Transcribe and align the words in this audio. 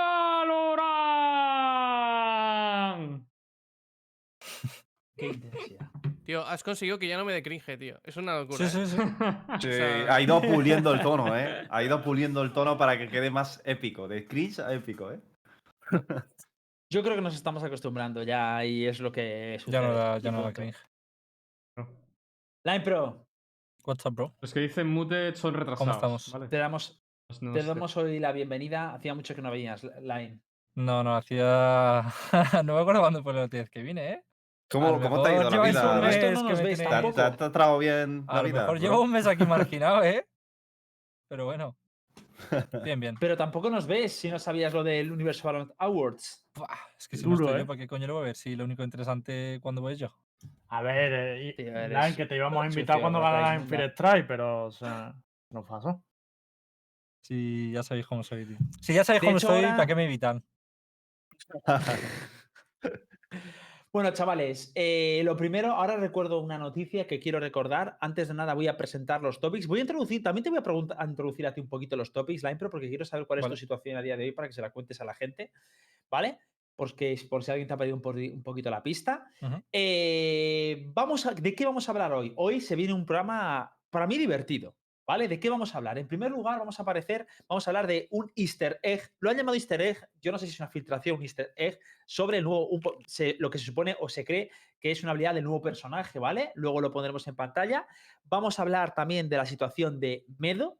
Qué 5.16 5.26
intensidad. 5.26 5.88
Tío, 6.26 6.44
has 6.46 6.62
conseguido 6.62 6.98
que 6.98 7.08
ya 7.08 7.16
no 7.16 7.24
me 7.24 7.32
dé 7.32 7.42
cringe, 7.42 7.78
tío. 7.78 7.98
Es 8.04 8.18
una 8.18 8.38
locura. 8.40 8.68
Sí, 8.68 8.78
¿eh? 8.78 8.84
sí, 8.84 8.86
sí. 8.98 9.02
Sí, 9.62 9.72
sea- 9.72 10.14
ha 10.14 10.20
ido 10.20 10.38
puliendo 10.52 10.92
el 10.92 11.00
tono, 11.00 11.34
¿eh? 11.34 11.66
Ha 11.70 11.82
ido 11.82 12.04
puliendo 12.04 12.42
el 12.42 12.52
tono 12.52 12.76
para 12.76 12.98
que 12.98 13.08
quede 13.08 13.30
más 13.30 13.62
épico. 13.64 14.06
De 14.06 14.28
cringe 14.28 14.58
a 14.60 14.74
épico, 14.74 15.10
¿eh? 15.12 15.20
Yo 16.90 17.02
creo 17.02 17.14
que 17.14 17.22
nos 17.22 17.34
estamos 17.34 17.64
acostumbrando 17.64 18.22
ya 18.22 18.66
y 18.66 18.84
es 18.84 19.00
lo 19.00 19.12
que 19.12 19.56
sucede. 19.60 19.80
Ya 19.80 19.88
no 19.88 19.94
da, 19.94 20.18
ya 20.18 20.30
no 20.30 20.42
da 20.42 20.52
cringe. 20.52 20.76
Line 22.64 22.80
Pro, 22.80 23.29
What's 23.90 24.06
up, 24.06 24.14
bro? 24.14 24.32
Los 24.40 24.54
que 24.54 24.60
dicen 24.60 24.86
mute 24.86 25.34
son 25.34 25.52
retrasados. 25.52 25.96
estamos? 25.96 26.32
¿vale? 26.32 26.46
te 26.46 26.58
damos, 26.58 27.02
Pues 27.26 27.42
no 27.42 27.52
te 27.52 27.60
damos 27.64 27.96
hoy 27.96 28.20
la 28.20 28.30
bienvenida. 28.30 28.94
Hacía 28.94 29.16
mucho 29.16 29.34
que 29.34 29.42
no 29.42 29.50
venías, 29.50 29.82
Line. 29.82 30.38
No, 30.76 31.02
no, 31.02 31.16
hacía. 31.16 32.04
no 32.64 32.74
me 32.76 32.80
acuerdo 32.80 33.00
cuándo 33.00 33.20
fue 33.24 33.34
la 33.34 33.42
última 33.42 33.62
vez 33.64 33.70
que 33.70 33.82
vine, 33.82 34.12
¿eh? 34.12 34.24
¿Cómo, 34.70 35.00
cómo 35.00 35.20
te 35.22 35.30
ha 35.30 35.34
ido 35.34 35.50
la 35.50 35.62
vida? 35.62 36.00
mes 36.00 36.14
Esto 36.14 36.30
no 36.40 36.48
nos 36.50 36.62
veis 36.62 36.78
¿Te, 36.78 36.84
tampoco. 36.84 37.14
te 37.16 37.20
ha- 37.22 37.30
te 37.36 37.44
ha 37.44 37.50
tratado 37.50 37.78
bien 37.78 38.24
A 38.28 38.36
la 38.36 38.42
lo 38.42 38.46
vida? 38.48 38.60
mejor 38.60 38.78
bro? 38.78 38.88
llevo 38.88 39.02
un 39.02 39.10
mes 39.10 39.26
aquí 39.26 39.44
marginado, 39.44 40.04
¿eh? 40.04 40.24
Pero 41.26 41.46
bueno. 41.46 41.76
Bien, 42.84 43.00
bien. 43.00 43.16
Pero 43.18 43.36
tampoco 43.36 43.70
nos 43.70 43.88
ves 43.88 44.12
si 44.12 44.30
no 44.30 44.38
sabías 44.38 44.72
lo 44.72 44.84
del 44.84 45.10
Universo 45.10 45.42
Valorant 45.48 45.72
Awards. 45.78 46.46
Buah, 46.54 46.68
es 46.96 47.08
que 47.08 47.16
si 47.16 47.24
Duro, 47.24 47.38
no 47.38 47.44
estoy 47.46 47.56
¿eh? 47.56 47.62
yo, 47.62 47.66
¿para 47.66 47.78
qué 47.80 47.86
coño 47.88 48.06
lo 48.06 48.14
voy 48.14 48.22
a 48.22 48.26
ver? 48.26 48.36
Si 48.36 48.54
lo 48.54 48.64
único 48.64 48.84
interesante 48.84 49.58
cuando 49.60 49.80
voy 49.80 49.94
es 49.94 49.98
yo. 49.98 50.14
A 50.68 50.82
ver, 50.82 51.12
eh, 51.12 51.54
Tío, 51.56 52.16
que 52.16 52.26
te 52.26 52.36
íbamos 52.36 52.62
a 52.62 52.66
invitar 52.66 53.00
cuando 53.00 53.20
ganaras 53.20 53.60
en. 53.62 53.68
Fire 53.68 53.90
Strike, 53.90 54.26
pero, 54.26 54.66
o 54.66 54.70
sea, 54.70 55.14
no 55.50 55.64
pasó. 55.64 56.02
Si 57.22 57.72
ya 57.72 57.82
sabéis 57.82 58.06
cómo 58.06 58.22
soy, 58.22 58.46
tío. 58.46 58.56
Si 58.80 58.94
ya 58.94 59.04
sabéis 59.04 59.20
De 59.22 59.26
cómo 59.26 59.38
hecho, 59.38 59.48
soy, 59.48 59.64
ahora- 59.64 59.76
¿para 59.76 59.86
qué 59.86 59.94
me 59.94 60.04
invitan? 60.04 60.44
Bueno, 63.92 64.12
chavales, 64.12 64.70
eh, 64.76 65.20
lo 65.24 65.36
primero, 65.36 65.72
ahora 65.72 65.96
recuerdo 65.96 66.38
una 66.38 66.58
noticia 66.58 67.08
que 67.08 67.18
quiero 67.18 67.40
recordar. 67.40 67.98
Antes 68.00 68.28
de 68.28 68.34
nada, 68.34 68.54
voy 68.54 68.68
a 68.68 68.76
presentar 68.76 69.20
los 69.20 69.40
topics. 69.40 69.66
Voy 69.66 69.80
a 69.80 69.82
introducir, 69.82 70.22
también 70.22 70.44
te 70.44 70.50
voy 70.50 70.60
a, 70.60 70.62
preguntar, 70.62 70.96
a 71.00 71.04
introducir 71.04 71.44
a 71.44 71.52
ti 71.52 71.60
un 71.60 71.68
poquito 71.68 71.96
los 71.96 72.12
topics, 72.12 72.44
Line 72.44 72.54
Pro, 72.54 72.70
porque 72.70 72.88
quiero 72.88 73.04
saber 73.04 73.26
cuál 73.26 73.40
es 73.40 73.42
Vale. 73.46 73.54
tu 73.54 73.58
situación 73.58 73.96
a 73.96 74.02
día 74.02 74.16
de 74.16 74.26
hoy 74.26 74.30
para 74.32 74.46
que 74.46 74.54
se 74.54 74.62
la 74.62 74.70
cuentes 74.70 75.00
a 75.00 75.04
la 75.04 75.14
gente, 75.14 75.50
¿vale? 76.08 76.38
Porque, 76.80 77.14
por 77.28 77.44
si 77.44 77.50
alguien 77.50 77.68
te 77.68 77.74
ha 77.74 77.76
pedido 77.76 77.94
un, 77.94 78.42
poquito 78.42 78.70
la 78.70 78.82
pista. 78.82 79.30
Eh, 79.70 80.90
vamos 80.94 81.26
a, 81.26 81.32
¿De 81.34 81.54
qué 81.54 81.66
vamos 81.66 81.86
a 81.86 81.92
hablar 81.92 82.10
hoy? 82.14 82.32
Hoy 82.36 82.58
se 82.62 82.74
viene 82.74 82.94
un 82.94 83.04
programa, 83.04 83.70
para 83.90 84.06
mí, 84.06 84.16
divertido. 84.16 84.74
¿Vale? 85.06 85.28
¿De 85.28 85.38
qué 85.38 85.50
vamos 85.50 85.74
a 85.74 85.78
hablar? 85.78 85.98
En 85.98 86.08
primer 86.08 86.30
lugar, 86.30 86.58
vamos 86.58 86.78
a 86.78 86.82
aparecer, 86.84 87.26
vamos 87.46 87.66
a 87.66 87.70
hablar 87.70 87.86
de 87.86 88.08
un 88.12 88.32
easter 88.34 88.80
egg. 88.82 89.10
Lo 89.18 89.28
han 89.28 89.36
llamado 89.36 89.56
easter 89.56 89.82
egg, 89.82 90.08
yo 90.22 90.32
no 90.32 90.38
sé 90.38 90.46
si 90.46 90.52
es 90.52 90.60
una 90.60 90.68
filtración, 90.70 91.16
un 91.16 91.22
easter 91.22 91.52
egg, 91.54 91.78
sobre 92.06 92.38
el 92.38 92.44
nuevo, 92.44 92.68
un 92.68 92.80
po- 92.80 92.96
se- 93.06 93.36
lo 93.40 93.50
que 93.50 93.58
se 93.58 93.66
supone 93.66 93.94
o 94.00 94.08
se 94.08 94.24
cree 94.24 94.50
que 94.78 94.90
es 94.90 95.02
una 95.02 95.10
habilidad 95.10 95.34
del 95.34 95.44
nuevo 95.44 95.60
personaje, 95.60 96.18
¿vale? 96.18 96.52
Luego 96.54 96.80
lo 96.80 96.90
pondremos 96.92 97.26
en 97.28 97.36
pantalla. 97.36 97.86
Vamos 98.24 98.58
a 98.58 98.62
hablar 98.62 98.94
también 98.94 99.28
de 99.28 99.36
la 99.36 99.44
situación 99.44 100.00
de 100.00 100.24
Medo, 100.38 100.78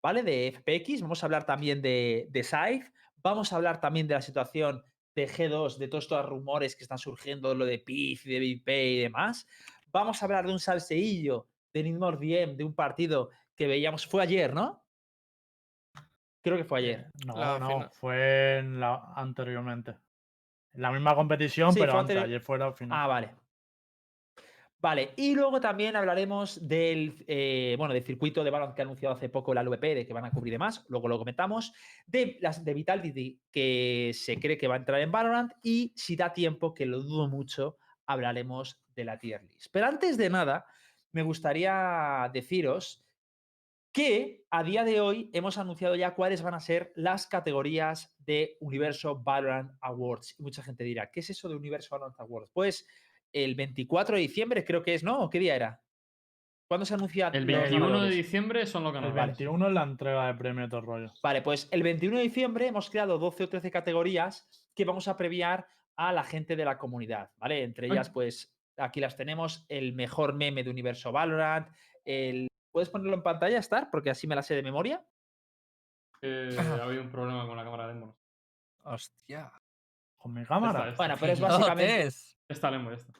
¿vale? 0.00 0.22
De 0.22 0.46
FPX. 0.48 1.00
Vamos 1.00 1.24
a 1.24 1.26
hablar 1.26 1.44
también 1.46 1.82
de, 1.82 2.28
de 2.30 2.44
Scythe. 2.44 2.92
Vamos 3.16 3.52
a 3.52 3.56
hablar 3.56 3.80
también 3.80 4.06
de 4.06 4.14
la 4.14 4.22
situación 4.22 4.84
de 5.14 5.28
G2, 5.28 5.76
de 5.78 5.88
todos 5.88 6.04
estos 6.04 6.26
rumores 6.26 6.76
que 6.76 6.84
están 6.84 6.98
surgiendo, 6.98 7.54
lo 7.54 7.64
de 7.64 7.78
PIF, 7.78 8.24
de 8.24 8.38
BIP 8.38 8.68
y 8.68 8.98
demás. 9.00 9.46
Vamos 9.92 10.22
a 10.22 10.26
hablar 10.26 10.46
de 10.46 10.52
un 10.52 10.60
salseillo 10.60 11.46
de 11.72 11.82
Nidmore 11.82 12.16
DM, 12.18 12.56
de 12.56 12.64
un 12.64 12.74
partido 12.74 13.30
que 13.54 13.66
veíamos, 13.66 14.06
fue 14.06 14.22
ayer, 14.22 14.54
¿no? 14.54 14.84
Creo 16.42 16.56
que 16.56 16.64
fue 16.64 16.78
ayer. 16.78 17.10
No, 17.26 17.36
La 17.36 17.58
no, 17.58 17.68
final. 17.68 17.90
fue 17.90 18.58
en 18.58 18.80
la, 18.80 19.12
anteriormente. 19.14 19.96
En 20.72 20.82
la 20.82 20.90
misma 20.92 21.14
competición, 21.14 21.72
Sí, 21.72 21.80
pero 21.80 21.98
antes, 21.98 22.16
ayer 22.16 22.40
fue 22.40 22.58
la 22.58 22.72
final. 22.72 22.98
Ah, 22.98 23.06
vale. 23.06 23.34
Vale, 24.80 25.10
y 25.16 25.34
luego 25.34 25.60
también 25.60 25.94
hablaremos 25.94 26.66
del, 26.66 27.22
eh, 27.26 27.74
bueno, 27.76 27.92
del 27.92 28.02
circuito 28.02 28.42
de 28.42 28.50
Valorant 28.50 28.74
que 28.74 28.80
ha 28.80 28.84
anunciado 28.84 29.14
hace 29.14 29.28
poco 29.28 29.52
la 29.52 29.62
LVP, 29.62 29.94
de 29.94 30.06
que 30.06 30.14
van 30.14 30.24
a 30.24 30.30
cubrir 30.30 30.52
y 30.52 30.52
demás, 30.52 30.86
luego 30.88 31.06
lo 31.06 31.18
comentamos, 31.18 31.74
de, 32.06 32.38
las, 32.40 32.64
de 32.64 32.72
Vitality, 32.72 33.42
que 33.50 34.12
se 34.14 34.40
cree 34.40 34.56
que 34.56 34.68
va 34.68 34.74
a 34.74 34.78
entrar 34.78 35.00
en 35.02 35.12
Valorant, 35.12 35.52
y 35.62 35.92
si 35.96 36.16
da 36.16 36.32
tiempo, 36.32 36.72
que 36.72 36.86
lo 36.86 37.00
dudo 37.02 37.28
mucho, 37.28 37.76
hablaremos 38.06 38.82
de 38.94 39.04
la 39.04 39.18
tier 39.18 39.42
list. 39.44 39.66
Pero 39.70 39.86
antes 39.86 40.16
de 40.16 40.30
nada, 40.30 40.64
me 41.12 41.22
gustaría 41.22 42.30
deciros 42.32 43.04
que 43.92 44.46
a 44.50 44.62
día 44.62 44.84
de 44.84 45.00
hoy 45.00 45.30
hemos 45.34 45.58
anunciado 45.58 45.94
ya 45.96 46.14
cuáles 46.14 46.42
van 46.42 46.54
a 46.54 46.60
ser 46.60 46.92
las 46.94 47.26
categorías 47.26 48.14
de 48.18 48.56
Universo 48.60 49.16
Valorant 49.16 49.72
Awards. 49.80 50.36
Y 50.38 50.42
mucha 50.42 50.62
gente 50.62 50.84
dirá, 50.84 51.10
¿qué 51.10 51.20
es 51.20 51.30
eso 51.30 51.48
de 51.48 51.56
Universo 51.56 51.88
Valorant 51.90 52.18
Awards? 52.20 52.50
Pues 52.52 52.86
el 53.32 53.54
24 53.54 54.16
de 54.16 54.22
diciembre 54.22 54.64
creo 54.64 54.82
que 54.82 54.94
es, 54.94 55.04
¿no? 55.04 55.20
¿O 55.20 55.30
¿Qué 55.30 55.38
día 55.38 55.56
era? 55.56 55.82
¿Cuándo 56.68 56.86
se 56.86 56.94
anuncia? 56.94 57.30
El 57.34 57.46
los 57.46 57.62
21 57.62 58.02
de 58.02 58.10
diciembre 58.10 58.64
son 58.64 58.84
los 58.84 58.94
el 58.94 59.00
ganadores. 59.00 59.38
21 59.38 59.66
es 59.66 59.72
la 59.72 59.82
entrega 59.82 60.26
de 60.28 60.34
premio 60.34 60.62
de 60.62 60.68
todo 60.68 60.80
el 60.80 60.86
rollo. 60.86 61.12
Vale, 61.20 61.42
pues 61.42 61.68
el 61.72 61.82
21 61.82 62.18
de 62.18 62.22
diciembre 62.22 62.68
hemos 62.68 62.90
creado 62.90 63.18
12 63.18 63.44
o 63.44 63.48
13 63.48 63.72
categorías 63.72 64.48
que 64.74 64.84
vamos 64.84 65.08
a 65.08 65.16
previar 65.16 65.66
a 65.96 66.12
la 66.12 66.22
gente 66.22 66.54
de 66.54 66.64
la 66.64 66.78
comunidad, 66.78 67.30
¿vale? 67.38 67.64
Entre 67.64 67.86
Ay. 67.86 67.92
ellas, 67.92 68.08
pues 68.10 68.54
aquí 68.76 69.00
las 69.00 69.16
tenemos, 69.16 69.66
el 69.68 69.94
mejor 69.94 70.34
meme 70.34 70.62
de 70.62 70.70
Universo 70.70 71.10
Valorant, 71.10 71.68
el... 72.04 72.46
¿Puedes 72.70 72.88
ponerlo 72.88 73.14
en 73.14 73.24
pantalla, 73.24 73.58
Star? 73.58 73.90
Porque 73.90 74.10
así 74.10 74.28
me 74.28 74.36
la 74.36 74.42
sé 74.42 74.54
de 74.54 74.62
memoria. 74.62 75.04
Eh, 76.22 76.56
ha 76.56 76.84
habido 76.84 77.02
un 77.02 77.10
problema 77.10 77.46
con 77.46 77.56
la 77.56 77.64
cámara 77.64 77.92
de. 77.92 78.00
Hostia. 78.84 79.52
Con 80.16 80.34
mi 80.34 80.44
cámara. 80.44 80.90
Esta, 80.90 80.96
Bueno, 80.96 81.16
pero 81.18 81.32
es 81.32 81.40
básicamente... 81.40 82.08
Esta 82.50 82.70
Lemon, 82.70 82.92
esta. 82.94 83.12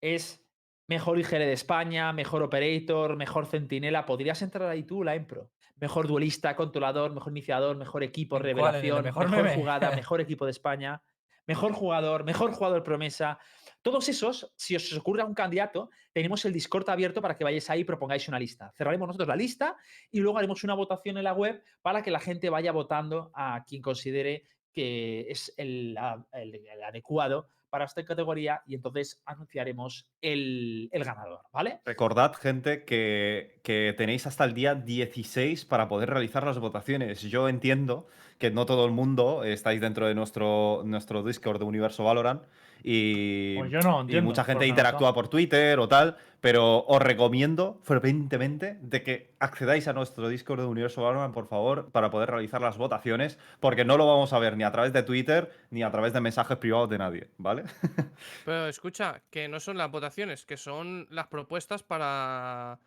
es 0.00 0.46
mejor 0.88 1.18
IGL 1.18 1.38
de 1.38 1.52
España, 1.52 2.12
mejor 2.12 2.42
operator, 2.42 3.16
mejor 3.16 3.46
centinela. 3.46 4.06
Podrías 4.06 4.40
entrar 4.42 4.68
ahí 4.68 4.84
tú, 4.84 5.02
la 5.02 5.18
Pro. 5.26 5.50
Mejor 5.78 6.06
duelista, 6.06 6.54
controlador, 6.56 7.12
mejor 7.12 7.32
iniciador, 7.32 7.76
mejor 7.76 8.02
equipo, 8.02 8.36
¿En 8.36 8.42
cuál? 8.42 8.50
¿En 8.50 8.56
el 8.56 8.56
revelación, 8.82 9.04
mejor 9.04 9.54
jugada, 9.54 9.90
mejor 9.96 10.20
equipo 10.20 10.44
de 10.44 10.50
España, 10.52 11.02
mejor 11.46 11.72
jugador, 11.72 12.24
mejor 12.24 12.52
jugador 12.52 12.82
promesa. 12.82 13.38
Todos 13.82 14.08
esos, 14.08 14.52
si 14.56 14.74
os 14.74 14.92
ocurre 14.94 15.22
un 15.22 15.34
candidato, 15.34 15.90
tenemos 16.12 16.44
el 16.44 16.52
Discord 16.52 16.88
abierto 16.88 17.20
para 17.20 17.36
que 17.36 17.44
vayáis 17.44 17.68
ahí 17.70 17.80
y 17.80 17.84
propongáis 17.84 18.26
una 18.28 18.38
lista. 18.38 18.72
Cerraremos 18.76 19.06
nosotros 19.06 19.28
la 19.28 19.36
lista 19.36 19.76
y 20.10 20.20
luego 20.20 20.38
haremos 20.38 20.64
una 20.64 20.74
votación 20.74 21.18
en 21.18 21.24
la 21.24 21.34
web 21.34 21.62
para 21.82 22.02
que 22.02 22.10
la 22.10 22.20
gente 22.20 22.48
vaya 22.50 22.72
votando 22.72 23.30
a 23.34 23.62
quien 23.66 23.82
considere 23.82 24.44
que 24.72 25.26
es 25.30 25.52
el, 25.56 25.96
a- 25.98 26.24
el- 26.32 26.54
el 26.66 26.82
adecuado 26.82 27.50
para 27.70 27.84
esta 27.84 28.04
categoría 28.04 28.62
y 28.66 28.74
entonces 28.74 29.22
anunciaremos 29.24 30.08
el, 30.20 30.88
el 30.92 31.04
ganador, 31.04 31.40
¿vale? 31.52 31.80
Recordad, 31.84 32.34
gente, 32.34 32.84
que, 32.84 33.60
que 33.62 33.94
tenéis 33.96 34.26
hasta 34.26 34.44
el 34.44 34.54
día 34.54 34.74
16 34.74 35.64
para 35.64 35.88
poder 35.88 36.10
realizar 36.10 36.44
las 36.44 36.58
votaciones. 36.58 37.22
Yo 37.22 37.48
entiendo 37.48 38.06
que 38.38 38.50
no 38.50 38.66
todo 38.66 38.84
el 38.86 38.92
mundo 38.92 39.44
estáis 39.44 39.80
dentro 39.80 40.06
de 40.06 40.14
nuestro, 40.14 40.82
nuestro 40.84 41.22
Discord 41.22 41.58
de 41.58 41.64
Universo 41.64 42.04
Valorant 42.04 42.42
y, 42.82 43.56
Pues 43.58 43.70
yo 43.70 43.80
no 43.80 43.98
y 43.98 44.00
entiendo, 44.02 44.28
mucha 44.28 44.44
gente 44.44 44.66
interactúa 44.66 45.12
por 45.12 45.28
Twitter 45.28 45.78
o 45.78 45.88
tal, 45.88 46.16
pero 46.40 46.84
os 46.86 47.02
recomiendo 47.02 47.80
ferventemente 47.82 48.78
de 48.80 49.02
que 49.02 49.34
accedáis 49.40 49.88
a 49.88 49.92
nuestro 49.92 50.28
Discord 50.28 50.60
de 50.60 50.66
Universo 50.66 51.02
Valorant, 51.02 51.34
por 51.34 51.48
favor, 51.48 51.90
para 51.90 52.10
poder 52.10 52.30
realizar 52.30 52.60
las 52.60 52.78
votaciones, 52.78 53.38
porque 53.60 53.84
no 53.84 53.96
lo 53.96 54.06
vamos 54.06 54.32
a 54.32 54.38
ver 54.38 54.56
ni 54.56 54.64
a 54.64 54.70
través 54.70 54.92
de 54.92 55.02
Twitter 55.02 55.50
ni 55.70 55.82
a 55.82 55.90
través 55.90 56.12
de 56.12 56.20
mensajes 56.20 56.56
privados 56.58 56.88
de 56.88 56.98
nadie, 56.98 57.30
¿vale? 57.38 57.64
Pero 58.44 58.68
escucha, 58.68 59.22
que 59.30 59.48
no 59.48 59.60
son 59.60 59.76
las 59.78 59.90
votaciones, 59.90 60.44
que 60.44 60.56
son 60.56 61.06
las 61.10 61.26
propuestas 61.26 61.82
para, 61.82 62.78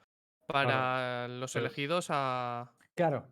para 0.47 1.27
los 1.27 1.55
elegidos 1.55 2.07
a. 2.09 2.71
Claro. 2.95 3.25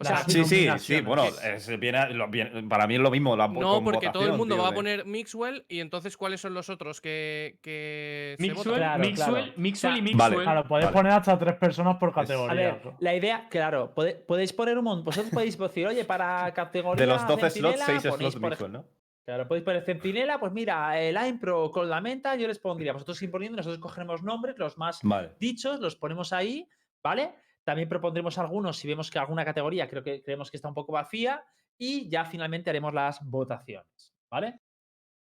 O 0.00 0.04
Las 0.04 0.20
sea, 0.32 0.44
Sí, 0.44 0.44
sí, 0.44 0.68
sí, 0.78 1.00
bueno, 1.00 1.24
es- 1.24 1.66
viene- 1.80 2.10
lo- 2.14 2.28
viene- 2.28 2.62
para 2.68 2.86
mí 2.86 2.94
es 2.94 3.00
lo 3.00 3.10
mismo. 3.10 3.34
La, 3.36 3.48
No, 3.48 3.82
porque 3.82 4.10
todo 4.10 4.26
el 4.26 4.34
mundo 4.34 4.54
tío, 4.54 4.62
va 4.62 4.68
a 4.68 4.72
poner 4.72 5.04
Mixwell 5.04 5.64
y 5.68 5.80
entonces 5.80 6.16
¿cuáles 6.16 6.40
son 6.40 6.54
los 6.54 6.70
otros 6.70 7.00
que, 7.00 7.58
que 7.62 8.36
se 8.38 8.42
Mixwell, 8.44 8.64
votan? 8.64 8.78
Claro, 8.80 8.98
Mixwell, 9.00 9.14
claro. 9.16 9.52
Mixwell 9.56 9.66
y 9.66 9.74
sea, 9.74 9.90
Vale. 9.90 10.02
Mixwell. 10.02 10.42
Claro, 10.44 10.68
podéis 10.68 10.84
Vale. 10.86 10.94
poner 10.96 11.12
hasta 11.14 11.36
tres 11.38 11.54
personas 11.56 11.96
por 11.96 12.10
Es- 12.10 12.16
A 12.16 12.20
categoría. 12.20 12.54
ver, 12.54 12.80
la 13.00 13.14
idea, 13.16 13.48
claro, 13.50 13.92
pode- 13.92 14.14
podéis 14.24 14.52
poner 14.52 14.78
un 14.78 14.84
montón. 14.84 15.04
Vosotros 15.04 15.32
podéis 15.32 15.58
decir, 15.58 15.86
oye, 15.88 16.04
para 16.04 16.54
categoría. 16.54 17.04
De 17.04 17.12
los 17.12 17.26
12 17.26 17.50
slots, 17.50 17.74
centinela, 17.74 17.86
6 17.86 18.02
ponéis, 18.02 18.18
slots 18.34 18.36
por 18.36 18.50
Mixwell, 18.50 18.72
¿no? 18.72 18.84
Claro, 19.24 19.48
podéis 19.48 19.64
poner 19.64 19.82
centinela, 19.84 20.38
pues 20.38 20.52
mira, 20.52 20.98
el 21.02 21.14
Line 21.16 21.38
Pro 21.40 21.72
con 21.72 21.90
la 21.90 22.00
menta, 22.00 22.36
yo 22.36 22.46
les 22.46 22.60
pondría, 22.60 22.92
vosotros 22.92 23.20
ir 23.20 23.30
poniendo, 23.32 23.56
nosotros 23.56 23.80
cogeremos 23.80 24.22
nombres, 24.22 24.56
los 24.58 24.78
más 24.78 25.00
Vale. 25.02 25.32
dichos, 25.40 25.80
los 25.80 25.96
ponemos 25.96 26.32
ahí, 26.32 26.68
¿vale? 27.02 27.32
También 27.68 27.86
propondremos 27.90 28.38
algunos 28.38 28.78
si 28.78 28.88
vemos 28.88 29.10
que 29.10 29.18
alguna 29.18 29.44
categoría 29.44 29.90
creo 29.90 30.02
que 30.02 30.22
creemos 30.22 30.50
que 30.50 30.56
está 30.56 30.68
un 30.68 30.74
poco 30.74 30.92
vacía 30.92 31.44
y 31.76 32.08
ya 32.08 32.24
finalmente 32.24 32.70
haremos 32.70 32.94
las 32.94 33.20
votaciones, 33.22 34.14
¿vale? 34.30 34.60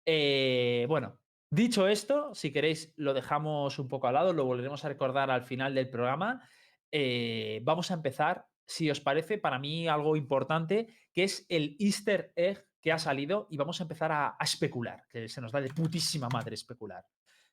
Eh, 0.07 0.87
bueno, 0.89 1.19
dicho 1.51 1.89
esto, 1.89 2.33
si 2.37 2.53
queréis 2.53 2.95
lo 2.95 3.13
dejamos 3.13 3.81
un 3.81 3.89
poco 3.89 4.07
al 4.07 4.15
lado, 4.15 4.33
lo 4.33 4.45
volveremos 4.45 4.85
a 4.85 4.89
recordar 4.89 5.33
al 5.33 5.43
final 5.43 5.75
del 5.75 5.91
programa. 5.91 6.49
eh, 6.93 7.59
vamos 7.65 7.91
a 7.91 7.95
empezar, 7.95 8.47
si 8.65 8.89
os 8.89 9.01
parece, 9.01 9.39
para 9.39 9.59
mí 9.59 9.89
algo 9.89 10.15
importante, 10.15 10.95
que 11.13 11.25
es 11.25 11.45
el 11.49 11.75
easter 11.81 12.33
egg 12.37 12.69
que 12.81 12.93
ha 12.93 13.01
salido 13.01 13.49
y 13.51 13.57
vamos 13.57 13.81
a 13.81 13.83
empezar 13.83 14.13
a, 14.13 14.37
a 14.39 14.45
especular, 14.45 15.03
que 15.09 15.29
se 15.29 15.41
nos 15.41 15.51
da 15.51 15.61
de 15.61 15.71
putísima 15.71 16.29
madre 16.29 16.55
especular. 16.55 17.05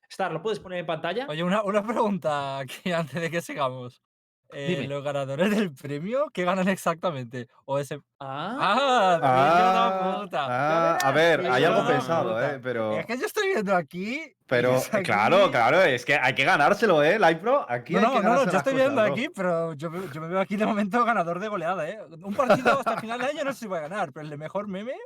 Star, 0.08 0.30
¿lo 0.30 0.40
puedes 0.40 0.60
poner 0.60 0.78
en 0.78 0.86
pantalla? 0.86 1.26
Oye, 1.28 1.42
una, 1.42 1.64
una 1.64 1.82
pregunta 1.82 2.58
aquí 2.58 2.92
antes 2.92 3.20
de 3.20 3.28
que 3.32 3.40
sigamos. 3.40 4.05
Eh, 4.52 4.66
Dime. 4.76 4.88
¿Los 4.88 5.02
ganadores 5.02 5.50
del 5.50 5.72
premio 5.72 6.26
qué 6.32 6.44
ganan 6.44 6.68
exactamente? 6.68 7.48
O 7.64 7.78
ese. 7.78 7.98
Ah, 8.20 9.18
¡Ah! 9.22 10.20
te 10.20 10.20
puta! 10.24 10.46
ah, 10.48 10.98
a 11.02 11.10
ver, 11.12 11.46
hay 11.50 11.64
algo 11.64 11.86
pensado, 11.86 12.30
puta. 12.34 12.54
¿eh? 12.54 12.60
Pero, 12.62 12.98
Es 12.98 13.06
que 13.06 13.18
yo 13.18 13.26
estoy 13.26 13.48
viendo 13.48 13.74
aquí. 13.74 14.22
pero 14.46 14.76
es 14.76 14.92
aquí- 14.94 15.02
claro, 15.04 15.50
claro, 15.50 15.82
es 15.82 16.04
que 16.04 16.14
hay 16.14 16.34
que 16.34 16.44
ganárselo, 16.44 17.02
¿eh? 17.02 17.18
Live 17.18 17.36
Pro, 17.36 17.66
aquí 17.68 17.94
No, 17.94 17.98
hay 17.98 18.04
no, 18.04 18.12
que 18.14 18.20
no, 18.22 18.28
no, 18.34 18.36
yo 18.36 18.42
estoy 18.44 18.58
cosas, 18.60 18.74
viendo 18.74 19.02
bro. 19.02 19.12
aquí, 19.12 19.28
pero 19.34 19.72
yo, 19.74 19.90
yo 20.12 20.20
me 20.20 20.28
veo 20.28 20.40
aquí 20.40 20.56
de 20.56 20.66
momento 20.66 21.04
ganador 21.04 21.40
de 21.40 21.48
goleada, 21.48 21.88
¿eh? 21.88 21.98
Un 22.22 22.34
partido 22.34 22.78
hasta 22.78 22.98
final 23.00 23.18
de 23.20 23.26
año 23.26 23.44
no 23.44 23.52
sé 23.52 23.58
si 23.60 23.66
voy 23.66 23.78
a 23.78 23.82
ganar, 23.82 24.12
pero 24.12 24.24
el 24.24 24.30
de 24.30 24.36
mejor 24.36 24.68
meme, 24.68 24.92
El 24.92 24.98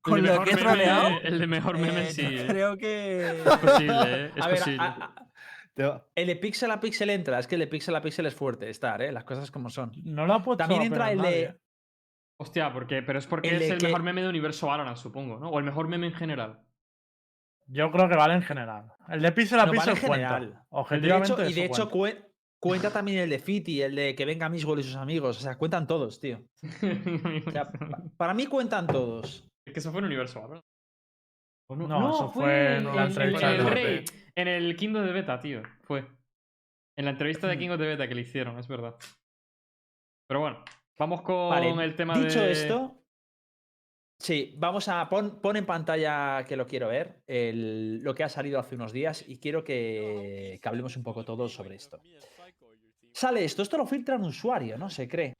con 0.00 0.14
de 0.14 0.22
lo 0.22 0.28
mejor 0.32 0.44
que 0.44 0.50
he 0.50 0.54
meme- 0.54 0.62
troleado, 0.62 1.08
El 1.22 1.38
de 1.40 1.46
mejor 1.46 1.78
meme 1.78 2.08
eh, 2.08 2.12
sí. 2.12 2.22
eh. 2.26 2.44
creo 2.48 2.76
que. 2.76 3.42
Es 3.44 3.56
posible, 3.58 4.24
¿eh? 4.26 4.32
Es 4.36 4.44
a 4.44 4.48
ver, 4.48 4.58
posible. 4.58 4.82
a- 4.82 4.86
a- 4.86 5.14
Te- 5.14 5.24
el 5.76 6.26
de 6.26 6.36
pixel 6.36 6.70
a 6.70 6.80
pixel 6.80 7.10
entra, 7.10 7.38
es 7.38 7.46
que 7.46 7.56
el 7.56 7.60
de 7.60 7.66
pixel 7.66 7.96
a 7.96 8.00
pixel 8.02 8.26
es 8.26 8.34
fuerte, 8.34 8.70
Star, 8.70 9.02
¿eh? 9.02 9.12
las 9.12 9.24
cosas 9.24 9.50
como 9.50 9.70
son. 9.70 9.92
No 10.04 10.26
lo 10.26 10.34
ha 10.34 10.42
puesto 10.42 10.58
También 10.58 10.82
entra 10.82 11.10
el 11.12 11.18
nadie. 11.18 11.30
de... 11.48 11.60
Hostia, 12.40 12.72
porque, 12.72 13.02
pero 13.02 13.18
es 13.18 13.26
porque 13.26 13.48
el 13.48 13.54
es 13.56 13.60
de 13.60 13.68
el 13.74 13.78
que- 13.78 13.86
mejor 13.86 14.02
meme 14.02 14.22
de 14.22 14.28
universo 14.28 14.66
Valorant, 14.66 14.96
supongo, 14.96 15.38
¿no? 15.38 15.50
O 15.50 15.58
el 15.58 15.64
mejor 15.64 15.88
meme 15.88 16.06
en 16.08 16.14
general. 16.14 16.60
Yo 17.66 17.90
creo 17.90 18.08
que 18.08 18.16
vale 18.16 18.34
en 18.34 18.42
general. 18.42 18.92
El 19.08 19.22
de 19.22 19.32
pixel 19.32 19.58
a 19.60 19.66
No, 19.66 19.72
vale 19.72 19.80
pixel 19.92 20.02
en 20.02 20.08
cuenta. 20.08 20.28
general. 20.34 20.52
De 20.54 20.58
Objetivamente 20.70 21.32
hecho, 21.32 21.42
y 21.44 21.46
eso 21.52 21.60
de 21.60 21.66
hecho 21.66 21.90
cuenta. 21.90 22.20
cue- 22.20 22.28
cuenta 22.60 22.90
también 22.90 23.18
el 23.20 23.30
de 23.30 23.38
Fiti, 23.38 23.80
el 23.82 23.94
de 23.94 24.14
que 24.14 24.24
venga 24.24 24.48
Misgol 24.48 24.80
y 24.80 24.82
sus 24.82 24.96
amigos. 24.96 25.38
O 25.38 25.40
sea, 25.40 25.56
cuentan 25.56 25.86
todos, 25.86 26.20
tío. 26.20 26.42
O 27.46 27.50
sea, 27.50 27.70
pa- 27.70 28.02
para 28.16 28.34
mí 28.34 28.46
cuentan 28.46 28.86
todos. 28.86 29.48
Es 29.64 29.72
que 29.72 29.78
eso 29.80 29.90
fue 29.92 30.00
en 30.00 30.06
universo 30.06 30.40
Valorant. 30.40 30.64
¿O 31.66 31.76
No, 31.76 32.10
eso 32.14 32.30
fue 32.30 32.76
en 32.76 32.86
una 32.86 33.06
entrevista 33.06 33.50
en 33.50 33.56
de 33.56 33.62
el. 33.62 33.70
Rey, 33.70 34.04
en 34.34 34.48
el 34.48 34.76
King 34.76 34.94
of 34.96 35.06
the 35.06 35.12
Beta, 35.12 35.40
tío. 35.40 35.62
Fue. 35.82 36.06
En 36.96 37.04
la 37.06 37.12
entrevista 37.12 37.46
de 37.48 37.58
King 37.58 37.70
of 37.70 37.78
the 37.78 37.86
Beta 37.86 38.06
que 38.06 38.14
le 38.14 38.20
hicieron, 38.20 38.58
es 38.58 38.68
verdad. 38.68 38.94
Pero 40.28 40.40
bueno, 40.40 40.64
vamos 40.98 41.22
con 41.22 41.50
Vale, 41.50 41.70
el 41.84 41.96
tema 41.96 42.16
dicho 42.18 42.40
de. 42.40 42.52
esto, 42.52 43.02
sí, 44.18 44.54
vamos 44.58 44.88
a 44.88 45.08
pon, 45.08 45.40
pon 45.40 45.56
en 45.56 45.66
pantalla 45.66 46.44
que 46.46 46.56
lo 46.56 46.66
quiero 46.66 46.88
ver, 46.88 47.22
el- 47.26 48.00
lo 48.02 48.14
que 48.14 48.24
ha 48.24 48.28
salido 48.28 48.58
hace 48.58 48.74
unos 48.74 48.92
días 48.92 49.24
y 49.28 49.38
quiero 49.38 49.64
que, 49.64 50.58
que 50.62 50.68
hablemos 50.68 50.96
un 50.96 51.02
poco 51.02 51.24
todos 51.24 51.52
sobre 51.52 51.74
esto. 51.76 52.00
Sale 53.12 53.44
esto, 53.44 53.62
esto 53.62 53.76
lo 53.78 53.86
filtra 53.86 54.16
un 54.16 54.24
usuario, 54.24 54.76
¿no? 54.78 54.90
Se 54.90 55.08
cree. 55.08 55.34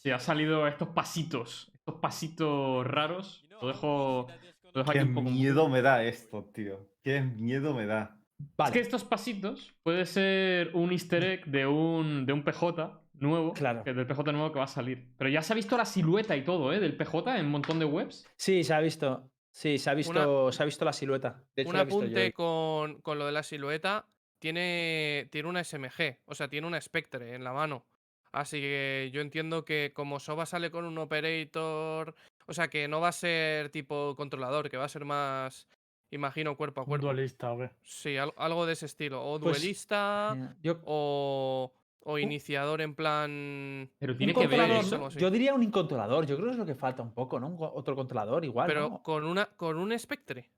Sí, 0.00 0.10
ha 0.10 0.18
salido 0.18 0.66
estos 0.66 0.88
pasitos. 0.88 1.70
Estos 1.74 1.96
pasitos 1.96 2.86
raros. 2.86 3.46
Lo 3.60 3.68
dejo. 3.68 4.26
Lo 4.72 4.80
dejo 4.80 4.90
aquí 4.90 4.98
Qué 4.98 5.04
un 5.04 5.14
poco. 5.14 5.30
miedo 5.30 5.68
me 5.68 5.82
da 5.82 6.02
esto, 6.04 6.50
tío. 6.54 6.88
Qué 7.02 7.20
miedo 7.20 7.74
me 7.74 7.84
da. 7.86 8.16
Es 8.64 8.70
que 8.70 8.80
estos 8.80 9.04
pasitos 9.04 9.74
puede 9.82 10.06
ser 10.06 10.70
un 10.74 10.92
easter 10.92 11.22
egg 11.24 11.44
de 11.44 11.66
un, 11.66 12.24
de 12.24 12.32
un 12.32 12.42
PJ 12.42 13.02
nuevo. 13.14 13.52
Claro. 13.52 13.84
Que 13.84 13.92
del 13.92 14.06
PJ 14.06 14.32
nuevo 14.32 14.50
que 14.52 14.58
va 14.58 14.64
a 14.64 14.68
salir. 14.68 15.12
Pero 15.18 15.28
ya 15.28 15.42
se 15.42 15.52
ha 15.52 15.56
visto 15.56 15.76
la 15.76 15.84
silueta 15.84 16.34
y 16.34 16.44
todo, 16.44 16.72
¿eh? 16.72 16.80
Del 16.80 16.96
PJ 16.96 17.36
en 17.38 17.44
un 17.46 17.52
montón 17.52 17.78
de 17.78 17.84
webs. 17.84 18.26
sí, 18.36 18.64
se 18.64 18.72
ha 18.72 18.80
visto. 18.80 19.30
Sí, 19.52 19.78
se 19.78 19.90
ha 19.90 19.94
visto, 19.94 20.50
se 20.52 20.62
ha 20.62 20.64
visto 20.66 20.84
la 20.86 20.92
silueta. 20.94 21.42
De 21.56 21.62
hecho, 21.62 21.70
Un 21.70 21.76
apunte 21.76 22.32
con, 22.32 23.02
con 23.02 23.18
lo 23.18 23.26
de 23.26 23.32
la 23.32 23.42
silueta. 23.42 24.06
Tiene, 24.38 25.28
tiene 25.30 25.48
una 25.50 25.62
SMG, 25.62 26.20
o 26.24 26.34
sea, 26.34 26.48
tiene 26.48 26.66
una 26.66 26.80
Spectre 26.80 27.34
en 27.34 27.44
la 27.44 27.52
mano. 27.52 27.84
Así 28.32 28.60
que 28.60 29.10
yo 29.12 29.20
entiendo 29.20 29.64
que 29.64 29.92
como 29.94 30.20
Soba 30.20 30.46
sale 30.46 30.70
con 30.70 30.84
un 30.84 30.98
operator, 30.98 32.14
o 32.46 32.52
sea, 32.54 32.68
que 32.68 32.86
no 32.88 33.00
va 33.00 33.08
a 33.08 33.12
ser 33.12 33.70
tipo 33.70 34.14
controlador, 34.16 34.68
que 34.70 34.76
va 34.76 34.84
a 34.84 34.88
ser 34.88 35.04
más, 35.04 35.66
imagino, 36.10 36.56
cuerpo 36.56 36.82
a 36.82 36.84
cuerpo. 36.84 37.06
duelista, 37.06 37.52
¿o 37.52 37.58
qué? 37.58 37.70
Sí, 37.82 38.16
al- 38.16 38.34
algo 38.36 38.66
de 38.66 38.74
ese 38.74 38.86
estilo. 38.86 39.22
O 39.24 39.40
Pues, 39.40 39.60
duelista, 39.60 40.36
Eh, 40.36 40.54
Yo, 40.62 40.80
o, 40.84 41.72
o 42.04 42.18
iniciador 42.18 42.80
en 42.82 42.94
plan... 42.94 43.90
Pero 43.98 44.16
tiene 44.16 44.32
que 44.32 44.46
ver 44.46 44.70
eso. 44.70 45.08
Yo 45.10 45.30
diría 45.30 45.52
un 45.52 45.62
incontrolador. 45.64 46.24
Yo 46.26 46.36
creo 46.36 46.46
que 46.48 46.52
es 46.52 46.58
lo 46.58 46.66
que 46.66 46.76
falta 46.76 47.02
un 47.02 47.12
poco, 47.12 47.40
¿no? 47.40 47.48
Un 47.48 47.58
otro 47.60 47.96
controlador 47.96 48.44
igual. 48.44 48.68
Pero 48.68 48.88
¿no? 48.90 49.02
con 49.02 49.24
una 49.24 49.46
con 49.46 49.76
un 49.76 49.96
Spectre. 49.98 50.50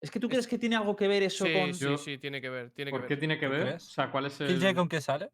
Es 0.00 0.10
que 0.10 0.20
tú 0.20 0.28
crees 0.28 0.46
que 0.46 0.58
tiene 0.58 0.76
algo 0.76 0.96
que 0.96 1.08
ver 1.08 1.22
eso 1.22 1.44
Sí, 1.46 1.52
con. 1.52 1.74
sí, 1.74 1.84
Yo- 1.84 1.98
sí, 1.98 2.18
tiene 2.18 2.40
que 2.40 2.48
ver. 2.50 2.70
Tiene 2.70 2.90
¿Por 2.90 3.02
que 3.02 3.06
qué 3.08 3.14
ver. 3.14 3.18
tiene 3.20 3.38
que 3.38 3.46
¿Tú 3.46 3.52
ver? 3.52 3.74
O 3.76 3.80
sea, 3.80 4.10
¿cuál 4.10 4.26
es 4.26 4.40
el. 4.40 4.48
¿Killjoy 4.48 4.74
con 4.74 4.88
qué 4.88 5.00
sale? 5.00 5.30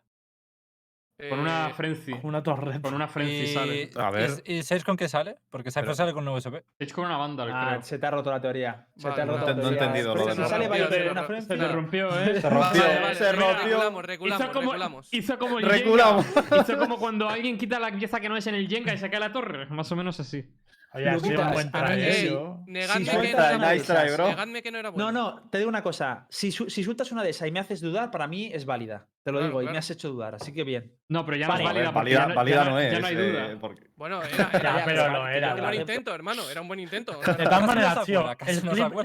Con 1.28 1.38
una 1.40 1.68
Eh, 1.68 1.74
frenzy. 1.74 2.12
Con 2.12 2.26
una 2.26 2.42
torreta. 2.42 2.80
Con 2.80 2.94
una 2.94 3.06
frenzy 3.08 3.46
sale. 3.48 3.90
A 3.96 4.10
ver. 4.10 4.30
¿Y, 4.44 4.54
y 4.58 4.62
Sage 4.62 4.84
con 4.84 4.96
qué 4.96 5.08
sale? 5.08 5.36
Porque 5.50 5.70
Cypher 5.70 5.94
sale 5.94 6.12
con 6.12 6.26
un 6.26 6.34
USB. 6.36 6.62
Es 6.78 6.92
con 6.92 7.04
una 7.06 7.16
banda, 7.16 7.46
Ah, 7.50 7.68
creo. 7.70 7.82
se 7.82 7.98
te 7.98 8.06
ha 8.06 8.10
roto 8.10 8.30
la 8.30 8.40
teoría. 8.40 8.86
Se 8.96 9.02
te 9.10 9.20
ha 9.20 9.24
Vale, 9.24 9.38
roto 9.38 9.40
no 9.40 9.46
la 9.46 9.52
he- 9.52 9.54
no 9.62 9.68
he 9.68 9.72
entendido 9.72 10.08
lo 10.08 10.14
Pero 10.14 10.26
de 10.26 10.32
si 10.34 10.40
la 10.40 10.48
sale 10.48 10.64
Se 10.64 10.68
con 10.70 10.88
te- 10.88 11.10
una 11.10 11.20
Se 11.20 11.26
Frenzy. 11.26 11.48
te 11.48 11.68
rompió, 11.68 12.20
¿eh? 12.20 12.40
Se 12.40 12.50
rompió, 12.50 12.82
Vale, 12.82 13.00
vale, 13.00 13.14
se 13.14 13.32
rompió. 13.32 13.58
Reculamos, 13.64 14.04
reculamos, 14.04 14.40
hizo 14.44 14.52
como, 14.52 14.70
reculamos. 14.72 15.08
hizo 15.14 15.38
como 15.38 15.58
el 15.58 15.64
Reculamos. 15.66 16.26
Jenga. 16.26 16.56
Hizo 16.62 16.78
como 16.78 16.98
cuando 16.98 17.28
alguien 17.28 17.58
quita 17.58 17.78
la 17.78 17.90
pieza 17.92 18.20
que 18.20 18.28
no 18.28 18.36
es 18.36 18.46
en 18.46 18.54
el 18.54 18.68
Jenga 18.68 18.94
y 18.94 18.98
se 18.98 19.10
cae 19.10 19.20
la 19.20 19.32
torre. 19.32 19.66
Más 19.66 19.90
o 19.92 19.96
menos 19.96 20.18
así. 20.20 20.44
Oye, 20.92 21.08
ha 21.08 21.18
sido 21.20 21.40
un 21.42 21.52
buen. 21.52 21.70
Negadme, 22.66 23.04
Si 23.04 23.10
que 23.10 23.16
no 23.16 23.22
era 23.22 23.56
una 23.56 23.68
de 23.70 23.74
Nice 23.78 23.86
try, 23.92 24.02
esas- 24.06 24.16
bro. 24.16 24.28
Negadme 24.28 24.62
que 24.62 24.70
no 24.72 24.78
era 24.78 24.90
bueno. 24.90 25.12
No, 25.12 25.32
no, 25.36 25.48
te 25.50 25.58
digo 25.58 25.68
una 25.68 25.82
cosa. 25.82 26.26
Si, 26.30 26.50
su- 26.50 26.68
si 26.68 26.82
sueltas 26.82 27.12
una 27.12 27.22
de 27.22 27.30
esas 27.30 27.46
y 27.48 27.52
me 27.52 27.60
haces 27.60 27.80
dudar, 27.80 28.10
para 28.10 28.26
mí 28.26 28.50
es 28.52 28.64
válida. 28.66 29.06
Te 29.22 29.30
lo 29.32 29.38
Claro, 29.38 29.48
digo, 29.60 29.62
y 29.62 29.72
me 29.72 29.78
has 29.78 29.90
hecho 29.90 30.08
dudar, 30.10 30.34
así 30.34 30.52
que 30.52 30.64
bien. 30.64 30.96
No, 31.08 31.24
pero 31.26 31.36
ya 31.36 31.46
Vale. 31.46 31.62
no 31.62 31.68
es 31.70 31.74
válida. 31.74 31.92
porque 31.92 31.98
válida, 31.98 32.18
ya 32.22 32.26
no- 32.28 32.34
válida 32.34 32.64
ya 32.64 32.70
no 32.70 32.78
es. 32.80 32.92
Ya 32.92 33.00
no 33.00 33.06
hay 33.06 33.14
eh, 33.16 33.30
duda. 33.30 33.56
porque- 33.60 33.86
Bueno, 33.94 34.22
era, 34.22 34.28
Ya, 34.80 34.84
pero 34.84 35.00
era- 35.02 35.12
lo 35.12 35.28
era, 35.28 35.36
era 35.36 35.54
un 35.54 35.60
buen 35.60 35.74
intento, 35.80 36.14
hermano. 36.14 36.50
Era 36.50 36.60
un 36.62 36.68
buen 36.68 36.80
intento. 36.80 37.20
De 37.20 37.44
todas 37.44 37.66
maneras, 37.66 38.04
tío, 38.04 38.24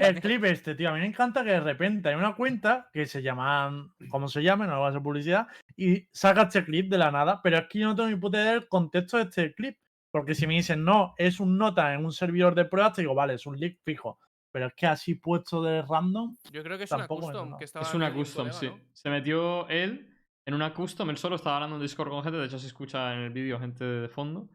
el 0.00 0.20
clip, 0.20 0.44
el 0.44 0.50
este, 0.52 0.74
tío, 0.74 0.88
a 0.88 0.92
mí 0.94 1.00
me 1.00 1.06
encanta 1.06 1.44
que 1.44 1.50
de 1.50 1.60
repente 1.60 2.08
hay 2.08 2.14
una 2.14 2.34
cuenta 2.34 2.88
que 2.92 3.06
se 3.06 3.22
llama, 3.22 3.92
como 4.08 4.26
se 4.28 4.42
llame, 4.42 4.66
no 4.66 4.72
lo 4.72 4.78
voy 4.78 4.86
a 4.86 4.90
hacer 4.90 5.02
publicidad, 5.02 5.46
y 5.76 6.08
saca 6.12 6.42
este 6.42 6.64
clip 6.64 6.90
de 6.90 6.98
la 6.98 7.10
nada, 7.10 7.40
pero 7.42 7.58
es 7.58 7.64
que 7.68 7.78
yo 7.80 7.86
no 7.88 7.94
tengo 7.94 8.08
ni 8.08 8.16
puta 8.16 8.38
idea 8.40 8.52
del 8.52 8.68
contexto 8.68 9.18
de 9.18 9.24
este 9.24 9.54
clip, 9.54 9.76
porque 10.10 10.34
si 10.34 10.46
me 10.46 10.54
dicen, 10.54 10.84
no, 10.84 11.14
es 11.18 11.40
un 11.40 11.58
nota 11.58 11.94
en 11.94 12.04
un 12.04 12.12
servidor 12.12 12.54
de 12.54 12.64
pruebas, 12.64 12.94
te 12.94 13.02
digo, 13.02 13.14
vale, 13.14 13.34
es 13.34 13.46
un 13.46 13.58
leak 13.58 13.78
fijo, 13.84 14.18
pero 14.50 14.66
es 14.66 14.74
que 14.74 14.86
así 14.86 15.14
puesto 15.16 15.62
de 15.62 15.82
random, 15.82 16.36
Yo 16.50 16.62
creo 16.62 16.78
que 16.78 16.84
es 16.84 16.92
una 16.92 17.06
custom. 17.06 17.58
Que 17.58 17.64
estaba 17.64 17.84
Es 17.84 17.90
en 17.90 17.96
una 17.96 18.14
custom, 18.14 18.48
colega, 18.48 18.58
sí. 18.58 18.66
¿no? 18.68 18.80
Se 18.92 19.10
metió 19.10 19.68
él 19.68 20.08
en 20.46 20.54
una 20.54 20.72
custom. 20.72 21.10
Él 21.10 21.18
solo 21.18 21.36
estaba 21.36 21.56
hablando 21.56 21.76
en 21.76 21.82
Discord 21.82 22.08
con 22.08 22.22
gente. 22.22 22.38
De 22.38 22.46
hecho, 22.46 22.58
se 22.58 22.68
escucha 22.68 23.12
en 23.14 23.20
el 23.20 23.32
vídeo 23.32 23.60
gente 23.60 23.84
de 23.84 24.08
fondo. 24.08 24.48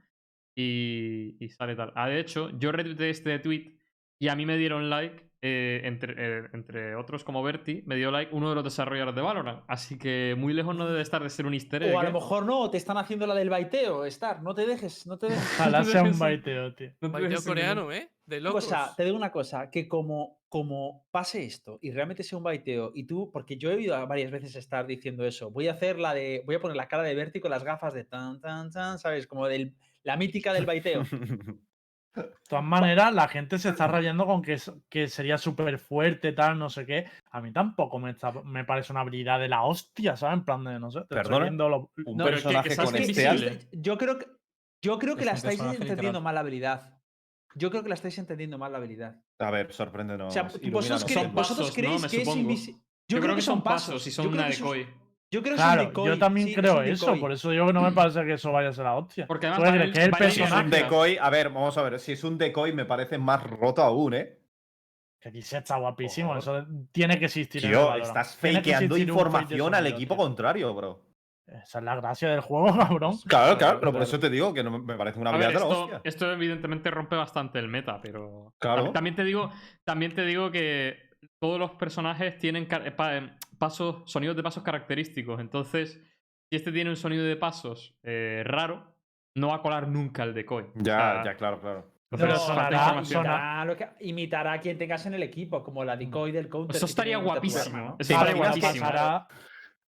Y, 0.56 1.38
y 1.40 1.50
sale 1.50 1.76
tal. 1.76 1.94
Ah, 1.96 2.10
de 2.10 2.20
hecho, 2.20 2.50
yo 2.58 2.72
retuiteé 2.72 3.10
este 3.12 3.38
tweet 3.40 3.78
y 4.20 4.28
a 4.28 4.36
mí 4.36 4.46
me 4.46 4.58
dieron 4.58 4.90
like. 4.90 5.31
Eh, 5.44 5.82
entre, 5.86 6.14
eh, 6.18 6.50
entre 6.54 6.96
otros 6.96 7.24
como 7.24 7.42
Berti, 7.42 7.82
me 7.88 7.96
dio 7.96 8.12
like 8.12 8.34
uno 8.34 8.50
de 8.50 8.56
los 8.56 8.64
desarrolladores 8.64 9.16
de 9.16 9.22
Valorant. 9.22 9.64
Así 9.68 9.98
que 9.98 10.36
muy 10.38 10.54
lejos 10.54 10.76
no 10.76 10.88
debe 10.88 11.02
estar 11.02 11.24
de 11.24 11.32
ser 11.32 11.48
un 11.48 11.56
easter 11.56 11.82
egg. 11.82 11.96
O 11.96 12.00
a 12.00 12.04
lo 12.04 12.10
¿eh? 12.10 12.14
mejor 12.14 12.46
no, 12.46 12.70
te 12.70 12.78
están 12.78 12.98
haciendo 12.98 13.26
la 13.26 13.34
del 13.34 13.50
baiteo, 13.50 14.06
Star. 14.06 14.44
No 14.44 14.54
te 14.54 14.68
dejes, 14.68 15.08
no 15.08 15.18
te 15.18 15.30
dejes. 15.30 15.44
ojalá 15.60 15.84
sea 15.84 16.04
un 16.04 16.20
baiteo, 16.20 16.76
tío. 16.76 16.92
No 17.02 17.12
te 17.12 17.22
Baiteo 17.22 17.44
coreano, 17.44 17.92
¿eh? 17.92 18.12
De 18.24 18.40
locos. 18.40 18.66
cosa, 18.66 18.94
te 18.96 19.04
digo 19.04 19.18
una 19.18 19.32
cosa, 19.32 19.72
que 19.72 19.88
como, 19.88 20.42
como 20.48 21.08
pase 21.10 21.44
esto 21.44 21.80
y 21.82 21.90
realmente 21.90 22.22
sea 22.22 22.38
un 22.38 22.44
baiteo, 22.44 22.92
y 22.94 23.06
tú, 23.06 23.32
porque 23.32 23.58
yo 23.58 23.72
he 23.72 23.76
oído 23.76 23.96
a 23.96 24.06
varias 24.06 24.30
veces 24.30 24.56
estar 24.56 24.86
diciendo 24.86 25.26
eso, 25.26 25.50
voy 25.50 25.68
a 25.68 25.74
hacer 25.74 25.98
la 25.98 26.14
de, 26.14 26.44
voy 26.46 26.56
a 26.56 26.60
poner 26.60 26.78
la 26.78 26.88
cara 26.88 27.02
de 27.02 27.16
Berti 27.16 27.40
con 27.40 27.50
las 27.50 27.64
gafas 27.64 27.96
de 27.96 28.06
tan, 28.06 28.40
tan, 28.40 28.70
tan, 28.70 29.00
¿sabes? 29.00 29.26
Como 29.26 29.48
del, 29.48 29.74
la 30.04 30.18
mítica 30.18 30.54
del 30.54 30.68
baiteo. 30.68 31.02
De 32.14 32.30
todas 32.50 32.66
maneras, 32.66 33.14
la 33.14 33.28
gente 33.30 33.58
se 33.58 33.70
está 33.70 33.88
rayando 33.88 34.26
con 34.26 34.42
que, 34.42 34.54
es- 34.54 34.72
que 34.90 35.08
sería 35.08 35.38
súper 35.38 35.80
fuerte, 35.80 36.34
tal, 36.34 36.60
no 36.60 36.70
sé 36.70 36.86
qué. 36.86 37.06
A 37.32 37.40
mí 37.40 37.52
tampoco 37.54 38.00
me, 38.00 38.12
está- 38.12 38.34
me 38.44 38.66
parece 38.66 38.92
una 38.92 39.02
habilidad 39.02 39.40
de 39.40 39.48
la 39.48 39.64
hostia, 39.64 40.18
¿sabes? 40.18 40.40
En 40.40 40.44
plan 40.46 40.64
de, 40.66 40.78
no 40.80 40.92
sé, 40.92 41.00
te 41.00 41.04
estoy 41.04 41.18
Perdona. 41.24 41.44
viendo 41.46 41.70
lo- 41.70 41.92
Un 42.06 42.18
No, 42.18 42.26
que- 42.26 42.32
que 42.70 42.76
con 42.76 42.96
este. 42.96 43.68
Yo 43.72 43.98
creo 43.98 44.20
que, 44.20 44.26
yo 44.84 45.00
creo 45.00 45.16
que 45.16 45.22
Es 45.22 45.26
la 45.28 45.34
estáis 45.34 45.60
entendiendo 45.62 45.96
literal. 45.96 46.22
mal 46.24 46.36
la 46.36 46.42
habilidad. 46.42 46.98
Yo 47.56 47.70
creo 47.70 47.84
que 47.84 47.90
la 47.90 47.96
estáis 47.96 48.18
entendiendo 48.18 48.58
mal 48.58 48.72
la 48.72 48.78
habilidad. 48.80 49.16
A 49.40 49.52
ver, 49.52 49.72
sorpréndenos. 49.74 50.28
O 50.30 50.32
sea, 50.32 50.44
vosotros, 50.72 51.06
cre- 51.06 51.44
Son 51.44 51.74
creéis 51.74 52.06
que 52.08 52.22
es 52.22 52.36
invisible. 52.36 52.82
Yo, 53.10 53.20
creo 53.20 53.36
que 53.36 53.42
son 53.42 53.62
pasos 53.62 54.06
y 54.08 54.12
son 54.12 54.28
una 54.28 54.48
decoy. 54.48 54.88
Yo 55.32 55.42
creo 55.42 55.56
que 55.56 55.62
es 55.62 55.66
un 55.68 55.74
Claro, 55.74 55.88
decoy. 55.88 56.08
yo 56.10 56.20
también 56.20 56.48
sí, 56.50 56.56
creo 56.56 56.82
eso, 56.82 57.06
decoy. 57.06 57.20
por 57.22 57.32
eso 57.32 57.50
que 57.52 57.56
no 57.56 57.82
me 57.82 57.92
parece 57.94 58.26
que 58.26 58.34
eso 58.34 58.52
vaya 58.52 58.70
a 58.70 58.74
ser 58.74 58.84
la 58.84 58.96
hostia. 58.96 59.26
Porque 59.28 59.48
¿Tú 59.48 59.54
además 59.54 59.70
crees 59.72 59.94
que 59.94 60.00
el 60.04 60.06
el 60.06 60.14
Si 60.14 60.42
es 60.42 60.48
personaje- 60.48 60.64
un 60.66 60.70
decoy, 60.72 61.18
a 61.22 61.30
ver, 61.30 61.50
vamos 61.50 61.78
a 61.78 61.82
ver. 61.84 62.00
Si 62.00 62.12
es 62.12 62.24
un 62.26 62.38
decoy, 62.38 62.74
me 62.74 62.84
parece 62.86 63.18
más 63.18 63.42
roto 63.44 63.82
aún, 63.82 64.14
¿eh? 64.14 64.38
Que 65.22 65.32
dice 65.32 65.60
está 65.60 65.78
guapísimo, 65.78 66.36
eso 66.38 66.66
tiene 66.92 67.18
que 67.18 67.26
existir. 67.26 67.62
Tío, 67.62 67.96
estás 67.96 68.36
fakeando 68.36 68.96
fake 68.96 69.08
información 69.08 69.74
al 69.76 69.88
equipo 69.88 70.16
tío. 70.16 70.24
contrario, 70.24 70.74
bro. 70.74 71.02
Esa 71.48 71.80
es 71.80 71.84
la 71.86 71.96
gracia 71.96 72.30
del 72.30 72.42
juego, 72.42 72.66
cabrón. 72.78 73.18
Claro, 73.28 73.58
claro, 73.58 73.80
pero 73.80 73.92
por 73.92 74.00
claro. 74.00 74.04
eso 74.04 74.20
te 74.20 74.30
digo 74.30 74.54
que 74.54 74.64
no 74.64 74.80
me- 74.80 74.96
parece 74.98 75.20
una 75.20 75.30
habilidad 75.30 75.50
de 75.50 75.54
la 75.56 75.60
esto, 75.62 75.82
hostia. 75.84 76.02
esto 76.04 76.32
evidentemente 76.32 76.90
rompe 76.92 77.16
bastante 77.16 77.60
el 77.60 77.68
meta, 77.68 78.00
pero 78.02 78.54
Claro. 78.58 78.92
también 78.92 79.16
te 79.16 79.24
digo, 79.24 79.52
también 79.84 80.14
te 80.16 80.26
digo 80.26 80.50
que 80.50 81.11
todos 81.40 81.60
los 81.60 81.72
personajes 81.72 82.38
tienen 82.38 82.68
pa- 82.68 83.16
em, 83.16 83.30
pasos, 83.58 84.04
sonidos 84.06 84.36
de 84.36 84.44
pasos 84.44 84.64
característicos. 84.64 85.40
Entonces, 85.40 86.02
si 86.50 86.56
este 86.56 86.72
tiene 86.72 86.90
un 86.90 86.96
sonido 86.96 87.24
de 87.24 87.36
pasos 87.36 87.96
eh, 88.04 88.44
raro, 88.46 88.96
no 89.36 89.50
va 89.50 89.56
a 89.56 89.62
colar 89.62 89.88
nunca 89.88 90.24
el 90.24 90.34
decoy. 90.34 90.64
O 90.64 90.72
Ya, 90.76 90.84
sea, 90.98 91.24
ya, 91.26 91.36
claro, 91.36 91.62
claro. 91.62 91.92
Pero 92.10 92.36
sonará- 92.36 92.98
Imitará, 93.00 93.64
lo 93.66 93.78
que, 93.78 93.88
imitará 94.02 94.54
a 94.54 94.60
quien 94.60 94.78
tengas 94.78 95.06
en 95.06 95.14
el 95.14 95.24
equipo, 95.24 95.64
como 95.64 95.86
la 95.86 95.96
decoy 95.96 96.34
del 96.34 96.50
counter. 96.50 96.76
Eso 96.76 96.86
que 96.86 96.90
estaría 96.90 97.18
guapísimo. 97.18 97.96
Eso 98.00 98.08
¿Te 98.10 98.14
estaría 98.14 98.36
guapísimo. 98.36 98.86
pasará- 98.86 99.28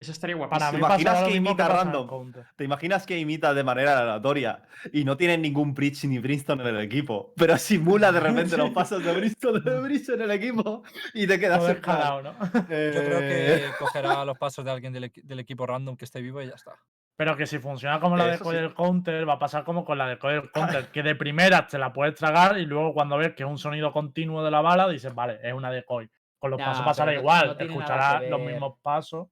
Eso 0.00 0.12
estaría 0.12 0.36
Para 0.36 0.70
guapísimo. 0.70 0.72
mí 0.72 0.78
imaginas 0.78 1.22
que 1.24 1.34
imita 1.34 1.68
random? 1.68 2.32
¿Te 2.54 2.62
imaginas 2.64 3.04
que 3.04 3.18
imita 3.18 3.52
de 3.52 3.64
manera 3.64 3.98
aleatoria 3.98 4.62
y 4.92 5.04
no 5.04 5.16
tiene 5.16 5.36
ningún 5.36 5.74
Bridge 5.74 6.04
ni 6.04 6.18
Brimstone 6.20 6.62
en 6.62 6.68
el 6.76 6.80
equipo? 6.82 7.32
Pero 7.36 7.58
simula 7.58 8.12
de 8.12 8.20
repente 8.20 8.56
los 8.56 8.70
pasos 8.74 9.02
de 9.04 9.12
Brimstone 9.12 9.58
de 9.60 9.80
Bridge 9.80 10.08
en 10.10 10.20
el 10.22 10.30
equipo 10.30 10.84
y 11.14 11.26
te 11.26 11.40
quedas 11.40 11.68
escalado, 11.68 12.22
¿no? 12.22 12.32
Yo 12.32 12.60
creo 12.68 13.18
eh, 13.22 13.64
que 13.72 13.72
cogerá 13.84 14.24
los 14.24 14.38
pasos 14.38 14.64
de 14.64 14.70
alguien 14.70 14.92
del, 14.92 15.04
equi- 15.12 15.22
del 15.24 15.40
equipo 15.40 15.66
random 15.66 15.96
que 15.96 16.04
esté 16.04 16.20
vivo 16.22 16.40
y 16.42 16.46
ya 16.46 16.54
está. 16.54 16.72
Pero 17.16 17.36
que 17.36 17.48
si 17.48 17.58
funciona 17.58 17.98
como 17.98 18.16
la 18.16 18.26
Eso 18.32 18.44
decoy 18.44 18.54
sí. 18.54 18.62
del 18.62 18.74
counter, 18.74 19.28
va 19.28 19.32
a 19.32 19.38
pasar 19.40 19.64
como 19.64 19.84
con 19.84 19.98
la 19.98 20.06
decoy 20.06 20.34
del 20.34 20.52
counter, 20.52 20.92
que 20.92 21.02
de 21.02 21.16
primera 21.16 21.66
te 21.66 21.76
la 21.76 21.92
puedes 21.92 22.14
tragar 22.14 22.56
y 22.60 22.66
luego 22.66 22.94
cuando 22.94 23.16
ves 23.18 23.34
que 23.34 23.42
es 23.42 23.48
un 23.48 23.58
sonido 23.58 23.90
continuo 23.92 24.44
de 24.44 24.52
la 24.52 24.60
bala, 24.60 24.86
dices, 24.88 25.12
vale, 25.12 25.40
es 25.42 25.52
una 25.52 25.72
decoy. 25.72 26.08
Con 26.38 26.52
los 26.52 26.60
Nah, 26.60 26.66
pasos 26.66 26.84
pasará 26.84 27.10
no- 27.12 27.18
igual, 27.18 27.56
no 27.58 27.64
escucharás 27.66 28.20
que 28.22 28.30
los 28.30 28.40
mismos 28.42 28.74
pasos. 28.80 29.26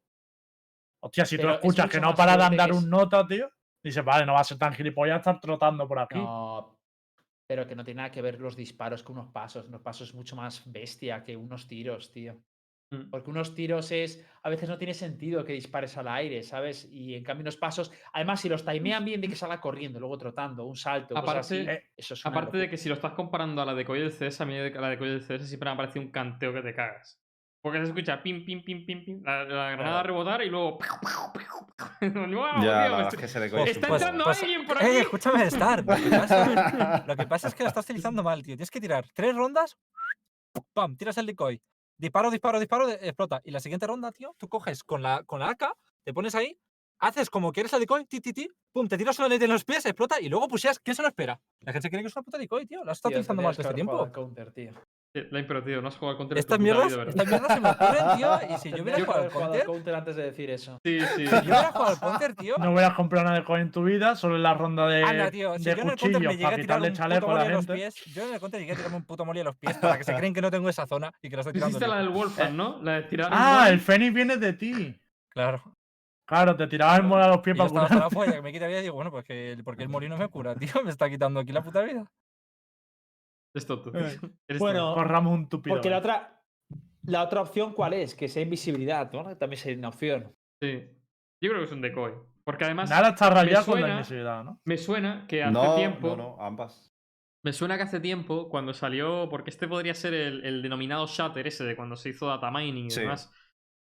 Hostia, 1.06 1.24
si 1.26 1.36
Pero 1.36 1.48
tú 1.48 1.54
es 1.54 1.58
escuchas 1.60 1.90
que 1.90 2.00
no 2.00 2.14
para 2.14 2.36
de 2.36 2.44
andar 2.44 2.72
un 2.72 2.88
nota, 2.88 3.26
tío, 3.26 3.50
dices, 3.82 4.04
vale, 4.04 4.26
no 4.26 4.34
va 4.34 4.40
a 4.40 4.44
ser 4.44 4.58
tan 4.58 4.72
gilipollas 4.74 5.18
estar 5.18 5.40
trotando 5.40 5.86
por 5.88 5.98
aquí. 5.98 6.18
No, 6.18 6.78
pero 7.48 7.66
que 7.66 7.74
no 7.76 7.84
tiene 7.84 7.98
nada 7.98 8.10
que 8.10 8.22
ver 8.22 8.40
los 8.40 8.56
disparos 8.56 9.02
con 9.02 9.18
unos 9.18 9.32
pasos. 9.32 9.66
Unos 9.66 9.80
pasos 9.80 10.08
es 10.08 10.14
mucho 10.14 10.36
más 10.36 10.62
bestia 10.70 11.22
que 11.22 11.36
unos 11.36 11.68
tiros, 11.68 12.12
tío. 12.12 12.40
Mm. 12.92 13.10
Porque 13.10 13.30
unos 13.30 13.54
tiros 13.54 13.90
es. 13.90 14.24
A 14.44 14.48
veces 14.48 14.68
no 14.68 14.78
tiene 14.78 14.94
sentido 14.94 15.44
que 15.44 15.52
dispares 15.52 15.96
al 15.96 16.06
aire, 16.06 16.42
¿sabes? 16.44 16.88
Y 16.90 17.14
en 17.16 17.24
cambio, 17.24 17.42
unos 17.42 17.56
pasos. 17.56 17.92
Además, 18.12 18.40
si 18.40 18.48
los 18.48 18.64
timean 18.64 19.04
bien 19.04 19.20
de 19.20 19.28
que 19.28 19.34
salga 19.34 19.60
corriendo, 19.60 19.98
luego 19.98 20.16
trotando, 20.18 20.64
un 20.64 20.76
salto, 20.76 21.14
cosas 21.14 21.22
Aparte- 21.24 21.40
así, 21.40 21.68
eh, 21.68 21.90
eso 21.96 22.14
es 22.14 22.24
una 22.24 22.30
Aparte 22.36 22.58
de 22.58 22.68
que 22.70 22.76
si 22.76 22.88
lo 22.88 22.94
estás 22.94 23.12
comparando 23.12 23.60
a 23.60 23.64
la 23.64 23.74
decoy 23.74 23.98
del 24.00 24.12
CS, 24.12 24.40
a 24.42 24.46
mí 24.46 24.54
de- 24.54 24.70
la 24.70 24.88
decoy 24.88 25.08
del 25.08 25.22
CS 25.22 25.46
siempre 25.48 25.68
me 25.68 25.74
ha 25.74 25.76
parecido 25.76 26.04
un 26.04 26.12
canteo 26.12 26.52
que 26.52 26.62
te 26.62 26.74
cagas. 26.74 27.20
Porque 27.62 27.78
se 27.78 27.84
escucha 27.86 28.22
pim, 28.22 28.44
pim, 28.44 28.62
pim, 28.62 28.86
pim, 28.86 29.04
pim, 29.04 29.22
la, 29.24 29.38
la 29.44 29.70
granada 29.70 29.76
Claro. 30.02 30.06
rebotar 30.06 30.42
y 30.42 30.48
luego. 30.50 30.78
¡Wow, 30.78 30.80
ya, 32.62 32.86
es 33.08 33.14
estoy- 33.14 33.18
que 33.32 33.40
decoy 33.40 33.62
es 33.62 33.70
Está 33.70 33.86
poco- 33.88 33.96
entrando 33.96 34.24
alguien 34.26 34.66
por 34.66 34.76
Eh, 34.82 34.86
aquí. 34.86 34.96
escúchame, 34.98 35.42
Star. 35.44 35.84
Lo 35.84 35.96
que, 35.96 36.10
pasa, 36.10 37.04
lo 37.06 37.16
que 37.16 37.26
pasa 37.26 37.48
es 37.48 37.54
que 37.54 37.62
lo 37.64 37.68
estás 37.68 37.84
utilizando 37.84 38.22
mal, 38.22 38.42
tío. 38.42 38.54
Tienes 38.56 38.70
que 38.70 38.80
tirar 38.80 39.04
tres 39.14 39.34
rondas, 39.34 39.76
pam, 40.72 40.96
tiras 40.96 41.16
el 41.18 41.26
decoy. 41.26 41.60
Disparo, 41.98 42.30
disparo, 42.30 42.60
disparo, 42.60 42.88
explota. 42.90 43.40
Y 43.44 43.50
la 43.50 43.60
siguiente 43.60 43.86
ronda, 43.86 44.12
tío, 44.12 44.34
tú 44.38 44.48
coges 44.48 44.84
con 44.84 45.02
la, 45.02 45.22
con 45.24 45.40
la 45.40 45.48
AK, 45.50 45.72
te 46.04 46.12
pones 46.12 46.34
ahí, 46.34 46.58
haces 47.00 47.30
como 47.30 47.52
que 47.52 47.60
eres 47.60 47.72
el 47.72 47.80
decoy, 47.80 48.04
ti, 48.04 48.20
ti, 48.20 48.32
ti, 48.32 48.48
pum, 48.72 48.86
te 48.86 48.98
tiras 48.98 49.18
una 49.18 49.28
ley 49.28 49.38
en 49.42 49.48
los 49.50 49.64
pies, 49.64 49.84
explota 49.86 50.20
y 50.20 50.28
luego 50.28 50.46
pusieas, 50.46 50.78
¿qué 50.78 50.94
se 50.94 51.02
lo 51.02 51.08
espera? 51.08 51.40
La 51.60 51.72
gente 51.72 51.88
cree 51.88 52.02
que 52.02 52.08
es 52.08 52.16
una 52.16 52.22
puta 52.22 52.38
decoy, 52.38 52.66
tío. 52.66 52.84
La 52.84 52.92
has 52.92 52.98
estado 52.98 53.10
Tío, 53.10 53.18
utilizando 53.20 53.42
mal 53.42 53.54
todo 53.56 53.62
este 53.62 53.74
tiempo. 53.74 54.12
counter, 54.12 54.52
tío. 54.52 54.72
Eh, 55.16 55.28
La 55.30 55.46
pero 55.46 55.64
tío, 55.64 55.80
no 55.80 55.88
has 55.88 55.96
jugado 55.96 56.10
al 56.10 56.16
counter. 56.18 56.36
Estas 56.36 56.58
mierdas, 56.58 56.92
estas 56.92 57.26
mierdas 57.26 57.54
se 57.54 57.60
me 57.60 57.70
ocurren, 57.70 58.04
tío. 58.18 58.38
Y 58.54 58.58
si 58.58 58.70
yo 58.70 58.82
hubiera 58.82 58.98
que 58.98 59.04
jugado 59.04 59.24
al 59.24 59.30
counter, 59.30 59.64
counter 59.64 59.94
antes 59.94 60.16
de 60.16 60.22
decir 60.24 60.50
eso. 60.50 60.78
Sí, 60.84 61.00
sí. 61.16 61.26
si 61.26 61.32
yo 61.32 61.40
hubiera 61.40 61.72
jugado 61.72 61.86
al 61.86 61.98
counter, 61.98 62.34
tío. 62.34 62.58
No 62.58 62.72
hubieras 62.72 62.92
comprado 62.92 63.26
una 63.26 63.34
decoy 63.34 63.62
en 63.62 63.70
tu 63.70 63.82
vida, 63.82 64.14
solo 64.14 64.36
en 64.36 64.42
la 64.42 64.52
ronda 64.52 64.86
de, 64.88 65.02
Anda, 65.02 65.30
tío, 65.30 65.58
si 65.58 65.64
de 65.64 65.76
yo 65.76 65.82
en 65.82 65.88
el 65.88 65.96
counter 65.98 66.20
me 66.20 66.28
llegué 66.28 66.42
para 66.42 66.56
a 66.56 66.58
tirar 66.58 66.80
quitarle 66.82 66.88
un 66.88 66.92
puto 66.92 67.02
chaleco 67.02 67.30
a 67.30 67.48
los 67.48 67.66
pies, 67.66 67.94
yo 68.14 68.28
en 68.28 68.34
el 68.34 68.40
counter 68.40 68.60
llegué 68.60 68.72
a 68.72 68.76
tirarme 68.76 68.96
un 68.98 69.04
puto 69.04 69.24
molly 69.24 69.40
a 69.40 69.44
los 69.44 69.56
pies 69.56 69.78
para 69.78 69.96
que 69.96 70.04
se 70.04 70.14
creen 70.14 70.34
que 70.34 70.42
no 70.42 70.50
tengo 70.50 70.68
esa 70.68 70.86
zona 70.86 71.10
y 71.22 71.30
que 71.30 71.36
la 71.36 71.40
estoy 71.40 71.54
tirando. 71.54 71.70
Hiciste 71.70 71.88
la 71.88 71.98
del 71.98 72.10
Wolfman, 72.10 72.54
¿no? 72.54 72.82
La 72.82 72.92
de 72.96 73.02
tirar. 73.04 73.30
Ah, 73.32 73.62
wall. 73.62 73.72
el 73.72 73.80
Fénix 73.80 74.12
viene 74.12 74.36
de 74.36 74.52
ti. 74.52 75.00
Claro. 75.30 75.62
Claro, 76.26 76.56
te 76.56 76.66
tiraba 76.66 76.96
el 76.96 77.04
mole 77.04 77.24
a 77.24 77.28
los 77.28 77.38
Y 77.38 77.40
pies 77.40 77.56
yo 77.56 77.72
para 77.72 77.86
curar. 77.86 78.02
la 78.02 78.10
polla, 78.10 78.32
que 78.32 78.42
me 78.42 78.52
quita 78.52 78.66
vida 78.66 78.80
y 78.80 78.82
digo, 78.82 78.96
bueno, 78.96 79.10
pues 79.12 79.24
que 79.24 79.56
porque 79.64 79.84
el 79.84 79.88
molino 79.88 80.16
me 80.18 80.28
cura, 80.28 80.54
tío. 80.56 80.82
Me 80.84 80.90
está 80.90 81.08
quitando 81.08 81.40
aquí 81.40 81.52
la 81.52 81.62
puta 81.62 81.82
vida. 81.82 82.04
Es 83.56 83.66
tonto. 83.66 83.90
Eh, 83.94 84.18
Eres 84.48 84.60
Bueno, 84.60 84.94
Corramos 84.94 85.32
un 85.34 85.48
tupido. 85.48 85.74
Porque 85.74 85.90
la 85.90 85.98
otra, 85.98 86.42
la 87.04 87.22
otra 87.22 87.40
opción, 87.40 87.72
¿cuál 87.72 87.94
es? 87.94 88.14
Que 88.14 88.28
sea 88.28 88.42
invisibilidad, 88.42 89.10
¿no? 89.12 89.26
Que 89.26 89.36
También 89.36 89.60
sería 89.60 89.78
una 89.78 89.88
opción. 89.88 90.22
tonto. 90.24 90.36
Sí. 90.62 90.84
Yo 91.42 91.50
creo 91.50 91.60
que 91.60 91.64
es 91.66 91.72
un 91.72 91.80
decoy. 91.80 92.12
Porque 92.44 92.64
además. 92.64 92.88
Nada 92.90 93.08
está 93.10 93.30
rayado 93.30 93.66
con 93.66 93.80
la 93.80 93.88
invisibilidad, 93.94 94.44
¿no? 94.44 94.60
Me 94.64 94.76
suena 94.78 95.26
que 95.26 95.42
hace 95.42 95.52
No, 95.52 95.74
tiempo. 95.74 96.08
no, 96.10 96.16
no, 96.16 96.36
ambas. 96.40 96.92
Me 97.44 97.52
suena 97.52 97.76
que 97.76 97.82
hace 97.84 98.00
tiempo, 98.00 98.48
cuando 98.48 98.72
salió. 98.74 99.28
Porque 99.28 99.50
este 99.50 99.66
podría 99.68 99.94
ser 99.94 100.14
el, 100.14 100.44
el 100.44 100.62
denominado 100.62 101.06
Shatter 101.06 101.46
ese 101.46 101.64
de 101.64 101.76
cuando 101.76 101.96
se 101.96 102.10
hizo 102.10 102.26
data 102.26 102.50
mining 102.50 102.86
y 102.86 102.90
Sí. 102.90 103.00
demás. 103.00 103.32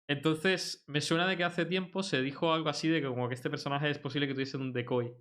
Entonces, 0.09 0.85
me 0.87 1.01
suena 1.01 1.27
de 1.27 1.37
que 1.37 1.45
hace 1.45 1.65
tiempo 1.65 2.03
se 2.03 2.21
dijo 2.21 2.53
algo 2.53 2.69
así 2.69 2.89
de 2.89 3.01
que 3.01 3.07
como 3.09 3.27
que 3.29 3.35
este 3.35 3.49
personaje 3.51 3.89
es 3.91 3.99
posible 3.99 4.27
que 4.27 4.35
tuviese 4.35 4.57
un 4.59 4.73
decoy. 4.73 5.15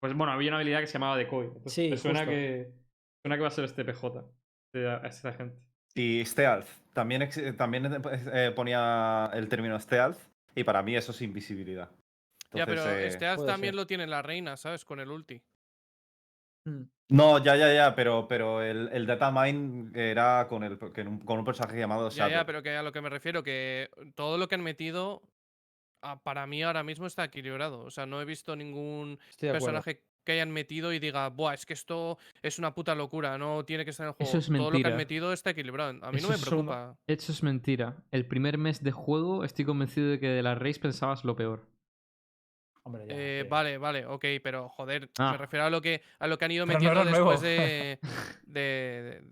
Pues 0.00 0.14
bueno, 0.14 0.32
había 0.32 0.48
una 0.50 0.56
habilidad 0.56 0.80
que 0.80 0.86
se 0.86 0.94
llamaba 0.94 1.16
decoy. 1.16 1.46
Entonces, 1.46 1.72
Sí, 1.72 1.90
me 1.90 1.96
suena 1.96 2.20
justo. 2.20 2.30
que. 2.32 2.72
Suena 3.22 3.36
que 3.36 3.42
va 3.42 3.48
a 3.48 3.52
ser 3.52 3.64
este 3.64 3.84
PJ. 3.84 4.24
de- 4.72 5.00
esta 5.04 5.32
gente. 5.32 5.56
Y 5.94 6.24
Stealth. 6.24 6.66
También, 6.92 7.22
ex- 7.22 7.56
también 7.56 7.86
eh, 8.32 8.52
ponía 8.54 9.30
el 9.34 9.48
término 9.48 9.78
Stealth 9.80 10.18
y 10.54 10.64
para 10.64 10.82
mí 10.82 10.94
eso 10.96 11.12
es 11.12 11.20
invisibilidad. 11.22 11.90
Ya, 12.52 12.66
pero 12.66 12.88
eh, 12.88 13.06
este 13.06 13.32
puede 13.34 13.46
también 13.48 13.72
ser. 13.72 13.76
lo 13.76 13.86
tiene 13.86 14.06
la 14.06 14.22
reina, 14.22 14.56
¿sabes? 14.56 14.84
Con 14.84 15.00
el 15.00 15.10
ulti. 15.10 15.40
No, 17.08 17.42
ya, 17.42 17.56
ya, 17.56 17.72
ya, 17.74 17.94
pero, 17.96 18.28
pero 18.28 18.62
el, 18.62 18.88
el 18.92 19.06
data 19.06 19.30
mine 19.32 19.90
era 19.94 20.46
con, 20.48 20.62
el, 20.62 20.78
con, 20.78 21.08
un, 21.08 21.18
con 21.20 21.38
un 21.38 21.44
personaje 21.44 21.78
llamado 21.78 22.08
Ya, 22.10 22.16
Shadow. 22.16 22.30
ya, 22.32 22.46
pero 22.46 22.62
que 22.62 22.76
a 22.76 22.82
lo 22.82 22.92
que 22.92 23.00
me 23.00 23.08
refiero, 23.08 23.42
que 23.42 23.88
todo 24.14 24.38
lo 24.38 24.46
que 24.46 24.54
han 24.56 24.62
metido, 24.62 25.22
para 26.22 26.46
mí 26.46 26.62
ahora 26.62 26.82
mismo 26.84 27.06
está 27.06 27.24
equilibrado. 27.24 27.80
O 27.80 27.90
sea, 27.90 28.06
no 28.06 28.20
he 28.20 28.24
visto 28.24 28.54
ningún 28.54 29.18
personaje 29.40 30.02
que 30.24 30.32
hayan 30.32 30.50
metido 30.50 30.92
y 30.92 30.98
diga, 30.98 31.28
buah, 31.28 31.54
es 31.54 31.66
que 31.66 31.72
esto 31.72 32.18
es 32.42 32.58
una 32.58 32.74
puta 32.74 32.94
locura, 32.94 33.38
no 33.38 33.64
tiene 33.64 33.84
que 33.84 33.90
estar 33.90 34.04
en 34.04 34.08
el 34.08 34.14
juego. 34.14 34.28
Eso 34.28 34.38
es 34.38 34.46
Todo 34.46 34.70
lo 34.70 34.78
que 34.78 34.86
han 34.86 34.96
metido 34.96 35.32
está 35.32 35.50
equilibrado. 35.50 35.90
A 36.04 36.10
mí 36.12 36.18
Eso 36.18 36.28
no 36.30 36.36
me 36.36 36.42
preocupa. 36.44 36.96
Eso 37.06 37.32
es 37.32 37.42
mentira. 37.42 37.96
El 38.10 38.26
primer 38.26 38.58
mes 38.58 38.82
de 38.82 38.92
juego 38.92 39.44
estoy 39.44 39.64
convencido 39.64 40.08
de 40.10 40.20
que 40.20 40.28
de 40.28 40.42
la 40.42 40.54
race 40.54 40.78
pensabas 40.80 41.24
lo 41.24 41.34
peor. 41.36 41.66
Hombre, 42.82 43.06
ya, 43.06 43.14
Eh, 43.16 43.40
sí. 43.44 43.48
Vale, 43.48 43.78
vale, 43.78 44.06
ok, 44.06 44.24
pero 44.42 44.68
joder, 44.70 45.10
Ah. 45.18 45.32
me 45.32 45.38
refiero 45.38 45.66
a 45.66 45.70
lo 45.70 45.80
que 45.82 46.00
a 46.18 46.26
lo 46.26 46.38
que 46.38 46.44
han 46.46 46.50
ido 46.52 46.66
Pero 46.66 46.78
metiendo 46.78 47.04
después 47.04 47.40
de, 47.42 47.98
de, 48.46 48.60
de- 48.60 49.22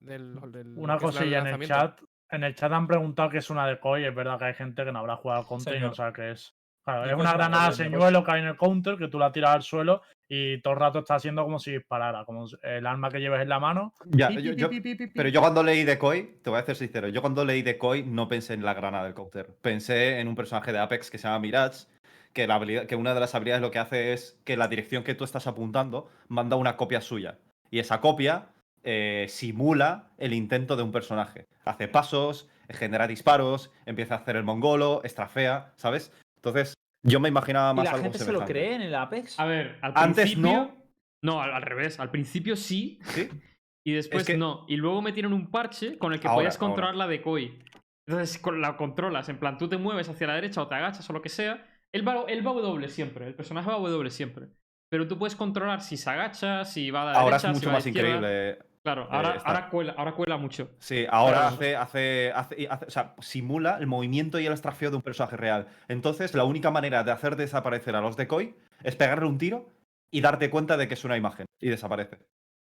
del, 0.00 0.52
del- 0.52 0.78
Una 0.78 0.98
cosilla 0.98 1.38
en 1.40 1.46
el 1.46 1.66
chat. 1.66 2.00
En 2.30 2.44
el 2.44 2.54
chat 2.54 2.72
han 2.72 2.86
preguntado 2.86 3.28
qué 3.30 3.38
es 3.38 3.50
una 3.50 3.66
decoy. 3.66 4.04
Es 4.04 4.14
verdad 4.14 4.38
que 4.38 4.46
hay 4.46 4.54
gente 4.54 4.84
que 4.84 4.92
no 4.92 5.00
habrá 5.00 5.16
jugado 5.16 5.40
al 5.42 5.46
counter 5.46 5.76
y 5.76 5.80
no 5.80 5.94
sabe 5.94 6.12
qué 6.14 6.30
es. 6.32 6.54
Claro, 6.84 7.04
es 7.08 7.14
una 7.14 7.32
granada 7.32 7.72
señuelo 7.72 8.24
que 8.24 8.30
hay 8.32 8.40
en 8.40 8.48
el 8.48 8.56
counter 8.56 8.96
que 8.96 9.08
tú 9.08 9.18
la 9.18 9.30
tiras 9.30 9.50
al 9.54 9.62
suelo 9.62 10.02
y 10.28 10.60
todo 10.62 10.74
el 10.74 10.80
rato 10.80 10.98
está 11.00 11.14
haciendo 11.14 11.44
como 11.44 11.58
si 11.58 11.72
disparara, 11.72 12.24
como 12.24 12.46
el 12.62 12.86
arma 12.86 13.08
que 13.10 13.20
lleves 13.20 13.40
en 13.40 13.48
la 13.48 13.60
mano. 13.60 13.92
Ya, 14.06 14.28
pi, 14.28 14.42
yo- 14.42 14.52
pi, 14.52 14.56
yo- 14.56 14.70
pi, 14.70 14.80
pi, 14.80 14.94
pi, 14.96 15.06
pi. 15.06 15.12
pero 15.14 15.28
yo 15.28 15.40
cuando 15.40 15.62
leí 15.62 15.84
Decoy, 15.84 16.38
te 16.42 16.50
voy 16.50 16.58
a 16.58 16.64
ser 16.64 16.74
sincero, 16.74 17.08
yo 17.08 17.20
cuando 17.20 17.44
leí 17.44 17.62
Decoy 17.62 18.02
no 18.02 18.26
pensé 18.28 18.54
en 18.54 18.64
la 18.64 18.74
granada 18.74 19.04
del 19.04 19.14
counter. 19.14 19.46
Pensé 19.60 20.18
en 20.18 20.26
un 20.26 20.34
personaje 20.34 20.72
de 20.72 20.78
Apex 20.80 21.10
que 21.10 21.18
se 21.18 21.28
llama 21.28 21.38
Mirage, 21.38 21.86
que, 22.32 22.46
la 22.46 22.56
habilidad, 22.56 22.86
que 22.86 22.96
una 22.96 23.14
de 23.14 23.20
las 23.20 23.34
habilidades 23.34 23.62
lo 23.62 23.70
que 23.70 23.78
hace 23.78 24.12
es 24.12 24.40
que 24.44 24.56
la 24.56 24.66
dirección 24.66 25.04
que 25.04 25.14
tú 25.14 25.22
estás 25.22 25.46
apuntando 25.46 26.08
manda 26.28 26.56
una 26.56 26.76
copia 26.76 27.00
suya. 27.00 27.38
Y 27.70 27.78
esa 27.78 28.00
copia 28.00 28.46
eh, 28.82 29.26
simula 29.28 30.08
el 30.18 30.32
intento 30.32 30.74
de 30.74 30.82
un 30.82 30.90
personaje. 30.90 31.46
Hace 31.64 31.86
pasos, 31.86 32.48
genera 32.68 33.06
disparos, 33.06 33.70
empieza 33.86 34.14
a 34.14 34.18
hacer 34.18 34.34
el 34.34 34.42
mongolo, 34.44 35.02
estrafea, 35.04 35.72
¿sabes? 35.76 36.10
Entonces, 36.44 36.74
yo 37.06 37.20
me 37.20 37.28
imaginaba 37.28 37.72
¿Y 37.72 37.74
más 37.76 37.84
la 37.84 37.90
algo 37.92 38.02
gente 38.04 38.18
se 38.18 38.24
lo 38.26 38.40
semejante. 38.40 38.52
cree 38.52 38.74
en 38.74 38.82
el 38.82 38.94
Apex? 38.94 39.38
A 39.38 39.44
ver, 39.46 39.78
al 39.82 39.92
Antes 39.94 40.24
principio. 40.32 40.52
no. 40.52 40.82
No, 41.24 41.40
al, 41.42 41.52
al 41.54 41.62
revés. 41.62 42.00
Al 42.00 42.10
principio 42.10 42.56
sí. 42.56 42.98
¿Sí? 43.04 43.28
Y 43.84 43.94
después 43.94 44.24
que- 44.24 44.36
no. 44.36 44.64
Y 44.68 44.76
luego 44.76 45.02
metieron 45.02 45.32
un 45.32 45.50
parche 45.50 45.98
con 45.98 46.12
el 46.12 46.20
que 46.20 46.28
Ahora, 46.28 46.36
podías 46.36 46.54
ahora. 46.54 46.66
controlar 46.68 46.94
la 46.94 47.08
decoy. 47.08 47.58
Entonces 48.06 48.40
la 48.56 48.76
controlas. 48.76 49.28
En 49.28 49.40
plan, 49.40 49.58
tú 49.58 49.68
te 49.68 49.76
mueves 49.76 50.08
hacia 50.08 50.28
la 50.28 50.34
derecha 50.36 50.62
o 50.62 50.68
te 50.68 50.76
agachas 50.76 51.10
o 51.10 51.12
lo 51.12 51.20
que 51.20 51.28
sea. 51.28 51.66
Él 51.92 52.06
va, 52.06 52.24
él 52.28 52.46
va 52.46 52.52
W 52.52 52.88
siempre. 52.88 53.26
El 53.26 53.34
personaje 53.34 53.68
va 53.68 53.78
W 53.80 54.10
siempre. 54.10 54.46
Pero 54.88 55.08
tú 55.08 55.18
puedes 55.18 55.34
controlar 55.34 55.82
si 55.82 55.96
se 55.96 56.08
agacha, 56.10 56.64
si 56.64 56.92
va 56.92 57.02
a 57.02 57.04
la 57.12 57.18
Ahora 57.18 57.36
es 57.38 57.42
derecha, 57.42 57.48
si 57.48 57.66
mucho 57.66 57.68
a 57.70 57.72
la 57.72 57.78
más 57.78 57.86
increíble. 57.88 58.58
Claro, 58.84 59.02
eh, 59.04 59.08
ahora, 59.10 59.68
cuela, 59.70 59.94
ahora 59.96 60.12
cuela 60.12 60.36
mucho. 60.36 60.70
Sí, 60.78 61.06
ahora 61.08 61.36
Pero- 61.36 61.46
hace, 61.48 61.76
hace, 61.76 62.32
hace, 62.32 62.60
y 62.62 62.66
hace- 62.66 62.86
O 62.86 62.90
sea, 62.90 63.14
simula 63.20 63.76
el 63.78 63.86
movimiento 63.86 64.40
y 64.40 64.46
el 64.46 64.52
estrafeo 64.52 64.90
de 64.90 64.96
un 64.96 65.02
personaje 65.02 65.36
real. 65.36 65.68
Entonces, 65.88 66.34
la 66.34 66.44
única 66.44 66.70
manera 66.72 67.04
de 67.04 67.12
hacer 67.12 67.36
desaparecer 67.36 67.94
a 67.94 68.00
los 68.00 68.16
decoy 68.16 68.56
es 68.82 68.96
pegarle 68.96 69.26
un 69.26 69.38
tiro 69.38 69.68
y 70.10 70.20
darte 70.20 70.50
cuenta 70.50 70.76
de 70.76 70.88
que 70.88 70.94
es 70.94 71.04
una 71.04 71.16
imagen. 71.16 71.46
Y 71.60 71.68
desaparece. 71.68 72.18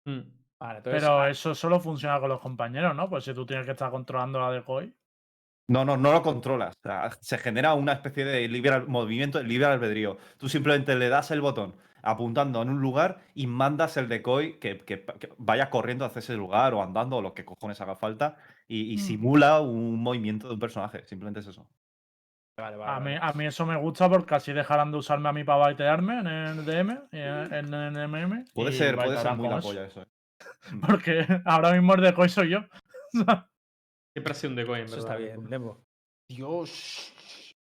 Mm. 0.06 0.20
Vale, 0.60 0.78
entonces, 0.78 1.02
Pero 1.02 1.26
eso 1.26 1.54
solo 1.54 1.80
funciona 1.80 2.20
con 2.20 2.28
los 2.28 2.40
compañeros, 2.40 2.94
¿no? 2.94 3.08
Pues 3.08 3.24
si 3.24 3.32
tú 3.34 3.44
tienes 3.46 3.64
que 3.64 3.72
estar 3.72 3.90
controlando 3.90 4.38
la 4.40 4.50
decoy. 4.52 4.94
No, 5.68 5.84
no, 5.86 5.96
no 5.96 6.12
lo 6.12 6.22
controlas. 6.22 6.74
O 6.76 6.82
sea, 6.88 7.10
se 7.20 7.38
genera 7.38 7.72
una 7.72 7.94
especie 7.94 8.24
de 8.26 8.46
libre 8.48 8.70
al- 8.74 8.86
movimiento, 8.86 9.42
libre 9.42 9.66
albedrío. 9.66 10.18
Tú 10.36 10.48
simplemente 10.50 10.94
le 10.94 11.08
das 11.08 11.30
el 11.30 11.40
botón 11.40 11.74
apuntando 12.04 12.62
en 12.62 12.68
un 12.70 12.80
lugar 12.80 13.18
y 13.34 13.46
mandas 13.46 13.96
el 13.96 14.08
decoy 14.08 14.58
que, 14.58 14.78
que- 14.78 15.04
que 15.04 15.30
vaya 15.38 15.70
corriendo 15.70 16.04
hacia 16.04 16.20
ese 16.20 16.34
lugar 16.36 16.74
o 16.74 16.82
andando 16.82 17.16
o 17.16 17.22
lo 17.22 17.34
que 17.34 17.44
cojones 17.44 17.80
haga 17.80 17.96
falta 17.96 18.36
y, 18.68 18.92
y 18.92 18.96
Mm. 18.96 18.98
simula 19.00 19.60
un 19.60 20.02
movimiento 20.02 20.48
de 20.48 20.54
un 20.54 20.60
personaje. 20.60 21.04
Simplemente 21.06 21.40
es 21.40 21.46
eso. 21.48 21.66
Vale, 22.56 22.76
vale, 22.76 22.92
A 22.92 23.00
mí, 23.00 23.14
vale. 23.18 23.18
a 23.20 23.32
mí 23.32 23.46
eso 23.46 23.66
me 23.66 23.76
gusta 23.76 24.08
porque 24.08 24.34
así 24.36 24.52
dejarán 24.52 24.92
de 24.92 24.98
usarme 24.98 25.28
a 25.28 25.32
mí 25.32 25.42
para 25.42 25.58
baitearme 25.58 26.20
en 26.20 26.26
el 26.28 26.64
DM, 26.64 26.92
y 27.10 27.18
en, 27.18 27.52
en 27.52 27.74
el 27.74 27.96
MM. 28.08 28.44
Puede 28.54 28.70
ser, 28.72 28.94
puede 28.94 29.16
ser 29.18 29.34
muy 29.34 29.48
la 29.48 29.60
polla 29.60 29.86
eso. 29.86 30.02
eh. 30.02 30.06
Porque 30.86 31.26
ahora 31.44 31.72
mismo 31.72 31.94
el 31.94 32.02
decoy 32.02 32.28
soy 32.28 32.50
yo. 32.50 32.58
Siempre 34.14 34.30
ha 34.30 34.34
sido 34.34 34.50
un 34.50 34.56
decoy, 34.56 34.80
en 34.80 34.86
Eso 34.86 34.98
está 34.98 35.16
bien. 35.16 35.48
Dios. 36.28 37.13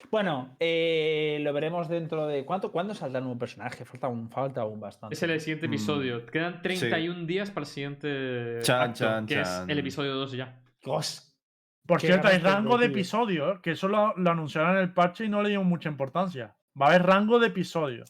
Bueno, 0.10 0.55
eh, 0.60 1.39
lo 1.41 1.53
veremos 1.53 1.88
dentro 1.88 2.27
de. 2.27 2.43
¿Cuánto, 2.46 2.72
¿Cuándo 2.72 2.93
saldrá 2.93 3.20
un 3.20 3.25
nuevo 3.25 3.39
personaje? 3.39 3.86
Falta 3.86 4.08
un, 4.08 4.29
falta 4.29 4.65
un 4.65 4.79
bastante. 4.79 5.13
Es 5.13 5.24
el 5.24 5.39
siguiente 5.39 5.67
Mm, 5.67 5.72
episodio. 5.74 6.25
Quedan 6.25 6.62
31 6.62 7.25
días 7.25 7.51
para 7.51 7.62
el 7.65 7.67
siguiente 7.67 8.60
Chan, 8.62 8.81
acto, 8.81 9.00
chan, 9.05 9.25
que 9.25 9.39
es 9.41 9.48
chan. 9.48 9.70
el 9.70 9.79
episodio 9.79 10.15
2 10.15 10.31
ya. 10.34 10.60
Dios. 10.84 11.27
Por 11.88 12.00
cierto, 12.01 12.27
hay 12.27 12.38
rango 12.38 12.77
de 12.77 12.88
episodio, 12.88 13.53
¿eh? 13.53 13.60
que 13.62 13.72
eso 13.72 13.88
lo, 13.88 14.13
lo 14.15 14.31
anunciaron 14.31 14.75
en 14.77 14.81
el 14.84 14.93
parche 14.93 15.25
y 15.25 15.29
no 15.29 15.41
le 15.41 15.50
dio 15.50 15.63
mucha 15.63 15.89
importancia. 15.89 16.55
Va 16.79 16.86
a 16.88 16.89
haber 16.89 17.03
rango 17.03 17.39
de 17.39 17.48
episodio. 17.48 18.05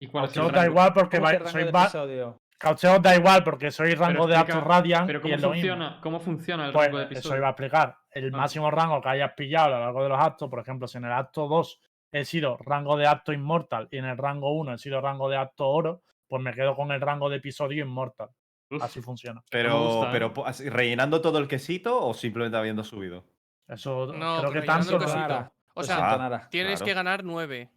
¿Y 0.00 0.06
cuál 0.08 0.24
es 0.26 0.30
Caucheo 0.32 0.48
el 0.48 0.54
da 0.54 0.60
rango? 0.62 0.72
igual 0.72 0.92
porque 0.92 1.16
¿Cómo 1.18 1.28
que 1.30 1.38
va- 1.38 1.38
rango 1.44 1.50
soy 1.52 1.64
de 1.64 1.68
episodio? 1.70 2.40
Caucheo 2.58 2.98
da 3.00 3.16
igual 3.16 3.44
porque 3.44 3.70
soy 3.70 3.94
rango 3.94 4.26
de 4.26 4.34
actos 4.36 4.62
Radiant 4.64 5.06
Pero 5.06 5.20
¿cómo 5.20 5.34
es 5.34 5.42
funciona, 5.42 5.98
¿cómo 6.00 6.20
funciona 6.20 6.66
el 6.66 6.72
Pues 6.72 6.86
rango 6.86 6.98
de 6.98 7.04
eso 7.04 7.12
episodio? 7.12 7.36
iba 7.38 7.46
a 7.48 7.50
explicar. 7.50 7.96
El 8.16 8.32
Ah. 8.34 8.38
máximo 8.38 8.70
rango 8.70 9.00
que 9.00 9.08
hayas 9.10 9.32
pillado 9.34 9.74
a 9.74 9.78
lo 9.78 9.84
largo 9.84 10.02
de 10.02 10.08
los 10.08 10.18
actos, 10.20 10.48
por 10.48 10.58
ejemplo, 10.60 10.88
si 10.88 10.96
en 10.98 11.04
el 11.04 11.12
acto 11.12 11.46
2 11.48 11.80
he 12.12 12.24
sido 12.24 12.56
rango 12.56 12.96
de 12.96 13.06
acto 13.06 13.32
inmortal 13.32 13.88
y 13.90 13.98
en 13.98 14.06
el 14.06 14.16
rango 14.16 14.52
1 14.54 14.72
he 14.74 14.78
sido 14.78 15.00
rango 15.00 15.28
de 15.28 15.36
acto 15.36 15.68
oro, 15.68 16.02
pues 16.26 16.42
me 16.42 16.54
quedo 16.54 16.74
con 16.74 16.90
el 16.92 17.00
rango 17.00 17.28
de 17.28 17.36
episodio 17.36 17.84
inmortal. 17.84 18.30
Uf, 18.70 18.82
Así 18.82 19.00
funciona. 19.02 19.42
Pero, 19.50 19.78
gusta, 19.80 20.08
¿eh? 20.08 20.12
pero 20.12 20.34
rellenando 20.74 21.20
todo 21.20 21.38
el 21.38 21.46
quesito 21.46 22.04
o 22.04 22.14
simplemente 22.14 22.56
habiendo 22.56 22.82
subido. 22.84 23.24
Eso 23.68 24.06
No, 24.12 24.38
creo 24.40 24.52
que 24.52 24.62
tanto. 24.62 24.96
O 24.96 24.98
Lo 24.98 25.82
sea, 25.84 26.14
Ah, 26.14 26.16
nada. 26.16 26.48
tienes 26.50 26.78
claro. 26.80 26.86
que 26.86 26.94
ganar 26.94 27.22
9. 27.24 27.70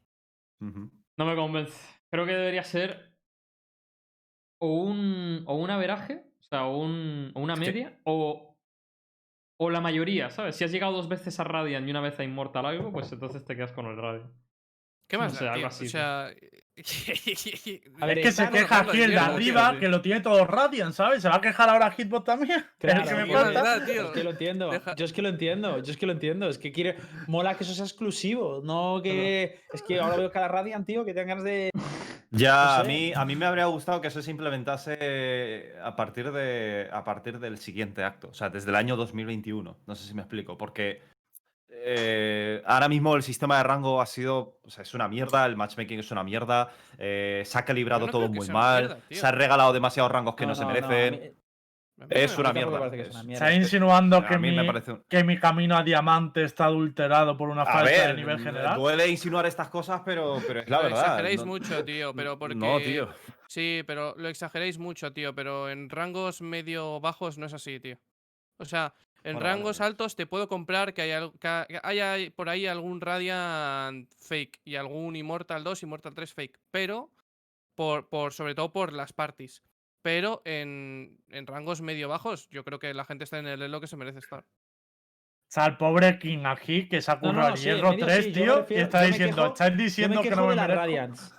Ujú. 0.62 0.90
No 1.18 1.26
me 1.26 1.36
convence. 1.36 1.78
Creo 2.10 2.26
que 2.26 2.32
debería 2.34 2.64
ser 2.64 3.14
o 4.62 4.68
un, 4.74 5.44
o 5.48 5.56
un 5.56 5.70
averaje, 5.70 6.24
o 6.40 6.44
sea, 6.44 6.66
o, 6.66 6.78
un- 6.78 7.32
o 7.36 7.40
una 7.42 7.56
media, 7.56 8.00
o, 8.06 8.49
o 9.62 9.70
la 9.70 9.82
mayoría, 9.82 10.30
¿sabes? 10.30 10.56
Si 10.56 10.64
has 10.64 10.72
llegado 10.72 10.94
dos 10.94 11.10
veces 11.10 11.38
a 11.40 11.44
Radiant 11.44 11.86
y 11.88 11.92
una 11.92 12.02
vez 12.02 12.18
a 12.20 12.24
Immortal 12.24 12.66
algo, 12.66 12.92
pues 12.94 13.12
entonces 13.12 13.44
te 13.44 13.56
quedas 13.56 13.72
con 13.74 13.86
el 13.88 13.98
Radiant. 13.98 14.32
¿Qué 15.08 15.18
más? 15.18 15.34
sé, 15.34 15.44
da, 15.46 15.54
algo 15.54 15.68
así, 15.68 15.88
o 15.88 15.90
sea. 15.90 16.28
A 16.28 18.06
ver, 18.06 18.20
Es 18.20 18.26
que 18.26 18.32
se 18.32 18.50
queja 18.52 18.80
aquí 18.82 18.98
de 19.00 19.04
el 19.06 19.12
de 19.12 19.18
arriba, 19.18 19.72
tío. 19.72 19.80
que 19.80 19.88
lo 19.90 20.02
tiene 20.02 20.22
todo 20.22 20.46
Radiant, 20.46 20.94
¿sabes? 20.94 21.22
Se 21.24 21.28
va 21.28 21.36
a 21.38 21.42
quejar 21.42 21.68
ahora 21.68 21.94
Hitbot 21.98 22.24
también. 22.24 22.64
Claro, 22.80 23.02
el 23.02 23.08
que 23.10 23.16
me 23.16 23.24
tío, 23.26 23.34
falta. 23.34 23.86
tío. 23.86 24.06
Es 24.06 24.12
que 24.12 24.24
lo 24.24 24.30
entiendo. 24.30 24.70
Deja- 24.72 24.96
Yo 24.96 25.06
es 25.06 25.12
que 25.12 25.22
lo 25.22 25.30
entiendo. 25.30 25.78
Yo 25.84 25.92
es 25.92 25.98
que 25.98 26.06
lo 26.06 26.12
entiendo. 26.14 26.48
Es 26.48 26.58
que 26.58 26.72
quiere. 26.72 26.96
Mola 27.28 27.56
que 27.56 27.64
eso 27.64 27.74
sea 27.74 27.84
exclusivo. 27.86 28.62
No 28.64 29.02
que. 29.04 29.60
Es 29.74 29.82
que 29.82 30.00
ahora 30.00 30.16
veo 30.16 30.32
cada 30.32 30.48
Radiant, 30.48 30.86
tío, 30.86 31.04
que 31.04 31.14
tengan 31.14 31.30
ganas 31.40 31.44
de. 31.44 31.70
Ya, 32.32 32.78
No 32.78 32.82
a, 32.82 32.84
mí, 32.84 33.12
a 33.16 33.26
mí 33.26 33.36
me 33.36 33.46
habría 33.46 33.66
gustado 33.66 34.02
que 34.02 34.08
eso 34.08 34.22
se 34.22 34.30
implementase 34.30 35.74
a 35.82 35.96
partir, 35.96 36.32
de, 36.32 36.88
a 36.92 37.04
partir 37.04 37.40
del 37.40 37.58
siguiente 37.58 38.04
acto, 38.04 38.30
o 38.30 38.34
sea, 38.34 38.50
desde 38.50 38.70
el 38.70 38.76
año 38.76 38.96
2021. 38.96 39.78
No 39.86 39.96
sé 39.96 40.08
si 40.08 40.14
me 40.14 40.22
explico, 40.22 40.58
porque 40.58 41.02
eh, 41.72 42.62
ahora 42.66 42.90
mismo 42.90 43.16
el 43.16 43.24
sistema 43.24 43.58
de 43.58 43.64
rango 43.64 44.02
ha 44.02 44.06
sido, 44.06 44.60
o 44.64 44.70
sea, 44.70 44.84
es 44.84 44.94
una 44.94 45.08
mierda, 45.08 45.46
el 45.46 45.56
matchmaking 45.56 46.00
es 46.00 46.12
una 46.12 46.24
mierda, 46.24 46.72
eh, 46.98 47.44
se 47.46 47.58
ha 47.58 47.66
calibrado 47.66 48.08
no 48.08 48.12
todo 48.12 48.28
muy 48.28 48.48
mal, 48.50 48.84
mierda, 48.84 49.00
se 49.10 49.26
han 49.26 49.36
regalado 49.36 49.74
demasiados 49.74 50.12
rangos 50.12 50.36
que 50.36 50.46
no, 50.46 50.56
se 50.56 50.66
merecen. 50.66 51.39
Es 52.10 52.38
una 52.38 52.54
mierda. 52.54 52.88
Está 52.96 53.54
insinuando 53.54 54.18
A 54.18 54.28
que 54.28 54.38
mí 54.38 54.52
mi, 54.52 54.58
me 54.58 54.64
parece 54.66 54.92
un- 54.94 55.04
que 55.08 55.24
mi 55.24 55.38
camino 55.38 55.76
a 55.76 55.84
diamante 55.84 56.44
está 56.44 56.66
adulterado 56.66 57.36
por 57.38 57.50
una 57.50 57.64
A 57.64 57.66
falta 57.66 57.90
ver, 57.90 58.08
de 58.10 58.14
nivel 58.16 58.40
general. 58.40 58.78
duele 58.78 59.08
insinuar 59.08 59.46
estas 59.46 59.70
cosas, 59.70 60.02
pero, 60.06 60.42
pero 60.48 60.62
es 60.62 60.70
la 60.70 60.78
lo 60.78 60.84
verdad. 60.84 61.00
exageráis 61.02 61.40
no- 61.42 61.46
mucho, 61.46 61.84
tío, 61.86 62.14
pero 62.14 62.38
porque. 62.40 62.56
No, 62.56 62.78
tío. 62.80 63.10
Sí, 63.48 63.84
pero 63.88 64.14
lo 64.18 64.30
exageráis 64.30 64.78
mucho, 64.78 65.12
tío, 65.12 65.34
pero 65.34 65.70
en 65.70 65.90
rangos 65.90 66.42
medio 66.42 67.00
bajos 67.00 67.38
no 67.38 67.46
es 67.48 67.54
así, 67.54 67.80
tío. 67.80 67.98
O 68.58 68.66
sea, 68.66 68.94
en 69.24 69.40
rangos 69.40 69.80
vale. 69.80 69.88
altos 69.90 70.16
te 70.16 70.26
puedo 70.26 70.48
comprar 70.48 70.94
que 70.94 71.02
haya, 71.02 71.30
que 71.40 71.80
haya 71.84 72.16
por 72.36 72.48
ahí 72.50 72.68
algún 72.68 73.02
Radiant 73.02 74.10
fake 74.22 74.62
y 74.64 74.76
algún 74.76 75.16
Immortal 75.16 75.64
2, 75.64 75.84
Immortal 75.84 76.14
3 76.14 76.34
fake, 76.34 76.60
pero 76.72 77.10
por, 77.76 78.08
por 78.08 78.34
sobre 78.34 78.56
todo 78.56 78.72
por 78.72 78.94
las 78.94 79.12
parties. 79.14 79.62
Pero 80.02 80.42
en, 80.46 81.18
en 81.30 81.46
rangos 81.48 81.82
medio 81.82 82.08
bajos, 82.08 82.48
yo 82.50 82.64
creo 82.64 82.80
que 82.80 82.94
la 82.94 83.06
gente 83.06 83.24
está 83.26 83.40
en 83.40 83.48
el 83.48 83.62
elo 83.62 83.82
que 83.82 83.88
se 83.88 83.98
merece 83.98 84.20
estar. 84.20 84.42
O 84.44 85.52
sea, 85.52 85.66
el 85.66 85.78
pobre 85.78 86.20
King 86.20 86.44
aquí 86.46 86.88
que 86.88 87.02
se 87.02 87.12
ha 87.12 87.16
No, 87.16 87.22
no, 87.22 87.30
currado 87.32 87.50
no, 87.52 87.58
sí, 87.58 87.64
hierro 87.66 87.90
medio 87.92 88.06
3, 88.06 88.26
sí, 88.26 88.32
yo 88.34 88.58
me 88.58 88.64
tío, 88.64 88.78
y 88.78 88.82
está 88.82 89.02
diciendo, 89.02 89.36
quejo- 89.36 89.48
estáis 89.54 89.72
Yo 89.72 89.84
diciendo 89.84 90.16
me 90.18 90.30
que 90.30 90.36
no 90.36 90.44
me 90.44 90.50
de 90.52 90.56
las 90.56 90.68
merezco. 90.68 90.82
Radiants. 90.82 91.36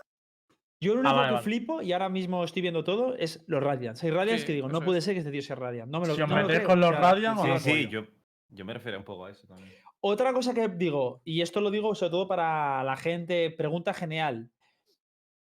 Yo 0.82 0.94
lo 0.94 1.00
único 1.00 1.14
vale, 1.14 1.28
que 1.28 1.32
vale. 1.34 1.44
flipo 1.44 1.82
y 1.82 1.92
ahora 1.92 2.08
mismo 2.08 2.42
estoy 2.42 2.62
viendo 2.62 2.82
todo 2.84 3.14
es 3.16 3.44
los 3.46 3.62
Radiants. 3.62 4.02
Hay 4.02 4.10
Radiants 4.10 4.40
Sí, 4.42 4.46
que 4.46 4.52
digo, 4.54 4.68
no 4.68 4.80
puede 4.80 4.98
es. 4.98 5.04
ser 5.04 5.14
que 5.14 5.18
este 5.20 5.30
tío 5.30 5.42
sea 5.42 5.56
Radiant. 5.56 5.90
No 5.92 6.00
me 6.00 6.06
lo, 6.08 6.14
Si 6.14 6.20
no 6.20 6.24
os 6.26 6.30
me 6.32 6.42
lo 6.42 6.48
creo, 6.48 6.64
con 6.64 6.78
o 6.78 6.80
los 6.80 6.90
sea, 6.90 7.00
Radiant, 7.00 7.38
os 7.38 7.62
Sí, 7.62 7.88
yo 8.52 8.64
me 8.64 8.74
refiero 8.74 8.98
un 8.98 9.04
poco 9.04 9.26
a 9.26 9.30
eso 9.30 9.46
también. 9.46 9.74
Otra 10.00 10.32
cosa 10.32 10.54
que 10.54 10.66
digo, 10.68 11.20
y 11.24 11.42
esto 11.42 11.60
lo 11.60 11.70
digo 11.70 11.94
sobre 11.94 12.10
todo 12.10 12.26
para 12.26 12.82
la 12.82 12.96
gente, 12.96 13.50
pregunta 13.50 13.92
genial. 13.94 14.50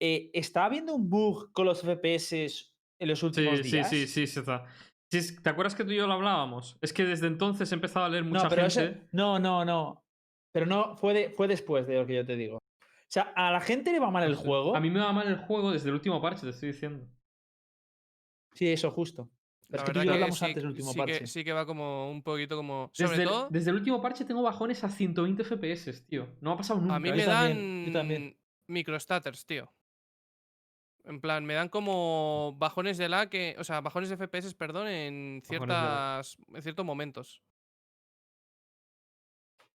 Eh, 0.02 0.30
¿Está 0.34 0.66
habiendo 0.66 0.94
un 0.94 1.10
bug 1.10 1.52
con 1.54 1.66
los 1.66 1.82
FPS 1.82 2.74
en 3.00 3.08
los 3.08 3.24
últimos 3.24 3.58
Sí, 3.60 3.64
sí, 3.64 3.72
días? 3.72 3.90
sí, 3.90 4.08
sí, 4.08 4.28
sí 4.28 4.40
está. 4.40 4.66
¿Te 5.10 5.50
acuerdas 5.50 5.74
que 5.76 5.84
tú 5.84 5.92
y 5.92 5.96
yo 5.96 6.06
lo 6.06 6.14
hablábamos? 6.14 6.78
Es 6.82 6.94
que 6.94 7.04
desde 7.04 7.28
entonces 7.28 7.72
he 7.72 7.76
empezado 7.76 8.06
a 8.06 8.10
leer 8.10 8.24
mucha 8.24 8.44
No, 8.44 8.50
pero 8.50 8.62
gente. 8.70 8.86
ese- 8.86 9.08
no, 9.12 9.40
no, 9.40 9.66
no. 9.66 10.04
Pero 10.52 10.66
no, 10.66 10.96
fue, 10.98 11.14
de- 11.14 11.30
fue 11.32 11.48
después 11.48 11.88
de 11.88 11.96
lo 11.96 12.06
que 12.06 12.16
yo 12.16 12.26
te 12.26 12.36
digo. 12.36 12.58
O 12.58 13.12
sea, 13.12 13.34
a 13.36 13.52
la 13.52 13.62
gente 13.62 13.92
le 13.92 14.00
va 14.00 14.12
mal 14.12 14.24
el 14.24 14.36
juego. 14.36 14.76
A 14.76 14.80
mí 14.80 14.90
me 14.92 15.00
va 15.00 15.12
mal 15.12 15.28
el 15.28 15.38
juego 15.38 15.72
desde 15.72 15.90
el 15.90 15.96
último 15.96 16.22
parche, 16.22 16.42
te 16.44 16.50
estoy 16.50 16.72
diciendo. 16.74 17.08
Sí, 18.54 18.68
eso 18.68 18.92
justo. 18.92 19.30
Pero 19.68 19.84
La 19.84 19.84
es 19.84 19.84
que 19.84 19.94
tú 19.94 20.02
y 20.04 20.06
yo 20.08 20.14
hablamos 20.14 20.40
sí, 20.40 20.46
antes 20.46 20.64
del 20.64 20.72
último 20.72 20.92
sí 20.92 20.98
parche. 20.98 21.20
Que, 21.20 21.28
sí 21.28 21.44
que 21.44 21.54
va 21.54 21.66
como 21.66 22.10
un 22.12 22.22
poquito 22.24 22.56
como. 22.56 22.90
Sobre 22.94 23.10
Desde 23.12 23.24
el, 23.24 23.30
todo, 23.30 23.48
desde 23.50 23.70
el 23.70 23.76
último 23.78 24.02
parche 24.02 24.26
tengo 24.26 24.42
bajones 24.42 24.84
a 24.84 24.90
120 24.90 25.44
FPS, 25.44 26.02
tío. 26.08 26.28
No 26.42 26.52
ha 26.52 26.58
pasado 26.58 26.80
nunca. 26.82 26.96
a 26.96 27.00
mí 27.00 27.10
yo 27.10 27.16
me 27.16 27.26
también, 27.26 27.86
yo 27.86 27.86
dan 27.86 27.94
también. 27.94 28.38
microstatters, 28.68 29.46
tío. 29.46 29.72
En 31.10 31.20
plan, 31.20 31.44
me 31.44 31.56
dan 31.56 31.70
como 31.70 32.56
bajones 32.58 32.98
de 33.00 33.10
la 33.10 33.30
que. 33.30 33.56
O 33.58 33.64
sea, 33.64 33.82
bajones 33.82 34.10
de 34.10 34.16
FPS, 34.18 34.54
perdón, 34.56 34.88
en 34.88 35.42
ciertas. 35.44 36.38
en 36.54 36.62
ciertos 36.62 36.86
momentos. 36.86 37.42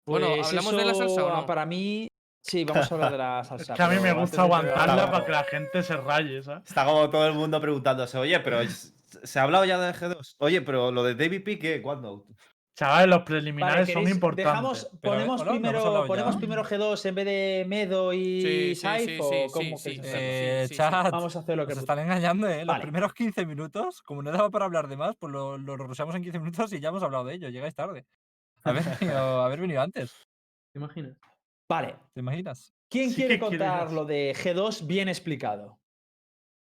Bueno, 0.07 0.29
Pues 0.37 0.49
¿hablamos 0.49 0.73
de 0.77 0.85
la 0.85 0.95
salsa 0.95 1.23
o 1.23 1.27
eso, 1.29 1.37
no? 1.37 1.47
Para 1.47 1.66
mí, 1.66 2.09
sí, 2.43 2.64
vamos 2.64 2.90
a 2.90 2.95
hablar 2.95 3.12
de 3.12 3.19
la 3.19 3.40
Es 3.43 3.47
salsa. 3.49 3.75
que 3.75 3.83
a 3.83 3.88
mí 3.88 4.01
me 4.01 4.12
gusta 4.12 4.38
de 4.38 4.43
aguantarla 4.43 4.95
Claro. 4.95 5.12
para 5.12 5.25
que 5.25 5.31
la 5.33 5.45
gente 5.45 5.83
se 5.83 5.97
raye, 5.97 6.43
¿sabes? 6.43 6.64
Está 6.66 6.85
como 6.85 7.09
todo 7.11 7.27
el 7.29 7.35
mundo 7.35 7.61
preguntándose, 7.61 8.19
oye, 8.19 8.40
pero 8.40 8.61
es- 8.61 8.93
¿se 9.23 9.38
ha 9.38 9.43
hablado 9.45 9.64
ya 9.64 9.79
de 9.79 9.93
G2? 9.95 10.35
Oye, 10.38 10.62
pero 10.62 10.90
lo 10.90 11.05
de 11.05 11.14
David 11.14 11.45
P, 11.45 11.59
¿qué? 11.61 11.81
¿Cuándo? 11.81 12.27
Chavales, 12.81 13.09
los 13.11 13.19
Vale, 13.19 13.25
preliminares 13.27 13.93
son 13.93 14.05
¿queréis- 14.05 14.14
importantes. 14.14 14.47
Dejamos, 14.47 14.90
ponemos, 15.03 15.40
¿o 15.43 15.45
no? 15.45 15.51
¿No 15.51 15.57
hemos 15.59 15.71
primero, 15.83 16.07
ponemos 16.07 16.37
primero 16.37 16.64
G2 16.64 17.05
en 17.11 17.14
vez 17.14 17.25
de 17.27 17.64
Medo 17.69 18.12
y 18.14 18.75
Saif, 18.75 19.21
Vamos 21.12 21.37
a 21.37 21.40
hacer 21.40 21.59
lo 21.59 21.66
que 21.66 21.75
nos 21.75 21.83
están 21.83 21.99
engañando, 21.99 22.49
¿eh? 22.49 22.64
Los 22.64 22.79
primeros 22.79 23.12
15 23.12 23.45
minutos, 23.45 24.01
como 24.01 24.23
no 24.23 24.33
daba 24.33 24.49
para 24.49 24.64
hablar 24.64 24.88
de 24.88 24.97
más, 24.97 25.14
pues 25.16 25.31
lo, 25.31 25.59
lo 25.59 25.77
rusamos 25.77 26.14
en 26.14 26.23
15 26.23 26.38
minutos 26.38 26.73
y 26.73 26.81
ya 26.81 26.88
hemos 26.88 27.03
hablado 27.03 27.25
de 27.25 27.35
ello. 27.35 27.51
Llegáis 27.51 27.75
tarde. 27.75 28.07
Haber 28.62 28.83
venido, 28.99 29.19
haber 29.45 29.61
venido 29.61 29.83
antes, 29.83 30.27
¿Te 30.73 30.79
imaginas? 30.79 31.19
Vale. 31.69 31.97
¿te 32.14 32.21
imaginas? 32.21 32.73
¿Quién 32.88 33.11
Sí 33.11 33.16
quiere 33.16 33.38
contar 33.38 33.93
lo 33.93 34.07
de 34.07 34.35
G2 34.35 34.87
bien 34.87 35.11
explicado? 35.11 35.79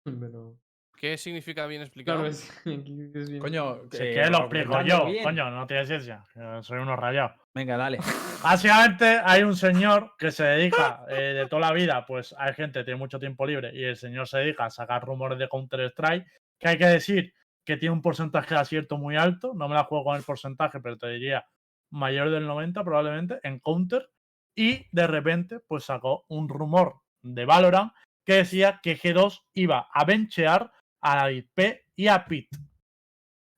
Pero... 0.04 0.56
¿Qué 0.98 1.18
significa 1.18 1.68
bien 1.68 1.82
explicado? 1.82 2.20
Claro, 2.20 2.32
es, 2.32 2.50
es 2.66 3.30
bien. 3.30 3.40
Coño, 3.40 3.82
Si 3.92 3.98
eh, 3.98 4.14
quieres 4.14 4.32
lo 4.32 4.40
explico 4.40 4.82
yo, 4.82 5.06
bien. 5.06 5.24
coño, 5.24 5.50
no 5.52 5.68
tienes 5.68 5.88
ciencia. 5.88 6.26
que 6.34 6.64
Soy 6.64 6.80
uno 6.80 6.96
rayado. 6.96 7.36
Venga, 7.54 7.78
dale. 7.78 8.00
Básicamente 8.44 9.20
hay 9.24 9.44
un 9.44 9.56
señor 9.56 10.14
que 10.18 10.32
se 10.32 10.44
dedica 10.44 11.06
eh, 11.10 11.34
de 11.34 11.48
toda 11.48 11.62
la 11.62 11.74
vida, 11.74 12.06
pues 12.06 12.34
hay 12.38 12.54
gente 12.54 12.80
que 12.80 12.86
tiene 12.86 13.00
mucho 13.00 13.20
tiempo 13.20 13.46
libre 13.46 13.72
y 13.74 13.84
el 13.84 13.96
señor 13.96 14.28
se 14.28 14.40
dedica 14.40 14.66
a 14.66 14.70
sacar 14.70 15.04
rumores 15.06 15.40
de 15.40 15.50
Counter-Strike, 15.50 16.28
que 16.60 16.68
hay 16.68 16.78
que 16.78 16.86
decir 16.86 17.34
que 17.66 17.78
tiene 17.78 17.94
un 17.94 18.02
porcentaje 18.02 18.54
de 18.54 18.62
acierto 18.62 18.98
muy 18.98 19.16
alto, 19.18 19.54
no 19.56 19.68
me 19.68 19.76
la 19.76 19.86
juego 19.86 20.06
con 20.06 20.18
el 20.18 20.24
porcentaje, 20.24 20.80
pero 20.80 20.98
te 20.98 21.08
diría 21.10 21.46
mayor 21.92 22.30
del 22.30 22.46
90 22.46 22.84
probablemente 22.84 23.40
en 23.44 23.60
Counter, 23.60 24.10
y 24.56 24.86
de 24.92 25.08
repente 25.08 25.60
pues 25.68 25.86
sacó 25.86 26.26
un 26.30 26.48
rumor 26.48 27.02
de 27.24 27.46
Valorant 27.46 27.92
que 28.26 28.34
decía 28.36 28.80
que 28.82 28.98
G2 28.98 29.42
iba 29.54 29.88
a 29.94 30.06
benchear 30.06 30.72
a 31.06 31.18
David 31.18 31.46
P 31.54 31.86
y 31.96 32.08
a 32.08 32.26
Pit. 32.26 32.50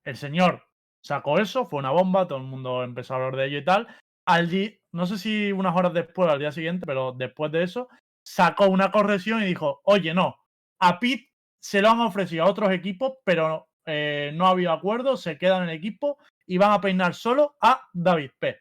El 0.04 0.18
señor 0.18 0.64
sacó 1.02 1.40
eso, 1.40 1.66
fue 1.66 1.80
una 1.80 1.92
bomba, 1.92 2.28
todo 2.28 2.40
el 2.40 2.44
mundo 2.44 2.84
empezó 2.84 3.14
a 3.14 3.18
hablar 3.18 3.38
de 3.38 3.46
ello 3.46 3.58
y 3.60 3.64
tal. 3.64 3.88
Al 4.26 4.50
no 4.92 5.06
sé 5.06 5.18
si 5.18 5.54
unas 5.54 5.74
horas 5.74 5.94
después, 5.94 6.30
al 6.30 6.40
día 6.40 6.52
siguiente, 6.52 6.86
pero 6.86 7.14
después 7.14 7.50
de 7.54 7.64
eso, 7.64 7.88
sacó 8.22 8.68
una 8.68 8.92
corrección 8.92 9.42
y 9.42 9.46
dijo, 9.46 9.80
oye, 9.86 10.14
no, 10.14 10.36
a 10.80 11.00
Pete 11.00 11.32
se 11.62 11.82
lo 11.82 11.90
han 11.90 12.02
ofrecido 12.02 12.44
a 12.44 12.50
otros 12.50 12.70
equipos, 12.72 13.14
pero 13.24 13.70
eh, 13.86 14.32
no 14.36 14.48
ha 14.48 14.50
habido 14.50 14.74
acuerdo, 14.74 15.16
se 15.16 15.38
quedan 15.38 15.64
en 15.64 15.70
el 15.70 15.78
equipo 15.78 16.18
y 16.46 16.58
van 16.58 16.74
a 16.74 16.82
peinar 16.82 17.14
solo 17.14 17.56
a 17.62 17.88
David 17.94 18.32
P. 18.38 18.60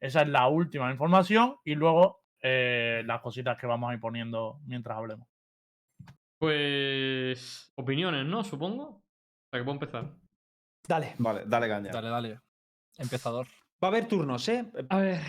Esa 0.00 0.22
es 0.22 0.28
la 0.28 0.48
última 0.48 0.90
información 0.90 1.56
y 1.64 1.76
luego 1.76 2.24
eh, 2.42 3.04
las 3.06 3.20
cositas 3.20 3.56
que 3.56 3.68
vamos 3.68 3.90
a 3.90 3.94
ir 3.94 4.00
poniendo 4.00 4.58
mientras 4.66 4.98
hablemos. 4.98 5.33
Pues. 6.44 7.72
Opiniones, 7.76 8.26
¿no? 8.26 8.44
Supongo. 8.44 8.84
O 8.84 9.02
sea 9.50 9.60
que 9.60 9.64
puedo 9.64 9.74
empezar. 9.74 10.14
Dale. 10.86 11.14
Vale, 11.18 11.44
dale 11.46 11.68
caña. 11.68 11.90
Dale, 11.90 12.08
dale. 12.08 12.40
Empezador. 12.98 13.46
Va 13.82 13.88
a 13.88 13.90
haber 13.90 14.06
turnos, 14.06 14.48
¿eh? 14.48 14.70
A 14.90 14.98
ver. 14.98 15.20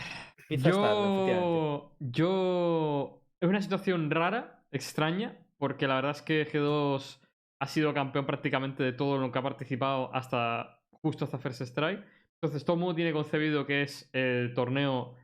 Yo. 0.49 1.95
Yo. 1.99 3.21
Es 3.39 3.49
una 3.49 3.61
situación 3.61 4.11
rara, 4.11 4.65
extraña, 4.71 5.37
porque 5.57 5.87
la 5.87 5.95
verdad 5.95 6.11
es 6.11 6.21
que 6.21 6.47
G2 6.51 7.19
ha 7.59 7.67
sido 7.67 7.93
campeón 7.93 8.25
prácticamente 8.25 8.83
de 8.83 8.93
todo 8.93 9.17
lo 9.17 9.31
que 9.31 9.39
ha 9.39 9.43
participado 9.43 10.13
hasta 10.13 10.81
justo 10.91 11.25
hasta 11.25 11.37
First 11.37 11.61
Strike. 11.61 12.03
Entonces, 12.41 12.65
todo 12.65 12.75
el 12.75 12.79
mundo 12.81 12.95
tiene 12.95 13.13
concebido 13.13 13.65
que 13.65 13.83
es 13.83 14.09
el 14.13 14.53
torneo 14.53 15.15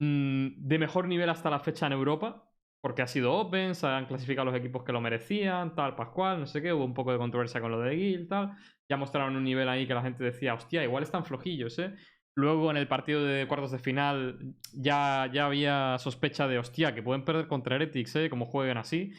mm, 0.00 0.48
de 0.56 0.78
mejor 0.78 1.06
nivel 1.06 1.30
hasta 1.30 1.50
la 1.50 1.60
fecha 1.60 1.86
en 1.86 1.92
Europa, 1.92 2.51
porque 2.82 3.00
ha 3.00 3.06
sido 3.06 3.32
Open, 3.34 3.76
se 3.76 3.86
han 3.86 4.06
clasificado 4.06 4.46
los 4.46 4.56
equipos 4.56 4.82
que 4.82 4.92
lo 4.92 5.00
merecían, 5.00 5.72
tal, 5.76 5.94
Pascual, 5.94 6.40
no 6.40 6.46
sé 6.46 6.60
qué, 6.60 6.72
hubo 6.72 6.84
un 6.84 6.94
poco 6.94 7.12
de 7.12 7.18
controversia 7.18 7.60
con 7.60 7.70
lo 7.70 7.80
de 7.80 7.94
Guild, 7.94 8.28
tal. 8.28 8.50
Ya 8.88 8.96
mostraron 8.96 9.36
un 9.36 9.44
nivel 9.44 9.68
ahí 9.68 9.86
que 9.86 9.94
la 9.94 10.02
gente 10.02 10.24
decía, 10.24 10.52
hostia, 10.52 10.82
igual 10.82 11.04
están 11.04 11.24
flojillos, 11.24 11.78
¿eh? 11.78 11.94
Luego 12.34 12.72
en 12.72 12.76
el 12.76 12.88
partido 12.88 13.24
de 13.24 13.46
cuartos 13.46 13.70
de 13.70 13.78
final 13.78 14.56
ya, 14.72 15.30
ya 15.32 15.46
había 15.46 15.96
sospecha 15.98 16.48
de, 16.48 16.58
hostia, 16.58 16.92
que 16.92 17.04
pueden 17.04 17.24
perder 17.24 17.46
contra 17.46 17.76
Heretics, 17.76 18.16
¿eh? 18.16 18.28
Como 18.28 18.46
jueguen 18.46 18.78
así. 18.78 19.12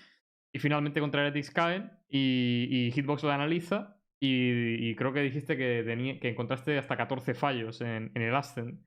Y 0.52 0.60
finalmente 0.60 1.00
contra 1.00 1.22
Heretics 1.22 1.52
caen 1.52 1.90
y, 2.10 2.92
Hitbox 2.94 3.24
lo 3.24 3.32
analiza. 3.32 3.98
Y, 4.20 4.94
creo 4.96 5.14
que 5.14 5.22
dijiste 5.22 5.56
que, 5.56 6.20
que 6.22 6.30
encontraste 6.30 6.78
hasta 6.78 6.98
14 6.98 7.34
fallos 7.34 7.80
en, 7.80 8.12
en 8.14 8.22
el 8.22 8.36
Ascent. 8.36 8.80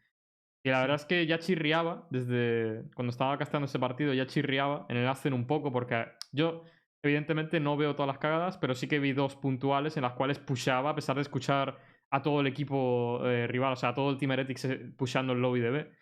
Y 0.66 0.70
la 0.70 0.80
verdad 0.80 0.96
es 0.96 1.04
que 1.04 1.24
ya 1.28 1.38
chirriaba, 1.38 2.08
desde 2.10 2.90
cuando 2.96 3.12
estaba 3.12 3.38
casteando 3.38 3.66
ese 3.66 3.78
partido, 3.78 4.12
ya 4.12 4.26
chirriaba 4.26 4.84
en 4.88 4.96
el 4.96 5.06
Ascent 5.06 5.32
un 5.32 5.46
poco, 5.46 5.70
porque 5.70 6.06
yo 6.32 6.64
evidentemente 7.04 7.60
no 7.60 7.76
veo 7.76 7.94
todas 7.94 8.08
las 8.08 8.18
cagadas, 8.18 8.58
pero 8.58 8.74
sí 8.74 8.88
que 8.88 8.98
vi 8.98 9.12
dos 9.12 9.36
puntuales 9.36 9.96
en 9.96 10.02
las 10.02 10.14
cuales 10.14 10.40
pushaba, 10.40 10.90
a 10.90 10.94
pesar 10.96 11.14
de 11.14 11.22
escuchar 11.22 11.78
a 12.10 12.20
todo 12.20 12.40
el 12.40 12.48
equipo 12.48 13.20
eh, 13.24 13.46
rival, 13.46 13.74
o 13.74 13.76
sea, 13.76 13.90
a 13.90 13.94
todo 13.94 14.10
el 14.10 14.18
Team 14.18 14.32
Heretics 14.32 14.64
eh, 14.64 14.92
pushando 14.98 15.34
el 15.34 15.40
lobby 15.40 15.60
de 15.60 15.70
B. 15.70 15.92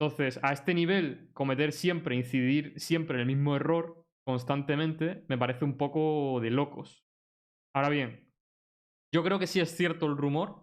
Entonces, 0.00 0.40
a 0.42 0.52
este 0.52 0.74
nivel, 0.74 1.30
cometer 1.32 1.70
siempre, 1.70 2.16
incidir 2.16 2.74
siempre 2.80 3.14
en 3.14 3.20
el 3.20 3.26
mismo 3.26 3.54
error 3.54 4.04
constantemente, 4.26 5.24
me 5.28 5.38
parece 5.38 5.64
un 5.64 5.76
poco 5.76 6.40
de 6.40 6.50
locos. 6.50 7.06
Ahora 7.72 7.88
bien, 7.88 8.28
yo 9.14 9.22
creo 9.22 9.38
que 9.38 9.46
sí 9.46 9.60
es 9.60 9.76
cierto 9.76 10.06
el 10.06 10.16
rumor. 10.16 10.61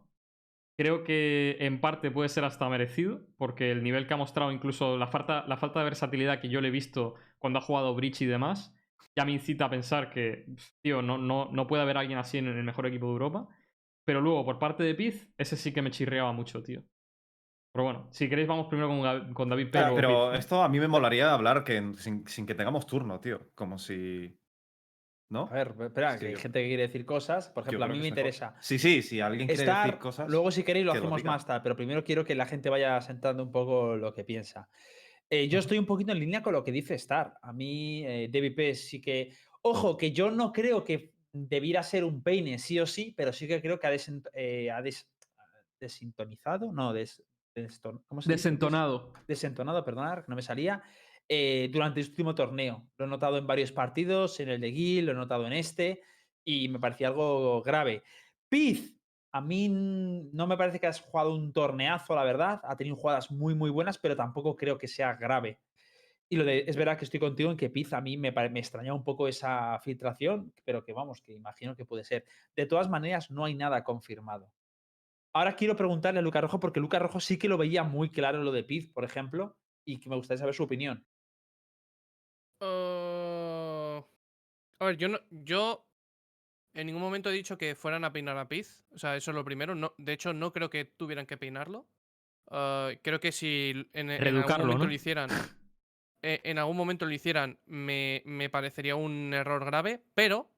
Creo 0.79 1.03
que 1.03 1.57
en 1.59 1.81
parte 1.81 2.09
puede 2.09 2.29
ser 2.29 2.45
hasta 2.45 2.69
merecido, 2.69 3.19
porque 3.35 3.69
el 3.69 3.83
nivel 3.83 4.07
que 4.07 4.13
ha 4.13 4.17
mostrado, 4.17 4.49
incluso 4.49 4.95
la 4.95 5.07
falta, 5.07 5.43
la 5.45 5.57
falta 5.57 5.79
de 5.79 5.83
versatilidad 5.83 6.39
que 6.39 6.47
yo 6.47 6.61
le 6.61 6.69
he 6.69 6.71
visto 6.71 7.15
cuando 7.37 7.59
ha 7.59 7.61
jugado 7.61 7.93
Breach 7.95 8.21
y 8.21 8.25
demás, 8.25 8.73
ya 9.13 9.25
me 9.25 9.33
incita 9.33 9.65
a 9.65 9.69
pensar 9.69 10.09
que, 10.09 10.45
tío, 10.81 11.01
no, 11.01 11.17
no, 11.17 11.49
no 11.51 11.67
puede 11.67 11.83
haber 11.83 11.97
alguien 11.97 12.17
así 12.17 12.37
en 12.37 12.47
el 12.47 12.63
mejor 12.63 12.85
equipo 12.85 13.07
de 13.07 13.11
Europa. 13.11 13.49
Pero 14.05 14.21
luego, 14.21 14.45
por 14.45 14.57
parte 14.57 14.83
de 14.83 14.95
Piz, 14.95 15.29
ese 15.37 15.57
sí 15.57 15.73
que 15.73 15.81
me 15.81 15.91
chirreaba 15.91 16.31
mucho, 16.31 16.63
tío. 16.63 16.81
Pero 17.73 17.83
bueno, 17.83 18.07
si 18.11 18.29
queréis, 18.29 18.47
vamos 18.47 18.67
primero 18.67 18.87
con, 18.87 19.33
con 19.33 19.49
David 19.49 19.71
Claro, 19.71 19.95
Pero. 19.95 20.33
esto 20.33 20.63
a 20.63 20.69
mí 20.69 20.79
me 20.79 20.87
molaría 20.87 21.33
hablar 21.33 21.65
que, 21.65 21.91
sin, 21.97 22.25
sin 22.25 22.45
que 22.45 22.55
tengamos 22.55 22.87
turno, 22.87 23.19
tío. 23.19 23.49
Como 23.53 23.77
si. 23.77 24.33
¿No? 25.29 25.47
A 25.51 25.53
ver, 25.53 25.75
espera, 25.79 26.13
Sí, 26.13 26.19
que 26.19 26.25
hay 26.27 26.33
yo- 26.33 26.39
gente 26.39 26.61
que 26.61 26.67
quiere 26.67 26.83
decir 26.87 27.05
cosas. 27.05 27.49
Por 27.49 27.61
ejemplo, 27.63 27.85
a 27.85 27.87
mí 27.87 27.99
me 27.99 28.07
interesa. 28.07 28.55
Sí, 28.61 28.79
sí, 28.79 29.03
si 29.03 29.21
alguien 29.21 29.47
quiere 29.47 29.61
estar- 29.63 29.85
decir 29.85 29.99
cosas. 29.99 30.27
Luego, 30.27 30.49
si 30.49 30.63
queréis, 30.63 30.85
lo 30.85 30.91
que 30.93 30.97
hacemos 30.97 31.23
más 31.23 31.45
tarde, 31.45 31.61
pero 31.61 31.75
primero 31.75 32.03
quiero 32.03 32.25
que 32.25 32.33
la 32.33 32.47
gente 32.47 32.69
vaya 32.69 32.99
sentando 33.01 33.43
un 33.43 33.51
poco 33.51 33.95
lo 33.95 34.11
que 34.13 34.23
piensa. 34.23 34.67
Eh, 35.29 35.47
yo 35.47 35.59
estoy 35.59 35.77
un 35.77 35.85
poquito 35.85 36.11
en 36.11 36.19
línea 36.19 36.41
con 36.41 36.53
lo 36.53 36.63
que 36.63 36.71
dice 36.71 36.95
Star. 36.95 37.35
A 37.43 37.53
mí, 37.53 38.03
eh, 38.05 38.27
DVP 38.31 38.73
sí 38.73 38.99
que. 38.99 39.31
Ojo, 39.61 39.95
que 39.97 40.11
yo 40.11 40.31
no 40.31 40.51
creo 40.51 40.83
que 40.83 41.13
debiera 41.31 41.83
ser 41.83 42.03
un 42.05 42.23
peine 42.23 42.57
sí 42.57 42.79
o 42.79 42.87
sí, 42.87 43.13
pero 43.15 43.31
sí 43.31 43.47
que 43.47 43.61
creo 43.61 43.79
que 43.79 43.85
ha, 43.85 43.91
desen- 43.93 44.27
eh, 44.33 44.71
ha 44.71 44.81
des- 44.81 45.07
desintonizado. 45.79 46.71
No, 46.71 46.91
des, 46.93 47.23
deston- 47.55 48.01
¿cómo 48.07 48.21
se 48.21 48.25
dice? 48.29 48.33
Des- 48.33 48.43
Desentonado. 48.43 49.13
desentonado, 49.27 49.85
perdonad, 49.85 50.19
que 50.23 50.25
no 50.29 50.35
me 50.35 50.41
salía, 50.41 50.81
eh, 51.31 51.69
durante 51.71 51.99
este 51.99 52.11
último 52.11 52.33
torneo. 52.33 52.89
Lo 52.97 53.05
he 53.05 53.07
notado 53.07 53.37
en 53.37 53.45
varios 53.45 53.71
partidos, 53.71 54.39
en 54.39 54.49
el 54.49 54.59
de 54.59 54.71
Gil, 54.71 55.05
lo 55.05 55.11
he 55.11 55.15
notado 55.15 55.45
en 55.45 55.53
este, 55.53 56.01
y 56.43 56.67
me 56.69 56.79
parecía 56.79 57.09
algo 57.09 57.61
grave. 57.61 58.03
Piz, 58.49 58.99
a 59.31 59.39
mí 59.39 59.69
no 59.69 60.47
me 60.47 60.57
parece 60.57 60.79
que 60.79 60.87
has 60.87 60.99
jugado 60.99 61.35
un 61.35 61.53
torneazo, 61.53 62.15
la 62.15 62.23
verdad. 62.23 62.59
Ha 62.63 62.75
tenido 62.75 62.95
jugadas 62.95 63.29
muy, 63.29 63.53
muy 63.53 63.69
buenas, 63.69 63.99
pero 63.99 64.15
tampoco 64.15 64.55
creo 64.55 64.77
que 64.79 64.87
sea 64.87 65.13
grave. 65.13 65.59
Y 66.27 66.35
lo 66.35 66.43
de, 66.43 66.63
es 66.67 66.75
verdad 66.75 66.97
que 66.97 67.05
estoy 67.05 67.19
contigo 67.19 67.51
en 67.51 67.57
que 67.57 67.69
Piz 67.69 67.93
a 67.93 68.01
mí 68.01 68.17
me, 68.17 68.31
me 68.31 68.59
extraña 68.59 68.93
un 68.93 69.03
poco 69.03 69.27
esa 69.27 69.79
filtración, 69.79 70.51
pero 70.63 70.83
que 70.83 70.93
vamos, 70.93 71.21
que 71.21 71.33
imagino 71.33 71.75
que 71.75 71.85
puede 71.85 72.03
ser. 72.03 72.25
De 72.55 72.65
todas 72.65 72.89
maneras, 72.89 73.29
no 73.29 73.45
hay 73.45 73.53
nada 73.53 73.83
confirmado. 73.83 74.51
Ahora 75.33 75.55
quiero 75.55 75.75
preguntarle 75.75 76.19
a 76.19 76.23
Luca 76.23 76.41
Rojo, 76.41 76.59
porque 76.59 76.79
Luca 76.79 76.97
Rojo 76.97 77.19
sí 77.19 77.37
que 77.37 77.47
lo 77.47 77.57
veía 77.57 77.83
muy 77.83 78.09
claro 78.09 78.43
lo 78.43 78.51
de 78.51 78.63
Piz, 78.63 78.91
por 78.91 79.03
ejemplo, 79.03 79.57
y 79.85 79.99
que 79.99 80.09
me 80.09 80.15
gustaría 80.15 80.39
saber 80.39 80.55
su 80.55 80.63
opinión. 80.63 81.05
Uh, 82.61 84.03
a 84.79 84.85
ver, 84.85 84.97
yo 84.97 85.09
no, 85.09 85.19
yo 85.29 85.85
en 86.73 86.87
ningún 86.87 87.01
momento 87.01 87.29
he 87.29 87.33
dicho 87.33 87.57
que 87.57 87.75
fueran 87.75 88.03
a 88.03 88.13
peinar 88.13 88.37
a 88.37 88.47
Piz. 88.47 88.83
O 88.91 88.97
sea, 88.97 89.15
eso 89.15 89.31
es 89.31 89.35
lo 89.35 89.43
primero. 89.43 89.75
No, 89.75 89.93
de 89.97 90.13
hecho, 90.13 90.33
no 90.33 90.53
creo 90.53 90.69
que 90.69 90.85
tuvieran 90.85 91.25
que 91.25 91.37
peinarlo. 91.37 91.87
Uh, 92.47 92.97
creo 93.01 93.19
que 93.19 93.31
si 93.31 93.89
en, 93.93 94.09
en 94.09 94.23
algún 94.23 94.41
momento 94.41 94.77
¿no? 94.77 94.85
lo 94.85 94.91
hicieran, 94.91 95.29
eh, 96.21 96.41
en 96.43 96.57
algún 96.57 96.77
momento 96.77 97.05
lo 97.05 97.11
hicieran, 97.11 97.59
me, 97.65 98.23
me 98.25 98.49
parecería 98.49 98.95
un 98.95 99.33
error 99.33 99.65
grave. 99.65 100.01
Pero 100.15 100.49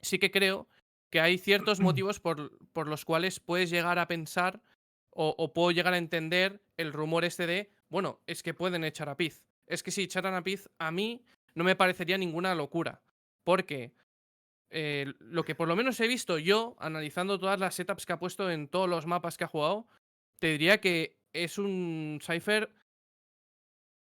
sí 0.00 0.18
que 0.18 0.30
creo 0.30 0.68
que 1.10 1.20
hay 1.20 1.38
ciertos 1.38 1.80
motivos 1.80 2.20
por, 2.20 2.58
por 2.72 2.88
los 2.88 3.04
cuales 3.04 3.40
puedes 3.40 3.70
llegar 3.70 3.98
a 3.98 4.08
pensar 4.08 4.62
o, 5.10 5.34
o 5.36 5.52
puedo 5.52 5.70
llegar 5.70 5.94
a 5.94 5.98
entender 5.98 6.62
el 6.76 6.92
rumor 6.92 7.24
este 7.24 7.46
de, 7.46 7.70
bueno, 7.88 8.20
es 8.26 8.42
que 8.42 8.54
pueden 8.54 8.84
echar 8.84 9.08
a 9.08 9.16
Piz. 9.16 9.49
Es 9.70 9.82
que 9.82 9.90
si 9.90 10.02
echaran 10.02 10.34
a 10.34 10.42
Piz, 10.42 10.68
a 10.78 10.90
mí 10.90 11.24
no 11.54 11.64
me 11.64 11.76
parecería 11.76 12.18
ninguna 12.18 12.54
locura. 12.54 13.00
Porque 13.44 13.92
eh, 14.70 15.12
lo 15.20 15.44
que 15.44 15.54
por 15.54 15.68
lo 15.68 15.76
menos 15.76 15.98
he 16.00 16.08
visto 16.08 16.38
yo, 16.38 16.76
analizando 16.78 17.38
todas 17.38 17.58
las 17.58 17.74
setups 17.74 18.04
que 18.04 18.12
ha 18.12 18.18
puesto 18.18 18.50
en 18.50 18.68
todos 18.68 18.88
los 18.88 19.06
mapas 19.06 19.36
que 19.36 19.44
ha 19.44 19.48
jugado, 19.48 19.86
te 20.38 20.48
diría 20.48 20.80
que 20.80 21.16
es 21.32 21.58
un 21.58 22.18
Cypher 22.22 22.72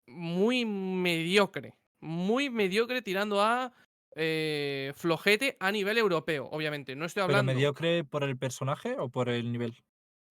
muy 0.08 0.66
mediocre. 0.66 1.76
Muy 2.02 2.50
mediocre 2.50 3.02
tirando 3.02 3.42
a 3.42 3.74
eh, 4.16 4.94
flojete 4.96 5.58
a 5.60 5.72
nivel 5.72 5.98
europeo, 5.98 6.48
obviamente. 6.52 6.96
No 6.96 7.06
estoy 7.06 7.22
¿Pero 7.22 7.38
hablando. 7.38 7.54
mediocre 7.54 8.04
por 8.04 8.24
el 8.24 8.38
personaje 8.38 8.96
o 8.98 9.10
por 9.10 9.30
el 9.30 9.52
nivel? 9.52 9.84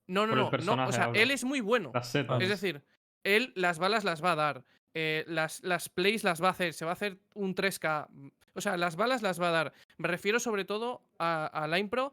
No, 0.07 0.27
no, 0.27 0.51
Por 0.51 0.61
el 0.61 0.67
no, 0.67 0.77
no. 0.77 0.89
O 0.89 0.93
sea, 0.93 1.05
hablo. 1.05 1.19
él 1.19 1.31
es 1.31 1.45
muy 1.45 1.61
bueno. 1.61 1.91
Las 1.95 2.11
setas. 2.11 2.43
Es 2.43 2.49
decir, 2.49 2.83
él 3.25 3.53
las 3.57 3.79
balas 3.79 4.05
las 4.05 4.23
va 4.23 4.33
a 4.33 4.37
dar. 4.37 4.65
Eh, 4.95 5.25
las, 5.27 5.63
las 5.63 5.89
plays 5.89 6.25
las 6.25 6.43
va 6.43 6.49
a 6.49 6.53
hacer. 6.53 6.73
Se 6.73 6.85
va 6.85 6.93
a 6.93 6.95
hacer 6.95 7.19
un 7.35 7.55
3K. 7.55 8.07
mm, 8.09 8.29
O 8.55 8.61
sea, 8.61 8.77
las 8.77 8.97
balas 8.97 9.23
las 9.23 9.41
va 9.41 9.49
a 9.49 9.53
dar. 9.53 9.73
Me 9.99 10.09
refiero 10.09 10.39
sobre 10.41 10.65
todo 10.65 11.03
a, 11.19 11.47
a 11.47 11.67
Line 11.69 11.89
Pro. 11.89 12.13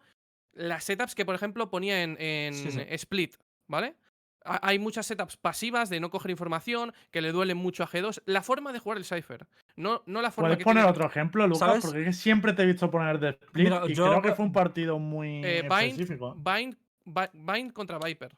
Las 0.53 0.83
setups 0.83 1.15
que, 1.15 1.23
por 1.25 1.35
ejemplo, 1.35 1.69
ponía 1.69 2.03
en, 2.03 2.19
en 2.19 2.53
Sí, 2.53 2.71
sí. 2.71 2.81
Split, 2.89 3.35
¿vale? 3.67 3.95
Ha- 4.43 4.59
Hay 4.67 4.79
muchas 4.79 5.05
setups 5.05 5.37
pasivas 5.37 5.89
de 5.89 5.99
no 5.99 6.09
coger 6.09 6.31
información, 6.31 6.91
que 7.11 7.21
le 7.21 7.31
duelen 7.31 7.57
mucho 7.57 7.83
a 7.83 7.87
G2. 7.87 8.23
La 8.25 8.41
forma 8.41 8.73
de 8.73 8.79
jugar 8.79 8.97
el 8.97 9.05
Cypher. 9.05 9.45
No, 9.75 10.01
no 10.07 10.21
la 10.21 10.31
forma 10.31 10.47
¿Puedes 10.49 10.57
que 10.57 10.63
poner 10.63 10.83
tiene- 10.83 10.91
otro 10.91 11.05
ejemplo, 11.05 11.45
Lucas? 11.47 11.59
¿Sabes? 11.59 11.85
Porque 11.85 11.99
es 12.01 12.05
que 12.07 12.13
siempre 12.13 12.53
te 12.53 12.63
he 12.63 12.65
visto 12.65 12.89
poner 12.89 13.19
de 13.19 13.29
split 13.29 13.65
Mira, 13.69 13.83
y 13.87 13.93
yo 13.93 14.07
creo 14.09 14.21
que 14.23 14.33
fue 14.33 14.43
un 14.45 14.51
partido 14.51 14.97
muy 14.99 15.41
Eh, 15.45 15.61
Bind, 15.61 15.73
específico. 15.91 16.35
Bind, 16.35 16.75
Bi- 17.05 17.29
Bind 17.33 17.71
contra 17.71 17.99
Viper. 17.99 18.35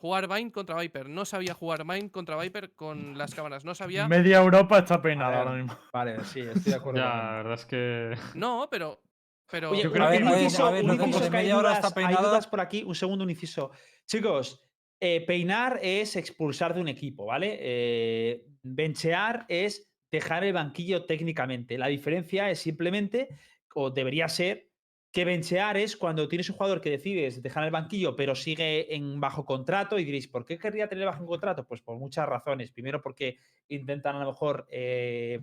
Jugar 0.00 0.28
Bind 0.28 0.50
contra 0.50 0.80
Viper. 0.80 1.10
No 1.10 1.26
sabía 1.26 1.52
jugar 1.52 1.84
Bind 1.86 2.10
contra 2.10 2.40
Viper 2.40 2.72
con 2.74 3.18
las 3.18 3.34
cámaras. 3.34 3.66
No 3.66 3.74
sabía. 3.74 4.08
Media 4.08 4.38
Europa 4.38 4.78
está 4.78 5.02
peinada 5.02 5.40
ahora 5.40 5.52
mismo. 5.52 5.76
Vale, 5.92 6.24
sí, 6.24 6.40
estoy 6.40 6.72
de 6.72 6.74
acuerdo. 6.74 7.00
Ya, 7.00 7.04
la 7.06 7.32
verdad 7.32 7.54
es 7.54 7.66
que. 7.66 8.14
No, 8.34 8.66
pero. 8.70 9.02
Pero. 9.50 9.70
Oye, 9.72 9.82
Yo 9.82 9.88
un- 9.90 9.94
creo 9.94 10.06
un 10.06 10.12
que- 10.12 10.24
ver, 10.24 10.42
inciso, 10.42 10.66
a 10.66 10.70
ver, 10.70 10.84
un 10.84 10.94
inciso 10.94 11.18
que 11.18 11.24
hay 11.24 11.30
media 11.44 11.58
hora 11.58 11.68
dudas, 11.70 11.84
está 11.84 12.06
hay 12.08 12.14
dudas 12.14 12.46
por 12.46 12.60
aquí. 12.60 12.82
Un 12.82 12.94
segundo, 12.94 13.24
un 13.24 13.30
inciso. 13.30 13.72
Chicos, 14.06 14.64
eh, 14.98 15.20
peinar 15.26 15.78
es 15.82 16.16
expulsar 16.16 16.72
de 16.74 16.80
un 16.80 16.88
equipo, 16.88 17.26
¿vale? 17.26 17.58
Eh, 17.60 18.46
benchear 18.62 19.44
es 19.48 19.92
dejar 20.10 20.44
el 20.44 20.54
banquillo 20.54 21.04
técnicamente. 21.04 21.76
La 21.76 21.88
diferencia 21.88 22.48
es 22.50 22.58
simplemente, 22.58 23.28
o 23.74 23.90
debería 23.90 24.28
ser, 24.30 24.69
que 25.12 25.24
benchear 25.24 25.76
es 25.76 25.96
cuando 25.96 26.28
tienes 26.28 26.48
un 26.50 26.56
jugador 26.56 26.80
que 26.80 26.90
decides 26.90 27.42
dejar 27.42 27.64
el 27.64 27.70
banquillo, 27.70 28.14
pero 28.14 28.34
sigue 28.34 28.94
en 28.94 29.20
bajo 29.20 29.44
contrato 29.44 29.98
y 29.98 30.04
diréis, 30.04 30.28
¿por 30.28 30.44
qué 30.44 30.58
querría 30.58 30.88
tener 30.88 31.06
bajo 31.06 31.26
contrato? 31.26 31.66
Pues 31.66 31.82
por 31.82 31.98
muchas 31.98 32.28
razones. 32.28 32.70
Primero, 32.70 33.02
porque 33.02 33.38
intentan 33.68 34.16
a 34.16 34.20
lo 34.20 34.26
mejor 34.26 34.66
eh, 34.70 35.40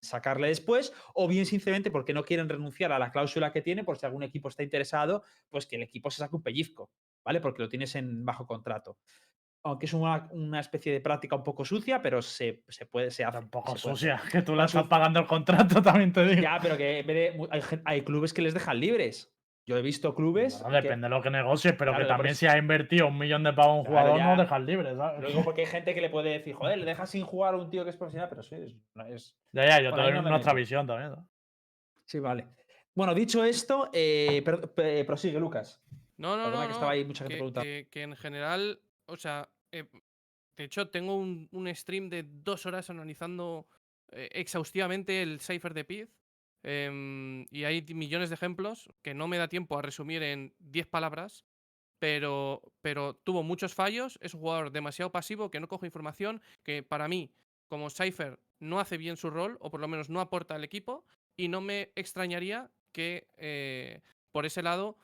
sacarle 0.00 0.48
después, 0.48 0.92
o 1.14 1.28
bien 1.28 1.44
simplemente 1.44 1.90
porque 1.90 2.14
no 2.14 2.24
quieren 2.24 2.48
renunciar 2.48 2.92
a 2.92 2.98
la 2.98 3.10
cláusula 3.10 3.52
que 3.52 3.62
tiene, 3.62 3.84
por 3.84 3.98
si 3.98 4.06
algún 4.06 4.22
equipo 4.22 4.48
está 4.48 4.62
interesado, 4.62 5.22
pues 5.50 5.66
que 5.66 5.76
el 5.76 5.82
equipo 5.82 6.10
se 6.10 6.18
saque 6.18 6.36
un 6.36 6.42
pellizco, 6.42 6.90
¿vale? 7.24 7.40
Porque 7.40 7.62
lo 7.62 7.68
tienes 7.68 7.94
en 7.96 8.24
bajo 8.24 8.46
contrato. 8.46 8.98
Aunque 9.66 9.86
es 9.86 9.94
una, 9.94 10.28
una 10.32 10.60
especie 10.60 10.92
de 10.92 11.00
práctica 11.00 11.36
un 11.36 11.42
poco 11.42 11.64
sucia, 11.64 12.02
pero 12.02 12.20
se, 12.20 12.62
se 12.68 12.84
puede, 12.84 13.10
se 13.10 13.24
hace. 13.24 13.32
Tampoco 13.38 13.74
se 13.76 13.82
puede 13.82 13.96
sucia, 13.96 14.20
que 14.30 14.42
tú 14.42 14.52
Más 14.52 14.70
estás 14.74 14.86
pagando 14.88 15.20
el 15.20 15.26
contrato, 15.26 15.80
también 15.82 16.12
te 16.12 16.22
digo. 16.26 16.42
Ya, 16.42 16.58
pero 16.60 16.76
que 16.76 16.98
en 16.98 17.06
vez 17.06 17.32
de- 17.32 17.38
mu- 17.38 17.48
hay, 17.50 17.62
hay 17.86 18.02
clubes 18.02 18.34
que 18.34 18.42
les 18.42 18.52
dejan 18.52 18.78
libres. 18.78 19.30
Yo 19.66 19.78
he 19.78 19.82
visto 19.82 20.14
clubes. 20.14 20.60
Bueno, 20.60 20.76
que- 20.76 20.82
depende 20.82 21.06
de 21.06 21.08
lo 21.08 21.22
que 21.22 21.30
negocies, 21.30 21.72
pero 21.78 21.92
Claro, 21.92 22.04
que 22.04 22.08
también 22.08 22.34
si 22.34 22.44
has 22.46 22.58
invertido 22.58 23.06
un 23.06 23.16
millón 23.16 23.42
de 23.42 23.54
pavos 23.54 23.70
a 23.70 23.78
un 23.78 23.84
Claro, 23.86 24.00
jugador, 24.12 24.20
no 24.32 24.36
ya. 24.36 24.42
dejas 24.42 24.60
libre, 24.60 24.94
¿sabes? 24.96 25.22
Lo 25.22 25.28
digo 25.28 25.42
porque 25.44 25.62
hay 25.62 25.66
gente 25.82 25.94
que 25.94 26.00
le 26.02 26.10
puede 26.10 26.28
decir, 26.30 26.54
joder, 26.54 26.76
le 26.78 26.84
dejas 26.84 27.08
sin 27.10 27.24
jugar 27.24 27.54
a 27.54 27.56
un 27.56 27.70
tío 27.70 27.84
que 27.84 27.90
es 27.90 27.96
profesional, 27.96 28.28
pero 28.28 28.42
sí, 28.42 28.56
es. 28.56 28.74
no 28.94 29.06
es- 29.06 29.34
Ya, 29.52 29.66
ya, 29.66 29.80
yo 29.80 29.88
Por 29.90 30.00
te 30.00 30.04
ahí 30.04 30.12
doy 30.12 30.22
no 30.22 30.28
nuestra 30.28 30.52
visión 30.52 30.86
también. 30.86 31.12
¿no? 31.12 31.26
Sí, 32.04 32.18
vale. 32.18 32.46
Bueno, 32.94 33.14
dicho 33.14 33.42
esto, 33.42 33.88
eh, 33.94 34.42
per- 34.44 34.70
pe- 34.74 35.02
prosigue, 35.06 35.40
Lucas. 35.40 35.82
No, 36.18 36.36
no, 36.36 36.50
no. 36.50 36.60
que 36.60 36.66
no, 36.66 36.70
estaba 36.72 36.92
ahí 36.92 37.06
mucha 37.06 37.24
gente 37.24 37.34
que, 37.34 37.38
preguntando. 37.38 37.64
que- 37.64 37.88
que 37.90 38.02
en 38.02 38.16
general, 38.16 38.78
o 39.06 39.16
sea, 39.16 39.48
eh, 39.74 39.88
de 40.56 40.64
hecho 40.64 40.88
tengo 40.88 41.16
un, 41.16 41.74
stream 41.74 42.08
de 42.08 42.22
dos 42.22 42.64
horas 42.64 42.90
analizando 42.90 43.66
eh, 44.12 44.28
exhaustivamente 44.32 45.20
el 45.20 45.40
Cypher 45.40 45.74
de 45.74 45.84
Piz. 45.84 46.08
em, 46.62 47.46
y 47.50 47.64
hay 47.64 47.82
millones 47.92 48.30
de 48.30 48.36
ejemplos 48.36 48.88
que 49.02 49.14
no 49.14 49.28
me 49.28 49.36
da 49.36 49.48
tiempo 49.48 49.76
a 49.76 49.82
resumir 49.82 50.22
en 50.22 50.54
10 50.60 50.86
palabras. 50.86 51.44
Pero, 51.98 52.62
pero 52.82 53.14
tuvo 53.14 53.42
muchos 53.42 53.74
fallos. 53.74 54.18
Es 54.22 54.34
un 54.34 54.40
jugador 54.40 54.70
demasiado 54.70 55.10
pasivo 55.10 55.50
que 55.50 55.60
no 55.60 55.68
coge 55.68 55.86
información. 55.86 56.40
Que 56.62 56.82
para 56.82 57.08
mí, 57.08 57.32
como 57.68 57.90
Cypher, 57.90 58.38
no 58.60 58.78
hace 58.78 58.96
bien 58.96 59.16
su 59.16 59.30
rol, 59.30 59.56
o 59.60 59.70
por 59.70 59.80
lo 59.80 59.88
menos 59.88 60.08
no 60.08 60.20
aporta 60.20 60.54
al 60.54 60.64
equipo. 60.64 61.04
Y 61.36 61.48
no 61.48 61.60
me 61.60 61.92
extrañaría 61.96 62.70
que 62.92 63.28
eh, 63.36 64.02
por 64.30 64.46
ese 64.46 64.62
lado 64.62 64.98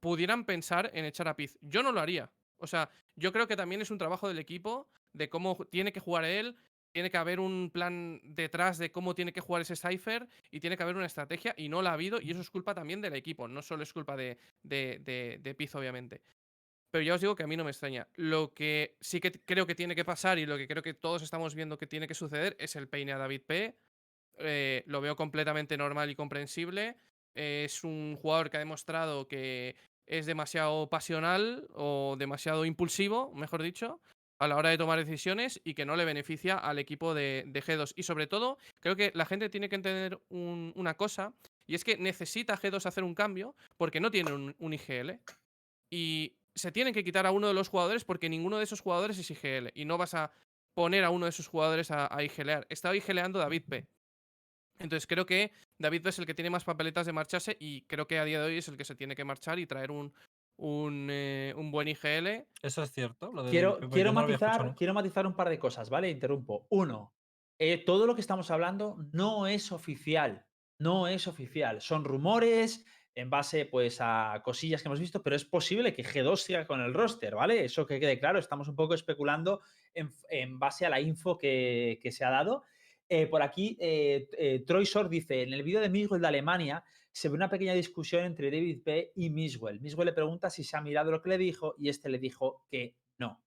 pudieran 0.00 0.44
pensar 0.44 0.90
en 0.92 1.06
echar 1.06 1.26
a 1.26 1.36
Piz. 1.36 1.56
Yo 1.62 1.82
no 1.82 1.92
lo 1.92 2.00
haría. 2.00 2.30
O 2.62 2.66
sea, 2.66 2.88
yo 3.16 3.32
creo 3.32 3.46
que 3.46 3.56
también 3.56 3.82
es 3.82 3.90
un 3.90 3.98
trabajo 3.98 4.28
del 4.28 4.38
equipo 4.38 4.88
de 5.12 5.28
cómo 5.28 5.56
tiene 5.70 5.92
que 5.92 6.00
jugar 6.00 6.24
él. 6.24 6.56
Tiene 6.92 7.10
que 7.10 7.16
haber 7.16 7.40
un 7.40 7.70
plan 7.70 8.20
detrás 8.22 8.76
de 8.76 8.92
cómo 8.92 9.14
tiene 9.14 9.32
que 9.32 9.40
jugar 9.40 9.62
ese 9.62 9.76
Cypher 9.76 10.28
y 10.50 10.60
tiene 10.60 10.76
que 10.76 10.82
haber 10.82 10.96
una 10.96 11.06
estrategia 11.06 11.54
y 11.56 11.70
no 11.70 11.80
la 11.80 11.90
ha 11.90 11.94
habido 11.94 12.20
y 12.20 12.30
eso 12.30 12.40
es 12.40 12.50
culpa 12.50 12.74
también 12.74 13.00
del 13.00 13.14
equipo, 13.14 13.48
no 13.48 13.62
solo 13.62 13.82
es 13.82 13.92
culpa 13.94 14.14
de, 14.14 14.36
de, 14.62 15.40
de, 15.40 15.54
Piz, 15.54 15.74
obviamente. 15.74 16.20
Pero 16.90 17.02
ya 17.02 17.14
os 17.14 17.20
digo 17.22 17.34
que 17.34 17.44
a 17.44 17.46
mí 17.46 17.56
no 17.56 17.64
me 17.64 17.70
extraña. 17.70 18.06
Lo 18.16 18.52
que 18.52 18.98
sí 19.00 19.20
que 19.20 19.32
creo 19.32 19.66
que 19.66 19.74
tiene 19.74 19.94
que 19.94 20.04
pasar 20.04 20.38
y 20.38 20.44
lo 20.44 20.58
que 20.58 20.68
creo 20.68 20.82
que 20.82 20.92
todos 20.92 21.22
estamos 21.22 21.54
viendo 21.54 21.78
que 21.78 21.86
tiene 21.86 22.06
que 22.06 22.14
suceder 22.14 22.54
es 22.58 22.76
el 22.76 22.88
peine 22.88 23.12
a 23.12 23.18
David 23.18 23.40
P. 23.46 23.74
Eh, 24.38 24.82
lo 24.86 25.00
veo 25.00 25.16
completamente 25.16 25.78
normal 25.78 26.10
y 26.10 26.14
comprensible. 26.14 26.96
Es 27.34 27.84
un 27.84 28.16
jugador 28.20 28.50
que 28.50 28.58
ha 28.58 28.60
demostrado 28.60 29.26
que 29.26 29.74
es 30.06 30.26
demasiado 30.26 30.88
pasional 30.88 31.66
o 31.74 32.16
demasiado 32.18 32.64
impulsivo, 32.64 33.32
mejor 33.34 33.62
dicho, 33.62 34.00
a 34.38 34.48
la 34.48 34.56
hora 34.56 34.70
de 34.70 34.78
tomar 34.78 34.98
decisiones 34.98 35.60
y 35.62 35.74
que 35.74 35.86
no 35.86 35.94
le 35.96 36.04
beneficia 36.04 36.56
al 36.58 36.78
equipo 36.80 37.14
de, 37.14 37.44
de 37.46 37.62
G2. 37.62 37.92
Y 37.96 38.02
sobre 38.02 38.26
todo, 38.26 38.58
creo 38.80 38.96
que 38.96 39.12
la 39.14 39.24
gente 39.24 39.48
tiene 39.48 39.68
que 39.68 39.76
entender 39.76 40.18
un- 40.30 40.72
una 40.74 40.94
cosa, 40.94 41.32
y 41.66 41.76
es 41.76 41.84
que 41.84 41.96
necesita 41.96 42.58
G2 42.58 42.84
hacer 42.86 43.04
un 43.04 43.14
cambio 43.14 43.54
porque 43.76 44.00
no 44.00 44.10
tiene 44.10 44.32
un, 44.32 44.72
IGL. 44.72 45.20
Y 45.90 46.34
se 46.54 46.72
tienen 46.72 46.92
que 46.92 47.04
quitar 47.04 47.26
a 47.26 47.30
uno 47.30 47.46
de 47.48 47.54
los 47.54 47.68
jugadores 47.68 48.04
porque 48.04 48.28
ninguno 48.28 48.58
de 48.58 48.64
esos 48.64 48.80
jugadores 48.80 49.18
es 49.18 49.30
IGL. 49.30 49.70
Y 49.74 49.84
no 49.84 49.96
vas 49.98 50.14
a 50.14 50.32
poner 50.74 51.04
a 51.04 51.10
uno 51.10 51.26
de 51.26 51.30
esos 51.30 51.46
jugadores 51.46 51.90
a, 51.90 52.14
a 52.14 52.22
IGLear. 52.24 52.66
Está 52.68 52.94
IGLeando 52.94 53.38
David 53.38 53.62
P. 53.68 53.86
Entonces 54.82 55.06
creo 55.06 55.24
que 55.24 55.52
David 55.78 56.06
es 56.06 56.18
el 56.18 56.26
que 56.26 56.34
tiene 56.34 56.50
más 56.50 56.64
papeletas 56.64 57.06
de 57.06 57.12
marcharse 57.12 57.56
y 57.58 57.82
creo 57.82 58.06
que 58.06 58.18
a 58.18 58.24
día 58.24 58.40
de 58.40 58.46
hoy 58.46 58.58
es 58.58 58.68
el 58.68 58.76
que 58.76 58.84
se 58.84 58.96
tiene 58.96 59.14
que 59.14 59.24
marchar 59.24 59.58
y 59.58 59.66
traer 59.66 59.90
un, 59.90 60.12
un, 60.56 61.08
eh, 61.10 61.54
un 61.56 61.70
buen 61.70 61.88
IGL. 61.88 62.46
Eso 62.62 62.82
es 62.82 62.90
cierto. 62.92 63.32
lo 63.32 63.44
de 63.44 63.50
Quiero, 63.50 63.78
Pepe, 63.78 63.92
quiero, 63.92 64.12
no 64.12 64.20
matizar, 64.22 64.74
quiero 64.74 64.94
matizar 64.94 65.26
un 65.26 65.34
par 65.34 65.48
de 65.48 65.58
cosas, 65.58 65.88
¿vale? 65.88 66.10
Interrumpo. 66.10 66.66
Uno, 66.70 67.14
eh, 67.58 67.78
todo 67.78 68.06
lo 68.06 68.14
que 68.14 68.20
estamos 68.20 68.50
hablando 68.50 68.96
no 69.12 69.46
es 69.46 69.72
oficial. 69.72 70.46
No 70.78 71.06
es 71.06 71.28
oficial. 71.28 71.80
Son 71.80 72.04
rumores 72.04 72.84
en 73.14 73.30
base 73.30 73.66
pues, 73.66 73.98
a 74.00 74.40
cosillas 74.44 74.82
que 74.82 74.88
hemos 74.88 74.98
visto, 74.98 75.22
pero 75.22 75.36
es 75.36 75.44
posible 75.44 75.94
que 75.94 76.02
G2 76.02 76.36
siga 76.38 76.66
con 76.66 76.80
el 76.80 76.94
roster, 76.94 77.36
¿vale? 77.36 77.64
Eso 77.64 77.86
que 77.86 78.00
quede 78.00 78.18
claro. 78.18 78.38
Estamos 78.38 78.66
un 78.68 78.74
poco 78.74 78.94
especulando 78.94 79.60
en, 79.94 80.10
en 80.30 80.58
base 80.58 80.86
a 80.86 80.90
la 80.90 81.00
info 81.00 81.38
que, 81.38 82.00
que 82.02 82.10
se 82.10 82.24
ha 82.24 82.30
dado. 82.30 82.64
Eh, 83.14 83.26
por 83.26 83.42
aquí, 83.42 83.76
eh, 83.78 84.26
eh, 84.38 84.64
Troy 84.66 84.84
Short 84.84 85.10
dice: 85.10 85.42
En 85.42 85.52
el 85.52 85.62
vídeo 85.62 85.80
de 85.82 85.90
Miguel 85.90 86.18
de 86.22 86.26
Alemania 86.28 86.82
se 87.12 87.28
ve 87.28 87.34
una 87.34 87.50
pequeña 87.50 87.74
discusión 87.74 88.24
entre 88.24 88.50
David 88.50 88.82
P. 88.82 89.12
y 89.16 89.28
Miswell. 89.28 89.80
Miswell 89.82 90.06
le 90.06 90.14
pregunta 90.14 90.48
si 90.48 90.64
se 90.64 90.78
ha 90.78 90.80
mirado 90.80 91.10
lo 91.10 91.20
que 91.20 91.28
le 91.28 91.36
dijo 91.36 91.74
y 91.78 91.90
este 91.90 92.08
le 92.08 92.18
dijo 92.18 92.64
que 92.70 92.96
no. 93.18 93.42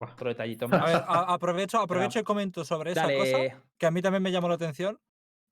Bueno, 0.00 0.14
otro 0.14 0.28
detallito 0.30 0.66
A 0.66 0.78
más. 0.78 0.86
ver, 0.86 1.02
a- 1.06 1.34
aprovecho, 1.34 1.78
aprovecho 1.78 2.18
y 2.18 2.22
comento 2.24 2.64
sobre 2.64 2.92
esa 2.92 3.12
cosa, 3.12 3.38
que 3.78 3.86
a 3.86 3.90
mí 3.90 4.00
también 4.00 4.22
me 4.22 4.32
llamó 4.32 4.48
la 4.48 4.54
atención. 4.54 4.98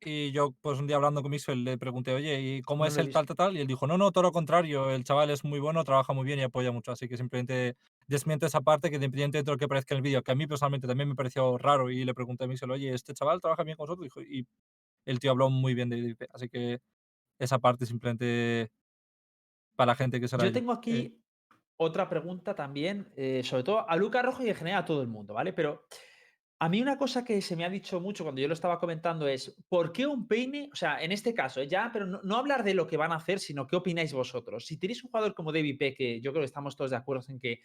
Y 0.00 0.32
yo, 0.32 0.52
pues 0.62 0.78
un 0.80 0.86
día 0.88 0.96
hablando 0.96 1.22
con 1.22 1.30
Mixwell, 1.30 1.62
le 1.62 1.78
pregunté, 1.78 2.12
oye, 2.14 2.40
¿y 2.40 2.62
cómo 2.62 2.84
No 2.84 2.88
es 2.88 2.98
el 2.98 3.12
tal, 3.12 3.26
tal, 3.26 3.36
tal? 3.36 3.56
Y 3.56 3.60
él 3.60 3.66
dijo, 3.68 3.86
no, 3.86 3.98
no, 3.98 4.10
todo 4.10 4.22
lo 4.24 4.32
contrario, 4.32 4.90
el 4.90 5.04
chaval 5.04 5.30
es 5.30 5.44
muy 5.44 5.60
bueno, 5.60 5.84
trabaja 5.84 6.12
muy 6.12 6.24
bien 6.24 6.40
y 6.40 6.42
apoya 6.42 6.72
mucho. 6.72 6.90
Así 6.92 7.08
que 7.08 7.16
simplemente 7.16 7.76
desmiento 8.06 8.46
esa 8.46 8.60
parte 8.60 8.90
que 8.90 8.96
independientemente 8.96 9.50
de 9.50 9.52
lo 9.52 9.58
que 9.58 9.68
parezca 9.68 9.94
en 9.94 9.96
el 9.98 10.02
vídeo, 10.02 10.22
que 10.22 10.32
a 10.32 10.34
mí 10.34 10.46
personalmente 10.46 10.86
también 10.86 11.08
me 11.08 11.14
pareció 11.14 11.58
raro 11.58 11.90
y 11.90 12.04
le 12.04 12.14
pregunté 12.14 12.44
a 12.44 12.46
Mixwell, 12.46 12.72
oye, 12.72 12.92
¿este 12.94 13.14
chaval 13.14 13.40
trabaja 13.40 13.62
bien 13.64 13.76
con 13.76 13.84
vosotros? 13.84 14.04
Dijo, 14.04 14.22
y 14.22 14.46
el 15.04 15.20
tío 15.20 15.30
habló 15.30 15.50
muy 15.50 15.74
bien 15.74 15.88
de 15.88 15.98
IDP. 15.98 16.28
Así 16.32 16.48
que 16.48 16.80
esa 17.38 17.58
parte 17.58 17.86
simplemente 17.86 18.70
para 19.76 19.92
la 19.92 19.96
gente 19.96 20.20
que 20.20 20.28
será. 20.28 20.44
yo 20.44 20.52
tengo 20.52 20.72
aquí 20.72 21.18
otra 21.76 22.08
pregunta 22.08 22.54
también, 22.54 23.12
eh, 23.16 23.42
sobre 23.44 23.64
todo 23.64 23.88
a 23.88 23.96
Luca 23.96 24.22
Rojo 24.22 24.44
y 24.44 24.48
en 24.48 24.54
general 24.54 24.82
a 24.82 24.84
todo 24.84 25.02
el 25.02 25.08
mundo, 25.08 25.34
¿vale? 25.34 25.52
Pero 25.52 25.84
a 26.60 26.68
mí 26.68 26.80
una 26.80 26.96
cosa 26.96 27.24
que 27.24 27.40
se 27.42 27.56
me 27.56 27.64
ha 27.64 27.70
dicho 27.70 28.00
mucho 28.00 28.22
cuando 28.22 28.40
yo 28.40 28.46
lo 28.46 28.54
estaba 28.54 28.78
comentando 28.78 29.26
es, 29.26 29.56
¿por 29.68 29.92
qué 29.92 30.06
un 30.06 30.28
peine? 30.28 30.70
O 30.72 30.76
sea, 30.76 31.02
en 31.02 31.10
este 31.10 31.34
caso, 31.34 31.60
eh, 31.60 31.66
ya, 31.66 31.90
pero 31.92 32.06
no, 32.06 32.20
no 32.22 32.36
hablar 32.36 32.62
de 32.62 32.74
lo 32.74 32.86
que 32.86 32.96
van 32.96 33.10
a 33.10 33.16
hacer, 33.16 33.40
sino 33.40 33.66
qué 33.66 33.74
opináis 33.74 34.12
vosotros. 34.12 34.64
Si 34.66 34.76
tenéis 34.76 35.02
un 35.02 35.10
jugador 35.10 35.34
como 35.34 35.52
David 35.52 35.78
P, 35.78 35.94
que 35.94 36.20
yo 36.20 36.30
creo 36.30 36.42
que 36.42 36.46
estamos 36.46 36.76
todos 36.76 36.92
de 36.92 36.96
acuerdo 36.98 37.24
en 37.28 37.40
que 37.40 37.60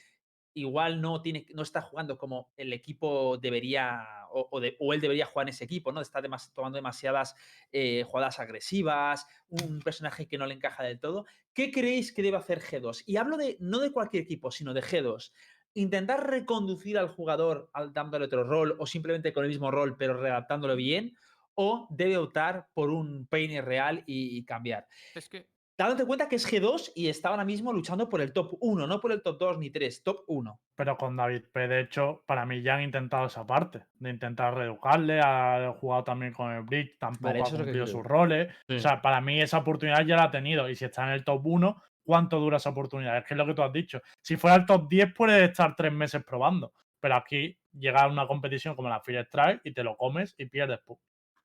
igual 0.57 0.99
no, 1.01 1.21
tiene, 1.21 1.45
no 1.53 1.61
está 1.61 1.81
jugando 1.81 2.17
como 2.17 2.51
el 2.57 2.73
equipo 2.73 3.37
debería, 3.37 4.05
o, 4.31 4.59
de- 4.59 4.75
o 4.79 4.93
él 4.93 5.01
debería 5.01 5.25
jugar 5.25 5.45
en 5.45 5.49
ese 5.53 5.63
equipo, 5.65 5.91
¿no? 5.91 6.01
Está 6.01 6.21
demas- 6.21 6.53
tomando 6.53 6.75
demasiadas 6.77 7.35
eh, 7.71 8.03
jugadas 8.03 8.39
agresivas, 8.39 9.27
un 9.49 9.79
personaje 9.79 10.27
que 10.27 10.37
no 10.37 10.45
le 10.45 10.55
encaja 10.55 10.83
del 10.83 10.99
todo. 10.99 11.25
¿Qué 11.53 11.71
creéis 11.71 12.11
que 12.13 12.21
debe 12.21 12.37
hacer 12.37 12.59
G2? 12.61 13.03
Y 13.05 13.17
hablo 13.17 13.37
de 13.37 13.57
no 13.59 13.79
de 13.79 13.91
cualquier 13.91 14.23
equipo, 14.23 14.51
sino 14.51 14.73
de 14.73 14.81
G2. 14.81 15.31
Intentar 15.73 16.27
reconducir 16.29 16.97
al 16.97 17.07
jugador 17.09 17.69
al- 17.73 17.93
dándole 17.93 18.25
otro 18.25 18.43
rol 18.43 18.75
o 18.79 18.85
simplemente 18.87 19.31
con 19.33 19.43
el 19.43 19.49
mismo 19.49 19.69
rol 19.71 19.95
pero 19.97 20.15
readaptándolo 20.19 20.75
bien 20.75 21.15
o 21.53 21.87
debe 21.89 22.17
optar 22.17 22.67
por 22.73 22.89
un 22.89 23.25
peine 23.27 23.61
real 23.61 24.03
y, 24.05 24.37
y 24.37 24.45
cambiar. 24.45 24.87
Es 25.15 25.29
que 25.29 25.49
Dándote 25.77 26.05
cuenta 26.05 26.27
que 26.27 26.37
es 26.37 26.51
G2 26.51 26.93
y 26.95 27.07
está 27.07 27.29
ahora 27.29 27.45
mismo 27.45 27.71
luchando 27.71 28.09
por 28.09 28.19
el 28.19 28.33
top 28.33 28.57
1, 28.61 28.87
no 28.87 28.99
por 28.99 29.11
el 29.11 29.21
top 29.21 29.37
2 29.37 29.57
ni 29.59 29.69
3, 29.69 30.01
top 30.03 30.23
1. 30.25 30.59
Pero 30.75 30.97
con 30.97 31.15
David 31.15 31.43
P, 31.53 31.67
de 31.67 31.81
hecho, 31.81 32.23
para 32.25 32.47
mí 32.47 32.63
ya 32.63 32.75
han 32.75 32.81
intentado 32.81 33.27
esa 33.27 33.45
parte, 33.45 33.85
de 33.99 34.09
intentar 34.09 34.55
reeducarle, 34.55 35.19
ha 35.23 35.71
jugado 35.79 36.03
también 36.03 36.33
con 36.33 36.51
el 36.51 36.63
Bridge, 36.63 36.97
tampoco 36.97 37.27
Vale, 37.27 37.41
ha 37.41 37.43
cumplido 37.43 37.85
sus 37.85 38.03
roles. 38.03 38.51
Sí. 38.67 38.75
O 38.75 38.79
sea, 38.79 39.01
para 39.03 39.21
mí 39.21 39.39
esa 39.39 39.59
oportunidad 39.59 40.03
ya 40.03 40.15
la 40.15 40.23
ha 40.23 40.31
tenido. 40.31 40.67
Y 40.67 40.75
si 40.75 40.85
está 40.85 41.03
en 41.03 41.09
el 41.11 41.23
top 41.23 41.45
1, 41.45 41.83
¿cuánto 42.03 42.39
dura 42.39 42.57
esa 42.57 42.71
oportunidad? 42.71 43.15
Es 43.19 43.25
que 43.25 43.35
es 43.35 43.37
lo 43.37 43.45
que 43.45 43.53
tú 43.53 43.61
has 43.61 43.71
dicho. 43.71 44.01
Si 44.19 44.35
fuera 44.35 44.55
el 44.55 44.65
top 44.65 44.89
10, 44.89 45.13
puedes 45.13 45.47
estar 45.47 45.75
tres 45.75 45.93
meses 45.93 46.23
probando. 46.23 46.73
Pero 46.99 47.15
aquí 47.17 47.55
llega 47.77 48.01
a 48.01 48.07
una 48.07 48.25
competición 48.25 48.75
como 48.75 48.89
la 48.89 48.99
Fire 49.01 49.25
Strike 49.27 49.61
y 49.63 49.73
te 49.73 49.83
lo 49.83 49.95
comes 49.95 50.33
y 50.39 50.47
pierdes. 50.47 50.79
pu- 50.83 50.97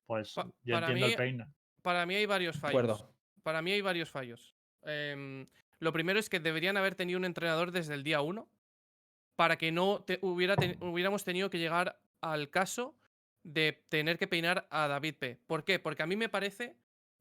Pues 0.07 0.33
Pa- 0.33 0.47
yo 0.63 0.75
para 0.77 0.87
entiendo 0.87 1.07
mí, 1.07 1.13
el 1.13 1.19
peine. 1.19 1.47
para 1.83 2.07
mí 2.07 2.15
hay 2.15 2.25
varios 2.25 2.55
De 2.57 2.61
fallos. 2.63 2.79
acuerdo. 2.81 3.12
Para 3.43 3.63
mí 3.63 3.73
hay 3.73 3.81
varios 3.81 4.11
fallos. 4.11 4.55
Em, 4.85 5.47
lo 5.79 5.93
primero 5.93 6.19
es 6.19 6.29
que 6.29 6.41
deberían 6.41 6.77
haber 6.77 6.95
tenido 6.95 7.19
un 7.19 7.25
entrenador 7.25 7.73
desde 7.73 7.95
el 7.95 8.03
día 8.03 8.21
1 8.21 8.49
para 9.37 9.57
que 9.57 9.73
no 9.73 10.03
te- 10.05 10.19
hubiera 10.23 10.57
te- 10.57 10.77
hubiéramos 10.81 11.25
tenido 11.25 11.51
que 11.51 11.59
llegar 11.59 11.99
al 12.21 12.51
caso 12.51 12.95
de 13.43 13.83
tener 13.89 14.19
que 14.19 14.29
peinar 14.29 14.67
a 14.71 14.87
David 14.87 15.15
P. 15.19 15.39
¿Por 15.47 15.65
qué? 15.65 15.79
Porque 15.79 16.03
a 16.03 16.07
mí 16.07 16.15
me 16.17 16.29
parece 16.29 16.77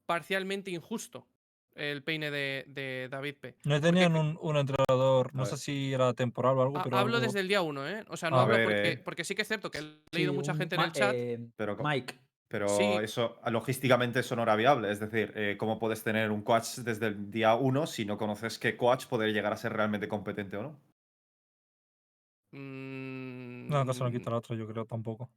parcialmente 0.06 0.70
injusto 0.70 1.26
el 1.74 2.02
peine 2.02 2.30
de, 2.30 2.64
de 2.68 3.08
David 3.10 3.34
P. 3.40 3.56
No 3.64 3.80
tenían 3.80 4.14
un, 4.14 4.38
un 4.40 4.56
entrenador, 4.58 5.34
no 5.34 5.46
sé 5.46 5.56
si 5.56 5.92
era 5.92 6.12
temporal 6.12 6.58
o 6.58 6.62
algo, 6.62 6.82
pero. 6.84 6.98
hablo 6.98 7.16
algo- 7.16 7.26
desde 7.26 7.40
el 7.40 7.48
día 7.48 7.62
1, 7.62 7.88
¿eh? 7.88 8.04
O 8.08 8.16
sea, 8.16 8.30
no 8.30 8.36
A 8.38 8.42
hablo 8.42 8.54
ver, 8.56 8.64
porque, 8.64 8.88
eh. 8.92 8.98
porque 8.98 9.24
sí 9.24 9.34
que 9.34 9.42
es 9.42 9.48
cierto 9.48 9.70
que 9.70 9.78
he 9.78 9.80
Sí, 9.80 9.88
leído 10.12 10.32
mucha 10.34 10.54
gente 10.54 10.74
en 10.76 10.82
el 10.82 10.92
chat. 10.92 11.12
eh, 11.14 11.38
Pero 11.56 11.76
Mike, 11.82 12.14
Pero 12.52 12.68
Sí. 12.68 12.84
eso, 13.00 13.40
logísticamente, 13.50 14.20
eso 14.20 14.36
no 14.36 14.42
era 14.42 14.56
viable. 14.56 14.92
Es 14.92 15.00
decir, 15.00 15.32
eh, 15.36 15.56
¿cómo 15.58 15.78
puedes 15.78 16.04
tener 16.04 16.30
un 16.30 16.42
coach 16.42 16.76
desde 16.84 17.06
el 17.06 17.30
día 17.30 17.54
uno 17.54 17.86
si 17.86 18.04
no 18.04 18.18
conoces 18.18 18.58
qué 18.58 18.76
coach 18.76 19.06
poder 19.06 19.32
llegar 19.32 19.52
a 19.54 19.56
ser 19.56 19.72
realmente 19.72 20.06
competente 20.06 20.58
o 20.58 20.62
no? 20.62 20.80
mm, 22.52 23.68
No, 23.68 23.84
no 23.84 24.10
quita 24.12 24.30
la 24.30 24.36
otra, 24.36 24.56
yo 24.56 24.66
creo 24.66 24.84
tampoco. 24.86 25.30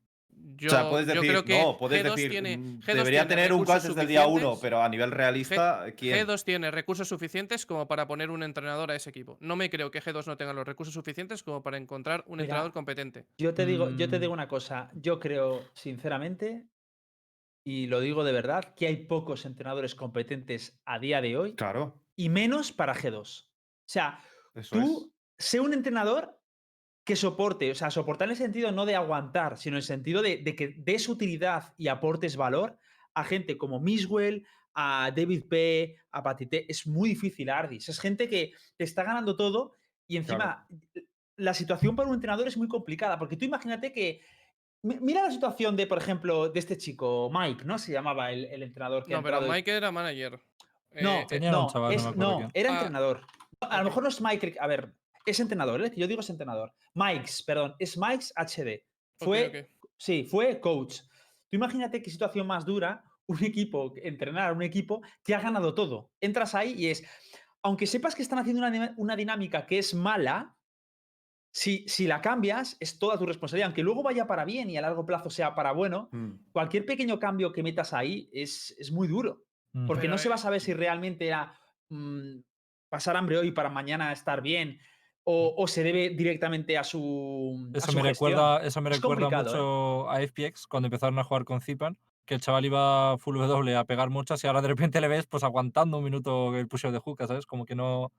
Yo, 0.57 0.67
o 0.67 0.69
sea, 0.71 0.89
puedes 0.89 1.07
yo 1.07 1.13
decir, 1.21 1.31
creo 1.31 1.43
que 1.45 1.57
no, 1.57 1.77
puedes 1.77 2.03
G2 2.03 2.15
decir, 2.15 2.29
tiene, 2.31 2.57
mm, 2.57 2.79
G2 2.81 2.93
debería 2.97 3.21
tiene 3.21 3.29
tener 3.35 3.53
un 3.53 3.59
recursos 3.59 3.73
cast 3.75 3.87
desde 3.87 4.01
el 4.01 4.07
día 4.07 4.27
1, 4.27 4.39
suficientes, 4.39 4.61
pero 4.61 4.83
a 4.83 4.89
nivel 4.89 5.11
realista, 5.11 5.85
¿quién? 5.97 6.17
G2 6.17 6.43
tiene 6.43 6.71
recursos 6.71 7.07
suficientes 7.07 7.65
como 7.65 7.87
para 7.87 8.07
poner 8.07 8.29
un 8.29 8.43
entrenador 8.43 8.91
a 8.91 8.95
ese 8.95 9.09
equipo. 9.09 9.37
No 9.39 9.55
me 9.55 9.69
creo 9.69 9.91
que 9.91 10.01
G2 10.01 10.27
no 10.27 10.37
tenga 10.37 10.53
los 10.53 10.65
recursos 10.65 10.93
suficientes 10.93 11.43
como 11.43 11.61
para 11.63 11.77
encontrar 11.77 12.23
un 12.27 12.33
Mira, 12.33 12.43
entrenador 12.43 12.73
competente. 12.73 13.25
Yo 13.37 13.53
te 13.53 13.65
digo, 13.65 13.89
yo 13.91 14.09
te 14.09 14.17
Mm. 14.17 14.21
digo 14.21 14.33
una 14.33 14.47
cosa. 14.47 14.89
Yo 14.95 15.19
creo, 15.19 15.61
sinceramente, 15.73 16.65
y 17.65 17.87
lo 17.87 17.99
digo 17.99 18.23
de 18.23 18.31
verdad, 18.31 18.75
que 18.75 18.87
hay 18.87 19.05
pocos 19.07 19.45
entrenadores 19.45 19.95
competentes 19.95 20.79
a 20.85 20.99
día 20.99 21.19
de 21.19 21.35
hoy 21.35 21.55
Claro, 21.55 21.99
y 22.15 22.29
menos 22.29 22.71
para 22.71 22.95
G2. 22.95 23.43
O 23.43 23.49
sea, 23.85 24.21
eso 24.53 24.75
es. 24.75 24.81
tú 24.85 25.13
sé 25.37 25.59
un 25.59 25.73
entrenador 25.73 26.39
que 27.03 27.15
soporte, 27.15 27.69
o 27.71 27.75
sea, 27.75 27.91
soportar 27.91 28.27
en 28.27 28.31
el 28.31 28.37
sentido 28.37 28.71
no 28.71 28.85
de 28.85 28.95
aguantar, 28.95 29.57
sino 29.57 29.75
en 29.75 29.79
el 29.79 29.83
sentido 29.83 30.21
de, 30.21 30.37
de 30.37 30.55
que 30.55 30.75
des 30.77 31.09
utilidad 31.09 31.73
y 31.77 31.87
aportes 31.87 32.37
valor 32.37 32.79
a 33.13 33.23
gente 33.23 33.57
como 33.57 33.79
Miswell, 33.79 34.45
a 34.75 35.11
David 35.15 35.45
P., 35.47 35.97
a 36.11 36.21
Patite. 36.21 36.69
Es 36.69 36.85
muy 36.85 37.09
difícil, 37.09 37.49
Ardis. 37.49 37.89
Es 37.89 37.99
gente 37.99 38.29
que 38.29 38.53
te 38.75 38.83
está 38.83 39.03
ganando 39.03 39.35
todo 39.35 39.77
y 40.07 40.17
encima 40.17 40.67
la 41.37 41.53
situación 41.53 41.95
para 41.95 42.09
un 42.09 42.15
entrenador 42.15 42.47
es 42.47 42.57
muy 42.57 42.67
complicada, 42.67 43.17
porque 43.17 43.37
tú 43.37 43.45
imagínate 43.45 43.91
que. 43.91 44.21
Mi- 44.85 44.99
Mira 45.01 45.23
la 45.23 45.31
situación 45.31 45.75
de, 45.75 45.87
por 45.87 45.97
ejemplo, 45.97 46.49
de 46.49 46.59
este 46.59 46.77
chico, 46.77 47.29
Mike, 47.33 47.65
¿no? 47.65 47.77
Se 47.77 47.91
llamaba 47.91 48.31
el, 48.31 48.45
el 48.45 48.63
entrenador 48.63 49.03
que 49.03 49.13
ha 49.13 49.17
No, 49.17 49.23
pero 49.23 49.37
entrado 49.37 49.53
Mike 49.53 49.71
era 49.71 49.91
manager. 49.91 50.39
no, 51.01 51.19
Eh, 51.29 51.39
un 51.39 51.51
no, 51.51 51.69
chaval, 51.71 51.95
no 51.95 52.09
es- 52.09 52.15
no, 52.15 52.37
quién. 52.37 52.51
era 52.53 52.69
Ah, 52.69 52.73
entrenador. 52.75 53.21
No, 53.61 53.69
A 53.71 53.77
lo 53.79 53.83
mejor 53.85 54.03
no 54.03 54.09
es 54.09 54.21
Mike, 54.21 54.55
a 54.59 54.67
ver, 54.67 54.93
es 55.25 55.39
entrenador, 55.39 55.83
¿eh? 55.83 55.91
Yo 55.95 56.07
digo 56.07 56.21
es 56.21 56.29
entrenador. 56.29 56.71
Mike's, 56.93 57.41
perdón, 57.43 57.75
es 57.79 57.97
Mike's 57.97 58.31
HD. 58.35 58.83
Fue, 59.17 59.47
ok. 59.47 59.87
sí, 59.97 60.25
fue 60.29 60.59
coach. 60.59 60.99
Tú 61.49 61.57
imagínate 61.57 62.01
qué 62.01 62.09
situación 62.09 62.45
más 62.47 62.65
dura 62.65 63.03
un 63.27 63.43
equipo, 63.43 63.93
entrenar 64.03 64.49
a 64.51 64.53
un 64.53 64.61
equipo 64.61 65.01
que 65.23 65.33
ha 65.33 65.39
ganado 65.41 65.73
todo. 65.73 66.11
Entras 66.21 66.53
ahí 66.53 66.73
y 66.77 66.87
es, 66.87 67.03
aunque 67.63 67.87
sepas 67.87 68.13
que 68.13 68.21
están 68.21 68.37
haciendo 68.39 68.61
una 68.97 69.15
dinámica 69.15 69.65
que 69.65 69.79
es 69.79 69.93
mala, 69.95 70.55
si, 71.57 71.85
si 71.87 72.05
la 72.05 72.19
cambias, 72.21 72.75
es 72.81 72.99
toda 72.99 73.17
tu 73.17 73.25
responsabilidad. 73.25 73.67
Aunque 73.67 73.81
luego 73.83 74.03
vaya 74.03 74.27
para 74.27 74.43
bien 74.43 74.69
y 74.69 74.75
a 74.77 74.81
largo 74.81 75.05
plazo 75.05 75.29
sea 75.29 75.55
para 75.55 75.71
bueno, 75.71 76.09
Mm. 76.11 76.31
cualquier 76.51 76.85
pequeño 76.85 77.17
cambio 77.17 77.53
que 77.53 77.63
metas 77.63 77.93
ahí 77.93 78.29
es, 78.33 78.75
es 78.77 78.91
muy 78.91 79.07
duro. 79.07 79.45
Mm. 79.73 79.87
Porque 79.87 80.01
Pero, 80.01 80.11
no 80.11 80.17
se 80.17 80.27
va 80.29 80.35
a 80.35 80.37
eh, 80.37 80.41
saber 80.41 80.59
si 80.61 80.73
realmente 80.73 81.27
era 81.27 81.57
mm, 81.89 82.39
pasar 82.89 83.15
hambre 83.15 83.37
hoy 83.37 83.51
para 83.51 83.69
mañana 83.69 84.11
estar 84.11 84.41
bien 84.41 84.79
o, 85.23 85.53
o 85.57 85.67
se 85.67 85.81
debe 85.83 86.09
directamente 86.09 86.77
a 86.77 86.83
su. 86.83 87.71
a 87.73 87.77
Eso 87.77 87.91
su 87.93 87.97
me, 87.99 88.03
gestión. 88.03 88.43
recuerda, 88.43 88.57
eso 88.65 88.81
me 88.81 88.89
Es 88.89 88.97
recuerda 88.97 89.29
complicado, 89.29 89.49
¿eh? 89.55 89.63
mucho 89.63 90.09
a 90.09 90.21
FPX 90.21 90.67
cuando 90.67 90.87
empezaron 90.87 91.17
a 91.19 91.23
jugar 91.23 91.45
con 91.45 91.61
Zipan, 91.61 91.97
que 92.25 92.35
el 92.35 92.41
chaval 92.41 92.65
iba 92.65 93.17
full 93.17 93.37
W 93.37 93.75
a 93.77 93.85
pegar 93.85 94.09
muchas 94.09 94.43
y 94.43 94.47
ahora 94.47 94.61
de 94.61 94.67
repente 94.69 94.99
le 95.01 95.07
ves 95.07 95.25
pues 95.27 95.43
aguantando 95.43 95.97
un 95.99 96.03
minuto 96.03 96.55
el 96.57 96.67
push 96.67 96.85
de 96.87 96.99
hookah, 96.99 97.27
¿sabes? 97.27 97.45
Como 97.45 97.65
que 97.65 97.75
no, 97.75 98.11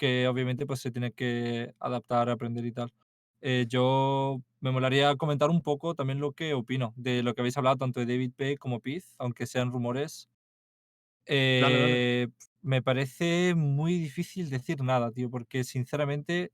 que 0.00 0.28
obviamente 0.28 0.66
pues 0.66 0.80
se 0.80 0.90
tiene 0.92 1.12
que 1.12 1.74
adaptar, 1.80 2.30
aprender 2.30 2.64
y 2.66 2.72
tal. 2.72 2.92
Eh, 3.42 3.66
yo 3.68 4.42
me 4.60 4.72
molaría 4.72 5.16
comentar 5.16 5.50
un 5.50 5.62
poco 5.62 5.94
también 5.94 6.20
lo 6.20 6.32
que 6.32 6.54
opino 6.54 6.94
de 6.96 7.22
lo 7.22 7.34
que 7.34 7.42
habéis 7.42 7.56
hablado 7.58 7.76
tanto 7.78 8.00
de 8.00 8.06
David 8.06 8.32
P 8.36 8.58
como 8.58 8.80
Piz, 8.80 9.14
aunque 9.18 9.46
sean 9.46 9.72
rumores. 9.72 10.28
Dale, 11.52 11.78
dale. 11.78 12.00
Eh, 12.06 12.28
Me 12.62 12.82
parece 12.82 13.54
muy 13.56 13.98
difícil 13.98 14.50
decir 14.50 14.82
nada, 14.82 15.12
tío, 15.12 15.30
porque 15.30 15.64
sinceramente 15.64 16.52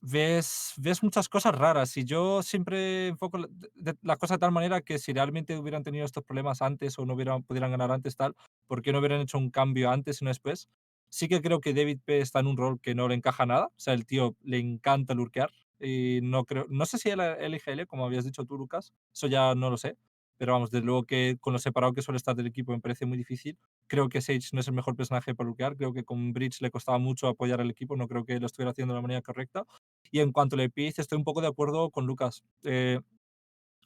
ves, 0.00 0.74
ves 0.76 1.02
muchas 1.02 1.28
cosas 1.28 1.54
raras 1.54 1.96
y 1.96 2.04
yo 2.04 2.42
siempre 2.42 3.08
enfoco 3.08 3.38
la, 3.38 3.48
de- 3.50 3.70
de- 3.74 3.98
la 4.02 4.16
cosa 4.16 4.34
de 4.34 4.38
tal 4.38 4.52
manera 4.52 4.80
que 4.82 4.98
si 4.98 5.12
realmente 5.12 5.58
hubieran 5.58 5.82
tenido 5.82 6.04
estos 6.04 6.24
problemas 6.24 6.62
antes 6.62 6.98
o 6.98 7.06
no 7.06 7.14
hubieran, 7.14 7.42
pudieran 7.44 7.70
ganar 7.72 7.90
antes 7.92 8.16
tal, 8.16 8.34
¿por 8.66 8.82
qué 8.82 8.92
no 8.92 8.98
hubieran 9.00 9.20
hecho 9.20 9.38
un 9.38 9.50
cambio 9.50 9.90
antes 9.90 10.20
y 10.22 10.24
no 10.24 10.30
después? 10.30 10.68
Sí 11.10 11.28
que 11.28 11.40
creo 11.42 11.60
que 11.60 11.74
David 11.74 12.00
P 12.04 12.20
está 12.20 12.40
en 12.40 12.46
un 12.48 12.56
rol 12.56 12.80
que 12.80 12.94
no 12.94 13.08
le 13.08 13.14
encaja 13.14 13.46
nada, 13.46 13.66
o 13.66 13.72
sea, 13.80 13.94
el 13.94 14.06
tío 14.06 14.36
le 14.42 14.58
encanta 14.58 15.14
lurkear 15.14 15.50
y 15.80 16.20
no 16.22 16.44
creo, 16.44 16.66
no 16.68 16.86
sé 16.86 16.98
si 16.98 17.08
él 17.10 17.20
elige 17.20 17.72
L, 17.72 17.86
como 17.86 18.04
habías 18.04 18.24
dicho 18.24 18.44
tú, 18.44 18.58
Lucas, 18.58 18.92
eso 19.14 19.26
ya 19.28 19.54
no 19.54 19.70
lo 19.70 19.76
sé, 19.78 19.96
pero 20.36 20.52
vamos, 20.52 20.70
desde 20.70 20.84
luego 20.86 21.04
que 21.04 21.36
con 21.40 21.52
lo 21.52 21.58
separado 21.58 21.92
que 21.94 22.02
suele 22.02 22.16
estar 22.16 22.34
del 22.36 22.46
equipo 22.46 22.72
me 22.72 22.80
parece 22.80 23.06
muy 23.06 23.18
difícil. 23.18 23.58
Creo 23.88 24.08
que 24.08 24.20
Sage 24.20 24.50
no 24.52 24.60
es 24.60 24.68
el 24.68 24.74
mejor 24.74 24.94
personaje 24.96 25.34
para 25.34 25.48
lurkear, 25.48 25.76
creo 25.76 25.92
que 25.92 26.04
con 26.04 26.32
Bridge 26.32 26.60
le 26.60 26.70
costaba 26.70 26.98
mucho 26.98 27.26
apoyar 27.28 27.60
al 27.60 27.70
equipo, 27.70 27.96
no 27.96 28.06
creo 28.08 28.24
que 28.24 28.38
lo 28.38 28.46
estuviera 28.46 28.70
haciendo 28.70 28.94
de 28.94 28.98
la 28.98 29.02
manera 29.02 29.22
correcta. 29.22 29.64
Y 30.10 30.20
en 30.20 30.32
cuanto 30.32 30.56
le 30.56 30.70
Piz, 30.70 30.98
estoy 30.98 31.18
un 31.18 31.24
poco 31.24 31.40
de 31.40 31.48
acuerdo 31.48 31.90
con 31.90 32.06
Lucas. 32.06 32.44
Eh, 32.64 33.00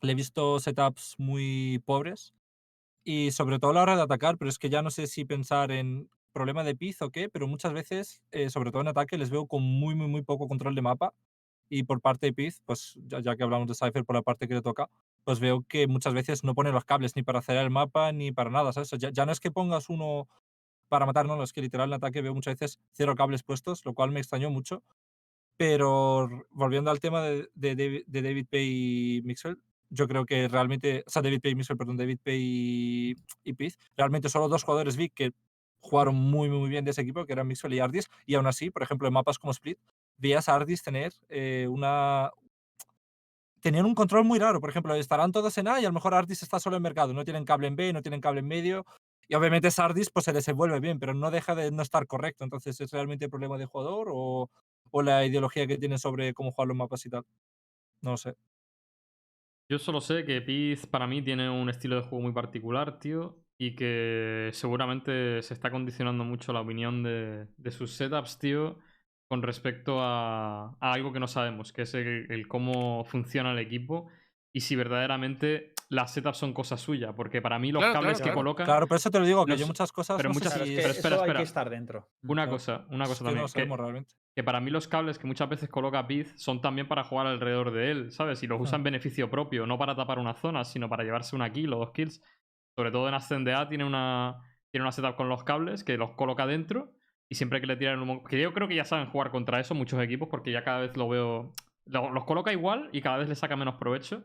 le 0.02 0.12
he 0.12 0.14
visto 0.14 0.60
setups 0.60 1.14
muy 1.18 1.80
pobres 1.84 2.34
y 3.04 3.32
sobre 3.32 3.58
todo 3.58 3.72
a 3.72 3.74
la 3.74 3.82
hora 3.82 3.96
de 3.96 4.02
atacar, 4.02 4.38
pero 4.38 4.48
es 4.50 4.58
que 4.58 4.70
ya 4.70 4.82
no 4.82 4.90
sé 4.90 5.06
si 5.06 5.24
pensar 5.24 5.72
en 5.72 6.10
problema 6.32 6.64
de 6.64 6.74
Piz 6.76 7.00
o 7.02 7.10
qué, 7.10 7.28
pero 7.28 7.46
muchas 7.48 7.72
veces, 7.72 8.22
eh, 8.32 8.50
sobre 8.50 8.70
todo 8.70 8.82
en 8.82 8.88
ataque, 8.88 9.18
les 9.18 9.30
veo 9.30 9.46
con 9.46 9.62
muy, 9.62 9.94
muy, 9.94 10.08
muy 10.08 10.22
poco 10.22 10.48
control 10.48 10.74
de 10.74 10.82
mapa. 10.82 11.14
Y 11.68 11.84
por 11.84 12.00
parte 12.02 12.26
de 12.26 12.32
Piz, 12.34 12.60
pues 12.66 12.98
ya, 13.06 13.20
ya 13.20 13.36
que 13.36 13.42
hablamos 13.44 13.68
de 13.68 13.74
Cypher 13.74 14.04
por 14.04 14.16
la 14.16 14.22
parte 14.22 14.46
que 14.48 14.54
le 14.54 14.62
toca, 14.62 14.90
pues 15.24 15.40
veo 15.40 15.64
que 15.68 15.86
muchas 15.86 16.14
veces 16.14 16.44
no 16.44 16.54
pone 16.54 16.72
los 16.72 16.84
cables 16.84 17.16
ni 17.16 17.22
para 17.22 17.38
hacer 17.38 17.56
el 17.56 17.70
mapa 17.70 18.12
ni 18.12 18.32
para 18.32 18.50
nada, 18.50 18.72
¿sabes? 18.72 18.90
Ya, 18.98 19.10
ya 19.10 19.24
no 19.26 19.32
es 19.32 19.40
que 19.40 19.50
pongas 19.50 19.88
uno 19.88 20.28
para 20.88 21.06
matar, 21.06 21.26
no, 21.26 21.42
es 21.42 21.52
que 21.54 21.62
literal 21.62 21.88
en 21.88 21.94
ataque 21.94 22.22
veo 22.22 22.34
muchas 22.34 22.54
veces 22.58 22.78
cero 22.92 23.14
cables 23.16 23.42
puestos, 23.42 23.84
lo 23.86 23.94
cual 23.94 24.10
me 24.12 24.20
extrañó 24.20 24.50
mucho. 24.50 24.82
Pero 25.56 26.28
volviendo 26.50 26.90
al 26.90 27.00
tema 27.00 27.22
de, 27.22 27.48
de, 27.54 28.04
de 28.06 28.22
David 28.22 28.46
Pay 28.50 29.18
y 29.18 29.22
Mixwell, 29.22 29.58
yo 29.90 30.08
creo 30.08 30.24
que 30.26 30.48
realmente, 30.48 31.04
o 31.06 31.10
sea, 31.10 31.22
David 31.22 31.40
Pay 31.42 31.52
y 31.52 31.54
Mixwell, 31.54 31.78
perdón, 31.78 31.96
David 31.98 32.18
Pay 32.22 32.40
y, 32.40 33.14
y 33.44 33.52
Piz, 33.54 33.78
realmente 33.96 34.28
solo 34.28 34.48
dos 34.48 34.64
jugadores 34.64 34.96
vi 34.96 35.10
que 35.10 35.32
jugaron 35.82 36.14
muy, 36.14 36.48
muy 36.48 36.70
bien 36.70 36.84
de 36.84 36.92
ese 36.92 37.02
equipo, 37.02 37.26
que 37.26 37.32
eran 37.32 37.46
Mixwell 37.46 37.74
y 37.74 37.80
Ardis, 37.80 38.08
y 38.24 38.34
aún 38.36 38.46
así, 38.46 38.70
por 38.70 38.82
ejemplo, 38.82 39.08
en 39.08 39.14
mapas 39.14 39.38
como 39.38 39.50
Split, 39.50 39.78
veías 40.16 40.48
a 40.48 40.54
Ardis 40.54 40.82
tener 40.82 41.12
eh, 41.28 41.66
una... 41.68 42.30
Tenían 43.60 43.86
un 43.86 43.94
control 43.94 44.24
muy 44.24 44.38
raro, 44.38 44.60
por 44.60 44.70
ejemplo, 44.70 44.94
estarán 44.94 45.30
todos 45.30 45.56
en 45.58 45.68
A 45.68 45.80
y 45.80 45.84
a 45.84 45.88
lo 45.88 45.92
mejor 45.92 46.14
Ardis 46.14 46.42
está 46.42 46.58
solo 46.58 46.76
en 46.76 46.82
mercado, 46.82 47.12
no 47.12 47.24
tienen 47.24 47.44
cable 47.44 47.68
en 47.68 47.76
B, 47.76 47.92
no 47.92 48.02
tienen 48.02 48.20
cable 48.20 48.40
en 48.40 48.48
medio, 48.48 48.86
y 49.28 49.34
obviamente 49.34 49.70
Sardis 49.70 50.10
pues 50.10 50.24
se 50.24 50.32
desenvuelve 50.32 50.80
bien, 50.80 50.98
pero 50.98 51.14
no 51.14 51.30
deja 51.30 51.54
de 51.54 51.70
no 51.70 51.82
estar 51.82 52.06
correcto. 52.06 52.44
Entonces, 52.44 52.80
¿es 52.80 52.90
realmente 52.90 53.26
el 53.26 53.30
problema 53.30 53.58
de 53.58 53.66
jugador 53.66 54.08
o, 54.10 54.50
o 54.90 55.02
la 55.02 55.24
ideología 55.24 55.66
que 55.66 55.78
tiene 55.78 55.98
sobre 55.98 56.34
cómo 56.34 56.52
jugar 56.52 56.68
los 56.68 56.76
mapas 56.76 57.06
y 57.06 57.10
tal? 57.10 57.24
No 58.02 58.12
lo 58.12 58.16
sé. 58.16 58.34
Yo 59.68 59.78
solo 59.78 60.00
sé 60.00 60.24
que 60.24 60.42
Piz 60.42 60.86
para 60.86 61.06
mí 61.06 61.22
tiene 61.22 61.48
un 61.48 61.70
estilo 61.70 61.96
de 61.96 62.02
juego 62.02 62.20
muy 62.20 62.32
particular, 62.32 62.98
tío, 62.98 63.41
y 63.64 63.76
que 63.76 64.50
seguramente 64.54 65.40
se 65.42 65.54
está 65.54 65.70
condicionando 65.70 66.24
mucho 66.24 66.52
la 66.52 66.60
opinión 66.62 67.02
de, 67.04 67.46
de 67.56 67.70
sus 67.70 67.92
setups, 67.92 68.38
tío, 68.40 68.78
con 69.28 69.40
respecto 69.42 70.00
a, 70.00 70.76
a 70.80 70.92
algo 70.92 71.12
que 71.12 71.20
no 71.20 71.28
sabemos, 71.28 71.72
que 71.72 71.82
es 71.82 71.94
el, 71.94 72.26
el 72.30 72.48
cómo 72.48 73.04
funciona 73.04 73.52
el 73.52 73.58
equipo 73.60 74.08
y 74.52 74.62
si 74.62 74.74
verdaderamente 74.74 75.74
las 75.90 76.12
setups 76.12 76.38
son 76.38 76.52
cosa 76.54 76.76
suya, 76.76 77.14
porque 77.14 77.40
para 77.40 77.60
mí 77.60 77.70
los 77.70 77.80
Claro, 77.82 77.92
cables 77.94 78.18
claro, 78.18 78.18
que 78.18 78.22
claro. 78.24 78.36
colocan... 78.36 78.66
Claro, 78.66 78.86
por 78.88 78.96
eso 78.96 79.10
te 79.12 79.20
lo 79.20 79.26
digo, 79.26 79.44
que 79.46 79.52
Los- 79.52 79.60
yo 79.60 79.66
muchas 79.68 79.92
cosas. 79.92 80.16
pero 80.16 80.30
no 80.30 80.34
sé 80.34 80.44
muchas- 80.44 80.54
si 80.54 80.60
es 80.62 80.68
que 80.70 80.76
pero 80.82 80.88
espera, 80.88 81.22
hay 81.22 81.32
que 81.36 81.42
estar 81.42 81.70
dentro. 81.70 82.08
Una 82.26 82.48
cosa, 82.48 82.84
una 82.90 83.06
cosa 83.06 83.22
no 83.24 83.28
también. 83.30 83.46
que- 83.46 83.52
sabemos 83.52 83.78
realmente. 83.78 84.14
que 84.34 84.42
para 84.42 84.60
mí 84.60 84.70
los 84.72 84.88
cables 84.88 85.18
que 85.20 85.26
muchas 85.28 85.48
veces 85.48 85.68
coloca 85.68 86.04
Piz 86.08 86.34
son 86.36 86.60
también 86.60 86.88
para 86.88 87.04
jugar 87.04 87.28
alrededor 87.28 87.70
de 87.70 87.90
él, 87.92 88.10
¿sabes? 88.10 88.42
Y 88.42 88.46
los 88.48 88.60
usa 88.60 88.76
en 88.76 88.82
beneficio 88.82 89.30
propio, 89.30 89.66
no 89.66 89.78
para 89.78 89.94
tapar 89.94 90.18
una 90.18 90.34
zona, 90.34 90.64
sino 90.64 90.88
para 90.88 91.04
llevarse 91.04 91.36
una 91.36 91.52
kill 91.52 91.72
o 91.74 91.78
dos 91.78 91.92
kills. 91.92 92.20
Sobre 92.76 92.90
todo 92.90 93.08
en 93.08 93.14
Ascend 93.14 93.48
A 93.50 93.68
tiene 93.68 93.84
una, 93.84 94.36
tiene 94.70 94.82
una 94.84 94.92
setup 94.92 95.16
con 95.16 95.28
los 95.28 95.44
cables 95.44 95.84
que 95.84 95.96
los 95.96 96.12
coloca 96.12 96.46
dentro 96.46 96.92
y 97.28 97.34
siempre 97.34 97.60
que 97.60 97.66
le 97.66 97.76
tiran 97.76 98.00
un... 98.00 98.24
Que 98.24 98.40
yo 98.40 98.52
creo 98.52 98.68
que 98.68 98.74
ya 98.74 98.84
saben 98.84 99.06
jugar 99.06 99.30
contra 99.30 99.60
eso 99.60 99.74
muchos 99.74 100.02
equipos 100.02 100.28
porque 100.30 100.52
ya 100.52 100.64
cada 100.64 100.80
vez 100.80 100.96
lo 100.96 101.08
veo... 101.08 101.52
lo- 101.86 102.10
los 102.10 102.24
coloca 102.24 102.52
igual 102.52 102.88
y 102.92 103.00
cada 103.00 103.18
vez 103.18 103.28
le 103.28 103.34
saca 103.34 103.56
menos 103.56 103.76
provecho. 103.76 104.24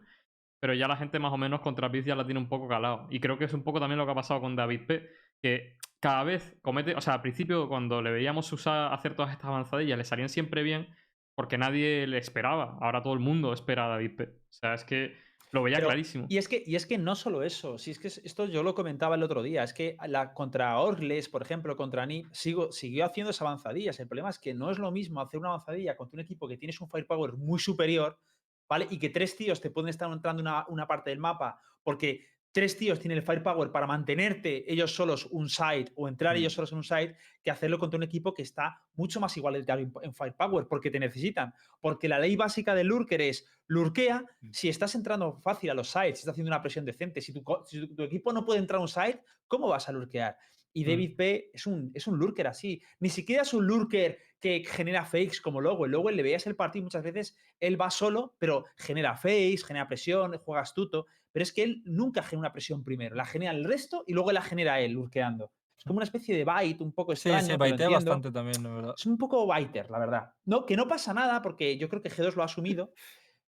Pero 0.59 0.73
ya 0.73 0.87
la 0.87 0.97
gente 0.97 1.19
más 1.19 1.31
o 1.31 1.37
menos 1.37 1.61
contra 1.61 1.91
Piz 1.91 2.03
ya 2.05 2.15
la 2.15 2.25
tiene 2.25 2.39
un 2.39 2.49
poco 2.49 2.67
calado. 2.67 3.07
Y 3.11 3.19
creo 3.19 3.37
que 3.37 3.45
es 3.45 3.53
un 3.53 3.63
poco 3.63 3.79
también 3.79 3.99
lo 3.99 4.05
que 4.05 4.11
ha 4.13 4.15
pasado 4.15 4.41
con 4.41 4.55
David 4.55 4.87
P. 4.87 5.07
Que 5.41 5.77
cada 5.99 6.23
vez 6.23 6.57
comete. 6.63 6.95
O 6.95 7.01
sea, 7.01 7.13
al 7.13 7.21
principio, 7.21 7.67
cuando 7.69 8.01
le 8.01 8.09
veíamos 8.11 8.51
usar, 8.51 8.91
hacer 8.91 9.13
todas 9.13 9.31
estas 9.31 9.45
avanzadillas, 9.49 9.97
le 9.99 10.03
salían 10.03 10.29
siempre 10.29 10.63
bien. 10.63 10.89
Porque 11.35 11.59
nadie 11.59 12.07
le 12.07 12.17
esperaba. 12.17 12.75
Ahora 12.81 13.03
todo 13.03 13.13
el 13.13 13.19
mundo 13.19 13.53
espera 13.53 13.85
a 13.85 13.89
David 13.89 14.15
P. 14.15 14.23
O 14.23 14.29
sea, 14.49 14.73
es 14.73 14.83
que 14.83 15.15
lo 15.51 15.63
veía 15.63 15.77
Pero- 15.77 15.87
clarísimo. 15.87 16.25
Y 16.29 16.37
es 16.37 16.47
que, 16.47 16.63
y 16.65 16.75
es 16.75 16.85
que 16.85 16.97
no 16.97 17.15
solo 17.15 17.41
eso, 17.43 17.77
si 17.77 17.91
es 17.91 17.99
que 17.99 18.07
es- 18.09 18.17
esto 18.23 18.45
yo 18.45 18.63
lo 18.63 18.75
comentaba 18.75 19.15
el 19.15 19.23
otro 19.23 19.41
día, 19.43 19.63
es 19.63 19.73
que 19.73 19.95
la, 20.07 20.33
contra 20.33 20.77
Orgles, 20.79 21.29
por 21.29 21.41
ejemplo, 21.41 21.75
contra 21.77 22.05
Nip, 22.05 22.27
sigo, 22.31 22.71
siguió 22.71 23.05
haciendo 23.05 23.31
esas 23.31 23.43
avanzadillas. 23.43 23.99
El 23.99 24.07
problema 24.07 24.29
es 24.29 24.39
que 24.39 24.53
no 24.53 24.71
es 24.71 24.77
lo 24.77 24.91
mismo 24.91 25.21
hacer 25.21 25.39
una 25.39 25.49
avanzadilla 25.49 25.95
contra 25.95 26.17
un 26.17 26.21
equipo 26.25 26.47
que 26.47 26.57
tienes 26.57 26.79
un 26.81 26.89
firepower 26.89 27.33
muy 27.33 27.59
superior, 27.59 28.19
¿vale? 28.67 28.87
Y 28.89 28.99
que 28.99 29.09
tres 29.09 29.35
tíos 29.37 29.61
te 29.61 29.69
pueden 29.69 29.89
estar 29.89 30.11
entrando 30.11 30.41
una, 30.41 30.65
una 30.67 30.85
parte 30.87 31.09
del 31.11 31.19
mapa 31.19 31.59
porque 31.83 32.25
tres 32.57 32.75
tíos 32.75 32.99
tienen 32.99 33.19
el 33.19 33.23
firepower 33.23 33.71
para 33.71 33.85
mantenerte 33.85 34.65
ellos 34.71 34.91
solos 34.95 35.27
un 35.29 35.47
side 35.47 35.91
o 35.95 36.07
entrar 36.07 36.33
Mm. 36.35 36.39
ellos 36.39 36.53
solos 36.53 36.71
en 36.71 36.79
un 36.79 36.83
side 36.83 37.15
que 37.43 37.51
hacerlo 37.51 37.77
contra 37.77 37.97
un 37.97 38.01
equipo 38.03 38.33
que 38.33 38.41
está 38.41 38.81
mucho 38.95 39.19
más 39.19 39.37
igualitario 39.37 39.91
en- 40.01 40.15
firepower 40.15 40.65
porque 40.67 40.89
te 40.89 40.99
necesitan. 40.99 41.53
Porque 41.79 42.07
la 42.09 42.17
ley 42.17 42.35
básica 42.35 42.73
del 42.73 42.87
lurker 42.87 43.21
es 43.21 43.45
lurkea 43.67 44.23
Mm. 44.41 44.49
si 44.53 44.69
estás 44.69 44.95
entrando 44.95 45.39
fácil 45.43 45.69
a 45.69 45.75
los 45.75 45.87
sides, 45.91 46.17
si 46.17 46.21
estás 46.21 46.31
haciendo 46.33 46.49
una 46.49 46.63
presión 46.63 46.83
decente. 46.83 47.21
Si 47.21 47.31
tu, 47.31 47.43
si 47.67 47.87
equipo 47.99 48.33
no 48.33 48.43
puede 48.43 48.57
entrar 48.59 48.79
a 48.79 48.81
un 48.81 48.87
side, 48.87 49.21
¿cómo 49.47 49.67
vas 49.67 49.87
a 49.87 49.91
lurkear? 49.91 50.35
Y 50.73 50.83
Mm. 50.83 50.87
David 50.87 51.15
P 51.15 51.49
es 51.53 51.67
un, 51.67 51.91
es 51.93 52.07
un 52.07 52.17
lurker 52.17 52.47
así. 52.47 52.81
Ni 52.99 53.09
siquiera 53.09 53.43
es 53.43 53.53
un 53.53 53.67
lurker 53.67 54.17
que 54.39 54.63
genera 54.65 55.05
fakes 55.05 55.41
como 55.43 55.61
Lowell. 55.61 55.91
Lowell 55.91 56.15
le 56.15 56.23
veías 56.23 56.47
el 56.47 56.55
partido 56.55 56.83
muchas 56.83 57.03
veces 57.03 57.35
él 57.59 57.79
va 57.79 57.91
solo, 57.91 58.35
pero 58.39 58.65
genera 58.77 59.15
fakes, 59.15 59.63
genera 59.63 59.87
presión, 59.87 60.37
juega 60.39 60.61
astuto. 60.61 61.05
Pero 61.31 61.43
es 61.43 61.53
que 61.53 61.63
él 61.63 61.81
nunca 61.85 62.23
genera 62.23 62.39
una 62.39 62.53
presión 62.53 62.83
primero. 62.83 63.15
La 63.15 63.25
genera 63.25 63.51
el 63.51 63.63
resto 63.63 64.03
y 64.07 64.13
luego 64.13 64.31
la 64.31 64.41
genera 64.41 64.79
él, 64.79 64.93
lurkeando. 64.93 65.51
Es 65.77 65.83
como 65.83 65.97
una 65.97 66.05
especie 66.05 66.35
de 66.35 66.43
bite 66.45 66.83
un 66.83 66.91
poco 66.91 67.13
extraño. 67.13 67.41
sí, 67.45 67.51
lo 67.51 67.57
baitea 67.57 67.89
bastante 67.89 68.31
también, 68.31 68.63
de 68.63 68.69
verdad. 68.69 68.93
Es 68.97 69.05
un 69.05 69.17
poco 69.17 69.47
biter, 69.53 69.89
la 69.91 69.99
verdad. 69.99 70.31
No, 70.45 70.65
que 70.65 70.75
no 70.75 70.87
pasa 70.87 71.13
nada 71.13 71.41
porque 71.41 71.77
yo 71.77 71.87
creo 71.89 72.01
que 72.01 72.09
G2 72.09 72.35
lo 72.35 72.41
ha 72.41 72.45
asumido, 72.45 72.91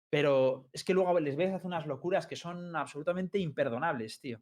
pero 0.10 0.70
es 0.72 0.84
que 0.84 0.94
luego 0.94 1.20
les 1.20 1.36
ves 1.36 1.54
hacer 1.54 1.66
unas 1.66 1.88
locuras 1.88 2.28
que 2.28 2.36
son 2.36 2.76
absolutamente 2.76 3.40
imperdonables, 3.40 4.20
tío. 4.20 4.40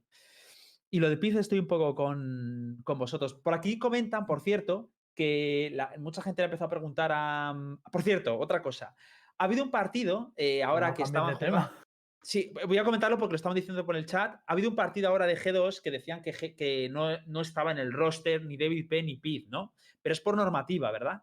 Y 0.90 1.00
lo 1.00 1.10
de 1.10 1.18
Piz 1.18 1.36
estoy 1.36 1.60
un 1.60 1.68
poco 1.68 1.96
con, 1.96 2.82
con 2.84 2.98
vosotros. 2.98 3.34
Por 3.34 3.54
aquí 3.54 3.78
comentan, 3.78 4.26
por 4.26 4.42
cierto, 4.42 4.90
que 5.14 5.70
la- 5.74 5.94
mucha 6.00 6.22
gente 6.22 6.42
le 6.42 6.46
ha 6.46 6.48
empezado 6.48 6.68
a 6.68 6.72
preguntar 6.72 7.12
a... 7.14 7.54
Por 7.92 8.04
cierto, 8.04 8.38
otra 8.38 8.62
cosa. 8.62 8.96
Ha 9.38 9.44
habido 9.46 9.64
un 9.64 9.72
partido 9.72 10.32
eh, 10.36 10.64
ahora 10.64 10.90
No 10.90 10.94
que 10.94 11.04
de 11.04 11.36
tema. 11.36 11.72
Sí, 12.30 12.51
voy 12.67 12.78
a 12.78 12.84
comentarlo 12.84 13.17
porque 13.17 13.32
lo 13.32 13.36
estaban 13.38 13.55
diciendo 13.55 13.86
por 13.86 13.95
el 13.95 14.05
chat. 14.05 14.36
Ha 14.45 14.51
habido 14.51 14.69
un 14.69 14.75
partido 14.75 15.07
ahora 15.07 15.25
de 15.25 15.38
G2 15.38 15.82
que 15.82 15.91
decían 15.91 16.21
que, 16.21 16.34
G- 16.34 16.57
que 16.57 16.89
no, 16.89 17.17
no 17.25 17.39
estaba 17.39 17.71
en 17.71 17.78
el 17.78 17.93
roster 17.93 18.43
ni 18.43 18.57
David 18.57 18.89
P 18.89 19.01
ni 19.01 19.15
Piz, 19.15 19.47
¿no? 19.47 19.73
Pero 20.01 20.11
es 20.11 20.19
por 20.19 20.36
normativa, 20.36 20.91
¿verdad? 20.91 21.21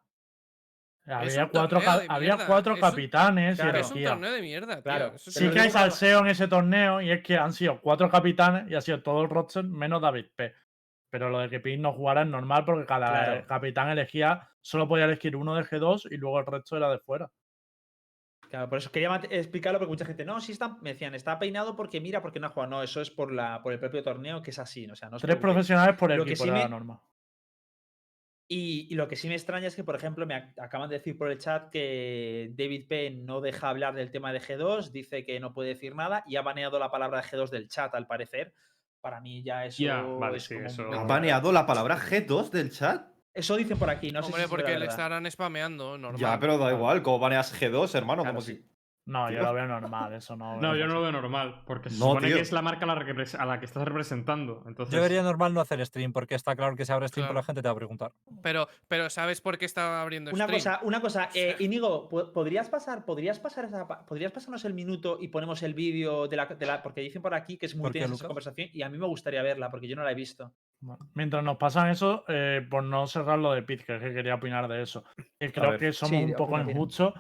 Había 1.07 1.48
cuatro, 1.48 1.80
había 2.09 2.46
cuatro 2.46 2.72
es 2.72 2.78
un- 2.78 2.88
capitanes 2.88 3.61
claro. 3.61 3.76
y 3.76 3.80
Es 3.82 3.90
un 3.90 3.96
elegía. 3.98 4.11
torneo 4.12 4.32
de 4.32 4.40
mierda, 4.40 4.74
tío. 4.76 4.82
Claro, 4.82 5.12
Eso 5.14 5.30
Sí 5.30 5.50
que 5.50 5.61
hay 5.61 5.70
salseo 5.70 6.20
en 6.20 6.28
ese 6.28 6.48
torneo 6.48 7.02
y 7.02 7.11
es 7.11 7.22
que 7.22 7.36
han 7.36 7.52
sido 7.52 7.78
cuatro 7.82 8.09
capitanes 8.11 8.70
y 8.70 8.74
ha 8.74 8.80
sido 8.80 9.02
todo 9.02 9.20
el 9.24 9.28
roster 9.28 9.62
menos 9.64 10.00
David 10.00 10.28
P. 10.34 10.55
Pero 11.11 11.28
lo 11.28 11.38
de 11.40 11.50
que 11.50 11.61
Pin 11.61 11.82
no 11.82 11.92
jugara 11.92 12.22
es 12.22 12.28
normal 12.28 12.64
porque 12.64 12.86
cada 12.86 13.09
Claro. 13.26 13.46
capitán 13.46 13.90
elegía, 13.90 14.48
solo 14.62 14.88
podía 14.88 15.05
elegir 15.05 15.36
uno 15.36 15.55
de 15.55 15.64
G2 15.64 16.09
y 16.11 16.16
luego 16.16 16.40
el 16.40 16.46
resto 16.46 16.78
era 16.78 16.90
de 16.90 16.98
fuera. 16.98 17.30
Claro, 18.55 18.68
por 18.68 18.78
eso 18.78 18.92
quería 18.92 19.12
explicarlo 19.30 19.80
porque 19.80 19.90
mucha 19.90 20.05
gente, 20.05 20.24
no, 20.24 20.40
sí 20.40 20.52
está, 20.52 20.76
me 20.80 20.90
decían, 20.92 21.12
está 21.16 21.40
peinado 21.40 21.74
porque 21.74 22.00
mira, 22.00 22.22
porque 22.22 22.38
no 22.38 22.46
ha 22.46 22.50
jugado. 22.50 22.70
No, 22.70 22.82
eso 22.84 23.00
es 23.00 23.11
por, 23.11 23.32
la, 23.32 23.61
por 23.64 23.72
el 23.72 23.80
propio 23.80 24.05
torneo, 24.05 24.42
que 24.42 24.52
es 24.52 24.61
así. 24.61 24.88
O 24.88 24.94
sea, 24.94 25.11
no 25.11 25.18
Tres 25.18 25.38
profesionales 25.38 25.96
por 25.96 26.14
Lo 26.16 26.24
que 26.24 26.30
equipo 26.30 26.44
sí 26.44 26.50
la 26.50 26.55
me- 26.62 26.68
norma. 26.68 27.02
Y, 28.46 28.86
y 28.90 28.94
lo 28.94 29.09
que 29.09 29.16
sí 29.16 29.26
me 29.26 29.34
extraña 29.34 29.66
es 29.66 29.74
que, 29.74 29.82
por 29.82 29.96
ejemplo, 29.96 30.24
me 30.24 30.36
ac- 30.36 30.55
acaban 30.62 30.88
de 30.88 30.98
decir 30.98 31.18
por 31.18 31.32
el 31.32 31.38
chat 31.38 31.68
que 31.70 32.52
David 32.57 32.86
P 32.86 33.11
no 33.11 33.40
deja 33.40 33.70
hablar 33.70 33.94
del 33.96 34.12
tema 34.12 34.32
de 34.32 34.40
G2, 34.40 34.90
dice 34.92 35.24
que 35.24 35.40
no 35.40 35.52
puede 35.52 35.70
decir 35.70 35.96
nada 35.96 36.22
y 36.26 36.36
ha 36.36 36.42
baneado 36.42 36.78
la 36.78 36.92
palabra 36.92 37.22
de 37.22 37.26
G2 37.26 37.50
del 37.50 37.68
chat, 37.68 37.92
al 37.96 38.07
parecer. 38.07 38.55
Para 39.00 39.20
mí 39.20 39.42
ya 39.42 39.66
eso 39.66 40.18
vale, 40.20 40.36
es 40.36 40.44
sí, 40.44 40.55
como 40.55 40.66
un 40.66 40.70
eso- 40.70 40.84
poco 40.84 40.96
¿Ha 41.00 41.05
baneado 41.05 41.50
la 41.50 41.66
palabra 41.66 41.96
G2 41.98 42.50
del 42.50 42.70
chat? 42.70 43.09
Eso 43.35 43.57
dicen 43.57 43.76
por 43.78 43.91
aquí, 43.91 44.11
no 44.12 44.22
sé 44.22 44.32
si 44.32 44.49
porque 44.49 44.78
le 44.78 44.87
estarán 44.87 45.28
spameando, 45.30 45.99
normal. 45.99 46.20
Ya, 46.20 46.39
pero 46.39 46.57
da 46.57 46.72
igual, 46.72 47.03
¿cómo 47.03 47.18
baneas 47.18 47.53
G2, 47.61 47.95
hermano? 47.97 48.22
Claro, 48.22 48.37
como 48.37 48.41
sí. 48.43 48.55
si... 48.57 48.74
No, 49.07 49.30
yo 49.30 49.43
lo 49.43 49.53
veo 49.53 49.66
normal, 49.66 50.14
eso 50.14 50.35
no. 50.35 50.57
No, 50.62 50.74
yo 50.74 50.87
no 50.87 50.95
lo 50.95 51.03
veo 51.03 51.12
normal, 51.12 51.61
porque 51.66 51.91
se 51.91 51.99
No, 51.99 52.07
supone 52.07 52.28
tío. 52.28 52.37
que 52.37 52.41
es 52.43 52.53
la 52.53 52.62
marca 52.62 52.87
a 52.87 52.89
la, 52.89 52.95
repres- 52.97 53.39
a 53.39 53.45
la 53.45 53.61
que 53.61 53.66
estás 53.66 53.85
representando. 53.85 54.62
Entonces, 54.66 54.95
Yo 54.95 55.03
vería 55.03 55.22
normal 55.22 55.53
no 55.53 55.61
hacer 55.61 55.85
stream, 55.85 56.14
porque 56.14 56.35
está 56.35 56.57
claro 56.57 56.74
que 56.74 56.87
si 56.87 56.93
abre 56.93 57.09
stream, 57.09 57.26
Claro. 57.26 57.35
la 57.35 57.43
gente 57.43 57.61
te 57.61 57.68
va 57.68 57.72
a 57.72 57.76
preguntar. 57.76 58.12
Pero, 58.43 58.66
pero 58.89 59.11
¿sabes 59.11 59.43
por 59.43 59.59
qué 59.59 59.66
está 59.66 60.01
abriendo 60.01 60.30
Una 60.30 60.45
stream? 60.45 60.59
cosa, 60.59 60.80
una 60.85 61.01
cosa, 61.03 61.28
eh, 61.35 61.55
¿po- 62.09 62.32
¿podrías 62.32 62.70
pasar, 62.70 63.05
podrías 63.05 63.39
pasar 63.41 63.66
esa 63.66 63.87
podrías 64.07 64.32
pasarnos 64.32 64.64
el 64.64 64.72
minuto 64.72 65.18
y 65.20 65.28
ponemos 65.28 65.62
el 65.62 65.74
vídeo 65.74 66.26
de 66.26 66.37
la, 66.37 66.47
de 66.47 66.64
la- 66.64 66.82
porque 66.82 67.03
dicen 67.03 67.20
por 67.20 67.35
aquí 67.35 67.59
que 67.59 67.66
es 67.66 67.76
muy 67.76 67.82
¿Por 67.82 67.93
tensa 67.93 68.14
esa 68.14 68.26
conversación 68.26 68.70
y 68.72 68.80
a 68.80 68.89
mí 68.89 68.97
me 68.97 69.07
gustaría 69.07 69.43
verla 69.43 69.70
porque 69.70 69.87
yo 69.87 69.97
no 69.97 70.03
la 70.03 70.12
he 70.12 70.14
visto. 70.14 70.51
Bueno, 70.85 71.09
Mientras 71.14 71.43
nos 71.43 71.57
pasan 71.57 71.89
eso, 71.91 72.24
eh, 72.28 72.66
por 72.68 72.82
no 72.85 73.07
cerrar 73.07 73.39
lo 73.39 73.53
de 73.53 73.62
Pit, 73.62 73.82
que 73.85 73.99
quería 73.99 74.35
opinar 74.35 74.68
de 74.68 74.82
eso. 74.82 75.03
Que 75.41 75.51
creo 75.51 75.70
ver. 75.70 75.80
que 75.80 75.93
somos 75.93 76.11
Sí, 76.16 76.24
un 76.24 76.35
poco 76.35 76.59
injustos. 76.61 77.14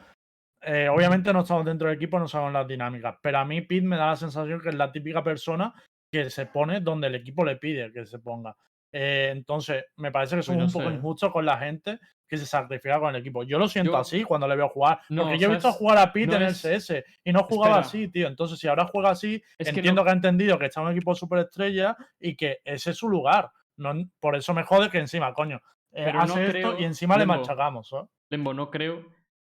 Eh, 0.60 0.88
obviamente 0.88 1.32
no 1.32 1.40
estamos 1.40 1.64
dentro 1.64 1.88
del 1.88 1.96
equipo, 1.96 2.18
no 2.18 2.28
sabemos 2.28 2.52
las 2.54 2.66
dinámicas, 2.68 3.16
pero 3.22 3.38
a 3.38 3.44
mí 3.44 3.60
Pit 3.62 3.84
me 3.84 3.96
da 3.96 4.08
la 4.08 4.16
sensación 4.16 4.60
que 4.60 4.68
es 4.70 4.74
la 4.74 4.92
típica 4.92 5.22
persona 5.22 5.74
que 6.12 6.30
se 6.30 6.46
pone 6.46 6.80
donde 6.80 7.06
el 7.08 7.14
equipo 7.16 7.44
le 7.44 7.56
pide 7.56 7.92
que 7.92 8.04
se 8.06 8.18
ponga. 8.18 8.54
Eh, 8.92 9.30
entonces, 9.32 9.84
me 9.96 10.12
parece 10.12 10.32
que 10.36 10.38
Pues 10.38 10.46
somos 10.46 10.58
no 10.60 10.66
un 10.66 10.72
poco 10.72 10.88
sé. 10.90 10.94
injustos 10.96 11.32
con 11.32 11.44
la 11.46 11.58
gente 11.58 11.98
que 12.26 12.36
se 12.36 12.46
sacrifica 12.46 12.98
con 12.98 13.14
el 13.14 13.20
equipo. 13.20 13.42
Yo 13.42 13.58
lo 13.58 13.68
siento 13.68 13.92
Yo- 13.92 13.98
así 13.98 14.24
cuando 14.24 14.48
le 14.48 14.56
veo 14.56 14.68
jugar. 14.68 15.00
No, 15.10 15.22
porque 15.22 15.38
yo 15.38 15.48
he 15.48 15.52
visto 15.52 15.72
jugar 15.72 15.98
a 15.98 16.12
No 16.14 16.34
en 16.36 16.42
el 16.42 16.54
CS 16.54 17.04
y 17.22 17.32
no 17.32 17.42
jugaba 17.44 17.80
Espera. 17.80 17.86
así, 17.86 18.08
tío. 18.08 18.28
Entonces, 18.28 18.58
si 18.58 18.66
ahora 18.68 18.86
juega 18.86 19.10
así, 19.10 19.42
Es 19.58 19.68
que 19.70 19.76
entiendo 19.76 20.00
no- 20.00 20.04
que 20.04 20.10
ha 20.10 20.14
entendido 20.14 20.58
que 20.58 20.66
está 20.66 20.80
en 20.80 20.86
un 20.86 20.92
equipo 20.92 21.14
superestrella 21.14 21.96
y 22.18 22.36
que 22.36 22.58
ese 22.64 22.90
es 22.90 22.96
su 22.96 23.08
lugar. 23.08 23.50
No, 23.76 23.92
por 24.20 24.36
eso 24.36 24.54
me 24.54 24.62
jode 24.62 24.88
que 24.90 24.98
encima, 24.98 25.32
coño, 25.34 25.60
eh, 25.92 26.10
hace 26.14 26.46
esto 26.46 26.78
y 26.78 26.84
encima 26.84 27.16
le 27.16 27.26
machacamos. 27.26 27.88
¿sabes? 27.88 28.08
Lembo, 28.30 28.54
no 28.54 28.70
creo. 28.70 29.04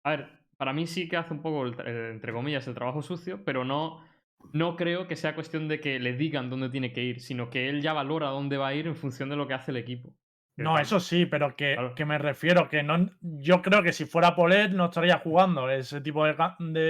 A 0.05 0.11
ver, 0.11 0.29
para 0.57 0.73
mí 0.73 0.87
sí 0.87 1.09
que 1.09 1.17
hace 1.17 1.35
un 1.35 1.43
poco, 1.43 1.65
el 1.65 1.75
eh, 1.87 2.11
entre 2.13 2.33
comillas, 2.33 2.67
el 2.69 2.75
trabajo 2.75 3.03
sucio, 3.03 3.45
pero 3.45 3.65
no, 3.65 4.05
no 4.53 4.77
creo 4.77 5.07
que 5.07 5.15
sea 5.17 5.35
cuestión 5.35 5.69
de 5.69 5.81
que 5.81 5.99
le 6.01 6.15
digan 6.15 6.51
dónde 6.51 6.69
tiene 6.71 6.93
que 6.93 7.03
ir, 7.03 7.21
sino 7.21 7.51
que 7.51 7.69
él 7.69 7.83
ya 7.83 7.93
valora 7.93 8.29
dónde 8.29 8.57
va 8.57 8.69
a 8.69 8.75
ir 8.75 8.87
en 8.87 8.97
función 8.97 9.29
de 9.29 9.37
lo 9.37 9.47
que 9.47 9.55
hace 9.55 9.71
el 9.73 9.77
equipo. 9.77 10.13
No, 10.59 10.79
eso 10.79 11.01
sí, 11.01 11.25
pero 11.27 11.57
que, 11.57 11.75
Claro. 11.75 11.95
que 11.95 12.05
me 12.05 12.19
refiero 12.19 12.69
que 12.69 12.83
no. 12.83 13.09
Yo 13.21 13.63
creo 13.63 13.83
que 13.83 13.93
si 13.93 14.05
fuera 14.05 14.35
Polet 14.37 14.71
no 14.71 14.85
estaría 14.87 15.19
jugando 15.19 15.69
ese 15.71 16.01
tipo 16.03 16.27
de, 16.27 16.35
de, 16.59 16.81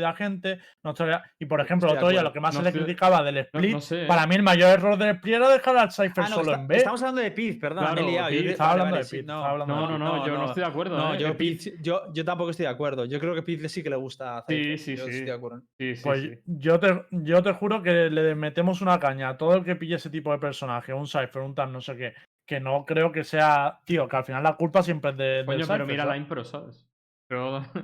de 0.00 0.04
agente. 0.04 0.58
No 0.82 0.90
estaría, 0.90 1.22
y 1.38 1.46
por 1.46 1.60
ejemplo, 1.60 1.86
otro 1.88 2.08
día 2.08 2.20
acuerdo. 2.20 2.22
lo 2.24 2.32
que 2.32 2.40
más 2.40 2.54
No 2.54 2.60
se 2.60 2.66
le 2.66 2.72
criticaba 2.72 3.22
del 3.22 3.38
split, 3.38 3.72
no 3.72 3.80
sé, 3.80 4.06
para 4.06 4.24
¿eh? 4.24 4.26
mí 4.26 4.34
el 4.34 4.42
mayor 4.42 4.70
error 4.70 4.98
del 4.98 5.10
split 5.10 5.34
era 5.36 5.48
dejar 5.48 5.76
al 5.76 5.92
Cypher 5.92 6.12
Ah, 6.24 6.28
no, 6.28 6.34
solo 6.34 6.50
está- 6.50 6.60
en 6.62 6.66
B. 6.68 6.76
estamos 6.76 7.02
hablando 7.02 7.20
de 7.22 7.30
Piz, 7.30 7.58
perdón, 7.60 7.84
me 7.84 7.90
he 7.90 7.94
Claro, 7.94 8.10
liado. 8.10 8.28
Piz, 8.30 8.46
estaba 8.50 8.70
hablando 8.72 8.92
vale, 8.96 9.04
de 9.04 9.10
Piz, 9.10 9.24
no, 9.24 9.42
No, 9.42 9.52
de 9.52 9.66
no, 9.66 9.98
no, 9.98 10.26
yo 10.26 10.38
no 10.38 10.44
estoy 10.46 10.62
de 10.64 10.68
acuerdo. 10.68 10.96
No, 10.98 11.14
¿eh? 11.14 11.18
yo, 11.18 11.36
Piz- 11.36 11.72
yo, 11.80 12.02
yo 12.12 12.24
tampoco 12.24 12.50
estoy 12.50 12.64
de 12.66 12.72
acuerdo. 12.72 13.04
Yo 13.04 13.20
creo 13.20 13.34
que 13.34 13.42
Piz 13.42 13.70
sí 13.70 13.82
que 13.84 13.90
le 13.90 13.96
gusta. 13.96 14.38
a 14.38 14.44
Sí, 14.48 14.56
Cypher, 14.56 14.78
sí, 14.78 14.96
yo 14.96 15.04
sí. 15.04 15.10
estoy 15.10 15.26
de 15.26 15.32
acuerdo. 15.32 15.62
Sí, 15.78 15.94
sí, 15.96 16.02
Pues 16.02 16.20
sí. 16.22 16.38
Yo, 16.46 16.80
te, 16.80 17.02
yo 17.12 17.42
te 17.42 17.52
juro 17.52 17.82
que 17.82 18.10
le 18.10 18.34
metemos 18.34 18.80
una 18.82 18.98
caña 18.98 19.28
a 19.30 19.36
todo 19.38 19.54
el 19.56 19.64
que 19.64 19.76
pille 19.76 19.94
ese 19.94 20.10
tipo 20.10 20.32
de 20.32 20.38
personaje, 20.38 20.92
un 20.92 21.06
Cypher, 21.06 21.38
un 21.42 21.54
tal, 21.54 21.70
no 21.72 21.80
sé 21.80 21.96
qué, 21.96 22.14
que 22.46 22.60
no 22.60 22.84
creo 22.84 23.12
que 23.12 23.24
sea, 23.24 23.80
tío, 23.84 24.08
que 24.08 24.16
al 24.16 24.24
final 24.24 24.42
la 24.42 24.56
culpa 24.56 24.82
siempre 24.82 25.10
es 25.12 25.16
de, 25.16 25.42
Coño, 25.46 25.64
pero 25.66 25.86
mira 25.86 26.04
la 26.04 26.16
impro, 26.16 26.44
¿sabes? 26.44 26.88
Pero... 27.28 27.62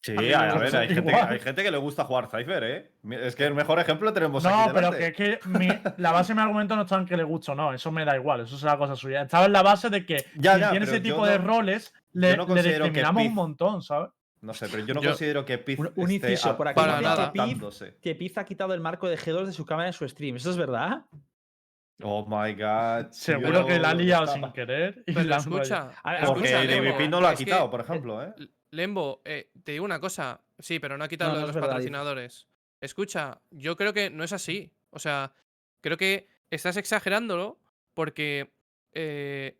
Sí, 0.00 0.12
A 0.16 0.20
ver, 0.54 0.76
hay 0.76 0.86
gente, 0.86 0.94
que, 0.94 1.00
igual. 1.10 1.28
hay 1.28 1.40
gente 1.40 1.62
que 1.64 1.70
le 1.72 1.76
gusta 1.76 2.04
jugar 2.04 2.28
Cypher, 2.30 2.62
¿eh? 2.62 2.92
Es 3.20 3.34
que 3.34 3.44
el 3.46 3.54
mejor 3.54 3.80
ejemplo 3.80 4.12
tenemos 4.12 4.46
aquí 4.46 4.54
No, 4.56 4.72
pero 4.72 4.92
que 4.92 5.06
es 5.08 5.12
que 5.12 5.40
mi- 5.46 5.66
la 5.96 6.12
base 6.12 6.28
de 6.32 6.36
mi 6.36 6.42
argumento 6.42 6.76
no 6.76 6.82
está 6.82 6.94
en 6.98 7.04
que 7.04 7.16
le 7.16 7.24
guste 7.24 7.50
o 7.50 7.56
no, 7.56 7.72
eso 7.74 7.90
me 7.90 8.04
da 8.04 8.14
igual, 8.14 8.42
eso 8.42 8.54
es 8.54 8.62
la 8.62 8.78
cosa 8.78 8.94
suya. 8.94 9.22
Estaba 9.22 9.46
en 9.46 9.52
la 9.52 9.62
base 9.64 9.90
de 9.90 10.06
que 10.06 10.18
Ya, 10.36 10.52
quien 10.52 10.60
ya, 10.60 10.70
tiene 10.70 10.86
ese 10.86 11.00
tipo 11.00 11.26
de 11.26 11.38
roles 11.38 11.92
le, 12.12 12.36
no 12.36 12.42
le 12.44 12.46
considero 12.46 12.84
que 12.84 12.90
discriminamos 12.90 13.22
un 13.24 13.28
Piz- 13.28 13.34
montón, 13.34 13.82
¿sabes? 13.82 14.10
No 14.40 14.54
sé, 14.54 14.68
pero 14.70 14.86
yo 14.86 14.94
no 14.94 15.02
Yo- 15.02 15.10
considero 15.10 15.44
que 15.44 15.58
Piz 15.58 15.80
Un- 15.80 15.92
un 15.96 16.10
esté 16.12 16.30
inciso, 16.30 16.50
a- 16.50 16.56
por 16.56 16.68
aquí 16.68 16.76
Para 16.80 17.00
nada. 17.00 17.14
adaptándose. 17.14 17.96
Que 18.00 18.14
Piz 18.14 18.38
ha 18.38 18.44
quitado 18.44 18.74
el 18.74 18.80
marco 18.80 19.08
de 19.08 19.18
G2 19.18 19.46
de 19.46 19.52
su 19.52 19.66
cámara 19.66 19.88
en 19.88 19.94
su 19.94 20.08
stream. 20.08 20.36
¿Eso 20.36 20.50
es 20.52 20.56
verdad? 20.56 21.06
Oh 22.02 22.24
my 22.26 22.54
god. 22.54 23.10
Seguro 23.12 23.66
que 23.66 23.78
la 23.78 23.90
ha 23.90 23.94
liado 23.94 24.26
sin 24.28 24.50
querer. 24.52 25.02
y 25.06 25.12
Pero 25.12 25.28
la 25.28 25.36
escucha, 25.38 25.90
Porque 26.26 26.48
escucha, 26.48 26.64
Lembo, 26.64 26.84
DVP 26.90 27.08
no 27.08 27.20
lo 27.20 27.26
ha 27.28 27.34
que- 27.34 27.44
quitado, 27.44 27.70
por 27.70 27.80
ejemplo, 27.80 28.22
¿eh? 28.22 28.32
Lembo, 28.70 29.22
eh, 29.24 29.50
te 29.64 29.72
digo 29.72 29.84
una 29.84 29.98
cosa. 30.00 30.40
Sí, 30.58 30.78
pero 30.78 30.96
no 30.98 31.04
ha 31.04 31.08
quitado 31.08 31.30
No, 31.30 31.34
lo 31.36 31.40
no 31.40 31.46
de 31.46 31.52
los 31.52 31.54
verdad, 31.54 31.68
dice. 31.78 31.90
patrocinadores. 31.90 32.48
Escucha, 32.80 33.40
yo 33.50 33.76
creo 33.76 33.92
que 33.92 34.10
no 34.10 34.24
es 34.24 34.32
así. 34.32 34.72
O 34.90 34.98
sea, 34.98 35.32
creo 35.80 35.96
que 35.96 36.28
estás 36.50 36.76
exagerándolo 36.76 37.60
porque 37.94 38.52
eh, 38.92 39.58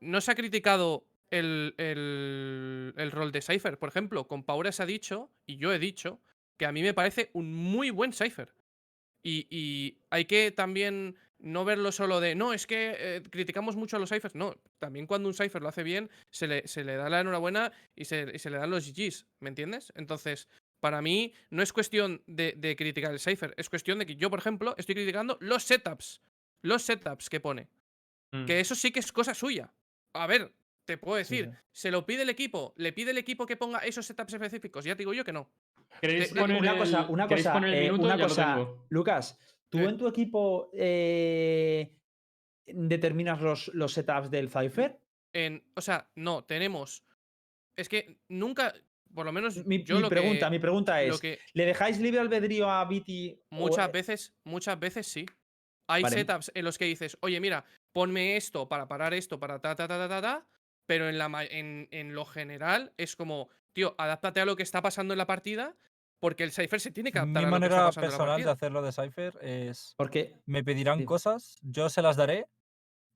no 0.00 0.20
se 0.20 0.30
ha 0.30 0.34
criticado 0.34 1.06
el, 1.30 1.74
el- 1.78 2.94
el 2.96 3.10
rol 3.10 3.32
de 3.32 3.42
Cypher. 3.42 3.78
Por 3.78 3.88
ejemplo, 3.88 4.26
con 4.28 4.44
Paura 4.44 4.72
se 4.72 4.82
ha 4.82 4.86
dicho, 4.86 5.30
y 5.46 5.56
yo 5.58 5.72
he 5.72 5.78
dicho, 5.78 6.20
que 6.56 6.66
a 6.66 6.72
mí 6.72 6.82
me 6.82 6.94
parece 6.94 7.30
un 7.34 7.52
muy 7.54 7.90
buen 7.90 8.12
Cypher. 8.12 8.54
Y, 9.22 9.46
y 9.50 9.98
hay 10.10 10.24
que 10.26 10.52
también 10.52 11.16
no 11.38 11.64
verlo 11.64 11.92
solo 11.92 12.20
de, 12.20 12.34
no, 12.34 12.52
es 12.52 12.66
que 12.66 12.94
eh, 12.98 13.22
criticamos 13.30 13.76
mucho 13.76 13.96
a 13.96 14.00
los 14.00 14.08
Cyphers. 14.10 14.34
No, 14.34 14.54
también 14.78 15.06
cuando 15.06 15.28
un 15.28 15.34
Cypher 15.34 15.60
lo 15.62 15.68
hace 15.68 15.82
bien, 15.82 16.10
se 16.30 16.46
le, 16.46 16.66
se 16.66 16.82
le 16.84 16.96
da 16.96 17.08
la 17.10 17.20
enhorabuena 17.20 17.72
y 17.94 18.06
se, 18.06 18.30
y 18.34 18.38
se 18.38 18.50
le 18.50 18.58
dan 18.58 18.70
los 18.70 18.86
GGs, 18.86 19.26
¿me 19.40 19.48
entiendes? 19.50 19.92
Entonces, 19.96 20.48
para 20.80 21.02
mí 21.02 21.32
no 21.50 21.62
es 21.62 21.72
cuestión 21.72 22.22
de, 22.26 22.54
de 22.56 22.76
criticar 22.76 23.12
el 23.12 23.20
Cypher, 23.20 23.54
es 23.56 23.68
cuestión 23.68 23.98
de 23.98 24.06
que 24.06 24.16
yo, 24.16 24.30
por 24.30 24.38
ejemplo, 24.38 24.74
estoy 24.78 24.94
criticando 24.94 25.36
los 25.40 25.62
setups. 25.62 26.20
Los 26.62 26.82
setups 26.82 27.28
que 27.30 27.40
pone. 27.40 27.68
Mm. 28.32 28.44
Que 28.46 28.60
eso 28.60 28.74
sí 28.74 28.90
que 28.90 29.00
es 29.00 29.12
cosa 29.12 29.34
suya. 29.34 29.72
A 30.14 30.26
ver, 30.26 30.52
te 30.84 30.96
puedo 30.98 31.16
decir, 31.16 31.50
sí. 31.52 31.58
se 31.72 31.90
lo 31.90 32.06
pide 32.06 32.22
el 32.22 32.30
equipo, 32.30 32.72
le 32.76 32.92
pide 32.92 33.10
el 33.10 33.18
equipo 33.18 33.44
que 33.46 33.56
ponga 33.56 33.80
esos 33.80 34.06
setups 34.06 34.32
específicos. 34.32 34.84
Ya 34.84 34.94
te 34.94 35.00
digo 35.00 35.12
yo 35.12 35.24
que 35.24 35.32
no. 35.32 35.50
¿Queréis 36.00 36.32
poner 36.32 36.58
una 36.60 36.72
el- 36.72 36.78
cosa, 36.78 37.06
una 37.08 37.28
¿queréis 37.28 37.46
cosa, 37.46 37.68
eh, 37.68 37.92
una 37.92 38.18
cosa. 38.18 38.68
Lucas, 38.88 39.38
¿Tú 39.70 39.78
Eh. 39.78 39.84
en 39.84 39.96
tu 39.96 40.06
equipo 40.08 40.70
eh, 40.74 41.92
determinas 42.66 43.40
los, 43.40 43.68
los 43.74 43.92
setups 43.92 44.30
del 44.30 44.48
Cypher? 44.50 44.98
En, 45.32 45.62
o 45.74 45.80
sea, 45.80 46.08
no, 46.14 46.44
tenemos. 46.44 47.04
Es 47.76 47.88
que 47.88 48.18
nunca. 48.28 48.74
Por 49.14 49.24
lo 49.24 49.32
menos 49.32 49.64
Mi, 49.64 49.82
yo 49.82 49.96
mi 49.96 50.02
lo 50.02 50.08
pregunta, 50.10 50.46
que, 50.46 50.50
mi 50.50 50.58
pregunta 50.58 51.02
es, 51.02 51.20
que 51.20 51.38
¿le 51.54 51.64
dejáis 51.64 51.98
libre 52.00 52.20
albedrío 52.20 52.68
a 52.68 52.84
Viti? 52.84 53.40
o- 53.50 53.54
muchas 53.56 53.90
veces, 53.92 54.34
muchas 54.44 54.78
veces 54.78 55.06
sí. 55.06 55.24
Hay 55.88 56.02
Vale. 56.02 56.16
setups 56.16 56.50
en 56.54 56.64
los 56.64 56.76
que 56.76 56.84
dices, 56.86 57.16
oye, 57.20 57.40
mira, 57.40 57.64
ponme 57.92 58.36
esto 58.36 58.68
para 58.68 58.88
parar 58.88 59.14
esto, 59.14 59.38
para 59.38 59.60
ta, 59.60 59.76
ta, 59.76 59.86
ta, 59.86 59.96
ta, 59.98 60.08
ta, 60.08 60.20
ta. 60.20 60.46
Pero 60.86 61.08
en, 61.08 61.16
la, 61.18 61.30
en, 61.48 61.88
en 61.92 62.14
lo 62.14 62.24
general 62.24 62.92
es 62.96 63.14
como, 63.16 63.48
tío, 63.72 63.94
adáptate 63.96 64.40
a 64.40 64.44
lo 64.44 64.56
que 64.56 64.62
está 64.64 64.82
pasando 64.82 65.14
en 65.14 65.18
la 65.18 65.26
partida, 65.26 65.76
porque 66.20 66.44
el 66.44 66.52
Cypher 66.52 66.80
se 66.80 66.90
tiene 66.90 67.12
que 67.12 67.18
adaptar 67.18 67.42
Mi 67.42 67.48
a 67.48 67.50
manera 67.50 67.90
personal 67.92 68.42
de 68.42 68.50
hacerlo 68.50 68.82
de 68.82 68.92
Cypher 68.92 69.34
es. 69.40 69.94
Porque 69.96 70.34
Me 70.46 70.64
pedirán 70.64 70.98
Sí. 70.98 71.04
cosas, 71.04 71.56
yo 71.62 71.88
se 71.88 72.02
las 72.02 72.16
daré, 72.16 72.46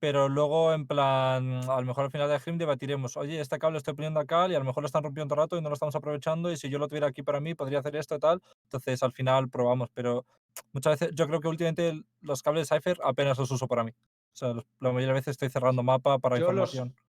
pero 0.01 0.29
luego, 0.29 0.73
en 0.73 0.87
plan, 0.87 1.61
a 1.69 1.81
lo 1.81 1.87
mejor 1.87 2.05
al 2.07 2.11
final 2.11 2.29
del 2.29 2.41
stream 2.41 2.59
debatiremos. 2.59 3.17
Oye, 3.19 3.41
este 3.41 3.59
cable 3.59 3.75
lo 3.75 3.79
estoy 3.79 3.95
poniendo 3.95 4.19
acá 4.21 4.49
y 4.49 4.55
a 4.55 4.59
lo 4.59 4.65
mejor 4.65 4.83
lo 4.83 4.87
están 4.87 5.03
rompiendo 5.03 5.35
todo 5.35 5.43
el 5.43 5.47
rato 5.47 5.59
y 5.59 5.63
no 5.63 5.69
lo 5.69 5.75
estamos 5.75 5.95
aprovechando. 5.95 6.51
Y 6.51 6.57
si 6.57 6.71
yo 6.71 6.79
lo 6.79 6.89
tuviera 6.89 7.09
aquí 7.09 7.23
para 7.23 7.41
mí, 7.41 7.55
podría 7.55 7.81
hacer 7.81 7.97
esto 7.97 8.15
y 8.17 8.19
tal. 8.19 8.43
Entonces, 8.65 9.03
al 9.03 9.13
final 9.13 9.51
probamos. 9.51 9.91
Pero 9.93 10.27
muchas 10.73 10.99
veces, 11.01 11.15
yo 11.15 11.27
creo 11.27 11.41
que 11.41 11.49
últimamente 11.49 12.03
los 12.23 12.43
cables 12.43 12.69
de 12.69 12.77
Cypher 12.77 12.99
apenas 13.05 13.39
los 13.39 13.51
uso 13.51 13.69
para 13.69 13.85
mí. 13.85 13.91
O 13.93 14.37
sea, 14.37 14.55
la 14.55 14.93
mayoría 14.93 15.09
de 15.09 15.13
veces 15.15 15.33
estoy 15.33 15.51
cerrando 15.51 15.83
mapa 15.83 16.19
para 16.19 16.39
Yo 16.39 16.47
información. 16.51 16.89
los 16.89 17.10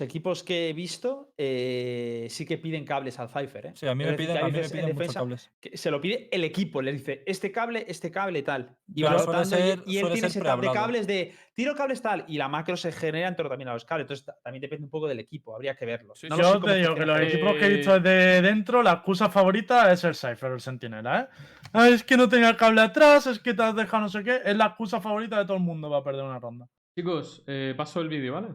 equipos 0.00 0.42
que 0.42 0.68
he 0.68 0.72
visto 0.72 1.32
eh, 1.38 2.26
sí 2.28 2.44
que 2.44 2.58
piden 2.58 2.84
cables 2.84 3.18
al 3.20 3.28
Cypher. 3.28 3.66
¿eh? 3.66 3.72
Sí, 3.74 3.86
a 3.86 3.94
mí 3.94 4.04
me 4.04 4.14
piden, 4.14 4.36
hay 4.36 4.42
a 4.42 4.46
mí 4.46 4.52
me 4.52 4.58
veces 4.58 4.72
en 4.72 4.78
piden 4.78 4.84
muchos 4.94 4.98
defensa 4.98 5.20
cables. 5.20 5.52
que 5.60 5.76
se 5.76 5.90
lo 5.92 6.00
pide 6.00 6.28
el 6.32 6.42
equipo, 6.42 6.82
le 6.82 6.92
dice 6.92 7.22
este 7.24 7.52
cable, 7.52 7.84
este 7.88 8.10
cable 8.10 8.42
tal. 8.42 8.76
Y 8.92 9.02
va 9.02 9.10
suele 9.18 9.26
rotando 9.26 9.56
y- 9.56 9.60
ser- 9.60 9.82
y, 9.86 9.96
él 9.96 10.00
suele 10.00 10.14
tiene 10.14 10.30
ser 10.30 10.42
setup 10.42 10.60
de 10.60 10.70
cables 10.72 11.06
de 11.06 11.34
tiro 11.54 11.74
cables 11.76 12.02
tal 12.02 12.24
y 12.26 12.36
la 12.36 12.48
macro 12.48 12.76
se 12.76 12.90
genera 12.90 13.28
en 13.28 13.36
torno 13.36 13.50
también 13.50 13.68
a 13.68 13.74
los 13.74 13.84
cables. 13.84 14.04
Entonces 14.04 14.26
ta- 14.26 14.36
también 14.42 14.60
depende 14.62 14.84
un 14.84 14.90
poco 14.90 15.06
del 15.06 15.20
equipo, 15.20 15.54
habría 15.54 15.76
que 15.76 15.86
verlo. 15.86 16.14
Sí, 16.16 16.28
No 16.28 16.34
sí. 16.36 16.42
lo 16.42 16.48
sé 16.48 16.54
Yo 16.54 16.60
te 16.64 16.74
digo 16.76 16.94
que 16.96 17.06
los 17.06 17.20
equipos 17.20 17.54
que 17.56 17.66
he 17.66 17.68
visto 17.68 18.00
desde 18.00 18.42
dentro, 18.42 18.82
la 18.82 18.92
excusa 18.94 19.28
favorita 19.30 19.92
es 19.92 20.02
el 20.02 20.16
Cypher, 20.16 20.50
el 20.52 20.60
Sentinela, 20.60 21.20
¿eh? 21.20 21.28
Ah, 21.72 21.88
es 21.88 22.02
que 22.02 22.16
no 22.16 22.28
tenía 22.28 22.50
el 22.50 22.56
cable 22.56 22.80
atrás, 22.80 23.26
es 23.28 23.38
que 23.38 23.54
te 23.54 23.62
has 23.62 23.76
dejado 23.76 24.02
no 24.02 24.08
sé 24.08 24.24
qué. 24.24 24.40
Es 24.44 24.56
la 24.56 24.66
excusa 24.66 25.00
favorita 25.00 25.38
de 25.38 25.44
todo 25.44 25.56
el 25.56 25.62
mundo 25.62 25.88
para 25.90 26.02
perder 26.02 26.24
una 26.24 26.38
ronda. 26.40 26.68
Chicos, 26.98 27.42
eh, 27.46 27.74
paso 27.76 28.00
el 28.00 28.08
vídeo, 28.08 28.32
¿vale? 28.34 28.48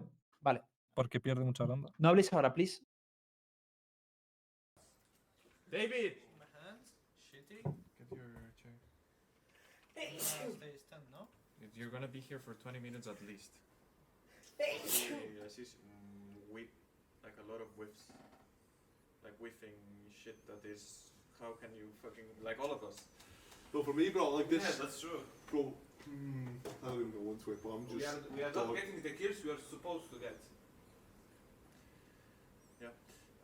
Porque 0.99 1.21
pierde 1.21 1.45
mucha 1.45 1.65
ronda. 1.65 1.89
no 1.97 2.09
habléis 2.09 2.27
ahora, 2.33 2.53
please. 2.53 2.81
David! 5.71 6.17
You're 11.73 11.89
gonna 11.89 12.09
be 12.11 12.19
here 12.19 12.39
for 12.39 12.53
20 12.55 12.81
minutes 12.81 13.07
at 13.07 13.15
least. 13.25 13.53
Yes, 14.59 15.57
it's 15.57 15.75
mm, 15.79 16.53
whip, 16.53 16.67
like 17.23 17.37
a 17.39 17.49
lot 17.49 17.61
of 17.61 17.69
whiffs. 17.77 18.11
Like 19.23 19.39
whiffing 19.39 19.79
shit 20.11 20.35
that 20.47 20.67
is. 20.67 21.13
How 21.39 21.55
can 21.61 21.69
you 21.77 21.87
fucking. 22.03 22.25
Like 22.43 22.59
all 22.59 22.73
of 22.73 22.83
us. 22.83 22.99
No, 23.73 23.83
for 23.83 23.93
me, 23.93 24.09
bro, 24.09 24.35
like 24.35 24.49
this, 24.49 24.63
Yeah, 24.63 24.83
that's 24.83 24.99
true. 24.99 25.23
bro. 25.49 25.73
Mm, 26.09 26.59
I 26.83 26.89
don't 26.89 27.07
even 27.07 27.23
know 27.23 27.37
to 27.45 27.51
it, 27.53 27.63
but 27.63 27.69
I'm 27.69 27.87
just. 27.87 27.97
We 27.97 28.03
are, 28.03 28.19
we 28.35 28.43
are 28.43 28.51
not 28.53 28.75
getting 28.75 29.01
the 29.01 29.11
kills 29.11 29.37
we 29.45 29.51
are 29.51 29.63
supposed 29.71 30.11
to 30.11 30.19
get. 30.19 30.35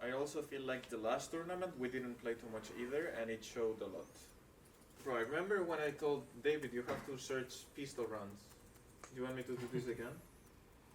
Yeah. 0.02 0.08
I 0.10 0.12
also 0.14 0.41
feel 0.41 0.62
like 0.62 0.89
the 0.89 0.98
last 0.98 1.32
tournament 1.32 1.72
we 1.80 1.88
didn't 1.89 2.22
play 2.22 2.34
too 2.34 2.50
much 2.54 2.68
either, 2.80 3.14
and 3.22 3.30
it 3.30 3.43
showed 3.43 3.82
a 3.82 3.86
lot. 3.86 4.12
Bro, 5.04 5.18
I 5.18 5.20
remember 5.22 5.64
when 5.64 5.80
I 5.80 5.91
told 5.91 6.24
David 6.43 6.72
you 6.74 6.84
have 6.88 7.06
to 7.08 7.18
search 7.18 7.54
pistol 7.76 8.06
rounds. 8.06 8.41
Do 9.14 9.22
you 9.22 9.24
want 9.24 9.36
me 9.36 9.43
to 9.43 9.56
do 9.56 9.68
this 9.72 9.88
again? 9.88 10.16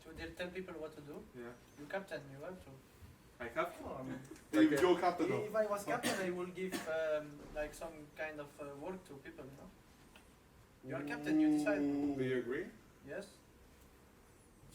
To 0.04 0.08
de- 0.18 0.30
tell 0.34 0.48
people 0.48 0.74
what 0.78 0.94
to 0.96 1.02
do. 1.02 1.14
Yeah. 1.36 1.54
You 1.78 1.86
captain, 1.88 2.20
you 2.32 2.44
have 2.44 2.58
to. 2.64 2.70
I 3.40 3.46
have 3.56 3.70
to. 3.78 3.82
No, 3.86 3.96
I 4.00 4.02
mean, 4.02 4.18
David, 4.52 4.72
Like, 4.72 4.80
you're 4.82 4.98
captain 4.98 5.28
now. 5.30 5.42
if 5.48 5.54
I 5.56 5.66
was 5.66 5.84
captain, 5.84 6.12
I 6.26 6.30
would 6.30 6.54
give 6.54 6.74
um, 6.74 7.26
like 7.54 7.72
some 7.72 7.94
kind 8.18 8.38
of 8.40 8.48
uh, 8.60 8.66
work 8.82 8.98
to 9.08 9.14
people. 9.24 9.44
You 9.48 9.56
know. 9.56 9.70
You 10.88 10.94
are 10.96 11.06
captain. 11.08 11.40
You 11.40 11.56
decide. 11.56 11.80
Do 11.80 12.22
you 12.24 12.38
agree? 12.38 12.64
Yes. 13.08 13.24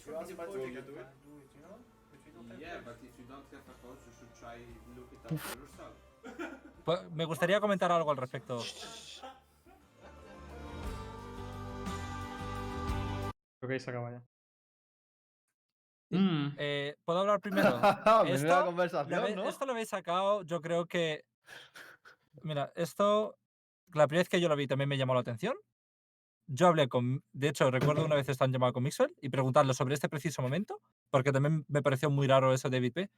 Sure. 0.04 0.14
You 0.14 0.20
ask 0.22 0.38
by 0.38 0.46
Will 0.46 0.54
the 0.54 0.60
you 0.62 0.82
do 0.82 0.96
it? 0.98 1.10
Yeah, 2.60 2.76
coach. 2.76 2.86
but 2.86 2.96
if 3.04 3.18
you 3.18 3.26
don't 3.28 3.46
have 3.52 3.68
a 3.68 3.88
coach, 3.88 4.00
you 4.06 4.14
should 4.18 4.34
try 4.40 4.58
look 4.96 5.12
it 5.12 5.32
up 5.32 5.40
for 5.40 5.60
yourself. 5.60 5.94
Pues, 6.86 7.12
me 7.12 7.26
gustaría 7.26 7.60
comentar 7.60 7.92
algo 7.92 8.12
al 8.12 8.18
respecto. 8.18 8.60
Creo 13.60 13.68
que 13.68 13.74
ahí 13.74 13.80
se 13.80 13.90
acaba 13.90 14.12
ya. 14.12 14.24
Mm, 16.12 16.56
Eh, 16.58 16.96
¿Puedo 17.04 17.20
hablar 17.22 17.42
primero? 17.42 17.70
Menuda 18.24 18.24
Esto, 18.30 18.60
Lo 18.60 18.66
conversación, 18.66 19.20
habéis- 19.20 19.36
¿no? 19.36 19.50
Esto 19.50 19.66
lo 19.66 19.72
habéis 19.72 19.90
sacado, 19.90 20.44
yo 20.44 20.62
creo 20.62 20.86
que. 20.86 21.26
Mira, 22.44 22.72
esto. 22.76 23.38
La 23.94 24.08
primera 24.08 24.22
vez 24.22 24.30
que 24.30 24.42
yo 24.42 24.50
lo 24.50 24.56
vi 24.56 24.68
también 24.68 24.90
me 24.90 24.98
llamó 24.98 25.14
la 25.14 25.22
atención. 25.22 25.56
Yo 26.48 26.68
hablé 26.68 26.88
con. 26.88 27.24
De 27.34 27.48
hecho, 27.50 27.72
recuerdo 27.72 28.06
una 28.06 28.16
vez 28.16 28.30
están 28.30 28.52
llamado 28.52 28.74
con 28.74 28.84
Mixwell 28.84 29.16
y 29.22 29.30
preguntarle 29.30 29.74
sobre 29.74 29.96
este 29.96 30.10
preciso 30.10 30.42
momento, 30.42 30.80
porque 31.16 31.32
también 31.32 31.63
me 31.70 31.82
pareció 31.82 32.09
muy 32.09 32.28
raro 32.28 32.53
eso 32.53 32.70
de 32.70 32.76
David 32.76 32.91
P. 32.91 33.09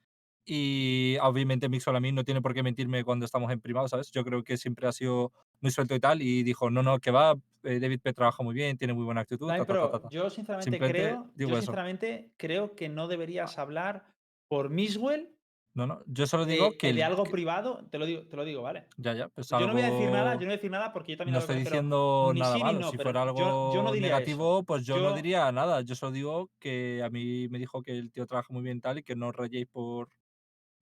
Y 0.45 1.17
obviamente 1.19 1.67
Mixwell 1.67 1.95
a 1.95 1.99
mí 1.99 2.11
no 2.11 2.23
tiene 2.23 2.43
por 2.43 2.53
qué 2.53 2.61
mentirme 2.61 3.03
cuando 3.03 3.25
estamos 3.25 3.51
en 3.51 3.59
privado, 3.59 3.87
¿sabes? 3.87 4.11
Yo 4.11 4.23
creo 4.23 4.43
que 4.43 4.55
siempre 4.55 4.87
ha 4.87 4.91
sido 4.91 5.33
muy 5.61 5.71
suelto 5.71 5.95
y 5.95 5.99
tal. 5.99 6.21
Y 6.21 6.43
dijo, 6.43 6.69
no, 6.69 6.83
no, 6.83 6.99
que 6.99 7.09
va, 7.09 7.33
eh, 7.63 7.79
David 7.79 8.01
P 8.03 8.13
trabaja 8.13 8.43
muy 8.43 8.53
bien, 8.53 8.77
tiene 8.77 8.93
muy 8.93 9.03
buena 9.03 9.21
actitud. 9.21 9.47
Dani, 9.47 9.61
ta, 9.61 9.65
pero 9.65 9.89
ta, 9.89 9.99
ta". 9.99 10.09
yo 10.11 10.29
sinceramente 10.29 10.77
creo, 10.77 11.27
yo 11.35 11.55
sinceramente 11.55 12.29
creo 12.37 12.75
que 12.75 12.87
no 12.87 13.07
deberías 13.07 13.57
hablar 13.57 14.05
por 14.47 14.69
Miswell 14.69 15.35
No, 15.77 15.85
no, 15.85 16.01
yo 16.07 16.25
solo 16.25 16.47
de, 16.47 16.53
digo 16.53 16.71
que. 16.75 16.87
de 16.87 16.93
el- 16.93 17.03
algo 17.03 17.23
que- 17.23 17.29
privado, 17.29 17.85
te 17.91 17.99
lo 17.99 18.07
digo, 18.07 18.23
te 18.25 18.35
lo 18.35 18.43
digo, 18.43 18.63
¿vale? 18.63 18.87
Ya, 18.97 19.13
ya, 19.13 19.29
pues 19.29 19.47
Yo 19.49 19.59
no 19.67 19.73
voy 19.73 19.83
a 19.83 19.91
decir 19.91 20.09
nada, 20.09 20.31
algo- 20.31 20.41
yo 20.41 20.45
no 20.45 20.49
voy 20.49 20.53
a 20.53 20.57
decir 20.57 20.71
nada 20.71 20.91
porque 20.91 21.11
yo 21.11 21.17
también 21.19 21.33
No 21.33 21.37
lo 21.37 21.41
estoy 21.41 21.57
diciendo 21.57 22.33
nada 22.35 22.55
sí 22.55 22.63
malo. 22.63 22.79
no, 22.79 22.89
si 22.89 22.97
fuera 22.97 23.21
algo 23.21 23.71
yo 23.75 23.83
no 23.83 23.91
diría 23.91 24.07
eso. 24.07 24.15
negativo, 24.17 24.63
pues 24.63 24.85
yo, 24.87 24.97
no 24.97 25.13
diría 25.15 25.51
nada. 25.51 25.81
Yo 25.81 25.93
solo 25.93 26.11
digo 26.11 26.49
que 26.57 27.03
a 27.03 27.11
mí 27.11 27.47
me 27.49 27.59
dijo 27.59 27.83
que 27.83 27.91
el 27.91 28.11
tío 28.11 28.25
trabaja 28.25 28.51
muy 28.51 28.63
bien 28.63 28.81
tal 28.81 28.97
y 28.97 29.03
que 29.03 29.15
no 29.15 29.27
os 29.27 29.35
rayéis 29.35 29.67
por, 29.67 30.09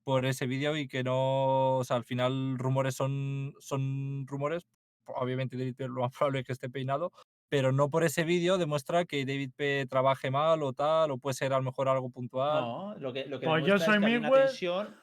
por 0.05 0.25
ese 0.25 0.47
vídeo 0.47 0.77
y 0.77 0.87
que 0.87 1.03
no. 1.03 1.75
O 1.75 1.83
sea, 1.83 1.97
al 1.97 2.05
final 2.05 2.57
rumores 2.57 2.95
son, 2.95 3.53
son 3.59 4.25
rumores. 4.27 4.63
Obviamente 5.07 5.57
lo 5.77 6.01
más 6.03 6.11
probable 6.17 6.39
es 6.39 6.45
que 6.45 6.53
esté 6.53 6.69
peinado, 6.69 7.11
pero 7.55 7.71
no 7.71 7.89
por 7.89 8.03
ese 8.03 8.25
vídeo 8.25 8.57
demuestra 8.57 9.05
que 9.05 9.25
David 9.25 9.51
P 9.55 9.85
trabaje 9.89 10.29
mal 10.29 10.61
o 10.61 10.73
tal, 10.73 11.11
o 11.11 11.17
puede 11.17 11.35
ser 11.35 11.53
a 11.53 11.57
lo 11.57 11.63
mejor 11.63 11.87
algo 11.87 12.09
puntual. 12.09 12.61
No, 12.61 12.95
lo 12.99 13.13
que, 13.13 13.25
lo 13.27 13.39
que 13.39 13.45
Pues 13.47 13.63
yo 13.65 13.77
soy 13.79 13.93
es 13.95 13.99
que 13.99 14.05
había 14.05 14.19
una 14.19 14.29
tensión, 14.29 14.95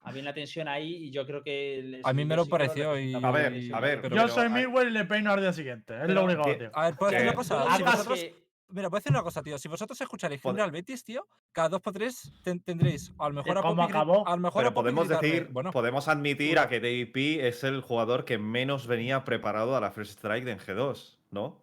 había 0.00 0.22
una 0.22 0.34
tensión 0.34 0.66
ahí 0.66 0.96
y 1.04 1.10
yo 1.12 1.24
creo 1.24 1.44
que 1.44 1.78
el 1.78 2.00
A 2.02 2.12
mí 2.12 2.24
me 2.24 2.34
lo 2.34 2.46
pareció 2.46 2.98
y- 2.98 3.14
A 3.14 3.30
ver, 3.30 3.52
a 3.72 3.80
ver, 3.80 4.02
pero- 4.02 4.16
Yo 4.16 4.22
pero 4.22 4.34
soy 4.34 4.48
Miguel 4.48 4.88
y 4.88 4.90
le 4.90 5.04
peino 5.04 5.30
al 5.30 5.40
día 5.40 5.52
siguiente. 5.52 5.94
Es 5.94 6.00
Pero 6.00 6.14
lo 6.14 6.24
único 6.24 6.42
que 6.42 6.56
digo. 6.58 6.70
A 6.74 6.86
ver, 6.86 6.96
¿puedo 6.96 7.12
decir 7.12 7.26
una 7.28 7.36
cosa? 7.36 7.76
Si 7.76 7.82
vosotros, 7.84 8.18
que- 8.18 8.48
Mira, 8.70 8.88
a 8.88 8.90
decir 8.90 9.12
una 9.12 9.22
cosa, 9.22 9.40
tío. 9.42 9.56
Si 9.56 9.66
vosotros 9.66 9.98
escucharéis 9.98 10.42
Pod- 10.42 10.50
Gimbre 10.50 10.62
al 10.64 10.70
Betis, 10.70 11.02
tío, 11.02 11.26
cada 11.52 11.70
dos 11.70 11.80
por 11.80 11.94
tres 11.94 12.30
ten- 12.42 12.60
tendréis 12.60 13.10
a 13.18 13.28
lo 13.28 13.36
mejor 13.36 13.56
a 13.56 13.62
cómo 13.62 13.82
acabó. 13.82 14.28
a 14.28 14.32
lo 14.32 14.42
mejor 14.42 14.60
Pero 14.60 14.68
a 14.70 14.74
podemos 14.74 15.08
gritarle- 15.08 15.20
decir, 15.30 15.48
bueno, 15.52 15.70
podemos 15.72 16.06
admitir 16.08 16.58
a 16.58 16.68
que 16.68 16.78
DP 16.78 17.46
es 17.48 17.64
el 17.64 17.80
jugador 17.80 18.26
que 18.26 18.36
menos 18.36 18.86
venía 18.86 19.24
preparado 19.24 19.74
a 19.74 19.80
la 19.80 19.90
First 19.90 20.18
Strike 20.18 20.44
de 20.44 20.52
en 20.52 20.58
G2, 20.58 21.16
¿no? 21.30 21.62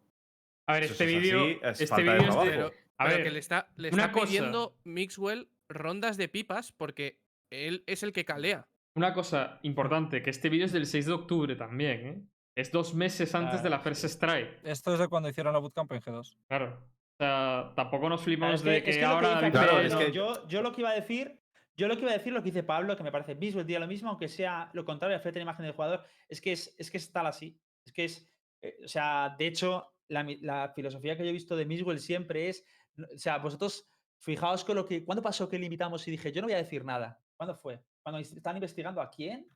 A 0.68 0.74
ver, 0.74 0.84
este 0.84 1.05
vídeo. 1.05 1.45
es 1.61 1.82
Este 1.82 2.01
vídeo 2.01 2.13
es 2.16 2.20
de. 2.22 2.26
trabajo. 2.28 2.45
Pero, 2.49 2.72
A 2.97 3.07
ver, 3.07 3.24
que 3.24 3.32
le 3.32 3.39
está, 3.39 3.68
le 3.76 3.89
una 3.89 4.03
está 4.03 4.11
cosa. 4.13 4.26
pidiendo 4.28 4.76
Mixwell 4.84 5.49
rondas 5.70 6.18
de 6.18 6.28
pipas 6.30 6.72
porque 6.72 7.20
él 7.51 7.84
es 7.88 8.03
el 8.03 8.13
que 8.13 8.26
calea. 8.26 8.68
Una 8.95 9.13
cosa 9.13 9.59
importante, 9.63 10.22
que 10.24 10.30
este 10.30 10.49
vídeo 10.49 10.66
es 10.66 10.72
del 10.72 10.86
6 10.86 11.05
de 11.07 11.11
octubre 11.13 11.55
también, 11.55 12.05
¿eh? 12.07 12.22
Es 12.57 12.72
dos 12.72 12.93
meses 12.93 13.36
antes 13.36 13.61
de 13.61 13.70
la 13.70 13.82
Claro, 13.82 13.95
First 13.95 14.05
Strike. 14.05 14.59
esto 14.63 14.93
es 14.93 14.99
de 14.99 15.09
cuando 15.09 15.28
hicieron 15.28 15.51
la 15.51 15.59
bootcamp 15.59 15.91
en 15.91 15.99
G2. 16.01 16.38
Claro. 16.47 16.82
O 17.18 17.18
sea, 17.18 17.74
tampoco 17.76 18.07
nos 18.07 18.22
Claro, 18.22 18.24
flipamos 18.24 18.55
es 18.55 18.61
que, 18.61 18.70
de 18.70 18.84
que, 18.84 19.03
ahora. 19.03 19.51
Claro, 19.51 19.80
es 19.82 19.93
no- 19.93 20.07
yo, 20.07 20.47
yo 20.47 20.61
lo 20.61 20.72
que 20.72 20.80
iba 20.82 20.89
a 20.91 20.93
decir, 20.93 21.38
yo 21.76 21.89
lo 21.89 21.95
que 21.95 22.03
iba 22.03 22.11
a 22.11 22.18
decir, 22.18 22.32
lo 22.32 22.39
que 22.41 22.51
dice 22.51 22.63
Pablo, 22.63 22.95
que 22.95 23.03
me 23.03 23.11
parece 23.11 23.34
Biswell 23.34 23.66
diría 23.66 23.80
lo 23.82 23.88
mismo, 23.88 24.09
aunque 24.09 24.30
sea 24.30 24.70
lo 24.72 24.86
contrario, 24.86 25.20
frente 25.20 25.39
a 25.39 25.41
la 25.41 25.43
imagen 25.51 25.66
del 25.66 25.74
jugador, 25.76 26.05
es 26.30 26.39
que 26.39 26.53
es, 26.53 26.74
es 26.78 26.89
que 26.89 26.95
es 26.97 27.11
tal 27.11 27.28
así. 27.28 27.59
Es 27.86 27.91
que 27.91 28.05
es, 28.05 28.32
eh, 28.61 28.78
o 28.86 28.88
sea, 28.88 29.36
de 29.38 29.47
hecho, 29.47 29.93
la, 30.08 30.72
filosofía 30.76 31.16
que 31.18 31.24
yo 31.24 31.30
he 31.30 31.34
visto 31.34 31.56
de 31.56 31.66
Miswell 31.66 31.99
siempre 31.99 32.49
es, 32.49 32.66
no- 32.95 33.08
o 33.14 33.18
sea, 33.18 33.38
vosotros 33.39 33.89
fijaos 34.20 34.64
con 34.64 34.76
lo 34.76 34.86
que, 34.86 35.03
¿cuándo 35.03 35.22
pasó 35.22 35.47
que 35.49 35.58
le 35.60 35.66
invitamos 35.66 36.08
y 36.08 36.12
dije, 36.12 36.32
yo 36.32 36.41
no 36.41 36.47
voy 36.47 36.53
a 36.56 36.58
decir 36.58 36.84
nada? 36.86 37.20
¿Cuándo 37.38 37.56
fue? 37.56 37.84
¿Cuando 38.01 38.20
estaban 38.20 38.58
investigando 38.58 39.01
a 39.01 39.10
quién? 39.10 39.47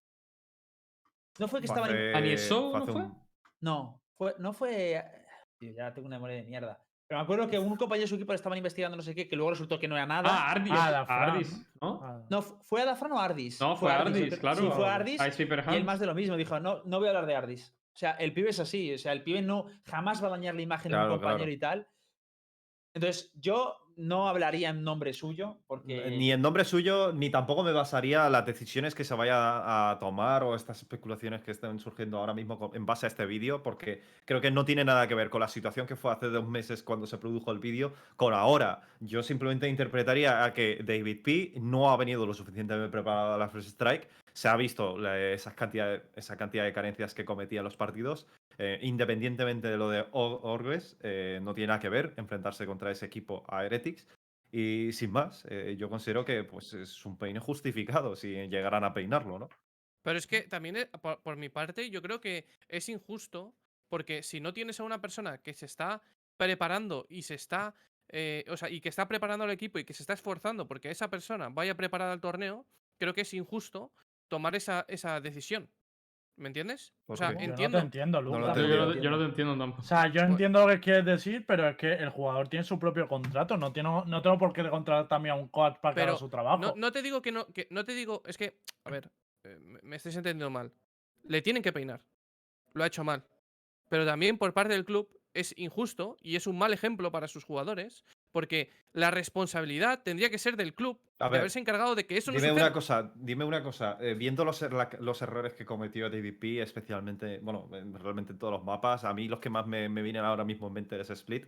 ¿No 1.39 1.47
fue 1.47 1.61
que 1.61 1.67
Fue 1.67 1.75
estaban... 1.75 1.91
hace- 1.95 2.13
¿A 2.15 2.21
Niesou 2.21 2.71
fue 2.71 2.79
no 2.79 2.85
fue? 2.87 3.01
un- 3.03 3.23
No, 3.61 4.01
fue, 4.17 4.35
no 4.39 4.53
fue... 4.53 5.03
Tío, 5.57 5.73
ya 5.73 5.93
tengo 5.93 6.07
una 6.07 6.17
memoria 6.17 6.37
de 6.37 6.43
mierda. 6.43 6.81
Pero 7.07 7.19
me 7.19 7.23
acuerdo 7.23 7.47
que 7.49 7.57
un 7.57 7.75
compañero 7.75 8.03
de 8.03 8.07
su 8.07 8.15
equipo 8.15 8.31
le 8.33 8.35
estaban 8.35 8.57
investigando 8.57 8.95
no 8.95 9.01
sé 9.03 9.15
qué, 9.15 9.27
que 9.27 9.35
luego 9.35 9.51
resultó 9.51 9.79
que 9.79 9.87
no 9.87 9.95
era 9.95 10.05
nada. 10.05 10.29
Ah, 10.29 10.51
Ardis. 10.51 10.73
Ah, 10.75 10.85
a 10.87 10.91
la 10.91 11.05
Fran. 11.05 11.29
Ardis, 11.31 11.65
¿no? 11.81 11.99
Ah. 12.03 12.21
No, 12.29 12.41
fu- 12.41 12.61
¿fue 12.63 12.81
a 12.81 12.85
Dafran 12.85 13.11
o 13.13 13.19
Ardis? 13.19 13.59
No, 13.59 13.75
fue 13.75 13.91
yo 13.91 13.97
Ardis, 13.97 14.37
claro. 14.39 14.61
Sí, 14.61 14.69
fue 14.75 14.87
Ardis. 14.87 15.19
Y 15.39 15.75
él 15.75 15.83
más 15.85 15.99
de 15.99 16.05
lo 16.05 16.13
mismo. 16.13 16.37
Dijo, 16.37 16.59
no, 16.59 16.83
no 16.83 16.99
voy 16.99 17.07
a 17.07 17.09
hablar 17.09 17.25
de 17.25 17.35
Ardis. 17.35 17.75
O 17.93 17.97
sea, 17.97 18.11
el 18.11 18.33
pibe 18.33 18.49
es 18.49 18.59
así. 18.59 18.93
O 18.93 18.97
sea, 18.97 19.11
el 19.11 19.23
pibe 19.23 19.41
no 19.41 19.65
jamás 19.85 20.23
va 20.23 20.27
a 20.27 20.31
dañar 20.31 20.55
la 20.55 20.61
imagen 20.61 20.91
de 20.91 20.97
un 20.97 21.09
compañero 21.09 21.37
claro. 21.37 21.51
y 21.51 21.57
tal. 21.57 21.87
Entonces, 22.93 23.31
yo 23.35 23.77
no 23.99 24.29
hablaría 24.29 24.69
en 24.69 24.83
nombre 24.83 25.13
suyo, 25.13 25.57
porque. 25.67 26.09
Ni 26.17 26.31
en 26.31 26.41
nombre 26.41 26.63
suyo, 26.63 27.11
ni 27.11 27.29
tampoco 27.29 27.63
me 27.63 27.73
basaría 27.73 28.29
las 28.29 28.45
decisiones 28.45 28.95
que 28.95 29.03
se 29.03 29.13
vaya 29.13 29.89
a, 29.91 29.99
tomar 29.99 30.43
o 30.43 30.55
estas 30.55 30.79
especulaciones 30.79 31.41
que 31.41 31.51
estén 31.51 31.79
surgiendo 31.79 32.17
ahora 32.17 32.33
mismo 32.33 32.71
en 32.73 32.85
base 32.85 33.05
a 33.05 33.09
este 33.09 33.25
vídeo, 33.25 33.61
porque 33.61 34.01
creo 34.25 34.39
que 34.39 34.51
no 34.51 34.63
tiene 34.63 34.85
nada 34.85 35.07
que 35.07 35.15
ver 35.15 35.29
con 35.29 35.41
la 35.41 35.49
situación 35.49 35.85
que 35.85 35.97
fue 35.97 36.13
hace 36.13 36.27
dos 36.27 36.47
meses 36.47 36.81
cuando 36.81 37.07
se 37.07 37.17
produjo 37.17 37.51
el 37.51 37.59
vídeo 37.59 37.93
con 38.15 38.33
ahora. 38.33 38.81
Yo 39.01 39.21
simplemente 39.21 39.67
interpretaría 39.67 40.45
a 40.45 40.53
que 40.53 40.81
David 40.81 41.21
P 41.21 41.53
no 41.59 41.91
ha 41.91 41.97
venido 41.97 42.25
lo 42.25 42.33
suficientemente 42.33 42.89
preparado 42.89 43.33
a 43.33 43.37
la 43.37 43.49
First 43.49 43.69
Strike. 43.69 44.07
Se 44.33 44.47
ha 44.47 44.55
visto 44.55 44.97
cantidad, 45.55 46.03
esa 46.15 46.37
cantidad 46.37 46.63
de 46.63 46.73
carencias 46.73 47.13
que 47.13 47.25
cometía 47.25 47.59
en 47.59 47.65
los 47.65 47.77
partidos. 47.77 48.27
Eh, 48.61 48.77
independientemente 48.81 49.69
de 49.69 49.77
lo 49.77 49.89
de 49.89 50.05
Or- 50.11 50.41
Orgles, 50.43 50.97
eh, 51.01 51.39
no 51.41 51.55
tiene 51.55 51.67
nada 51.67 51.79
que 51.79 51.87
ver 51.87 52.13
enfrentarse 52.17 52.65
contra 52.65 52.91
ese 52.91 53.05
equipo 53.05 53.45
a 53.47 53.65
Heretics. 53.65 54.05
Y 54.51 54.91
sin 54.91 55.11
más, 55.11 55.45
eh, 55.49 55.75
yo 55.77 55.89
considero 55.89 56.25
que 56.25 56.43
pues, 56.43 56.73
es 56.73 57.05
un 57.05 57.17
peine 57.17 57.39
justificado 57.39 58.17
si 58.17 58.33
llegaran 58.49 58.83
a 58.83 58.93
peinarlo, 58.93 59.39
¿no? 59.39 59.49
Pero 60.01 60.17
es 60.17 60.27
que 60.27 60.41
también, 60.41 60.89
por, 61.23 61.37
mi 61.37 61.47
parte, 61.49 61.89
yo 61.89 62.01
creo 62.01 62.19
que 62.19 62.45
es 62.67 62.89
injusto 62.89 63.53
porque 63.87 64.23
si 64.23 64.41
no 64.41 64.53
tienes 64.53 64.79
a 64.79 64.83
una 64.83 64.99
persona 64.99 65.37
que 65.37 65.53
se 65.53 65.65
está 65.65 66.01
preparando 66.35 67.05
y 67.09 67.21
se 67.21 67.35
está. 67.35 67.75
o 68.49 68.57
sea, 68.57 68.69
y 68.69 68.81
que 68.81 68.89
está 68.89 69.07
preparando 69.07 69.45
al 69.45 69.51
equipo 69.51 69.79
y 69.79 69.85
que 69.85 69.93
se 69.93 70.03
está 70.03 70.13
esforzando 70.13 70.67
porque 70.67 70.89
esa 70.89 71.09
persona 71.09 71.49
vaya 71.49 71.75
preparada 71.75 72.11
al 72.11 72.21
torneo, 72.21 72.65
creo 72.97 73.13
que 73.13 73.21
es 73.21 73.33
injusto 73.33 73.93
tomar 74.29 74.55
esa, 74.55 74.85
esa 74.87 75.19
decisión. 75.19 75.69
¿Me 76.37 76.47
entiendes? 76.47 76.93
O 77.03 77.07
¿Por 77.07 77.17
sea? 77.17 77.27
Yo 77.27 77.33
no 77.33 77.39
te 77.39 77.45
entiendo. 77.45 77.77
entiendo, 77.79 78.21
No 78.21 78.29
lo 78.29 78.39
Lucas. 78.39 78.55
Yo, 78.55 78.61
entiendo. 78.63 78.85
yo 78.87 78.95
no- 78.95 79.01
yo 79.03 79.09
no 79.11 79.17
te 79.17 79.25
entiendo 79.25 79.57
tampoco. 79.57 79.81
O 79.81 79.85
sea, 79.85 80.07
yo 80.07 80.13
Pues- 80.21 80.29
entiendo 80.29 80.65
lo 80.65 80.73
que 80.73 80.79
quieres 80.79 81.03
decir, 81.05 81.45
pero 81.45 81.67
es 81.67 81.75
que 81.75 81.91
el 81.91 82.09
jugador 82.09 82.47
tiene 82.47 82.63
su 82.63 82.79
propio 82.79 83.09
contrato. 83.09 83.57
No, 83.57 83.73
tiene, 83.73 83.89
no 84.05 84.21
tengo 84.21 84.37
por 84.37 84.53
qué 84.53 84.69
contratar 84.69 85.09
también 85.09 85.35
a 85.35 85.37
un 85.37 85.49
coach 85.49 85.75
para 85.81 85.93
que 85.93 86.01
haga 86.01 86.15
su 86.15 86.29
trabajo. 86.29 86.59
No, 86.59 86.73
no 86.77 86.91
te 86.93 87.01
digo 87.01 87.21
que 87.21 87.33
no, 87.33 87.45
que 87.47 87.67
no 87.71 87.83
te 87.83 87.93
digo, 87.93 88.23
es 88.25 88.37
que, 88.37 88.57
a 88.85 88.89
ver, 88.89 89.11
eh, 89.43 89.57
me- 89.61 89.79
me 89.83 89.95
estáis 89.97 90.15
entendiendo 90.15 90.49
mal. 90.49 90.71
Le 91.23 91.41
tienen 91.41 91.61
que 91.61 91.73
peinar. 91.73 92.01
Lo 92.73 92.85
ha 92.85 92.87
hecho 92.87 93.03
mal. 93.03 93.25
Pero 93.89 94.05
también 94.05 94.37
por 94.37 94.53
parte 94.53 94.71
del 94.73 94.85
club 94.85 95.09
es 95.33 95.53
injusto 95.57 96.15
y 96.21 96.37
es 96.37 96.47
un 96.47 96.57
mal 96.57 96.71
ejemplo 96.71 97.11
para 97.11 97.27
sus 97.27 97.43
jugadores, 97.43 98.05
porque 98.31 98.69
la 98.93 99.11
responsabilidad 99.11 100.01
tendría 100.03 100.29
que 100.29 100.37
ser 100.37 100.55
del 100.57 100.73
club 100.73 100.99
A 101.19 101.29
de 101.29 101.37
haberse 101.37 101.59
encargado 101.59 101.95
de 101.95 102.05
que 102.05 102.17
eso 102.17 102.31
no 102.31 102.37
Dime 102.37 102.49
suceda. 102.49 102.65
una 102.65 102.73
cosa, 102.73 103.11
dime 103.15 103.45
una 103.45 103.61
cosa. 103.63 103.97
eh, 104.01 104.13
viendo 104.15 104.43
los, 104.45 104.61
er- 104.61 104.73
la- 104.73 104.89
los 104.99 105.21
errores 105.21 105.53
que 105.53 105.65
cometió 105.65 106.09
David 106.09 106.35
P, 106.39 106.61
especialmente, 106.61 107.39
bueno, 107.39 107.69
en- 107.73 107.93
realmente 107.93 108.31
en 108.33 108.39
todos 108.39 108.53
los 108.53 108.63
mapas, 108.63 109.03
a 109.03 109.13
mí 109.13 109.27
los 109.27 109.39
que 109.39 109.49
más 109.49 109.67
me, 109.67 109.89
me 109.89 110.01
vienen 110.01 110.23
ahora 110.23 110.43
mismo 110.45 110.67
en 110.67 110.73
mente 110.73 110.99
es 110.99 111.09
Split. 111.09 111.45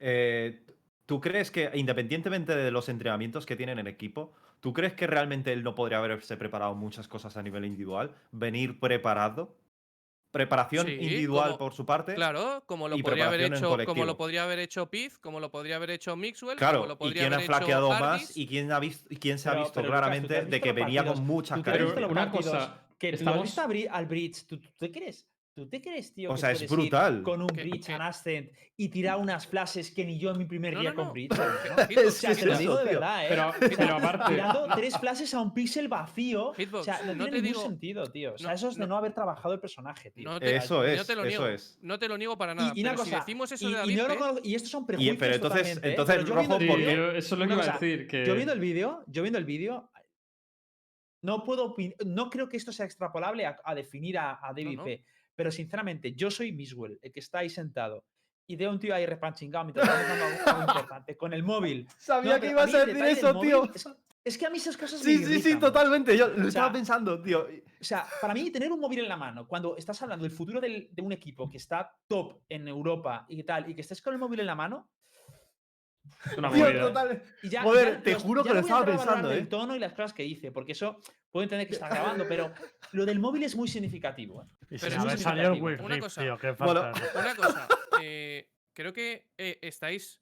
eh, 0.00 0.64
¿Tú 1.04 1.20
crees 1.20 1.50
que, 1.50 1.68
independientemente 1.74 2.54
de 2.54 2.70
los 2.70 2.88
entrenamientos 2.88 3.44
que 3.44 3.56
tienen 3.56 3.78
en 3.80 3.86
equipo, 3.88 4.32
¿tú 4.60 4.72
crees 4.72 4.92
que 4.94 5.06
realmente 5.08 5.52
él 5.52 5.62
no 5.64 5.74
podría 5.74 5.98
haberse 5.98 6.36
preparado 6.36 6.74
muchas 6.76 7.08
cosas 7.08 7.36
a 7.36 7.42
nivel 7.42 7.64
individual? 7.64 8.14
¿Venir 8.30 8.78
preparado? 8.78 9.56
¿Preparación 10.32 10.86
Sí, 10.86 10.92
individual 10.94 11.44
como- 11.52 11.58
por 11.58 11.74
su 11.74 11.84
parte? 11.84 12.14
Claro, 12.14 12.64
como 12.66 12.88
lo 12.88 12.96
y 12.96 13.02
podría 13.02 13.28
haber 13.28 13.42
hecho, 13.42 13.76
como 13.84 14.04
lo 14.06 14.16
podría 14.16 14.44
haber 14.44 14.58
hecho 14.60 14.88
Piz, 14.88 15.18
como 15.18 15.38
lo 15.40 15.50
podría 15.50 15.76
haber 15.76 15.90
hecho 15.90 16.16
Mixwell, 16.16 16.56
como 16.56 16.70
Claro, 16.70 16.86
lo 16.86 16.94
y 16.94 16.96
podría 16.96 17.22
quién 17.22 17.32
ha 17.34 17.36
haber 17.36 17.44
hecho 17.44 17.56
flaqueado 17.58 17.90
más 17.90 18.34
y 18.36 18.46
quién, 18.46 18.72
ha 18.72 18.80
visto, 18.80 19.06
y 19.10 19.16
quién 19.16 19.38
se 19.38 19.50
ha 19.50 19.52
Pero- 19.52 19.64
visto 19.64 19.80
Lucas, 19.82 19.82
¿tú 19.82 19.82
te 19.82 19.88
claramente 20.08 20.34
de 20.34 20.40
visto 20.44 20.62
que 20.62 20.68
los 20.70 20.74
venía 20.76 21.00
con 21.02 21.08
partidos? 21.08 21.26
muchas 21.28 21.58
¿Tú 21.58 21.62
te 21.64 21.70
has 21.70 21.78
visto 21.78 21.94
carencias. 21.94 22.10
una 22.10 22.32
partidos 22.32 22.52
cosa, 22.54 22.80
que 22.98 23.12
tú 23.18 23.28
has 23.28 23.42
visto 23.42 23.60
al 23.90 24.06
Bridge? 24.06 24.46
¿Tú, 24.46 24.58
tú 24.58 24.68
te 24.78 24.90
crees? 24.90 25.26
¿Tú 25.54 25.68
te 25.68 25.82
crees, 25.82 26.14
tío? 26.14 26.30
O 26.30 26.34
que 26.34 26.40
sea, 26.40 26.52
es 26.52 26.62
ir 26.62 26.68
brutal. 26.70 27.22
Con 27.22 27.42
un 27.42 27.46
Bridge 27.48 27.84
que- 27.84 27.92
and 27.92 28.02
Ascent 28.02 28.50
y 28.74 28.88
tirar 28.88 29.18
unas 29.18 29.46
flashes 29.46 29.90
que 29.90 30.02
ni 30.02 30.18
yo 30.18 30.30
en 30.30 30.38
mi 30.38 30.46
primer 30.46 30.72
No, 30.72 30.80
día 30.80 30.90
no, 30.90 30.96
con 30.96 31.06
no. 31.08 31.12
Bridge. 31.12 31.30
¿no? 31.36 31.36
O 32.08 32.10
sea, 32.10 32.34
te 32.34 32.46
lo 32.46 32.56
digo 32.56 32.74
de 32.78 32.84
verdad, 32.84 33.26
¿eh? 33.26 33.28
Pero, 33.28 33.48
O 33.50 33.52
sea, 33.52 33.68
pero 33.76 33.94
aparte, 33.96 34.32
tirando 34.32 34.66
tres 34.74 34.96
flashes 34.98 35.34
a 35.34 35.40
un 35.42 35.52
pixel 35.52 35.88
vacío. 35.88 36.48
O 36.48 36.54
Hitbox, 36.54 36.84
sea, 36.86 37.02
no, 37.02 37.14
no 37.14 37.24
tiene 37.24 37.30
te 37.30 37.42
ningún 37.42 37.48
digo- 37.48 37.62
sentido, 37.62 38.06
tío. 38.06 38.32
O 38.32 38.38
sea, 38.38 38.48
no- 38.48 38.54
eso 38.54 38.68
es 38.70 38.74
de 38.76 38.80
no- 38.80 38.86
no 38.86 38.96
haber 38.96 39.12
trabajado 39.12 39.52
el 39.52 39.60
personaje, 39.60 40.10
tío. 40.10 40.24
No 40.30 40.40
te, 40.40 40.56
Eso 40.56 40.76
no 40.78 40.84
es, 40.84 41.06
te 41.06 41.14
lo 41.16 41.20
eso 41.24 41.28
niego. 41.42 41.46
es. 41.54 41.78
No 41.82 41.98
te 41.98 42.08
lo 42.08 42.16
niego 42.16 42.38
para 42.38 42.54
nada. 42.54 42.72
Y, 42.74 42.78
y 42.78 42.82
una 42.82 42.92
pero 42.92 43.02
cosa, 43.02 43.10
si 43.10 43.20
decimos 43.20 43.52
eso 43.52 43.68
y, 43.68 43.72
de 43.74 43.92
y 43.92 43.96
David 43.96 44.14
no 44.18 44.34
y 44.42 44.54
estos 44.54 44.70
son 44.70 44.86
prejuicios 44.86 45.16
pero 45.18 45.34
entonces- 45.34 45.76
¿eh? 45.76 45.80
entonces, 45.84 46.16
Pero 46.16 46.28
yo 46.28 46.34
viendo 46.34 46.54
Rojo, 46.58 46.62
el 46.62 46.66
¿por 46.68 46.76
Sí, 46.78 46.82
qué? 46.84 46.90
vídeo- 46.92 47.12
yo- 47.12 47.18
eso 47.18 47.34
es 47.34 47.38
lo 47.38 47.46
que 47.46 47.52
iba 47.52 47.62
a 47.62 47.78
decir. 47.78 48.06
Que... 48.08 48.24
Yo 48.24 48.34
viendo 48.34 48.52
el 48.54 48.60
vídeo, 48.60 49.04
yo 49.06 49.22
viendo 49.22 49.38
el 49.38 49.44
vídeo, 49.44 49.90
no 51.22 51.44
puedo 51.44 51.76
no 52.06 52.30
creo 52.30 52.48
que 52.48 52.56
esto 52.56 52.72
sea 52.72 52.86
extrapolable 52.86 53.44
a, 53.46 53.74
definir 53.74 54.16
a, 54.18 54.40
David 54.56 54.76
no. 54.78 54.84
P. 54.84 55.04
Pero 55.42 55.50
sinceramente, 55.50 56.12
yo 56.12 56.30
soy 56.30 56.52
Miswell, 56.52 57.00
el 57.02 57.10
que 57.10 57.18
está 57.18 57.40
ahí 57.40 57.50
sentado. 57.50 58.04
Y 58.46 58.62
a 58.62 58.70
un 58.70 58.78
tío 58.78 58.94
ahí 58.94 59.04
repanchingado 59.06 59.64
mientras 59.64 59.88
está 59.88 60.52
algo, 60.54 60.68
importante, 60.72 61.16
con 61.16 61.32
el 61.32 61.42
móvil. 61.42 61.88
Sabía 61.98 62.34
No, 62.36 62.40
que 62.40 62.50
ibas 62.50 62.72
a 62.72 62.82
el 62.84 62.86
decir 62.94 63.04
eso, 63.06 63.40
tío. 63.40 63.64
Es, 63.74 63.88
es 64.24 64.38
que 64.38 64.46
a 64.46 64.50
mí 64.50 64.58
esas 64.58 64.76
cosas 64.76 65.00
me 65.02 65.10
Sí, 65.10 65.18
sí, 65.18 65.24
sí, 65.24 65.32
irritan. 65.40 65.58
totalmente. 65.58 66.16
Yo 66.16 66.28
lo 66.28 66.36
sea, 66.36 66.46
estaba 66.46 66.72
pensando, 66.72 67.20
tío. 67.20 67.40
O 67.80 67.82
sea, 67.84 68.06
para 68.20 68.34
mí 68.34 68.52
tener 68.52 68.70
un 68.70 68.78
móvil 68.78 69.00
en 69.00 69.08
la 69.08 69.16
mano, 69.16 69.48
cuando 69.48 69.76
estás 69.76 70.00
hablando 70.02 70.22
del 70.22 70.30
futuro 70.30 70.60
del- 70.60 70.88
de 70.92 71.02
un 71.02 71.10
equipo 71.10 71.50
que 71.50 71.56
está 71.56 71.92
top 72.06 72.38
en 72.48 72.68
Europa 72.68 73.26
y 73.28 73.42
tal, 73.42 73.68
y 73.68 73.74
que 73.74 73.80
estés 73.80 74.00
con 74.00 74.12
el 74.12 74.20
móvil 74.20 74.38
en 74.38 74.46
la 74.46 74.54
mano, 74.54 74.88
Es 76.30 76.38
una 76.38 76.50
movida. 76.50 76.80
total. 76.80 77.22
y 77.42 77.48
ya, 77.48 77.62
Joder, 77.62 77.94
ya 77.96 78.02
te 78.02 78.12
los- 78.12 78.22
juro 78.22 78.44
que 78.44 78.54
lo 78.54 78.60
estaba 78.60 78.84
pensando, 78.84 79.32
¿eh? 79.32 79.42
tono 79.46 79.74
y 79.74 79.78
las 79.80 79.92
cosas 79.92 80.12
que 80.12 80.24
hice, 80.24 80.52
porque 80.52 80.72
eso 80.72 81.00
puedo 81.30 81.42
entender 81.44 81.66
que 81.66 81.74
está 81.74 81.88
grabando, 81.88 82.26
pero 82.28 82.52
lo 82.92 83.04
del 83.06 83.18
móvil 83.18 83.42
es 83.42 83.56
muy 83.56 83.66
significativo. 83.68 84.42
¿eh? 84.42 84.46
Pero 84.80 84.86
es 84.86 84.98
muy 84.98 85.10
el 85.12 85.18
significativo. 85.18 85.84
Una 85.84 85.98
cosa. 86.00 86.20
tío, 86.22 86.38
qué 86.38 86.52
Bueno, 86.52 86.92
una 87.14 87.34
cosa. 87.36 87.68
eh, 88.00 88.48
creo 88.72 88.92
que 88.92 89.26
eh, 89.36 89.58
estáis 89.62 90.20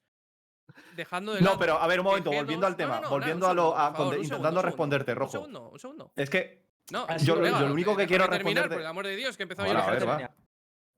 dejando 0.95 1.33
de 1.33 1.41
No, 1.41 1.47
lado 1.47 1.59
pero 1.59 1.77
a 1.79 1.85
ver, 1.87 1.99
un 1.99 2.05
momento, 2.05 2.31
G2 2.31 2.35
volviendo 2.37 2.65
al 2.67 2.75
tema. 2.77 2.95
no, 2.95 3.01
no, 3.01 3.09
volviendo 3.09 3.47
nada, 3.47 3.49
a 3.49 3.51
un 3.51 3.57
lo. 3.57 3.77
a- 3.77 3.91
favor, 3.93 4.07
un 4.17 4.23
intentando 4.23 4.23
segundo, 4.23 4.37
un 4.37 4.41
segundo, 4.43 4.61
responderte, 4.63 5.11
Un 5.11 5.17
rojo. 5.17 5.31
segundo, 5.31 5.69
un 5.69 5.79
segundo. 5.79 6.13
Es 6.15 6.29
que. 6.29 6.65
No, 6.91 7.05
Ah, 7.07 7.17
yo- 7.17 7.39
venga, 7.39 7.59
yo 7.59 7.67
lo 7.67 7.73
único 7.73 7.95
que 7.95 8.07
quiero 8.07 8.27
terminar, 8.27 8.63
responderte- 8.65 8.73
Por 8.75 8.81
el 8.81 8.87
amor 8.87 9.05
de 9.07 9.15
Dios, 9.15 9.37
que 9.37 9.43
he 9.43 9.45
empezado 9.45 9.71
yo 9.71 9.77
a. 9.77 10.31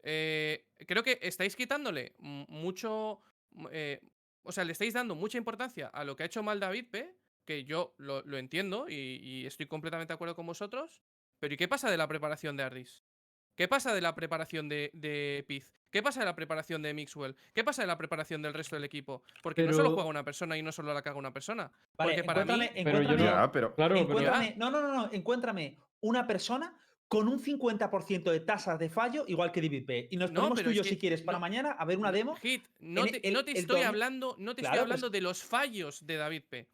Eh, 0.05 0.65
creo 0.87 1.03
que 1.03 1.19
estáis 1.21 1.55
quitándole 1.55 2.13
mucho. 2.19 3.21
eh, 3.71 3.99
o 4.43 4.51
sea, 4.51 4.63
le 4.63 4.71
estáis 4.73 4.93
dando 4.93 5.15
mucha 5.15 5.37
importancia 5.37 5.87
a 5.87 6.03
lo 6.03 6.15
que 6.15 6.23
ha 6.23 6.25
hecho 6.25 6.43
mal 6.43 6.59
David 6.59 6.85
P. 6.91 7.15
Que 7.45 7.65
yo 7.65 7.93
lo, 7.97 8.21
lo 8.21 8.37
entiendo 8.37 8.87
y, 8.87 8.93
y 9.21 9.45
estoy 9.45 9.65
completamente 9.65 10.13
de 10.13 10.15
acuerdo 10.15 10.33
con 10.33 10.45
vosotros. 10.45 11.01
Pero 11.39 11.53
¿y 11.53 11.57
qué 11.57 11.67
pasa 11.67 11.91
de 11.91 11.97
la 11.97 12.07
preparación 12.07 12.55
de 12.55 12.63
Ardis? 12.63 13.03
¿Qué 13.55 13.67
pasa 13.67 13.93
de 13.93 13.99
la 13.99 14.15
preparación 14.15 14.69
de, 14.69 14.89
de 14.93 15.43
Piz? 15.45 15.75
¿Qué 15.91 16.01
pasa 16.01 16.21
de 16.21 16.25
la 16.25 16.35
preparación 16.35 16.81
de 16.81 16.93
Mixwell? 16.93 17.35
¿Qué 17.53 17.63
pasa 17.65 17.81
de 17.83 17.87
la 17.87 17.97
preparación 17.97 18.41
del 18.41 18.53
resto 18.53 18.77
del 18.77 18.85
equipo? 18.85 19.23
Porque 19.43 19.63
no 19.63 19.73
solo 19.73 19.91
juega 19.91 20.07
una 20.09 20.23
persona 20.23 20.57
y 20.57 20.63
no 20.63 20.71
solo 20.71 20.93
la 20.93 21.01
caga 21.01 21.17
una 21.17 21.33
persona. 21.33 21.69
Vale, 21.97 22.13
Porque 22.13 22.23
para 22.23 22.45
mí. 22.45 22.51
encuéntrame, 22.53 22.83
Pero 22.85 23.01
yo 23.01 23.17
no- 23.17 23.23
Ya, 23.25 23.51
pero. 23.51 23.75
Claro, 23.75 23.93
pero. 23.95 24.07
encuéntrame- 24.07 24.55
no, 24.55 24.71
no, 24.71 24.81
no, 24.81 24.93
no, 24.95 25.09
encuéntrame 25.11 25.77
una 25.99 26.25
persona 26.25 26.79
con 27.07 27.27
un 27.27 27.39
50% 27.39 28.31
de 28.31 28.39
tasas 28.39 28.79
de 28.79 28.89
fallo, 28.89 29.25
igual 29.27 29.51
que 29.51 29.61
DVP. 29.61 30.07
Y 30.11 30.17
nos 30.17 30.31
No, 30.31 30.41
ponemos 30.41 30.63
tú 30.63 30.71
y 30.71 30.75
yo, 30.75 30.83
si 30.83 30.97
quieres, 30.97 31.21
para 31.21 31.37
no- 31.37 31.41
mañana 31.41 31.71
a 31.71 31.85
ver 31.85 31.97
una 31.97 32.11
demo. 32.11 32.35
Hit, 32.37 32.65
no 32.79 33.05
te, 33.05 33.27
el- 33.27 33.33
no 33.33 33.45
te 33.45 33.51
el 33.51 33.57
estoy 33.57 33.81
hablando, 33.81 34.35
no 34.39 34.55
te 34.55 34.61
Claro, 34.61 34.75
estoy 34.75 34.87
pues- 34.87 34.93
hablando 34.95 35.09
de 35.09 35.21
los 35.21 35.43
fallos 35.43 36.05
de 36.05 36.15
David 36.17 36.43
P. 36.49 36.67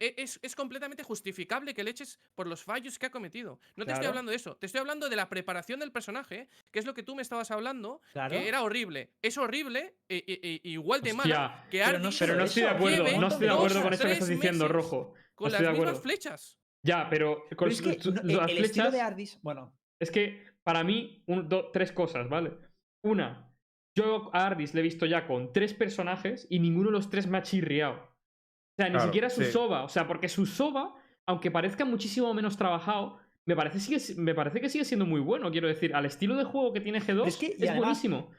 E- 0.00 0.14
Es, 0.18 0.38
es 0.42 0.56
completamente 0.56 1.02
justificable 1.02 1.74
que 1.74 1.84
le 1.84 1.90
eches 1.90 2.18
por 2.34 2.46
los 2.46 2.62
fallos 2.62 2.98
que 2.98 3.06
ha 3.06 3.10
cometido. 3.10 3.60
No 3.76 3.84
te 3.84 3.92
estoy 3.92 4.06
hablando 4.06 4.30
de 4.30 4.36
eso. 4.36 4.56
Te 4.56 4.66
estoy 4.66 4.80
hablando 4.80 5.08
de 5.08 5.16
la 5.16 5.28
preparación 5.28 5.78
del 5.80 5.92
personaje, 5.92 6.48
que 6.70 6.78
es 6.78 6.86
lo 6.86 6.94
que 6.94 7.02
tú 7.02 7.14
me 7.14 7.22
estabas 7.22 7.50
hablando, 7.50 8.00
Claro. 8.12 8.30
que 8.30 8.48
era 8.48 8.62
horrible. 8.62 9.10
Es 9.20 9.36
horrible, 9.36 9.96
e- 10.08 10.24
e- 10.26 10.40
e- 10.42 10.60
igual 10.70 11.02
de 11.02 11.10
Hostia, 11.12 11.38
mala 11.38 11.66
que 11.70 11.78
pero 11.84 11.98
no 11.98 12.10
Pero 12.18 12.34
no 12.36 12.44
estoy 12.44 12.62
de 12.62 12.68
acuerdo, 12.70 13.20
no 13.20 13.26
estoy 13.28 13.46
de 13.46 13.52
acuerdo 13.52 13.82
con 13.82 13.92
esto 13.92 14.06
que 14.06 14.12
estás 14.12 14.28
diciendo, 14.28 14.68
Rojo. 14.68 15.12
con 15.34 15.52
no 15.52 15.58
las 15.60 15.72
mismas 15.72 16.00
flechas. 16.00 16.58
Ya, 16.84 17.08
pero 17.08 17.44
con 17.56 17.68
Pero 17.68 17.70
es 17.70 17.80
que 17.82 17.88
las 18.34 18.50
el, 18.50 18.64
estilo 18.64 18.90
de 18.90 19.00
Ardis, 19.00 19.40
bueno, 19.42 19.74
Es 20.00 20.10
que 20.10 20.44
para 20.62 20.84
mí, 20.84 21.22
un, 21.26 21.48
do- 21.48 21.70
tres 21.72 21.92
cosas, 21.92 22.28
¿vale? 22.28 22.58
Una, 23.02 23.50
yo 23.96 24.30
a 24.34 24.46
Ardis 24.46 24.74
le 24.74 24.80
he 24.80 24.82
visto 24.82 25.06
ya 25.06 25.26
con 25.26 25.52
tres 25.52 25.72
personajes 25.74 26.46
y 26.50 26.58
ninguno 26.58 26.88
de 26.88 26.92
los 26.92 27.10
tres 27.10 27.26
me 27.26 27.38
ha 27.38 27.42
chirriado. 27.42 27.94
O 27.94 28.76
sea, 28.76 28.86
ni 28.88 28.92
Claro, 28.94 29.04
siquiera 29.06 29.30
su 29.30 29.42
sí. 29.44 29.52
Soba. 29.52 29.84
O 29.84 29.88
sea, 29.88 30.06
porque 30.06 30.28
su 30.28 30.46
Soba, 30.46 30.94
aunque 31.26 31.50
parezca 31.50 31.84
muchísimo 31.84 32.32
menos 32.34 32.56
trabajado, 32.56 33.18
me 33.46 33.54
parece, 33.56 33.78
sigue, 33.80 34.00
si- 34.00 34.14
me 34.16 34.34
parece 34.34 34.60
que 34.60 34.68
sigue 34.68 34.84
siendo 34.84 35.06
muy 35.06 35.20
bueno. 35.20 35.50
Quiero 35.50 35.68
decir, 35.68 35.94
al 35.94 36.06
estilo 36.06 36.36
de 36.36 36.44
juego 36.44 36.72
que 36.72 36.80
tiene 36.80 37.00
G2 37.00 37.26
Es 37.26 37.36
que, 37.36 37.46
es 37.46 37.56
además- 37.62 37.78
buenísimo. 37.78 38.30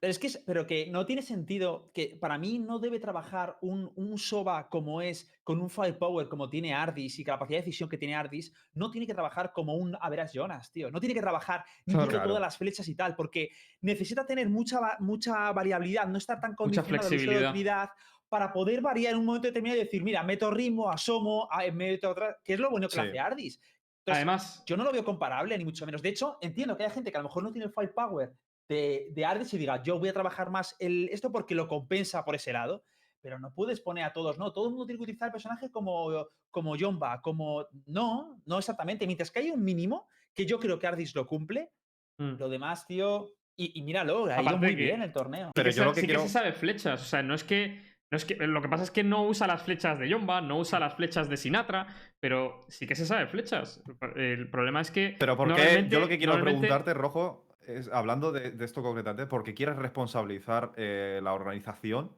Pero 0.00 0.10
es 0.12 0.18
que, 0.20 0.28
es- 0.28 0.42
pero 0.46 0.64
que 0.66 0.88
no 0.90 1.04
tiene 1.06 1.22
sentido 1.22 1.90
que 1.92 2.16
para 2.20 2.38
mí 2.38 2.60
no 2.60 2.78
debe 2.78 3.00
trabajar 3.00 3.58
un, 3.62 3.90
un 3.96 4.16
Soba 4.16 4.68
como 4.68 5.02
es, 5.02 5.32
con 5.42 5.60
un 5.60 5.68
firepower 5.68 6.28
como 6.28 6.48
tiene 6.48 6.72
Ardis 6.72 7.18
y 7.18 7.24
capacidad 7.24 7.58
de 7.58 7.62
decisión 7.64 7.88
que 7.88 7.98
tiene 7.98 8.14
Ardis, 8.14 8.52
no 8.74 8.90
tiene 8.92 9.06
que 9.08 9.14
trabajar 9.14 9.52
como 9.52 9.74
un 9.74 9.96
Averas 10.00 10.32
Jonas, 10.32 10.70
tío. 10.70 10.90
No 10.92 11.00
tiene 11.00 11.14
que 11.14 11.20
trabajar 11.20 11.64
ni 11.84 11.94
Claro. 11.94 12.08
Claro. 12.10 12.28
todas 12.28 12.40
las 12.40 12.56
flechas 12.56 12.86
y 12.88 12.94
tal, 12.94 13.16
porque 13.16 13.50
necesita 13.80 14.24
tener 14.24 14.48
mucha, 14.48 14.96
mucha 15.00 15.50
variabilidad, 15.52 16.06
no 16.06 16.18
estar 16.18 16.40
tan 16.40 16.54
condicionado 16.54 17.08
de 17.08 17.16
utilidad 17.48 17.90
para 18.28 18.52
poder 18.52 18.80
variar 18.82 19.14
en 19.14 19.20
un 19.20 19.24
momento 19.26 19.48
determinado 19.48 19.80
y 19.80 19.84
decir, 19.84 20.04
mira, 20.04 20.22
meto 20.22 20.50
ritmo, 20.50 20.90
asomo, 20.90 21.48
meto 21.72 22.10
otra, 22.10 22.36
que 22.44 22.52
es 22.54 22.60
lo 22.60 22.70
bueno 22.70 22.86
que 22.88 22.94
Sí. 22.94 23.00
hace 23.00 23.18
Ardis. 23.18 23.58
Entonces, 24.00 24.16
Además, 24.22 24.62
yo 24.66 24.76
no 24.76 24.84
lo 24.84 24.92
veo 24.92 25.04
comparable, 25.04 25.56
ni 25.58 25.64
mucho 25.64 25.84
menos. 25.86 26.02
De 26.02 26.10
hecho, 26.10 26.38
entiendo 26.40 26.76
que 26.76 26.84
hay 26.84 26.90
gente 26.90 27.10
que 27.10 27.16
a 27.18 27.20
lo 27.20 27.28
mejor 27.28 27.42
no 27.42 27.50
tiene 27.52 27.66
el 27.66 27.72
firepower 27.72 28.32
de, 28.68 29.08
de 29.12 29.24
Ardis 29.24 29.54
y 29.54 29.58
diga, 29.58 29.82
yo 29.82 29.98
voy 29.98 30.10
a 30.10 30.12
trabajar 30.12 30.50
más 30.50 30.76
el, 30.78 31.08
esto 31.10 31.32
porque 31.32 31.54
lo 31.54 31.68
compensa 31.68 32.24
por 32.24 32.34
ese 32.34 32.52
lado, 32.52 32.84
pero 33.20 33.38
no 33.38 33.52
puedes 33.52 33.80
poner 33.80 34.04
a 34.04 34.12
todos, 34.12 34.38
no. 34.38 34.52
Todo 34.52 34.66
el 34.66 34.70
mundo 34.70 34.86
tiene 34.86 34.98
que 34.98 35.04
utilizar 35.04 35.28
el 35.28 35.32
personaje 35.32 35.70
como, 35.70 36.28
como 36.50 36.76
Jomba, 36.78 37.20
como. 37.20 37.66
No, 37.86 38.40
no 38.46 38.58
exactamente. 38.58 39.06
Mientras 39.06 39.30
que 39.30 39.40
hay 39.40 39.50
un 39.50 39.64
mínimo, 39.64 40.06
que 40.34 40.46
yo 40.46 40.60
creo 40.60 40.78
que 40.78 40.86
Ardis 40.86 41.14
lo 41.14 41.26
cumple, 41.26 41.72
mm. 42.18 42.34
lo 42.38 42.48
demás, 42.48 42.86
tío. 42.86 43.32
Y, 43.56 43.76
y 43.76 43.82
míralo, 43.82 44.26
ha 44.26 44.40
ido 44.40 44.56
muy 44.56 44.68
que- 44.76 44.84
bien 44.84 45.02
el 45.02 45.12
torneo. 45.12 45.50
Pero 45.52 45.72
sí 45.72 45.78
yo 45.78 45.84
lo 45.84 45.92
que 45.92 46.00
sí 46.02 46.06
quiero- 46.06 46.22
que 46.22 46.28
se 46.28 46.32
sabe 46.32 46.52
flechas. 46.52 47.02
O 47.02 47.04
sea, 47.04 47.22
no 47.22 47.34
es 47.34 47.42
que. 47.42 47.82
No 48.10 48.16
es 48.16 48.24
que. 48.24 48.36
Lo 48.46 48.62
que 48.62 48.68
pasa 48.68 48.84
es 48.84 48.92
que 48.92 49.02
no 49.02 49.24
usa 49.24 49.48
las 49.48 49.62
flechas 49.62 49.98
de 49.98 50.08
Yomba, 50.08 50.40
no 50.40 50.58
usa 50.58 50.78
las 50.78 50.94
flechas 50.94 51.28
de 51.28 51.36
Sinatra, 51.36 51.88
pero 52.20 52.60
sí 52.68 52.86
que 52.86 52.94
se 52.94 53.04
sabe 53.04 53.26
flechas. 53.26 53.82
El 54.14 54.48
problema 54.48 54.80
es 54.80 54.92
que. 54.92 55.16
Pero 55.18 55.36
porque 55.36 55.86
yo 55.90 55.98
lo 55.98 56.06
que 56.06 56.18
quiero 56.18 56.40
preguntarte, 56.40 56.94
Rojo, 56.94 57.47
es 57.68 57.88
hablando 57.88 58.32
de, 58.32 58.50
de 58.52 58.64
esto 58.64 58.82
concretamente, 58.82 59.26
porque 59.26 59.54
quieres 59.54 59.76
responsabilizar 59.76 60.72
eh, 60.76 61.20
la 61.22 61.34
organización 61.34 62.10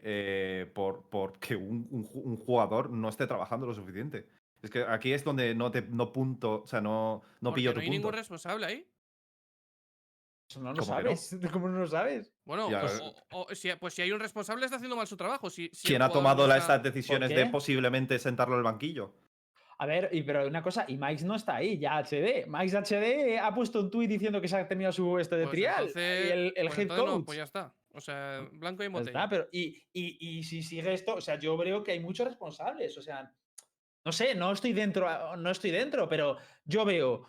eh, 0.00 0.70
por 0.74 1.08
porque 1.10 1.56
un, 1.56 1.88
un 1.90 2.04
ju- 2.04 2.22
un 2.22 2.36
jugador 2.36 2.90
no 2.90 3.08
esté 3.08 3.26
trabajando 3.26 3.66
lo 3.66 3.74
suficiente. 3.74 4.28
Es 4.62 4.70
que 4.70 4.82
aquí 4.82 5.12
es 5.12 5.24
donde 5.24 5.54
no 5.54 5.70
te 5.70 5.82
no 5.82 6.12
punto, 6.12 6.62
o 6.62 6.66
sea, 6.66 6.80
no, 6.80 7.22
no 7.40 7.52
pillo 7.54 7.70
no 7.70 7.74
tu 7.74 7.80
hay 7.80 7.86
punto. 7.86 7.98
ningún 7.98 8.12
responsable 8.12 8.66
ahí. 8.66 8.86
Eso 10.50 10.60
no 10.60 10.72
lo 10.72 10.78
¿Cómo 10.80 10.96
que 10.96 11.02
no? 11.04 11.16
sabes. 11.16 11.36
¿Cómo 11.52 11.68
no 11.68 11.78
lo 11.80 11.86
sabes? 11.86 12.32
Bueno, 12.44 12.70
Ya, 12.70 12.80
pues, 12.80 12.98
eh. 13.00 13.14
o- 13.32 13.42
o- 13.50 13.54
si, 13.54 13.70
pues 13.76 13.94
si 13.94 14.02
hay 14.02 14.12
un 14.12 14.20
responsable 14.20 14.64
está 14.64 14.76
haciendo 14.76 14.96
mal 14.96 15.06
su 15.06 15.16
trabajo. 15.16 15.50
Si, 15.50 15.68
¿Quién 15.70 16.02
ha 16.02 16.08
tomado 16.10 16.46
no 16.46 16.54
está- 16.54 16.58
estas 16.76 16.82
decisiones 16.82 17.28
de 17.30 17.46
posiblemente 17.46 18.18
sentarlo 18.18 18.54
en 18.54 18.58
el 18.58 18.64
banquillo? 18.64 19.12
A 19.80 19.86
ver, 19.86 20.08
y, 20.12 20.22
pero 20.24 20.46
una 20.46 20.60
cosa, 20.62 20.84
y 20.88 20.96
Mike 20.96 21.24
no 21.24 21.36
está 21.36 21.56
ahí, 21.56 21.78
ya 21.78 21.98
HD. 22.02 22.46
Mike 22.48 22.76
HD 22.76 23.38
ha 23.40 23.54
puesto 23.54 23.78
un 23.80 23.90
tuit 23.90 24.10
diciendo 24.10 24.40
que 24.40 24.48
se 24.48 24.56
ha 24.56 24.66
terminado 24.66 24.92
su 24.92 25.18
este 25.18 25.36
de 25.36 25.44
Pues 25.44 25.52
trial. 25.52 25.74
entonces- 25.86 26.26
y 26.26 26.32
el, 26.32 26.52
el 26.56 26.66
pues 26.66 26.78
head 26.78 26.82
entonces 26.82 27.04
no, 27.06 27.12
coach. 27.12 27.24
pues 27.26 27.38
ya 27.38 27.44
está. 27.44 27.74
O 27.94 28.00
sea, 28.00 28.48
blanco 28.52 28.82
y 28.84 28.88
botella. 28.88 29.10
está, 29.10 29.28
pero 29.28 29.48
y, 29.52 29.82
y, 29.92 30.38
y 30.38 30.42
si 30.42 30.62
sigue 30.62 30.92
esto, 30.92 31.14
o 31.14 31.20
sea, 31.20 31.38
yo 31.38 31.56
veo 31.56 31.82
que 31.84 31.92
hay 31.92 32.00
muchos 32.00 32.26
responsables. 32.26 32.98
O 32.98 33.02
sea, 33.02 33.32
no 34.04 34.12
sé, 34.12 34.34
no 34.34 34.52
estoy 34.52 34.72
dentro, 34.72 35.36
no 35.36 35.50
estoy 35.50 35.70
dentro, 35.70 36.08
pero 36.08 36.36
yo 36.64 36.84
veo 36.84 37.24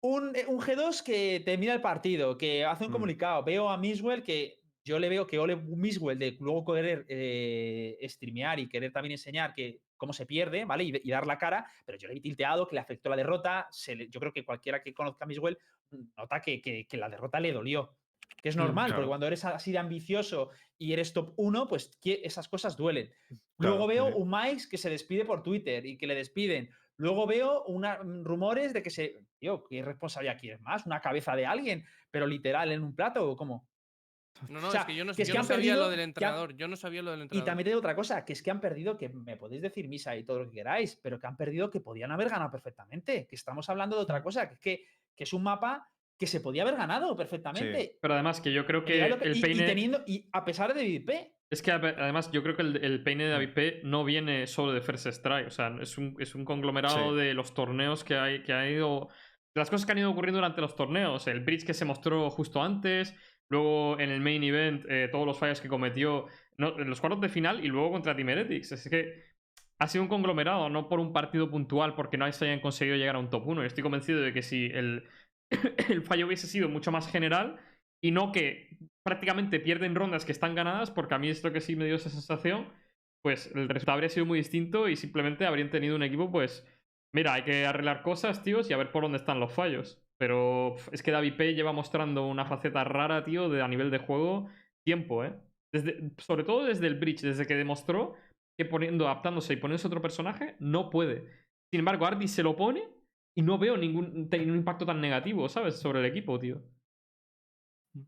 un, 0.00 0.32
un 0.48 0.60
G2 0.60 1.02
que 1.04 1.40
termina 1.44 1.72
el 1.72 1.80
partido, 1.80 2.36
que 2.36 2.64
hace 2.64 2.84
un 2.84 2.90
Mm. 2.90 2.92
comunicado. 2.92 3.42
Veo 3.44 3.68
a 3.70 3.76
Miswell 3.78 4.22
que 4.22 4.60
yo 4.84 4.98
le 4.98 5.08
veo 5.08 5.26
que 5.26 5.38
Ole 5.38 5.56
Miswell 5.56 6.18
de 6.18 6.36
luego 6.40 6.64
querer 6.74 7.06
eh, 7.08 7.96
streamear 8.08 8.58
y 8.60 8.68
querer 8.68 8.92
también 8.92 9.12
enseñar 9.12 9.54
que 9.54 9.80
cómo 9.96 10.12
se 10.12 10.26
pierde, 10.26 10.64
¿vale? 10.64 10.84
Y, 10.84 11.00
y 11.02 11.10
dar 11.10 11.26
la 11.26 11.38
cara, 11.38 11.70
pero 11.84 11.98
yo 11.98 12.08
le 12.08 12.14
vi 12.14 12.20
tilteado, 12.20 12.66
que 12.66 12.74
le 12.74 12.80
afectó 12.80 13.08
la 13.10 13.16
derrota. 13.16 13.66
se 13.70 13.94
le- 13.96 14.08
yo 14.08 14.20
creo 14.20 14.32
que 14.32 14.44
cualquiera 14.44 14.82
que 14.82 14.94
conozca 14.94 15.24
a 15.24 15.28
Miswell 15.28 15.58
nota 16.16 16.40
que, 16.40 16.60
que- 16.60 16.86
que 16.86 16.96
la 16.96 17.08
derrota 17.08 17.40
le 17.40 17.52
dolió. 17.52 17.96
Que 18.42 18.50
es 18.50 18.56
Mm, 18.56 18.60
normal, 18.60 18.92
porque 18.94 19.08
cuando 19.08 19.26
eres 19.26 19.44
así 19.44 19.72
de 19.72 19.78
ambicioso 19.78 20.50
y 20.78 20.92
eres 20.92 21.12
top 21.12 21.32
1, 21.36 21.66
pues 21.66 21.96
que- 22.00 22.20
esas 22.24 22.48
cosas 22.48 22.76
duelen. 22.76 23.10
Claro, 23.28 23.40
Luego 23.76 23.86
veo 23.86 24.06
un 24.16 24.30
Mike 24.30 24.64
que 24.70 24.78
se 24.78 24.90
despide 24.90 25.24
por 25.24 25.42
Twitter 25.42 25.84
y 25.86 25.96
que 25.96 26.06
le 26.06 26.14
despiden. 26.14 26.70
Luego 26.98 27.26
veo 27.26 27.64
una, 27.64 28.02
mm, 28.02 28.24
rumores 28.24 28.72
de 28.72 28.82
que 28.82 28.90
se. 28.90 29.24
Tío, 29.38 29.64
¿qué 29.64 29.82
responsabilidad 29.82 30.38
quieres 30.40 30.60
más? 30.60 30.86
¿Una 30.86 31.00
cabeza 31.00 31.34
de 31.36 31.46
alguien? 31.46 31.84
Pero 32.10 32.26
literal 32.26 32.72
en 32.72 32.82
un 32.82 32.94
plato 32.94 33.28
o 33.30 33.36
cómo? 33.36 33.68
No, 34.48 34.60
no, 34.60 34.68
O 34.68 34.70
sea, 34.70 34.80
es 34.82 34.86
que 34.86 34.94
yo 34.94 35.04
no, 35.04 35.12
que 35.14 35.22
es 35.22 35.28
yo 35.28 35.32
que 35.32 35.38
no 35.38 35.42
han 35.42 35.46
sabía 35.48 35.72
perdido- 35.72 35.84
lo 35.84 35.90
del 35.90 36.00
han- 36.00 36.04
entrenador. 36.04 36.56
Yo 36.56 36.68
no 36.68 36.76
sabía 36.76 37.02
lo 37.02 37.10
del 37.10 37.20
Y 37.20 37.22
entrenador. 37.22 37.46
también 37.46 37.64
te 37.64 37.70
digo 37.70 37.78
otra 37.78 37.96
cosa, 37.96 38.24
que 38.24 38.32
es 38.32 38.42
que 38.42 38.50
han 38.50 38.60
perdido, 38.60 38.96
que 38.96 39.08
me 39.08 39.36
podéis 39.36 39.62
decir 39.62 39.88
misa 39.88 40.14
y 40.16 40.24
todo 40.24 40.40
lo 40.40 40.50
que 40.50 40.56
queráis, 40.56 40.98
pero 41.02 41.18
que 41.18 41.26
han 41.26 41.36
perdido 41.36 41.70
que 41.70 41.80
podían 41.80 42.12
haber 42.12 42.28
ganado 42.28 42.50
perfectamente. 42.50 43.26
Que 43.26 43.36
estamos 43.36 43.68
hablando 43.68 43.96
de 43.96 44.02
otra 44.02 44.22
cosa, 44.22 44.48
que 44.48 44.54
es 44.54 44.60
que, 44.60 44.84
que 45.14 45.24
es 45.24 45.32
un 45.32 45.42
mapa 45.42 45.88
que 46.18 46.26
se 46.26 46.40
podía 46.40 46.62
haber 46.62 46.76
ganado 46.76 47.14
perfectamente. 47.16 47.98
Pero 48.00 48.14
además 48.14 48.40
que 48.40 48.52
yo 48.52 48.64
creo 48.66 48.80
Y 48.82 48.84
que 48.84 49.04
el 49.04 49.34
y- 49.36 49.38
y 49.38 49.42
peine. 49.42 49.66
teniendo, 49.66 50.02
y 50.06 50.28
a 50.32 50.44
pesar 50.44 50.72
de 50.74 50.82
VIP, 50.84 51.10
Es 51.50 51.62
que 51.62 51.70
además 51.70 52.30
yo 52.32 52.42
creo 52.42 52.56
que 52.56 52.62
el, 52.62 52.76
el 52.84 53.02
peine 53.04 53.24
de 53.24 53.30
David 53.30 53.50
P 53.54 53.80
no 53.84 54.02
viene 54.04 54.46
solo 54.48 54.72
de 54.72 54.80
First 54.80 55.06
Strike, 55.06 55.46
o 55.46 55.50
sea, 55.50 55.76
es 55.80 55.96
un, 55.96 56.16
es 56.18 56.34
un 56.34 56.44
conglomerado 56.44 57.10
Sí. 57.12 57.16
de 57.16 57.34
los 57.34 57.54
torneos 57.54 58.02
que 58.02 58.16
hay, 58.16 58.42
que 58.42 58.52
ha 58.52 58.68
ido. 58.68 59.08
de 59.54 59.60
Las 59.60 59.70
cosas 59.70 59.86
que 59.86 59.92
han 59.92 59.98
ido 59.98 60.10
ocurriendo 60.10 60.38
durante 60.38 60.60
los 60.60 60.74
torneos. 60.74 61.26
El 61.28 61.40
bridge 61.40 61.64
que 61.64 61.72
se 61.72 61.84
mostró 61.84 62.28
justo 62.30 62.60
antes, 62.62 63.14
luego 63.48 63.98
en 64.00 64.10
el 64.10 64.20
main 64.20 64.42
event, 64.42 64.84
eh, 64.88 65.08
todos 65.10 65.26
los 65.26 65.38
fallos 65.38 65.60
que 65.60 65.68
cometió 65.68 66.26
en 66.58 66.88
los 66.88 67.00
cuartos 67.00 67.20
de 67.20 67.28
final 67.28 67.64
y 67.64 67.68
luego 67.68 67.92
contra 67.92 68.16
Team 68.16 68.28
Heretics. 68.30 68.72
Es 68.72 68.88
que 68.88 69.24
ha 69.78 69.88
sido 69.88 70.02
un 70.02 70.08
conglomerado, 70.08 70.70
no 70.70 70.88
por 70.88 71.00
un 71.00 71.12
partido 71.12 71.50
puntual, 71.50 71.94
porque 71.94 72.16
no 72.16 72.30
se 72.32 72.46
hayan 72.46 72.60
conseguido 72.60 72.96
llegar 72.96 73.16
a 73.16 73.18
un 73.18 73.30
top 73.30 73.46
1. 73.46 73.62
Yo 73.62 73.66
estoy 73.66 73.82
convencido 73.82 74.20
de 74.20 74.32
que 74.32 74.42
si 74.42 74.66
el, 74.66 75.08
el 75.88 76.02
fallo 76.02 76.26
hubiese 76.26 76.46
sido 76.46 76.68
mucho 76.68 76.92
más 76.92 77.10
general 77.10 77.58
y 78.00 78.10
no 78.10 78.32
que 78.32 78.78
prácticamente 79.02 79.60
pierden 79.60 79.94
rondas 79.94 80.24
que 80.24 80.32
están 80.32 80.54
ganadas, 80.54 80.90
porque 80.90 81.14
a 81.14 81.18
mí 81.18 81.28
es 81.28 81.44
lo 81.44 81.52
que 81.52 81.60
sí 81.60 81.76
me 81.76 81.86
dio 81.86 81.96
esa 81.96 82.10
sensación, 82.10 82.68
pues 83.22 83.50
el 83.54 83.68
resultado 83.68 83.94
habría 83.94 84.08
sido 84.08 84.26
muy 84.26 84.38
distinto 84.38 84.88
y 84.88 84.96
simplemente 84.96 85.46
habrían 85.46 85.70
tenido 85.70 85.96
un 85.96 86.02
equipo, 86.02 86.30
pues, 86.30 86.66
mira, 87.12 87.34
hay 87.34 87.42
que 87.42 87.66
arreglar 87.66 88.02
cosas, 88.02 88.42
tíos, 88.42 88.68
y 88.70 88.72
a 88.72 88.76
ver 88.76 88.90
por 88.92 89.02
dónde 89.02 89.18
están 89.18 89.40
los 89.40 89.52
fallos. 89.52 90.02
Pero 90.18 90.76
es 90.92 91.02
que 91.02 91.10
David 91.10 91.36
P 91.36 91.54
lleva 91.54 91.72
mostrando 91.72 92.26
una 92.26 92.46
faceta 92.46 92.84
rara, 92.84 93.24
tío, 93.24 93.48
de, 93.48 93.62
a 93.62 93.68
nivel 93.68 93.90
de 93.90 93.98
juego, 93.98 94.48
tiempo, 94.84 95.24
¿eh? 95.24 95.34
Desde, 95.72 96.10
sobre 96.18 96.44
todo 96.44 96.64
desde 96.64 96.86
el 96.86 96.98
bridge, 96.98 97.22
desde 97.22 97.46
que 97.46 97.54
demostró 97.54 98.14
que 98.56 98.64
poniendo, 98.64 99.06
adaptándose 99.06 99.52
y 99.52 99.56
poniéndose 99.56 99.88
otro 99.88 100.00
personaje, 100.00 100.56
no 100.58 100.88
puede. 100.88 101.26
Sin 101.70 101.80
embargo, 101.80 102.06
Ardi 102.06 102.28
se 102.28 102.42
lo 102.42 102.56
pone 102.56 102.88
y 103.36 103.42
no 103.42 103.58
veo 103.58 103.76
ningún, 103.76 104.30
un 104.32 104.56
impacto 104.56 104.86
tan 104.86 105.00
negativo, 105.00 105.48
¿sabes? 105.48 105.78
Sobre 105.78 106.00
el 106.00 106.06
equipo, 106.06 106.38
tío. 106.38 106.62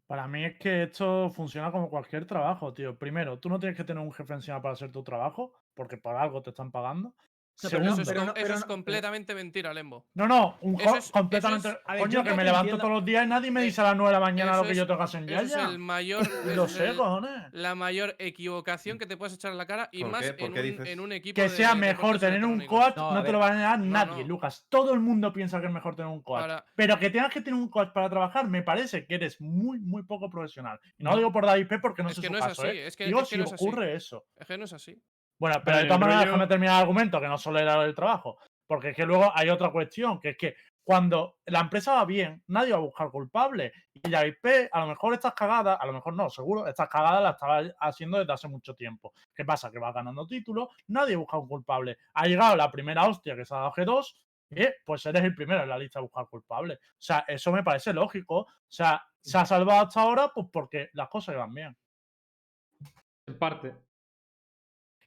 Para 0.06 0.28
mí 0.28 0.44
es 0.44 0.58
que 0.58 0.84
esto 0.84 1.30
funciona 1.30 1.72
como 1.72 1.90
cualquier 1.90 2.26
trabajo, 2.26 2.72
tío. 2.72 2.96
Primero, 2.98 3.38
tú 3.38 3.48
no 3.48 3.58
tienes 3.58 3.76
que 3.76 3.84
tener 3.84 4.02
un 4.02 4.12
jefe 4.12 4.34
encima 4.34 4.60
para 4.60 4.74
hacer 4.74 4.92
tu 4.92 5.02
trabajo, 5.02 5.52
porque 5.74 5.96
por 5.96 6.16
algo 6.16 6.42
te 6.42 6.50
están 6.50 6.70
pagando. 6.70 7.14
No, 7.60 7.70
pero 7.70 7.82
no, 7.84 7.92
Eso 7.92 8.02
es, 8.02 8.08
pero 8.08 8.20
com- 8.20 8.26
no- 8.26 8.32
eso 8.32 8.42
pero 8.42 8.54
es 8.54 8.60
no- 8.60 8.66
pero- 8.66 8.74
completamente 8.74 9.34
mentira, 9.34 9.74
Lembo. 9.74 10.06
No, 10.14 10.28
no, 10.28 10.58
un 10.60 10.80
Eso 10.80 10.96
es- 10.96 11.04
eso 11.04 11.12
completamente. 11.12 11.68
es- 11.68 11.78
a 11.86 11.92
ver, 11.94 12.02
Coño, 12.02 12.12
yo 12.12 12.24
que 12.24 12.34
me 12.34 12.44
levanto 12.44 12.60
entiendo- 12.60 12.80
todos 12.82 12.94
los 12.94 13.04
días 13.04 13.24
y 13.24 13.28
nadie 13.28 13.50
me 13.50 13.60
Eh, 13.60 13.64
dice 13.64 13.80
a 13.80 13.84
las 13.84 13.96
9 13.96 14.10
de 14.14 14.20
la 14.20 14.24
mañana 14.24 14.50
eso 14.52 14.60
lo 14.60 14.66
que 14.66 14.72
es- 14.72 14.76
yo 14.78 14.86
tengo 14.86 14.98
que 14.98 15.04
hacer 15.04 15.26
ya. 15.26 15.40
Eso 15.40 15.58
es 15.60 15.68
el 15.68 15.78
mayor. 15.80 16.20
Lo 16.64 16.68
sé, 16.68 16.88
el- 16.90 16.96
cojones. 16.96 17.52
la 17.52 17.74
mayor 17.74 18.14
equivocación 18.18 18.98
que 18.98 19.06
te 19.06 19.16
puedes 19.16 19.34
echar 19.34 19.50
en 19.52 19.58
la 19.58 19.66
cara 19.66 19.88
y 19.92 20.02
¿Por 20.02 20.10
más 20.12 20.22
en, 20.38 20.52
un, 20.52 20.86
en 20.86 21.00
un 21.00 21.12
equipo. 21.12 21.34
Que 21.34 21.42
de 21.42 21.48
sea 21.48 21.74
mejor 21.74 22.18
tener 22.18 22.44
un 22.44 22.64
coach, 22.66 22.96
No, 22.96 23.22
te 23.22 23.32
lo 23.32 23.38
va 23.40 23.48
a 23.48 23.54
negar 23.54 23.78
nadie. 23.80 24.24
Lucas. 24.24 24.64
Todo 24.68 24.94
el 24.94 25.00
mundo 25.00 25.32
piensa 25.32 25.60
que 25.60 25.66
es 25.66 25.72
mejor 25.72 25.96
tener 25.96 26.10
un 26.12 26.22
coach. 26.22 26.48
Pero 26.76 26.98
que 26.98 27.10
tengas 27.10 27.32
que 27.32 27.40
tener 27.40 27.58
un 27.58 27.68
coach 27.68 27.90
para 27.92 28.08
trabajar, 28.08 28.46
me 28.48 28.62
parece 28.62 29.04
que 29.06 29.16
eres 29.16 29.40
muy, 29.40 29.78
muy 29.80 30.02
poco 30.04 30.30
profesional. 30.30 30.78
Y 30.98 31.02
no 31.02 31.10
lo 31.10 31.16
digo 31.16 31.32
por 31.32 31.44
David 31.46 31.66
P 31.66 31.78
porque 31.80 32.02
no 32.02 32.08
Es 32.10 32.14
sé 32.16 32.20
que 32.20 32.26
su 32.28 32.32
no 32.32 32.38
es 32.38 32.44
caso, 32.46 32.62
así, 32.62 32.78
es 32.78 32.96
que- 32.96 33.06
digo 33.06 33.20
es 33.20 33.28
que 33.28 33.34
si 33.34 33.38
no 33.38 33.44
es 33.44 33.52
así. 33.52 33.64
ocurre 33.66 33.94
eso. 33.94 34.26
Es 34.36 34.46
que 34.46 34.56
no 34.58 34.64
es 34.64 34.72
así. 34.72 35.02
Bueno, 35.38 35.60
pero 35.64 35.76
de 35.78 35.84
todas 35.84 36.00
maneras, 36.00 36.22
rollo- 36.22 36.32
déjame 36.32 36.46
terminar 36.48 36.74
el 36.76 36.80
argumento, 36.82 37.20
que 37.20 37.28
no 37.28 37.38
solo 37.38 37.58
era 37.58 37.82
el 37.84 37.94
trabajo. 37.94 38.38
Porque 38.66 38.90
es 38.90 38.96
que 38.96 39.06
luego 39.06 39.30
hay 39.34 39.48
otra 39.50 39.70
cuestión, 39.70 40.20
que 40.20 40.30
es 40.30 40.36
que 40.36 40.56
cuando 40.84 41.36
la 41.46 41.60
empresa 41.60 41.94
va 41.94 42.04
bien, 42.04 42.42
nadie 42.48 42.72
va 42.72 42.78
a 42.78 42.82
buscar 42.82 43.10
culpable. 43.10 43.72
Y 43.92 44.08
la 44.08 44.26
IP, 44.26 44.68
a 44.72 44.80
lo 44.80 44.86
mejor 44.88 45.14
estas 45.14 45.34
cagadas, 45.34 45.78
a 45.80 45.86
lo 45.86 45.92
mejor 45.92 46.14
no, 46.14 46.28
seguro, 46.30 46.66
estas 46.66 46.88
cagadas 46.88 47.22
las 47.22 47.34
estaba 47.34 47.62
haciendo 47.80 48.18
desde 48.18 48.32
hace 48.32 48.48
mucho 48.48 48.74
tiempo. 48.74 49.12
¿Qué 49.34 49.44
pasa? 49.44 49.70
Que 49.70 49.78
va 49.78 49.92
ganando 49.92 50.26
títulos, 50.26 50.68
nadie 50.88 51.16
busca 51.16 51.36
un 51.38 51.46
culpable. 51.48 51.98
Ha 52.14 52.26
llegado 52.26 52.56
la 52.56 52.70
primera 52.70 53.06
hostia 53.06 53.36
que 53.36 53.44
se 53.44 53.54
ha 53.54 53.58
dado 53.58 53.72
G2, 53.72 54.14
y 54.50 54.66
pues 54.84 55.04
eres 55.04 55.22
el 55.24 55.34
primero 55.34 55.62
en 55.62 55.68
la 55.68 55.78
lista 55.78 55.98
de 55.98 56.04
buscar 56.04 56.26
culpable. 56.26 56.74
O 56.74 56.96
sea, 56.98 57.24
eso 57.28 57.52
me 57.52 57.62
parece 57.62 57.92
lógico. 57.92 58.38
O 58.40 58.46
sea, 58.66 59.06
se 59.20 59.36
ha 59.36 59.44
salvado 59.44 59.86
hasta 59.86 60.00
ahora, 60.00 60.30
pues 60.34 60.46
porque 60.50 60.88
las 60.94 61.08
cosas 61.10 61.34
iban 61.34 61.52
bien. 61.54 61.76
En 63.26 63.38
parte. 63.38 63.74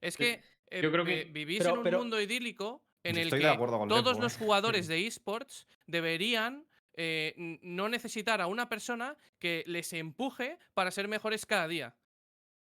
Es 0.02 0.18
que, 0.18 0.42
eh, 0.68 0.82
Yo 0.82 0.92
creo 0.92 1.06
que- 1.06 1.26
vivís 1.26 1.60
pero- 1.60 1.72
en 1.72 1.78
un 1.78 1.84
pero- 1.84 2.00
mundo 2.00 2.20
idílico 2.20 2.84
en 3.04 3.18
el 3.18 3.30
que 3.32 3.58
todos 3.88 4.20
los 4.20 4.36
¿eh? 4.36 4.38
jugadores 4.40 4.88
de 4.88 5.08
esports 5.08 5.68
deberían 5.88 6.66
eh, 6.98 7.34
no 7.62 7.88
necesitar 7.88 8.42
a 8.42 8.48
una 8.48 8.68
persona 8.68 9.16
que 9.40 9.64
les 9.66 9.94
empuje 9.94 10.58
para 10.74 10.92
ser 10.92 11.08
mejores 11.08 11.46
cada 11.46 11.66
día. 11.70 11.96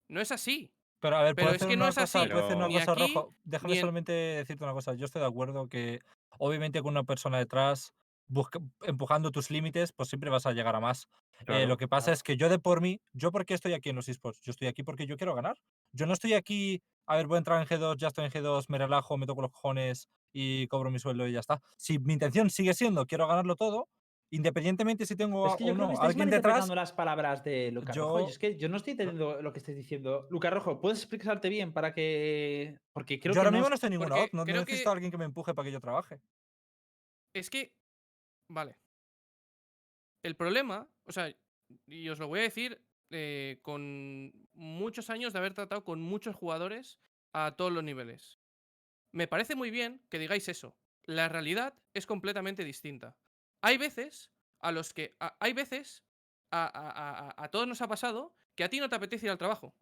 No 0.08 0.22
es 0.22 0.32
así. 0.32 0.72
Pero 1.00 1.18
a 1.18 1.24
ver, 1.24 1.34
Pero 1.34 1.48
¿puedo 1.48 1.56
es 1.56 1.66
que 1.66 1.76
no 1.76 1.88
es 1.88 1.96
cosa, 1.96 2.20
así, 2.22 2.30
¿puedo 2.30 2.46
hacer 2.46 2.56
una 2.58 2.68
ni 2.68 2.76
cosa, 2.76 2.92
aquí, 2.92 3.02
Rojo? 3.14 3.36
Déjame 3.44 3.72
ni 3.74 3.78
en- 3.78 3.82
solamente 3.82 4.12
decirte 4.12 4.64
una 4.64 4.74
cosa. 4.74 4.94
Yo 4.94 5.06
estoy 5.06 5.22
de 5.22 5.28
acuerdo 5.28 5.68
que, 5.68 6.02
obviamente, 6.38 6.82
con 6.84 6.92
una 6.92 7.04
persona 7.06 7.40
detrás 7.40 7.94
busca- 8.28 8.60
empujando 8.84 9.32
tus 9.32 9.50
límites, 9.50 9.92
pues 9.94 10.10
siempre 10.10 10.30
vas 10.30 10.46
a 10.46 10.52
llegar 10.54 10.76
a 10.76 10.80
más. 10.80 11.08
Eh, 11.48 11.66
lo 11.66 11.78
que 11.78 11.88
pasa 11.88 12.12
es 12.12 12.22
que 12.22 12.38
yo 12.38 12.50
de 12.50 12.60
por 12.60 12.82
mí, 12.82 13.02
¿yo 13.14 13.32
por 13.32 13.46
qué 13.48 13.56
estoy 13.56 13.74
aquí 13.74 13.90
en 13.90 13.96
los 13.96 14.10
esports? 14.10 14.42
Yo 14.44 14.52
estoy 14.52 14.68
aquí 14.68 14.84
porque 14.84 15.08
yo 15.08 15.18
quiero 15.18 15.34
ganar. 15.34 15.58
Yo 15.92 16.06
no 16.06 16.14
estoy 16.14 16.34
aquí, 16.34 16.84
a 17.10 17.16
ver, 17.18 17.28
voy 17.28 17.36
a 17.36 17.40
entrar 17.40 17.60
en 17.62 17.68
G2, 17.68 17.98
ya 17.98 18.08
estoy 18.10 18.26
en 18.26 18.32
G2, 18.32 18.66
me 18.70 18.78
relajo, 18.78 19.18
me 19.18 19.26
toco 19.26 19.42
los 19.42 19.52
cojones 19.52 20.08
y 20.32 20.68
cobro 20.68 20.92
mi 20.92 21.00
sueldo 21.00 21.28
y 21.28 21.32
ya 21.34 21.40
está. 21.40 21.60
Si 21.76 21.98
mi 21.98 22.14
intención 22.14 22.50
sigue 22.52 22.74
siendo 22.76 23.06
quiero 23.08 23.28
ganarlo 23.28 23.56
todo, 23.56 23.90
independientemente 24.32 25.08
si 25.08 25.16
tengo 25.16 25.48
Es 25.48 25.56
que 25.56 25.64
o 25.64 25.68
yo 25.68 25.74
creo 25.74 25.86
no 25.86 25.88
que 25.88 25.94
estáis 25.96 26.10
alguien 26.12 26.30
detrás, 26.30 26.70
las 26.70 26.94
palabras 26.94 27.44
de 27.44 27.72
Rojo. 27.74 27.94
yo- 27.94 28.20
y 28.28 28.30
Es 28.30 28.38
que 28.38 28.58
yo 28.58 28.70
no 28.70 28.78
estoy 28.78 28.92
entendiendo 28.92 29.42
lo 29.42 29.52
que 29.52 29.58
estáis 29.58 29.76
diciendo. 29.78 30.28
Lucas 30.30 30.54
Rojo, 30.54 30.80
¿puedes 30.80 31.00
explicarte 31.00 31.50
bien 31.50 31.74
para 31.74 31.94
que...? 31.96 32.78
Porque 32.94 33.20
creo 33.20 33.34
yo 33.34 33.34
que 33.34 33.40
ahora 33.40 33.50
no 33.52 33.58
mismo 33.58 33.70
no 33.70 33.76
estoy 33.76 33.88
en 33.88 33.94
ninguna 33.94 34.16
odd, 34.16 34.30
no 34.34 34.44
creo 34.44 34.62
necesito 34.62 34.84
que- 34.84 34.90
a 34.90 34.92
alguien 34.94 35.10
que 35.12 35.18
me 35.18 35.26
empuje 35.26 35.54
para 35.56 35.66
que 35.66 35.72
yo 35.72 35.80
trabaje. 35.82 36.22
Es 37.34 37.50
que. 37.50 37.74
Vale. 38.52 38.78
El 40.24 40.36
problema, 40.36 40.88
o 41.08 41.12
sea, 41.12 41.34
y 41.88 42.10
os 42.10 42.20
lo 42.20 42.28
voy 42.28 42.40
a 42.40 42.44
decir 42.44 42.80
eh, 43.12 43.60
con 43.62 44.32
muchos 44.54 45.10
años 45.10 45.34
de 45.34 45.40
haber 45.40 45.54
tratado 45.54 45.84
con 45.84 46.02
muchos 46.02 46.36
jugadores 46.36 47.00
a 47.34 47.52
todos 47.58 47.72
los 47.72 47.84
niveles. 47.84 48.40
Me 49.12 49.28
parece 49.28 49.56
muy 49.56 49.72
bien 49.72 50.02
que 50.10 50.20
digáis 50.20 50.48
eso. 50.50 50.76
La 51.04 51.28
realidad 51.30 51.74
es 51.94 52.06
completamente 52.06 52.64
distinta. 52.64 53.16
Hay 53.62 53.78
veces 53.78 54.32
a 54.60 54.72
los 54.72 54.94
que. 54.94 55.16
a- 55.20 55.36
hay 55.40 55.54
veces. 55.54 56.04
A, 56.52 56.66
a- 56.66 57.30
a- 57.30 57.44
a 57.44 57.48
todos 57.50 57.68
nos 57.68 57.82
ha 57.84 57.88
pasado 57.88 58.34
que 58.56 58.64
a 58.64 58.70
ti 58.70 58.80
no 58.80 58.90
te 58.90 58.96
apetece 58.96 59.28
ir 59.28 59.32
al 59.32 59.38
trabajo. 59.38 59.76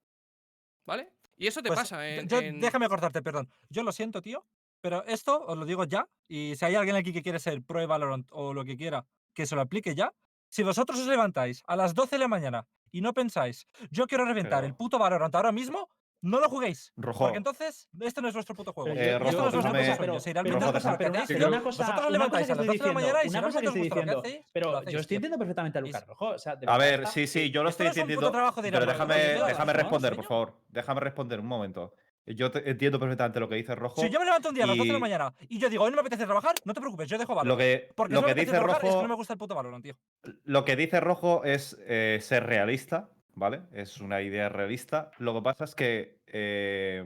¿Vale? 0.85 1.13
Y 1.37 1.47
eso 1.47 1.61
te 1.61 1.67
Pues, 1.69 1.79
pasa 1.79 1.97
yo- 1.97 2.21
en, 2.21 2.27
yo- 2.27 2.39
en- 2.39 2.59
Déjame 2.59 2.89
cortarte, 2.89 3.21
perdón. 3.21 3.49
Yo 3.69 3.83
lo 3.83 3.91
siento, 3.91 4.21
tío, 4.21 4.45
pero 4.81 5.03
esto 5.05 5.45
os 5.45 5.57
lo 5.57 5.65
digo 5.65 5.83
ya. 5.85 6.09
Y 6.27 6.55
si 6.57 6.65
hay 6.65 6.75
alguien 6.75 6.95
aquí 6.95 7.13
que 7.13 7.21
quiere 7.21 7.39
ser 7.39 7.61
pro 7.63 7.85
Valorant 7.87 8.27
o 8.31 8.53
lo 8.53 8.65
que 8.65 8.75
quiera, 8.77 9.05
que 9.33 9.45
se 9.45 9.55
lo 9.55 9.61
aplique 9.61 9.95
ya. 9.95 10.13
Si 10.49 10.63
vosotros 10.63 10.99
os 10.99 11.07
levantáis 11.07 11.61
a 11.67 11.75
las 11.75 11.93
12 11.93 12.15
de 12.15 12.19
la 12.19 12.27
mañana 12.27 12.67
y 12.91 13.01
no 13.01 13.13
pensáis, 13.13 13.67
yo 13.91 14.07
quiero 14.07 14.25
reventar 14.25 14.63
el 14.63 14.75
puto 14.75 14.97
Valorant 14.97 15.33
ahora 15.35 15.51
mismo, 15.51 15.89
no 16.21 16.39
lo 16.39 16.49
juguéis. 16.49 16.91
Rojo. 16.97 17.25
Porque 17.25 17.37
entonces, 17.37 17.89
este 17.99 18.21
no 18.21 18.27
es 18.27 18.33
vuestro 18.33 18.55
puto 18.55 18.73
juego. 18.73 18.89
Eh, 18.95 19.19
Rojo, 19.19 19.29
esto 19.29 19.41
no 19.41 19.47
es 19.47 19.51
vuestro 19.53 20.05
puto 20.07 20.19
sueño. 20.19 20.43
Gusta 20.43 20.91
lo 20.91 20.97
que 20.97 21.07
pero 21.27 21.47
una, 21.47 21.61
cosa, 21.61 21.85
vosotros 21.85 22.11
levantáis 22.11 22.49
a 22.49 22.55
las 22.55 22.65
que 22.65 22.65
12 22.65 22.79
de 22.79 22.87
la 22.87 22.93
mañana 22.93 23.19
y 23.23 23.29
si 23.29 23.37
os 23.37 23.43
gusta 23.43 23.61
lo 23.61 23.73
que 23.73 23.79
diciendo, 23.81 24.19
hacéis, 24.19 24.45
pero 24.51 24.83
yo 24.83 24.99
estoy 24.99 25.15
entendiendo 25.15 25.37
perfectamente 25.37 25.77
a 25.77 25.81
Lucas 25.81 26.07
Rojo. 26.07 26.29
O 26.29 26.39
sea, 26.39 26.55
de 26.55 26.65
A 26.67 26.77
ver, 26.77 27.07
sí, 27.07 27.27
sí, 27.27 27.51
yo 27.51 27.63
lo 27.63 27.69
Esto 27.69 27.83
estoy 27.83 28.01
entendiendo. 28.01 28.31
Pero 28.31 28.85
déjame, 28.85 29.73
responder, 29.73 30.15
por 30.15 30.25
favor. 30.25 30.53
Déjame 30.69 30.99
responder 31.01 31.39
un 31.39 31.47
momento. 31.47 31.93
Yo 32.27 32.51
te- 32.51 32.69
entiendo 32.69 32.99
perfectamente 32.99 33.39
lo 33.39 33.47
que 33.47 33.55
dice 33.55 33.73
Rojo. 33.73 34.01
Si 34.01 34.09
yo 34.09 34.19
me 34.19 34.25
levanto 34.25 34.49
un 34.49 34.55
día 34.55 34.65
a 34.65 34.67
las 34.67 34.77
12 34.77 34.87
de 34.87 34.93
la 34.93 34.99
mañana 34.99 35.33
y 35.47 35.59
yo 35.59 35.69
digo, 35.69 35.83
hoy 35.85 35.91
no 35.91 35.95
me 35.95 36.01
apetece 36.01 36.25
trabajar, 36.25 36.55
no 36.65 36.73
te 36.73 36.81
preocupes, 36.81 37.07
yo 37.09 37.17
dejo 37.17 37.33
Valorant. 37.33 37.47
Lo 37.49 37.57
que, 37.57 37.89
Porque 37.95 38.13
lo 38.13 38.25
que 38.25 38.33
dice 38.35 38.51
trabajar 38.51 38.83
es 38.85 38.89
que 38.89 38.95
no 38.95 39.01
me 39.03 39.07
Rojo, 39.07 39.15
gusta 39.17 39.33
el 39.33 39.39
puto 39.39 39.55
Valorant, 39.55 39.83
tío. 39.83 39.95
lo 40.43 40.65
que 40.65 40.75
dice 40.75 40.99
Rojo 40.99 41.43
es 41.45 41.77
eh, 41.87 42.19
ser 42.21 42.45
realista, 42.45 43.09
¿vale? 43.33 43.61
Es 43.71 44.01
una 44.01 44.21
idea 44.21 44.49
realista. 44.49 45.11
Lo 45.19 45.33
que 45.33 45.41
pasa 45.41 45.63
es 45.63 45.73
que 45.73 46.19
eh, 46.27 47.05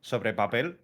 sobre 0.00 0.34
papel, 0.34 0.78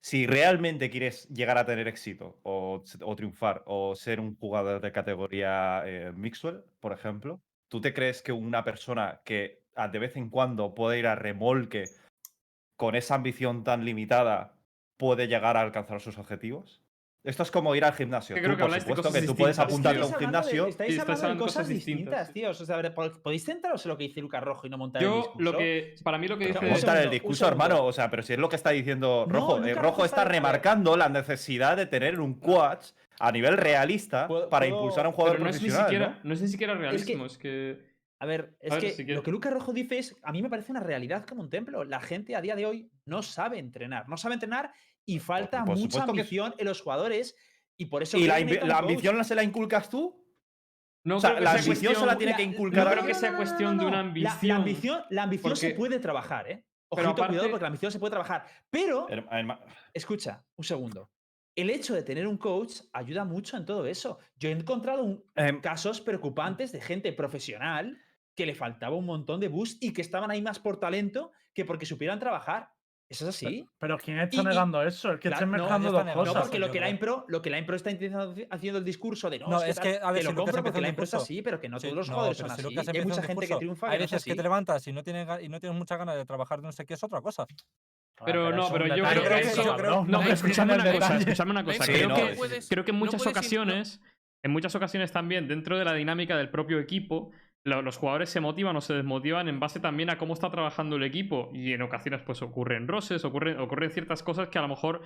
si 0.00 0.26
realmente 0.26 0.90
quieres 0.90 1.28
llegar 1.28 1.58
a 1.58 1.66
tener 1.66 1.88
éxito 1.88 2.38
o, 2.42 2.82
o 3.02 3.16
triunfar 3.16 3.62
o 3.66 3.94
ser 3.96 4.20
un 4.20 4.34
jugador 4.36 4.80
de 4.80 4.92
categoría 4.92 5.82
eh, 5.84 6.12
Mixwell, 6.14 6.62
por 6.80 6.92
ejemplo, 6.92 7.42
¿tú 7.68 7.80
te 7.80 7.92
crees 7.92 8.22
que 8.22 8.32
una 8.32 8.64
persona 8.64 9.20
que 9.24 9.60
a- 9.74 9.88
de 9.88 9.98
vez 9.98 10.16
en 10.16 10.30
cuando 10.30 10.74
puede 10.74 10.98
ir 11.00 11.06
a 11.06 11.14
remolque 11.16 11.84
con 12.78 12.94
esa 12.94 13.16
ambición 13.16 13.64
tan 13.64 13.84
limitada 13.84 14.54
puede 14.96 15.26
llegar 15.28 15.56
a 15.58 15.60
alcanzar 15.60 16.00
sus 16.00 16.16
objetivos? 16.16 16.80
Esto 17.24 17.42
es 17.42 17.50
como 17.50 17.74
ir 17.74 17.84
al 17.84 17.92
gimnasio. 17.92 18.36
Que 18.36 18.40
Tú, 18.40 18.44
creo 18.46 18.56
que 18.56 18.62
por 18.62 18.80
supuesto, 18.80 19.12
que 19.12 19.22
tú 19.22 19.34
puedes 19.36 19.58
apuntarte 19.58 20.00
a 20.00 20.06
un 20.06 20.14
hablando 20.14 20.18
de- 20.18 20.24
gimnasio. 20.24 20.66
Estáis 20.68 20.94
Sí, 20.94 20.98
estáis 21.00 21.00
hablando 21.00 21.20
de 21.20 21.26
hablando 21.26 21.44
de 21.44 21.46
cosas 21.46 21.62
cosas 21.62 21.68
distintas. 21.68 22.04
distintas, 22.28 22.32
tío. 22.32 22.50
O 22.50 22.66
sea, 22.66 22.76
a 22.76 22.82
ver, 22.82 22.94
¿pod- 22.94 23.20
¿podéis 23.20 23.44
centraros 23.44 23.84
en 23.84 23.88
lo 23.90 23.98
que 23.98 24.04
dice 24.04 24.20
Lucas 24.20 24.42
Rojo 24.42 24.66
y 24.66 24.70
no 24.70 24.78
montar 24.78 25.02
el 25.02 25.08
Yo, 25.08 25.16
discurso? 25.16 25.42
lo 25.52 25.58
que. 25.58 25.94
Para 26.04 26.16
mí, 26.18 26.28
lo 26.28 26.38
que 26.38 26.46
Pero 26.46 26.60
dice. 26.60 26.72
montar 26.72 27.02
el 27.02 27.10
discurso, 27.10 27.48
hermano. 27.48 27.84
O 27.84 27.92
sea, 27.92 28.08
pero 28.08 28.22
si 28.22 28.32
es 28.34 28.38
lo 28.38 28.48
que 28.48 28.56
está 28.56 28.70
diciendo 28.70 29.26
No, 29.28 29.34
Rojo. 29.34 29.56
Lucas 29.58 29.70
eh, 29.72 29.74
Rojo 29.74 30.04
está- 30.04 30.24
remarcando 30.24 30.96
la 30.96 31.08
necesidad 31.08 31.76
de 31.76 31.86
tener 31.86 32.20
un 32.20 32.34
coach 32.38 32.86
a 33.18 33.32
nivel 33.32 33.56
realista 33.58 34.28
Puedo- 34.28 34.48
para 34.48 34.66
puedo- 34.66 34.76
impulsar 34.78 35.04
a 35.04 35.08
un 35.08 35.14
jugador 35.14 35.36
Pero 35.38 35.44
no 35.44 35.50
es, 35.50 35.56
ni 35.56 35.68
profesional. 35.68 35.90
siquiera, 35.90 36.08
¿no? 36.22 36.28
no 36.28 36.34
es 36.34 36.40
ni 36.40 36.48
siquiera 36.48 36.74
realismo, 36.76 37.26
es 37.26 37.36
que. 37.36 37.97
A 38.20 38.26
ver, 38.26 38.56
es 38.60 38.72
A 38.72 38.74
ver, 38.76 38.84
que 38.84 38.90
si 38.92 39.04
lo 39.04 39.22
que 39.22 39.30
Lucas 39.30 39.52
Rojo 39.52 39.72
dice 39.72 39.98
es, 39.98 40.16
a 40.22 40.32
mí 40.32 40.42
me 40.42 40.50
parece 40.50 40.72
una 40.72 40.80
realidad 40.80 41.24
como 41.24 41.40
un 41.42 41.50
templo. 41.50 41.84
La 41.84 42.00
gente 42.00 42.34
a 42.34 42.40
día 42.40 42.56
de 42.56 42.66
hoy 42.66 42.90
no 43.04 43.22
sabe 43.22 43.58
entrenar, 43.58 44.08
no 44.08 44.16
sabe 44.16 44.34
entrenar 44.34 44.72
y 45.06 45.18
falta 45.20 45.64
por 45.64 45.76
mucha 45.78 46.04
que- 46.04 46.10
ambición 46.10 46.54
en 46.58 46.66
los 46.66 46.80
jugadores 46.80 47.36
y 47.76 47.86
por 47.86 48.02
eso 48.02 48.16
¿Y 48.18 48.22
creo 48.22 48.32
la, 48.32 48.36
que 48.38 48.42
ambi- 48.42 48.46
necesitan 48.46 48.68
la 48.68 48.78
ambición 48.78 49.24
se 49.24 49.34
la 49.36 49.42
inculcas 49.44 49.88
tú? 49.88 50.24
No 51.04 51.18
O 51.18 51.20
sea, 51.20 51.30
creo 51.30 51.38
que 51.38 51.44
la 51.44 51.50
ambición 51.52 51.76
se 51.76 51.86
la 51.86 51.92
cuestión- 52.06 52.18
tiene 52.18 52.36
que 52.36 52.42
inculcar 52.42 52.84
no 52.84 52.90
creo 52.90 53.06
que 53.06 53.14
sea 53.14 53.36
cuestión 53.36 53.78
de 53.78 53.86
una 53.86 54.00
ambición. 54.00 54.48
La, 54.48 54.56
ambición, 54.56 55.02
la 55.10 55.22
ambición 55.22 55.56
se 55.56 55.74
puede 55.74 55.98
trabajar, 56.00 56.50
¿eh? 56.50 56.64
Pero 56.90 57.10
Ojito, 57.10 57.14
cuidado, 57.26 57.34
aparte- 57.36 57.50
porque 57.50 57.62
la 57.62 57.66
ambición 57.68 57.92
se 57.92 57.98
puede 58.00 58.10
trabajar. 58.10 58.46
Pero, 58.70 59.06
escucha, 59.94 60.44
un 60.56 60.64
segundo. 60.64 61.10
El 61.54 61.70
hecho 61.70 61.94
de 61.94 62.02
tener 62.02 62.26
un 62.26 62.36
coach 62.38 62.80
ayuda 62.92 63.24
mucho 63.24 63.56
en 63.56 63.64
todo 63.64 63.86
eso. 63.86 64.18
Yo 64.36 64.48
he 64.48 64.52
encontrado 64.52 65.02
un- 65.04 65.24
em, 65.36 65.60
casos 65.60 66.00
preocupantes 66.00 66.72
de 66.72 66.80
gente 66.80 67.12
profesional 67.12 67.96
que 68.38 68.46
le 68.46 68.54
faltaba 68.54 68.94
un 68.94 69.04
montón 69.04 69.40
de 69.40 69.48
boost 69.48 69.82
y 69.82 69.92
que 69.92 70.00
estaban 70.00 70.30
ahí 70.30 70.40
más 70.40 70.60
por 70.60 70.78
talento 70.78 71.32
que 71.52 71.64
porque 71.64 71.86
supieran 71.86 72.20
trabajar. 72.20 72.70
¿Eso 73.08 73.24
es 73.24 73.34
así? 73.34 73.66
Pero 73.80 73.98
¿quién 73.98 74.20
está 74.20 74.36
Y- 74.36 74.40
y- 74.40 74.44
negando 74.44 74.80
eso? 74.84 75.10
El 75.10 75.18
que 75.18 75.28
Claro, 75.28 75.46
no, 75.46 75.52
mezclando 75.54 75.88
está 75.88 75.98
dos 75.98 76.04
negando 76.04 76.24
No, 76.24 76.30
cosas. 76.30 76.42
porque 76.44 76.58
lo 76.60 76.70
que, 76.70 76.78
la 76.78 76.88
impro, 76.88 77.24
lo 77.26 77.42
que 77.42 77.50
la 77.50 77.58
impro 77.58 77.74
está 77.74 77.90
intentando 77.90 78.32
haci- 78.32 78.46
haciendo 78.48 78.78
el 78.78 78.84
discurso 78.84 79.28
de 79.28 79.40
no, 79.40 79.48
No, 79.48 79.56
es 79.56 79.64
que, 79.64 79.70
es 79.70 79.76
tal", 79.76 79.82
que, 79.82 79.98
a 80.06 80.12
ver, 80.12 80.14
te 80.14 80.20
si 80.20 80.24
lo 80.26 80.30
Lucas 80.30 80.44
compro 80.44 80.62
porque 80.62 80.80
la 80.80 80.88
impro 80.88 81.04
es 81.04 81.14
así, 81.14 81.42
pero 81.42 81.58
que 81.58 81.68
no 81.68 81.80
Sí, 81.80 81.86
todos 81.88 81.96
los 81.96 82.08
no, 82.10 82.14
jugadores 82.14 82.38
pero 82.38 82.48
son 82.50 82.56
si 82.56 82.62
así. 82.66 82.74
Y 82.74 82.96
hay 82.98 83.04
mucha 83.04 83.22
gente 83.22 83.26
que 83.26 83.40
discurso, 83.40 83.58
triunfa 83.58 83.86
Hay 83.86 83.92
que 83.94 83.98
no 83.98 84.04
es 84.04 84.10
veces 84.12 84.24
que 84.24 84.34
te 84.36 84.42
levantas 84.44 84.86
y 84.86 84.92
no 84.92 85.02
tienes, 85.02 85.26
y 85.42 85.48
no 85.48 85.58
tienes 85.58 85.76
muchas 85.76 85.98
ganas 85.98 86.14
de 86.14 86.24
trabajar 86.26 86.60
de 86.60 86.66
no 86.66 86.72
sé 86.72 86.86
qué, 86.86 86.94
es 86.94 87.02
otra 87.02 87.20
cosa. 87.20 87.44
Pero 88.24 88.52
no, 88.52 88.56
eso 88.62 88.66
es 88.66 88.72
pero 88.82 88.94
yo 88.94 89.04
creo 89.04 89.24
que 89.24 89.40
eso, 89.48 89.76
No 89.76 90.04
no, 90.04 90.22
me 90.22 90.30
escuchan 90.30 90.70
escuchadme 90.70 90.74
el 90.74 90.80
una 90.80 90.92
cosa, 90.92 91.16
escuchadme 91.18 91.50
una 91.50 91.64
cosa. 91.64 91.84
Sí, 91.84 91.92
creo, 91.92 92.08
no, 92.08 92.14
que, 92.14 92.34
sí, 92.36 92.60
sí. 92.62 92.68
que 92.84 92.90
en 92.90 92.96
no 92.98 93.04
muchas 93.04 93.24
no- 93.24 93.30
ocasiones, 93.30 94.00
en 94.44 94.50
muchas 94.52 94.74
ocasiones 94.74 95.12
también, 95.12 95.48
dentro 95.48 95.78
de 95.78 95.84
la 95.84 95.94
dinámica 95.94 96.36
del 96.36 96.50
propio 96.50 96.78
equipo, 96.78 97.30
los 97.64 97.96
jugadores 97.98 98.30
se 98.30 98.40
motivan 98.40 98.76
o 98.76 98.80
se 98.80 98.94
desmotivan 98.94 99.48
en 99.48 99.60
base 99.60 99.80
también 99.80 100.10
a 100.10 100.18
cómo 100.18 100.34
está 100.34 100.50
trabajando 100.50 100.96
el 100.96 101.02
equipo. 101.02 101.50
Y 101.52 101.72
en 101.72 101.82
ocasiones, 101.82 102.22
pues 102.22 102.40
ocurren 102.42 102.88
roses, 102.88 103.24
ocurren, 103.24 103.58
ocurren 103.58 103.90
ciertas 103.90 104.22
cosas 104.22 104.48
que 104.48 104.58
a 104.58 104.62
lo 104.62 104.68
mejor 104.68 105.02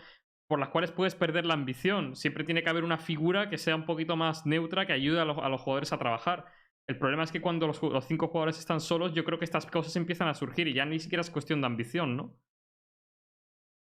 por 0.48 0.58
las 0.58 0.68
cuales 0.68 0.92
puedes 0.92 1.14
perder 1.14 1.46
la 1.46 1.54
ambición. 1.54 2.14
Siempre 2.14 2.44
tiene 2.44 2.62
que 2.62 2.70
haber 2.70 2.84
una 2.84 2.98
figura 2.98 3.48
que 3.48 3.58
sea 3.58 3.74
un 3.74 3.86
poquito 3.86 4.16
más 4.16 4.46
neutra, 4.46 4.86
que 4.86 4.92
ayude 4.92 5.20
a 5.20 5.24
los, 5.24 5.38
a 5.38 5.48
los 5.48 5.60
jugadores 5.60 5.92
a 5.92 5.98
trabajar. 5.98 6.44
El 6.86 6.98
problema 6.98 7.22
es 7.22 7.32
que 7.32 7.40
cuando 7.40 7.66
los, 7.66 7.80
los 7.82 8.06
cinco 8.06 8.28
jugadores 8.28 8.58
están 8.58 8.80
solos, 8.80 9.14
yo 9.14 9.24
creo 9.24 9.38
que 9.38 9.44
estas 9.44 9.66
cosas 9.66 9.96
empiezan 9.96 10.28
a 10.28 10.34
surgir 10.34 10.68
y 10.68 10.74
ya 10.74 10.84
ni 10.84 10.98
siquiera 10.98 11.22
es 11.22 11.30
cuestión 11.30 11.60
de 11.60 11.66
ambición, 11.66 12.16
¿no? 12.16 12.36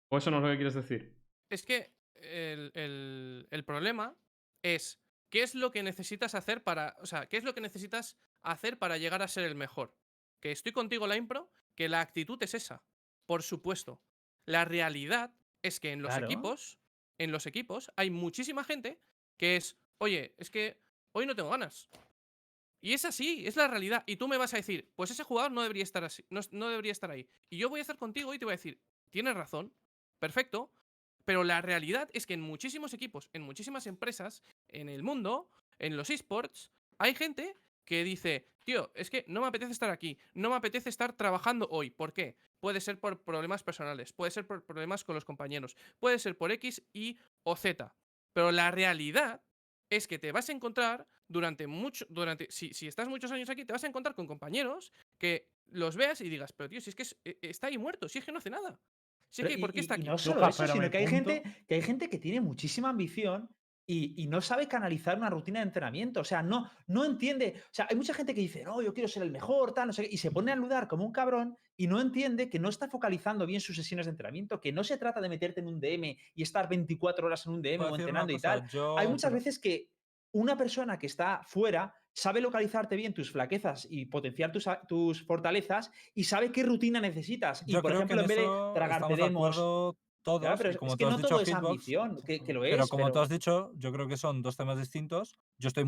¿O 0.09 0.17
eso 0.17 0.29
no 0.29 0.37
es 0.37 0.43
lo 0.43 0.49
que 0.49 0.57
quieres 0.57 0.75
decir? 0.75 1.15
Es 1.49 1.63
que 1.63 1.91
el, 2.15 2.71
el- 2.75 3.47
el 3.49 3.63
problema 3.63 4.15
es 4.61 5.02
qué 5.33 5.41
es 5.41 5.55
lo 5.55 5.71
que 5.71 5.81
necesitas 5.81 6.35
hacer 6.35 6.63
para. 6.63 6.95
O 7.01 7.07
sea, 7.07 7.27
qué 7.27 7.37
es 7.37 7.43
lo 7.43 7.55
que 7.55 7.59
necesitas 7.59 8.17
hacer 8.43 8.77
para 8.77 8.99
llegar 8.99 9.23
a 9.23 9.27
ser 9.27 9.45
el 9.45 9.55
mejor. 9.55 9.97
Que 10.39 10.51
estoy 10.51 10.73
contigo, 10.73 11.07
la 11.07 11.17
impro, 11.17 11.49
que 11.73 11.89
la 11.89 12.01
actitud 12.01 12.37
es 12.43 12.53
esa. 12.53 12.83
Por 13.25 13.41
supuesto. 13.41 13.99
La 14.45 14.63
realidad 14.63 15.33
es 15.63 15.79
que 15.79 15.91
en 15.91 16.03
los 16.03 16.11
Claro. 16.11 16.27
equipos. 16.27 16.77
En 17.17 17.31
los 17.31 17.47
equipos 17.47 17.91
hay 17.95 18.11
muchísima 18.11 18.63
gente 18.63 19.01
que 19.37 19.55
es. 19.55 19.75
Oye, 19.97 20.35
es 20.37 20.51
que 20.51 20.79
hoy 21.13 21.25
no 21.25 21.35
tengo 21.35 21.49
ganas. 21.49 21.89
Y 22.79 22.93
es 22.93 23.03
así, 23.03 23.47
es 23.47 23.55
la 23.55 23.67
realidad. 23.67 24.03
Y 24.05 24.17
tú 24.17 24.27
me 24.27 24.37
vas 24.37 24.53
a 24.53 24.57
decir, 24.57 24.91
pues 24.93 25.09
ese 25.09 25.23
jugador 25.23 25.51
no 25.51 25.63
debería 25.63 25.83
estar 25.83 26.03
así, 26.03 26.23
no, 26.29 26.41
no 26.51 26.69
debería 26.69 26.91
estar 26.91 27.09
ahí. 27.09 27.27
Y 27.49 27.57
yo 27.57 27.69
voy 27.69 27.79
a 27.79 27.81
estar 27.81 27.97
contigo 27.97 28.35
y 28.35 28.37
te 28.39 28.45
voy 28.45 28.51
a 28.51 28.57
decir, 28.57 28.79
tienes 29.09 29.33
razón, 29.33 29.73
perfecto, 30.19 30.71
pero 31.25 31.43
la 31.43 31.61
realidad 31.61 32.09
es 32.13 32.25
que 32.25 32.33
en 32.33 32.41
muchísimos 32.41 32.93
equipos, 32.93 33.29
en 33.33 33.41
muchísimas 33.43 33.87
empresas, 33.87 34.43
en 34.67 34.89
el 34.89 35.03
mundo, 35.03 35.49
en 35.79 35.97
los 35.97 36.09
esports, 36.09 36.71
hay 36.97 37.15
gente 37.15 37.57
que 37.85 38.03
dice, 38.03 38.47
tío, 38.63 38.91
es 38.95 39.09
que 39.09 39.25
no 39.27 39.41
me 39.41 39.47
apetece 39.47 39.71
estar 39.71 39.89
aquí, 39.89 40.17
no 40.33 40.49
me 40.49 40.55
apetece 40.55 40.89
estar 40.89 41.13
trabajando 41.13 41.67
hoy. 41.69 41.89
¿Por 41.89 42.13
qué? 42.13 42.37
Puede 42.59 42.79
ser 42.81 42.99
por 42.99 43.23
problemas 43.23 43.63
personales, 43.63 44.13
puede 44.13 44.31
ser 44.31 44.47
por 44.47 44.65
problemas 44.65 45.03
con 45.03 45.15
los 45.15 45.25
compañeros, 45.25 45.75
puede 45.99 46.19
ser 46.19 46.37
por 46.37 46.51
X, 46.51 46.83
Y 46.93 47.17
o 47.43 47.55
Z. 47.55 47.95
Pero 48.33 48.51
la 48.51 48.71
realidad 48.71 49.43
es 49.89 50.07
que 50.07 50.17
te 50.17 50.31
vas 50.31 50.49
a 50.49 50.53
encontrar 50.53 51.07
durante 51.27 51.67
mucho, 51.67 52.05
durante, 52.09 52.47
si, 52.51 52.73
si 52.73 52.87
estás 52.87 53.07
muchos 53.09 53.31
años 53.31 53.49
aquí, 53.49 53.65
te 53.65 53.73
vas 53.73 53.83
a 53.83 53.87
encontrar 53.87 54.15
con 54.15 54.27
compañeros 54.27 54.91
que 55.17 55.49
los 55.67 55.95
veas 55.95 56.21
y 56.21 56.29
digas, 56.29 56.53
pero 56.53 56.69
tío, 56.69 56.81
si 56.81 56.89
es 56.89 56.95
que 56.95 57.03
es- 57.03 57.19
e- 57.23 57.37
está 57.41 57.67
ahí 57.67 57.77
muerto, 57.77 58.07
si 58.09 58.19
es 58.19 58.25
que 58.25 58.31
no 58.31 58.39
hace 58.39 58.49
nada. 58.49 58.79
Pero 59.35 59.49
que, 59.49 59.57
¿por 59.57 59.71
qué 59.73 59.79
y- 59.79 59.81
está 59.81 59.95
y 59.95 60.01
aquí? 60.01 60.07
no 60.09 60.17
solo 60.17 60.47
eso, 60.47 60.67
sino 60.67 60.89
que 60.91 60.97
hay, 60.97 61.07
punto- 61.07 61.29
gente, 61.31 61.65
que 61.67 61.75
hay 61.75 61.81
gente 61.81 62.09
que 62.09 62.19
tiene 62.19 62.41
muchísima 62.41 62.89
ambición 62.89 63.49
y, 63.85 64.13
y 64.23 64.27
no 64.27 64.39
sabe 64.39 64.67
canalizar 64.67 65.17
una 65.17 65.29
rutina 65.29 65.59
de 65.59 65.65
entrenamiento. 65.65 66.21
O 66.21 66.23
sea, 66.23 66.41
no, 66.41 66.71
no 66.87 67.03
entiende. 67.03 67.55
O 67.65 67.73
sea, 67.73 67.85
hay 67.89 67.97
mucha 67.97 68.13
gente 68.13 68.33
que 68.33 68.39
dice, 68.39 68.63
no, 68.63 68.81
yo 68.81 68.93
quiero 68.93 69.09
ser 69.09 69.23
el 69.23 69.31
mejor, 69.31 69.73
tal, 69.73 69.87
no 69.87 69.93
sé 69.93 70.03
qué, 70.03 70.09
y 70.13 70.17
se 70.17 70.31
pone 70.31 70.51
a 70.53 70.55
ludar 70.55 70.87
como 70.87 71.03
un 71.05 71.11
cabrón 71.11 71.57
y 71.75 71.87
no 71.87 71.99
entiende 71.99 72.49
que 72.49 72.59
no 72.59 72.69
está 72.69 72.87
focalizando 72.87 73.45
bien 73.45 73.59
sus 73.59 73.75
sesiones 73.75 74.05
de 74.05 74.11
entrenamiento, 74.11 74.61
que 74.61 74.71
no 74.71 74.83
se 74.85 74.97
trata 74.97 75.19
de 75.19 75.27
meterte 75.27 75.59
en 75.59 75.67
un 75.67 75.81
DM 75.81 76.15
y 76.33 76.43
estar 76.43 76.69
24 76.69 77.25
horas 77.27 77.45
en 77.45 77.51
un 77.53 77.61
DM 77.61 77.81
o 77.83 77.95
entrenando 77.97 78.31
y 78.31 78.39
tal. 78.39 78.65
yo- 78.69 78.97
Hay 78.97 79.07
muchas 79.07 79.31
pero- 79.31 79.39
veces 79.39 79.59
que 79.59 79.89
una 80.33 80.57
persona 80.57 80.99
que 80.99 81.07
está 81.07 81.41
fuera 81.47 81.95
sabe 82.13 82.41
localizarte 82.41 82.95
bien 82.95 83.13
tus 83.13 83.31
flaquezas 83.31 83.87
y 83.89 84.05
potenciar 84.05 84.51
tus, 84.51 84.65
tus 84.87 85.25
fortalezas 85.25 85.91
y 86.13 86.25
sabe 86.25 86.51
qué 86.51 86.61
rutina 86.63 86.99
necesitas. 87.01 87.63
Y, 87.67 87.71
Yo 87.71 87.81
por 87.81 87.91
creo 87.91 88.01
ejemplo, 88.03 88.17
que 88.17 88.21
en 88.21 88.27
vez 88.27 88.37
de 88.37 88.73
tragarte 88.75 89.15
de 89.15 89.23
demos. 89.23 89.55
todos, 90.23 90.41
Ya, 90.43 90.55
pero 90.55 90.69
y 90.69 90.71
es- 90.73 90.77
como 90.77 90.91
es 90.91 90.97
que 90.97 91.03
tú 91.05 91.09
has 91.09 91.11
no 91.13 91.17
dicho, 91.17 91.29
todo 91.29 91.41
es 91.41 91.47
Hitbox, 91.49 91.65
ambición, 91.69 92.21
que, 92.23 92.39
que 92.41 92.53
lo 92.53 92.63
es. 92.65 92.71
Pero 92.71 92.87
como 92.87 93.05
tú 93.07 93.13
pero- 93.13 93.21
has 93.23 93.29
dicho, 93.29 93.71
yo 93.75 93.91
creo 93.91 94.07
que 94.07 94.17
son 94.17 94.41
dos 94.41 94.55
temas 94.57 94.77
distintos. 94.77 95.39
Yo 95.57 95.67
estoy 95.69 95.85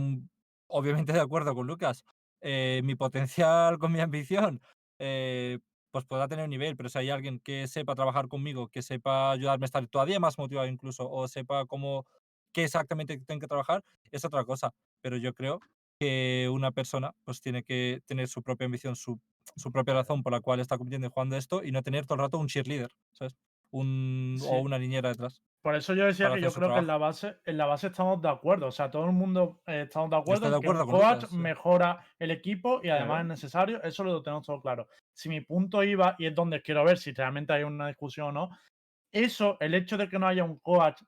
obviamente 0.68 1.14
de 1.14 1.20
acuerdo 1.22 1.54
con 1.56 1.68
Lucas. 1.68 2.04
Eh, 2.42 2.82
mi 2.84 2.96
potencial 2.96 3.78
con 3.80 3.92
mi 3.92 4.00
ambición, 4.02 4.62
eh, 5.00 5.60
pues 5.92 6.06
podrá 6.06 6.28
tener 6.28 6.44
un 6.44 6.50
nivel, 6.50 6.76
pero 6.76 6.90
si 6.90 6.98
hay 6.98 7.10
alguien 7.10 7.40
que 7.40 7.68
sepa 7.68 7.96
trabajar 7.96 8.28
conmigo, 8.28 8.68
que 8.68 8.82
sepa 8.82 9.32
ayudarme 9.32 9.64
a 9.64 9.68
estar 9.68 9.88
todavía 9.88 10.20
más 10.20 10.38
motivado 10.38 10.68
incluso, 10.68 11.10
o 11.10 11.28
sepa 11.30 11.66
cómo 11.66 12.06
qué 12.56 12.64
exactamente 12.64 13.18
tienen 13.20 13.42
que 13.42 13.48
trabajar 13.48 13.84
es 14.12 14.26
otra 14.26 14.46
cosa. 14.46 14.72
Pero 15.02 15.18
yo 15.18 15.34
creo 15.34 15.60
que 16.00 16.50
una 16.52 16.72
persona 16.72 17.14
pues 17.26 17.42
tiene 17.42 17.64
que 17.64 18.02
tener 18.08 18.30
su 18.30 18.42
propia 18.42 18.66
ambición, 18.66 18.96
su, 18.96 19.20
su 19.58 19.72
propia 19.72 19.94
razón 19.96 20.24
por 20.24 20.32
la 20.34 20.42
cual 20.42 20.62
está 20.62 20.78
compitiendo 20.78 21.08
y 21.08 21.12
jugando 21.12 21.36
esto 21.38 21.64
y 21.64 21.72
no 21.72 21.84
tener 21.84 22.06
todo 22.06 22.16
el 22.16 22.22
rato 22.22 22.38
un 22.40 22.48
cheerleader, 22.48 22.92
¿sabes? 23.14 23.36
Un, 23.72 24.38
Sí. 24.40 24.48
O 24.50 24.60
una 24.60 24.80
niñera 24.80 25.10
detrás. 25.10 25.44
Por 25.62 25.76
eso 25.76 25.96
yo 25.96 26.06
decía 26.06 26.32
que 26.32 26.42
yo 26.42 26.52
creo 26.54 26.70
que 26.74 26.80
en 26.80 26.88
la 26.88 26.98
base, 26.98 27.38
en 27.44 27.58
la 27.58 27.66
base 27.66 27.88
estamos 27.88 28.22
de 28.22 28.30
acuerdo. 28.30 28.68
O 28.68 28.72
sea, 28.72 28.92
todo 28.92 29.06
el 29.06 29.14
mundo 29.14 29.62
eh, 29.66 29.84
estamos 29.88 30.12
de 30.12 30.16
acuerdo 30.18 30.46
de 30.46 30.52
que 30.52 30.56
acuerdo 30.58 30.86
un 30.86 30.92
con 30.92 31.00
coach 31.02 31.26
sí. 31.26 31.36
mejora 31.36 32.06
el 32.20 32.32
equipo 32.32 32.82
y 32.84 32.90
además 32.90 33.08
Claro. 33.08 33.22
es 33.24 33.28
necesario. 33.28 33.84
Eso 33.84 34.04
lo 34.04 34.22
tenemos 34.22 34.46
todo 34.46 34.62
claro. 34.62 34.88
Si 35.14 35.28
mi 35.28 35.42
punto 35.42 35.84
iba, 35.84 36.16
y 36.20 36.28
es 36.28 36.36
donde 36.36 36.62
quiero 36.62 36.84
ver 36.86 36.98
si 37.00 37.14
realmente 37.14 37.54
hay 37.54 37.64
una 37.64 37.88
discusión 37.88 38.28
o 38.28 38.32
no, 38.32 38.50
eso, 39.12 39.58
el 39.60 39.74
hecho 39.74 39.98
de 39.98 40.08
que 40.10 40.20
no 40.20 40.28
haya 40.28 40.44
un 40.44 40.60
coach 40.60 41.02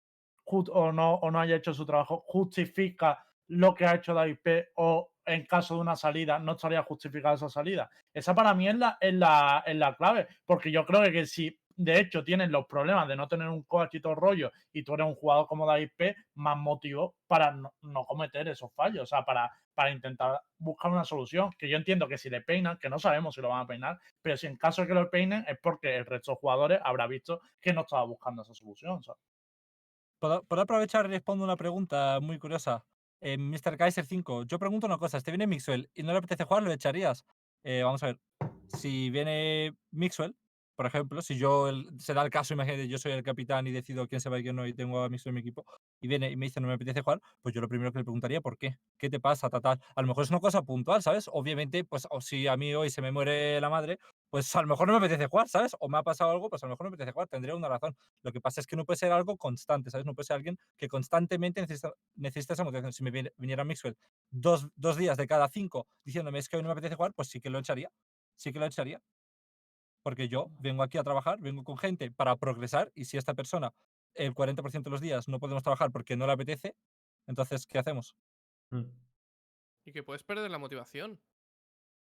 o 0.49 0.91
no, 0.91 1.15
o 1.15 1.31
no 1.31 1.39
haya 1.39 1.55
hecho 1.55 1.73
su 1.73 1.85
trabajo, 1.85 2.23
justifica 2.25 3.23
lo 3.47 3.73
que 3.73 3.85
ha 3.85 3.95
hecho 3.95 4.13
David 4.13 4.37
P. 4.41 4.69
o 4.75 5.11
en 5.25 5.45
caso 5.45 5.75
de 5.75 5.81
una 5.81 5.95
salida, 5.95 6.39
no 6.39 6.53
estaría 6.53 6.81
justificada 6.83 7.35
esa 7.35 7.49
salida. 7.49 7.89
Esa 8.13 8.33
para 8.33 8.53
mí 8.53 8.67
es 8.69 8.75
la, 8.75 8.97
es 9.01 9.13
la, 9.13 9.95
clave, 9.97 10.27
porque 10.45 10.71
yo 10.71 10.85
creo 10.85 11.03
que 11.11 11.25
si 11.25 11.59
de 11.75 11.99
hecho 11.99 12.23
tienes 12.23 12.49
los 12.49 12.65
problemas 12.65 13.07
de 13.09 13.17
no 13.17 13.27
tener 13.27 13.49
un 13.49 13.63
coach 13.63 13.95
y 13.95 13.99
todo 13.99 14.15
rollo, 14.15 14.51
y 14.71 14.83
tú 14.83 14.93
eres 14.93 15.05
un 15.05 15.15
jugador 15.15 15.45
como 15.47 15.65
David 15.65 15.89
P, 15.97 16.15
más 16.35 16.57
motivo 16.57 17.17
para 17.27 17.51
no, 17.51 18.05
cometer 18.05 18.47
esos 18.47 18.73
fallos, 18.73 19.03
o 19.03 19.05
sea, 19.05 19.25
para, 19.25 19.51
para 19.75 19.91
intentar 19.91 20.41
buscar 20.57 20.91
una 20.91 21.03
solución, 21.03 21.51
que 21.57 21.67
yo 21.67 21.75
entiendo 21.75 22.07
que 22.07 22.17
si 22.17 22.29
le 22.29 22.41
peinan, 22.41 22.77
que 22.77 22.89
no 22.89 22.97
sabemos 22.97 23.35
si 23.35 23.41
lo 23.41 23.49
van 23.49 23.63
a 23.63 23.67
peinar, 23.67 23.99
pero 24.21 24.37
si 24.37 24.47
en 24.47 24.55
caso 24.55 24.81
de 24.81 24.87
que 24.87 24.93
lo 24.93 25.09
peinen 25.09 25.43
es 25.45 25.57
porque 25.61 25.97
el 25.97 26.05
resto 26.05 26.31
de 26.31 26.37
jugadores 26.37 26.79
habrá 26.83 27.05
visto 27.05 27.41
que 27.59 27.73
no 27.73 27.81
estaba 27.81 28.03
buscando 28.03 28.43
esa 28.43 28.53
solución. 28.53 29.01
¿Puedo, 30.19 30.43
aprovechar 30.49 31.05
y 31.05 31.09
respondo 31.09 31.43
una 31.43 31.55
pregunta 31.55 32.19
muy 32.19 32.39
curiosa? 32.39 32.83
Eh, 33.21 33.37
Mr. 33.37 33.77
Kaiser 33.77 34.05
5, 34.05 34.43
yo 34.43 34.57
pregunto 34.57 34.87
una 34.87 34.97
cosa, 34.97 35.19
si 35.19 35.25
te 35.25 35.31
viene 35.31 35.47
Mixwell 35.47 35.89
y 35.93 36.03
no 36.03 36.11
le 36.11 36.17
apetece 36.17 36.43
jugar, 36.43 36.63
¿lo 36.63 36.71
echarías? 36.71 37.23
Eh, 37.63 37.81
vamos 37.83 38.01
a 38.01 38.07
ver, 38.07 38.19
si 38.67 39.09
viene 39.11 39.75
Mixwell, 39.91 40.35
por 40.77 40.85
ejemplo, 40.85 41.21
si 41.21 41.37
yo, 41.37 41.69
se 41.97 42.13
da 42.13 42.23
el 42.23 42.29
caso, 42.29 42.53
imagínate, 42.53 42.87
yo 42.87 42.99
soy 42.99 43.11
el 43.11 43.23
capitán 43.23 43.67
y 43.67 43.71
decido 43.71 44.07
quién 44.07 44.21
se 44.21 44.29
va 44.29 44.39
y 44.39 44.43
quién 44.43 44.55
no 44.55 44.65
y 44.67 44.73
tengo 44.73 45.03
a 45.03 45.09
Mixwell 45.09 45.31
en 45.31 45.35
mi 45.35 45.41
equipo, 45.41 45.65
y 45.99 46.07
viene 46.07 46.31
y 46.31 46.37
me 46.37 46.45
dice 46.45 46.61
no 46.61 46.67
me 46.67 46.75
apetece 46.75 47.01
jugar, 47.01 47.19
pues 47.41 47.53
yo 47.55 47.61
lo 47.61 47.67
primero 47.67 47.91
que 47.91 47.99
le 47.99 48.05
preguntaría, 48.05 48.39
¿por 48.41 48.57
qué? 48.57 48.77
¿Qué 48.97 49.09
te 49.09 49.19
pasa, 49.19 49.49
A 49.51 50.01
lo 50.01 50.07
mejor 50.07 50.23
es 50.23 50.29
una 50.29 50.39
cosa 50.39 50.61
puntual, 50.63 51.01
¿sabes? 51.03 51.29
Obviamente, 51.33 51.83
pues, 51.83 52.07
o 52.09 52.21
si 52.21 52.47
a 52.47 52.55
mí 52.57 52.73
hoy 52.75 52.89
se 52.89 53.01
me 53.01 53.11
muere 53.11 53.59
la 53.59 53.69
madre, 53.69 53.97
pues 54.29 54.55
a 54.55 54.61
lo 54.61 54.67
mejor 54.67 54.87
no 54.87 54.93
me 54.93 54.99
apetece 55.05 55.27
jugar, 55.27 55.47
¿sabes? 55.49 55.75
O 55.79 55.89
me 55.89 55.97
ha 55.97 56.03
pasado 56.03 56.31
algo, 56.31 56.49
pues 56.49 56.63
a 56.63 56.67
lo 56.67 56.71
mejor 56.71 56.85
no 56.85 56.91
me 56.91 56.95
apetece 56.95 57.11
jugar, 57.13 57.27
tendría 57.27 57.55
una 57.55 57.69
razón. 57.69 57.95
Lo 58.23 58.31
que 58.31 58.41
pasa 58.41 58.61
es 58.61 58.67
que 58.67 58.75
no 58.75 58.85
puede 58.85 58.97
ser 58.97 59.11
algo 59.11 59.37
constante, 59.37 59.89
¿sabes? 59.89 60.05
No 60.05 60.13
puede 60.15 60.25
ser 60.27 60.35
alguien 60.37 60.57
que 60.77 60.87
constantemente 60.87 61.61
necesita, 61.61 61.93
necesita 62.15 62.53
esa 62.53 62.63
motivación. 62.63 62.93
Si 62.93 63.03
me 63.03 63.11
viniera 63.37 63.63
Mixwell 63.63 63.97
dos, 64.29 64.67
dos 64.75 64.97
días 64.97 65.17
de 65.17 65.27
cada 65.27 65.47
cinco 65.49 65.87
diciéndome 66.03 66.39
es 66.39 66.49
que 66.49 66.57
hoy 66.57 66.63
no 66.63 66.67
me 66.69 66.73
apetece 66.73 66.95
jugar, 66.95 67.13
pues 67.13 67.29
sí 67.29 67.39
que 67.41 67.49
lo 67.49 67.59
echaría. 67.59 67.89
Sí 68.35 68.51
que 68.53 68.59
lo 68.59 68.65
echaría. 68.65 69.01
Porque 70.07 70.29
yo 70.29 70.49
vengo 70.57 70.83
aquí 70.83 70.97
a 70.97 71.03
trabajar, 71.03 71.37
vengo 71.37 71.65
con 71.65 71.77
gente 71.77 72.09
para 72.11 72.37
progresar 72.37 72.93
y 72.95 73.03
si 73.03 73.17
esta 73.17 73.33
persona 73.33 73.73
el 74.13 74.33
40% 74.33 74.81
de 74.81 74.89
los 74.89 75.01
días 75.01 75.27
no 75.27 75.37
podemos 75.37 75.63
trabajar 75.63 75.91
porque 75.91 76.15
no 76.15 76.25
le 76.25 76.31
apetece, 76.31 76.77
entonces, 77.25 77.67
¿qué 77.67 77.77
hacemos? 77.77 78.15
Mm. 78.69 78.85
Y 79.83 79.91
que 79.91 80.03
puedes 80.03 80.23
perder 80.23 80.49
la 80.49 80.59
motivación. 80.59 81.19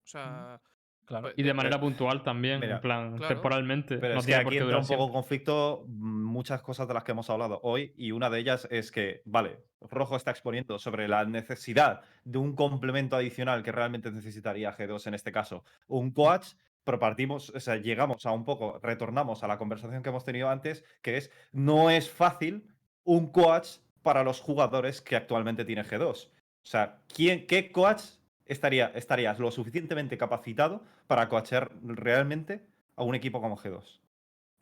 O 0.03 0.07
sea. 0.07 0.59
Claro. 1.05 1.25
pues, 1.25 1.35
Y 1.37 1.43
de 1.43 1.53
manera 1.53 1.79
puntual 1.79 2.23
también, 2.23 2.59
Mira, 2.59 2.77
en 2.77 2.81
plan, 2.81 3.17
claro. 3.17 3.35
temporalmente. 3.35 3.99
Pero 3.99 4.15
no 4.15 4.21
es 4.21 4.25
que 4.25 4.33
aquí 4.33 4.57
entra 4.57 4.79
un 4.79 4.87
poco 4.87 5.11
conflicto 5.11 5.85
mm, 5.87 6.23
muchas 6.23 6.63
cosas 6.63 6.87
de 6.87 6.95
las 6.95 7.03
que 7.03 7.11
hemos 7.11 7.29
hablado 7.29 7.59
hoy 7.61 7.93
y 7.97 8.13
una 8.13 8.31
de 8.31 8.39
ellas 8.39 8.67
es 8.71 8.91
que, 8.91 9.21
vale, 9.25 9.59
Rojo 9.79 10.15
está 10.15 10.31
exponiendo 10.31 10.79
sobre 10.79 11.07
la 11.07 11.23
necesidad 11.25 12.01
de 12.23 12.39
un 12.39 12.55
complemento 12.55 13.15
adicional 13.15 13.61
que 13.61 13.71
realmente 13.71 14.11
necesitaría 14.11 14.75
G2 14.75 15.05
en 15.05 15.13
este 15.13 15.31
caso, 15.31 15.63
un 15.85 16.09
coach, 16.09 16.53
pero 16.83 16.99
partimos, 16.99 17.49
o 17.51 17.59
sea, 17.59 17.77
llegamos 17.77 18.25
a 18.25 18.31
un 18.31 18.45
poco, 18.45 18.79
retornamos 18.81 19.43
a 19.43 19.47
la 19.47 19.57
conversación 19.57 20.01
que 20.01 20.09
hemos 20.09 20.23
tenido 20.23 20.49
antes, 20.49 20.83
que 21.01 21.17
es, 21.17 21.31
no 21.51 21.89
es 21.89 22.09
fácil 22.09 22.67
un 23.03 23.31
coach 23.31 23.77
para 24.03 24.23
los 24.23 24.39
jugadores 24.39 25.01
que 25.01 25.15
actualmente 25.15 25.65
tiene 25.65 25.83
G2. 25.83 26.27
O 26.27 26.65
sea, 26.65 26.99
¿quién, 27.13 27.47
¿qué 27.47 27.71
coach 27.71 28.01
estaría, 28.45 28.87
estarías 28.95 29.39
lo 29.39 29.51
suficientemente 29.51 30.17
capacitado 30.17 30.83
para 31.07 31.29
coachear 31.29 31.71
realmente 31.83 32.65
a 32.95 33.03
un 33.03 33.15
equipo 33.15 33.41
como 33.41 33.57
G2? 33.57 33.99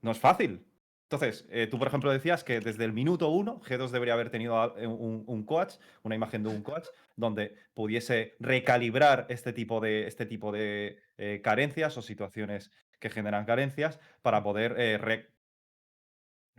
No 0.02 0.12
es 0.12 0.20
fácil. 0.20 0.66
Entonces, 1.04 1.48
eh, 1.50 1.66
tú, 1.66 1.80
por 1.80 1.88
ejemplo, 1.88 2.12
decías 2.12 2.44
que 2.44 2.60
desde 2.60 2.86
el 2.86 2.94
minuto 2.94 3.30
uno 3.30 3.62
G2 3.62 3.90
debería 3.90 4.14
haber 4.14 4.30
tenido 4.30 4.78
eh, 4.78 4.86
un, 4.86 5.24
un 5.26 5.44
coach, 5.44 5.74
una 6.04 6.14
imagen 6.14 6.44
de 6.44 6.50
un 6.50 6.62
coach, 6.62 6.86
donde 7.16 7.56
pudiese 7.74 8.36
recalibrar 8.40 9.26
este 9.30 9.52
tipo 9.52 9.80
de, 9.80 10.08
este 10.08 10.28
tipo 10.28 10.52
de 10.52 11.00
eh, 11.20 11.42
carencias 11.44 11.98
o 11.98 12.02
situaciones 12.02 12.72
que 13.00 13.10
generan 13.10 13.46
carencias 13.46 14.00
para 14.22 14.42
poder 14.44 14.76
eh, 14.80 14.98
re- 14.98 15.30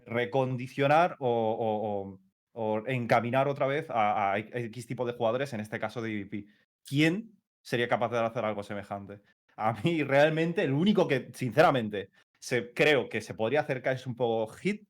recondicionar 0.07 1.17
o, 1.19 1.29
o- 1.29 2.11
o- 2.13 2.21
o 2.53 2.87
encaminar 2.89 3.49
otra 3.49 3.67
vez 3.67 3.87
a, 3.91 4.33
a 4.33 4.39
X 4.39 4.87
tipo 4.87 5.05
de 5.07 5.13
jugadores, 5.13 5.53
en 5.53 5.61
este 5.61 5.79
caso 5.79 6.03
de 6.03 6.13
EVP. 6.21 6.47
¿Quién 6.85 7.39
sería 7.63 7.89
capaz 7.89 8.11
de 8.11 8.19
hacer 8.19 8.45
algo 8.45 8.63
semejante? 8.63 9.21
A 9.57 9.75
mí 9.85 10.03
realmente 10.03 10.63
el 10.63 10.73
único 10.73 11.07
que, 11.07 11.31
sinceramente, 11.35 12.09
se, 12.39 12.73
creo 12.73 13.09
que 13.09 13.21
se 13.21 13.35
podría 13.35 13.61
acercar 13.61 13.95
es 13.95 14.07
un 14.07 14.17
poco 14.17 14.53
Hit. 14.55 14.89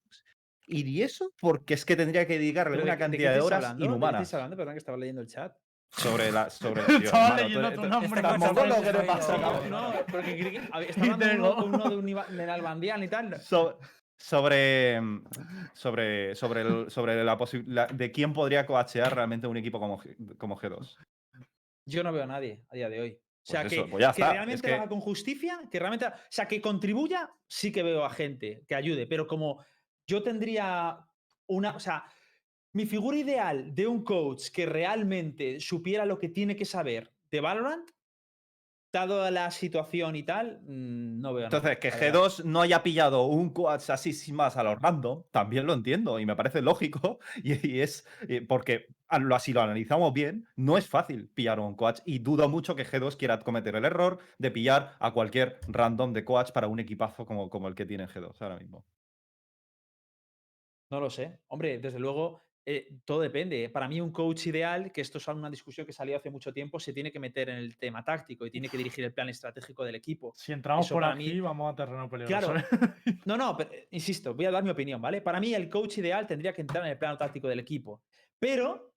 Y 0.66 1.02
eso 1.02 1.32
porque 1.40 1.74
es 1.74 1.84
que 1.84 1.96
tendría 1.96 2.26
que 2.26 2.34
dedicarle 2.38 2.80
una 2.80 2.84
¿de 2.84 2.86
qué- 2.86 2.92
de 2.92 2.96
qué 2.96 3.00
cantidad 3.00 3.34
de 3.34 3.40
horas 3.40 3.56
hablando? 3.56 3.74
¿De 3.76 3.78
qué 3.78 3.84
inhumanas 3.96 4.34
hablando? 4.34 4.56
Perdón, 4.56 4.74
que 4.74 4.78
estaba 4.78 4.98
leyendo 4.98 5.20
el 5.20 5.26
chat. 5.26 5.56
Sobre 5.90 6.30
la. 6.32 6.48
Sobre, 6.50 6.82
tío, 6.86 6.96
Estaba 6.98 7.38
hermano, 7.38 7.38
tú 7.38 7.42
leyendo 7.42 7.68
eres- 7.68 7.76
tu 7.76 7.82
tú- 7.82 7.88
nombre. 7.88 8.76
Este 8.76 8.92
le 8.92 8.98
pasa. 9.00 9.36
No, 9.68 9.92
porque 10.10 10.38
creí 10.38 10.52
que 10.52 10.68
hablando 10.72 11.56
uno, 11.64 11.88
de, 11.90 11.96
un 11.96 12.48
Albandián 12.50 13.02
y 13.02 13.08
tal. 13.08 13.40
So- 13.40 13.78
sobre, 14.16 15.00
sobre, 15.72 16.34
sobre, 16.34 16.60
el- 16.62 16.90
sobre 16.90 17.24
la 17.24 17.36
posibilidad 17.38 17.88
de 17.88 18.12
quién 18.12 18.32
podría 18.32 18.66
coachear 18.66 19.14
realmente 19.14 19.46
un 19.46 19.56
equipo 19.56 19.80
como, 19.80 19.98
G- 19.98 20.36
como 20.36 20.58
G2. 20.58 20.94
Yo 21.86 22.02
no 22.04 22.12
veo 22.12 22.24
a 22.24 22.26
nadie 22.26 22.62
a 22.70 22.76
día 22.76 22.88
de 22.90 23.00
hoy. 23.00 23.12
O 23.12 23.18
sea, 23.42 23.62
Pues 23.62 23.72
que, 23.72 23.80
eso, 23.80 23.88
pues 23.90 24.02
ya 24.02 24.08
que 24.12 24.20
está, 24.20 24.26
es 24.26 24.32
realmente 24.34 24.68
que- 24.68 24.74
haga 24.74 24.88
con 24.88 25.00
justicia, 25.00 25.60
que 25.70 25.78
realmente. 25.78 26.06
O 26.06 26.12
sea, 26.28 26.46
que 26.46 26.60
contribuya, 26.60 27.30
sí 27.48 27.72
que 27.72 27.82
veo 27.82 28.04
a 28.04 28.10
gente 28.10 28.62
que 28.68 28.74
ayude, 28.74 29.06
pero 29.06 29.26
como 29.26 29.64
yo 30.06 30.22
tendría 30.22 30.98
una. 31.46 31.74
O 31.74 31.80
sea, 31.80 32.04
mi 32.72 32.86
figura 32.86 33.16
ideal 33.16 33.74
de 33.74 33.86
un 33.86 34.02
coach 34.04 34.48
que 34.50 34.66
realmente 34.66 35.60
supiera 35.60 36.04
lo 36.06 36.18
que 36.18 36.28
tiene 36.28 36.56
que 36.56 36.64
saber 36.64 37.12
de 37.30 37.40
Valorant, 37.40 37.88
dado 38.92 39.30
la 39.30 39.50
situación 39.52 40.16
y 40.16 40.24
tal, 40.24 40.62
mm, 40.62 41.20
no 41.20 41.32
veo 41.32 41.44
Entonces, 41.44 41.78
que 41.78 41.90
la 41.90 41.96
verdad. 41.96 42.12
G2 42.12 42.44
no 42.44 42.60
haya 42.60 42.82
pillado 42.82 43.26
un 43.26 43.50
coach 43.50 43.88
así 43.90 44.12
sin 44.12 44.34
más 44.34 44.56
a 44.56 44.64
los 44.64 44.80
random, 44.80 45.22
también 45.30 45.64
lo 45.66 45.74
entiendo 45.74 46.18
y 46.18 46.26
me 46.26 46.34
parece 46.34 46.60
lógico. 46.60 47.18
Y, 47.44 47.68
y 47.76 47.80
es 47.82 48.04
eh, 48.28 48.40
porque 48.42 48.86
a- 49.08 49.20
lo- 49.20 49.38
si 49.38 49.52
lo 49.52 49.60
analizamos 49.62 50.12
bien, 50.12 50.48
no 50.56 50.76
es 50.76 50.88
fácil 50.88 51.28
pillar 51.28 51.60
un 51.60 51.76
coach 51.76 52.00
y 52.04 52.18
dudo 52.18 52.48
mucho 52.48 52.74
que 52.74 52.84
G2 52.84 53.16
quiera 53.16 53.38
cometer 53.40 53.76
el 53.76 53.84
error 53.84 54.18
de 54.38 54.50
pillar 54.50 54.96
a 54.98 55.12
cualquier 55.12 55.60
random 55.68 56.12
de 56.12 56.24
coach 56.24 56.50
para 56.50 56.66
un 56.66 56.80
equipazo 56.80 57.24
como, 57.26 57.48
como 57.48 57.68
el 57.68 57.76
que 57.76 57.86
tiene 57.86 58.08
G2 58.08 58.42
ahora 58.42 58.56
mismo. 58.58 58.84
No 60.90 61.00
lo 61.00 61.10
sé. 61.10 61.40
Hombre, 61.46 61.78
desde 61.78 61.98
luego, 62.00 62.49
eh, 62.72 62.88
todo 63.04 63.20
depende. 63.20 63.68
Para 63.68 63.88
mí, 63.88 64.00
un 64.00 64.12
coach 64.12 64.46
ideal, 64.46 64.92
que 64.92 65.00
esto 65.00 65.18
es 65.18 65.26
una 65.28 65.50
discusión 65.50 65.86
que 65.86 65.92
salió 65.92 66.16
hace 66.16 66.30
mucho 66.30 66.52
tiempo, 66.52 66.78
se 66.78 66.92
tiene 66.92 67.10
que 67.10 67.18
meter 67.18 67.48
en 67.48 67.56
el 67.56 67.76
tema 67.78 68.04
táctico 68.04 68.46
y 68.46 68.50
tiene 68.50 68.68
que 68.68 68.76
dirigir 68.76 69.04
el 69.04 69.12
plan 69.12 69.28
estratégico 69.28 69.84
del 69.84 69.96
equipo. 69.96 70.32
Si 70.36 70.52
entramos 70.52 70.86
Eso 70.86 70.94
por 70.94 71.04
aquí, 71.04 71.32
mí- 71.34 71.40
vamos 71.40 71.72
a 71.72 71.76
terreno 71.76 72.08
peligroso. 72.08 72.52
Claro. 72.52 72.66
¿eh? 72.70 72.94
No, 73.26 73.36
no, 73.36 73.56
pero, 73.56 73.72
eh, 73.72 73.88
insisto, 73.90 74.34
voy 74.34 74.46
a 74.46 74.50
dar 74.50 74.62
mi 74.62 74.70
opinión, 74.70 75.00
¿vale? 75.02 75.20
Para 75.20 75.40
mí, 75.40 75.52
el 75.54 75.68
coach 75.68 75.98
ideal 75.98 76.26
tendría 76.26 76.52
que 76.52 76.60
entrar 76.62 76.84
en 76.84 76.90
el 76.92 76.98
plano 76.98 77.18
táctico 77.18 77.48
del 77.48 77.58
equipo. 77.60 78.02
Pero 78.38 78.94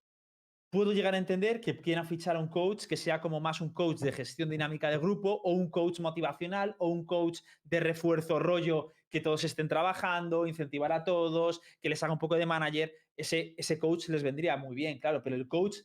puedo 0.69 0.91
llegar 0.91 1.13
a 1.13 1.19
entender 1.19 1.61
que 1.61 1.79
quieran 1.79 2.07
fichar 2.07 2.35
a 2.35 2.39
un 2.39 2.47
coach 2.47 2.85
que 2.85 2.97
sea 2.97 3.21
como 3.21 3.39
más 3.39 3.61
un 3.61 3.71
coach 3.73 3.99
de 3.99 4.11
gestión 4.11 4.49
dinámica 4.49 4.89
de 4.89 4.97
grupo 4.97 5.29
o 5.43 5.51
un 5.53 5.69
coach 5.69 5.99
motivacional 5.99 6.75
o 6.79 6.87
un 6.87 7.05
coach 7.05 7.41
de 7.63 7.79
refuerzo 7.79 8.39
rollo 8.39 8.91
que 9.11 9.21
todos 9.21 9.43
estén 9.43 9.67
trabajando, 9.67 10.47
incentivar 10.47 10.91
a 10.91 11.03
todos, 11.03 11.61
que 11.79 11.89
les 11.89 12.01
haga 12.01 12.13
un 12.13 12.17
poco 12.17 12.35
de 12.35 12.47
manager. 12.47 12.91
Ese, 13.15 13.53
ese 13.57 13.77
coach 13.79 14.09
les 14.09 14.23
vendría 14.23 14.57
muy 14.57 14.75
bien, 14.75 14.99
claro, 14.99 15.21
pero 15.23 15.35
el 15.35 15.47
coach 15.47 15.77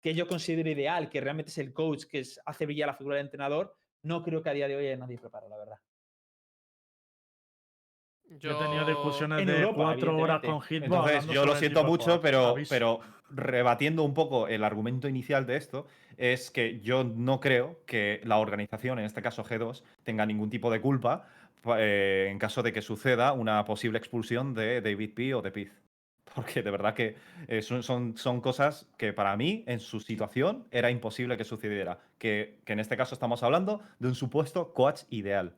que 0.00 0.14
yo 0.14 0.26
considero 0.26 0.70
ideal, 0.70 1.10
que 1.10 1.20
realmente 1.20 1.50
es 1.50 1.58
el 1.58 1.72
coach 1.72 2.04
que 2.04 2.20
es- 2.20 2.40
hace 2.46 2.64
brillar 2.66 2.88
la 2.88 2.94
figura 2.94 3.16
del 3.16 3.26
entrenador, 3.26 3.76
no 4.02 4.22
creo 4.22 4.42
que 4.42 4.48
a 4.48 4.54
día 4.54 4.66
de 4.66 4.76
hoy 4.76 4.86
haya 4.86 4.96
nadie 4.96 5.18
preparado, 5.18 5.50
la 5.50 5.58
verdad. 5.58 5.76
Yo 8.38 8.52
he 8.52 8.54
tenido 8.54 8.86
discusiones 8.86 9.40
En 9.40 9.46
de 9.48 9.54
Europa, 9.60 9.74
cuatro 9.76 10.16
horas 10.16 10.40
con. 10.40 10.60
Entonces, 10.70 11.16
hablando 11.16 11.32
yo 11.32 11.44
lo 11.46 11.54
siento 11.56 11.84
mucho, 11.84 12.20
pero, 12.20 12.46
Aviso. 12.46 12.70
pero 12.72 13.00
rebatiendo 13.28 14.04
un 14.04 14.14
poco 14.14 14.46
el 14.48 14.62
argumento 14.62 15.08
inicial 15.08 15.46
de 15.46 15.56
esto, 15.56 15.86
es 16.16 16.50
que 16.50 16.80
yo 16.80 17.02
no 17.04 17.40
creo 17.40 17.84
que 17.86 18.20
la 18.24 18.38
organización, 18.38 19.00
en 19.00 19.04
este 19.04 19.20
caso 19.20 19.44
G2, 19.44 19.82
tenga 20.04 20.24
ningún 20.26 20.48
tipo 20.48 20.70
de 20.70 20.80
culpa 20.80 21.28
pa- 21.60 21.76
eh, 21.80 22.28
en 22.30 22.38
caso 22.38 22.62
de 22.62 22.72
que 22.72 22.82
suceda 22.82 23.32
una 23.32 23.64
posible 23.64 23.98
expulsión 23.98 24.54
de 24.54 24.80
David 24.80 25.12
P 25.14 25.34
o 25.34 25.42
de 25.42 25.50
Piz. 25.50 25.72
Porque 26.34 26.62
de 26.62 26.70
verdad 26.70 26.94
que 26.94 27.16
eh, 27.48 27.60
son, 27.62 27.82
son, 27.82 28.16
son 28.16 28.40
cosas 28.40 28.88
que 28.96 29.12
para 29.12 29.36
mí, 29.36 29.64
en 29.66 29.80
su 29.80 30.00
situación, 30.00 30.66
era 30.70 30.90
imposible 30.90 31.36
que 31.36 31.44
sucediera. 31.44 31.98
Que, 32.18 32.60
que 32.64 32.72
en 32.72 32.80
este 32.80 32.96
caso 32.96 33.14
estamos 33.14 33.42
hablando 33.42 33.80
de 33.98 34.08
un 34.08 34.14
supuesto 34.14 34.72
coach 34.72 35.02
ideal. 35.10 35.56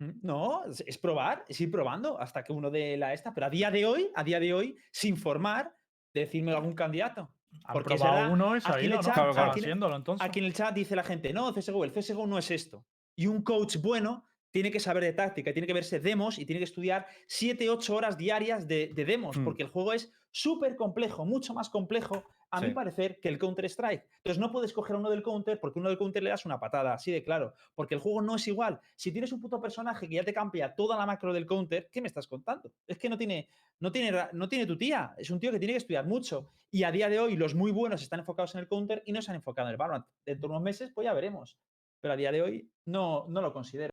Mm, 0.00 0.10
No, 0.22 0.64
es, 0.64 0.82
es 0.86 0.98
probar, 0.98 1.44
es 1.48 1.60
ir 1.60 1.70
probando 1.70 2.18
hasta 2.20 2.42
que 2.42 2.52
uno 2.52 2.70
de 2.70 2.96
la 2.96 3.12
esta. 3.12 3.32
Pero 3.32 3.46
a 3.46 3.50
día 3.50 3.70
de 3.70 3.86
hoy, 3.86 4.10
a 4.14 4.24
día 4.24 4.40
de 4.40 4.52
hoy, 4.54 4.76
sin 4.90 5.16
formar, 5.16 5.76
decirme 6.12 6.52
algún 6.52 6.74
candidato. 6.74 7.30
Han 7.64 7.72
Porque 7.74 7.94
es 7.94 8.00
probado 8.00 8.20
verdad, 8.22 8.32
uno 8.32 8.52
ha 8.52 8.56
aquí 8.56 8.68
en 8.80 8.84
ido, 8.86 8.90
el 8.92 8.96
¿no? 8.96 9.02
chat- 9.02 9.14
Claro, 9.14 9.32
claro, 9.32 9.50
aquí 9.50 9.58
en- 9.60 9.64
haciéndolo, 9.64 9.96
entonces. 9.96 10.26
Aquí 10.26 10.38
en 10.40 10.44
el 10.46 10.54
chat 10.54 10.74
dice 10.74 10.96
la 10.96 11.04
gente, 11.04 11.32
no, 11.32 11.52
CSGO, 11.52 11.84
el 11.84 11.92
CSGO 11.92 12.26
no 12.26 12.38
es 12.38 12.50
esto. 12.50 12.86
Y 13.14 13.26
un 13.26 13.42
coach 13.42 13.76
bueno 13.76 14.24
tiene 14.52 14.70
que 14.70 14.78
saber 14.78 15.02
de 15.02 15.12
táctica, 15.12 15.52
tiene 15.52 15.66
que 15.66 15.72
verse 15.72 15.98
demos 15.98 16.38
y 16.38 16.46
tiene 16.46 16.60
que 16.60 16.64
estudiar 16.64 17.06
7, 17.26 17.68
8 17.68 17.94
horas 17.96 18.16
diarias 18.16 18.68
de, 18.68 18.92
de 18.94 19.04
demos, 19.04 19.36
Hmm. 19.36 19.44
porque 19.44 19.64
el 19.64 19.68
juego 19.70 19.92
es 19.92 20.12
súper 20.30 20.76
complejo, 20.76 21.24
mucho 21.24 21.52
más 21.54 21.68
complejo, 21.68 22.22
a 22.54 22.60
mi 22.60 22.66
Sí. 22.68 22.74
parecer, 22.74 23.18
que 23.18 23.30
el 23.30 23.38
Counter-Strike. 23.38 24.04
Entonces 24.18 24.38
no 24.38 24.52
puedes 24.52 24.74
coger 24.74 24.94
a 24.96 24.98
uno 24.98 25.08
del 25.08 25.22
Counter 25.22 25.58
porque 25.58 25.78
uno 25.78 25.88
del 25.88 25.96
Counter 25.96 26.22
le 26.22 26.28
das 26.28 26.44
una 26.44 26.60
patada, 26.60 26.92
así 26.92 27.10
de 27.10 27.22
claro, 27.22 27.54
porque 27.74 27.94
el 27.94 28.00
juego 28.02 28.20
no 28.20 28.36
es 28.36 28.46
igual. 28.46 28.78
Si 28.94 29.10
tienes 29.10 29.32
un 29.32 29.40
puto 29.40 29.58
personaje 29.58 30.06
que 30.06 30.16
ya 30.16 30.22
te 30.24 30.34
cambia 30.34 30.74
toda 30.74 30.98
la 30.98 31.06
macro 31.06 31.32
del 31.32 31.46
Counter, 31.46 31.88
¿qué 31.90 32.02
me 32.02 32.08
estás 32.08 32.26
contando? 32.28 32.70
Es 32.86 32.98
que 32.98 33.08
no 33.08 33.16
tiene, 33.16 33.48
no 33.80 33.90
tiene, 33.90 34.14
no 34.34 34.50
tiene 34.50 34.66
tu 34.66 34.76
tía, 34.76 35.14
es 35.16 35.30
un 35.30 35.40
tío 35.40 35.50
que 35.50 35.58
tiene 35.58 35.72
que 35.72 35.78
estudiar 35.78 36.04
mucho. 36.06 36.46
Y 36.70 36.82
a 36.82 36.92
día 36.92 37.08
de 37.08 37.18
hoy 37.20 37.36
los 37.36 37.54
muy 37.54 37.72
buenos 37.72 38.02
están 38.02 38.20
enfocados 38.20 38.54
en 38.54 38.60
el 38.60 38.68
Counter 38.68 39.02
y 39.06 39.12
no 39.12 39.22
se 39.22 39.30
han 39.30 39.36
enfocado 39.36 39.68
en 39.68 39.72
el 39.72 39.78
Valorant. 39.78 40.04
Dentro 40.26 40.48
de 40.48 40.52
unos 40.52 40.62
meses, 40.62 40.90
pues 40.94 41.06
ya 41.06 41.14
veremos. 41.14 41.56
Pero 42.02 42.12
a 42.12 42.16
día 42.18 42.32
de 42.32 42.42
hoy 42.42 42.68
no, 42.84 43.24
no 43.28 43.40
lo 43.40 43.54
considero. 43.54 43.91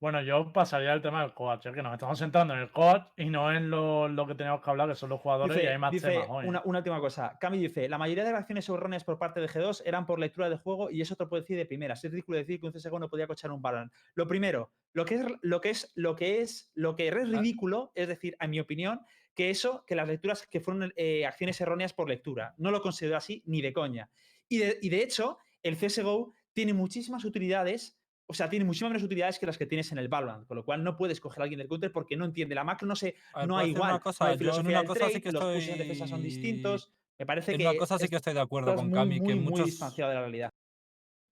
Bueno, 0.00 0.22
yo 0.22 0.52
pasaría 0.52 0.92
al 0.92 1.02
tema 1.02 1.22
del 1.22 1.34
coach, 1.34 1.66
¿eh? 1.66 1.72
que 1.72 1.82
nos 1.82 1.92
estamos 1.92 2.16
centrando 2.18 2.54
en 2.54 2.60
el 2.60 2.70
coach 2.70 3.02
y 3.16 3.24
no 3.24 3.52
en 3.52 3.68
lo, 3.68 4.06
lo 4.06 4.28
que 4.28 4.36
tenemos 4.36 4.60
que 4.62 4.70
hablar, 4.70 4.88
que 4.88 4.94
son 4.94 5.10
los 5.10 5.20
jugadores, 5.20 5.60
y 5.60 5.66
hay 5.66 5.76
más 5.76 5.90
dice 5.90 6.10
temas 6.10 6.26
hoy. 6.30 6.46
una, 6.46 6.62
una 6.64 6.78
última 6.78 7.00
cosa. 7.00 7.36
Cami 7.40 7.58
dice, 7.58 7.88
la 7.88 7.98
mayoría 7.98 8.22
de 8.22 8.30
las 8.30 8.42
acciones 8.42 8.68
erróneas 8.68 9.02
por 9.02 9.18
parte 9.18 9.40
de 9.40 9.48
G2 9.48 9.82
eran 9.84 10.06
por 10.06 10.20
lectura 10.20 10.48
del 10.48 10.58
juego 10.58 10.88
y 10.88 11.00
eso 11.00 11.16
te 11.16 11.24
lo 11.24 11.28
puedo 11.28 11.42
decir 11.42 11.56
de 11.56 11.66
primeras. 11.66 12.04
Es 12.04 12.12
ridículo 12.12 12.38
decir 12.38 12.60
que 12.60 12.66
un 12.66 12.72
CSGO 12.72 13.00
no 13.00 13.08
podía 13.08 13.26
cochar 13.26 13.50
un 13.50 13.60
Valorant. 13.60 13.92
Lo 14.14 14.28
primero, 14.28 14.70
lo 14.92 15.04
que 15.04 15.16
es 15.16 15.26
lo 15.42 15.60
que 15.60 15.70
es 15.70 15.92
lo 15.96 16.14
que 16.14 16.42
es 16.42 16.70
lo 16.74 16.94
que 16.94 17.08
es 17.08 17.14
ridículo, 17.14 17.90
es 17.96 18.06
decir, 18.06 18.36
en 18.38 18.50
mi 18.50 18.60
opinión, 18.60 19.00
que 19.34 19.50
eso, 19.50 19.84
que 19.84 19.96
las 19.96 20.06
lecturas 20.06 20.46
que 20.46 20.60
fueron 20.60 20.92
eh, 20.94 21.26
acciones 21.26 21.60
erróneas 21.60 21.92
por 21.92 22.08
lectura. 22.08 22.54
No 22.56 22.70
lo 22.70 22.80
considero 22.80 23.16
así 23.16 23.42
ni 23.46 23.62
de 23.62 23.72
coña. 23.72 24.10
Y 24.48 24.58
de, 24.58 24.78
y 24.80 24.90
de 24.90 25.02
hecho, 25.02 25.38
el 25.64 25.76
CSGO 25.76 26.34
tiene 26.52 26.72
muchísimas 26.72 27.24
utilidades 27.24 27.97
o 28.30 28.34
sea, 28.34 28.48
tiene 28.50 28.64
muchísimas 28.64 28.90
menos 28.92 29.02
utilidades 29.02 29.38
que 29.38 29.46
las 29.46 29.56
que 29.58 29.66
tienes 29.66 29.90
en 29.90 29.98
el 29.98 30.08
Valorant, 30.08 30.46
con 30.46 30.56
lo 30.56 30.64
cual 30.64 30.84
no 30.84 30.96
puedes 30.96 31.18
coger 31.20 31.40
a 31.40 31.42
alguien 31.44 31.58
del 31.58 31.66
counter 31.68 31.90
porque 31.90 32.16
no 32.16 32.24
entiende 32.26 32.54
la 32.54 32.62
macro, 32.62 32.86
no 32.86 32.94
sé, 32.94 33.16
ver, 33.34 33.48
no 33.48 33.56
hay 33.58 33.70
una 33.70 33.78
igual. 33.78 34.00
cosa, 34.00 34.24
no 34.26 34.30
hay 34.32 34.38
yo 34.38 34.60
en 34.60 34.66
una 34.66 34.84
cosa 34.84 35.08
sí 35.08 35.20
que 35.20 35.32
los 35.32 35.42
pushes 35.44 35.66
de 35.78 35.84
defensa 35.84 36.06
son 36.06 36.20
estoy- 36.20 36.30
distintos. 36.30 36.92
Me 37.18 37.26
parece 37.26 37.52
En 37.52 37.58
que 37.58 37.68
una 37.68 37.76
cosa 37.78 37.98
sí 37.98 38.06
que 38.08 38.16
estoy 38.16 38.34
de 38.34 38.40
acuerdo 38.40 38.74
con 38.76 38.86
muy, 38.90 38.94
Cami, 38.94 39.14
que 39.16 39.22
muy, 39.22 39.34
muy 39.34 39.44
muchos- 39.50 39.66
distanciado 39.66 40.10
de 40.10 40.14
la 40.14 40.20
realidad. 40.20 40.50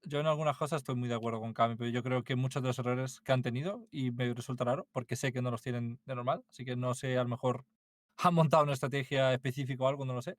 Yo 0.08 0.20
en 0.20 0.26
algunas 0.26 0.56
cosas 0.56 0.82
estoy 0.82 0.94
muy 0.94 1.08
de 1.08 1.14
acuerdo 1.16 1.40
con 1.40 1.52
Cami, 1.52 1.74
pero 1.76 1.90
yo 1.90 2.02
creo 2.02 2.22
que 2.24 2.36
muchos 2.36 2.62
de 2.62 2.68
los 2.68 2.78
errores 2.78 3.20
que 3.20 3.32
han 3.32 3.42
tenido, 3.42 3.86
y 3.90 4.10
me 4.12 4.32
resulta 4.34 4.64
raro, 4.64 4.88
porque 4.92 5.16
sé 5.16 5.32
que 5.32 5.42
no 5.42 5.50
los 5.50 5.62
tienen 5.62 6.00
de 6.04 6.14
normal, 6.14 6.44
así 6.50 6.64
que 6.64 6.76
no 6.76 6.94
sé, 6.94 7.18
a 7.18 7.22
lo 7.24 7.28
mejor 7.28 7.64
han 8.30 8.34
montado 8.34 8.62
una 8.64 8.72
estrategia 8.72 9.32
específica 9.34 9.84
o 9.84 9.88
algo, 9.88 10.04
no 10.04 10.14
lo 10.14 10.22
sé. 10.22 10.38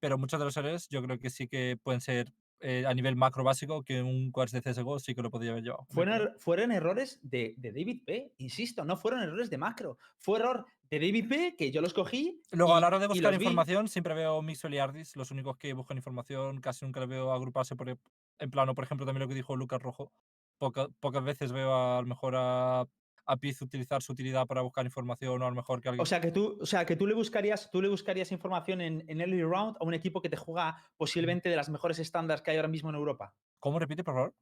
Pero 0.00 0.18
muchos 0.18 0.38
de 0.38 0.44
los 0.44 0.56
errores 0.56 0.88
yo 0.90 1.00
creo 1.02 1.18
que 1.18 1.30
sí 1.30 1.48
que 1.48 1.78
pueden 1.82 2.00
ser 2.00 2.32
eh, 2.66 2.84
a 2.86 2.94
nivel 2.94 3.14
macro 3.14 3.44
básico, 3.44 3.82
que 3.84 4.00
un 4.02 4.32
coach 4.32 4.50
de 4.52 4.62
CSGO 4.62 4.98
sí 4.98 5.14
que 5.14 5.20
lo 5.22 5.30
podría 5.30 5.50
haber 5.52 5.62
llevado. 5.64 5.84
Fueron, 5.90 6.14
er- 6.14 6.36
fueron 6.38 6.72
errores 6.72 7.18
de, 7.22 7.54
de 7.58 7.72
David 7.72 8.02
P. 8.06 8.32
Insisto, 8.38 8.84
no 8.84 8.96
fueron 8.96 9.22
errores 9.22 9.50
de 9.50 9.58
macro. 9.58 9.98
Fue 10.18 10.38
error 10.38 10.64
de 10.90 10.98
David 10.98 11.28
P. 11.28 11.56
que 11.56 11.70
yo 11.70 11.80
los 11.82 11.92
cogí. 11.92 12.40
Luego, 12.52 12.74
a 12.74 12.78
y- 12.78 12.80
la 12.80 12.86
hora 12.86 12.98
de 12.98 13.06
buscar 13.08 13.32
los 13.32 13.38
vi. 13.38 13.44
información, 13.44 13.88
siempre 13.88 14.14
veo 14.14 14.40
Mixwell 14.40 14.74
y 14.74 14.78
Ardis, 14.78 15.14
los 15.16 15.30
únicos 15.30 15.56
que 15.58 15.72
buscan 15.74 15.98
información, 15.98 16.60
casi 16.60 16.84
nunca 16.86 17.00
les 17.00 17.08
veo 17.10 17.32
agruparse 17.32 17.76
por, 17.76 17.90
e- 17.90 17.98
en 18.38 18.50
plano, 18.50 18.74
por 18.74 18.84
ejemplo, 18.84 19.04
también 19.04 19.20
lo 19.22 19.28
que 19.28 19.34
dijo 19.34 19.56
Lucas 19.56 19.82
Rojo. 19.82 20.10
Poca- 20.56 20.88
pocas 21.00 21.22
veces 21.22 21.52
veo 21.52 21.74
a, 21.74 21.98
a 21.98 22.00
lo 22.00 22.06
mejor 22.06 22.34
a, 22.36 22.86
a 23.26 23.36
Piz 23.36 23.60
utilizar 23.62 24.02
su 24.02 24.12
utilidad 24.12 24.46
para 24.46 24.60
buscar 24.62 24.84
información 24.84 25.40
o 25.40 25.46
a 25.46 25.48
lo 25.48 25.54
mejor 25.54 25.80
que 25.80 25.88
alguien... 25.88 26.02
O 26.02 26.06
sea, 26.06 26.20
que 26.20 26.30
tú, 26.30 26.58
o 26.60 26.66
sea, 26.66 26.84
que 26.84 26.96
tú 26.96 27.06
le 27.06 27.14
buscarías, 27.14 27.70
tú 27.70 27.80
le 27.80 27.88
buscarías 27.88 28.30
información 28.32 28.80
en, 28.80 29.04
en 29.08 29.20
early 29.20 29.42
round 29.42 29.76
a 29.80 29.84
un 29.84 29.94
equipo 29.94 30.20
que 30.20 30.28
te 30.28 30.36
juega 30.36 30.90
posiblemente 30.96 31.48
de 31.48 31.56
las 31.56 31.68
mejores 31.68 31.98
estándares 31.98 32.42
que 32.42 32.50
hay 32.50 32.56
ahora 32.58 32.68
mismo 32.68 32.90
en 32.90 32.96
Europa. 32.96 33.34
¿Cómo 33.60 33.78
repite, 33.78 34.04
por 34.04 34.14
favor? 34.14 34.34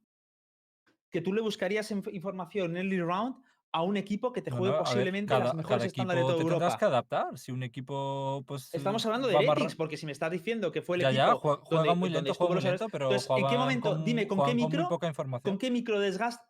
Que 1.09 1.21
tú 1.21 1.31
le 1.33 1.41
buscarías 1.41 1.91
inf- 1.91 2.13
información 2.13 2.71
en 2.71 2.77
early 2.77 2.99
round 3.01 3.35
a 3.75 3.81
un 3.81 3.97
equipo 3.97 4.31
que 4.33 4.41
te 4.43 4.51
juegue 4.51 4.67
a 4.67 4.77
ver, 4.77 4.83
posiblemente 4.83 5.29
cada, 5.33 5.45
las 5.45 5.55
mejores 5.55 5.85
estándares 5.85 6.21
de 6.21 6.25
toda 6.27 6.35
te 6.35 6.39
tendrás 6.43 6.61
Europa. 6.73 6.77
que 6.79 6.85
adaptar. 6.85 7.37
Si 7.39 7.51
un 7.51 7.63
equipo, 7.63 8.43
pues. 8.47 8.71
Estamos 8.73 9.03
hablando 9.05 9.27
de 9.27 9.35
Heretics, 9.35 9.75
porque 9.75 9.97
si 9.97 10.05
me 10.05 10.11
estás 10.11 10.29
diciendo 10.29 10.71
que 10.71 10.83
fue 10.83 10.97
el 10.97 11.01
Ya, 11.03 11.09
equipo. 11.09 11.25
ya, 11.25 11.33
jue- 11.33 11.59
juegan 11.63 11.85
donde- 11.87 11.99
muy 11.99 12.09
donde 12.09 12.29
lento, 12.29 12.37
juegan 12.45 12.55
muy 12.61 12.69
lento, 12.69 12.87
pero 12.91 13.05
Entonces, 13.05 13.29
¿en 13.35 13.47
qué 13.47 13.57
momento? 13.57 13.89
con- 13.89 14.05
Dime, 14.05 14.27
¿con 14.27 14.37
qué 14.39 14.43
con 14.45 14.55
micro? 14.55 14.89
poca 14.89 15.07
información. 15.07 15.51
¿Con 15.53 15.57
qué 15.57 15.71
micro 15.71 15.99
desgaste? 15.99 16.43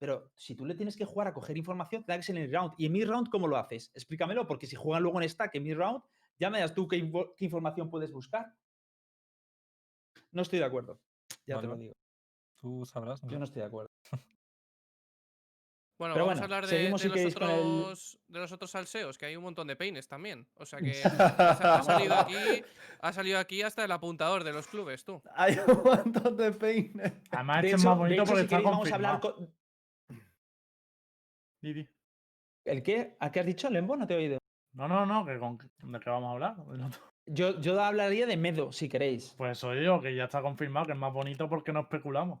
Pero 0.00 0.32
si 0.34 0.54
tú 0.54 0.64
le 0.64 0.74
tienes 0.74 0.96
que 0.96 1.04
jugar 1.04 1.28
a 1.28 1.34
coger 1.34 1.56
información, 1.58 2.02
tendrá 2.02 2.16
que 2.16 2.22
ser 2.22 2.36
en 2.38 2.44
el 2.44 2.52
round. 2.52 2.72
¿Y 2.78 2.86
en 2.86 2.92
mid 2.92 3.06
round 3.06 3.28
cómo 3.28 3.46
lo 3.46 3.56
haces? 3.58 3.90
Explícamelo, 3.94 4.46
porque 4.46 4.66
si 4.66 4.74
juegan 4.74 5.02
luego 5.02 5.20
en 5.20 5.28
stack 5.28 5.54
en 5.56 5.62
mid 5.62 5.76
round, 5.76 6.02
ya 6.38 6.48
me 6.48 6.58
das 6.58 6.74
tú 6.74 6.88
qué, 6.88 6.96
info- 6.96 7.34
qué 7.36 7.44
información 7.44 7.90
puedes 7.90 8.10
buscar. 8.10 8.52
No 10.32 10.40
estoy 10.42 10.58
de 10.58 10.64
acuerdo. 10.64 10.98
Ya 11.46 11.56
Vale, 11.56 11.68
te 11.68 11.74
lo 11.74 11.78
digo. 11.78 11.92
Tú 12.56 12.84
sabrás. 12.86 13.22
no 13.22 13.30
Yo 13.30 13.38
no 13.38 13.44
estoy 13.44 13.60
de 13.60 13.66
acuerdo. 13.66 13.90
Bueno, 15.98 16.14
Pero 16.14 16.24
vamos 16.24 16.40
bueno, 16.40 16.40
a 16.40 16.44
hablar 16.44 16.62
de, 16.70 16.76
seguimos 16.78 17.02
de 17.02 17.08
si 17.10 17.14
los 17.14 17.18
el- 17.36 17.36
otros, 17.36 18.18
de 18.26 18.38
los 18.38 18.52
otros 18.52 18.70
salseos, 18.70 19.18
que 19.18 19.26
hay 19.26 19.36
un 19.36 19.42
montón 19.42 19.66
de 19.66 19.76
peines 19.76 20.08
también. 20.08 20.48
O 20.54 20.64
sea 20.64 20.78
que 20.80 20.92
ha, 21.04 21.10
sa- 21.10 21.74
ha 21.76 21.82
salido 21.82 22.14
aquí, 22.18 22.34
ha 23.00 23.12
salido 23.12 23.38
aquí 23.38 23.60
hasta 23.60 23.84
el 23.84 23.92
apuntador 23.92 24.44
de 24.44 24.52
los 24.54 24.66
clubes, 24.66 25.04
tú. 25.04 25.22
Hay 25.34 25.58
un 25.58 25.82
montón 25.82 26.38
de 26.38 26.52
peines. 26.52 27.12
Además, 27.32 27.60
De 27.62 27.68
este 27.68 27.76
es 27.76 27.82
hecho, 27.82 27.88
más 27.90 27.98
de 27.98 28.02
bonito 28.02 28.22
hecho, 28.22 28.30
porque 28.30 28.40
si 28.40 28.44
está 28.46 28.56
queréis, 28.56 28.70
vamos 28.72 28.90
a 28.90 28.94
hablar 28.94 29.20
con... 29.20 29.54
Di, 31.62 31.72
di. 31.74 31.88
¿El 32.64 32.82
qué? 32.82 33.16
¿A 33.20 33.30
qué 33.30 33.40
has 33.40 33.46
dicho, 33.46 33.70
Lembo? 33.70 33.96
No 33.96 34.06
te 34.06 34.14
he 34.14 34.16
oído. 34.16 34.38
No, 34.72 34.86
no, 34.88 35.04
no, 35.04 35.24
que 35.24 35.38
con, 35.38 35.58
¿de 35.58 36.00
qué 36.00 36.10
vamos 36.10 36.28
a 36.28 36.32
hablar? 36.32 36.56
Yo, 37.26 37.60
yo 37.60 37.80
hablaría 37.80 38.26
de 38.26 38.36
Medo, 38.36 38.72
si 38.72 38.88
queréis. 38.88 39.34
Pues 39.36 39.52
eso 39.52 39.70
digo, 39.72 40.00
que 40.00 40.16
ya 40.16 40.24
está 40.24 40.42
confirmado, 40.42 40.86
que 40.86 40.92
es 40.92 40.98
más 40.98 41.12
bonito 41.12 41.48
porque 41.48 41.72
no 41.72 41.80
especulamos. 41.80 42.40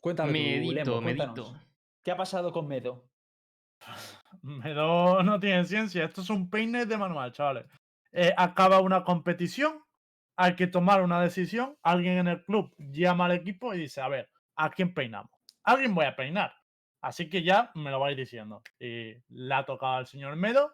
Cuéntame 0.00 0.32
tú, 0.32 0.38
Medito, 0.38 0.72
Lembo, 0.74 1.02
cuéntanos. 1.02 1.52
medito. 1.52 1.66
¿Qué 2.02 2.10
ha 2.10 2.16
pasado 2.16 2.52
con 2.52 2.68
Medo? 2.68 3.08
Medo 4.42 5.22
no 5.22 5.40
tiene 5.40 5.64
ciencia, 5.64 6.04
esto 6.04 6.20
es 6.20 6.28
un 6.28 6.50
peine 6.50 6.84
de 6.84 6.98
manual, 6.98 7.32
chavales. 7.32 7.64
Eh, 8.12 8.34
acaba 8.36 8.80
una 8.80 9.04
competición, 9.04 9.82
hay 10.36 10.54
que 10.54 10.66
tomar 10.66 11.00
una 11.02 11.22
decisión, 11.22 11.78
alguien 11.82 12.18
en 12.18 12.28
el 12.28 12.44
club 12.44 12.74
llama 12.76 13.24
al 13.24 13.32
equipo 13.32 13.72
y 13.72 13.78
dice, 13.78 14.02
a 14.02 14.08
ver, 14.08 14.28
¿a 14.56 14.68
quién 14.68 14.92
peinamos? 14.92 15.32
Alguien 15.62 15.94
voy 15.94 16.04
a 16.04 16.14
peinar. 16.14 16.52
Así 17.04 17.28
que 17.28 17.42
ya 17.42 17.70
me 17.74 17.90
lo 17.90 18.00
vais 18.00 18.16
diciendo. 18.16 18.62
Y 18.80 19.14
le 19.28 19.54
ha 19.54 19.64
tocado 19.64 19.96
al 19.96 20.06
señor 20.06 20.36
Medo. 20.36 20.72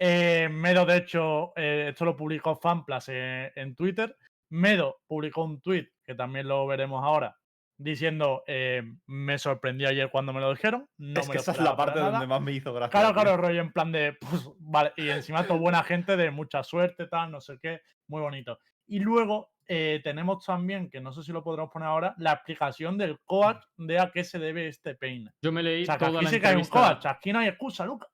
Eh, 0.00 0.48
Medo, 0.50 0.86
de 0.86 0.96
hecho, 0.96 1.52
eh, 1.56 1.88
esto 1.90 2.06
lo 2.06 2.16
publicó 2.16 2.56
Fanplas 2.56 3.08
en, 3.10 3.52
en 3.54 3.74
Twitter. 3.74 4.16
Medo 4.50 5.00
publicó 5.06 5.44
un 5.44 5.60
tweet, 5.60 5.88
que 6.04 6.14
también 6.14 6.48
lo 6.48 6.66
veremos 6.66 7.04
ahora, 7.04 7.36
diciendo, 7.76 8.44
eh, 8.46 8.82
me 9.06 9.36
sorprendió 9.38 9.88
ayer 9.90 10.10
cuando 10.10 10.32
me 10.32 10.40
lo 10.40 10.50
dijeron. 10.50 10.88
No 10.96 11.20
es 11.20 11.28
me 11.28 11.32
que 11.32 11.38
lo 11.38 11.42
esa 11.42 11.52
es 11.52 11.60
la 11.60 11.76
parte 11.76 11.98
nada". 11.98 12.12
donde 12.12 12.26
más 12.26 12.40
me 12.40 12.52
hizo 12.52 12.72
gracia. 12.72 12.90
Claro, 12.90 13.12
claro, 13.12 13.36
rollo 13.36 13.60
en 13.60 13.72
plan 13.72 13.92
de, 13.92 14.14
pues, 14.14 14.48
vale, 14.60 14.94
y 14.96 15.10
encima 15.10 15.46
todo 15.46 15.58
buena 15.58 15.82
gente 15.82 16.16
de 16.16 16.30
mucha 16.30 16.62
suerte, 16.62 17.08
tal, 17.08 17.30
no 17.30 17.42
sé 17.42 17.58
qué, 17.60 17.82
muy 18.06 18.22
bonito. 18.22 18.58
Y 18.86 19.00
luego 19.00 19.50
eh, 19.68 20.00
tenemos 20.02 20.44
también, 20.44 20.90
que 20.90 21.00
no 21.00 21.12
sé 21.12 21.22
si 21.22 21.32
lo 21.32 21.44
podremos 21.44 21.70
poner 21.70 21.88
ahora, 21.88 22.14
la 22.18 22.32
explicación 22.32 22.98
del 22.98 23.18
coach 23.24 23.62
de 23.76 23.98
a 23.98 24.10
qué 24.10 24.24
se 24.24 24.38
debe 24.38 24.68
este 24.68 24.94
peine. 24.94 25.30
Yo 25.42 25.52
me 25.52 25.62
leí 25.62 25.82
O 25.82 25.86
sea, 25.86 25.98
que 25.98 26.06
toda 26.06 26.12
aquí 26.12 26.24
la 26.24 26.30
sí 26.30 26.40
que 26.40 26.46
hay 26.48 26.56
un 26.56 26.66
coach, 26.66 27.06
aquí 27.06 27.32
no 27.32 27.38
hay 27.40 27.48
excusa, 27.48 27.84
Luca. 27.86 28.08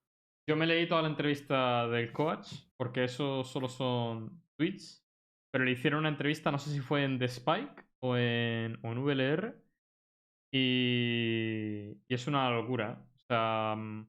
Yo 0.46 0.56
me 0.56 0.66
leí 0.66 0.86
toda 0.86 1.02
la 1.02 1.08
entrevista 1.08 1.88
del 1.88 2.12
coach, 2.12 2.48
porque 2.76 3.04
eso 3.04 3.44
solo 3.44 3.68
son 3.68 4.42
tweets. 4.56 5.02
Pero 5.50 5.64
le 5.64 5.70
hicieron 5.70 6.00
una 6.00 6.08
entrevista, 6.08 6.50
no 6.50 6.58
sé 6.58 6.70
si 6.70 6.80
fue 6.80 7.04
en 7.04 7.18
The 7.18 7.26
Spike 7.26 7.84
o 8.00 8.16
en, 8.16 8.78
o 8.82 8.92
en 8.92 8.98
VLR. 8.98 9.54
Y, 10.52 11.92
y 12.08 12.14
es 12.14 12.26
una 12.26 12.50
locura. 12.50 13.04
O 13.16 13.20
sea, 13.28 13.74
mm, 13.76 14.08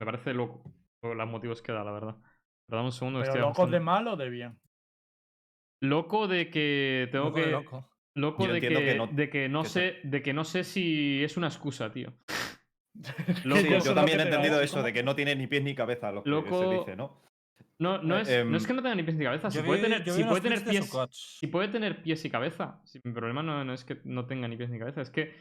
me 0.00 0.06
parece 0.06 0.34
loco 0.34 0.72
lo- 1.02 1.14
los 1.14 1.28
motivos 1.28 1.62
que 1.62 1.72
da, 1.72 1.84
la 1.84 1.92
verdad. 1.92 2.16
Pero 2.66 2.76
dame 2.78 2.86
un 2.88 2.92
segundo. 2.92 3.20
Pero 3.20 3.36
locos 3.36 3.70
de 3.70 3.80
mal 3.80 4.08
o 4.08 4.16
de 4.16 4.30
bien. 4.30 4.58
Loco 5.82 6.28
de 6.28 6.48
que 6.50 7.08
tengo 7.12 7.26
Loco 7.26 7.38
de 7.38 7.44
que. 7.44 7.50
loco. 7.50 8.46
De 8.46 8.60
que, 8.60 8.68
que 8.68 8.94
no- 8.94 9.06
de 9.08 9.30
que 9.30 9.48
no 9.48 9.62
que 9.62 9.68
sé, 9.68 10.00
de 10.04 10.22
que 10.22 10.32
no 10.32 10.44
sé 10.44 10.64
si 10.64 11.22
es 11.24 11.36
una 11.36 11.48
excusa, 11.48 11.92
tío. 11.92 12.12
Que 13.02 13.48
Loco. 13.48 13.60
Sí, 13.62 13.68
yo 13.84 13.94
también 13.94 14.18
que 14.18 14.24
he 14.24 14.26
entendido 14.26 14.60
eso, 14.60 14.82
de 14.82 14.92
que 14.92 15.02
no 15.02 15.16
tiene 15.16 15.34
ni 15.34 15.46
pies 15.46 15.62
ni 15.64 15.74
cabeza 15.74 16.12
lo 16.12 16.22
que 16.44 16.50
se 16.50 16.68
dice, 16.78 16.96
¿no? 16.96 17.20
No, 17.78 18.00
no, 18.02 18.18
Eh, 18.18 18.22
es, 18.22 18.46
no 18.46 18.56
es 18.56 18.62
em, 18.62 18.68
que 18.68 18.74
no 18.74 18.82
tenga 18.82 18.94
ni 18.94 19.02
pies 19.02 19.16
ni 19.16 19.24
cabeza. 19.24 19.50
Si 19.50 19.58
puede 19.60 19.80
vi- 19.80 19.88
tener, 19.88 20.08
si 20.08 20.24
puede 20.24 20.40
tener 20.42 20.64
pies. 20.64 20.92
Si 21.10 21.46
puede 21.48 21.68
tener 21.68 22.02
pies 22.02 22.24
y 22.24 22.30
cabeza. 22.30 22.80
Si- 22.84 23.00
mi 23.02 23.12
problema 23.12 23.42
no, 23.42 23.64
no 23.64 23.72
es 23.72 23.84
que 23.84 23.98
no 24.04 24.26
tenga 24.26 24.46
ni 24.46 24.56
pies 24.56 24.70
ni 24.70 24.78
cabeza. 24.78 25.00
Es 25.02 25.10
que. 25.10 25.34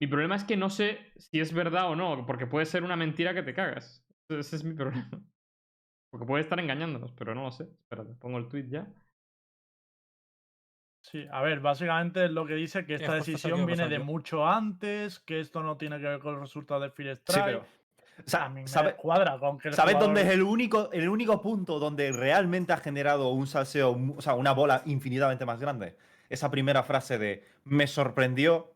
Mi 0.00 0.06
problema 0.06 0.36
es 0.36 0.44
que 0.44 0.56
no 0.56 0.70
sé 0.70 1.12
si 1.16 1.38
es 1.40 1.52
verdad 1.52 1.88
o 1.90 1.96
no. 1.96 2.24
Porque 2.24 2.46
puede 2.46 2.66
ser 2.66 2.82
una 2.82 2.96
mentira 2.96 3.34
que 3.34 3.42
te 3.42 3.52
cagas. 3.52 4.06
Ese 4.28 4.56
es 4.56 4.64
mi 4.64 4.74
problema. 4.82 5.10
Porque 6.10 6.26
puede 6.26 6.42
estar 6.42 6.58
engañándonos, 6.60 7.12
pero 7.12 7.34
no 7.34 7.42
lo 7.42 7.52
sé. 7.52 7.64
Espérate, 7.64 8.14
pongo 8.14 8.38
el 8.38 8.48
tweet 8.48 8.68
ya. 8.68 8.86
Sí, 11.02 11.26
a 11.30 11.42
ver, 11.42 11.60
básicamente 11.60 12.24
es 12.26 12.30
lo 12.30 12.46
que 12.46 12.54
dice 12.54 12.86
que 12.86 12.94
esta 12.94 13.14
decisión 13.14 13.66
viene 13.66 13.88
de 13.88 13.98
mucho 13.98 14.46
antes, 14.46 15.18
que 15.18 15.40
esto 15.40 15.62
no 15.62 15.76
tiene 15.76 15.98
que 15.98 16.04
ver 16.06 16.18
con 16.20 16.32
los 16.34 16.42
resultados 16.42 16.82
del 16.82 16.92
Fear 16.92 17.16
Sí, 17.26 17.40
pero. 17.44 17.66
sa- 18.24 18.44
a 18.44 18.48
mí 18.48 18.62
me 18.62 18.68
¿sabe- 18.68 18.94
cuadra 18.94 19.36
con 19.38 19.58
que 19.58 19.68
el 19.68 19.74
¿Sabes 19.74 19.98
dónde 19.98 20.22
es 20.22 20.28
el 20.28 20.42
único, 20.42 20.90
el 20.92 21.08
único 21.08 21.42
punto 21.42 21.78
donde 21.80 22.12
realmente 22.12 22.72
ha 22.72 22.76
generado 22.76 23.30
un 23.30 23.46
salseo, 23.48 23.98
o 24.16 24.22
sea, 24.22 24.34
una 24.34 24.52
bola 24.52 24.82
infinitamente 24.86 25.44
más 25.44 25.58
grande? 25.60 25.96
Esa 26.30 26.50
primera 26.50 26.82
frase 26.84 27.18
de 27.18 27.44
me 27.64 27.86
sorprendió 27.88 28.72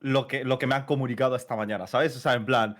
lo 0.00 0.26
que, 0.26 0.44
lo 0.44 0.58
que 0.58 0.66
me 0.66 0.74
han 0.74 0.84
comunicado 0.84 1.36
esta 1.36 1.54
mañana, 1.56 1.86
¿sabes? 1.86 2.14
O 2.16 2.20
sea, 2.20 2.34
en 2.34 2.44
plan, 2.44 2.76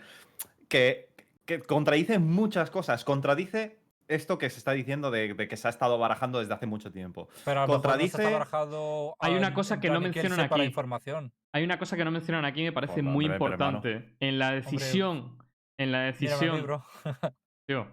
que, 0.69 1.09
que 1.47 1.61
contradice 1.61 2.19
muchas 2.19 2.71
cosas. 2.71 3.05
Contradice 3.05 3.78
esto 4.09 4.39
que 4.39 4.49
se 4.51 4.59
está 4.59 4.73
diciendo 4.73 5.11
de, 5.11 5.35
de 5.35 5.49
que 5.49 5.57
se 5.57 5.69
ha 5.69 5.71
estado 5.71 5.99
barajando 5.99 6.39
desde 6.41 6.55
hace 6.55 6.67
mucho 6.67 6.91
tiempo. 6.91 7.29
Pero 7.45 7.61
a 7.61 7.67
lo 7.67 7.75
mejor 7.75 7.87
no 7.93 7.99
se 7.99 8.05
está 8.07 8.19
Contradice- 8.19 8.33
barajado 8.33 9.15
Hay 9.21 9.35
una 9.35 9.55
cosa 9.55 9.81
que 9.81 9.91
no 9.91 10.01
mencionan 10.01 10.41
aquí. 10.41 10.63
información. 10.63 11.33
Hay 11.53 11.65
una 11.65 11.79
cosa 11.79 11.97
que 11.97 12.05
no 12.05 12.11
mencionan 12.11 12.45
aquí 12.45 12.63
y 12.63 12.65
me 12.65 12.73
parece 12.73 13.03
muy 13.03 13.27
hermano. 13.27 13.45
importante. 13.47 14.17
En 14.21 14.39
la 14.39 14.53
decisión. 14.53 15.39
En 15.79 15.93
la 15.93 16.01
decisión. 16.03 16.67
Tío, 17.69 17.87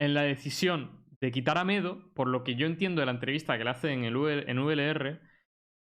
en 0.00 0.14
la 0.14 0.22
decisión 0.22 1.04
de 1.20 1.30
quitar 1.30 1.56
a 1.58 1.64
Medo, 1.64 2.12
por 2.14 2.28
lo 2.28 2.44
que 2.44 2.56
yo 2.56 2.66
entiendo 2.66 3.00
de 3.00 3.06
la 3.06 3.12
entrevista 3.12 3.56
que 3.56 3.64
le 3.64 3.70
hace 3.70 3.92
en, 3.92 4.04
el 4.04 4.16
UL 4.16 4.44
en 4.48 4.58
VLR, 4.58 5.20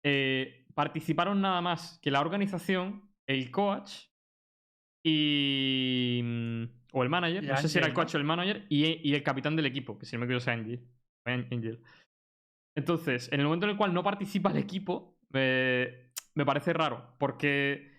eh, 0.03 0.65
participaron 0.73 1.39
nada 1.39 1.61
más 1.61 1.99
que 2.01 2.11
la 2.11 2.19
organización, 2.19 3.09
el 3.27 3.51
coach 3.51 4.07
y. 5.05 6.23
o 6.91 7.03
el 7.03 7.09
manager, 7.09 7.43
no 7.43 7.55
sé 7.57 7.69
si 7.69 7.77
era 7.77 7.87
el 7.87 7.93
coach 7.93 8.15
o 8.15 8.17
el 8.17 8.23
manager, 8.23 8.65
y, 8.69 9.07
y 9.09 9.13
el 9.15 9.23
capitán 9.23 9.55
del 9.55 9.65
equipo, 9.65 9.97
que 9.97 10.05
si 10.05 10.15
no 10.15 10.21
me 10.21 10.25
equivoco 10.25 10.41
es 10.41 10.47
Angel. 10.47 10.79
Angel. 11.25 11.79
Entonces, 12.75 13.31
en 13.31 13.39
el 13.39 13.45
momento 13.45 13.65
en 13.65 13.71
el 13.71 13.77
cual 13.77 13.93
no 13.93 14.03
participa 14.03 14.51
el 14.51 14.57
equipo, 14.57 15.17
eh, 15.33 16.11
me 16.35 16.45
parece 16.45 16.73
raro, 16.73 17.15
porque 17.19 17.89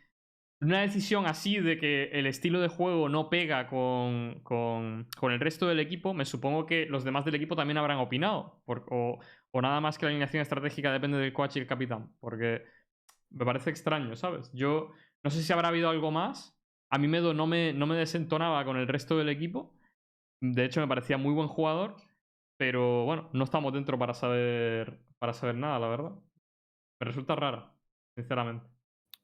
una 0.62 0.80
decisión 0.82 1.26
así 1.26 1.58
de 1.58 1.78
que 1.78 2.04
el 2.12 2.26
estilo 2.26 2.60
de 2.60 2.68
juego 2.68 3.08
no 3.08 3.30
pega 3.30 3.66
con, 3.66 4.40
con- 4.42 5.08
con 5.16 5.32
el 5.32 5.40
resto 5.40 5.66
del 5.66 5.80
equipo, 5.80 6.12
me 6.14 6.24
supongo 6.24 6.66
que 6.66 6.86
los 6.86 7.04
demás 7.04 7.24
del 7.24 7.34
equipo 7.34 7.56
también 7.56 7.78
habrán 7.78 7.98
opinado. 7.98 8.62
por- 8.66 8.86
o, 8.90 9.18
o 9.52 9.62
nada 9.62 9.80
más 9.80 9.98
que 9.98 10.06
la 10.06 10.10
alineación 10.10 10.42
estratégica 10.42 10.92
depende 10.92 11.18
del 11.18 11.32
coach 11.32 11.56
y 11.56 11.60
el 11.60 11.66
capitán. 11.66 12.12
Porque 12.20 12.62
me 13.30 13.44
parece 13.44 13.70
extraño, 13.70 14.16
¿sabes? 14.16 14.50
Yo 14.52 14.92
no 15.24 15.30
sé 15.30 15.42
si 15.42 15.52
habrá 15.52 15.68
habido 15.68 15.88
algo 15.90 16.10
más. 16.10 16.59
A 16.90 16.98
mí 16.98 17.08
Medo 17.08 17.34
no 17.34 17.46
me, 17.46 17.72
no 17.72 17.86
me 17.86 17.96
desentonaba 17.96 18.64
con 18.64 18.76
el 18.76 18.88
resto 18.88 19.16
del 19.16 19.28
equipo. 19.28 19.72
De 20.42 20.64
hecho, 20.64 20.80
me 20.80 20.88
parecía 20.88 21.18
muy 21.18 21.32
buen 21.32 21.48
jugador. 21.48 21.96
Pero 22.58 23.04
bueno, 23.04 23.30
no 23.32 23.44
estamos 23.44 23.72
dentro 23.72 23.98
para 23.98 24.12
saber, 24.12 25.00
para 25.18 25.32
saber 25.32 25.54
nada, 25.54 25.78
la 25.78 25.88
verdad. 25.88 26.12
Me 27.00 27.06
resulta 27.06 27.34
rara, 27.34 27.72
sinceramente. 28.14 28.66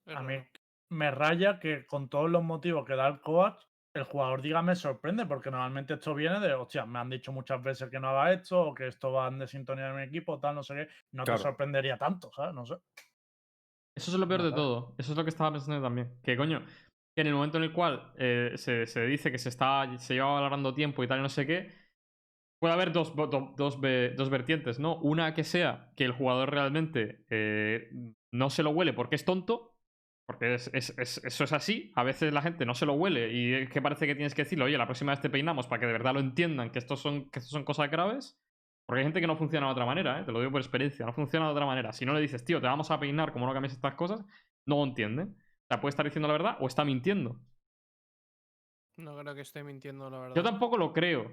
A 0.07 0.23
mí 0.23 0.37
raro. 0.37 0.49
me 0.91 1.11
raya 1.11 1.59
que 1.61 1.85
con 1.85 2.09
todos 2.09 2.31
los 2.31 2.43
motivos 2.43 2.87
que 2.87 2.97
da 2.97 3.09
el 3.09 3.21
coach, 3.21 3.61
el 3.95 4.05
jugador 4.05 4.41
diga 4.41 4.63
me 4.63 4.75
sorprende, 4.75 5.27
porque 5.27 5.51
normalmente 5.51 5.95
esto 5.95 6.15
viene 6.15 6.41
de, 6.41 6.55
hostia, 6.55 6.87
me 6.87 6.99
han 6.99 7.11
dicho 7.11 7.33
muchas 7.33 7.63
veces 7.63 7.91
que 7.91 7.99
no 8.01 8.09
haga 8.09 8.33
esto, 8.33 8.61
o 8.69 8.75
que 8.75 8.87
esto 8.87 9.13
va 9.13 9.29
en 9.29 9.39
desintonía 9.39 9.89
en 9.89 9.97
mi 9.97 10.03
equipo, 10.03 10.39
tal, 10.39 10.55
no 10.55 10.63
sé 10.63 10.75
qué. 10.75 10.89
No 11.13 11.25
Claro. 11.25 11.39
te 11.39 11.43
sorprendería 11.43 11.99
tanto, 11.99 12.31
¿sabes? 12.35 12.55
No 12.55 12.65
sé. 12.65 12.77
Eso 13.95 14.11
es 14.11 14.19
lo 14.19 14.29
peor 14.29 14.43
de 14.43 14.53
todo. 14.53 14.95
Eso 14.99 15.13
es 15.13 15.19
lo 15.19 15.25
que 15.25 15.31
estaba 15.31 15.53
pensando 15.53 15.77
yo 15.77 15.83
también. 15.83 16.21
Que 16.23 16.37
coño, 16.37 16.63
que 17.17 17.23
en 17.23 17.29
el 17.29 17.35
momento 17.35 17.59
en 17.59 17.65
el 17.65 17.73
cual 17.75 18.13
eh, 18.19 18.53
se, 18.57 18.87
se 18.89 19.07
dice 19.07 19.33
que 19.33 19.39
se 19.41 19.51
está 19.51 19.99
se 19.99 20.15
lleva 20.17 20.35
valorando 20.35 20.75
tiempo 20.75 21.05
y 21.05 21.09
tal 21.09 21.21
y 21.21 21.23
no 21.23 21.31
sé 21.31 21.47
qué, 21.49 21.73
puede 22.59 22.75
haber 22.75 22.93
dos, 22.93 23.15
dos, 23.17 23.81
dos 24.17 24.31
vertientes, 24.31 24.79
¿no? 24.79 24.97
Una 24.99 25.35
que 25.35 25.45
sea 25.45 25.93
que 25.97 26.05
el 26.05 26.13
jugador 26.13 26.51
realmente 26.51 27.25
eh, 27.31 27.91
no 28.33 28.51
se 28.51 28.63
lo 28.63 28.71
huele 28.71 28.93
porque 28.93 29.17
es 29.17 29.25
tonto. 29.25 29.73
Porque 30.27 30.55
es- 30.55 30.71
es- 30.75 30.99
es- 30.99 31.25
eso 31.25 31.45
es 31.45 31.53
así. 31.53 31.93
A 31.95 32.03
veces 32.03 32.33
la 32.33 32.43
gente 32.43 32.67
no 32.67 32.75
se 32.75 32.87
lo 32.87 32.95
huele 32.95 33.33
y 33.33 33.55
es 33.55 33.71
que 33.71 33.81
parece 33.83 34.07
que 34.07 34.15
tienes 34.17 34.35
que 34.35 34.43
decirle, 34.45 34.65
oye, 34.65 34.79
la 34.79 34.87
próxima 34.87 35.13
vez 35.13 35.21
te 35.21 35.31
peinamos 35.31 35.67
para 35.69 35.81
que 35.81 35.87
de 35.87 35.93
verdad 35.93 36.15
lo 36.15 36.21
entiendan 36.21 36.71
que 36.71 36.79
estos 36.81 37.01
son, 37.01 37.31
que 37.31 37.41
son 37.41 37.65
cosas 37.65 37.91
graves. 37.91 38.39
Porque 38.87 39.01
hay 39.01 39.05
gente 39.07 39.21
que 39.21 39.27
no 39.29 39.37
funciona 39.37 39.67
de 39.67 39.73
otra 39.73 39.87
manera, 39.87 40.21
¿eh? 40.21 40.25
te 40.25 40.33
lo 40.33 40.39
digo 40.41 40.53
por 40.53 40.61
experiencia, 40.61 41.07
no 41.07 41.13
funciona 41.13 41.47
de 41.47 41.53
otra 41.53 41.67
manera. 41.67 41.93
Si 41.93 42.05
no 42.07 42.13
le 42.15 42.21
dices, 42.21 42.45
tío, 42.45 42.61
te 42.61 42.67
vamos 42.69 42.91
a 42.91 43.01
peinar 43.01 43.33
como 43.33 43.47
no 43.47 43.53
cambies 43.53 43.73
estas 43.75 43.95
cosas, 43.95 44.21
no 44.67 44.77
lo 44.77 44.85
entiende. 44.85 45.29
Sea, 45.69 45.81
puede 45.81 45.91
estar 45.91 46.05
diciendo 46.05 46.29
la 46.29 46.33
verdad 46.35 46.57
o 46.61 46.67
está 46.67 46.85
mintiendo. 46.85 47.37
No 48.99 49.17
creo 49.19 49.35
que 49.35 49.41
esté 49.43 49.63
mintiendo, 49.63 50.09
la 50.09 50.19
verdad. 50.19 50.37
Yo 50.37 50.43
tampoco 50.43 50.79
lo 50.79 50.93
creo. 50.93 51.25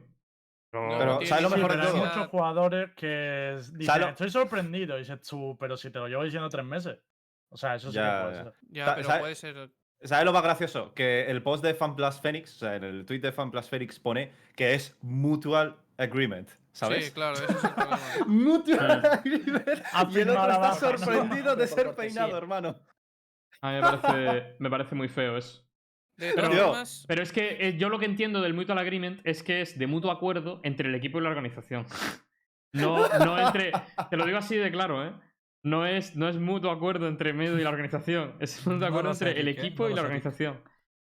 No, 0.74 0.98
Pero, 0.98 1.20
¿sabes 1.26 1.44
lo 1.44 1.50
Sí, 1.50 1.56
mejor 1.56 1.72
de 1.72 1.78
pero 1.78 1.90
hay 1.90 2.00
muchos 2.00 2.28
jugadores 2.30 2.92
que 2.96 3.56
dicen, 3.74 3.86
¿Sabes 3.86 4.02
lo- 4.02 4.10
estoy 4.10 4.30
sorprendido, 4.32 4.96
y 4.96 5.00
dices 5.00 5.22
tú, 5.22 5.56
pero 5.60 5.78
si 5.78 5.92
te 5.92 6.00
lo 6.00 6.08
llevo 6.08 6.24
diciendo 6.24 6.50
tres 6.50 6.66
meses. 6.66 7.00
O 7.50 7.58
sea, 7.58 7.76
eso 7.76 7.90
sí 7.92 7.96
Ya, 7.96 8.18
que 8.18 8.24
puede 8.24 8.36
ya. 8.36 8.44
ser. 8.44 8.54
Ya, 8.70 8.96
pero 8.96 9.08
sabe- 9.08 9.20
puede 9.20 9.36
ser. 9.36 9.72
¿Sabes 10.02 10.26
lo 10.26 10.34
más 10.34 10.44
gracioso? 10.44 10.94
Que 10.96 11.28
el 11.30 11.44
post 11.44 11.64
de 11.64 11.76
FanPlus 11.76 12.20
Phoenix, 12.20 12.56
o 12.56 12.60
sea, 12.60 12.76
en 12.76 12.84
el 12.84 13.06
tweet 13.06 13.20
de 13.20 13.32
FanPlus 13.32 13.70
Phoenix 13.70 14.00
pone 14.00 14.34
que 14.56 14.74
es 14.74 14.98
mutual 15.02 15.78
agreement, 15.98 16.50
¿sabes? 16.72 17.06
Sí, 17.06 17.12
claro, 17.12 17.36
ese 17.36 17.46
es 17.46 17.64
el 17.64 17.70
problema. 17.76 18.00
Mutual 18.28 19.02
Ah. 19.06 19.14
agreement. 19.14 19.68
Y 20.12 20.20
el 20.20 20.30
otro 20.30 20.48
la 20.48 20.54
está 20.56 20.74
sorprendido 20.74 21.56
de 21.56 21.68
ser 21.68 21.96
peinado, 21.96 22.36
hermano. 22.36 22.76
A 23.64 23.70
mí 23.72 23.76
me 23.76 23.82
parece, 23.82 24.56
me 24.60 24.70
parece 24.70 24.96
muy 24.96 25.08
feo 25.08 25.38
eso. 25.38 25.66
Pero- 26.18 26.50
Tío, 26.50 26.76
es 27.24 27.32
que 27.32 27.58
eh, 27.70 27.78
yo 27.78 27.90
lo 27.90 27.98
que 27.98 28.06
entiendo 28.06 28.42
del 28.42 28.54
mutual 28.54 28.78
agreement 28.78 29.22
es 29.24 29.42
que 29.42 29.62
es 29.62 29.80
de 29.80 29.88
mutuo 29.88 30.12
acuerdo 30.12 30.60
entre 30.64 30.90
el 30.90 30.96
equipo 30.96 31.18
y 31.18 31.22
la 31.24 31.30
organización. 31.30 31.86
No, 32.74 33.08
no 33.20 33.40
entre. 33.40 33.72
Te 34.10 34.18
lo 34.18 34.26
digo 34.26 34.38
así 34.38 34.56
de 34.58 34.72
claro, 34.72 35.06
¿eh? 35.06 35.14
No 35.64 35.86
es, 35.86 36.16
no 36.16 36.28
es 36.28 36.38
mutuo 36.38 36.72
acuerdo 36.72 37.08
entre 37.08 37.32
Medo 37.34 37.58
y 37.58 37.64
la 37.64 37.70
organización. 37.70 38.36
Es 38.40 38.66
mutuo 38.68 38.80
No 38.80 38.86
acuerdo 38.88 39.14
sé, 39.14 39.30
entre 39.30 39.40
el 39.42 39.48
Rick, 39.48 39.58
¿eh? 39.58 39.62
equipo 39.62 39.84
No 39.84 39.90
y 39.90 39.94
la 39.94 40.02
Rick. 40.02 40.06
organización. 40.06 40.62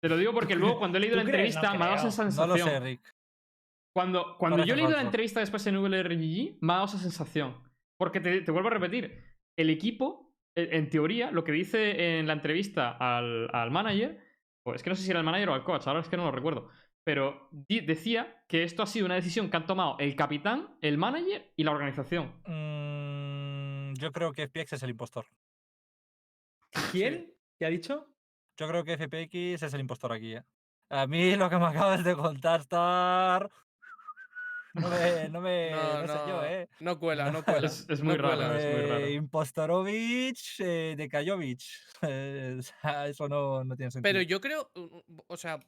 Te 0.02 0.08
lo 0.08 0.16
digo 0.16 0.32
porque 0.32 0.54
luego 0.56 0.78
cuando 0.78 0.98
he 0.98 1.00
leído 1.00 1.16
¿Tú 1.16 1.24
la 1.24 1.30
crees? 1.30 1.54
No 1.54 1.60
entrevista 1.60 1.78
me 1.78 1.84
ha 1.84 1.88
dado 1.96 2.08
esa 2.08 2.24
No 2.24 2.30
sensación. 2.30 2.58
lo 2.58 2.64
sé, 2.64 2.80
Rick. 2.80 3.14
Cuando, 3.94 4.36
cuando 4.38 4.64
yo 4.64 4.74
he 4.74 4.76
leído 4.76 4.90
la 4.92 5.02
entrevista 5.02 5.40
después 5.40 5.66
en 5.66 5.76
VLRGG, 5.78 6.58
me 6.60 6.72
ha 6.72 6.76
dado 6.76 6.86
esa 6.86 6.98
sensación. 6.98 7.56
Porque 7.98 8.20
te, 8.20 8.40
te 8.42 8.50
vuelvo 8.50 8.68
a 8.68 8.72
repetir, 8.72 9.22
el 9.56 9.70
equipo, 9.70 10.21
en 10.54 10.90
teoría, 10.90 11.30
lo 11.30 11.44
que 11.44 11.52
dice 11.52 12.18
en 12.18 12.26
la 12.26 12.34
entrevista 12.34 12.90
al, 12.90 13.48
al 13.52 13.70
manager, 13.70 14.18
o 14.64 14.74
es 14.74 14.82
que 14.82 14.90
no 14.90 14.96
sé 14.96 15.02
si 15.02 15.10
era 15.10 15.20
el 15.20 15.26
manager 15.26 15.50
o 15.50 15.54
al 15.54 15.64
coach, 15.64 15.86
ahora 15.86 16.00
es 16.00 16.08
que 16.08 16.16
no 16.16 16.24
lo 16.24 16.32
recuerdo, 16.32 16.68
pero 17.04 17.48
decía 17.50 18.44
que 18.46 18.62
esto 18.62 18.82
ha 18.82 18.86
sido 18.86 19.06
una 19.06 19.16
decisión 19.16 19.50
que 19.50 19.56
han 19.56 19.66
tomado 19.66 19.96
el 19.98 20.14
capitán, 20.14 20.76
el 20.80 20.98
manager 20.98 21.52
y 21.56 21.64
la 21.64 21.72
organización. 21.72 22.40
Mm, 22.46 23.94
yo 23.94 24.12
creo 24.12 24.32
que 24.32 24.46
FPX 24.46 24.74
es 24.74 24.82
el 24.82 24.90
impostor. 24.90 25.26
¿Quién? 26.90 27.34
¿Qué 27.58 27.66
ha 27.66 27.70
dicho? 27.70 28.06
Yo 28.56 28.68
creo 28.68 28.84
que 28.84 28.96
FPX 28.96 29.62
es 29.62 29.74
el 29.74 29.80
impostor 29.80 30.12
aquí, 30.12 30.34
¿eh? 30.34 30.44
A 30.90 31.06
mí 31.06 31.36
lo 31.36 31.48
que 31.48 31.56
me 31.56 31.64
acabas 31.64 32.04
de 32.04 32.14
contar, 32.14 32.60
Star. 32.60 33.50
No 34.74 34.88
me. 34.88 35.28
No, 35.28 35.40
me, 35.40 35.70
no, 35.70 36.06
no 36.06 36.12
sé 36.12 36.20
yo, 36.28 36.44
¿eh? 36.44 36.68
no 36.80 36.98
cuela, 36.98 37.30
no 37.30 37.44
cuela. 37.44 37.66
Es, 37.66 37.86
es 37.88 38.02
muy 38.02 38.16
no 38.16 38.22
raro, 38.22 38.36
cuela. 38.36 38.58
es 38.58 38.76
muy 38.76 38.86
raro. 38.86 39.04
Eh, 39.04 39.12
Impostorovich 39.14 40.60
eh, 40.60 40.94
de 40.96 41.08
Kajovic. 41.08 41.62
Eh, 42.04 42.56
o 42.58 42.62
sea, 42.62 43.06
eso 43.06 43.28
no, 43.28 43.62
no 43.62 43.76
tiene 43.76 43.92
sentido. 43.92 44.12
Pero 44.12 44.22
yo 44.22 44.40
creo, 44.40 44.72
o 45.28 45.36
sea, 45.36 45.60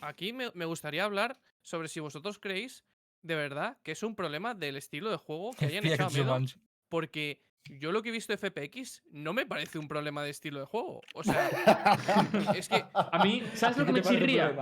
aquí 0.00 0.32
me, 0.32 0.50
me 0.54 0.64
gustaría 0.64 1.04
hablar 1.04 1.38
sobre 1.60 1.88
si 1.88 2.00
vosotros 2.00 2.38
creéis 2.38 2.82
de 3.20 3.34
verdad 3.34 3.76
que 3.82 3.92
es 3.92 4.02
un 4.02 4.14
problema 4.14 4.54
del 4.54 4.76
estilo 4.76 5.10
de 5.10 5.18
juego 5.18 5.50
que 5.52 5.66
hayan 5.66 5.86
echado 5.86 6.38
porque 6.88 7.44
yo 7.64 7.92
lo 7.92 8.02
que 8.02 8.08
he 8.08 8.12
visto 8.12 8.34
de 8.34 8.38
FPX 8.38 9.02
no 9.12 9.32
me 9.32 9.46
parece 9.46 9.78
un 9.78 9.88
problema 9.88 10.22
de 10.22 10.30
estilo 10.30 10.60
de 10.60 10.66
juego. 10.66 11.00
O 11.14 11.22
sea, 11.22 11.48
es 12.54 12.68
que 12.68 12.84
A 12.92 13.22
mí, 13.24 13.42
¿sabes 13.54 13.76
lo 13.78 13.86
que 13.86 13.92
¿Qué 13.92 14.00
me 14.00 14.02
chirría? 14.02 14.54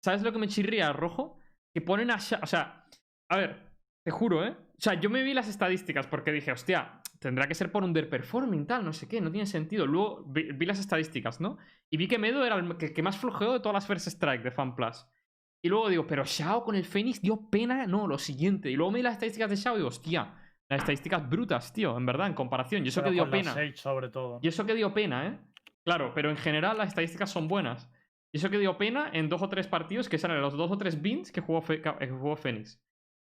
¿Sabes 0.00 0.22
lo 0.22 0.32
que 0.32 0.38
me 0.38 0.48
chirría, 0.48 0.92
Rojo? 0.92 1.38
Que 1.74 1.80
ponen 1.80 2.10
a 2.10 2.18
Sha- 2.18 2.40
O 2.42 2.46
sea, 2.46 2.86
a 3.28 3.36
ver, 3.36 3.72
te 4.04 4.10
juro, 4.10 4.44
¿eh? 4.44 4.50
O 4.50 4.80
sea, 4.80 4.94
yo 4.94 5.10
me 5.10 5.22
vi 5.22 5.34
las 5.34 5.48
estadísticas 5.48 6.06
porque 6.06 6.32
dije, 6.32 6.52
hostia, 6.52 7.00
tendrá 7.18 7.48
que 7.48 7.54
ser 7.54 7.72
por 7.72 7.84
underperforming, 7.84 8.66
tal, 8.66 8.84
no 8.84 8.92
sé 8.92 9.08
qué, 9.08 9.20
no 9.20 9.30
tiene 9.30 9.46
sentido. 9.46 9.86
Luego 9.86 10.24
vi, 10.26 10.52
vi 10.52 10.66
las 10.66 10.78
estadísticas, 10.78 11.40
¿no? 11.40 11.58
Y 11.90 11.96
vi 11.96 12.06
que 12.06 12.18
Medo 12.18 12.44
era 12.44 12.56
el 12.56 12.76
que, 12.76 12.92
que 12.92 13.02
más 13.02 13.16
flojeó 13.16 13.52
de 13.54 13.60
todas 13.60 13.74
las 13.74 13.86
First 13.86 14.06
Strike 14.08 14.42
de 14.42 14.50
FanPlus. 14.50 15.06
Y 15.64 15.68
luego 15.68 15.88
digo, 15.88 16.06
pero 16.06 16.24
Shao 16.24 16.62
con 16.62 16.74
el 16.76 16.84
Phoenix 16.84 17.22
dio 17.22 17.48
pena, 17.50 17.86
no, 17.86 18.06
lo 18.06 18.18
siguiente. 18.18 18.70
Y 18.70 18.76
luego 18.76 18.92
me 18.92 18.98
vi 18.98 19.02
las 19.02 19.14
estadísticas 19.14 19.48
de 19.48 19.56
Shao 19.56 19.74
y 19.74 19.78
digo, 19.78 19.88
hostia, 19.88 20.34
las 20.68 20.80
estadísticas 20.80 21.28
brutas, 21.28 21.72
tío, 21.72 21.96
en 21.96 22.04
verdad, 22.04 22.26
en 22.26 22.34
comparación. 22.34 22.84
Y 22.84 22.88
eso 22.88 23.00
Pero 23.00 23.10
que 23.10 23.14
dio 23.14 23.30
pena. 23.30 23.54
Sage 23.54 23.76
sobre 23.76 24.10
todo. 24.10 24.40
Y 24.42 24.48
eso 24.48 24.66
que 24.66 24.74
dio 24.74 24.92
pena, 24.92 25.26
¿eh? 25.26 25.38
Claro, 25.84 26.12
pero 26.14 26.30
en 26.30 26.36
general 26.36 26.76
las 26.78 26.88
estadísticas 26.88 27.30
son 27.30 27.48
buenas. 27.48 27.90
Y 28.34 28.38
eso 28.38 28.50
que 28.50 28.58
dio 28.58 28.76
pena 28.76 29.10
en 29.12 29.28
dos 29.28 29.42
o 29.42 29.48
tres 29.48 29.68
partidos 29.68 30.08
que 30.08 30.18
salen 30.18 30.40
los 30.40 30.56
dos 30.56 30.68
o 30.68 30.76
tres 30.76 31.00
bins 31.00 31.30
que 31.30 31.40
jugó, 31.40 31.62
Fe- 31.62 31.80
que 31.80 32.08
jugó 32.08 32.34
Fénix. 32.34 32.82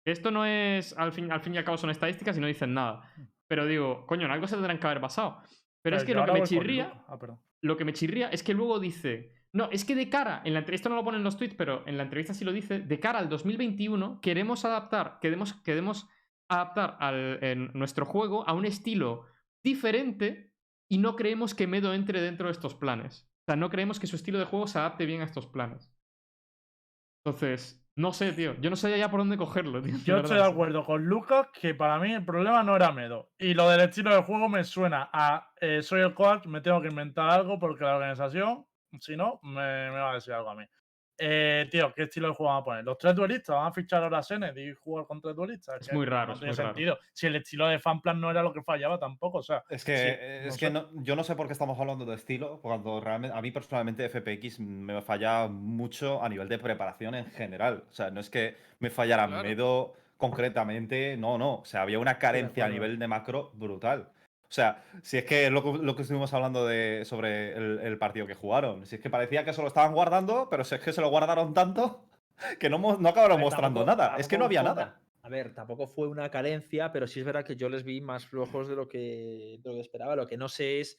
Esto 0.06 0.32
no 0.32 0.46
es, 0.46 0.92
al 0.98 1.14
fin, 1.14 1.32
al 1.32 1.40
fin 1.40 1.56
y 1.56 1.58
al 1.58 1.64
cabo 1.64 1.78
son 1.78 1.90
estadísticas 1.92 2.38
y 2.38 2.42
no 2.42 2.48
dicen 2.48 2.74
nada. 2.74 3.10
Pero 3.48 3.66
digo, 3.66 4.06
coño, 4.06 4.26
en 4.26 4.32
algo 4.32 4.48
se 4.48 4.56
tendrán 4.56 4.80
que 4.80 4.86
haber 4.86 5.00
basado. 5.00 5.42
Pero, 5.82 5.96
es 5.96 6.04
que 6.04 6.14
lo 6.14 6.26
que 6.26 6.32
me 6.34 6.40
chirría. 6.50 7.06
Ah, 7.08 7.18
lo 7.62 7.78
que 7.78 7.86
me 7.86 7.94
chirría 7.94 8.28
es 8.28 8.44
que 8.44 8.54
luego 8.54 8.80
dice, 8.82 9.32
No, 9.54 9.70
es 9.72 9.86
que 9.86 9.96
de 9.96 10.10
cara, 10.10 10.42
en 10.44 10.52
la 10.52 10.60
entrevista 10.60 10.90
no 10.90 10.96
lo 10.96 11.06
ponen 11.06 11.24
los 11.24 11.38
tweets, 11.38 11.56
pero 11.56 11.88
en 11.88 11.96
la 11.96 12.04
entrevista 12.04 12.34
sí 12.34 12.44
lo 12.44 12.52
dice, 12.52 12.80
de 12.82 13.00
cara 13.00 13.20
al 13.20 13.30
2021 13.30 14.20
queremos 14.20 14.66
adaptar, 14.66 15.20
queremos, 15.22 15.54
queremos 15.64 16.10
adaptar 16.50 16.98
al, 17.00 17.40
en 17.42 17.72
nuestro 17.74 18.06
juego 18.06 18.46
a 18.48 18.52
un 18.54 18.66
estilo 18.66 19.26
diferente 19.64 20.52
y 20.90 20.98
no 20.98 21.16
creemos 21.16 21.56
que 21.56 21.68
Medo 21.68 21.94
entre 21.94 22.22
dentro 22.22 22.48
de 22.48 22.52
estos 22.54 22.76
planes. 22.76 23.30
O 23.48 23.50
sea, 23.50 23.56
no 23.56 23.70
creemos 23.70 23.98
que 23.98 24.08
su 24.08 24.18
estilo 24.18 24.40
de 24.40 24.46
juego 24.46 24.68
se 24.68 24.78
adapte 24.78 25.06
bien 25.06 25.22
a 25.22 25.24
estos 25.24 25.48
planes. 25.48 25.90
Entonces, 27.24 27.82
no 27.96 28.12
sé, 28.12 28.34
tío. 28.34 28.60
Yo 28.60 28.70
no 28.70 28.76
sé 28.76 28.98
ya 29.00 29.10
por 29.10 29.22
dónde 29.22 29.38
cogerlo, 29.38 29.82
tío. 29.82 29.96
Yo 30.04 30.18
estoy 30.18 30.36
de 30.36 30.44
acuerdo 30.44 30.86
con 30.86 31.06
Lucas 31.06 31.48
que 31.54 31.74
para 31.74 31.98
mí 31.98 32.12
el 32.12 32.26
problema 32.26 32.62
no 32.64 32.76
era 32.76 32.92
Medo. 32.92 33.32
Y 33.40 33.54
lo 33.54 33.70
del 33.70 33.80
estilo 33.80 34.14
de 34.14 34.22
juego 34.22 34.50
me 34.50 34.66
suena 34.66 35.10
a 35.14 35.50
eh, 35.62 35.82
soy 35.82 36.02
el 36.02 36.14
coach, 36.14 36.46
me 36.46 36.60
tengo 36.60 36.82
que 36.82 36.90
inventar 36.90 37.30
algo 37.30 37.58
porque 37.58 37.86
la 37.86 37.96
organización, 37.96 38.66
si 39.00 39.16
no, 39.16 39.40
me, 39.44 39.92
me 39.92 39.98
va 39.98 40.12
a 40.12 40.16
decir 40.16 40.34
algo 40.34 40.50
a 40.50 40.56
mí. 40.56 40.66
Eh, 41.20 41.68
tío, 41.72 41.94
¿qué 41.96 42.04
estilo 42.04 42.28
de 42.30 42.34
juego 42.36 42.52
van 42.54 42.62
a 42.62 42.66
poner? 42.66 42.84
Los 42.84 42.98
tres 42.98 43.16
duelistas 43.16 43.56
van 43.56 43.68
a 43.68 43.72
fichar 43.72 44.04
ahora 44.04 44.20
a 44.20 44.24
Senet 44.24 44.58
y 44.58 44.74
jugar 44.74 45.06
con 45.06 45.20
tres 45.22 45.36
duelistas. 45.36 45.82
Es 45.82 45.88
que 45.90 45.96
muy 45.96 46.06
raro, 46.06 46.28
No 46.28 46.34
es 46.34 46.40
tiene 46.40 46.52
muy 46.54 46.58
raro. 46.58 46.70
sentido. 46.70 47.00
Si 47.14 47.28
el 47.28 47.36
estilo 47.38 47.68
de 47.68 47.80
Fanplan 47.80 48.20
no 48.22 48.30
era 48.30 48.44
lo 48.44 48.54
que 48.54 48.62
fallaba 48.62 49.00
tampoco, 49.00 49.40
o 49.40 49.44
sea. 49.44 49.64
Es 49.70 49.84
que, 49.84 49.98
sí, 49.98 50.04
eh, 50.08 50.42
no 50.44 50.50
es 50.50 50.58
que 50.58 50.70
no- 50.70 50.90
yo 51.04 51.16
no 51.16 51.24
sé 51.24 51.36
por 51.36 51.48
qué 51.48 51.54
estamos 51.54 51.80
hablando 51.80 52.06
de 52.06 52.16
estilo, 52.16 52.60
cuando 52.62 53.00
realmente 53.02 53.36
a 53.36 53.42
mí 53.42 53.52
personalmente 53.52 54.06
FPX 54.10 54.60
me 54.60 55.02
falla 55.02 55.48
mucho 55.48 56.24
a 56.24 56.30
nivel 56.30 56.48
de 56.50 56.60
preparación 56.60 57.16
en 57.16 57.26
general. 57.32 57.84
O 57.90 57.94
sea, 57.94 58.12
no 58.12 58.20
es 58.20 58.30
que 58.30 58.56
me 58.80 58.90
fallara 58.90 59.28
Claro. 59.28 59.44
Medo 59.44 59.94
concretamente, 60.18 61.18
no, 61.18 61.38
no. 61.38 61.56
O 61.56 61.66
sea, 61.66 61.82
había 61.82 62.00
una 62.00 62.18
carencia 62.20 62.66
a 62.66 62.70
nivel 62.70 63.00
de 63.00 63.08
macro 63.08 63.52
brutal. 63.54 64.10
O 64.50 64.54
sea, 64.54 64.84
si 65.04 65.18
es 65.18 65.26
que 65.26 65.50
lo, 65.50 65.62
que- 65.64 65.84
lo 65.84 65.96
que 65.96 66.04
estuvimos 66.04 66.34
hablando 66.34 66.66
de, 66.66 67.04
sobre 67.06 67.52
el, 67.58 67.80
el 67.80 67.98
partido 67.98 68.26
que 68.28 68.34
jugaron, 68.34 68.86
si 68.86 68.96
es 68.96 69.02
que 69.02 69.10
parecía 69.10 69.44
que 69.44 69.52
se 69.54 69.62
lo 69.62 69.68
estaban 69.68 69.94
guardando, 69.94 70.48
pero 70.50 70.64
si 70.64 70.76
es 70.76 70.82
que 70.82 70.94
se 70.94 71.02
lo 71.02 71.10
guardaron 71.10 71.54
tanto 71.54 72.06
que 72.60 72.70
no, 72.70 72.78
acabaron 73.08 73.38
ver, 73.38 73.46
mostrando 73.46 73.82
tampoco- 73.84 73.86
nada. 74.04 74.18
Es 74.18 74.28
que 74.28 74.38
no 74.38 74.46
había 74.46 74.64
nada. 74.64 75.02
a 75.24 75.30
ver, 75.30 75.54
tampoco 75.54 75.88
fue 75.88 76.08
una 76.08 76.30
carencia, 76.32 76.92
pero 76.94 77.08
sí 77.08 77.20
es 77.20 77.26
verdad 77.26 77.44
que 77.44 77.58
yo 77.58 77.68
les 77.68 77.84
vi 77.84 78.00
más 78.00 78.26
flojos 78.26 78.70
de 78.70 78.76
lo 78.78 78.88
que, 78.88 79.60
de 79.62 79.70
lo 79.70 79.76
que 79.76 79.82
esperaba. 79.82 80.16
Lo 80.16 80.28
que 80.28 80.38
no 80.38 80.48
sé 80.48 80.80
es 80.80 80.98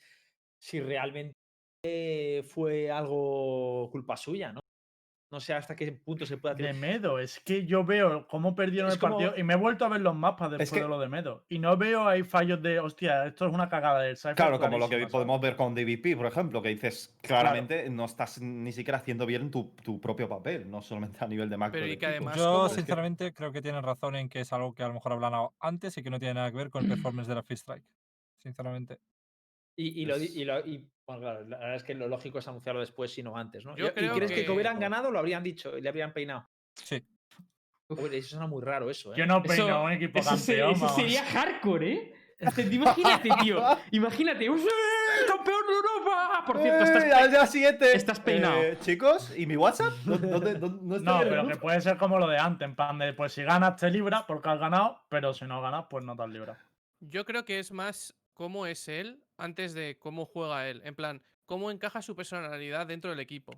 si 0.58 0.80
realmente 0.80 1.34
fue 2.48 2.90
algo 2.90 3.88
culpa 3.90 4.16
suya, 4.18 4.52
¿no? 4.52 4.60
No 5.30 5.40
sé 5.40 5.52
hasta 5.52 5.76
qué 5.76 5.92
punto 5.92 6.24
se 6.24 6.38
puede 6.38 6.54
De 6.54 6.68
atribuir. 6.70 6.80
Medo, 7.00 7.18
es 7.18 7.38
que 7.40 7.66
yo 7.66 7.84
veo 7.84 8.26
cómo 8.28 8.54
perdieron 8.54 8.88
Es 8.88 8.94
el 8.94 9.00
partido 9.00 9.34
y 9.36 9.42
me 9.42 9.52
he 9.52 9.56
vuelto 9.56 9.84
a 9.84 9.88
ver 9.88 10.00
los 10.00 10.14
mapas 10.14 10.50
después 10.52 10.70
que- 10.72 10.80
de 10.80 10.88
lo 10.88 10.98
de 10.98 11.08
Medo. 11.10 11.44
Y 11.50 11.58
no 11.58 11.76
veo 11.76 12.08
ahí 12.08 12.22
fallos 12.22 12.62
de, 12.62 12.80
hostia, 12.80 13.26
esto 13.26 13.46
es 13.46 13.52
una 13.52 13.68
cagada 13.68 14.00
del 14.00 14.16
Cypher. 14.16 14.36
Claro, 14.36 14.58
como 14.58 14.78
lo 14.78 14.88
que 14.88 15.06
podemos 15.06 15.38
ver 15.40 15.54
con 15.56 15.74
DVP, 15.74 16.16
por 16.16 16.24
ejemplo, 16.24 16.62
que 16.62 16.70
dices 16.70 17.14
claramente 17.20 17.90
no 17.90 18.06
estás 18.06 18.40
ni 18.40 18.72
siquiera 18.72 18.98
haciendo 18.98 19.26
bien 19.26 19.50
tu, 19.50 19.74
tu 19.84 20.00
propio 20.00 20.30
papel, 20.30 20.70
no 20.70 20.80
solamente 20.80 21.18
a 21.22 21.28
nivel 21.28 21.50
de 21.50 21.58
macro. 21.58 21.78
Pero 21.78 21.92
y 21.92 21.98
que 21.98 22.06
además 22.06 22.34
Yo, 22.34 22.68
que- 22.68 22.74
sinceramente, 22.76 23.34
creo 23.34 23.52
que 23.52 23.60
tienen 23.60 23.82
razón 23.82 24.16
en 24.16 24.30
que 24.30 24.40
es 24.40 24.52
algo 24.54 24.74
que 24.74 24.82
a 24.82 24.88
lo 24.88 24.94
mejor 24.94 25.12
hablan 25.12 25.34
antes 25.60 25.98
y 25.98 26.02
que 26.02 26.08
no 26.08 26.18
tiene 26.18 26.34
nada 26.34 26.50
que 26.50 26.56
ver 26.56 26.70
con 26.70 26.84
el 26.84 26.88
performance 27.12 27.28
de 27.28 27.34
la 27.34 27.42
Free 27.42 27.56
Strike. 27.56 27.84
Sinceramente. 28.38 28.98
Y, 29.80 30.02
y 30.02 30.06
lo, 30.06 30.16
y 30.18 30.44
lo- 30.44 30.66
y, 30.66 30.84
bueno, 31.06 31.20
claro, 31.22 31.44
la 31.48 31.56
verdad 31.58 31.76
es 31.76 31.84
que 31.84 31.94
lo 31.94 32.08
lógico 32.08 32.40
es 32.40 32.48
anunciarlo 32.48 32.80
después 32.80 33.16
y 33.16 33.22
no 33.22 33.36
antes, 33.36 33.64
¿no? 33.64 33.76
Yo 33.76 33.86
¿Y- 33.86 33.88
¿Y 33.88 33.92
creo 33.92 34.14
crees 34.14 34.32
que, 34.32 34.44
que 34.44 34.50
hubieran 34.50 34.80
ganado 34.80 35.10
lo 35.12 35.18
habrían 35.20 35.44
dicho 35.44 35.78
y 35.78 35.80
le 35.80 35.88
habrían 35.88 36.12
peinado? 36.12 36.48
Sí. 36.74 37.06
Eso 37.88 38.28
suena 38.28 38.46
muy 38.48 38.60
raro 38.62 38.90
eso, 38.90 39.12
¿eh? 39.14 39.16
Yo 39.18 39.24
no 39.26 39.38
Eso- 39.38 39.44
peino 39.46 39.76
a 39.76 39.82
un 39.84 39.92
equipo 39.92 40.18
Eso, 40.18 40.36
se- 40.36 40.58
campeón. 40.58 40.72
eso 40.72 40.88
sería 40.96 41.24
hardcore, 41.24 41.92
¿eh? 41.92 42.14
Te- 42.56 42.62
Imagínate, 42.62 43.28
tío. 43.40 43.62
Imagínate. 43.92 44.44
¡Sí! 44.46 44.68
¡Campeón 45.26 45.60
de 45.66 45.72
Europa! 45.72 46.44
Por 46.46 46.58
cierto, 46.60 46.84
estás, 46.84 47.04
¡Eh, 47.04 47.12
al 47.12 47.30
día 47.30 47.46
siguiente! 47.46 47.92
estás 47.96 48.20
peinado. 48.20 48.62
Eh, 48.62 48.76
Chicos, 48.80 49.32
¿y 49.36 49.46
mi 49.46 49.56
WhatsApp? 49.56 49.92
¿Dó- 50.04 50.18
¿Dónde, 50.18 50.54
dónde- 50.54 51.00
no 51.00 51.18
pero 51.20 51.46
que 51.48 51.56
puede 51.56 51.80
ser 51.80 51.96
como 51.96 52.18
lo 52.18 52.26
de 52.28 52.38
antes, 52.38 52.66
en 52.68 52.74
plan 52.76 52.98
de, 52.98 53.12
pues 53.14 53.32
si 53.32 53.42
ganas 53.44 53.76
te 53.76 53.90
libras 53.90 54.24
porque 54.26 54.48
has 54.50 54.58
ganado, 54.58 55.00
pero 55.08 55.32
si 55.32 55.44
no 55.46 55.62
ganas, 55.62 55.86
pues 55.88 56.04
no 56.04 56.14
te 56.16 56.22
has 56.24 56.28
librado. 56.28 56.58
Yo 57.00 57.24
creo 57.24 57.44
que 57.44 57.58
es 57.60 57.70
más 57.72 58.14
cómo 58.38 58.66
es 58.66 58.86
él 58.86 59.20
antes 59.36 59.74
de 59.74 59.98
cómo 59.98 60.24
juega 60.24 60.68
él. 60.70 60.80
En 60.84 60.94
plan, 60.94 61.20
cómo 61.44 61.72
encaja 61.72 62.00
su 62.02 62.14
personalidad 62.14 62.86
dentro 62.86 63.10
del 63.10 63.18
equipo. 63.18 63.52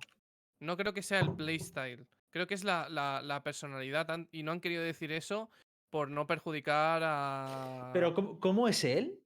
No 0.59 0.75
creo 0.75 0.91
que 0.91 1.03
sea 1.03 1.19
el 1.19 1.35
playstyle. 1.35 2.07
Creo 2.31 2.47
que 2.47 2.55
es 2.55 2.63
la, 2.63 2.89
la- 2.89 3.21
la 3.21 3.43
personalidad. 3.43 4.07
Y 4.31 4.41
no 4.41 4.51
han 4.53 4.59
querido 4.59 4.81
decir 4.83 5.11
eso 5.11 5.51
por 5.91 6.09
no 6.09 6.25
perjudicar 6.25 7.01
a. 7.05 7.91
Pero 7.93 8.13
¿cómo, 8.15 8.39
cómo 8.39 8.67
es 8.67 8.83
él? 8.83 9.19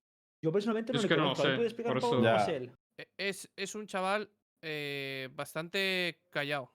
Yo 0.44 0.52
personalmente 0.52 0.92
no 0.92 1.00
Es 1.00 1.04
le 1.04 1.10
que 1.10 1.16
no 1.16 1.24
lo 1.24 1.30
conozco. 1.30 1.44
¿Me 1.46 1.50
sé, 1.52 1.56
puedes 1.56 1.72
explicar 1.72 1.94
por 1.94 1.98
eso- 2.00 2.10
cómo 2.10 2.24
Ya. 2.24 2.36
es 2.36 2.48
él? 2.50 2.72
E- 2.98 3.10
Es, 3.18 3.50
es 3.56 3.76
un 3.76 3.88
chaval 3.88 4.30
eh, 4.62 5.30
bastante 5.34 6.22
callado. 6.30 6.74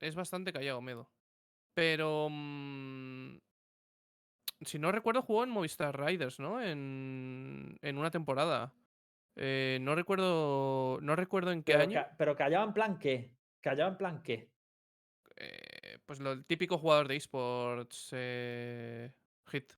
Es 0.00 0.14
bastante 0.16 0.52
callado, 0.52 0.80
Medo. 0.82 1.08
Pero. 1.74 2.26
mm, 2.28 3.38
si 4.62 4.78
no 4.78 4.90
recuerdo, 4.92 5.22
jugó 5.22 5.44
en 5.44 5.50
Movistar 5.50 5.98
Riders, 5.98 6.38
¿no? 6.40 6.62
En, 6.62 7.78
en 7.82 7.98
una 7.98 8.10
temporada. 8.10 8.72
Eh, 9.36 9.78
no 9.82 9.94
recuerdo. 9.94 10.98
No 11.02 11.14
recuerdo 11.16 11.52
en 11.52 11.62
qué 11.62 11.72
Pero, 11.72 11.84
año. 11.84 11.94
ca- 11.94 12.14
pero 12.16 12.36
callaba 12.36 12.64
en 12.64 12.72
plan 12.72 12.98
qué? 12.98 13.32
Callaba 13.60 13.90
en 13.90 13.96
plan 13.98 14.22
qué? 14.22 14.50
eh, 15.38 15.98
pues 16.06 16.18
lo 16.20 16.32
el 16.32 16.46
típico 16.46 16.78
jugador 16.78 17.08
de 17.08 17.16
esports 17.16 18.08
eh, 18.12 19.12
hit. 19.48 19.72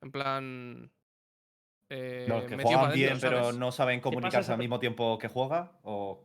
En 0.00 0.12
plan. 0.12 0.92
Los 1.90 2.44
que 2.44 2.56
juegan 2.58 2.92
bien, 2.92 3.08
dentro, 3.10 3.30
pero 3.30 3.52
no 3.52 3.72
saben 3.72 4.00
comunicarse 4.00 4.52
al 4.52 4.58
mismo 4.58 4.78
tiempo 4.78 5.18
que 5.18 5.26
juega. 5.28 5.72
¿O, 5.82 6.22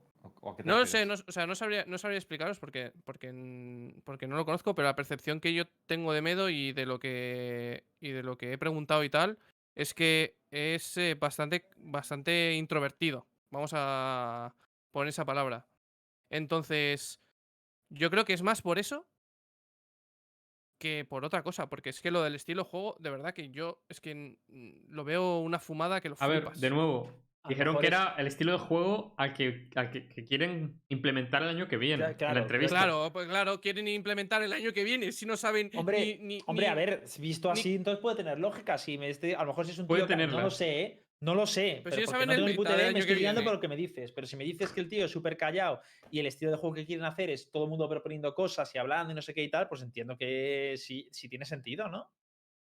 No 0.65 0.77
lo 0.79 0.85
sé, 0.85 1.05
no, 1.05 1.13
o 1.13 1.31
sea, 1.31 1.47
no 1.47 1.55
sabría, 1.55 1.85
no 1.87 1.97
sabría 1.97 2.17
explicaros 2.19 2.59
porque, 2.59 2.91
porque, 3.05 3.93
porque 4.03 4.27
no 4.27 4.35
lo 4.35 4.43
conozco, 4.45 4.75
pero 4.75 4.89
la 4.89 4.95
percepción 4.95 5.39
que 5.39 5.53
yo 5.53 5.63
tengo 5.93 6.11
de 6.11 6.23
Medo 6.23 6.49
y 6.49 6.73
de 6.73 6.87
lo 6.87 6.97
que, 6.97 7.85
y 7.99 8.09
de 8.09 8.23
lo 8.23 8.35
que 8.35 8.51
he 8.51 8.57
preguntado 8.57 9.03
y 9.03 9.11
tal 9.11 9.37
es 9.75 9.93
que 9.93 10.39
es 10.49 10.97
eh, 10.97 11.13
bastante, 11.13 11.67
bastante 11.77 12.55
introvertido. 12.55 13.27
Vamos 13.51 13.73
a 13.75 14.55
poner 14.91 15.09
esa 15.09 15.23
palabra. 15.23 15.67
Entonces, 16.31 17.21
yo 17.89 18.09
creo 18.09 18.25
que 18.25 18.33
es 18.33 18.41
más 18.41 18.63
por 18.63 18.79
eso 18.79 19.07
que 20.79 21.05
por 21.05 21.25
otra 21.25 21.43
cosa, 21.43 21.69
porque 21.69 21.91
es 21.91 22.01
que 22.01 22.09
lo 22.09 22.23
del 22.23 22.33
estilo 22.33 22.65
juego, 22.65 22.97
de 22.99 23.11
verdad 23.11 23.35
que 23.35 23.51
yo 23.51 23.83
es 23.87 24.01
que 24.01 24.39
mm, 24.47 24.89
lo 24.89 25.03
veo 25.03 25.41
una 25.41 25.59
fumada 25.59 26.01
que 26.01 26.09
lo 26.09 26.15
A 26.19 26.25
ver, 26.25 26.51
de 26.53 26.69
nuevo. 26.71 27.11
A 27.45 27.49
Dijeron 27.49 27.75
que 27.77 27.87
es- 27.87 27.91
era 27.91 28.15
el 28.17 28.27
estilo 28.27 28.53
de 28.53 28.57
juego 28.57 29.13
al 29.17 29.33
que, 29.33 29.69
al 29.75 29.89
que, 29.91 30.07
que 30.07 30.23
quieren 30.23 30.81
implementar 30.87 31.43
el 31.43 31.49
año 31.49 31.67
que 31.67 31.75
viene. 31.75 32.01
Cla- 32.05 32.11
en 32.11 32.15
claro, 32.17 32.33
la 32.35 32.39
entrevista. 32.41 32.75
Claro, 32.77 33.09
pues 33.11 33.27
claro, 33.27 33.59
quieren 33.59 33.85
implementar 33.89 34.41
el 34.43 34.53
año 34.53 34.71
que 34.71 34.85
viene, 34.85 35.11
si 35.11 35.25
no 35.25 35.35
saben 35.35 35.69
Hombre, 35.75 35.99
ni, 35.99 36.17
ni- 36.37 36.41
Hombre, 36.47 36.67
a 36.67 36.71
ni- 36.71 36.75
ver, 36.77 37.03
visto 37.19 37.51
ni- 37.53 37.59
así, 37.59 37.75
entonces 37.75 38.01
puede 38.01 38.15
tener 38.15 38.39
lógica. 38.39 38.77
Si 38.77 38.97
me 38.97 39.09
esté, 39.09 39.35
a 39.35 39.41
lo 39.41 39.47
mejor 39.47 39.65
si 39.65 39.71
es 39.71 39.79
un 39.79 39.87
Puede 39.87 40.05
tío. 40.07 40.15
que- 40.15 40.27
No 40.27 40.39
lo 40.41 40.49
sé, 40.51 40.81
¿eh? 40.81 40.99
No 41.19 41.35
lo 41.35 41.45
sé. 41.45 41.79
Pues 41.83 41.95
pero 41.95 42.05
porque 42.05 42.11
saben 42.11 42.27
no 42.27 42.33
el 42.33 42.37
tengo 42.39 42.47
mitad 42.47 42.57
puta 42.57 42.69
del 42.71 42.77
idea, 42.79 42.87
año 42.87 42.93
me 42.95 42.99
estoy 42.99 43.15
guiando 43.15 43.43
por 43.43 43.53
lo 43.53 43.59
que 43.59 43.67
me 43.69 43.75
dices. 43.77 44.11
Pero 44.13 44.27
si 44.27 44.35
me 44.37 44.43
dices 44.45 44.71
que 44.71 44.79
el 44.81 44.87
tío 44.89 45.05
es 45.05 45.11
súper 45.11 45.35
callado 45.37 45.81
y 46.11 46.19
el 46.19 46.25
estilo 46.27 46.51
de 46.51 46.57
juego 46.57 46.75
que 46.75 46.85
quieren 46.85 47.05
hacer 47.05 47.29
es 47.29 47.49
todo 47.51 47.63
el 47.65 47.69
mundo 47.69 47.87
proponiendo 47.89 48.33
cosas 48.33 48.73
y 48.75 48.77
hablando 48.77 49.11
y 49.11 49.15
no 49.15 49.21
sé 49.21 49.33
qué 49.33 49.41
y 49.43 49.49
tal, 49.49 49.67
pues 49.69 49.81
entiendo 49.81 50.17
que 50.17 50.75
sí, 50.77 51.07
sí 51.11 51.27
tiene 51.29 51.43
sentido, 51.45 51.87
¿no? 51.89 52.09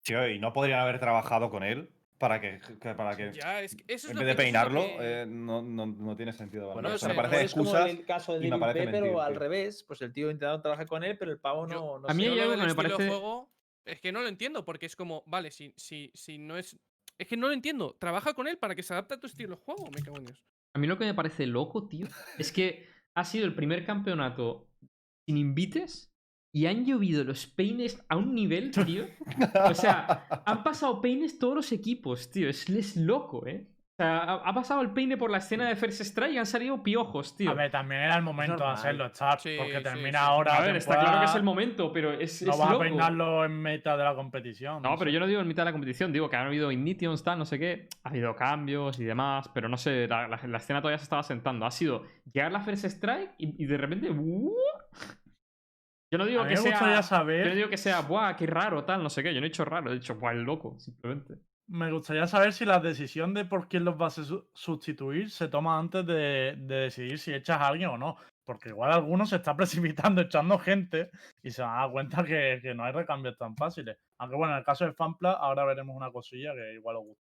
Tío, 0.04 0.28
y 0.30 0.40
no 0.40 0.52
podrían 0.54 0.80
haber 0.80 1.00
trabajado 1.00 1.50
con 1.50 1.64
él 1.64 1.90
para 2.18 2.42
que, 2.42 2.60
que- 2.80 2.94
para 2.96 3.16
que 3.16 3.32
Ya, 3.34 3.62
es 3.62 3.76
que 3.76 3.84
eso 3.88 4.08
es 4.08 4.12
en 4.14 4.18
vez 4.20 4.28
de 4.28 4.36
peinarlo, 4.36 4.82
que- 4.82 5.22
eh, 5.22 5.26
no, 5.28 5.62
no, 5.62 5.86
no 5.86 6.16
tiene 6.16 6.34
sentido. 6.34 6.66
Bueno, 6.74 6.76
¿vale? 6.84 6.90
no 6.90 6.96
O 6.96 6.98
sea, 6.98 7.08
me 7.10 7.14
a 7.14 7.16
lo 7.18 7.22
parecen 7.24 7.46
es 7.46 7.52
como 7.54 7.64
excusas. 7.66 7.90
el 7.90 8.06
caso 8.06 8.34
de 8.34 8.40
y 8.40 8.42
me 8.44 8.50
David 8.50 8.62
parece 8.62 8.80
P, 8.86 8.92
pero 8.92 9.06
mentir, 9.06 9.22
al 9.22 9.32
tío. 9.34 9.40
revés. 9.40 9.84
Pues 9.88 10.02
el 10.02 10.14
tío 10.14 10.32
intentando 10.32 10.62
trabajar 10.62 10.88
con 10.88 11.04
él, 11.04 11.18
pero 11.18 11.32
el 11.32 11.40
pavo 11.40 11.68
Yo- 11.68 11.76
no, 11.76 12.00
no 12.00 12.08
a 12.10 12.14
mí 12.14 12.24
sé. 12.24 12.30
Yo 12.30 12.34
algo 12.34 12.46
lo 12.46 12.52
que 12.52 12.58
del 12.58 12.66
me 12.66 12.72
estilo 12.72 12.84
de 12.90 12.94
parece- 12.96 13.10
juego, 13.10 13.52
es 13.86 14.02
que 14.02 14.12
no 14.12 14.22
lo 14.22 14.28
entiendo, 14.28 14.66
porque 14.66 14.86
es 14.86 14.96
como, 14.96 15.24
vale, 15.28 15.52
si, 15.52 15.74
si, 15.78 16.12
si 16.14 16.38
no 16.38 16.58
es. 16.58 16.78
Es 17.18 17.28
que 17.28 17.38
no 17.38 17.48
lo 17.48 17.54
entiendo. 17.54 17.96
Trabaja 18.00 18.34
con 18.34 18.48
él 18.48 18.58
para 18.58 18.76
que 18.76 18.84
se 18.84 18.94
adapte 18.94 19.14
a 19.16 19.20
tu 19.20 19.28
estilo 19.28 19.56
de 19.56 19.62
juego, 19.62 19.90
me 19.96 20.02
cago 20.04 20.18
en 20.18 20.26
Dios. 20.26 20.44
A 20.76 20.80
mí 20.80 20.86
lo 20.88 20.98
que 20.98 21.06
me 21.06 21.14
parece 21.14 21.48
loco, 21.48 21.88
tío, 21.88 22.08
es 22.38 22.52
que 22.52 22.88
ha 23.16 23.24
sido 23.24 23.46
el 23.46 23.56
primer 23.56 23.86
campeonato 23.86 24.68
sin 25.26 25.38
invites 25.38 26.12
y 26.58 26.66
han 26.66 26.86
llovido 26.86 27.24
los 27.24 27.46
peines 27.46 28.04
a 28.10 28.16
un 28.16 28.34
nivel, 28.34 28.72
tío. 28.86 29.06
O 29.70 29.74
sea, 29.74 30.26
han 30.46 30.64
pasado 30.64 31.02
peines 31.02 31.38
todos 31.38 31.56
los 31.56 31.72
equipos, 31.72 32.32
tío. 32.32 32.50
Es, 32.50 32.68
es 32.70 32.96
loco, 32.98 33.46
¿eh? 33.46 33.68
O 34.00 34.04
sea, 34.04 34.18
ha, 34.20 34.34
ha 34.50 34.54
pasado 34.54 34.82
el 34.82 34.92
peine 34.92 35.18
por 35.18 35.32
la 35.32 35.40
escena 35.40 35.68
de 35.68 35.76
First 35.76 36.02
Strike 36.02 36.34
y 36.34 36.38
han 36.38 36.46
salido 36.46 36.84
piojos, 36.84 37.36
tío. 37.36 37.50
A 37.50 37.56
ver, 37.56 37.72
también 37.72 38.02
era 38.02 38.16
el 38.16 38.22
momento 38.22 38.64
de 38.64 38.70
hacerlo, 38.70 39.10
chat, 39.10 39.40
Sí, 39.40 39.56
porque 39.58 39.78
sí, 39.78 39.84
termina 39.84 40.20
sí. 40.20 40.26
ahora. 40.28 40.56
A 40.58 40.62
ver, 40.62 40.76
está 40.76 41.00
claro 41.00 41.20
que 41.20 41.26
es 41.26 41.32
el 41.36 41.38
temporada, 41.38 41.44
momento, 41.44 41.92
pero 41.92 42.12
es, 42.14 42.42
No 42.44 42.52
es 42.52 42.58
vas 42.60 42.68
a 42.70 42.72
loco. 42.74 42.84
peinarlo 42.84 43.44
en 43.46 43.60
meta 43.60 43.98
de 43.98 44.04
la 44.04 44.14
competición. 44.16 44.84
No, 44.84 44.96
pero 45.00 45.10
sé. 45.10 45.14
yo 45.16 45.20
no 45.20 45.26
digo 45.28 45.42
en 45.42 45.48
mitad 45.48 45.64
de 45.64 45.70
la 45.70 45.72
competición, 45.74 46.14
digo 46.14 46.30
que 46.30 46.36
han 46.36 46.46
habido 46.48 46.72
ignitions, 46.72 47.24
tal, 47.24 47.40
no 47.40 47.46
sé 47.46 47.58
qué, 47.58 47.88
ha 48.04 48.10
habido 48.10 48.36
cambios 48.36 49.00
y 49.00 49.04
demás, 49.04 49.50
pero 49.54 49.68
no 49.68 49.78
sé, 49.78 50.08
la, 50.08 50.28
la- 50.28 50.42
la 50.48 50.58
escena 50.58 50.80
todavía 50.82 51.00
se 51.00 51.04
estaba 51.06 51.24
sentando. 51.24 51.66
Ha 51.66 51.72
sido 51.72 52.04
llegar 52.32 52.52
la 52.52 52.62
First 52.62 52.86
Strike 52.86 53.32
y, 53.40 53.64
y 53.64 53.66
de 53.66 53.78
repente. 53.78 54.10
¡buah! 54.12 54.54
Yo 56.12 56.18
no 56.18 56.26
digo 56.26 56.46
que 56.48 56.56
sea. 56.58 57.04
saber. 57.04 57.44
Yo 57.44 57.50
no 57.50 57.56
digo 57.56 57.70
que 57.70 57.78
sea, 57.78 58.02
¡buah, 58.02 58.36
qué 58.36 58.46
raro, 58.48 58.86
tal, 58.86 59.04
no 59.04 59.10
sé 59.10 59.24
qué! 59.24 59.34
Yo 59.34 59.40
no 59.42 59.46
he 59.46 59.50
dicho 59.50 59.66
raro, 59.66 59.92
he 59.92 59.96
dicho, 59.96 60.16
¡buah, 60.16 60.32
el 60.34 60.44
loco! 60.44 60.80
Simplemente. 60.80 61.36
me 61.70 61.92
gustaría 61.92 62.26
saber 62.28 62.54
si 62.54 62.64
la 62.66 62.80
decisión 62.80 63.34
de 63.34 63.44
por 63.44 63.68
quién 63.68 63.84
los 63.84 63.98
vas 63.98 64.18
a 64.20 64.24
su- 64.24 64.50
sustituir 64.54 65.30
se 65.30 65.50
toma 65.50 65.78
antes 65.78 66.06
de, 66.06 66.56
de 66.58 66.76
decidir 66.76 67.20
si 67.20 67.34
echas 67.34 67.60
a 67.60 67.68
alguien 67.68 67.90
o 67.90 67.98
no. 67.98 68.16
Porque 68.46 68.70
igual 68.70 68.94
alguno 68.94 69.26
se 69.26 69.36
está 69.36 69.56
precipitando 69.58 70.22
echando 70.22 70.58
gente 70.58 71.10
y 71.44 71.52
se 71.52 71.62
van 71.62 71.76
a 71.78 71.82
dar 71.82 71.92
cuenta 71.92 72.24
que, 72.24 72.60
que 72.62 72.74
no 72.74 72.86
hay 72.86 72.94
recambios 72.94 73.38
tan 73.38 73.58
fáciles. 73.58 73.98
Aunque 74.20 74.38
bueno, 74.38 74.54
en 74.54 74.60
el 74.60 74.66
caso 74.66 74.86
de 74.86 74.94
Fanpla, 74.94 75.34
ahora 75.34 75.66
veremos 75.66 75.94
una 75.98 76.12
cosilla 76.12 76.54
que 76.54 76.76
igual 76.76 76.96
os 76.96 77.04
gusta. 77.08 77.27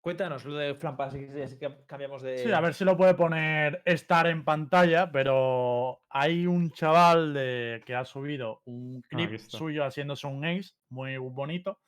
Cuéntanos 0.00 0.44
lo 0.44 0.54
de 0.54 0.74
Flampas, 0.76 1.12
si 1.12 1.26
si 1.48 1.58
que 1.58 1.84
cambiamos 1.84 2.22
de. 2.22 2.38
Sí, 2.38 2.52
a 2.52 2.60
ver 2.60 2.74
si 2.74 2.84
lo 2.84 2.96
puede 2.96 3.14
poner 3.14 3.82
estar 3.84 4.28
en 4.28 4.44
pantalla, 4.44 5.10
pero 5.10 6.02
hay 6.08 6.46
un 6.46 6.70
chaval 6.70 7.34
de, 7.34 7.82
que 7.84 7.94
ha 7.94 8.04
subido 8.04 8.62
un 8.66 9.02
Ah, 9.04 9.08
clip 9.08 9.36
suyo 9.38 9.84
haciéndose 9.84 10.28
un 10.28 10.44
ace 10.44 10.70
muy 10.90 11.16
bonito. 11.16 11.80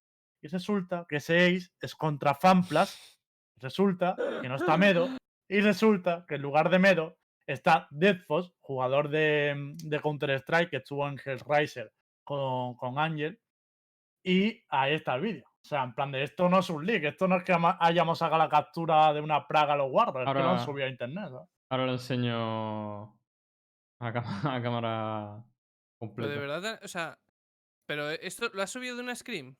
Y 0.43 0.49
resulta 0.49 1.07
que 1.09 1.17
ese 1.17 1.47
ace 1.47 1.71
es 1.81 1.95
contra 1.95 2.35
Fanplas. 2.35 3.21
Resulta 3.61 4.17
que 4.41 4.49
no 4.49 4.57
está 4.57 4.77
Medo. 4.77 5.09
Y 5.49 5.61
resulta 5.61 6.25
que 6.29 6.35
en 6.35 6.43
lugar 6.43 6.71
de 6.71 6.79
Medo 6.79 7.19
está 7.47 7.89
Deadfos, 7.91 8.53
jugador 8.61 9.09
de, 9.09 9.75
de 9.85 10.01
Counter-Strike 10.01 10.71
que 10.71 10.77
estuvo 10.79 11.09
en 11.09 11.19
Hellraiser 11.25 11.93
con, 12.25 12.75
con 12.75 12.99
Angel. 12.99 13.39
Y 14.23 14.63
ahí 14.69 14.95
está 14.95 15.15
el 15.15 15.23
vídeo. 15.23 15.48
O 15.65 15.69
sea, 15.69 15.83
en 15.83 15.93
plan 15.95 16.11
de 16.13 16.23
esto 16.23 16.49
no 16.49 16.61
es 16.61 16.71
un 16.71 16.87
leak, 16.87 17.05
esto 17.05 17.29
no 17.29 17.37
es 17.37 17.45
que 17.45 17.55
hayamos 17.81 18.19
sacado 18.19 18.39
la 18.39 18.49
captura 18.49 19.13
de 19.13 19.21
una 19.21 19.47
praga 19.47 19.75
a 19.75 19.77
los 19.77 19.91
guardas, 19.91 20.23
es 20.27 20.33
que 20.33 20.39
lo 20.39 20.45
han 20.45 20.51
Ahora- 20.51 20.65
subido 20.65 20.87
a 20.87 20.91
internet. 20.91 21.31
Ahora 21.71 21.87
lo 21.87 21.93
enseño 21.93 23.03
a, 23.03 23.13
a 24.57 24.63
cámara 24.63 25.45
Pero 25.45 25.99
completa. 25.99 26.31
de 26.33 26.39
verdad, 26.39 26.81
o 26.83 26.89
sea. 26.89 27.19
Pero 27.87 28.11
esto 28.11 28.51
lo 28.53 28.63
has 28.63 28.71
subido 28.71 28.97
de 28.97 29.03
una 29.03 29.15
screen. 29.15 29.57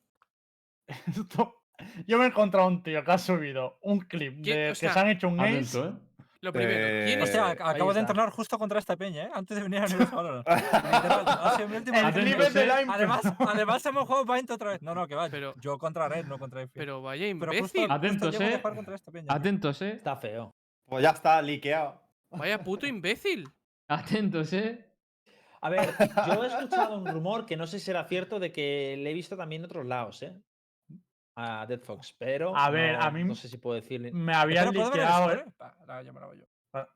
Esto- 1.07 1.63
Yo 2.07 2.19
me 2.19 2.25
he 2.25 2.29
encontrado 2.29 2.67
un 2.69 2.83
tío 2.83 3.05
que 3.05 3.11
ha 3.13 3.19
subido 3.19 3.79
un 3.83 4.01
clip 4.01 4.39
de 4.45 4.67
O 4.67 4.69
que 4.71 4.75
se 4.75 4.89
han 4.89 5.09
hecho 5.09 5.29
un 5.29 5.41
ace. 5.41 5.79
Atento, 5.79 5.89
¿eh? 5.89 6.08
Lo 6.41 6.53
primero, 6.53 7.05
¿quién 7.05 7.21
Eh, 7.21 7.39
acabo 7.61 7.93
de 7.93 8.01
entrenar 8.01 8.31
justo 8.31 8.59
contra 8.59 8.79
esta 8.79 8.97
peña, 8.97 9.25
¿eh? 9.25 9.31
Antes 9.35 9.57
de 9.57 9.63
venir 9.65 9.81
a 9.81 9.87
Universo 9.87 10.15
Valorant. 10.15 10.47
Literal, 10.49 11.25
ha 11.27 11.57
sido 11.57 11.69
mi 11.69 11.77
último 11.77 11.99
El 11.99 12.07
es 12.07 12.55
de 12.55 12.65
eh. 12.65 12.87
Además, 12.89 13.23
además 13.39 13.87
hemos 13.87 14.05
jugado 14.05 14.25
Paint 14.25 14.51
otra 14.53 14.71
vez. 14.71 14.83
No, 14.83 14.95
no, 14.95 15.09
que 15.09 15.17
va. 15.17 15.29
Pero- 15.29 15.55
yo 15.61 15.79
contra 15.79 16.09
Red, 16.09 16.27
no 16.27 16.39
contra 16.39 16.63
FP. 16.63 16.79
Pero 16.79 17.03
vaya 17.03 17.23
Pero 17.23 17.31
imbécil. 17.53 17.61
justo, 17.63 17.81
justo 17.81 17.95
Atentos, 17.95 18.41
eh. 18.41 18.57
jugar 18.59 18.75
contra 18.77 18.95
esta 18.95 19.11
peña. 19.11 19.27
tío. 19.27 19.37
Atentos, 19.37 19.83
¿eh? 19.83 19.91
Está 19.91 20.17
feo. 20.17 20.55
Pues 20.87 21.03
ya 21.03 21.11
está, 21.11 21.43
liqueado. 21.43 22.01
Vaya 22.31 22.63
puto 22.63 22.87
imbécil. 22.87 23.49
Atentos, 23.89 24.53
¿eh? 24.53 24.85
A 25.61 25.71
ver, 25.71 25.93
yo 26.29 26.45
he 26.45 26.47
escuchado 26.47 26.99
un 26.99 27.07
rumor 27.07 27.45
que 27.45 27.57
no 27.57 27.67
sé 27.67 27.81
si 27.81 27.91
era 27.91 28.05
cierto 28.05 28.39
de 28.39 28.53
que 28.53 28.97
le 28.97 29.11
he 29.11 29.15
visto 29.15 29.37
también 29.37 29.63
en 29.63 29.65
otros 29.67 29.87
lados, 29.87 30.23
¿eh? 30.23 30.41
A 31.41 31.67
Dead 31.67 31.81
Fox, 31.81 32.15
pero. 32.19 32.57
A 32.57 32.69
ver, 32.71 32.97
no- 32.99 33.03
a 33.05 33.11
mí 33.11 33.23
No 33.25 33.35
sé 33.35 33.49
si 33.49 33.59
puedo 33.59 33.77
decir. 33.77 34.01
Me 34.13 34.35
habían 34.35 34.67
Espera, 34.75 34.91
¿puedo 34.91 34.91
ver 34.91 35.01
el 35.01 35.07
liqueado. 35.07 35.33
eh, 35.33 35.73
la 35.87 36.03
llamará 36.03 36.27
yo. 36.35 36.45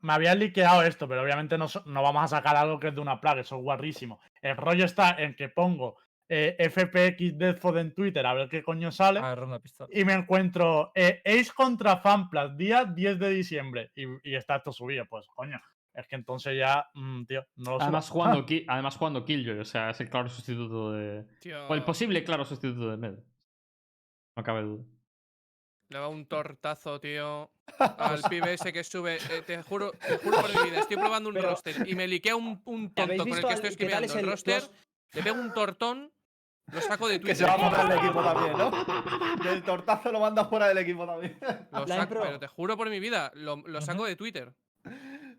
Me 0.01 0.13
habían 0.13 0.39
liqueado 0.39 0.83
esto, 0.83 1.07
pero 1.07 1.23
obviamente 1.23 1.57
no, 1.57 1.65
no 1.85 2.03
vamos 2.03 2.23
a 2.25 2.27
sacar 2.27 2.55
algo 2.55 2.79
que 2.79 2.89
es 2.89 2.95
de 2.95 3.01
una 3.01 3.19
plaga, 3.19 3.41
eso 3.41 3.55
es 3.57 3.61
guarrísimo. 3.63 4.19
El 4.41 4.55
rollo 4.57 4.85
está 4.85 5.11
en 5.17 5.35
que 5.35 5.49
pongo 5.49 5.97
eh, 6.29 6.55
FPX 6.59 7.37
Deathford 7.37 7.77
en 7.77 7.93
Twitter 7.93 8.25
a 8.25 8.33
ver 8.33 8.49
qué 8.49 8.61
coño 8.63 8.91
sale. 8.91 9.19
Ah, 9.23 9.33
ronda 9.35 9.59
pistola. 9.59 9.89
y 9.91 10.05
me 10.05 10.13
encuentro 10.13 10.91
eh, 10.93 11.21
Ace 11.25 11.51
contra 11.55 11.97
Fanplas, 11.97 12.55
día 12.55 12.85
10 12.85 13.17
de 13.19 13.29
diciembre. 13.29 13.91
Y, 13.95 14.03
y 14.29 14.35
está 14.35 14.57
esto 14.57 14.71
subido, 14.71 15.05
pues 15.09 15.25
coño. 15.35 15.59
Es 15.93 16.07
que 16.07 16.15
entonces 16.15 16.57
ya, 16.57 16.87
mm, 16.93 17.25
tío, 17.25 17.45
no 17.57 17.71
lo 17.71 17.81
Además 17.81 18.09
jugando, 18.09 18.45
además 18.67 18.95
jugando 18.97 19.25
Killjoy, 19.25 19.59
o 19.59 19.65
sea, 19.65 19.89
es 19.91 19.99
el 20.01 20.09
claro 20.09 20.27
sustituto 20.29 20.91
de. 20.93 21.25
Tío, 21.39 21.67
O 21.67 21.73
el 21.73 21.83
posible 21.83 22.23
claro 22.23 22.45
sustituto 22.45 22.89
de 22.91 22.97
Med. 22.97 23.15
No 24.35 24.43
cabe 24.43 24.61
duda. 24.61 24.83
Le 25.89 25.99
va 25.99 26.07
un 26.07 26.25
tortazo, 26.25 26.99
tío. 26.99 27.51
Al 27.79 28.21
pibe 28.29 28.53
ese 28.53 28.73
que 28.73 28.83
sube. 28.83 29.17
eh, 29.17 29.41
te 29.45 29.61
juro, 29.61 29.91
te 29.91 30.17
juro 30.17 30.41
por 30.41 30.49
mi 30.63 30.69
vida. 30.69 30.79
Estoy 30.79 30.97
probando 30.97 31.29
un 31.29 31.35
Pero- 31.35 31.49
roster 31.51 31.87
y 31.87 31.95
me 31.95 32.07
liquea 32.07 32.35
un, 32.35 32.61
un 32.65 32.91
¿Habéis 32.95 33.17
tonto 33.19 33.23
con 33.29 33.37
el 33.37 33.41
que 33.41 33.47
al- 33.47 33.53
estoy 33.53 33.69
escribiendo 33.69 34.05
es 34.05 34.13
el 34.15 34.19
el- 34.21 34.25
roster. 34.31 34.61
los- 34.61 34.71
Le 35.13 35.23
pego 35.23 35.39
un 35.39 35.53
tortón. 35.53 36.11
Lo 36.71 36.81
saco 36.81 37.07
de 37.09 37.15
Que 37.19 37.35
Twitter. 37.35 37.37
se 37.37 37.43
va 37.45 37.57
fuera 37.69 37.83
del 37.89 37.97
equipo 37.99 38.23
también, 38.23 38.57
¿no? 38.57 39.43
Del 39.43 39.63
tortazo 39.63 40.11
lo 40.11 40.19
manda 40.21 40.45
fuera 40.45 40.67
del 40.69 40.77
equipo 40.79 41.05
también. 41.05 41.37
Lo 41.71 41.85
saco, 41.87 42.15
pero 42.21 42.39
te 42.39 42.47
juro 42.47 42.75
por 42.77 42.89
mi 42.89 42.99
vida. 42.99 43.31
Lo, 43.35 43.57
lo 43.57 43.81
saco 43.81 44.05
de 44.05 44.15
Twitter. 44.15 44.53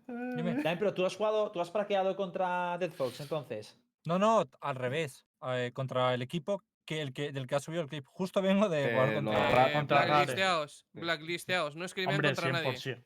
Dime. 0.07 0.61
Pero 0.63 0.93
tú 0.93 1.05
has 1.05 1.15
jugado, 1.15 1.51
tú 1.51 1.59
has 1.59 1.71
praqueado 1.71 2.15
contra 2.15 2.77
Dead 2.77 2.91
Fox, 2.91 3.19
entonces. 3.21 3.75
No, 4.05 4.19
no, 4.19 4.45
al 4.61 4.75
revés. 4.75 5.25
eh, 5.47 5.71
contra 5.73 6.13
el 6.13 6.21
equipo 6.21 6.63
que 6.85 7.01
el 7.01 7.13
que, 7.13 7.31
del 7.31 7.47
que 7.47 7.55
ha 7.55 7.59
subido 7.59 7.81
el 7.81 7.87
clip. 7.89 8.05
Justo 8.07 8.41
vengo 8.41 8.69
de 8.69 8.91
jugar 8.91 9.07
los 9.09 9.15
contra. 9.23 9.49
ra- 9.51 9.69
Eh, 9.69 9.73
contra 9.73 9.97
Rare. 9.99 10.09
blacklisteaos. 10.11 10.85
Sí. 10.93 10.99
Blacklisteaos. 10.99 11.75
No 11.75 11.85
escriben 11.85 12.15
Hombre, 12.15 12.29
contra 12.35 12.51
nadie. 12.51 12.71
100%. 12.73 13.03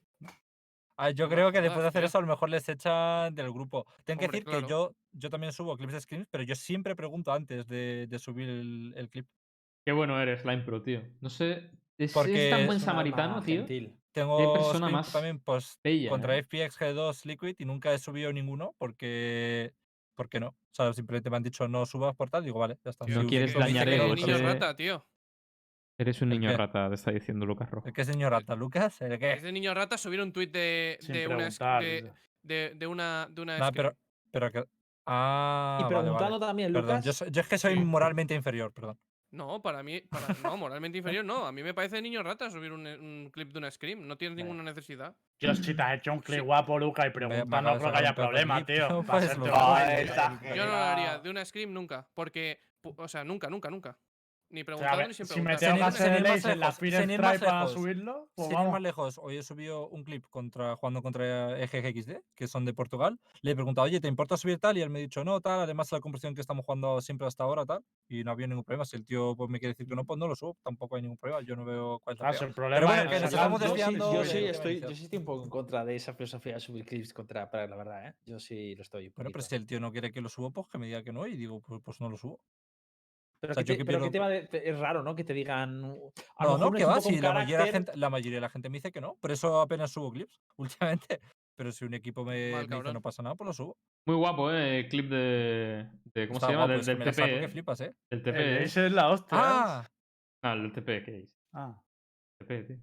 Ah, 1.01 1.11
yo 1.11 1.29
creo 1.29 1.49
que 1.51 1.61
después 1.61 1.81
de 1.81 1.87
hacer 1.87 2.03
eso, 2.03 2.17
a 2.17 2.21
lo 2.21 2.27
mejor 2.27 2.49
les 2.49 2.67
echan 2.67 3.33
del 3.33 3.51
grupo. 3.53 3.85
Tengo 4.03 4.19
que 4.19 4.27
decir 4.27 4.43
claro. 4.43 4.61
que 4.61 4.69
yo, 4.69 4.95
yo 5.13 5.29
también 5.29 5.53
subo 5.53 5.77
clips 5.77 5.93
de 5.93 6.01
screens, 6.01 6.27
pero 6.29 6.43
yo 6.43 6.55
siempre 6.55 6.93
pregunto 6.93 7.31
antes 7.31 7.65
de, 7.67 8.05
de 8.09 8.19
subir 8.19 8.49
el, 8.49 8.93
el 8.97 9.09
clip. 9.09 9.25
Qué 9.85 9.93
bueno 9.93 10.21
eres, 10.21 10.43
Line 10.43 10.63
Pro, 10.63 10.81
tío. 10.83 11.01
No 11.21 11.29
sé. 11.29 11.71
Es, 11.97 12.11
Porque 12.11 12.49
es 12.49 12.49
tan 12.51 12.65
buen 12.65 12.77
Es 12.79 12.83
samaritano, 12.83 13.41
tío. 13.41 13.59
gentil. 13.65 13.95
Tengo 14.11 14.53
persona 14.53 14.73
screens 14.87 14.91
más 14.93 15.11
también 15.13 15.39
pues, 15.39 15.79
Bella. 15.83 16.09
contra 16.09 16.35
¿eh? 16.37 16.43
FPX 16.43 16.77
G2 16.79 17.25
Liquid 17.25 17.55
y 17.59 17.63
nunca 17.65 17.93
he 17.93 17.97
subido 17.99 18.33
ninguno 18.33 18.75
porque. 18.77 19.73
¿Por 20.19 20.27
qué 20.27 20.41
no? 20.41 20.49
O 20.49 20.55
sea, 20.73 20.91
simplemente 20.91 21.29
me 21.29 21.37
han 21.37 21.43
dicho 21.43 21.65
no 21.69 21.85
subas 21.85 22.13
por 22.13 22.29
tal, 22.29 22.43
digo, 22.43 22.59
vale, 22.59 22.77
ya 22.83 22.89
está. 22.91 23.05
Tío, 23.05 23.23
No 23.23 23.29
quieres 23.29 23.53
dañar 23.53 23.87
Eres 23.87 24.01
un 24.01 24.15
niño 24.17 24.35
eh. 24.35 24.41
rata, 24.41 24.75
tío. 24.75 25.07
Eres 25.97 26.21
un 26.21 26.33
¿El 26.33 26.39
niño 26.41 26.51
qué? 26.51 26.57
rata, 26.57 26.89
te 26.89 26.95
está 26.95 27.11
diciendo 27.11 27.45
Lucas 27.45 27.71
Rojo. 27.71 27.87
¿El 27.87 27.93
qué 27.93 28.03
señor 28.03 28.33
Rata, 28.33 28.53
Lucas? 28.57 28.99
¿El 29.01 29.17
qué? 29.17 29.31
Es 29.31 29.43
de 29.43 29.53
niño 29.53 29.73
rata 29.73 29.97
subir 29.97 30.19
un 30.19 30.33
tuit 30.33 30.51
de, 30.51 30.99
de, 31.07 31.27
una, 31.29 31.47
es- 31.47 31.57
de, 31.59 32.11
de, 32.41 32.73
de 32.75 32.87
una. 32.87 33.27
De 33.31 33.41
una 33.41 33.57
Nah, 33.59 33.71
pero, 33.71 33.95
pero 34.29 34.51
que. 34.51 34.65
Ah, 35.05 35.79
y 35.81 35.87
preguntando 35.87 36.37
vale. 36.37 36.39
también, 36.45 36.73
Perdón, 36.73 36.97
Lucas. 36.97 37.25
yo, 37.31 37.41
es 37.41 37.47
que 37.47 37.57
soy 37.57 37.79
moralmente 37.79 38.35
inferior, 38.35 38.73
perdón. 38.73 38.99
No, 39.31 39.61
para 39.61 39.83
mí. 39.83 40.01
Para, 40.01 40.27
no, 40.43 40.57
moralmente 40.57 40.97
inferior 40.97 41.23
no. 41.23 41.45
A 41.45 41.51
mí 41.51 41.61
me 41.61 41.73
parece 41.73 41.97
de 41.97 42.01
niño 42.01 42.23
rata 42.23 42.49
subir 42.49 42.71
un, 42.71 42.85
un 42.87 43.29
clip 43.31 43.51
de 43.51 43.59
una 43.59 43.69
scream. 43.69 44.07
No 44.07 44.17
tienes 44.17 44.37
ninguna 44.37 44.63
necesidad. 44.63 45.15
Yo, 45.39 45.53
si 45.55 45.73
te 45.75 45.81
has 45.81 45.97
hecho 45.97 46.11
un 46.13 46.19
clip 46.19 46.39
Sí. 46.39 46.45
guapo, 46.45 46.79
Luca, 46.79 47.05
y 47.05 47.11
pregunta, 47.11 47.61
no 47.61 47.77
creo 47.77 47.91
que 47.91 47.97
haya 47.97 48.15
problema, 48.15 48.63
clip, 48.65 48.77
tío. 48.77 48.99
exagerado. 49.19 50.55
Yo 50.55 50.65
no 50.65 50.71
lo 50.71 50.77
haría 50.77 51.19
de 51.19 51.29
una 51.29 51.45
scream 51.45 51.73
nunca. 51.73 52.07
Porque. 52.13 52.59
O 52.81 53.07
sea, 53.07 53.23
nunca, 53.23 53.49
nunca, 53.49 53.69
nunca. 53.69 53.97
Ni 54.51 54.61
O 54.61 54.65
sea, 54.65 54.65
preguntando 54.65 55.07
ni 55.07 55.13
sin 55.13 55.25
si 55.27 55.41
me 55.41 55.55
preguntar. 55.57 55.59
tengo 55.59 55.77
que 55.77 55.83
hacer 55.85 56.27
ace 56.27 56.51
en 56.53 56.59
la 56.59 56.65
más 56.67 56.75
Stripe 56.75 57.39
para 57.39 57.67
subirlo, 57.67 58.29
pues 58.33 58.47
Sin 58.47 58.57
ir 58.57 58.57
más 58.57 58.65
vamos. 58.65 58.81
lejos, 58.81 59.19
hoy 59.21 59.37
he 59.37 59.43
subido 59.43 59.87
un 59.89 60.03
clip 60.03 60.25
contra, 60.29 60.75
jugando 60.75 61.03
contra 61.03 61.59
EGXD, 61.59 62.17
que 62.35 62.47
son 62.47 62.65
de 62.65 62.73
Portugal. 62.73 63.19
Le 63.41 63.51
he 63.51 63.55
preguntado, 63.55 63.85
oye, 63.85 63.99
¿te 63.99 64.07
importa 64.07 64.37
subir 64.37 64.57
tal? 64.59 64.77
Y 64.77 64.81
él 64.81 64.89
me 64.89 64.99
ha 64.99 65.01
dicho, 65.03 65.23
no, 65.23 65.39
tal. 65.39 65.59
Además, 65.59 65.91
la 65.91 65.99
conversión 65.99 66.33
que 66.33 66.41
estamos 66.41 66.65
jugando 66.65 66.99
siempre 67.01 67.27
hasta 67.27 67.43
ahora, 67.43 67.65
tal. 67.65 67.83
Y 68.07 68.23
no 68.23 68.31
había 68.31 68.47
ningún 68.47 68.63
problema. 68.63 68.85
Si 68.85 68.95
el 68.95 69.05
tío 69.05 69.35
pues, 69.35 69.49
me 69.51 69.59
quiere 69.59 69.73
decir 69.73 69.87
que 69.87 69.95
no, 69.95 70.03
pues 70.03 70.17
no 70.17 70.27
lo 70.27 70.35
subo. 70.35 70.57
Tampoco 70.63 70.95
hay 70.95 71.03
ningún 71.03 71.17
problema. 71.17 71.41
Yo 71.43 71.55
no 71.55 71.63
veo 71.65 71.99
cuál 71.99 72.15
es 72.15 72.21
Ah, 72.21 72.31
pega. 72.31 72.45
el 72.47 72.53
problema 72.53 72.85
bueno, 72.87 73.03
es 73.03 73.09
que 73.09 73.19
nos 73.19 73.33
estamos 73.33 73.59
yo 73.61 73.65
sí, 73.67 73.71
desviando 73.73 74.13
yo 74.13 74.25
sí 74.25 74.37
estoy, 74.45 74.79
yo 74.81 74.95
sí 74.95 75.03
estoy 75.03 75.19
un 75.19 75.25
poco 75.25 75.43
en 75.43 75.49
contra 75.49 75.85
de 75.85 75.95
esa 75.95 76.13
filosofía 76.15 76.55
de 76.55 76.59
subir 76.59 76.85
clips 76.85 77.13
contra 77.13 77.49
Prague, 77.51 77.67
la 77.69 77.75
verdad, 77.75 78.07
¿eh? 78.07 78.15
Yo 78.25 78.39
sí 78.39 78.75
lo 78.75 78.81
estoy. 78.81 79.09
Bueno, 79.09 79.29
pero 79.31 79.43
si 79.43 79.55
el 79.55 79.67
tío 79.67 79.79
no 79.79 79.91
quiere 79.91 80.11
que 80.11 80.21
lo 80.21 80.29
subo, 80.29 80.51
pues 80.51 80.67
que 80.71 80.77
me 80.79 80.87
diga 80.87 81.03
que 81.03 81.13
no. 81.13 81.27
Y 81.27 81.35
digo, 81.37 81.61
pues, 81.61 81.81
pues 81.83 82.01
no 82.01 82.09
lo 82.09 82.17
subo. 82.17 82.39
Pero, 83.41 83.51
o 83.51 83.53
sea, 83.53 83.63
que 83.63 83.67
yo 83.69 83.73
te- 83.73 83.77
que 83.77 83.85
pero 83.85 83.99
pierdo- 83.99 84.05
qué 84.05 84.11
tema 84.11 84.29
de- 84.29 84.47
te- 84.47 84.69
es 84.69 84.77
raro, 84.79 85.01
¿no? 85.03 85.15
Que 85.15 85.23
te 85.23 85.33
digan. 85.33 85.83
uh, 85.85 86.11
A 86.37 86.43
No, 86.45 86.53
mejor 86.57 86.71
no, 86.73 86.77
que 86.77 86.85
va, 86.85 86.99
si 87.01 87.19
la 87.19 87.31
mayoría, 87.33 87.57
de 87.57 87.63
la, 87.65 87.71
carácter- 87.71 87.73
gente, 87.73 87.97
la 87.97 88.09
mayoría 88.09 88.37
de 88.37 88.41
la 88.41 88.49
gente 88.49 88.69
me 88.69 88.77
dice 88.77 88.91
que 88.91 88.99
no. 89.01 89.15
Por 89.15 89.31
eso 89.31 89.61
apenas 89.61 89.91
subo 89.91 90.11
clips 90.11 90.39
últimamente. 90.57 91.19
Pero 91.55 91.71
si 91.71 91.83
un 91.85 91.93
equipo 91.93 92.23
me, 92.23 92.51
Mal, 92.51 92.67
me 92.69 92.75
dice 92.77 92.93
no 92.93 93.01
pasa 93.01 93.21
nada, 93.21 93.35
pues 93.35 93.45
lo 93.47 93.53
subo. 93.53 93.77
Muy 94.05 94.15
guapo, 94.15 94.51
¿eh? 94.51 94.79
El 94.79 94.87
clip 94.89 95.09
de. 95.09 95.89
de 96.13 96.27
¿Cómo 96.27 96.37
Está 96.37 96.47
se 96.47 96.53
llama? 96.53 96.65
guapo, 96.67 96.83
Del, 96.85 96.97
TP. 96.99 97.39
que 97.41 97.47
flipas. 97.49 97.81
El 97.81 97.95
El 98.09 98.23
TP. 98.23 98.37
¿eh? 98.39 98.63
ace 98.63 98.85
es 98.87 98.91
la 98.93 99.09
hostia. 99.09 99.37
¿eh? 99.37 99.41
Ah, 99.43 99.87
Ah, 100.41 100.53
el 100.53 100.71
TP, 100.71 101.03
¿qué 101.03 101.19
es? 101.19 101.29
Ah. 101.53 101.81
TP, 102.39 102.63
tío. 102.63 102.77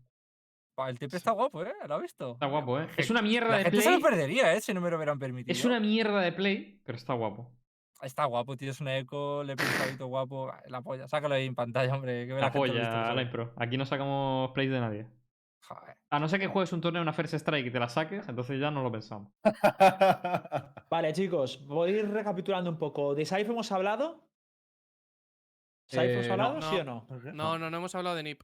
el 0.89 0.99
TP 0.99 1.15
está 1.17 1.31
guapo, 1.33 1.65
¿eh? 1.65 1.73
¿Lo 1.89 1.95
has 1.95 2.03
visto? 2.03 2.33
Está 2.35 2.47
guapo, 2.47 2.79
¿eh? 2.79 2.87
Es 2.99 3.09
una 3.09 3.23
mierda 3.23 3.49
La 3.49 3.57
de 3.59 3.65
gente 3.65 3.81
se 3.81 3.91
lo 3.91 3.99
play. 3.99 4.11
perdería, 4.11 4.55
¿eh? 4.55 4.61
Si 4.61 4.75
no 4.75 4.83
me 4.83 4.91
lo 4.91 4.97
hubieran 4.97 5.19
permitido. 5.19 5.53
Es 5.53 5.65
una 5.65 5.81
mierda 5.81 6.21
de 6.21 6.33
play, 6.33 6.83
pero 6.85 6.97
está 6.99 7.15
guapo. 7.15 7.51
Está 8.03 8.25
guapo, 8.27 8.57
tienes 8.57 8.81
una 8.81 8.97
eco, 8.99 9.43
le 9.45 9.57
pensadito 9.57 10.07
guapo. 10.09 10.51
ah, 10.51 10.63
La 10.67 10.83
polla, 10.83 11.09
sácalo 11.09 11.35
ahí 11.35 11.47
en 11.47 11.55
pantalla, 11.55 11.95
hombre. 11.95 12.27
Que 12.27 12.35
la 12.35 12.41
La 12.41 12.53
polla, 12.53 13.07
soy. 13.09 13.17
Line 13.19 13.31
Pro. 13.31 13.53
Aquí 13.57 13.77
no 13.77 13.87
sacamos 13.87 14.51
plays 14.53 14.71
de 14.71 14.81
nadie. 14.81 15.07
Joder. 15.63 15.97
A 16.11 16.21
no 16.21 16.29
ser 16.29 16.39
que 16.39 16.47
juegues 16.47 16.73
un 16.73 16.81
torneo, 16.81 17.03
una 17.03 17.13
First 17.13 17.35
Strike 17.35 17.67
y 17.67 17.71
te 17.73 17.81
la 17.81 17.89
saques, 17.89 18.29
entonces 18.29 18.61
ya 18.61 18.71
no 18.71 18.83
lo 18.83 18.93
pensamos. 18.93 19.33
Vale, 20.91 21.13
chicos, 21.13 21.67
voy 21.67 21.91
a 21.91 21.97
ir 21.99 22.09
recapitulando 22.11 22.71
un 22.71 22.79
poco. 22.79 23.15
¿De 23.15 23.25
Saif 23.25 23.49
hemos 23.49 23.73
hablado? 23.73 24.23
¿Saif 25.89 26.11
hemos 26.13 26.27
Eh, 26.27 26.29
no. 26.29 26.33
hablado, 26.35 26.63
sí 26.63 26.75
No. 26.77 26.81
o 26.81 26.85
no? 26.85 27.07
¿Por 27.07 27.23
qué? 27.23 27.33
No, 27.33 27.59
no, 27.59 27.71
no 27.71 27.77
hemos 27.79 27.95
hablado 27.95 28.15
de 28.17 28.23
NIP. 28.23 28.43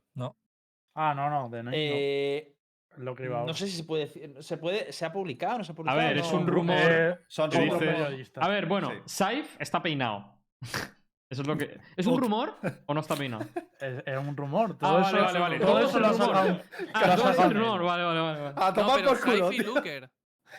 Ah, 0.95 1.15
no, 1.15 1.31
no, 1.31 1.49
de 1.49 1.63
Nike 1.63 1.77
Eh, 1.79 2.47
no. 2.49 2.52
Lo 2.99 3.15
que 3.15 3.25
iba 3.25 3.45
no 3.45 3.55
sé 3.55 3.67
si 3.67 3.77
se 3.77 3.85
puede 3.85 4.05
decir. 4.07 4.35
¿Se, 4.41 4.57
puede, 4.59 4.93
¿Se 4.93 5.05
ha 5.05 5.13
publicado? 5.13 5.59
¿No 5.59 5.65
se 5.65 5.73
ha 5.73 5.75
A 5.75 5.77
publicado? 5.77 5.99
ver, 5.99 6.19
es 6.19 6.33
No. 6.33 6.39
un 6.39 6.47
rumor. 6.47 6.77
Eh, 6.79 7.19
Son 7.29 7.51
rumores. 7.51 8.33
A 8.37 8.49
ver, 8.49 8.67
bueno, 8.67 8.91
Sí. 8.91 8.97
Saif 9.07 9.57
está 9.59 9.83
peinado. 9.83 10.39
Eso 11.31 11.41
es 11.43 11.49
lo 11.49 11.57
que. 11.57 11.79
¿Es 11.97 12.07
un 12.07 12.21
rumor 12.21 12.59
o 12.85 12.93
no 12.95 13.01
está 13.01 13.17
peinado? 13.17 13.47
Es, 13.81 14.01
es 14.07 14.17
un 14.19 14.37
rumor. 14.37 14.77
Ah, 14.77 14.79
Todo 14.79 14.93
vale, 15.01 15.07
eso, 15.09 15.25
vale, 15.25 15.39
vale. 15.41 15.59
todo 15.59 15.69
Todo 15.73 15.79
eso 15.81 15.89
es 15.97 16.03
lo 16.03 16.07
ha 16.07 16.13
sacado. 16.15 16.63
Ah, 16.95 17.17
todo 17.17 17.31
es 17.31 17.39
un 17.39 17.55
rumor, 17.55 17.83
vale, 17.83 18.05
vale, 18.05 18.21
vale. 18.21 18.41
vale. 18.43 18.55
A 18.57 18.69
No, 18.69 18.73
tomar 18.75 18.97
pero 18.97 19.09
por 19.09 19.21
culo. 19.21 19.47
Saif 19.49 19.59
y. 19.61 19.63
Looker. 19.65 20.11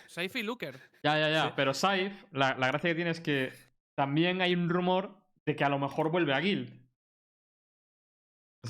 Saif 0.08 0.36
y 0.36 0.42
Looker. 0.42 0.80
Ya, 1.02 1.18
ya, 1.18 1.30
ya. 1.30 1.52
Pero 1.56 1.72
Saif, 1.72 2.12
la, 2.32 2.54
la 2.58 2.66
gracia 2.66 2.90
que 2.90 2.94
tiene 2.96 3.10
es 3.12 3.20
que 3.20 3.52
también 3.94 4.42
hay 4.42 4.54
un 4.54 4.68
rumor 4.68 5.16
de 5.46 5.56
que 5.56 5.64
a 5.64 5.68
lo 5.70 5.78
mejor 5.78 6.10
vuelve 6.10 6.34
a 6.34 6.40
Guild. 6.40 6.83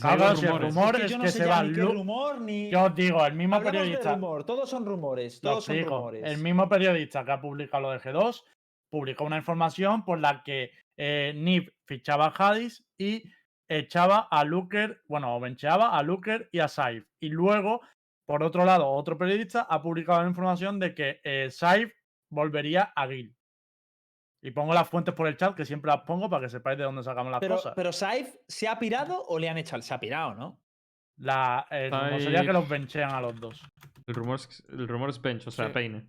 El 0.02 0.36
rumores. 0.36 0.74
rumor 0.74 0.94
Es 0.94 1.00
que 1.00 1.04
es 1.06 1.10
yo 1.12 1.18
no 1.18 1.24
que 1.24 1.30
sé 1.30 1.38
se 1.38 1.46
va 1.46 1.62
ni 1.62 1.72
qué 1.74 1.80
Lu- 1.80 1.92
rumor 1.92 2.40
ni. 2.40 2.70
Yo 2.70 2.82
os 2.84 2.94
digo, 2.94 3.24
el 3.24 3.34
mismo 3.34 3.56
Hablamos 3.56 3.72
de 3.72 3.78
periodista. 3.80 4.14
rumor, 4.14 4.44
todos 4.44 4.68
son 4.70 4.84
rumores, 4.84 5.40
todos 5.40 5.64
son 5.64 5.84
rumores. 5.84 6.22
El 6.24 6.38
mismo 6.38 6.68
periodista 6.68 7.24
que 7.24 7.32
ha 7.32 7.40
publicado 7.40 7.82
lo 7.84 7.90
de 7.92 8.00
G2 8.00 8.42
publicó 8.90 9.24
una 9.24 9.36
información 9.38 10.04
por 10.04 10.18
la 10.20 10.42
que 10.42 10.70
eh, 10.96 11.32
Nip 11.36 11.70
fichaba 11.86 12.26
a 12.26 12.34
Hadis 12.50 12.84
y 12.98 13.24
echaba 13.68 14.28
a 14.30 14.44
Looker, 14.44 15.00
bueno, 15.06 15.34
o 15.36 15.40
bencheaba 15.40 15.96
a 15.98 16.02
Looker 16.02 16.48
y 16.52 16.58
a 16.60 16.68
Saif. 16.68 17.04
Y 17.20 17.28
luego, 17.30 17.80
por 18.26 18.42
otro 18.42 18.64
lado, 18.64 18.88
otro 18.88 19.16
periodista 19.18 19.62
ha 19.62 19.82
publicado 19.82 20.22
la 20.22 20.28
información 20.28 20.78
de 20.78 20.94
que 20.94 21.20
eh, 21.24 21.48
Saif 21.50 21.92
volvería 22.30 22.92
a 22.94 23.06
Gil. 23.08 23.34
Y 24.46 24.50
pongo 24.50 24.74
las 24.74 24.86
fuentes 24.88 25.14
por 25.14 25.26
el 25.26 25.36
chat, 25.38 25.54
que 25.56 25.64
siempre 25.64 25.90
las 25.90 26.02
pongo 26.02 26.28
para 26.28 26.42
que 26.44 26.50
sepáis 26.50 26.76
de 26.76 26.84
dónde 26.84 27.02
sacamos 27.02 27.30
las 27.32 27.40
Pero, 27.40 27.56
cosas. 27.56 27.72
pero 27.74 27.92
Saif 27.92 28.28
se 28.46 28.68
ha 28.68 28.78
pirado 28.78 29.22
o 29.26 29.38
le 29.38 29.48
han 29.48 29.56
echado. 29.56 29.80
Se 29.82 29.94
ha 29.94 29.98
pirado, 29.98 30.34
¿no? 30.34 30.60
La, 31.16 31.66
el 31.70 31.90
rumor 31.90 32.20
sería 32.20 32.42
que 32.42 32.52
los 32.52 32.68
benchean 32.68 33.10
a 33.12 33.20
los 33.22 33.40
dos. 33.40 33.62
El 34.06 34.14
rumor 34.14 34.36
es, 34.36 34.62
el 34.68 34.86
rumor 34.86 35.08
es 35.08 35.20
bench, 35.22 35.46
o 35.46 35.50
sea, 35.50 35.68
Sí. 35.68 35.72
peine. 35.72 36.04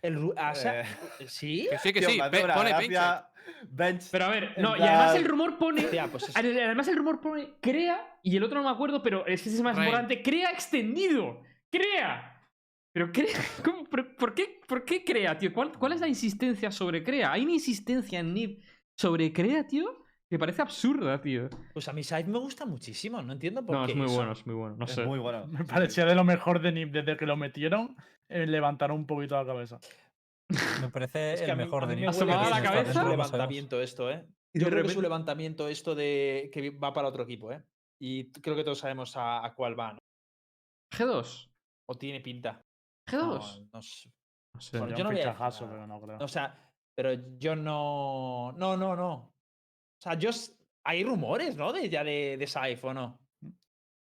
El, 0.00 0.16
ru- 0.18 0.34
ah, 0.36 0.54
se 0.54 0.68
ha- 0.68 0.80
Eh, 0.82 0.86
¿Sí? 1.26 1.66
Que 1.70 1.78
sí, 1.78 1.92
que 1.92 2.00
tío, 2.00 2.10
sí. 2.10 2.20
pe- 2.30 2.46
pone 2.46 2.70
gracia 2.70 3.28
Bench. 3.68 4.10
Pero 4.12 4.24
a 4.26 4.28
ver, 4.28 4.54
no, 4.58 4.76
y 4.76 4.82
además 4.82 5.16
el 5.16 5.24
rumor 5.24 5.58
pone. 5.58 5.80
Hostia, 5.86 6.06
pues 6.06 6.28
es- 6.28 6.36
Ade- 6.36 6.62
Además, 6.64 6.86
el 6.88 6.96
rumor 6.96 7.20
pone 7.20 7.54
crea 7.60 8.18
y 8.22 8.36
el 8.36 8.44
otro 8.44 8.60
no 8.62 8.68
me 8.68 8.74
acuerdo, 8.74 9.02
pero 9.02 9.26
es 9.26 9.42
que 9.42 9.48
ese 9.48 9.58
es 9.58 9.62
más 9.64 9.74
Rain. 9.74 9.88
importante. 9.88 10.22
Crea 10.22 10.50
extendido. 10.50 11.40
Crea. 11.70 12.33
Pero. 12.94 13.10
¿Pero 13.90 14.16
¿Por 14.16 14.34
qué, 14.34 14.60
¿Por 14.66 14.84
qué 14.84 15.04
crea, 15.04 15.36
tío? 15.38 15.52
¿Cuál, 15.52 15.72
¿Cuál 15.78 15.92
es 15.92 16.00
la 16.00 16.08
insistencia 16.08 16.70
sobre 16.70 17.02
crea? 17.04 17.32
Hay 17.32 17.42
una 17.44 17.52
insistencia 17.52 18.20
en 18.20 18.32
NIP 18.32 18.62
sobre 18.98 19.32
crea, 19.32 19.66
tío, 19.66 20.04
que 20.30 20.38
parece 20.38 20.62
absurda, 20.62 21.20
tío. 21.20 21.48
Pues 21.72 21.88
a 21.88 21.92
mí 21.92 22.02
Saif 22.02 22.26
me 22.26 22.38
gusta 22.38 22.64
muchísimo, 22.66 23.20
no 23.22 23.32
entiendo 23.32 23.64
por 23.64 23.76
No, 23.76 23.86
qué. 23.86 23.92
es 23.92 23.96
muy 23.98 24.06
eso. 24.06 24.14
bueno, 24.16 24.32
es 24.32 24.46
muy 24.46 24.54
bueno. 24.54 24.76
No 24.76 24.84
Es 24.86 24.92
sé. 24.92 25.04
muy 25.04 25.18
bueno. 25.18 25.46
Me 25.48 25.64
parecía 25.64 26.04
de 26.06 26.14
lo 26.14 26.24
mejor 26.24 26.60
de 26.60 26.72
Nip 26.72 26.92
desde 26.92 27.16
que 27.16 27.26
lo 27.26 27.36
metieron. 27.36 27.96
eh, 28.28 28.46
levantaron 28.46 28.96
un 28.98 29.06
poquito 29.06 29.36
la 29.36 29.44
cabeza. 29.44 29.78
Me 30.80 30.88
parece 30.88 31.34
Es 31.34 31.40
que 31.40 31.44
el 31.46 31.50
a 31.52 31.56
mí, 31.56 31.64
mejor 31.64 31.86
de 31.86 31.96
Nip. 31.96 32.04
me 32.04 32.10
¿Asomaba 32.10 32.48
la 32.50 32.58
es 32.58 32.62
cabeza? 32.62 33.00
años. 33.00 33.10
levantamiento 33.10 33.80
esto, 33.82 34.10
¿eh? 34.10 34.26
Yo 34.54 34.68
creo 34.68 34.82
que 34.82 34.88
es 34.90 34.96
un 34.96 35.02
levantamiento 35.02 35.68
esto 35.68 35.94
de 35.94 36.48
que 36.52 36.70
va 36.70 36.92
para 36.92 37.08
otro 37.08 37.24
equipo, 37.24 37.52
¿eh? 37.52 37.62
Y 38.00 38.30
creo 38.32 38.54
que 38.56 38.64
todos 38.64 38.78
sabemos 38.78 39.16
a, 39.16 39.44
a 39.44 39.54
cuál 39.54 39.78
va, 39.78 39.92
¿no? 39.94 39.98
G2. 40.96 41.50
O 41.86 41.94
tiene 41.96 42.20
pinta. 42.20 42.60
G2. 43.06 43.18
No, 43.18 43.68
no 43.72 43.82
sé. 43.82 44.10
No 44.54 44.60
sé. 44.60 44.78
Bueno, 44.78 44.96
yo 44.96 45.04
no 45.04 45.10
a 45.10 45.12
decir 45.12 45.24
fichajazo, 45.28 45.68
pero 45.68 45.86
no 45.86 46.00
creo. 46.00 46.18
O 46.18 46.28
sea, 46.28 46.70
pero 46.94 47.12
yo 47.38 47.56
no. 47.56 48.52
No, 48.52 48.76
no, 48.76 48.94
no. 48.96 49.12
O 49.14 49.32
sea, 50.00 50.14
yo. 50.14 50.30
Hay 50.86 51.02
rumores, 51.02 51.56
¿no? 51.56 51.72
De, 51.72 51.88
ya 51.88 52.04
de, 52.04 52.36
de 52.36 52.46
Saif, 52.46 52.84
¿o 52.84 52.92
no? 52.94 53.18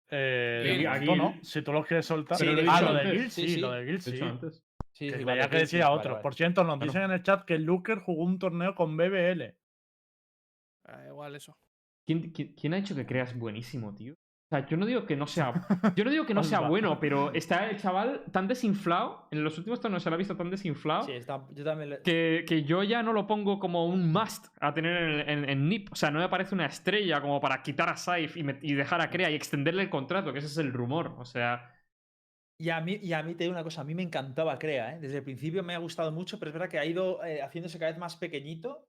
Eh, 0.10 0.78
de 0.80 0.88
A 0.88 1.00
Gil, 1.00 1.18
¿no? 1.18 1.36
Si 1.42 1.62
tú 1.62 1.72
lo 1.72 1.84
quieres 1.84 2.06
soltar. 2.06 2.38
Sí, 2.38 2.48
ah, 2.68 2.82
lo 2.82 2.94
de. 2.94 3.12
Gil, 3.12 3.32
sí, 3.32 3.50
Sí, 3.50 3.58
lo 3.58 3.72
sí. 3.72 3.78
de 3.80 3.86
Gil, 3.86 4.02
sí. 4.02 4.22
antes. 4.22 4.64
Sí, 4.92 5.10
Que 5.10 5.18
sí, 5.18 5.24
vale, 5.24 5.42
que 5.50 5.56
sí, 5.56 5.62
decía 5.62 5.86
vale, 5.90 6.00
otro. 6.00 6.12
vale. 6.14 6.22
Por 6.24 6.36
cierto, 6.36 6.64
nos 6.64 6.78
Bueno. 6.78 6.86
dicen 6.92 7.04
en 7.04 7.12
el 7.12 7.24
chat 7.24 7.46
que 7.46 7.58
Luker 7.58 8.00
jugó 8.00 8.24
un 8.24 8.38
torneo 8.38 8.76
con 8.76 8.96
BBL. 8.98 9.56
Ah, 10.86 11.06
igual 11.08 11.36
eso. 11.36 11.58
¿Quién, 12.06 12.32
quién, 12.32 12.54
quién 12.54 12.74
ha 12.74 12.78
dicho 12.78 12.96
que 12.96 13.06
creas 13.06 13.38
buenísimo, 13.38 13.94
tío? 13.96 14.14
O 14.54 14.56
sea, 14.56 14.68
yo 14.68 14.78
no 14.78 14.86
digo 14.86 15.08
que 15.08 15.16
no 15.16 15.26
sea. 15.26 15.52
Yo 15.96 16.04
no 16.04 16.12
digo 16.12 16.28
que 16.28 16.36
no 16.36 16.44
sea 16.44 16.60
bueno, 16.60 17.00
pero 17.00 17.34
está 17.34 17.68
el 17.72 17.78
chaval 17.82 18.22
tan 18.32 18.48
desinflado. 18.48 19.28
En 19.32 19.44
los 19.44 19.58
últimos 19.58 19.82
torneos 19.82 20.04
se 20.04 20.10
lo 20.12 20.14
ha 20.16 20.18
visto 20.18 20.38
tan 20.38 20.52
desinflado. 20.52 21.04
Sí, 21.06 21.14
está- 21.14 21.44
yo 21.56 21.64
también. 21.64 21.90
le- 21.90 22.02
que, 22.04 22.46
que 22.48 22.62
yo 22.64 22.84
ya 22.84 23.02
no 23.02 23.14
lo 23.14 23.26
pongo 23.26 23.58
como 23.60 23.88
un 23.88 24.12
must 24.12 24.46
a 24.62 24.72
tener 24.76 24.96
en, 25.28 25.30
en- 25.30 25.50
en 25.50 25.70
NIP. 25.70 25.92
O 25.92 25.96
sea, 25.96 26.12
no 26.12 26.20
me 26.20 26.30
parece 26.30 26.54
una 26.54 26.68
estrella 26.68 27.20
como 27.20 27.42
para 27.42 27.64
quitar 27.64 27.90
a 27.90 27.98
Saif 27.98 28.38
y, 28.38 28.74
dejar 28.76 29.02
a 29.02 29.10
Crea 29.10 29.32
y 29.32 29.36
extenderle 29.36 29.82
el 29.82 29.90
contrato, 29.90 30.32
que 30.32 30.38
ese 30.40 30.48
es 30.50 30.58
el 30.60 30.72
rumor. 30.72 31.16
O 31.18 31.26
sea, 31.26 31.72
Y 32.60 32.70
a 32.70 32.80
mí, 32.80 33.00
y 33.02 33.14
a 33.14 33.24
mí 33.24 33.34
te 33.34 33.46
digo 33.46 33.54
una 33.54 33.64
cosa, 33.64 33.82
a 33.82 33.84
mí 33.84 33.96
me 33.96 34.04
encantaba 34.04 34.60
Crea, 34.60 34.96
¿eh? 34.96 35.00
Desde 35.00 35.18
el 35.18 35.24
principio 35.24 35.64
me 35.64 35.74
ha 35.74 35.80
gustado 35.80 36.12
mucho, 36.12 36.38
pero 36.38 36.50
es 36.50 36.54
verdad 36.54 36.70
que 36.70 36.78
ha 36.80 36.86
ido 36.86 37.24
eh, 37.26 37.42
haciéndose 37.42 37.80
cada 37.80 37.92
vez 37.92 38.00
más 38.00 38.16
pequeñito. 38.18 38.86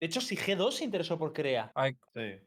De 0.00 0.06
hecho, 0.06 0.20
si 0.20 0.36
G2 0.36 0.70
se 0.70 0.84
interesó 0.84 1.18
por 1.18 1.32
Crea. 1.32 1.72
Ay, 1.74 1.96
Sí. 2.14 2.38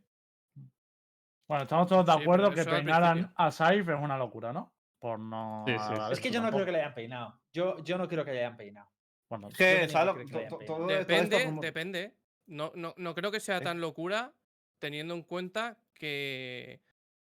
Bueno, 1.52 1.64
estamos 1.64 1.86
todos 1.86 2.06
de 2.06 2.14
acuerdo 2.14 2.50
que 2.54 2.64
peinaran 2.64 3.34
a 3.36 3.52
Saif 3.52 3.90
es 3.90 4.00
una 4.00 4.18
locura, 4.18 4.54
¿no? 4.54 4.74
Por 5.00 5.20
no. 5.20 5.66
Sí, 5.68 5.74
sí, 5.78 5.94
Es 6.14 6.22
que 6.22 6.32
yo 6.32 6.42
no 6.42 6.50
creo 6.50 6.66
que 6.66 6.72
le 6.72 6.78
hayan 6.80 6.94
peinado. 6.94 7.42
Yo, 7.52 7.84
yo 7.84 7.98
no 7.98 8.08
creo 8.08 8.24
que 8.24 8.32
le 8.32 8.40
hayan 8.40 8.56
peinado. 8.56 8.90
Bueno, 9.30 9.50
que, 9.50 9.80
tenía 9.82 9.90
¿sabes 9.90 10.06
lo- 10.06 10.14
que 10.14 10.34
le 10.34 10.46
hayan 10.46 10.58
peinado. 10.58 10.88
Depende, 10.88 11.44
como- 11.44 11.62
depende. 11.62 12.16
No, 12.46 12.72
no, 12.76 12.94
no 12.96 13.14
creo 13.14 13.32
que 13.32 13.42
sea 13.42 13.60
tan 13.60 13.82
locura 13.82 14.34
teniendo 14.80 15.14
en 15.14 15.24
cuenta 15.24 15.78
que, 15.94 16.80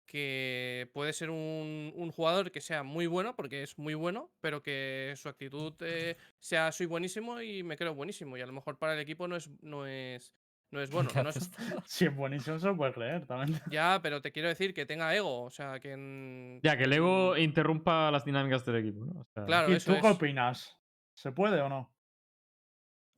que 0.06 0.88
puede 0.94 1.12
ser 1.12 1.28
un, 1.28 1.92
un 1.94 2.10
jugador 2.10 2.50
que 2.50 2.62
sea 2.62 2.82
muy 2.82 3.06
bueno, 3.06 3.36
porque 3.36 3.64
es 3.64 3.76
muy 3.76 3.92
bueno, 3.92 4.30
pero 4.40 4.62
que 4.62 5.12
su 5.18 5.28
actitud 5.28 5.74
eh, 5.80 6.16
sea 6.38 6.72
soy 6.72 6.86
buenísimo 6.86 7.42
y 7.42 7.62
me 7.62 7.76
creo 7.76 7.94
buenísimo. 7.94 8.38
Y 8.38 8.40
a 8.40 8.46
lo 8.46 8.54
mejor 8.54 8.78
para 8.78 8.94
el 8.94 9.00
equipo 9.00 9.28
no 9.28 9.36
es, 9.36 9.50
no 9.60 9.86
es, 9.86 10.32
no 10.70 10.80
es 10.80 10.90
bueno. 10.90 11.08
¿qué 11.12 11.22
no 11.22 11.30
es-? 11.30 11.50
Si 11.86 12.04
es 12.06 12.14
buenísimo, 12.14 12.58
se 12.58 12.66
lo 12.66 12.76
puede 12.76 12.92
creer 12.92 13.26
también. 13.26 13.60
ya, 13.70 14.00
pero 14.02 14.20
te 14.22 14.32
quiero 14.32 14.48
decir 14.48 14.74
que 14.74 14.86
tenga 14.86 15.14
ego. 15.14 15.42
O 15.44 15.50
sea, 15.50 15.78
que. 15.80 15.92
en- 15.92 16.60
ya, 16.62 16.76
que 16.76 16.84
el 16.84 16.92
ego 16.92 17.36
interrumpa 17.36 18.10
las 18.10 18.24
dinámicas 18.24 18.64
del 18.66 18.76
equipo, 18.76 19.04
¿no? 19.04 19.20
O 19.20 19.26
sea, 19.34 19.44
Claro, 19.44 19.70
¿Y 19.70 19.74
eso 19.76 19.94
tú 19.94 20.00
qué 20.00 20.08
opinas? 20.08 20.76
¿Se 21.14 21.32
puede 21.32 21.60
o 21.60 21.68
no? 21.68 21.92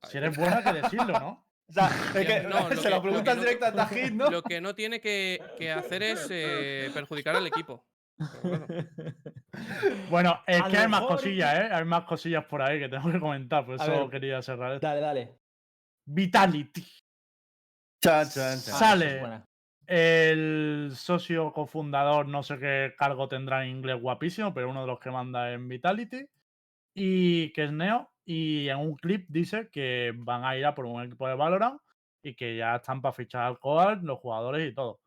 Si 0.08 0.16
eres 0.18 0.36
buena, 0.36 0.58
hay 0.58 0.64
que 0.64 0.82
decirlo, 0.82 1.18
¿no? 1.18 1.48
O 1.68 1.72
sea, 1.72 1.88
es 2.14 2.26
que 2.26 2.40
No, 2.44 2.68
se 2.70 2.82
que- 2.82 2.90
lo 2.90 3.02
preguntas 3.02 3.36
no- 3.36 3.42
directo 3.42 3.66
a 3.66 3.72
Tajid, 3.72 4.12
¿no? 4.12 4.30
Lo 4.30 4.42
que 4.42 4.60
no 4.60 4.74
tiene 4.74 5.00
que, 5.00 5.42
que 5.58 5.70
hacer 5.72 6.02
es 6.02 6.26
eh, 6.30 6.90
perjudicar 6.94 7.34
al 7.36 7.46
equipo. 7.46 7.84
Bueno. 8.42 8.66
Bueno, 10.10 10.40
es 10.46 10.60
A 10.62 10.68
que 10.68 10.78
hay 10.78 10.88
más 10.88 11.02
cosillas, 11.02 11.54
¿eh? 11.58 11.68
Hay 11.72 11.84
más 11.84 12.04
cosillas 12.04 12.44
por 12.46 12.62
ahí 12.62 12.78
que 12.78 12.88
tengo 12.88 13.10
que 13.12 13.20
comentar, 13.20 13.66
por 13.66 13.74
eso 13.74 13.86
ver. 13.90 14.10
quería 14.10 14.40
cerrar 14.40 14.72
esto. 14.74 14.86
Dale, 14.86 15.00
dale. 15.00 15.38
Vitality. 16.06 16.86
Chan, 18.00 18.28
chan, 18.28 18.32
chan. 18.32 18.44
Ah, 18.44 18.58
esa 18.58 18.74
es 18.74 18.78
Sale 18.78 19.42
el 19.90 20.90
socio 20.94 21.50
cofundador, 21.52 22.28
no 22.28 22.42
sé 22.42 22.58
qué 22.58 22.92
cargo 22.98 23.26
tendrá 23.28 23.64
en 23.64 23.70
inglés 23.76 23.98
guapísimo, 24.00 24.52
pero 24.52 24.68
uno 24.68 24.82
de 24.82 24.86
los 24.86 25.00
que 25.00 25.10
manda 25.10 25.50
en 25.52 25.66
Vitality, 25.66 26.26
y 26.94 27.52
que 27.54 27.64
es 27.64 27.72
Neo, 27.72 28.10
y 28.26 28.68
en 28.68 28.78
un 28.78 28.96
clip 28.96 29.24
dice 29.30 29.70
que 29.72 30.12
van 30.14 30.44
a 30.44 30.56
ir 30.58 30.66
a 30.66 30.74
por 30.74 30.84
un 30.84 31.02
equipo 31.02 31.26
de 31.26 31.34
Valorant 31.34 31.80
y 32.22 32.34
que 32.34 32.54
ya 32.56 32.76
están 32.76 33.00
para 33.00 33.14
fichar 33.14 33.44
al 33.44 33.58
Coal, 33.58 34.00
los 34.02 34.18
jugadores 34.18 34.70
y 34.70 34.74
todo. 34.74 35.00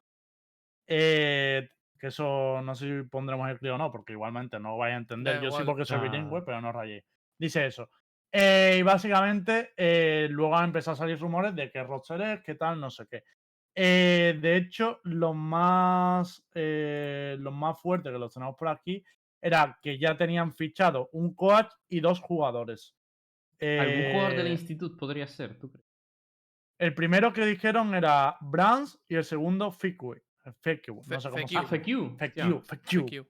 Eh, 0.87 1.69
que 1.99 2.07
eso 2.07 2.61
no 2.63 2.73
sé 2.73 2.87
si 3.03 3.07
pondremos 3.07 3.47
el 3.51 3.59
clip 3.59 3.73
o 3.73 3.77
no, 3.77 3.91
porque 3.91 4.13
igualmente 4.13 4.59
no 4.59 4.77
vais 4.77 4.95
a 4.95 4.97
entender. 4.97 5.35
Da 5.35 5.41
Yo 5.43 5.49
sí 5.51 5.57
igual. 5.61 5.65
porque 5.67 5.85
soy 5.85 5.99
Ah. 5.99 6.01
bilingüe, 6.01 6.41
pero 6.43 6.59
no 6.59 6.71
rayé. 6.71 7.05
Dice 7.37 7.67
eso. 7.67 7.87
Eh, 8.31 8.77
y 8.79 8.81
básicamente 8.81 9.73
eh, 9.75 10.27
luego 10.29 10.55
han 10.55 10.65
empezado 10.65 10.93
a 10.93 10.97
salir 10.97 11.19
rumores 11.19 11.53
de 11.53 11.69
que 11.69 11.83
Roger 11.83 12.21
es, 12.21 12.41
que 12.41 12.55
tal, 12.55 12.79
no 12.79 12.89
sé 12.89 13.05
qué. 13.07 13.23
Eh, 13.75 14.37
de 14.41 14.57
hecho, 14.57 14.99
los 15.03 15.35
más, 15.35 16.45
eh, 16.53 17.35
los 17.39 17.53
más 17.53 17.79
fuertes 17.79 18.11
que 18.11 18.19
los 18.19 18.33
tenemos 18.33 18.55
por 18.55 18.67
aquí 18.67 19.03
era 19.41 19.77
que 19.81 19.97
ya 19.97 20.17
tenían 20.17 20.53
fichado 20.53 21.09
un 21.13 21.33
coach 21.33 21.71
y 21.89 21.99
dos 21.99 22.19
jugadores. 22.19 22.95
Algún 23.59 24.11
jugador 24.13 24.37
del 24.37 24.47
instituto 24.47 24.97
podría 24.97 25.27
ser, 25.27 25.57
¿tú 25.59 25.69
crees? 25.69 25.85
El 26.79 26.95
primero 26.95 27.31
que 27.31 27.45
dijeron 27.45 27.93
era 27.93 28.37
Brands 28.41 28.99
y 29.07 29.15
el 29.15 29.23
segundo 29.23 29.71
Fikui. 29.71 30.19
Fikui, 30.61 30.91
no 31.07 31.21
sé 31.21 31.29
cómo 31.29 31.47
se 31.47 31.53
llama. 31.53 31.67
FQ. 31.67 32.17
Fekir, 32.17 32.63
Fekir. 32.63 33.25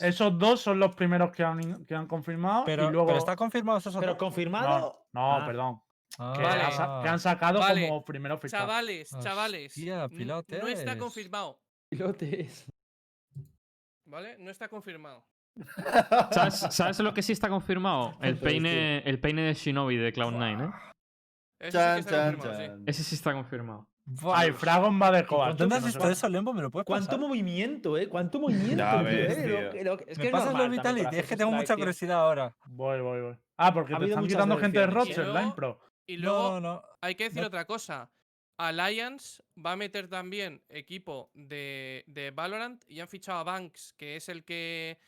Esos 0.00 0.38
dos 0.38 0.60
son 0.60 0.78
los 0.78 0.94
primeros 0.94 1.30
que 1.32 1.42
han, 1.42 1.84
que 1.86 1.94
han 1.94 2.06
confirmado. 2.06 2.64
Pero, 2.64 2.88
y 2.88 2.92
luego... 2.92 3.06
pero 3.06 3.18
está 3.18 3.36
confirmado 3.36 3.78
esos 3.78 3.96
Pero 3.96 4.16
confirmado. 4.16 5.06
No, 5.12 5.36
Ah, 5.36 5.46
perdón. 5.46 5.80
Que, 6.16 6.42
Vale. 6.42 6.62
han 6.62 6.72
sa- 6.72 7.00
que 7.02 7.08
han 7.08 7.18
sacado 7.18 7.58
Vale. 7.58 7.88
como 7.88 8.04
primero 8.04 8.38
fichado. 8.38 8.64
Chavales, 8.66 9.10
chavales. 9.20 9.72
Hostia, 9.76 10.08
No 10.60 10.68
está 10.68 10.96
confirmado. 10.96 11.58
Pilotes. 11.90 12.66
¿Vale? 14.06 14.36
No 14.38 14.50
está 14.50 14.68
confirmado. 14.68 15.26
¿Sabes, 16.30 16.66
sabes 16.70 16.98
lo 17.00 17.14
que 17.14 17.22
sí 17.22 17.32
está 17.32 17.48
confirmado? 17.48 18.16
El 18.20 18.38
peine, 18.38 18.98
el 18.98 19.20
peine 19.20 19.42
de 19.42 19.54
Shinobi 19.54 19.96
de 19.96 20.12
Cloud9, 20.12 20.68
¿eh? 20.68 20.72
Eso 21.58 21.78
sí 21.78 21.84
que 21.94 22.00
está 22.00 22.10
chan, 22.10 22.34
confirmado, 22.34 22.60
sí. 22.60 22.66
chan. 22.68 22.82
Ese 22.86 23.04
sí 23.04 23.14
está 23.14 23.32
confirmado. 23.32 23.88
Ay, 24.34 24.52
Fragon 24.52 25.00
va 25.00 25.10
de 25.10 25.24
coach. 25.24 25.56
¿Dónde 25.56 25.76
has 25.76 25.84
visto 25.84 26.08
eso, 26.10 26.28
Lembo? 26.28 26.52
¿Me 26.52 26.60
lo 26.60 26.70
puedes 26.70 26.84
¿Cuánto 26.84 27.06
pasar? 27.12 27.20
movimiento, 27.20 27.96
eh? 27.96 28.06
¿Cuánto 28.08 28.38
movimiento? 28.40 28.76
Ya 28.76 28.92
tío, 28.98 29.04
ves, 29.04 29.38
eh? 29.38 29.46
Lo 29.48 29.58
tío. 29.58 29.70
que- 29.70 29.84
lo 29.84 29.96
que- 29.96 30.04
es 30.08 30.18
¿Me 30.18 30.22
que 30.22 30.28
es 30.28 30.32
pasas 30.32 30.46
normal 30.52 30.66
los 30.68 30.76
también 30.76 30.82
para 30.82 30.92
Vitality? 31.10 31.16
Es 31.22 31.28
que 31.28 31.36
tengo 31.36 31.50
mucha 31.52 31.66
tío. 31.74 31.76
curiosidad 31.76 32.20
ahora. 32.20 32.56
Voy, 32.66 33.00
voy, 33.00 33.20
voy. 33.22 33.36
Ah, 33.56 33.72
porque 33.72 33.94
Ha 33.94 33.96
te 33.98 34.02
habido 34.04 34.08
están 34.14 34.24
muchas 34.24 34.36
quitando 34.36 34.56
gente 34.58 34.78
de 34.78 34.84
elecciones. 34.84 35.08
Y 35.08 35.12
Roger, 35.14 35.24
luego- 35.26 35.38
Line 35.40 35.52
Pro. 35.54 35.80
Y 36.06 36.16
luego 36.18 36.50
no, 36.50 36.60
no. 36.60 36.82
hay 37.00 37.14
que 37.14 37.24
decir 37.24 37.40
no- 37.40 37.46
otra 37.46 37.64
cosa. 37.64 38.10
Alliance 38.58 39.42
va 39.64 39.72
a 39.72 39.76
meter 39.76 40.08
también 40.08 40.62
equipo 40.68 41.30
de, 41.34 42.04
de 42.06 42.30
Valorant 42.30 42.82
y 42.88 43.00
han 43.00 43.08
fichado 43.08 43.38
a 43.38 43.44
Banks, 43.44 43.94
que 43.98 44.16
es 44.16 44.28
el 44.28 44.44
que 44.44 44.98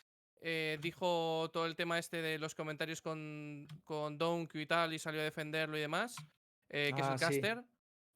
eh, 0.41 0.79
dijo 0.81 1.49
todo 1.53 1.67
el 1.67 1.77
tema 1.77 1.99
este 1.99 2.23
de 2.23 2.39
los 2.39 2.55
comentarios 2.55 3.01
con, 3.01 3.67
con 3.85 4.19
Dunk 4.19 4.55
y 4.55 4.67
tal 4.67 4.93
y 4.95 4.99
salió 4.99 5.21
a 5.21 5.25
defenderlo 5.25 5.77
y 5.77 5.81
demás, 5.81 6.17
eh, 6.69 6.93
que 6.95 7.03
Ah, 7.03 7.05
es 7.05 7.13
el 7.13 7.19
sí. 7.35 7.41
caster. 7.41 7.65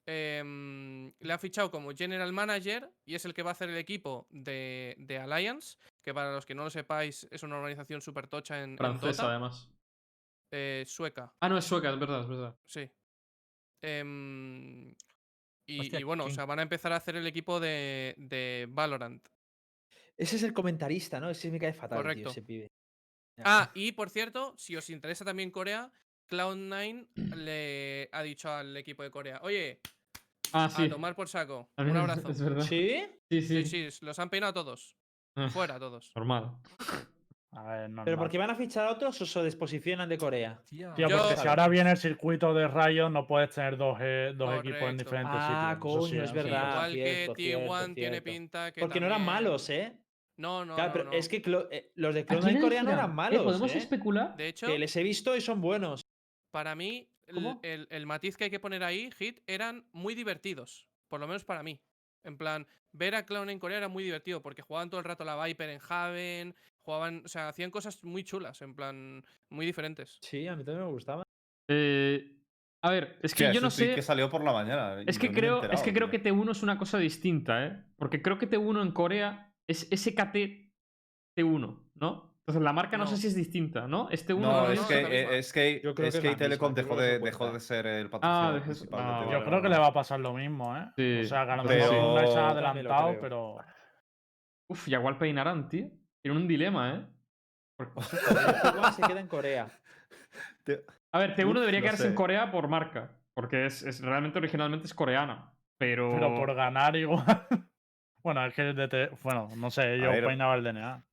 Em, 0.07 1.13
le 1.21 1.33
ha 1.33 1.39
fichado 1.39 1.71
como 1.71 1.93
General 1.93 2.33
Manager 2.33 2.91
y 3.05 3.15
es 3.15 3.25
el 3.27 3.35
que 3.35 3.43
va 3.43 3.51
a 3.51 3.53
hacer 3.53 3.69
el 3.71 3.77
equipo 3.77 4.27
de, 4.31 4.97
de 4.99 5.19
Alliance, 5.19 5.77
que 6.03 6.13
para 6.15 6.33
los 6.33 6.47
que 6.47 6.55
no 6.55 6.65
lo 6.65 6.71
sepáis 6.71 7.29
es 7.31 7.43
una 7.43 7.57
organización 7.59 8.01
súper 8.01 8.27
tocha 8.27 8.63
en, 8.63 8.71
en 8.71 8.77
Francesa, 8.79 9.23
Dota, 9.23 9.31
además. 9.31 9.69
eh, 10.53 10.85
sueca. 10.87 11.33
Ah, 11.41 11.49
no, 11.49 11.59
es 11.59 11.65
sueca, 11.65 11.91
es 11.93 11.99
verdad, 12.01 12.23
es 12.23 12.29
verdad. 12.29 12.57
Sí. 12.67 12.91
Em, 13.83 14.89
y, 15.67 15.81
Hostia, 15.81 16.01
y 16.01 16.03
bueno, 16.03 16.25
o 16.25 16.27
¿quién- 16.27 16.35
sea, 16.37 16.45
van 16.45 16.59
a 16.59 16.63
empezar 16.63 16.93
a 16.93 16.97
hacer 16.97 17.17
el 17.17 17.27
equipo 17.27 17.61
de, 17.61 18.15
de 18.19 18.67
Valorant. 18.69 19.25
Ese 20.17 20.37
es 20.37 20.43
el 20.43 20.53
comentarista, 20.53 21.21
¿no? 21.21 21.31
Ese 21.31 21.51
me 21.51 21.59
cae 21.61 21.73
fatal, 21.73 21.99
tío, 21.99 22.03
Correcto. 22.03 22.31
ese 22.31 22.43
pibe. 22.43 22.67
Ya. 23.39 23.45
Ah, 23.47 23.71
y 23.75 23.93
por 23.93 24.11
cierto, 24.11 24.55
si 24.59 24.77
os 24.77 24.91
interesa 24.91 25.25
también 25.25 25.51
Corea, 25.51 25.91
Cloud9 26.31 27.07
le 27.37 28.09
ha 28.13 28.23
dicho 28.23 28.51
al 28.51 28.77
equipo 28.77 29.03
de 29.03 29.11
Corea, 29.11 29.41
oye, 29.43 29.81
Ah, 30.53 30.65
a 30.65 30.71
sí. 30.71 30.89
tomar 30.89 31.15
por 31.15 31.29
saco. 31.29 31.69
Ah, 31.77 31.83
Un 31.91 31.97
abrazo. 31.97 32.29
Es 32.31 32.41
verdad. 32.41 32.63
¿Sí? 32.63 33.03
Sí, 33.29 33.43
Sí, 33.43 33.65
sí. 33.65 33.91
sí, 33.91 34.05
los 34.05 34.19
han 34.19 34.31
peinado 34.31 34.53
todos. 34.55 34.97
Ah, 35.37 35.49
Fuera 35.49 35.79
todos. 35.79 36.11
Normal. 36.17 36.51
A 37.53 37.65
ver, 37.65 37.81
¿Pero 37.87 37.89
normal. 37.97 38.17
porque 38.17 38.39
van 38.39 38.51
a 38.51 38.55
fichar 38.55 38.87
a 38.87 38.93
otros 38.93 39.21
o 39.21 39.27
se 39.27 39.43
desposicionan 39.43 40.09
de 40.09 40.19
Corea? 40.19 40.61
Tío, 40.69 40.95
Yo- 40.97 41.09
porque 41.09 41.37
si 41.37 41.49
ahora 41.49 41.67
viene 41.69 41.91
el 41.91 41.97
circuito 41.97 42.55
de 42.55 42.69
rayos, 42.69 43.11
no 43.11 43.27
puedes 43.27 43.51
tener 43.51 43.77
dos, 43.77 43.99
eh, 44.01 44.33
dos 44.37 44.59
equipos 44.61 44.83
en 44.83 44.99
diferentes 44.99 45.35
Ah, 45.37 45.75
sitios. 45.77 46.05
Sí, 46.05 46.11
coño, 46.11 46.25
es 46.25 46.33
verdad. 46.33 46.71
Igual 46.73 46.93
cierto, 46.93 47.35
que 47.35 47.43
cierto, 47.43 47.65
T1 47.75 47.95
tiene 47.95 48.23
pinta 48.23 48.73
que. 48.73 48.81
Porque 48.81 49.01
no 49.01 49.07
eran 49.07 49.25
malos, 49.25 49.69
¿eh? 49.71 49.97
No, 50.37 50.65
no, 50.65 50.75
claro, 50.75 50.89
no, 50.89 50.93
pero 50.93 51.05
no. 51.07 51.13
es 51.13 51.29
que 51.29 51.43
Clo- 51.43 51.69
eh, 51.71 51.91
los 51.97 52.15
de 52.15 52.21
¿A 52.21 52.25
quién 52.27 52.41
Cloud9 52.41 52.61
Corea 52.61 52.83
no 52.85 52.91
eran 52.93 53.11
Eh, 53.11 53.15
malos, 53.15 53.43
¿Podemos 53.43 53.75
¿eh? 53.75 53.79
especular? 53.79 54.37
De 54.37 54.49
hecho, 54.49 54.67
Que 54.69 54.79
les 54.79 54.95
he 54.97 55.03
visto 55.03 55.37
y 55.37 55.41
son 55.41 55.61
buenos. 55.61 56.03
Para 56.51 56.75
mí, 56.75 57.09
el, 57.27 57.35
¿Cómo? 57.37 57.61
el- 57.63 57.87
el 57.91 58.07
matiz 58.07 58.37
que 58.37 58.45
hay 58.45 58.51
que 58.51 58.61
poner 58.61 58.83
ahí, 58.83 59.11
Hit, 59.19 59.41
eran 59.47 59.85
muy 59.93 60.15
divertidos. 60.15 60.89
Por 61.09 61.21
lo 61.21 61.27
menos 61.27 61.45
para 61.45 61.63
mí. 61.63 61.81
En 62.23 62.37
plan, 62.37 62.67
ver 62.93 63.15
a 63.15 63.25
Clown 63.25 63.49
en 63.51 63.59
Corea 63.59 63.79
era 63.79 63.89
muy 63.89 64.05
divertido 64.05 64.43
porque 64.43 64.63
jugaban 64.63 64.91
todo 64.91 65.01
el 65.01 65.05
rato 65.05 65.25
la 65.25 65.43
Viper 65.45 65.71
en 65.71 65.81
Haven, 65.89 66.55
jugaban, 66.83 67.23
o 67.25 67.29
sea, 67.29 67.49
hacían 67.49 67.71
cosas 67.71 68.03
muy 68.05 68.25
chulas, 68.25 68.61
en 68.63 68.75
plan, 68.75 69.25
muy 69.49 69.65
diferentes. 69.67 70.19
Sí, 70.23 70.47
a 70.47 70.55
mí 70.57 70.65
también 70.65 70.85
me 70.87 70.93
gustaba. 70.93 71.23
Eh, 71.69 72.37
a 72.83 72.91
ver, 72.91 73.19
es 73.23 73.35
que 73.35 73.53
yo 73.53 73.61
no 73.61 73.71
sé. 73.71 73.95
que 73.95 74.03
salió 74.03 74.29
por 74.31 74.43
la 74.45 74.53
mañana. 74.53 75.03
Es 75.07 75.19
que 75.19 75.31
creo, 75.33 75.63
es 75.71 75.83
que 75.83 75.93
creo 75.93 76.11
que 76.11 76.23
T1 76.23 76.51
es 76.53 76.63
una 76.63 76.79
cosa 76.79 76.99
distinta, 76.99 77.67
¿eh? 77.67 77.85
Porque 77.97 78.23
creo 78.23 78.39
que 78.39 78.49
T1 78.49 78.83
en 78.83 78.93
Corea 78.93 79.55
es 79.67 79.89
SKT 79.91 80.73
T1, 81.37 81.91
¿no? 81.95 82.30
Entonces 82.51 82.65
la 82.65 82.73
marca 82.73 82.99
no, 82.99 83.07
sé 83.07 83.17
si 83.17 83.29
es 83.29 83.37
distinta, 83.37 83.87
¿no? 83.87 84.09
Es 84.11 84.29
T1 84.29 84.41
No, 84.41 84.73
es 84.73 84.81
que, 84.81 85.01
eh, 85.01 85.39
es 85.39 85.53
que, 85.53 85.81
Yo 85.85 85.95
creo 85.95 86.09
es 86.09 86.15
que 86.15 86.19
es 86.19 86.23
que 86.25 86.31
la 86.31 86.37
Telecom 86.37 86.75
dejó 86.75 86.97
de, 86.97 87.21
dejó 87.21 87.53
de 87.53 87.61
ser 87.61 87.87
el 87.87 88.11
patrocinador 88.11 88.63
principal 88.63 89.01
ah, 89.01 89.05
de 89.05 89.13
vale, 89.13 89.27
TV. 89.27 89.39
Yo 89.39 89.45
creo 89.45 89.63
que 89.63 89.69
le 89.69 89.79
va 89.79 89.87
a 89.87 89.93
pasar 89.93 90.19
lo 90.19 90.33
mismo, 90.35 90.77
¿eh? 90.77 90.89
Sí. 90.97 91.21
O 91.21 91.29
sea, 91.29 91.45
que 91.47 91.53
a 91.53 91.57
lo 91.57 91.65
mejor 91.65 92.27
se 92.27 92.39
ha 92.39 92.49
adelantado, 92.49 93.17
pero. 93.21 93.59
Uf, 94.69 94.89
ya 94.89 94.99
igual 94.99 95.17
peinarán, 95.17 95.69
tío. 95.69 95.91
Tienen 96.23 96.43
un 96.43 96.49
dilema, 96.49 96.95
¿eh? 96.95 97.07
Porque- 97.77 98.01
se 98.97 99.03
queda 99.03 99.21
en 99.21 99.29
Corea. 99.29 99.69
Te- 100.65 100.85
A 101.13 101.19
ver, 101.21 101.37
T1 101.37 101.51
Uf, 101.51 101.55
debería 101.55 101.81
no 101.81 101.85
quedarse 101.85 102.09
en. 102.09 102.15
Corea 102.17 102.51
por 102.51 102.67
marca. 102.67 103.13
Porque 103.33 103.67
es, 103.67 103.85
es- 103.85 104.01
realmente 104.01 104.39
originalmente 104.39 104.87
es 104.87 104.95
coreana. 104.95 105.53
Pero. 105.79 106.15
Pero 106.15 106.35
por 106.35 106.53
ganar 106.57 106.97
igual. 106.97 107.25
bueno, 108.25 108.45
es 108.45 108.55
que 108.55 108.71
el 108.71 108.75
DT. 108.75 109.23
Bueno, 109.23 109.49
no 109.57 109.71
sé, 109.71 109.99
yo 110.01 110.11
peinaba 110.11 110.57
el 110.57 110.65
DNA. 110.65 111.05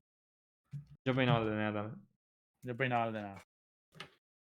Yo 1.08 1.16
peinaba 1.16 1.40
el 1.40 1.46
DNA 1.50 1.74
también. 1.74 2.08
Yo 2.64 2.76
peinaba 2.76 3.06
el 3.08 3.14
DNA. 3.14 3.46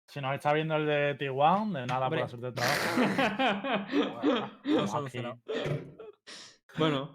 Si 0.09 0.20
nos 0.20 0.35
está 0.35 0.52
viendo 0.52 0.74
el 0.74 0.85
de 0.86 1.16
T1, 1.16 1.72
de 1.72 1.86
nada 1.86 2.09
por 2.09 2.18
Hombre. 2.18 2.22
hacerte 2.22 2.51
trabajo. 2.51 4.01
todo 4.64 4.81
Aquí. 4.81 4.89
solucionado. 4.89 5.40
bueno, 6.77 7.14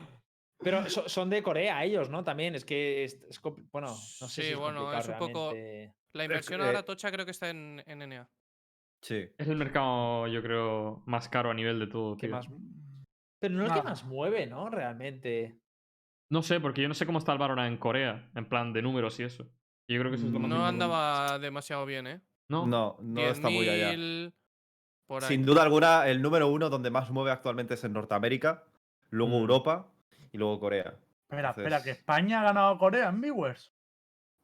Pero 0.59 0.89
so- 0.89 1.09
son 1.09 1.29
de 1.29 1.43
Corea 1.43 1.83
ellos, 1.83 2.09
¿no? 2.09 2.23
También, 2.23 2.55
es 2.55 2.63
que 2.63 3.03
es, 3.03 3.21
es 3.29 3.41
bueno, 3.73 3.87
no 3.87 3.93
sé 3.95 4.27
Sí, 4.29 4.41
si 4.43 4.47
es 4.53 4.57
bueno, 4.57 4.93
es 4.97 5.07
un 5.09 5.17
poco- 5.17 5.51
realmente. 5.51 5.93
La 6.13 6.23
inversión 6.23 6.61
eh, 6.61 6.63
ahora 6.67 6.83
tocha 6.83 7.11
creo 7.11 7.25
que 7.25 7.31
está 7.31 7.49
en, 7.49 7.83
en 7.85 7.99
NA. 8.07 8.29
Sí. 9.01 9.27
es 9.37 9.47
el 9.49 9.57
mercado, 9.57 10.27
yo 10.27 10.41
creo, 10.41 11.03
más 11.05 11.27
caro 11.27 11.51
a 11.51 11.53
nivel 11.53 11.77
de 11.79 11.87
todo. 11.87 12.15
¿Qué 12.15 12.27
tío. 12.27 12.35
más? 12.37 12.47
Pero 13.41 13.53
no 13.55 13.63
es 13.63 13.67
el 13.67 13.73
que 13.73 13.79
Nada. 13.79 13.89
más 13.89 14.05
mueve, 14.05 14.47
¿no? 14.47 14.69
Realmente. 14.69 15.59
No 16.29 16.41
sé, 16.41 16.59
porque 16.59 16.81
yo 16.81 16.87
no 16.87 16.93
sé 16.93 17.05
cómo 17.05 17.19
está 17.19 17.31
el 17.33 17.37
Valorant 17.37 17.71
en 17.71 17.77
Corea, 17.77 18.29
en 18.35 18.45
plan 18.45 18.73
de 18.73 18.81
números 18.81 19.19
y 19.19 19.23
eso. 19.23 19.43
Yo 19.87 19.99
creo 19.99 20.11
que 20.11 20.17
eso 20.17 20.25
es 20.25 20.33
lo 20.33 20.39
más 20.39 20.49
No 20.49 20.65
andaba 20.65 21.37
demasiado 21.39 21.85
bien, 21.85 22.07
¿eh? 22.07 22.21
¿No? 22.47 22.65
No, 22.65 22.97
no 23.01 23.21
está 23.21 23.49
muy 23.49 23.69
allá. 23.69 23.93
10.000 23.93 24.33
Por 25.05 25.23
ahí. 25.23 25.29
Sin 25.29 25.45
duda 25.45 25.61
alguna, 25.61 26.07
el 26.07 26.21
número 26.21 26.47
uno 26.47 26.69
donde 26.69 26.89
más 26.89 27.11
mueve 27.11 27.31
actualmente 27.31 27.75
es 27.75 27.83
en 27.83 27.93
Norteamérica, 27.93 28.63
luego 29.09 29.37
Mm. 29.37 29.41
Europa 29.41 29.87
y 30.31 30.37
luego 30.37 30.59
Corea. 30.59 30.95
Espera, 31.29 31.49
espera, 31.51 31.83
que 31.83 31.91
España 31.91 32.41
ha 32.41 32.43
ganado 32.43 32.69
a 32.69 32.77
Corea 32.79 33.09
en 33.09 33.21
viewers. 33.21 33.71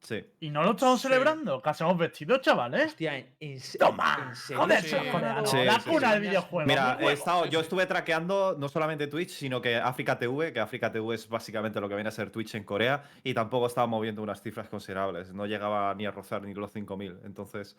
Sí. 0.02 0.24
Y 0.40 0.50
no 0.50 0.64
lo 0.64 0.72
estamos 0.72 1.00
Sí. 1.00 1.06
celebrando. 1.06 1.62
¿Qué 1.62 1.70
hacemos 1.70 1.96
vestidos, 1.96 2.40
chavales? 2.40 2.86
Hostia, 2.86 3.16
en, 3.16 3.60
¡Toma! 3.78 4.26
¿en 4.30 4.34
serio 4.34 4.62
¡Joder, 4.62 4.82
sí. 4.82 4.96
la 5.64 5.78
sí, 5.80 5.90
cuna 5.90 6.08
sí. 6.08 6.12
del 6.14 6.22
videojuego! 6.22 6.66
Mira, 6.66 6.98
he 7.00 7.12
estado, 7.12 7.46
yo 7.46 7.60
estuve 7.60 7.86
traqueando 7.86 8.56
no 8.58 8.68
solamente 8.68 9.06
Twitch, 9.06 9.30
sino 9.30 9.60
que 9.62 9.76
África 9.76 10.18
TV, 10.18 10.52
que 10.52 10.58
África 10.58 10.90
TV 10.90 11.14
es 11.14 11.28
básicamente 11.28 11.80
lo 11.80 11.88
que 11.88 11.94
viene 11.94 12.08
a 12.08 12.12
ser 12.12 12.30
Twitch 12.30 12.56
en 12.56 12.64
Corea, 12.64 13.04
y 13.22 13.32
tampoco 13.32 13.66
estaba 13.68 13.86
moviendo 13.86 14.22
unas 14.22 14.42
cifras 14.42 14.68
considerables. 14.68 15.32
No 15.32 15.46
llegaba 15.46 15.94
ni 15.94 16.04
a 16.04 16.10
rozar 16.10 16.42
ni 16.42 16.52
los 16.52 16.72
5.000. 16.74 17.20
Entonces, 17.24 17.76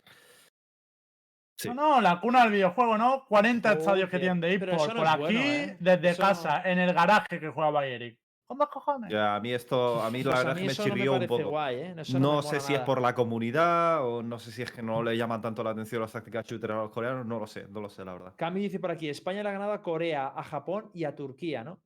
Sí. 1.60 1.70
No, 1.70 1.76
no, 1.76 2.02
la 2.02 2.20
cuna 2.20 2.44
del 2.44 2.52
videojuego, 2.52 2.98
¿no? 2.98 3.26
40 3.28 3.74
estadios 3.74 4.10
que 4.10 4.18
tienen 4.20 4.42
de 4.42 4.58
no 4.58 4.76
Por 4.76 5.08
aquí, 5.08 5.20
bueno, 5.22 5.40
¿eh? 5.40 5.78
desde 5.80 6.10
Eso 6.10 6.22
casa, 6.22 6.62
en 6.66 6.80
el 6.80 6.94
garaje 6.94 7.40
que 7.40 7.50
jugaba 7.50 7.86
Eric. 7.86 8.18
¿Cómo 8.48 8.68
cojones? 8.68 9.10
ya 9.12 9.36
a 9.36 9.40
mí 9.40 9.52
esto, 9.54 10.02
a 10.02 10.10
mí 10.12 10.22
la 10.24 10.32
Pues 10.32 10.42
a 10.42 10.48
verdad 10.50 10.62
mí 10.62 10.68
es 10.68 10.78
que 10.78 10.84
me 10.84 10.88
no 10.90 10.96
chirrió 10.96 11.14
un 11.14 11.28
poco. 11.28 11.50
guay, 11.50 11.76
¿eh? 11.78 11.96
No, 12.10 12.36
me 12.38 12.44
sé 12.44 12.60
si 12.60 12.74
es 12.74 12.80
por 12.82 13.02
la 13.02 13.16
comunidad 13.16 14.06
o 14.06 14.22
no 14.22 14.38
sé 14.40 14.52
si 14.52 14.62
es 14.62 14.72
que 14.72 14.82
no 14.82 15.02
le 15.02 15.16
llaman 15.18 15.42
tanto 15.42 15.64
la 15.64 15.72
atención 15.72 16.02
las 16.02 16.12
tácticas 16.12 16.46
shooter 16.46 16.72
a 16.72 16.76
los 16.84 16.92
coreanos, 16.92 17.26
no 17.26 17.40
lo 17.40 17.48
sé, 17.48 17.68
no 17.70 17.80
lo 17.82 17.90
sé, 17.90 18.04
la 18.06 18.14
verdad. 18.14 18.34
Cami 18.38 18.62
dice 18.62 18.80
por 18.80 18.92
aquí, 18.92 19.08
España 19.10 19.42
le 19.44 19.50
ha 19.50 19.54
ganado 19.54 19.74
a 19.74 19.82
Corea, 19.82 20.28
a 20.36 20.44
Japón 20.44 20.92
y 20.94 21.06
a 21.06 21.16
Turquía, 21.16 21.64
¿no? 21.64 21.82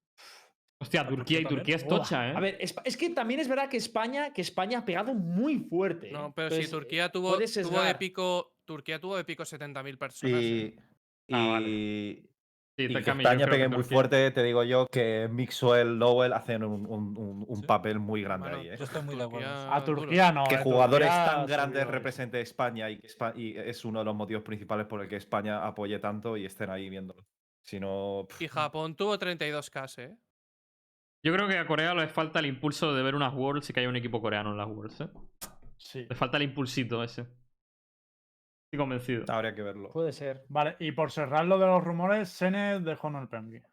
Hostia, 0.79 1.07
Turquía 1.07 1.41
y 1.41 1.45
Turquía 1.45 1.75
es 1.77 1.87
tocha, 1.87 2.29
¿eh? 2.29 2.33
A 2.35 2.39
ver, 2.39 2.57
Espa- 2.59 2.83
es 2.85 2.97
que 2.97 3.09
también 3.09 3.39
es 3.39 3.47
verdad 3.47 3.67
que 3.69 3.77
España, 3.77 4.31
que 4.31 4.41
España 4.41 4.79
ha 4.79 4.85
pegado 4.85 5.13
muy 5.15 5.57
fuerte. 5.59 6.09
¿eh? 6.09 6.13
No, 6.13 6.33
pero 6.35 6.49
si 6.49 6.55
Entonces, 6.57 6.71
Turquía 6.71 7.09
tuvo, 7.09 7.37
tuvo 7.37 7.81
de 7.81 7.95
pico. 7.95 8.53
Turquía 8.63 8.99
tuvo 8.99 9.15
de 9.17 9.23
pico 9.23 9.43
70.000 9.43 9.97
personas. 9.97 10.43
¿eh? 10.43 10.75
Y, 11.27 11.33
Ah, 11.35 11.47
vale. 11.47 12.29
Y- 12.77 12.87
Sí, 12.87 12.93
y 12.93 13.03
que 13.03 13.09
España 13.11 13.47
pegue 13.47 13.67
muy 13.67 13.83
fuerte, 13.83 14.29
te 14.31 14.43
digo 14.43 14.63
yo 14.63 14.85
que 14.91 15.27
Mixwell, 15.31 15.97
Lowell 15.97 16.33
hacen 16.33 16.63
un, 16.63 16.85
un- 16.85 17.17
un- 17.17 17.45
un 17.47 17.55
Sí. 17.61 17.65
papel 17.65 17.99
muy 17.99 18.21
grande 18.21 18.49
Bueno, 18.49 18.61
ahí. 18.61 18.69
¿eh? 18.69 18.75
Yo 18.77 18.83
estoy 18.85 19.01
muy 19.01 19.15
de 19.15 19.23
acuerdo. 19.23 19.47
Turquía 19.47 19.75
A 19.75 19.81
duro. 19.81 20.01
Turquía 20.03 20.31
no. 20.31 20.43
Que 20.45 20.55
eh, 20.55 20.59
jugadores 20.63 21.07
Turquía 21.07 21.25
tan 21.25 21.45
grandes 21.47 21.87
represente 21.87 22.39
España 22.39 22.89
y, 22.91 22.99
que 22.99 23.07
Espa- 23.07 23.33
y 23.35 23.57
es 23.57 23.83
uno 23.83 23.99
de 23.99 24.05
los 24.05 24.15
motivos 24.15 24.43
principales 24.43 24.85
por 24.85 25.01
el 25.01 25.07
que 25.09 25.15
España 25.15 25.65
apoye 25.65 25.97
tanto 25.99 26.37
y 26.37 26.45
estén 26.45 26.69
ahí 26.69 26.87
viéndolo. 26.89 27.25
Si 27.61 27.79
no, 27.79 28.27
Y 28.39 28.47
Japón 28.47 28.95
tuvo 28.95 29.17
32k, 29.17 29.97
¿eh? 29.97 30.15
Yo 31.23 31.33
creo 31.33 31.47
que 31.47 31.57
a 31.57 31.65
Corea 31.65 31.95
le 31.95 32.07
falta 32.07 32.39
el 32.39 32.45
impulso 32.45 32.93
de 32.93 33.01
ver 33.01 33.15
unas 33.15 33.33
Worlds 33.33 33.69
y 33.69 33.73
que 33.73 33.79
haya 33.79 33.89
un 33.89 33.95
equipo 33.95 34.21
coreano 34.21 34.51
en 34.51 34.57
las 34.57 34.67
Worlds, 34.67 35.01
¿eh? 35.01 35.09
Sí. 35.77 36.05
Le 36.07 36.15
falta 36.15 36.37
el 36.37 36.43
impulsito 36.43 37.03
ese. 37.03 37.25
Estoy 38.67 38.79
convencido. 38.79 39.23
habría 39.29 39.55
que 39.55 39.61
verlo. 39.63 39.91
Puede 39.91 40.11
ser. 40.11 40.43
Vale, 40.49 40.75
y 40.79 40.91
por 40.91 41.11
cerrar 41.11 41.45
lo 41.45 41.57
de 41.57 41.65
los 41.67 41.83
rumores, 41.83 42.29
Sene 42.29 42.79
dejó 42.81 43.09
no 43.09 43.21
el 43.21 43.29
Penguin. 43.29 43.63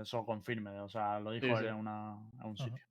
Eso 0.00 0.24
confirme, 0.24 0.80
o 0.80 0.88
sea, 0.88 1.18
lo 1.20 1.32
dijo 1.32 1.46
Sí, 1.58 1.66
en, 1.66 1.74
una, 1.74 2.16
en 2.40 2.46
un 2.46 2.54
Ajá. 2.56 2.64
sitio. 2.64 2.84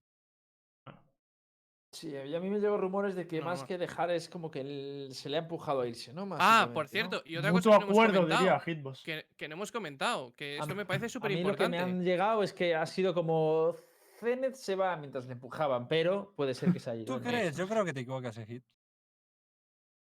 Sí, 1.94 2.10
y 2.10 2.36
a 2.36 2.40
mí 2.42 2.50
me 2.50 2.60
llegó 2.60 2.76
rumores 2.78 3.16
de 3.16 3.26
que 3.26 3.40
No, 3.40 3.46
más 3.46 3.62
no. 3.62 3.68
que 3.68 3.78
dejar 3.78 4.12
es 4.12 4.28
como 4.28 4.52
que 4.52 4.60
él- 4.60 5.10
se 5.14 5.30
le 5.30 5.38
ha 5.38 5.40
empujado 5.40 5.80
a 5.82 5.88
irse, 5.88 6.12
¿no? 6.12 6.28
Ah, 6.38 6.70
por 6.74 6.90
cierto, 6.90 7.22
y 7.26 7.38
otra 7.38 7.54
Mutuo 7.54 7.72
cosa 7.72 7.80
que 7.80 7.86
no 7.86 7.92
hemos 7.92 7.98
acuerdo, 7.98 8.22
comentado. 8.24 8.42
diría 8.44 8.60
Hitbox. 8.60 9.04
Que, 9.04 9.26
que 9.38 9.48
no 9.48 9.54
hemos 9.56 9.72
comentado, 9.72 10.36
que 10.36 10.58
esto 10.58 10.76
me 10.76 10.86
parece 10.86 11.08
súper 11.08 11.32
mí 11.32 11.38
lo 11.42 11.56
que 11.56 11.70
me 11.70 11.78
importante. 11.78 11.80
han 11.80 12.04
llegado 12.04 12.44
es 12.44 12.52
que 12.52 12.76
ha 12.76 12.86
sido 12.86 13.14
como 13.14 13.78
Zenith 14.20 14.56
se 14.56 14.76
va 14.76 14.98
mientras 14.98 15.26
le 15.26 15.32
empujaban, 15.34 15.88
pero 15.88 16.34
puede 16.36 16.54
ser 16.54 16.74
que 16.74 16.80
se 16.82 16.90
haya 16.90 17.02
ido. 17.04 17.18
¿Tú 17.18 17.24
crees? 17.24 17.56
Yo 17.56 17.66
creo 17.66 17.86
que 17.86 17.94
te 17.94 18.02
equivocas, 18.02 18.38
Hit. 18.46 18.64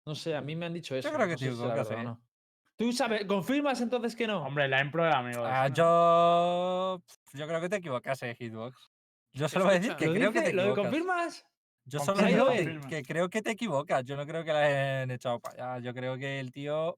No 0.05 0.15
sé, 0.15 0.35
a 0.35 0.41
mí 0.41 0.55
me 0.55 0.65
han 0.65 0.73
dicho 0.73 0.95
eso. 0.95 1.09
creo 1.11 1.27
que 1.27 1.33
no 1.33 1.37
si 1.37 1.93
¿eh? 1.93 2.03
no. 2.03 2.21
¿Tú 2.75 2.91
sabes, 2.91 3.25
confirmas 3.25 3.79
entonces 3.81 4.15
que 4.15 4.25
no? 4.25 4.43
Hombre, 4.43 4.67
la 4.67 4.79
era 4.79 5.19
amigo 5.19 5.43
Ah, 5.45 5.67
yo. 5.67 7.03
Yo 7.33 7.47
creo 7.47 7.61
que 7.61 7.69
te 7.69 7.75
equivocas, 7.75 8.23
eh, 8.23 8.35
Hitbox. 8.37 8.91
Yo 9.33 9.47
solo 9.47 9.65
voy 9.65 9.75
a 9.75 9.79
decir 9.79 9.95
que 9.95 10.07
¿Lo, 10.07 10.13
creo 10.13 10.33
que 10.33 10.41
te 10.41 10.53
¿Lo 10.53 10.61
equivocas. 10.63 10.83
confirmas? 10.83 11.45
Yo 11.85 11.99
solo 11.99 12.23
digo 12.23 12.47
que 12.89 13.03
creo 13.03 13.29
que 13.29 13.41
te 13.41 13.51
equivocas. 13.51 14.03
Yo 14.03 14.15
no 14.15 14.25
creo 14.25 14.43
que 14.43 14.53
la 14.53 14.63
hayan 14.63 15.11
echado 15.11 15.39
para 15.39 15.75
allá. 15.75 15.85
Yo 15.85 15.93
creo 15.93 16.17
que 16.17 16.39
el 16.39 16.51
tío. 16.51 16.97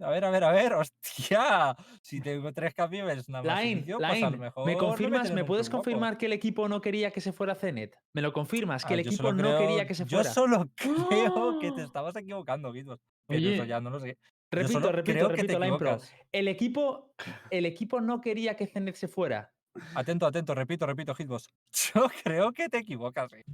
A 0.00 0.10
ver, 0.10 0.24
a 0.24 0.30
ver, 0.30 0.44
a 0.44 0.50
ver, 0.52 0.72
hostia. 0.74 1.76
Si 2.02 2.20
tengo 2.20 2.52
tres 2.52 2.74
camiones 2.74 3.28
nada 3.28 3.44
más 3.44 3.58
Line, 3.60 3.70
inicio, 3.72 3.98
pues 3.98 4.10
a 4.10 4.14
lo 4.18 4.30
Line, 4.30 4.36
mejor 4.38 4.66
¿me 4.66 4.76
confirmas? 4.76 5.32
¿Me 5.32 5.44
puedes 5.44 5.68
guapo. 5.70 5.82
confirmar 5.84 6.18
que 6.18 6.26
el 6.26 6.32
equipo 6.32 6.68
no 6.68 6.80
quería 6.80 7.10
que 7.10 7.20
se 7.20 7.32
fuera 7.32 7.54
Zenet? 7.54 7.96
¿Me 8.12 8.22
lo 8.22 8.32
confirmas? 8.32 8.84
Que 8.84 8.94
Ah, 8.94 8.94
el 8.94 9.00
equipo 9.00 9.32
no 9.32 9.42
creo- 9.42 9.58
quería 9.58 9.86
que 9.86 9.94
se 9.94 10.04
fuera. 10.06 10.24
Yo 10.24 10.30
solo 10.32 10.68
creo 10.76 11.58
que 11.60 11.72
te 11.72 11.82
¡Ah! 11.82 11.84
estabas 11.84 12.16
equivocando, 12.16 12.72
Guidos. 12.72 13.00
Pero 13.26 13.38
Oye. 13.38 13.66
ya 13.66 13.80
no 13.80 13.90
lo 13.90 14.00
sé. 14.00 14.18
Repito, 14.50 14.92
repito, 14.92 15.28
repito, 15.28 15.58
Line 15.58 15.78
Pro. 15.78 15.98
El 16.30 16.48
equipo, 16.48 17.14
el 17.50 17.66
equipo 17.66 18.00
no 18.00 18.20
quería 18.20 18.56
que 18.56 18.66
Zenet 18.66 18.94
se 18.96 19.08
fuera. 19.08 19.50
Atento, 19.94 20.26
atento, 20.26 20.54
repito, 20.54 20.86
repito, 20.86 21.14
Hitbox. 21.14 21.48
Yo 21.94 22.08
creo 22.22 22.52
que 22.52 22.68
te 22.68 22.78
equivocas. 22.78 23.32
eh. 23.32 23.44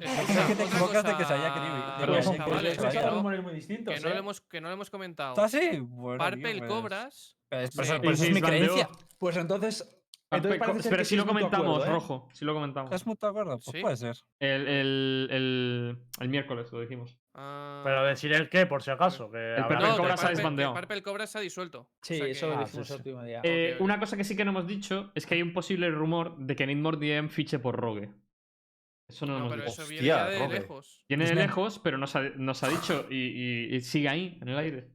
Escucha, 0.00 0.46
que 0.46 0.54
te 0.54 0.64
equivocas 0.64 1.04
de 1.04 1.16
que 1.16 1.24
se 1.24 1.32
haya 1.34 1.54
que 1.54 1.60
se 2.92 3.02
no- 3.02 3.10
rumores 3.16 3.42
muy 3.42 3.52
distintos, 3.54 3.94
que 3.94 4.00
no 4.00 4.08
¿eh? 4.08 4.12
le 4.12 4.18
hemos, 4.18 4.40
que 4.40 4.60
no 4.60 4.68
le 4.68 4.74
hemos 4.74 4.90
comentado. 4.90 5.30
¿Está 5.32 5.44
así? 5.44 5.78
Bueno, 5.80 6.18
Parpel 6.18 6.58
pues- 6.58 6.70
Cobras. 6.70 7.36
Pues, 7.48 7.70
Sí. 8.18 8.26
es 8.28 8.34
mi 8.34 8.40
creencia. 8.40 8.88
Pues 9.18 9.36
entonces. 9.36 9.96
Parece 10.28 10.88
pero 10.88 11.04
si 11.04 11.16
lo 11.16 11.22
es 11.22 11.28
comentamos, 11.28 11.66
acuerdo, 11.78 11.86
¿eh? 11.86 11.90
rojo. 11.94 12.28
Si 12.32 12.44
lo 12.44 12.54
comentamos. 12.54 12.92
¿Es 12.92 13.04
mutuo 13.04 13.28
acuerdo? 13.30 13.58
Pues 13.58 13.74
Sí. 13.76 13.80
puede 13.82 13.96
ser. 13.96 14.16
El, 14.38 14.68
el, 14.68 15.28
el, 15.32 15.98
el 16.20 16.28
miércoles 16.28 16.70
lo 16.70 16.80
dijimos. 16.80 17.18
Ah, 17.34 17.80
Pero 17.84 18.04
decir 18.04 18.32
el 18.32 18.48
qué, 18.48 18.64
por 18.64 18.80
si 18.80 18.92
acaso. 18.92 19.28
Que 19.32 19.56
El 19.56 19.62
Parpel 19.66 19.78
no, 19.88 19.96
Cobras 19.96 20.20
ha 20.20 20.22
Parpel- 20.22 20.28
que 20.28 20.36
desbandeado. 20.36 20.74
Parpel 20.74 21.02
Cobras 21.02 21.30
se 21.32 21.38
ha 21.38 21.40
disuelto. 21.40 21.80
O 21.80 21.88
Sí, 22.02 22.16
sea 22.18 22.26
eso 22.28 22.46
que- 22.46 22.54
lo 22.54 22.60
Ah, 22.60 22.64
dijimos 22.64 22.90
el 22.90 22.96
último 22.98 23.22
día. 23.24 23.40
Eh. 23.42 23.76
Una 23.80 23.98
cosa 23.98 24.16
que 24.16 24.22
sí 24.22 24.36
que 24.36 24.44
no 24.44 24.52
hemos 24.52 24.68
dicho 24.68 25.10
es 25.16 25.26
que 25.26 25.34
hay 25.34 25.42
un 25.42 25.52
posible 25.52 25.90
rumor 25.90 26.36
de 26.36 26.54
que 26.54 26.64
Nidmore 26.64 26.98
DM 26.98 27.28
fiche 27.28 27.58
por 27.58 27.74
Rogue. 27.74 28.12
Eso 29.10 29.26
no, 29.26 29.32
No, 29.32 29.38
hemos 29.46 29.52
pero 29.52 29.64
dicho. 29.64 29.82
eso 29.82 29.90
viene 29.90 30.06
ya 30.06 30.26
de 30.28 30.48
lejos. 30.48 31.04
Viene 31.08 31.24
de 31.26 31.34
lejos, 31.34 31.78
pero 31.78 31.98
nos 31.98 32.16
ha, 32.16 32.22
nos 32.36 32.62
ha 32.62 32.68
dicho 32.68 33.06
y, 33.10 33.16
y- 33.16 33.74
y 33.76 33.80
sigue 33.80 34.08
ahí, 34.08 34.38
en 34.40 34.48
el 34.48 34.58
aire. 34.58 34.88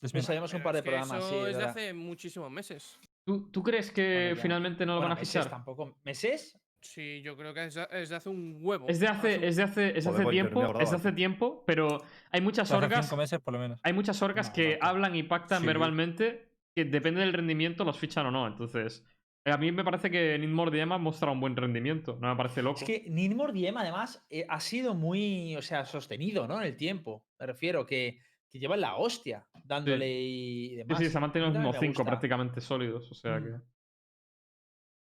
Es 0.00 0.12
Nos 0.12 0.24
sabíamos 0.24 0.52
un 0.52 0.58
Pero 0.58 0.64
par 0.64 0.72
de 0.74 0.78
es 0.80 0.82
que 0.84 0.90
programas, 0.90 1.24
sí. 1.24 1.34
Eso 1.34 1.46
es 1.46 1.52
de 1.52 1.58
verdad. 1.58 1.70
hace 1.70 1.92
muchísimos 1.94 2.50
meses. 2.50 2.98
¿Tú, 3.24 3.50
tú 3.52 3.62
crees 3.62 3.90
que 3.92 4.02
Bueno, 4.24 4.34
ya. 4.36 4.42
finalmente 4.42 4.84
no 4.86 4.94
lo 4.94 4.98
Bueno, 4.98 5.08
van 5.10 5.18
a 5.18 5.20
meses 5.20 5.32
fichar? 5.42 5.50
tampoco. 5.50 5.96
¿Meses? 6.04 6.58
Sí, 6.80 7.22
yo 7.22 7.36
creo 7.36 7.54
que 7.54 7.64
es 7.66 7.74
de, 7.74 7.86
es 7.92 8.08
de 8.08 8.16
hace 8.16 8.28
un 8.28 8.58
huevo. 8.60 8.88
Es 8.88 8.98
de 8.98 9.06
hace, 9.06 9.36
Hace- 9.36 9.46
es 9.46 9.54
de 9.56 9.62
hace, 9.62 9.96
es 9.96 10.04
de 10.04 10.10
Joder, 10.10 10.14
hace 10.14 10.22
pues 10.24 10.36
yo 10.36 10.42
no 10.42 10.48
me 10.50 10.54
tiempo, 10.56 10.80
es 10.80 10.90
de 10.90 10.96
hace 10.96 11.08
tío. 11.10 11.14
tiempo, 11.14 11.64
pero 11.64 12.02
hay 12.32 12.40
muchas 12.40 12.68
hace 12.72 12.84
orgas, 12.84 13.06
cinco 13.06 13.16
meses 13.16 13.38
por 13.38 13.54
lo 13.54 13.60
menos. 13.60 13.78
hay 13.84 13.92
muchas 13.92 14.20
orgas 14.20 14.48
No, 14.48 14.52
que 14.54 14.70
no, 14.70 14.74
tío. 14.78 14.84
hablan 14.84 15.14
y 15.14 15.22
pactan 15.22 15.60
Sí. 15.60 15.66
verbalmente 15.66 16.48
que 16.74 16.84
depende 16.84 17.20
del 17.20 17.32
rendimiento 17.32 17.84
los 17.84 17.96
fichan 17.96 18.26
o 18.26 18.32
no. 18.32 18.48
Entonces, 18.48 19.04
a 19.44 19.56
mí 19.56 19.72
me 19.72 19.82
parece 19.84 20.10
que 20.10 20.38
Nidmore 20.38 20.70
DM 20.78 20.92
ha 20.94 20.98
mostrado 20.98 21.32
un 21.32 21.40
buen 21.40 21.56
rendimiento, 21.56 22.16
no 22.20 22.28
me 22.28 22.36
parece 22.36 22.62
loco. 22.62 22.78
Es 22.78 22.84
que 22.84 23.04
Nidmore 23.10 23.52
Diem, 23.52 23.76
además, 23.76 24.24
eh, 24.30 24.46
ha 24.48 24.60
sido 24.60 24.94
muy, 24.94 25.56
o 25.56 25.62
sea, 25.62 25.84
sostenido, 25.84 26.46
¿no? 26.46 26.58
En 26.60 26.66
el 26.68 26.76
tiempo. 26.76 27.24
Me 27.40 27.46
refiero 27.46 27.84
que, 27.84 28.18
que 28.48 28.58
llevan 28.58 28.80
la 28.80 28.96
hostia 28.96 29.46
dándole 29.64 30.08
y 30.20 30.68
Sí, 30.70 30.76
demás. 30.76 30.98
sí, 30.98 31.10
se 31.10 31.18
ha 31.18 31.20
mantenido 31.20 31.48
los 31.50 31.58
mismos 31.58 31.76
cinco 31.80 32.04
prácticamente 32.04 32.60
sólidos, 32.60 33.10
o 33.10 33.14
sea 33.14 33.40
Mm. 33.40 33.44
que... 33.44 33.50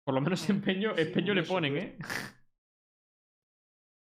Por 0.04 0.14
lo 0.14 0.20
menos 0.20 0.48
empeño, 0.48 0.94
Sí, 0.96 1.02
empeño 1.02 1.34
le 1.34 1.42
ponen. 1.42 1.76
¿eh? 1.76 1.98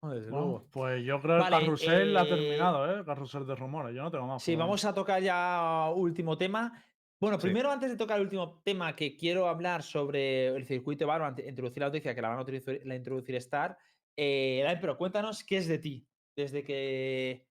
No, 0.02 0.10
desde 0.14 0.30
Bueno, 0.32 0.46
luego. 0.46 0.68
pues 0.72 1.04
yo 1.06 1.22
creo 1.22 1.36
que 1.38 1.42
Vale, 1.44 1.56
el 1.58 1.62
carrusel 1.64 2.18
ha 2.18 2.24
eh, 2.24 2.28
terminado, 2.28 2.92
¿eh? 2.92 3.00
El 3.00 3.06
carrusel 3.06 3.46
de 3.46 3.56
rumores. 3.56 3.96
Yo 3.96 4.04
no 4.04 4.12
tengo 4.12 4.28
más. 4.28 4.44
Sí, 4.44 4.56
vamos 4.56 4.84
a 4.86 4.94
tocar 4.94 5.22
ya 5.22 5.90
último 5.96 6.38
tema. 6.38 6.84
Bueno, 7.20 7.38
Sí. 7.40 7.44
primero, 7.48 7.72
antes 7.72 7.90
de 7.90 7.96
tocar 7.98 8.18
el 8.18 8.24
último 8.26 8.62
tema, 8.64 8.96
que 8.96 9.16
quiero 9.16 9.48
hablar 9.48 9.84
sobre 9.84 10.48
el 10.48 10.66
circuito 10.66 11.08
Baro, 11.08 11.26
ante- 11.26 11.48
introducir 11.48 11.80
la 11.82 11.88
noticia 11.88 12.14
que 12.14 12.22
la 12.22 12.30
van 12.30 12.38
a 12.40 12.42
introducir, 12.42 12.82
la 12.86 12.96
introducir 12.96 13.36
Star. 13.36 13.78
Eh, 14.18 14.66
pero 14.82 14.98
cuéntanos 14.98 15.44
qué 15.44 15.58
es 15.58 15.68
de 15.68 15.80
ti 15.80 16.08
desde 16.36 16.64
que 16.64 17.48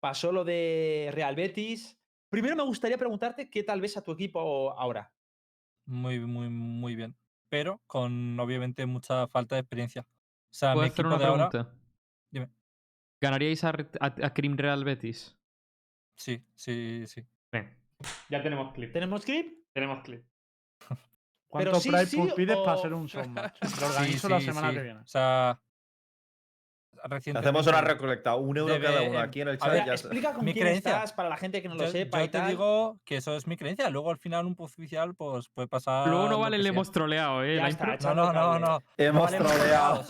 pasó 0.00 0.32
lo 0.32 0.44
de 0.44 1.10
Real 1.12 1.34
Betis. 1.34 1.98
Primero 2.30 2.56
me 2.56 2.62
gustaría 2.62 2.98
preguntarte 2.98 3.48
qué 3.50 3.62
tal 3.62 3.80
ves 3.80 3.96
a 3.96 4.02
tu 4.02 4.12
equipo 4.12 4.72
ahora. 4.72 5.12
Muy, 5.86 6.20
muy, 6.20 6.50
muy 6.50 6.94
bien. 6.94 7.16
Pero 7.48 7.80
con 7.86 8.38
obviamente 8.38 8.84
mucha 8.84 9.26
falta 9.28 9.54
de 9.56 9.60
experiencia. 9.62 10.02
O 10.02 10.54
sea, 10.54 10.70
mi 10.70 10.74
¿Puedo 10.80 10.86
hacer 10.86 11.06
equipo 11.06 11.08
una 11.08 11.18
de 11.18 11.24
ahora. 11.24 11.48
pregunta? 11.48 11.74
Dime. 12.30 12.50
¿Ganaríais 13.20 13.64
a, 13.64 13.70
a, 14.00 14.06
a 14.26 14.34
Crim 14.34 14.56
Real 14.56 14.84
Betis? 14.84 15.38
Sí, 16.14 16.44
sí, 16.54 17.04
sí. 17.06 17.22
Ya 18.28 18.42
tenemos 18.42 18.72
clip. 18.72 18.92
¿Tenemos 18.92 19.24
clip? 19.24 19.66
Tenemos 19.72 20.02
clip. 20.04 20.24
¿Cuánto 21.48 21.80
sí, 21.80 21.88
Pride 21.90 22.06
sí 22.06 22.16
Pool 22.16 22.32
pides 22.34 22.56
para 22.58 22.72
hacer 22.74 22.92
un 22.94 23.06
showmatch? 23.06 23.58
Lo 23.62 23.68
Sí, 23.68 23.84
organizo 23.84 24.28
la 24.28 24.40
semana 24.40 24.68
sí. 24.70 24.74
que 24.76 24.82
viene. 24.82 25.00
O 25.00 25.06
sea. 25.06 25.60
Hacemos 27.36 27.64
una 27.68 27.80
recolecta, 27.80 28.34
un 28.34 28.56
euro 28.56 28.74
Debe- 28.74 28.82
cada 28.86 29.02
uno 29.02 29.20
aquí 29.20 29.40
en 29.40 29.48
el 29.48 29.58
chat. 29.58 29.70
ver, 29.70 29.84
ya. 29.86 29.92
Explica 29.92 30.32
con 30.34 30.44
Mi 30.44 30.52
quién 30.52 30.64
creencia. 30.66 30.90
estás 30.96 31.12
para 31.12 31.28
la 31.28 31.36
gente 31.36 31.62
que 31.62 31.68
no 31.68 31.76
lo 31.76 31.84
Yo, 31.84 31.92
sepa 31.92 32.18
yo 32.18 32.24
y 32.24 32.28
te 32.28 32.38
tal. 32.38 32.48
digo 32.48 32.98
que 33.04 33.18
eso 33.18 33.36
es 33.36 33.46
mi 33.46 33.56
creencia. 33.56 33.88
Luego 33.88 34.10
al 34.10 34.18
final 34.18 34.46
un 34.46 34.56
post 34.56 34.76
oficial 34.80 35.14
pues 35.14 35.48
puede 35.48 35.68
pasar. 35.68 36.08
Luego 36.08 36.28
no 36.28 36.40
vale, 36.40 36.58
le 36.58 36.68
hemos 36.70 36.90
troleado, 36.90 37.44
¿eh? 37.44 37.54
La 37.54 37.68
está, 37.68 37.96
No, 38.14 38.14
no, 38.16 38.32
no, 38.32 38.58
no. 38.58 38.82
Hemos 38.96 39.22
vale, 39.22 39.36
hemos 39.36 39.52
troleado. 39.54 40.04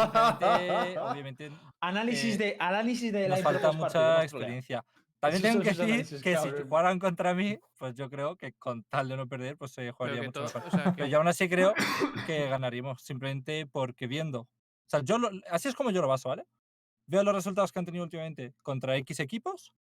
obviamente 1.10 1.50
Análisis, 1.80 2.36
eh, 2.36 2.38
de, 2.38 2.56
análisis 2.58 3.12
de 3.12 3.28
la 3.28 3.34
nos 3.36 3.44
falta 3.44 3.72
mucha 3.72 4.22
experiencia. 4.24 4.82
También 5.20 5.42
tengo 5.42 5.62
que 5.62 5.70
decir 5.74 6.22
que 6.22 6.36
si 6.36 6.50
jugaran 6.68 6.98
contra 6.98 7.34
mí, 7.34 7.58
pues 7.76 7.94
yo 7.94 8.08
creo 8.08 8.36
que 8.36 8.52
con 8.52 8.84
tal 8.84 9.08
de 9.08 9.16
no 9.16 9.26
perder, 9.28 9.56
pues 9.56 9.72
se 9.72 9.90
jugaría 9.90 10.22
mucho 10.22 10.42
mejor. 10.42 10.62
o 10.66 10.70
sea, 10.70 10.92
Pero 10.94 11.08
yo 11.08 11.18
aún 11.18 11.28
así 11.28 11.48
creo 11.48 11.74
que 12.26 12.48
ganaríamos, 12.48 13.02
simplemente 13.02 13.66
porque 13.66 14.06
viendo. 14.06 14.40
O 14.42 14.48
sea, 14.90 15.00
yo 15.02 15.18
lo- 15.18 15.30
así 15.50 15.68
es 15.68 15.74
como 15.74 15.90
yo 15.90 16.00
lo 16.00 16.08
baso, 16.08 16.28
¿vale? 16.28 16.44
Veo 17.06 17.22
los 17.24 17.34
resultados 17.34 17.72
que 17.72 17.78
han 17.78 17.84
tenido 17.86 18.04
últimamente 18.04 18.54
contra 18.62 18.96
X 18.96 19.20
equipos. 19.20 19.72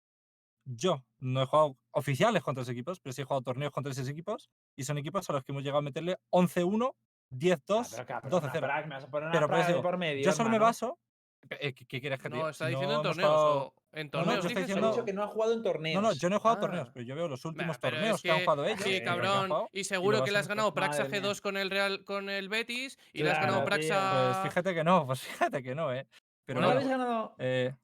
Yo 0.64 1.02
no 1.18 1.42
he 1.42 1.46
jugado 1.46 1.78
oficiales 1.92 2.42
contra 2.42 2.62
esos 2.62 2.72
equipos, 2.72 3.00
pero 3.00 3.12
sí 3.12 3.22
he 3.22 3.24
jugado 3.24 3.42
torneos 3.42 3.72
contra 3.72 3.92
esos 3.92 4.08
equipos. 4.08 4.50
Y 4.76 4.84
son 4.84 4.98
equipos 4.98 5.28
a 5.30 5.32
los 5.32 5.44
que 5.44 5.52
hemos 5.52 5.62
llegado 5.62 5.78
a 5.78 5.82
meterle 5.82 6.18
11-1, 6.30 6.94
10-2, 7.30 7.92
Ah, 7.98 8.04
pero, 8.04 8.06
claro, 8.06 8.20
pero 8.22 8.36
una 8.38 8.52
12-0. 8.52 8.60
prac, 8.60 8.86
me 8.86 8.94
vas 8.96 9.04
a 9.04 9.08
poner 9.08 9.28
una 9.28 9.32
Pero 9.32 9.82
por 9.82 9.96
medio, 9.98 10.24
Yo 10.24 10.32
solo 10.32 10.48
me 10.50 10.56
hermano. 10.56 10.68
baso. 10.68 10.98
Eh, 11.50 11.72
¿Qué, 11.72 11.86
qué 11.86 12.00
quieres 12.00 12.18
que 12.18 12.24
te 12.24 12.30
No, 12.30 12.36
diga? 12.36 12.50
está 12.50 12.66
diciendo 12.66 12.94
en 12.94 13.00
hemos 13.00 13.16
torneos. 13.16 13.30
jugado- 13.30 13.58
o- 13.68 13.74
en 13.92 14.06
no, 14.06 14.10
torneos 14.10 14.34
yo 14.34 14.48
estoy 14.48 14.48
dices, 14.48 14.56
He 14.58 14.66
diciendo- 14.66 14.88
o- 14.88 14.92
dicho 14.92 15.04
que 15.04 15.12
no 15.12 15.22
ha 15.22 15.26
jugado 15.28 15.52
en 15.54 15.62
torneos. 15.62 16.02
No, 16.02 16.08
no, 16.08 16.14
yo 16.14 16.28
no 16.28 16.36
he 16.36 16.38
jugado 16.40 16.56
Ah. 16.56 16.60
torneos, 16.60 16.90
pero 16.92 17.06
yo 17.06 17.14
veo 17.14 17.28
los 17.28 17.44
últimos 17.44 17.78
torneos 17.78 18.16
es 18.16 18.22
que, 18.22 18.30
han 18.30 18.40
jugado 18.40 18.64
ellos. 18.66 18.80
Sí, 18.82 18.90
que 18.90 19.04
cabrón. 19.04 19.46
jugado, 19.48 19.68
Y 19.72 19.84
seguro 19.84 20.24
que 20.24 20.30
le 20.32 20.38
has 20.38 20.48
ganado 20.48 20.74
Praxa 20.74 21.04
Madre 21.04 21.20
mía. 21.20 21.30
G2 21.30 21.40
con 21.40 21.56
el 21.56 21.70
Real 21.70 22.04
con 22.04 22.28
el 22.28 22.48
Betis 22.48 22.98
y 23.12 23.22
le 23.22 23.30
has 23.30 23.38
ganado 23.40 23.58
tío. 23.60 23.66
Praxa. 23.66 24.40
Pues 24.42 24.52
fíjate 24.52 24.74
que 24.74 24.84
no, 24.84 25.06
pues 25.06 25.20
fíjate 25.22 25.62
que 25.62 25.74
no, 25.74 25.92
¿eh? 25.92 26.06
Pero 26.44 26.60
¿No 26.60 26.66
Bueno, 26.66 26.80
habéis 26.80 26.90
ganado? 26.90 27.34
eh, 27.38 27.74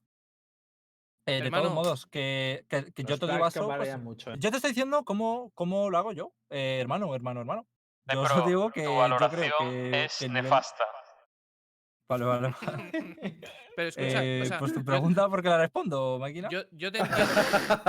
eh, 1.26 1.40
de 1.42 1.50
todos 1.50 1.72
modos, 1.72 2.06
que, 2.06 2.66
que, 2.68 2.92
que 2.92 3.04
yo 3.04 3.18
te 3.18 3.26
digo 3.26 3.38
baso, 3.38 3.66
pues, 3.66 3.98
mucho, 3.98 4.30
¿eh? 4.32 4.36
yo 4.38 4.50
te 4.50 4.56
estoy 4.56 4.72
diciendo 4.72 5.04
cómo, 5.04 5.52
cómo 5.54 5.88
lo 5.90 5.96
hago 5.98 6.12
yo, 6.12 6.34
eh, 6.50 6.78
hermano, 6.82 7.14
hermano, 7.14 7.40
hermano. 7.40 7.66
Yo 8.12 8.20
os 8.20 8.46
digo 8.46 8.70
que 8.70 8.84
tu 8.84 8.90
yo 8.90 9.28
creo 9.30 9.58
que, 9.60 10.04
es 10.04 10.18
que 10.18 10.28
nefasta. 10.28 10.84
Vale, 12.08 12.24
vale. 12.26 12.54
Pero 13.76 13.88
escucha, 13.88 14.22
Eh, 14.22 14.40
o 14.42 14.46
sea, 14.46 14.58
pues 14.58 14.72
tu 14.74 14.84
pregunta, 14.84 15.28
porque 15.28 15.48
la 15.48 15.58
respondo, 15.58 16.18
máquina. 16.20 16.48
Yo, 16.50 16.60
yo 16.70 16.92
te 16.92 16.98
entiendo, 16.98 17.32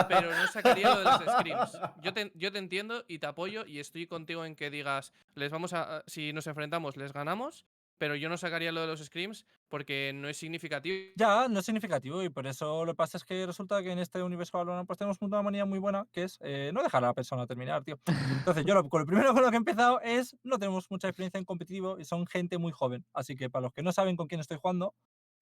pero 0.07 0.31
no 0.31 0.47
sacaría 0.47 0.89
lo 0.95 0.99
de 0.99 1.05
los 1.05 1.31
screams. 1.31 1.79
Yo 2.01 2.13
te, 2.13 2.31
yo 2.35 2.51
te 2.51 2.57
entiendo 2.57 3.03
y 3.07 3.19
te 3.19 3.27
apoyo 3.27 3.65
y 3.65 3.79
estoy 3.79 4.07
contigo 4.07 4.45
en 4.45 4.55
que 4.55 4.69
digas, 4.71 5.11
les 5.35 5.51
vamos 5.51 5.73
a- 5.73 6.03
si 6.07 6.33
nos 6.33 6.47
enfrentamos, 6.47 6.97
les 6.97 7.13
ganamos, 7.13 7.65
pero 7.97 8.15
yo 8.15 8.29
no 8.29 8.37
sacaría 8.37 8.71
lo 8.71 8.81
de 8.81 8.87
los 8.87 9.03
screams 9.03 9.45
porque 9.69 10.11
no 10.13 10.27
es 10.27 10.37
significativo. 10.37 11.13
Ya, 11.15 11.47
no 11.47 11.59
es 11.59 11.65
significativo 11.65 12.23
y 12.23 12.29
por 12.29 12.47
eso 12.47 12.85
lo 12.85 12.93
que 12.93 12.97
pasa 12.97 13.17
es 13.17 13.23
que 13.23 13.45
resulta 13.45 13.81
que 13.81 13.91
en 13.91 13.99
este 13.99 14.21
universo 14.21 14.57
Valorant 14.57 14.87
pues 14.87 14.97
tenemos 14.99 15.17
una 15.21 15.41
manía 15.41 15.65
muy 15.65 15.79
buena 15.79 16.07
que 16.11 16.23
es 16.23 16.37
eh, 16.41 16.71
no 16.73 16.83
dejar 16.83 17.03
a 17.03 17.07
la 17.07 17.13
persona 17.13 17.47
terminar, 17.47 17.83
tío. 17.83 17.99
Entonces 18.37 18.65
yo 18.65 18.73
lo, 18.73 18.87
con 18.89 19.01
lo 19.01 19.05
primero 19.05 19.33
con 19.33 19.43
lo 19.43 19.49
que 19.49 19.55
he 19.55 19.57
empezado 19.57 19.99
es 20.01 20.35
no 20.43 20.59
tenemos 20.59 20.89
mucha 20.89 21.07
experiencia 21.07 21.37
en 21.37 21.45
competitivo 21.45 21.99
y 21.99 22.05
son 22.05 22.25
gente 22.27 22.57
muy 22.57 22.71
joven. 22.71 23.05
Así 23.13 23.35
que 23.35 23.49
para 23.49 23.63
los 23.63 23.73
que 23.73 23.83
no 23.83 23.91
saben 23.91 24.15
con 24.15 24.27
quién 24.27 24.41
estoy 24.41 24.57
jugando, 24.57 24.95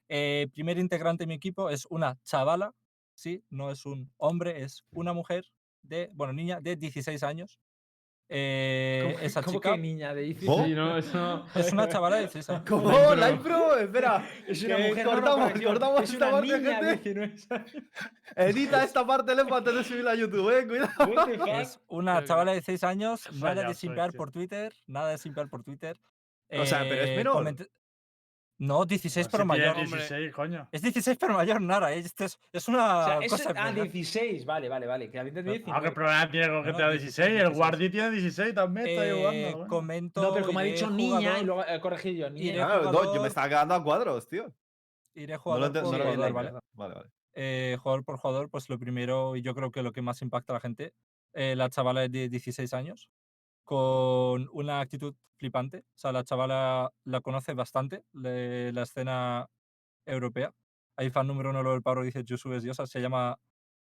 eh, 0.10 0.48
primer 0.54 0.78
integrante 0.78 1.24
de 1.24 1.28
mi 1.28 1.34
equipo 1.34 1.70
es 1.70 1.86
una 1.90 2.20
chavala, 2.24 2.74
sí, 3.16 3.44
no 3.50 3.72
es 3.72 3.86
un 3.86 4.12
hombre, 4.18 4.64
es 4.64 4.84
una 4.92 5.14
mujer 5.14 5.46
de, 5.82 6.10
bueno, 6.14 6.34
niña 6.34 6.62
de 6.62 6.76
16 6.76 7.24
años. 7.24 7.60
Eh, 8.30 9.02
¿Cómo, 9.14 9.20
esa 9.26 9.44
cómo 9.44 9.58
chica 9.60 9.72
que 9.74 9.78
niña 9.78 10.14
de 10.14 10.22
16? 10.24 10.52
¿Oh? 10.52 10.66
Sí, 10.66 10.72
no, 10.74 10.98
eso... 10.98 11.46
es 11.56 11.72
una 11.72 11.88
chavala 11.88 12.16
de 12.16 12.22
16 12.24 12.50
años. 12.50 12.64
¿Cómo? 12.68 12.90
Live 12.92 13.16
Live 13.16 13.40
Pro, 13.44 13.78
espera. 13.78 14.28
Es 14.48 14.64
una 14.64 14.78
mujer, 14.78 15.06
no, 15.06 15.12
no, 15.14 15.22
cortamos, 15.22 15.62
cortamos 15.62 16.04
es 16.04 16.14
esta 16.14 16.28
una 16.30 16.38
parte, 16.38 16.50
gente. 16.50 16.96
19 17.04 17.24
años. 17.24 17.48
Edita 18.36 18.84
esta 18.84 19.06
parte, 19.06 19.36
Lefa, 19.36 19.58
antes 19.58 19.76
de 19.76 19.84
subirla 19.84 20.12
a 20.12 20.16
YouTube, 20.16 20.50
eh. 20.58 20.68
Cuidado. 20.68 21.46
Es 21.60 21.80
una 21.88 22.24
chavala 22.24 22.52
de 22.52 22.58
16 22.58 22.84
años, 22.84 23.32
nada 23.34 23.68
de 23.68 23.74
simpear 23.74 24.08
este. 24.08 24.18
por 24.18 24.32
Twitter, 24.32 24.74
nada 24.88 25.10
de 25.10 25.18
simpear 25.18 25.50
por 25.50 25.64
Twitter. 25.64 26.00
O 26.50 26.66
sea, 26.66 26.80
pero 26.82 27.02
es 27.04 27.10
Eh, 27.10 27.18
menor. 27.18 27.56
No, 28.64 28.86
16 28.86 29.28
Pues 29.28 29.32
pero 29.32 29.44
si 29.44 29.50
tiene 29.50 29.66
mayor. 29.68 29.84
hombre. 29.84 30.00
16, 30.00 30.34
coño. 30.34 30.68
Es 30.72 30.82
16 30.82 31.18
pero 31.20 31.34
mayor, 31.34 31.60
nada. 31.62 31.92
Esto 31.92 32.24
es, 32.24 32.40
es 32.54 32.68
una 32.70 33.00
O 33.00 33.06
sea, 33.06 33.20
es, 33.20 33.32
cosa. 33.32 33.50
ah, 33.58 33.70
especial. 33.70 33.92
16, 33.92 34.46
vale, 34.46 34.70
vale, 34.70 34.88
vale. 34.88 35.12
Que 35.12 35.20
había 35.20 35.30
entendido 35.30 35.56
Ah, 35.56 35.82
¿qué 35.82 35.90
19. 35.90 35.92
problema 35.92 36.32
tiene 36.32 36.48
con 36.48 36.64
que 36.64 36.72
No, 36.72 36.78
tenga 36.78 36.92
16, 36.92 37.16
16? 37.16 37.28
El 37.28 37.34
16. 37.36 37.58
Guardi 37.58 37.90
tiene 37.90 38.10
16 38.12 38.54
también, 38.56 38.88
está 38.88 39.06
Eh, 39.08 39.12
jugando. 39.14 39.52
bueno. 39.58 39.68
comento. 39.68 40.22
No, 40.22 40.34
pero 40.34 40.46
como 40.46 40.60
ha 40.60 40.64
dicho 40.64 40.90
niña, 40.90 41.20
y 41.20 41.24
jugador- 41.26 41.46
luego 41.46 41.66
he 41.68 41.80
corregido 41.82 42.16
yo, 42.16 42.30
niña. 42.30 42.54
Claro, 42.54 42.76
no, 42.84 42.92
yo 42.94 43.00
jugador- 43.00 43.22
me 43.22 43.28
estaba 43.28 43.50
quedando 43.50 43.74
a 43.76 43.84
cuadros, 43.84 44.30
tío. 44.30 44.54
Iré 45.16 45.36
jugador 45.38 45.74
por 45.74 45.76
no 45.76 45.82
lo 45.84 45.90
jugador, 45.98 46.18
like, 46.20 46.34
¿vale? 46.34 46.52
Vale, 46.74 46.94
vale. 46.96 47.10
Eh, 47.34 47.78
jugador 47.82 48.06
por 48.06 48.18
jugador, 48.18 48.50
pues 48.50 48.70
lo 48.70 48.80
primero, 48.80 49.36
y 49.36 49.42
yo 49.42 49.54
creo 49.56 49.72
que 49.72 49.84
lo 49.84 49.92
que 49.92 50.02
más 50.02 50.22
impacta 50.22 50.54
a 50.54 50.56
la 50.56 50.60
gente, 50.62 50.94
eh, 51.34 51.56
la 51.58 51.70
chavala 51.70 52.08
de 52.08 52.30
16 52.30 52.74
años, 52.74 53.10
con 53.64 54.50
una 54.54 54.80
actitud 54.82 55.16
flipante. 55.38 55.80
O 55.80 55.98
sea, 55.98 56.12
la 56.12 56.24
chavala 56.24 56.92
la 57.06 57.22
conoce 57.22 57.54
bastante, 57.54 58.04
de 58.14 58.72
la 58.74 58.84
escena 58.84 59.48
europea. 60.06 60.52
Ahí 60.98 61.10
fan 61.10 61.28
número 61.28 61.50
uno 61.52 61.64
del 61.72 61.82
paro 61.82 62.04
dice 62.04 62.24
Yusu 62.24 62.54
es 62.54 62.64
diosa, 62.64 62.88
se 62.88 63.02
llama 63.02 63.38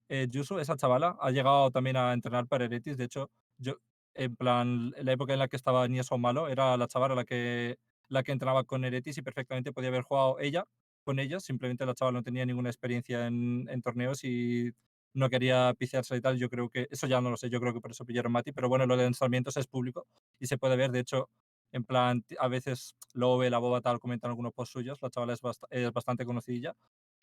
eh, 0.10 0.27
Yusu, 0.30 0.60
esa 0.60 0.76
chavala, 0.77 1.18
ha 1.19 1.31
llegado 1.31 1.72
también 1.72 1.97
a 1.97 2.14
entrenar 2.14 2.47
para 2.47 2.65
Heretis. 2.65 2.97
De 2.97 3.05
hecho, 3.05 3.31
yo, 3.57 3.77
en 4.15 4.35
plan, 4.35 4.91
la 4.97 5.11
época 5.14 5.34
en 5.34 5.39
la 5.39 5.47
que 5.47 5.57
estaba 5.57 5.88
ni 5.88 5.99
eso 5.99 6.18
malo, 6.18 6.47
era 6.49 6.77
la 6.77 6.88
chavala 6.88 7.15
la 7.15 7.26
que, 7.26 7.77
la 8.10 8.23
que 8.23 8.31
entrenaba 8.31 8.64
con 8.64 8.85
Heretis 8.85 9.18
y 9.18 9.22
perfectamente 9.22 9.72
podía 9.73 9.89
haber 9.89 10.03
jugado 10.03 10.39
ella 10.39 10.65
con 11.03 11.19
ellos. 11.19 11.43
Simplemente 11.43 11.85
la 11.85 11.93
chavala 11.95 12.19
no 12.19 12.23
tenía 12.23 12.45
ninguna 12.45 12.69
experiencia 12.69 13.27
en, 13.27 13.68
en 13.69 13.81
torneos 13.81 14.23
y 14.23 14.72
no 15.14 15.30
quería 15.30 15.73
piciarse 15.77 16.15
y 16.15 16.22
tal. 16.22 16.38
Yo 16.40 16.49
creo 16.49 16.69
que, 16.69 16.88
eso 16.91 17.07
ya 17.07 17.22
no 17.22 17.30
lo 17.31 17.38
sé, 17.38 17.49
yo 17.49 17.60
creo 17.60 17.73
que 17.73 17.81
por 17.81 17.91
eso 17.91 18.06
pillaron 18.06 18.31
Mati, 18.31 18.52
pero 18.52 18.69
bueno, 18.69 18.85
lo 18.85 18.98
de 18.98 19.03
lanzamientos 19.03 19.57
es 19.57 19.68
público 19.68 20.07
y 20.40 20.48
se 20.48 20.57
puede 20.57 20.76
ver. 20.76 20.91
De 20.91 20.99
hecho, 20.99 21.30
en 21.72 21.84
plan, 21.85 22.23
a 22.40 22.48
veces 22.48 22.95
lo 23.14 23.38
ve 23.38 23.49
la 23.49 23.57
boba 23.60 23.81
tal, 23.81 23.99
comentan 23.99 24.30
algunos 24.31 24.53
posts 24.53 24.73
suyos, 24.73 24.99
la 25.02 25.10
chavala 25.10 25.34
es, 25.34 25.41
bast- 25.41 25.68
es 25.69 25.91
bastante 25.91 26.26
conocidilla. 26.26 26.73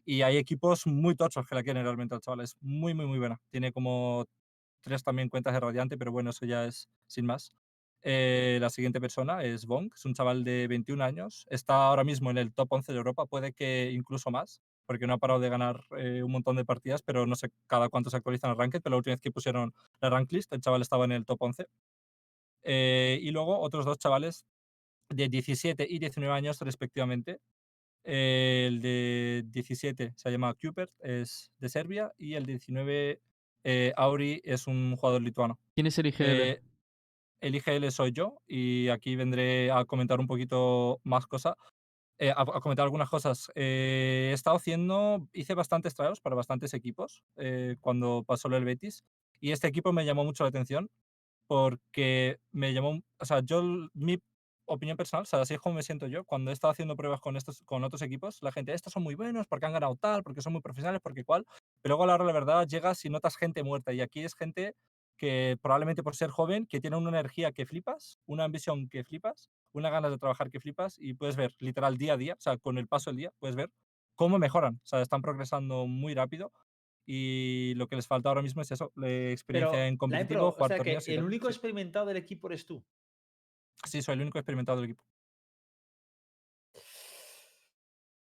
Y 0.04 0.22
hay 0.22 0.36
equipos 0.38 0.86
muy 0.86 1.14
tochos 1.14 1.46
que 1.46 1.54
la 1.54 1.62
quieren 1.62 1.84
realmente 1.84 2.14
la 2.14 2.20
chavala, 2.20 2.44
es 2.44 2.56
muy, 2.60 2.94
muy, 2.94 3.06
muy 3.06 3.18
buena. 3.18 3.38
Tiene 3.50 3.72
como 3.72 4.24
tres 4.82 5.02
también 5.04 5.28
cuentas 5.28 5.52
de 5.54 5.60
Radiante, 5.60 5.98
pero 5.98 6.12
bueno, 6.12 6.30
eso 6.30 6.46
ya 6.46 6.64
es 6.66 6.88
sin 7.06 7.26
más. 7.26 7.52
Eh, 8.02 8.58
la 8.60 8.70
siguiente 8.70 9.00
persona 9.00 9.42
es 9.44 9.66
Bong, 9.66 9.90
es 9.94 10.04
un 10.06 10.14
chaval 10.14 10.42
de 10.44 10.66
21 10.68 11.02
años, 11.02 11.46
está 11.50 11.86
ahora 11.86 12.02
mismo 12.04 12.30
en 12.30 12.38
el 12.38 12.52
top 12.54 12.72
11 12.72 12.92
de 12.92 12.98
Europa, 12.98 13.26
puede 13.26 13.52
que 13.52 13.90
incluso 13.92 14.30
más, 14.30 14.62
porque 14.90 15.06
no 15.06 15.12
ha 15.12 15.18
parado 15.18 15.38
de 15.38 15.48
ganar 15.48 15.84
eh, 15.98 16.20
un 16.20 16.32
montón 16.32 16.56
de 16.56 16.64
partidas, 16.64 17.00
pero 17.00 17.24
no 17.24 17.36
sé 17.36 17.50
cada 17.68 17.88
cuánto 17.88 18.10
se 18.10 18.16
actualizan 18.16 18.50
el 18.50 18.56
ranked, 18.56 18.82
pero 18.82 18.94
la 18.94 18.96
última 18.96 19.14
vez 19.14 19.20
que 19.20 19.30
pusieron 19.30 19.72
la 20.00 20.10
rank 20.10 20.32
list, 20.32 20.52
el 20.52 20.60
chaval 20.60 20.82
estaba 20.82 21.04
en 21.04 21.12
el 21.12 21.24
top 21.24 21.40
11. 21.42 21.66
Eh, 22.64 23.20
y 23.22 23.30
luego 23.30 23.60
otros 23.60 23.86
dos 23.86 23.98
chavales 24.00 24.46
de 25.08 25.28
17 25.28 25.86
y 25.88 26.00
19 26.00 26.34
años 26.34 26.58
respectivamente. 26.62 27.38
Eh, 28.02 28.64
el 28.66 28.82
de 28.82 29.44
17 29.46 30.12
se 30.16 30.30
llama 30.32 30.52
Cupert, 30.54 30.90
es 30.98 31.52
de 31.58 31.68
Serbia, 31.68 32.10
y 32.18 32.34
el 32.34 32.44
de 32.46 32.54
19, 32.54 33.22
eh, 33.62 33.92
Auri, 33.96 34.40
es 34.42 34.66
un 34.66 34.96
jugador 34.96 35.22
lituano. 35.22 35.60
¿Quién 35.76 35.86
es 35.86 35.96
el 35.98 36.06
IGL? 36.06 36.62
El 37.40 37.54
IGL 37.54 37.92
soy 37.92 38.10
yo 38.10 38.42
y 38.48 38.88
aquí 38.88 39.14
vendré 39.14 39.70
a 39.70 39.84
comentar 39.84 40.18
un 40.18 40.26
poquito 40.26 41.00
más 41.04 41.28
cosas. 41.28 41.54
Eh, 42.22 42.34
a, 42.36 42.44
comentar 42.60 42.84
algunas 42.84 43.08
cosas. 43.08 43.50
Eh, 43.54 44.28
he 44.30 44.34
estado 44.34 44.54
haciendo, 44.54 45.26
hice 45.32 45.54
bastantes 45.54 45.94
tryouts 45.94 46.20
para 46.20 46.36
bastantes 46.36 46.74
equipos 46.74 47.24
eh, 47.36 47.76
cuando 47.80 48.24
pasó 48.26 48.50
del 48.50 48.66
Betis 48.66 49.04
y 49.40 49.52
este 49.52 49.68
equipo 49.68 49.90
me 49.94 50.04
llamó 50.04 50.22
mucho 50.22 50.44
la 50.44 50.50
atención 50.50 50.90
porque 51.46 52.38
me 52.52 52.74
llamó, 52.74 53.00
o 53.18 53.24
sea, 53.24 53.40
yo, 53.40 53.62
mi 53.94 54.18
opinión 54.66 54.98
personal, 54.98 55.22
o 55.22 55.24
sea, 55.24 55.40
así 55.40 55.54
es 55.54 55.60
como 55.60 55.76
me 55.76 55.82
siento 55.82 56.08
yo, 56.08 56.24
cuando 56.24 56.50
he 56.50 56.54
estado 56.54 56.72
haciendo 56.72 56.94
pruebas 56.94 57.22
con, 57.22 57.38
estos, 57.38 57.62
con 57.64 57.84
otros 57.84 58.02
equipos, 58.02 58.42
la 58.42 58.52
gente, 58.52 58.74
estos 58.74 58.92
son 58.92 59.02
muy 59.02 59.14
buenos 59.14 59.46
porque 59.46 59.64
han 59.64 59.72
ganado 59.72 59.96
tal, 59.96 60.22
porque 60.22 60.42
son 60.42 60.52
muy 60.52 60.60
profesionales, 60.60 61.00
porque 61.02 61.24
cual, 61.24 61.46
pero 61.80 61.94
luego 61.94 62.04
a 62.04 62.06
la 62.08 62.14
hora 62.16 62.24
de 62.24 62.32
la 62.34 62.38
verdad 62.38 62.68
llegas 62.68 63.02
y 63.06 63.08
notas 63.08 63.36
gente 63.36 63.62
muerta 63.62 63.94
y 63.94 64.02
aquí 64.02 64.20
es 64.24 64.34
gente 64.34 64.74
que 65.16 65.56
probablemente 65.62 66.02
por 66.02 66.14
ser 66.14 66.28
joven, 66.28 66.66
que 66.66 66.82
tiene 66.82 66.98
una 66.98 67.08
energía 67.08 67.52
que 67.52 67.64
flipas, 67.64 68.18
una 68.26 68.44
ambición 68.44 68.90
que 68.90 69.04
flipas, 69.04 69.50
una 69.72 69.90
ganas 69.90 70.10
de 70.10 70.18
trabajar 70.18 70.50
que 70.50 70.60
flipas 70.60 70.96
y 70.98 71.14
puedes 71.14 71.36
ver 71.36 71.54
literal 71.58 71.96
día 71.98 72.14
a 72.14 72.16
día, 72.16 72.34
o 72.34 72.40
sea, 72.40 72.56
con 72.58 72.78
el 72.78 72.88
paso 72.88 73.10
del 73.10 73.16
día, 73.18 73.32
puedes 73.38 73.56
ver 73.56 73.70
cómo 74.14 74.38
mejoran, 74.38 74.74
o 74.82 74.86
sea, 74.86 75.00
están 75.00 75.22
progresando 75.22 75.86
muy 75.86 76.14
rápido 76.14 76.52
y 77.06 77.72
lo 77.76 77.88
que 77.88 77.96
les 77.96 78.06
falta 78.06 78.28
ahora 78.28 78.42
mismo 78.42 78.62
es 78.62 78.70
eso, 78.72 78.92
la 78.94 79.06
Pero, 79.06 79.30
experiencia 79.30 79.86
en 79.86 79.96
competitivo, 79.96 80.54
pero, 80.54 80.64
o 80.64 80.68
sea, 80.68 80.78
que 80.80 81.14
el 81.14 81.22
único 81.24 81.48
Sí. 81.48 81.52
experimentado 81.54 82.06
del 82.06 82.16
equipo 82.18 82.48
eres 82.48 82.66
tú. 82.66 82.84
Sí, 83.84 84.02
soy 84.02 84.14
el 84.14 84.20
único 84.22 84.38
experimentado 84.38 84.80
del 84.80 84.90
equipo. 84.90 85.02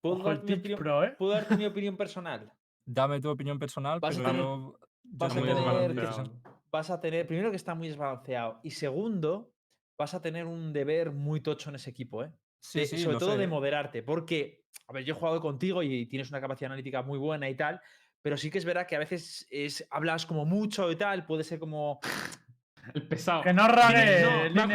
¿Puedo 0.00 0.22
darte, 0.22 0.44
mi 0.46 0.58
opinión, 0.58 0.78
Pro, 0.78 1.04
¿eh? 1.04 1.14
¿Puedo 1.18 1.34
mi 1.56 1.64
opinión 1.66 1.96
personal? 1.96 2.52
Dame 2.84 3.20
tu 3.20 3.28
opinión 3.30 3.58
personal, 3.58 4.00
Vas 4.00 4.14
a 4.16 4.18
pero 4.18 4.28
tener- 4.30 4.42
yo, 4.42 4.78
yo 5.02 5.10
vas 5.18 5.36
a 5.36 5.40
tener-. 5.40 6.30
Vas 6.70 6.90
a 6.90 7.00
tener, 7.00 7.26
primero 7.26 7.50
que 7.50 7.56
está 7.56 7.74
muy 7.74 7.88
desbalanceado 7.88 8.60
y 8.62 8.70
segundo, 8.72 9.54
vas 9.98 10.14
a 10.14 10.22
tener 10.22 10.46
un 10.46 10.72
deber 10.72 11.10
muy 11.10 11.40
tocho 11.40 11.68
en 11.70 11.76
ese 11.76 11.90
equipo, 11.90 12.22
¿eh? 12.24 12.32
Sí, 12.60 12.80
De- 12.80 12.86
sí, 12.86 12.98
sobre 12.98 13.18
todo 13.18 13.32
sé, 13.32 13.38
de 13.38 13.46
moderarte, 13.48 14.02
porque, 14.02 14.64
a 14.86 14.92
ver, 14.92 15.04
yo 15.04 15.14
he 15.14 15.18
jugado 15.18 15.40
contigo 15.40 15.82
y 15.82 16.06
tienes 16.06 16.30
una 16.30 16.40
capacidad 16.40 16.70
analítica 16.70 17.02
muy 17.02 17.18
buena 17.18 17.48
y 17.50 17.54
tal, 17.56 17.80
pero 18.22 18.36
sí 18.36 18.50
que 18.50 18.58
es 18.58 18.64
verdad 18.64 18.86
que 18.86 18.96
a 18.96 19.00
veces 19.00 19.46
es, 19.50 19.86
hablas 19.90 20.24
como 20.26 20.44
mucho 20.44 20.90
y 20.90 20.96
tal, 20.96 21.26
puede 21.26 21.44
ser 21.44 21.58
como... 21.58 22.00
El 22.94 23.06
pesado. 23.06 23.42
Que 23.42 23.52
no 23.52 23.68
rague, 23.68 24.22
Yo 24.22 24.30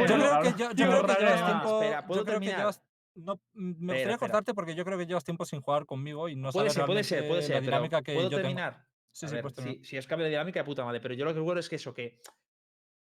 creo 0.06 0.44
que, 0.44 0.54
yo, 0.60 0.72
yo 0.72 0.86
No 0.86 0.92
creo 0.92 1.02
que 1.02 1.14
rague 1.14 1.26
llevas 1.26 1.46
tiempo. 1.46 1.82
Espera, 1.82 2.06
¿puedo 2.06 2.22
yo 2.22 2.26
creo 2.26 2.40
que 2.40 2.46
terminar? 2.46 2.60
llevas. 2.60 2.84
No, 3.16 3.40
me 3.54 3.70
Espera, 3.72 3.94
gustaría 3.94 4.18
cortarte 4.18 4.54
porque 4.54 4.76
yo 4.76 4.86
creo 4.86 4.98
que 4.98 5.06
llevas 5.06 5.24
tiempo 5.24 5.46
sin 5.46 5.62
jugar 5.62 5.86
conmigo 5.86 6.30
y 6.30 6.36
no 6.36 6.52
Puede 6.52 6.70
sabes 6.70 6.74
ser, 6.74 6.86
puede 6.86 7.04
ser, 7.04 7.28
puede 7.28 7.42
ser, 7.42 7.56
la 7.56 7.60
pero 7.62 7.72
dinámica 7.72 8.02
que 8.04 8.14
¿puedo 8.14 8.30
yo 8.30 8.36
tengo. 8.38 8.48
terminar? 8.50 8.86
Sí, 9.12 9.26
A 9.26 9.30
sí, 9.30 9.36
ver, 9.36 9.42
puedes 9.44 9.56
terminar. 9.56 9.80
si, 9.84 9.86
si 9.90 9.98
es 9.98 10.06
cambio 10.08 10.26
de 10.26 10.32
dinámica 10.32 10.60
de 10.60 10.64
puta 10.64 10.84
madre, 10.86 11.00
pero 11.00 11.14
yo 11.16 11.26
lo 11.26 11.34
que 11.34 11.40
recuerdo 11.40 11.60
es 11.60 11.70
que 11.70 11.76
eso, 11.76 11.94
que 11.94 12.20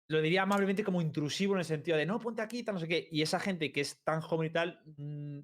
lo 0.10 0.22
diría 0.22 0.44
amablemente 0.44 0.84
como 0.84 1.02
intrusivo 1.02 1.54
en 1.54 1.60
el 1.60 1.66
sentido 1.66 1.98
de 1.98 2.06
no, 2.06 2.20
ponte 2.20 2.42
aquí, 2.42 2.64
tal, 2.64 2.76
no 2.76 2.82
sé 2.82 2.88
qué. 2.88 3.08
Y 3.12 3.22
esa 3.22 3.40
gente 3.40 3.72
que 3.72 3.82
es 3.82 4.04
tan 4.04 4.22
joven 4.22 4.50
y 4.50 4.54
tal, 4.54 4.82
mm, 4.98 5.40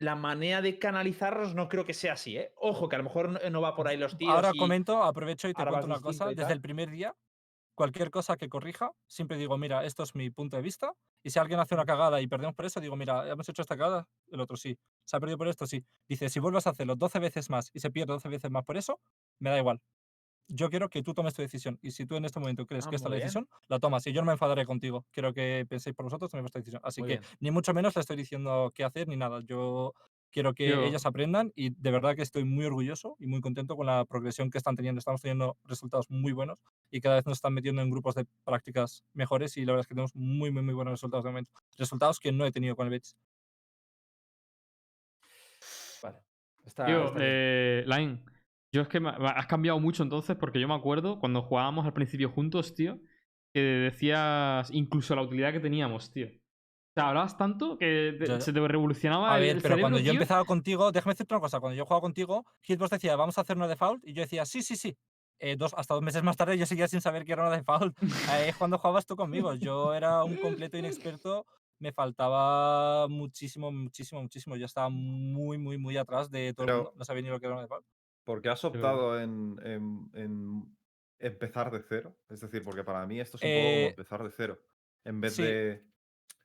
la 0.00 0.16
manera 0.16 0.62
de 0.62 0.78
canalizarlos 0.78 1.54
no 1.54 1.68
creo 1.68 1.84
que 1.84 1.94
sea 1.94 2.14
así, 2.14 2.36
¿eh? 2.38 2.52
Ojo, 2.56 2.88
que 2.88 2.96
a 2.96 2.98
lo 2.98 3.04
mejor 3.04 3.28
no, 3.30 3.50
no 3.50 3.60
va 3.60 3.74
por 3.76 3.88
ahí 3.88 3.96
los 3.96 4.16
tiros. 4.18 4.36
Ahora 4.36 4.54
y- 4.54 4.54
comento, 4.54 5.02
aprovecho 5.02 5.48
y 5.48 5.54
te 5.54 5.64
cuento 5.64 5.86
una 5.86 6.00
cosa. 6.00 6.32
Desde 6.32 6.52
el 6.52 6.60
primer 6.60 6.90
día, 6.90 7.14
cualquier 7.74 8.10
cosa 8.10 8.36
que 8.36 8.48
corrija, 8.48 8.92
siempre 9.08 9.36
digo, 9.38 9.58
mira, 9.58 9.84
esto 9.84 10.02
es 10.04 10.14
mi 10.14 10.30
punto 10.30 10.56
de 10.56 10.62
vista. 10.62 10.94
Y 11.24 11.30
si 11.30 11.38
alguien 11.40 11.60
hace 11.60 11.74
una 11.74 11.86
cagada 11.86 12.20
y 12.20 12.28
perdemos 12.28 12.54
por 12.56 12.66
eso, 12.66 12.80
digo, 12.80 12.96
mira, 12.96 13.28
hemos 13.30 13.48
hecho 13.48 13.62
esta 13.62 13.76
cagada, 13.76 14.08
el 14.28 14.40
otro 14.40 14.56
sí. 14.56 14.78
Se 15.06 15.16
ha 15.16 15.20
perdido 15.20 15.38
por 15.38 15.48
esto, 15.48 15.66
sí. 15.66 15.84
Dice, 16.08 16.28
si 16.30 16.40
vuelves 16.40 16.66
a 16.66 16.70
hacerlo 16.70 16.96
12 16.96 17.18
veces 17.20 17.50
más 17.50 17.70
y 17.74 17.80
se 17.80 17.90
pierde 17.90 18.14
12 18.14 18.28
veces 18.30 18.50
más 18.50 18.64
por 18.64 18.76
eso, 18.78 19.00
me 19.40 19.50
da 19.50 19.58
igual. 19.58 19.80
Yo 20.48 20.68
quiero 20.70 20.88
que 20.90 21.02
tú 21.02 21.14
tomes 21.14 21.34
tu 21.34 21.42
decisión. 21.42 21.78
Y 21.82 21.90
si 21.92 22.06
tú 22.06 22.16
en 22.16 22.24
este 22.26 22.38
momento 22.38 22.66
crees 22.66 22.86
Ah, 22.86 22.90
que 22.90 22.96
esta 22.96 23.08
es 23.08 23.10
la 23.10 23.16
bien. 23.16 23.26
decisión, 23.26 23.48
la 23.68 23.78
tomas. 23.78 24.06
Y 24.06 24.12
yo 24.12 24.20
no 24.20 24.26
me 24.26 24.32
enfadaré 24.32 24.66
contigo. 24.66 25.04
Quiero 25.10 25.32
que 25.32 25.64
penséis 25.68 25.94
por 25.96 26.04
vosotros, 26.04 26.30
toméis 26.30 26.42
vuestra 26.44 26.60
decisión. 26.60 26.80
Así 26.84 27.00
Muy 27.00 27.08
que 27.10 27.18
bien. 27.18 27.30
ni 27.40 27.50
mucho 27.50 27.72
menos 27.72 27.94
le 27.94 28.00
estoy 28.00 28.16
diciendo 28.16 28.70
qué 28.74 28.84
hacer 28.84 29.08
ni 29.08 29.16
nada. 29.16 29.40
Yo 29.44 29.94
quiero 30.30 30.52
que 30.52 30.68
Yo- 30.68 30.82
ellos 30.82 31.06
aprendan 31.06 31.52
y 31.54 31.70
de 31.70 31.90
verdad 31.90 32.14
que 32.16 32.22
estoy 32.22 32.44
muy 32.44 32.64
orgulloso 32.66 33.16
y 33.20 33.26
muy 33.26 33.40
contento 33.40 33.76
con 33.76 33.86
la 33.86 34.04
progresión 34.04 34.50
que 34.50 34.58
están 34.58 34.76
teniendo. 34.76 34.98
Estamos 34.98 35.22
teniendo 35.22 35.56
resultados 35.64 36.10
muy 36.10 36.32
buenos 36.32 36.58
y 36.90 37.00
cada 37.00 37.14
vez 37.16 37.24
nos 37.26 37.38
están 37.38 37.54
metiendo 37.54 37.80
en 37.82 37.90
grupos 37.90 38.14
de 38.16 38.26
prácticas 38.44 39.02
mejores 39.12 39.56
y 39.56 39.64
la 39.64 39.72
verdad 39.72 39.80
es 39.82 39.86
que 39.86 39.94
tenemos 39.94 40.14
muy, 40.14 40.50
muy, 40.50 40.62
muy 40.62 40.74
buenos 40.74 40.92
resultados 40.92 41.24
de 41.24 41.30
momento. 41.30 41.52
Resultados 41.78 42.18
que 42.20 42.32
no 42.32 42.44
he 42.44 42.52
tenido 42.52 42.76
con 42.76 42.86
el 42.86 42.90
Betis. 42.90 43.16
Vale. 46.02 46.18
Está, 46.66 46.84
bien. 46.86 47.12
eh, 47.18 47.84
Line, 47.86 48.20
yo 48.74 48.82
es 48.82 48.88
que 48.88 48.98
me- 49.00 49.16
me- 49.18 49.28
has 49.28 49.46
cambiado 49.46 49.78
mucho 49.80 50.02
entonces 50.02 50.36
porque 50.36 50.58
yo 50.60 50.66
me 50.68 50.74
acuerdo 50.74 51.18
cuando 51.20 51.42
jugábamos 51.42 51.86
al 51.86 51.92
principio 51.92 52.28
juntos, 52.30 52.74
tío, 52.74 52.98
que 53.52 53.60
decías 53.60 54.68
incluso 54.72 55.14
la 55.14 55.22
utilidad 55.22 55.52
que 55.52 55.60
teníamos, 55.60 56.10
tío. 56.12 56.26
O 56.26 56.92
sea, 56.96 57.08
hablabas 57.08 57.36
tanto 57.36 57.78
que 57.78 58.16
te- 58.18 58.40
se 58.40 58.52
te 58.52 58.68
revolucionaba 58.68 59.32
A 59.32 59.38
el 59.38 59.42
ver, 59.54 59.62
pero 59.62 59.78
cuando 59.78 59.98
yo 59.98 60.12
empezaba 60.12 60.44
contigo, 60.44 60.90
déjame 60.92 61.12
decirte 61.14 61.34
una 61.34 61.40
cosa, 61.40 61.60
cuando 61.60 61.76
yo 61.76 61.84
jugaba 61.84 62.00
contigo, 62.00 62.44
Hitbox 62.62 62.90
decía, 62.90 63.16
vamos 63.16 63.38
a 63.38 63.40
hacer 63.42 63.56
una 63.56 63.68
default, 63.68 64.06
y 64.06 64.12
yo 64.12 64.22
decía, 64.22 64.44
sí, 64.44 64.62
sí, 64.62 64.76
sí. 64.76 64.96
Eh, 65.40 65.56
dos, 65.56 65.74
hasta 65.76 65.94
dos 65.94 66.02
meses 66.02 66.22
más 66.22 66.36
tarde 66.36 66.56
yo 66.56 66.66
seguía 66.66 66.86
sin 66.88 67.00
saber 67.00 67.24
que 67.24 67.32
era 67.32 67.46
una 67.46 67.56
default. 67.56 67.96
Ahí 68.30 68.48
es 68.48 68.56
cuando 68.56 68.78
jugabas 68.78 69.06
tú 69.06 69.16
conmigo. 69.16 69.54
Yo 69.54 69.92
era 69.94 70.22
un 70.24 70.36
completo 70.36 70.78
inexperto, 70.78 71.44
me 71.80 71.92
faltaba 71.92 73.08
muchísimo, 73.08 73.70
muchísimo, 73.72 74.22
muchísimo. 74.22 74.56
Yo 74.56 74.66
estaba 74.66 74.88
muy, 74.88 75.58
muy, 75.58 75.76
muy 75.78 75.96
atrás 75.96 76.30
de 76.30 76.54
todo 76.54 76.64
el 76.64 76.66
Pero- 76.68 76.76
mundo. 76.78 76.92
No 76.96 77.04
sabía 77.04 77.22
ni 77.22 77.28
lo 77.28 77.40
que 77.40 77.46
era 77.46 77.54
una 77.54 77.62
default. 77.62 77.84
¿Por 78.24 78.40
qué 78.42 78.48
has 78.48 78.64
optado 78.64 79.20
en, 79.20 79.56
en- 79.62 80.10
en 80.14 80.76
empezar 81.18 81.70
de 81.70 81.82
cero? 81.86 82.18
Es 82.28 82.40
decir, 82.40 82.64
porque 82.64 82.82
para 82.84 83.06
mí 83.06 83.20
esto 83.20 83.36
es 83.36 83.42
un 83.42 83.48
poco 83.50 83.60
como 83.62 83.68
Eh, 83.68 83.86
empezar 83.88 84.22
de 84.24 84.30
cero. 84.30 84.60
En 85.04 85.20
vez 85.20 85.34
sí. 85.36 85.42
de. 85.42 85.84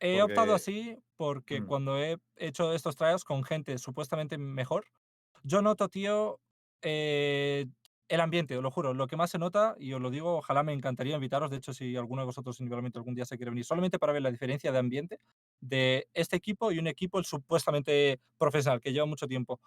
He 0.01 0.21
optado 0.21 0.47
Porque- 0.47 0.55
así 0.55 0.97
porque 1.17 1.61
Mm. 1.61 1.65
cuando 1.67 1.97
he 1.99 2.17
hecho 2.37 2.73
estos 2.73 2.95
trials 2.95 3.23
con 3.23 3.43
gente 3.43 3.77
supuestamente 3.77 4.37
mejor, 4.37 4.85
yo 5.43 5.61
noto, 5.61 5.89
tío, 5.89 6.39
eh, 6.81 7.65
el 8.09 8.21
ambiente, 8.21 8.57
os 8.57 8.63
lo 8.63 8.71
juro. 8.71 8.93
Lo 8.93 9.07
que 9.07 9.15
más 9.17 9.29
se 9.31 9.37
nota, 9.37 9.75
y 9.77 9.93
os 9.93 10.01
lo 10.01 10.09
digo, 10.09 10.37
ojalá 10.37 10.63
me 10.63 10.73
encantaría 10.73 11.15
invitaros. 11.15 11.51
De 11.51 11.57
hecho, 11.57 11.73
si 11.73 11.95
alguno 11.95 12.21
de 12.21 12.25
vosotros 12.27 12.59
individualmente 12.59 12.97
algún 12.97 13.13
día 13.15 13.25
se 13.25 13.37
quiere 13.37 13.51
venir, 13.51 13.65
solamente 13.65 13.99
para 13.99 14.13
ver 14.13 14.21
la 14.23 14.31
diferencia 14.31 14.71
de 14.71 14.79
ambiente 14.79 15.19
de 15.61 16.07
este 16.13 16.35
equipo 16.37 16.71
y 16.71 16.79
un 16.79 16.87
equipo 16.87 17.19
el 17.19 17.25
supuestamente 17.25 18.19
profesional, 18.37 18.79
que 18.81 18.91
lleva 18.93 19.05
mucho 19.05 19.27
tiempo. 19.27 19.61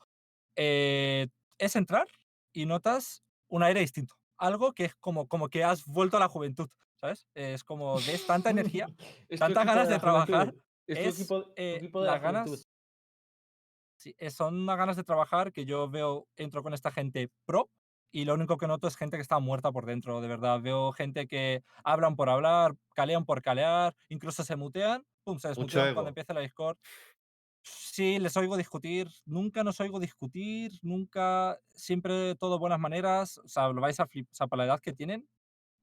Eh, 0.57 1.29
es 1.63 1.77
entrar 1.77 2.09
y 2.53 2.67
notas 2.67 3.23
un 3.49 3.63
aire 3.63 3.81
distinto. 3.81 4.15
Algo 4.37 4.73
que 4.73 4.87
es 4.87 4.95
como, 4.97 5.29
como 5.29 5.49
que 5.49 5.63
has 5.63 5.87
vuelto 5.87 6.17
a 6.17 6.21
la 6.21 6.29
juventud, 6.29 6.69
¿sabes? 7.01 7.29
Es 7.35 7.63
como 7.63 7.95
ves 7.95 8.27
tanta 8.27 8.51
energía, 8.51 8.89
tantas 9.39 9.65
ganas 9.65 9.89
la 9.89 9.95
de 9.95 10.01
trabajar. 10.01 10.55
Es 10.87 10.99
es, 10.99 11.21
equipo, 11.21 11.53
eh, 11.55 11.77
equipo 11.77 12.01
de 12.01 12.07
las 12.07 12.17
la 12.17 12.33
ganas. 12.33 12.69
Sí, 13.97 14.17
son 14.31 14.63
unas 14.63 14.77
ganas 14.77 14.97
de 14.97 15.05
trabajar 15.05 15.53
que 15.53 15.65
yo 15.65 15.89
veo, 15.89 16.27
entro 16.37 16.65
con 16.65 16.75
esta 16.75 16.91
gente 16.91 17.31
pro 17.45 17.71
y 18.11 18.25
lo 18.25 18.35
único 18.35 18.57
que 18.57 18.67
noto 18.67 18.89
es 18.89 18.97
gente 18.97 19.17
que 19.17 19.23
está 19.23 19.39
muerta 19.39 19.71
por 19.71 19.87
dentro, 19.87 20.21
de 20.21 20.27
verdad. 20.27 20.61
Veo 20.61 20.91
gente 20.91 21.29
que 21.29 21.63
hablan 21.85 22.17
por 22.17 22.29
hablar, 22.29 22.75
calean 22.95 23.25
por 23.25 23.41
calear, 23.41 23.95
incluso 24.09 24.43
se 24.43 24.57
mutean, 24.57 25.07
pum, 25.23 25.39
se 25.39 25.49
desmutean 25.49 25.95
cuando 25.95 26.09
empieza 26.09 26.35
la 26.35 26.41
Discord. 26.41 26.77
Sí, 27.63 28.19
les 28.19 28.37
oigo 28.37 28.57
discutir, 28.57 29.09
nunca 29.25 29.63
nos 29.63 29.79
oigo 29.81 30.01
discutir, 30.01 30.73
nunca, 30.83 31.59
siempre 31.73 32.35
todo 32.35 32.59
buenas 32.59 32.81
maneras, 32.81 33.39
o 33.39 33.47
sea, 33.47 33.69
lo 33.69 33.81
vais 33.81 34.01
a 34.01 34.07
flipar, 34.07 34.33
o 34.33 34.35
sea, 34.35 34.47
para 34.49 34.65
la 34.65 34.73
edad 34.73 34.81
que 34.81 34.93
tienen, 34.93 35.29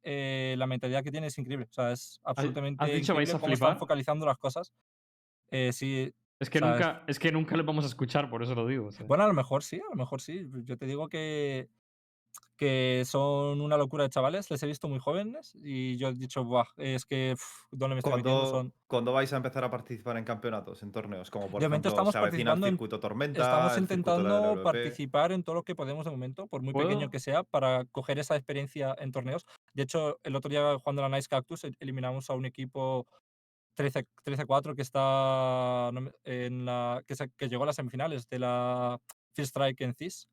eh, 0.03 0.55
la 0.57 0.67
mentalidad 0.67 1.03
que 1.03 1.11
tienen 1.11 1.27
es 1.27 1.37
increíble, 1.37 1.67
o 1.69 1.73
sea, 1.73 1.91
es 1.93 2.19
absolutamente 2.23 2.83
dicho 2.85 3.13
vais 3.13 3.29
increíble 3.29 3.31
a 3.31 3.39
cómo 3.39 3.53
están 3.53 3.67
flipar? 3.67 3.79
focalizando 3.79 4.25
las 4.25 4.37
cosas. 4.37 4.73
Eh, 5.51 5.71
sí, 5.71 6.13
Es 6.39 6.49
que, 6.49 6.59
nunca, 6.59 7.03
es 7.07 7.17
que 7.17 7.31
nunca 7.31 7.55
les 7.55 7.65
vamos 7.65 7.85
a 7.85 7.87
escuchar, 7.87 8.29
por 8.29 8.43
eso 8.43 8.55
lo 8.55 8.67
digo. 8.67 8.87
o 8.87 8.91
sea. 8.91 9.05
Bueno, 9.05 9.23
a 9.23 9.27
lo 9.27 9.33
mejor 9.33 9.63
sí, 9.63 9.77
a 9.77 9.89
lo 9.89 9.95
mejor 9.95 10.21
sí. 10.21 10.49
Yo 10.65 10.77
te 10.77 10.85
digo 10.85 11.07
que, 11.07 11.69
que 12.59 13.03
son 13.05 13.61
una 13.61 13.77
locura 13.77 14.03
de 14.03 14.09
chavales, 14.09 14.51
les 14.51 14.61
he 14.61 14.67
visto 14.67 14.89
muy 14.89 14.99
jóvenes 14.99 15.55
y 15.63 15.95
yo 15.95 16.09
he 16.09 16.13
dicho, 16.13 16.43
Buah, 16.43 16.65
es 16.75 17.05
que 17.05 17.31
pf, 17.37 17.45
¿dónde 17.71 17.95
me 17.95 17.99
estoy 17.99 18.15
metiendo? 18.17 18.41
¿Cuándo, 18.41 18.57
Son... 18.57 18.73
cuándo 18.85 19.13
vais 19.13 19.31
a 19.31 19.37
empezar 19.37 19.63
a 19.63 19.71
participar 19.71 20.17
en 20.17 20.25
campeonatos, 20.25 20.83
en 20.83 20.91
torneos? 20.91 21.31
Como 21.31 21.47
por 21.47 21.61
De 21.61 21.69
momento 21.69 21.87
ejemplo, 21.87 21.89
estamos 21.91 22.11
se 22.11 22.17
el 22.17 22.23
participando 22.23 22.67
en- 22.67 22.73
circuito 22.73 22.99
Tormenta, 22.99 23.41
Estamos 23.41 23.71
el 23.71 23.75
de 23.87 23.93
intentando 23.93 24.61
participar 24.61 25.31
en 25.31 25.43
todo 25.43 25.55
lo 25.55 25.63
que 25.63 25.73
podemos 25.73 26.03
de 26.03 26.11
momento, 26.11 26.47
por 26.47 26.61
muy 26.61 26.73
pequeño 26.73 26.97
¿Puedo? 26.97 27.09
que 27.11 27.19
sea, 27.21 27.43
para 27.43 27.85
coger 27.85 28.19
esa 28.19 28.35
experiencia 28.35 28.93
en 28.99 29.13
torneos. 29.13 29.45
De 29.73 29.83
hecho, 29.83 30.19
el 30.23 30.35
otro 30.35 30.49
día 30.49 30.77
jugando 30.77 31.01
la 31.01 31.07
Nice 31.07 31.29
Cactus 31.29 31.63
e- 31.63 31.71
eliminamos 31.79 32.29
a 32.29 32.33
un 32.33 32.43
equipo 32.45 33.07
13 33.75 34.05
13-4 34.25 34.75
que 34.75 34.81
está 34.81 35.91
en 36.25 36.65
la 36.65 37.01
que, 37.07 37.15
se- 37.15 37.31
que 37.37 37.47
llegó 37.47 37.63
a 37.63 37.67
las 37.67 37.77
semifinales 37.77 38.27
de 38.27 38.39
la 38.39 38.99
First 39.33 39.51
Strike 39.55 39.79
en 39.79 39.93
CIS. 39.95 40.27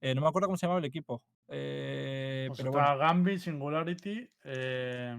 Eh, 0.00 0.14
no 0.14 0.20
me 0.20 0.28
acuerdo 0.28 0.46
cómo 0.46 0.56
se 0.56 0.66
llamaba 0.66 0.78
el 0.78 0.84
equipo. 0.84 1.22
Eh, 1.48 2.44
Pues 2.48 2.58
pero 2.58 2.70
está 2.70 2.82
bueno, 2.94 2.98
Gambit, 2.98 3.38
Singularity. 3.38 4.30
Eh... 4.44 5.16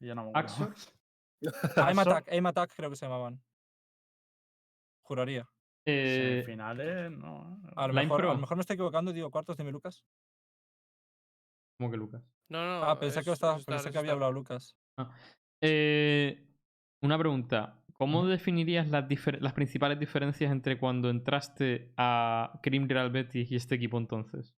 ya 0.00 0.14
no 0.14 0.24
me 0.24 0.30
acuerdo. 0.30 0.38
Axox. 0.38 0.92
Aim 1.76 1.98
Axo- 1.98 2.00
Attack, 2.10 2.28
Aim 2.32 2.46
Attack 2.46 2.72
creo 2.76 2.90
que 2.90 2.96
se 2.96 3.06
llamaban. 3.06 3.42
Juraría. 5.02 5.46
Eh, 5.86 6.40
Semifinales, 6.44 7.10
no. 7.10 7.60
A 7.76 7.86
lo, 7.86 7.92
mejor, 7.92 8.22
a 8.22 8.32
lo 8.32 8.38
mejor 8.38 8.56
me 8.56 8.62
estoy 8.62 8.74
equivocando 8.74 9.10
y 9.10 9.14
digo 9.14 9.30
cuartos 9.30 9.56
de 9.58 9.64
mi 9.64 9.70
Lucas. 9.70 10.02
¿Cómo 11.78 11.90
que 11.90 11.96
Lucas? 11.98 12.22
No, 12.48 12.64
no. 12.64 12.84
ah, 12.84 12.98
pensé 12.98 13.22
que, 13.22 13.30
estaba- 13.32 13.58
pensé 13.58 13.90
que 13.90 13.98
había 13.98 14.12
hablado 14.12 14.32
Lucas. 14.32 14.76
Eh, 15.62 16.46
una 17.02 17.18
pregunta. 17.18 17.80
¿Cómo 17.94 18.26
definirías 18.26 18.88
las, 18.88 19.06
difer- 19.06 19.38
las 19.40 19.52
principales 19.52 19.98
diferencias 20.00 20.50
entre 20.50 20.78
cuando 20.78 21.10
entraste 21.10 21.92
a 21.96 22.58
Cream 22.62 22.88
Real 22.88 23.10
Betis 23.10 23.50
y 23.52 23.56
este 23.56 23.74
equipo 23.76 23.98
entonces? 23.98 24.54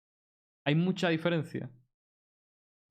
¿Hay 0.64 0.74
mucha 0.74 1.08
diferencia? 1.08 1.70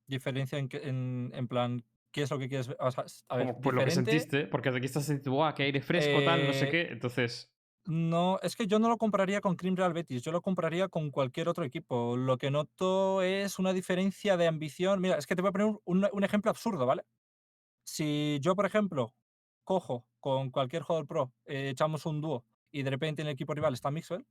Diferencia 0.08 0.58
en, 0.60 0.68
que- 0.70 0.88
en, 0.90 1.32
en 1.34 1.48
plan, 1.48 1.86
¿qué 2.12 2.24
es 2.24 2.32
lo 2.32 2.38
que 2.40 2.50
quieres 2.50 2.68
ver? 2.68 2.78
O 2.80 2.92
sea, 2.92 3.06
s- 3.06 3.24
a 3.30 3.38
ver, 3.38 3.48
Como, 3.48 3.62
pues 3.62 3.76
lo 3.76 3.84
que 3.84 3.92
sentiste, 3.92 4.48
porque 4.48 4.70
aquí 4.70 4.86
estás 4.86 5.08
diciendo, 5.08 5.32
"Buah, 5.32 5.54
qué 5.56 5.64
aire 5.64 5.82
fresco, 5.82 6.24
tal, 6.24 6.46
no 6.46 6.54
sé 6.54 6.68
Eh, 6.68 6.70
qué. 6.70 6.82
Entonces, 6.92 7.52
No, 7.86 8.40
es 8.42 8.56
que 8.56 8.66
yo 8.66 8.80
no 8.80 8.88
lo 8.88 8.98
compraría 8.98 9.42
con 9.42 9.58
Cream 9.58 9.76
Real 9.76 9.92
Betis, 9.92 10.22
yo 10.22 10.32
lo 10.32 10.42
compraría 10.42 10.88
con 10.88 11.12
cualquier 11.12 11.50
otro 11.50 11.66
equipo. 11.66 12.16
Lo 12.16 12.38
que 12.38 12.50
noto 12.50 13.22
es 13.22 13.60
una 13.60 13.74
diferencia 13.74 14.38
de 14.38 14.48
ambición. 14.48 15.02
Mira, 15.02 15.18
es 15.18 15.28
que 15.28 15.36
te 15.36 15.42
voy 15.42 15.50
a 15.50 15.52
poner 15.52 15.68
un, 15.68 15.80
un- 15.86 16.08
un 16.14 16.24
ejemplo 16.24 16.50
absurdo, 16.50 16.86
¿vale? 16.86 17.04
Si 17.86 18.40
yo, 18.42 18.56
por 18.56 18.66
ejemplo, 18.68 19.16
cojo 19.66 20.08
con 20.20 20.52
cualquier 20.52 20.84
jugador 20.84 21.08
pro, 21.08 21.34
eh, 21.46 21.70
echamos 21.72 22.06
un 22.08 22.22
dúo 22.22 22.46
y 22.72 22.84
de 22.84 22.92
repente 22.92 23.22
en 23.24 23.30
el 23.30 23.34
equipo 23.36 23.54
rival 23.56 23.74
está 23.76 23.92
Mixwell, 23.92 24.26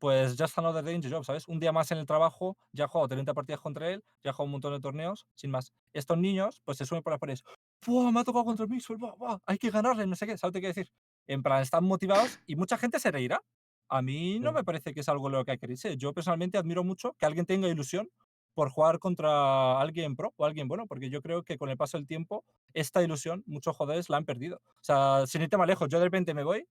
pues 0.00 0.36
just 0.38 0.58
another 0.58 0.82
day 0.84 0.94
in 0.96 1.02
the 1.02 1.10
job, 1.10 1.24
¿sabes? 1.24 1.46
Un 1.48 1.60
día 1.60 1.72
más 1.72 1.90
en 1.92 1.98
el 1.98 2.06
trabajo, 2.06 2.58
ya 2.72 2.86
he 2.86 2.88
jugado 2.88 3.08
30 3.08 3.34
partidas 3.34 3.60
contra 3.60 3.90
él, 3.90 4.02
ya 4.24 4.30
he 4.30 4.32
jugado 4.32 4.46
un 4.46 4.52
montón 4.52 4.72
de 4.74 4.80
torneos, 4.80 5.26
sin 5.36 5.52
más. 5.52 5.72
Estos 5.94 6.18
niños, 6.18 6.62
pues 6.64 6.78
se 6.78 6.86
suben 6.86 7.02
por 7.04 7.12
las 7.12 7.20
paredes. 7.20 7.44
¡Buah, 7.86 8.10
me 8.12 8.20
ha 8.20 8.24
tocado 8.24 8.44
contra 8.46 8.66
Mixwell! 8.66 8.98
¡Buah, 8.98 9.14
buah! 9.16 9.38
Hay 9.46 9.58
que 9.58 9.70
ganarle, 9.70 10.06
no 10.06 10.16
sé 10.16 10.26
qué, 10.26 10.38
¿sabes 10.38 10.60
qué 10.60 10.68
decir? 10.68 10.88
En 11.28 11.42
plan, 11.42 11.62
están 11.62 11.84
motivados 11.84 12.40
y 12.46 12.56
mucha 12.56 12.78
gente 12.78 12.98
se 13.00 13.10
reirá. 13.12 13.40
A 13.88 14.02
mí 14.02 14.38
no 14.40 14.52
Sí. 14.52 14.54
me 14.54 14.64
parece 14.64 14.94
que 14.94 15.00
es 15.00 15.08
algo 15.08 15.28
lo 15.28 15.44
que 15.44 15.52
hay 15.52 15.58
que 15.58 15.66
reírse. 15.66 15.96
Yo 15.96 16.12
personalmente 16.14 16.58
admiro 16.58 16.84
mucho 16.84 17.14
que 17.18 17.26
alguien 17.26 17.46
tenga 17.46 17.68
ilusión 17.68 18.08
por 18.54 18.70
jugar 18.70 18.98
contra 18.98 19.80
alguien 19.80 20.16
pro 20.16 20.32
o 20.36 20.44
alguien 20.44 20.68
bueno, 20.68 20.86
porque 20.86 21.08
yo 21.10 21.22
creo 21.22 21.42
que 21.44 21.56
con 21.58 21.70
el 21.70 21.76
paso 21.76 21.96
del 21.98 22.06
tiempo, 22.06 22.44
esta 22.74 23.02
ilusión, 23.02 23.42
muchos 23.46 23.76
jugadores 23.76 24.08
la 24.10 24.16
han 24.18 24.24
perdido. 24.24 24.56
O 24.66 24.82
sea, 24.82 25.26
sin 25.26 25.42
irte 25.42 25.56
más 25.56 25.66
lejos, 25.68 25.88
yo 25.88 25.98
de 25.98 26.04
repente 26.04 26.34
me 26.34 26.44
voy 26.44 26.66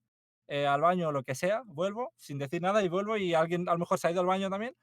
eh, 0.50 0.66
al 0.66 0.82
baño 0.82 1.08
o 1.10 1.12
lo 1.12 1.24
que 1.24 1.34
sea, 1.36 1.62
vuelvo 1.66 2.12
sin 2.18 2.38
decir 2.38 2.62
nada 2.62 2.84
y 2.84 2.88
vuelvo 2.90 3.16
y 3.18 3.34
alguien 3.34 3.68
a 3.70 3.74
lo 3.74 3.80
mejor 3.80 3.98
se 4.00 4.08
ha 4.08 4.12
ido 4.12 4.20
al 4.22 4.26
baño 4.28 4.50
también 4.50 4.74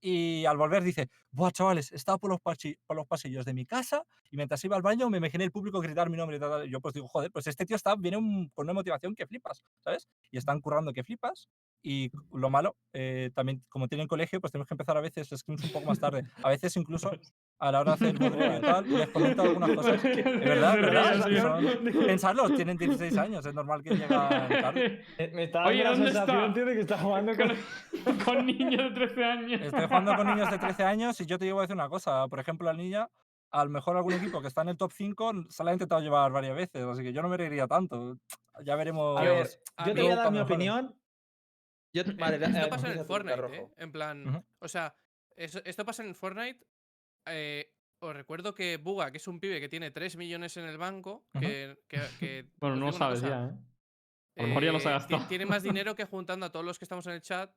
y 0.00 0.44
al 0.44 0.58
volver 0.58 0.82
dice, 0.82 1.08
buah, 1.30 1.50
chavales, 1.50 1.90
estaba 1.92 2.18
por 2.18 2.30
los, 2.30 2.40
por 2.42 2.96
los 2.96 3.06
pasillos 3.06 3.46
de 3.46 3.54
mi 3.54 3.64
casa 3.66 4.04
y 4.30 4.36
mientras 4.36 4.62
iba 4.64 4.76
al 4.76 4.82
baño 4.82 5.08
me 5.10 5.18
imaginé 5.18 5.44
el 5.44 5.52
público 5.52 5.80
gritar 5.80 6.10
mi 6.10 6.16
nombre 6.18 6.36
y 6.36 6.40
tal, 6.40 6.50
tal". 6.50 6.66
Y 6.68 6.70
yo 6.70 6.80
pues 6.80 6.94
digo, 6.94 7.08
joder, 7.08 7.30
pues 7.32 7.46
este 7.46 7.64
tío 7.66 7.76
está, 7.76 7.96
viene 7.96 8.18
con 8.54 8.64
una 8.66 8.74
motivación 8.74 9.14
que 9.14 9.26
flipas, 9.26 9.64
¿sabes? 9.84 10.08
Y 10.30 10.38
están 10.38 10.60
currando 10.60 10.92
que 10.92 11.04
flipas. 11.04 11.48
Y 11.86 12.10
lo 12.32 12.48
malo, 12.48 12.76
eh, 12.94 13.30
también 13.34 13.62
como 13.68 13.88
tienen 13.88 14.08
colegio, 14.08 14.40
pues 14.40 14.50
tenemos 14.50 14.66
que 14.66 14.72
empezar 14.72 14.96
a 14.96 15.02
veces 15.02 15.28
scrims 15.28 15.64
un 15.64 15.70
poco 15.70 15.84
más 15.84 16.00
tarde. 16.00 16.24
A 16.42 16.48
veces 16.48 16.74
incluso 16.78 17.10
a 17.58 17.70
la 17.70 17.80
hora 17.80 17.94
de 17.94 18.08
hacer 18.08 18.18
borreo 18.18 18.56
y 18.56 18.60
tal, 18.62 18.90
les 18.90 19.08
comento 19.10 19.42
algunas 19.42 19.70
cosas. 19.76 20.02
Es 20.02 20.24
verdad, 20.24 20.76
es 20.78 20.80
verdad. 20.80 21.42
son- 21.42 21.84
Pensadlo, 22.06 22.48
tienen 22.56 22.78
16 22.78 23.18
años, 23.18 23.44
es 23.44 23.52
normal 23.52 23.82
que 23.82 23.90
lleguen 23.90 24.08
tarde. 24.08 25.04
Me 25.34 25.44
está 25.44 25.66
Oye, 25.66 25.84
¿dónde 25.84 26.08
está? 26.08 26.24
tío, 26.54 26.64
de 26.64 26.74
que 26.74 26.80
está 26.80 26.96
jugando 26.96 27.32
con... 27.36 28.18
con, 28.24 28.46
niños 28.46 28.82
de 28.82 28.90
13 29.06 29.24
años. 29.24 29.60
Estoy 29.60 29.86
jugando 29.86 30.16
con 30.16 30.26
niños 30.26 30.50
de 30.50 30.58
13 30.58 30.84
años 30.84 31.20
y 31.20 31.26
yo 31.26 31.38
te 31.38 31.44
digo 31.44 31.58
a 31.58 31.62
decir 31.64 31.74
una 31.76 31.90
cosa. 31.90 32.26
Por 32.28 32.40
ejemplo, 32.40 32.64
la 32.66 32.72
niña, 32.78 33.10
a 33.50 33.62
lo 33.62 33.68
mejor 33.70 33.98
algún 33.98 34.14
equipo 34.14 34.40
que 34.40 34.48
está 34.48 34.62
en 34.62 34.70
el 34.70 34.78
top 34.78 34.90
5 34.90 35.32
se 35.50 35.62
la 35.62 35.70
ha 35.70 35.74
intentado 35.74 36.00
llevar 36.00 36.32
varias 36.32 36.56
veces, 36.56 36.82
así 36.82 37.02
que 37.02 37.12
yo 37.12 37.20
no 37.20 37.28
me 37.28 37.36
reiría 37.36 37.66
tanto. 37.66 38.16
Ya 38.64 38.74
veremos. 38.74 39.20
A 39.20 39.22
ver, 39.22 39.48
yo 39.86 39.92
te 39.92 40.00
voy 40.00 40.10
a 40.12 40.16
dar 40.16 40.32
mi 40.32 40.38
opinión. 40.38 40.94
Yo, 41.94 42.02
vale, 42.18 42.36
esto 42.36 42.58
eh, 42.58 42.68
pasa 42.68 42.92
en 42.92 42.98
el 42.98 43.04
Fortnite, 43.06 43.36
Rojo. 43.36 43.54
¿eh? 43.54 43.68
En 43.78 43.92
plan, 43.92 44.44
o 44.58 44.68
sea, 44.68 44.94
eso- 45.36 45.62
esto 45.64 45.84
pasa 45.84 46.02
en 46.02 46.08
el 46.10 46.14
Fortnite. 46.14 46.66
eh, 47.26 47.70
os 48.00 48.14
recuerdo 48.14 48.54
que 48.54 48.76
Buga, 48.76 49.10
que 49.10 49.16
es 49.16 49.26
un 49.28 49.40
pibe 49.40 49.60
que 49.60 49.68
tiene 49.70 49.90
3 49.90 50.16
millones 50.16 50.56
en 50.58 50.64
el 50.66 50.76
banco, 50.76 51.24
que, 51.40 51.78
que- 51.88 52.02
que 52.18 52.50
Bueno, 52.60 52.76
no 52.76 52.86
lo 52.86 52.92
sabes 52.92 53.20
cosa, 53.20 53.30
ya, 53.30 53.46
¿eh? 53.46 53.58
A 54.36 54.42
lo 54.42 54.48
mejor 54.48 54.64
ya 54.64 54.72
los 54.72 54.84
ha 54.84 54.90
eh, 54.90 54.92
gastado. 54.92 55.26
Tiene 55.28 55.46
más 55.46 55.62
dinero 55.62 55.94
que 55.94 56.04
juntando 56.04 56.44
a 56.44 56.50
todos 56.52 56.66
los 56.66 56.78
que 56.78 56.84
estamos 56.84 57.06
en 57.06 57.12
el 57.14 57.22
chat. 57.22 57.50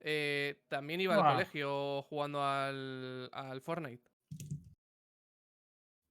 eh, 0.00 0.62
también 0.68 1.00
iba 1.00 1.14
al 1.14 1.32
colegio 1.32 2.02
jugando 2.02 2.42
al, 2.42 3.30
al 3.32 3.60
Fortnite. 3.62 4.04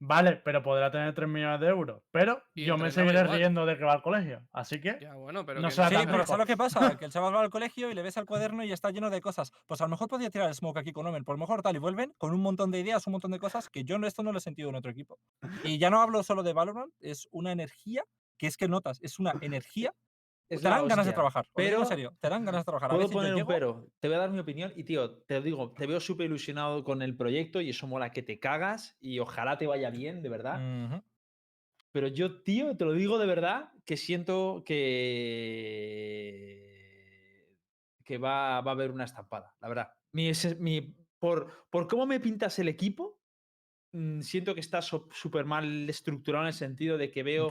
Vale, 0.00 0.36
pero 0.44 0.62
podrá 0.62 0.90
tener 0.90 1.14
3 1.14 1.28
millones 1.28 1.60
de 1.60 1.66
euros. 1.66 2.02
Pero 2.12 2.42
Y 2.54 2.64
yo 2.64 2.76
me 2.78 2.90
seguiré 2.90 3.24
riendo 3.24 3.66
de 3.66 3.76
que 3.76 3.84
va 3.84 3.94
al 3.94 4.02
colegio. 4.02 4.46
Así 4.52 4.80
que. 4.80 4.98
Ya, 5.00 5.14
bueno, 5.14 5.44
pero 5.44 5.60
No 5.60 5.68
que 5.68 5.74
sea 5.74 5.88
Sí, 5.88 5.94
tan 5.94 6.06
pero. 6.06 6.24
¿sabes 6.26 6.38
lo 6.38 6.46
que 6.46 6.56
pasa? 6.56 6.78
Que 6.98 7.04
el 7.06 7.10
chaval 7.10 7.34
va 7.34 7.40
al 7.40 7.50
colegio 7.50 7.90
y 7.90 7.94
le 7.94 8.02
ves 8.02 8.16
al 8.16 8.26
cuaderno 8.26 8.64
y 8.64 8.72
está 8.72 8.90
lleno 8.90 9.10
de 9.10 9.20
cosas. 9.20 9.52
Pues 9.66 9.80
a 9.80 9.84
lo 9.84 9.90
mejor 9.90 10.08
podría 10.08 10.30
tirar 10.30 10.48
el 10.48 10.54
smoke 10.54 10.78
aquí 10.78 10.92
con 10.92 11.06
Omen, 11.06 11.24
por 11.24 11.34
lo 11.34 11.40
mejor 11.40 11.62
tal, 11.62 11.76
y 11.76 11.78
vuelven 11.78 12.14
con 12.18 12.32
un 12.32 12.40
montón 12.40 12.70
de 12.70 12.80
ideas, 12.80 13.06
un 13.06 13.12
montón 13.12 13.32
de 13.32 13.38
cosas 13.38 13.68
que 13.68 13.84
yo 13.84 13.96
esto 14.06 14.22
no 14.22 14.32
lo 14.32 14.38
he 14.38 14.40
sentido 14.40 14.68
en 14.70 14.76
otro 14.76 14.90
equipo. 14.90 15.18
Y 15.64 15.78
ya 15.78 15.90
no 15.90 16.00
hablo 16.00 16.22
solo 16.22 16.42
de 16.42 16.52
Valorant, 16.52 16.92
es 17.00 17.28
una 17.30 17.52
energía 17.52 18.04
que 18.38 18.46
es 18.46 18.56
que 18.56 18.68
notas, 18.68 18.98
es 19.02 19.18
una 19.18 19.34
energía. 19.40 19.92
Es 20.50 20.62
te 20.62 20.68
dan 20.68 20.88
ganas 20.88 21.04
de 21.06 21.12
trabajar. 21.12 21.46
Pero 21.54 21.80
en 21.80 21.86
serio, 21.86 22.16
te 22.20 22.28
dan 22.28 22.44
ganas 22.44 22.60
de 22.62 22.64
trabajar. 22.64 22.90
A 22.90 22.94
Puedo 22.94 23.00
veces 23.02 23.12
yo 23.12 23.18
poner 23.18 23.32
un 23.34 23.38
llego- 23.40 23.48
pero. 23.48 23.86
Te 24.00 24.08
voy 24.08 24.16
a 24.16 24.20
dar 24.20 24.30
mi 24.30 24.38
opinión 24.38 24.72
y, 24.76 24.84
tío, 24.84 25.10
te 25.22 25.34
lo 25.34 25.42
digo, 25.42 25.72
te 25.72 25.86
veo 25.86 26.00
súper 26.00 26.26
ilusionado 26.26 26.82
con 26.84 27.02
el 27.02 27.16
proyecto 27.16 27.60
y 27.60 27.70
eso 27.70 27.86
mola 27.86 28.10
que 28.12 28.22
te 28.22 28.38
cagas 28.38 28.96
y 29.00 29.18
ojalá 29.18 29.58
te 29.58 29.66
vaya 29.66 29.90
bien, 29.90 30.22
de 30.22 30.28
verdad. 30.30 31.02
Pero 31.92 32.08
yo, 32.08 32.42
tío, 32.42 32.76
te 32.76 32.84
lo 32.84 32.92
digo 32.92 33.18
de 33.18 33.26
verdad, 33.26 33.72
que 33.84 33.96
siento 33.96 34.62
que, 36.68 37.54
que 38.04 38.18
va, 38.18 38.60
va 38.60 38.70
a 38.72 38.74
haber 38.74 38.90
una 38.90 39.04
estampada, 39.04 39.54
la 39.60 39.68
verdad. 39.68 39.88
Mi, 40.12 40.30
mi- 40.58 40.94
por, 41.18 41.66
por 41.70 41.88
cómo 41.88 42.06
me 42.06 42.20
pintas 42.20 42.58
el 42.58 42.68
equipo, 42.68 43.20
mm, 43.92 44.20
siento 44.20 44.54
que 44.54 44.60
está 44.60 44.80
so- 44.82 45.08
súper 45.12 45.44
mal 45.44 45.88
estructurado 45.90 46.44
en 46.44 46.48
el 46.48 46.54
sentido 46.54 46.96
de 46.98 47.10
que 47.10 47.20
¿En 47.20 47.26
veo 47.26 47.50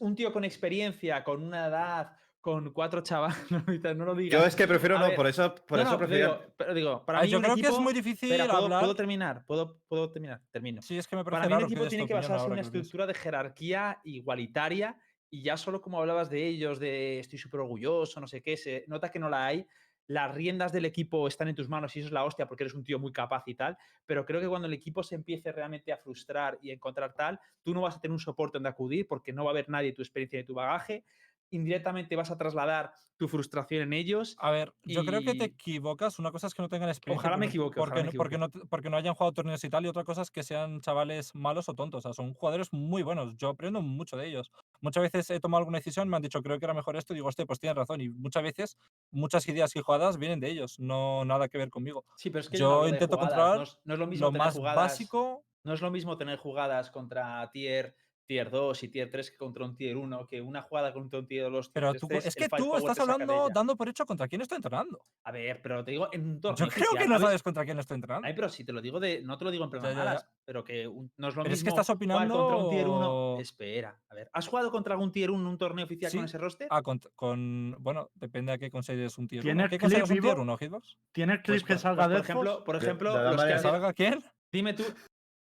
un 0.00 0.14
tío 0.14 0.32
con 0.32 0.44
experiencia, 0.44 1.22
con 1.24 1.42
una 1.42 1.66
edad, 1.66 2.12
con 2.40 2.72
cuatro 2.72 3.00
chavales, 3.02 3.36
no, 3.96 4.04
lo 4.04 4.14
digas. 4.14 4.40
Yo 4.40 4.46
es 4.46 4.54
que 4.56 4.66
prefiero 4.66 4.96
A 4.96 5.00
no, 5.00 5.06
ver, 5.06 5.16
por 5.16 5.26
eso, 5.26 5.54
por 5.54 5.78
No, 5.78 5.82
eso 5.84 5.92
no, 5.92 5.98
prefiero. 5.98 6.34
digo, 6.34 6.54
pero 6.56 6.74
digo, 6.74 7.04
para 7.06 7.20
Ah, 7.20 7.22
mí 7.22 7.28
yo 7.30 7.38
un 7.38 7.44
creo 7.44 7.54
que 7.54 7.60
es 7.62 7.66
equipo- 7.68 7.80
muy 7.82 7.92
difícil 7.94 8.30
Espera, 8.30 8.50
¿puedo, 8.50 8.64
hablar. 8.64 8.80
puedo 8.80 8.94
terminar? 8.94 9.44
¿Puedo, 9.46 9.80
puedo 9.88 10.10
terminar? 10.10 10.40
Termino. 10.50 10.82
Sí, 10.82 10.98
es 10.98 11.08
que 11.08 11.16
me 11.16 11.24
parece 11.24 11.40
Para 11.40 11.48
mí 11.48 11.54
un 11.54 11.68
que 11.68 11.74
equipo 11.74 11.88
tiene 11.88 12.06
que 12.06 12.14
basarse 12.14 12.46
en 12.46 12.52
una 12.52 12.60
estructura 12.60 13.06
de 13.06 13.14
jerarquía 13.14 13.98
igualitaria 14.04 14.96
y 15.30 15.42
ya 15.42 15.56
solo 15.56 15.80
como 15.80 15.98
hablabas 15.98 16.28
de 16.30 16.46
ellos, 16.46 16.78
de 16.78 17.18
estoy 17.20 17.38
súper 17.38 17.60
orgulloso, 17.60 18.20
no 18.20 18.26
sé 18.28 18.42
qué, 18.42 18.56
se 18.56 18.84
nota 18.88 19.10
que 19.10 19.18
no 19.18 19.28
la 19.28 19.46
hay. 19.46 19.66
Las 20.06 20.34
riendas 20.34 20.72
del 20.72 20.84
equipo 20.84 21.26
están 21.26 21.48
en 21.48 21.54
tus 21.54 21.68
manos 21.68 21.96
y 21.96 22.00
eso 22.00 22.08
es 22.08 22.12
la 22.12 22.24
hostia 22.24 22.46
porque 22.46 22.64
eres 22.64 22.74
un 22.74 22.84
tío 22.84 22.98
muy 22.98 23.12
capaz 23.12 23.44
y 23.46 23.54
tal, 23.54 23.78
pero 24.04 24.26
creo 24.26 24.40
que 24.40 24.48
cuando 24.48 24.68
el 24.68 24.74
equipo 24.74 25.02
se 25.02 25.14
empiece 25.14 25.50
realmente 25.50 25.92
a 25.92 25.96
frustrar 25.96 26.58
y 26.60 26.70
a 26.70 26.74
encontrar 26.74 27.14
tal, 27.14 27.40
tú 27.62 27.72
no 27.72 27.80
vas 27.80 27.96
a 27.96 28.00
tener 28.00 28.12
un 28.12 28.20
soporte 28.20 28.58
donde 28.58 28.68
acudir 28.68 29.06
porque 29.08 29.32
no 29.32 29.44
va 29.44 29.50
a 29.50 29.52
haber 29.52 29.68
nadie 29.68 29.92
tu 29.92 30.02
experiencia 30.02 30.38
ni 30.38 30.44
tu 30.44 30.54
bagaje. 30.54 31.04
Indirectamente 31.50 32.16
vas 32.16 32.30
a 32.30 32.38
trasladar 32.38 32.94
tu 33.16 33.28
frustración 33.28 33.82
en 33.82 33.92
ellos. 33.92 34.36
A 34.40 34.50
ver, 34.50 34.72
yo 34.82 35.04
creo 35.04 35.20
que 35.20 35.34
te 35.34 35.44
y- 35.44 35.46
equivocas. 35.46 36.18
Una 36.18 36.32
cosa 36.32 36.48
es 36.48 36.54
que 36.54 36.62
no 36.62 36.68
tengan 36.68 36.88
experiencia. 36.88 37.20
Ojalá 37.28 37.36
me 37.36 37.46
equivoque, 37.46 37.78
Porque, 37.78 38.00
ojalá 38.00 38.06
me 38.06 38.12
no- 38.12 38.18
porque, 38.18 38.38
no, 38.38 38.48
porque 38.68 38.90
no 38.90 38.96
hayan 38.96 39.14
jugado 39.14 39.32
torneos 39.32 39.62
y 39.62 39.70
tal. 39.70 39.84
Y 39.84 39.88
otra 39.88 40.02
cosa 40.04 40.22
es 40.22 40.30
que 40.32 40.42
sean 40.42 40.80
chavales 40.80 41.34
malos 41.34 41.68
o 41.68 41.74
tontos. 41.74 41.98
O 41.98 42.02
sea, 42.02 42.12
son 42.12 42.34
jugadores 42.34 42.72
muy 42.72 43.02
buenos. 43.02 43.36
Yo 43.36 43.50
aprendo 43.50 43.82
mucho 43.82 44.16
de 44.16 44.26
ellos. 44.26 44.50
Muchas 44.80 45.02
veces 45.04 45.30
he 45.30 45.38
tomado 45.38 45.58
alguna 45.60 45.78
decisión, 45.78 46.08
me 46.08 46.16
han 46.16 46.22
dicho, 46.22 46.42
creo 46.42 46.58
que 46.58 46.64
era 46.64 46.74
mejor 46.74 46.96
esto. 46.96 47.12
Y 47.12 47.16
digo, 47.16 47.28
hostia, 47.28 47.46
pues 47.46 47.60
tienes 47.60 47.76
razón. 47.76 48.00
Y 48.00 48.08
muchas 48.08 48.42
veces, 48.42 48.76
muchas 49.12 49.46
ideas 49.48 49.74
y 49.76 49.80
jugadas 49.80 50.18
vienen 50.18 50.40
de 50.40 50.50
ellos. 50.50 50.78
No 50.80 51.24
nada 51.24 51.48
que 51.48 51.58
ver 51.58 51.70
conmigo. 51.70 52.04
Sí, 52.16 52.30
pero 52.30 52.40
es 52.40 52.48
que 52.48 52.58
yo 52.58 52.88
intento 52.88 53.16
jugadas, 53.16 53.30
controlar 53.30 53.56
no 53.58 53.62
es, 53.62 53.78
no 53.84 53.94
es 53.94 54.00
lo 54.00 54.06
mismo 54.08 54.26
lo 54.26 54.32
más 54.32 54.54
jugadas, 54.54 54.76
básico. 54.76 55.44
No 55.62 55.72
es 55.72 55.80
lo 55.80 55.90
mismo 55.90 56.18
tener 56.18 56.38
jugadas 56.38 56.90
contra 56.90 57.50
tier, 57.52 57.96
tier 58.26 58.50
2 58.50 58.82
y 58.82 58.88
tier 58.88 59.10
3 59.10 59.30
que 59.30 59.36
contra 59.36 59.64
un 59.64 59.76
tier 59.76 59.96
1, 59.96 60.26
que 60.26 60.40
una 60.40 60.62
jugada 60.62 60.92
contra 60.92 61.18
un 61.20 61.26
tier 61.26 61.50
2. 61.50 61.70
Pero 61.70 61.92
tú, 61.94 62.08
es 62.10 62.34
que 62.34 62.48
tú 62.48 62.76
estás 62.76 62.98
hablando, 62.98 63.48
dando 63.52 63.76
por 63.76 63.88
hecho 63.88 64.06
contra 64.06 64.28
quién 64.28 64.40
estoy 64.42 64.56
entrenando. 64.56 65.04
A 65.24 65.32
ver, 65.32 65.60
pero 65.62 65.84
te 65.84 65.90
digo 65.92 66.08
en 66.12 66.26
un 66.26 66.40
torneo. 66.40 66.66
Yo 66.66 66.72
creo 66.72 66.90
que 66.98 67.06
no 67.08 67.18
¿sabes? 67.18 67.42
contra 67.42 67.64
quién 67.64 67.78
estoy 67.78 67.96
entrenando. 67.96 68.26
Ay, 68.26 68.34
pero 68.34 68.48
si 68.48 68.64
te 68.64 68.72
lo 68.72 68.80
digo 68.80 69.00
de. 69.00 69.22
No 69.22 69.36
te 69.38 69.44
lo 69.44 69.50
digo 69.50 69.64
en 69.64 69.70
plan 69.70 69.82
malas, 69.96 70.26
pero 70.44 70.64
que 70.64 70.86
un- 70.88 71.10
no 71.16 71.28
es 71.28 71.36
lo 71.36 71.42
Pero 71.42 71.54
es 71.54 71.60
mismo. 71.60 71.74
que 71.76 71.80
estás 71.80 71.96
jugar 71.96 72.28
contra 72.28 72.56
un 72.56 72.70
tier 72.70 72.86
1. 72.88 72.94
opinando- 72.96 73.40
Espera, 73.40 74.00
a 74.08 74.14
ver. 74.14 74.30
¿Has 74.32 74.48
jugado 74.48 74.70
contra 74.70 74.94
algún 74.94 75.12
tier 75.12 75.30
1 75.30 75.40
en 75.42 75.46
un 75.46 75.58
torneo 75.58 75.84
oficial 75.84 76.10
Sí. 76.10 76.16
con 76.18 76.26
ese 76.26 76.38
roster? 76.38 76.68
Ah, 76.70 76.82
con, 76.82 77.00
con- 77.14 77.76
Bueno, 77.80 78.10
depende 78.14 78.52
a 78.52 78.58
qué 78.58 78.70
consideres 78.70 79.16
un 79.18 79.28
tier 79.28 79.42
1. 79.42 79.48
¿Tienes 79.48 79.64
¿Qué 79.64 79.68
clip 79.70 79.80
consideras 79.82 80.10
un 80.10 80.14
tier 80.20 80.22
vivo? 80.34 80.42
1, 80.42 80.56
Hitbox? 80.56 80.96
¿Tienes 81.12 81.40
Pues 81.44 81.62
que 81.64 81.78
salga 81.78 82.04
pues 82.04 82.08
de 82.10 82.16
por 82.16 82.24
ejemplo, 82.24 82.64
por 82.64 82.76
ejemplo, 82.76 83.14
de 83.18 83.24
los 83.32 83.44
que 83.44 83.58
¿Salga 83.58 83.92
quién? 83.92 84.22
Dime 84.52 84.72
tú. 84.74 84.84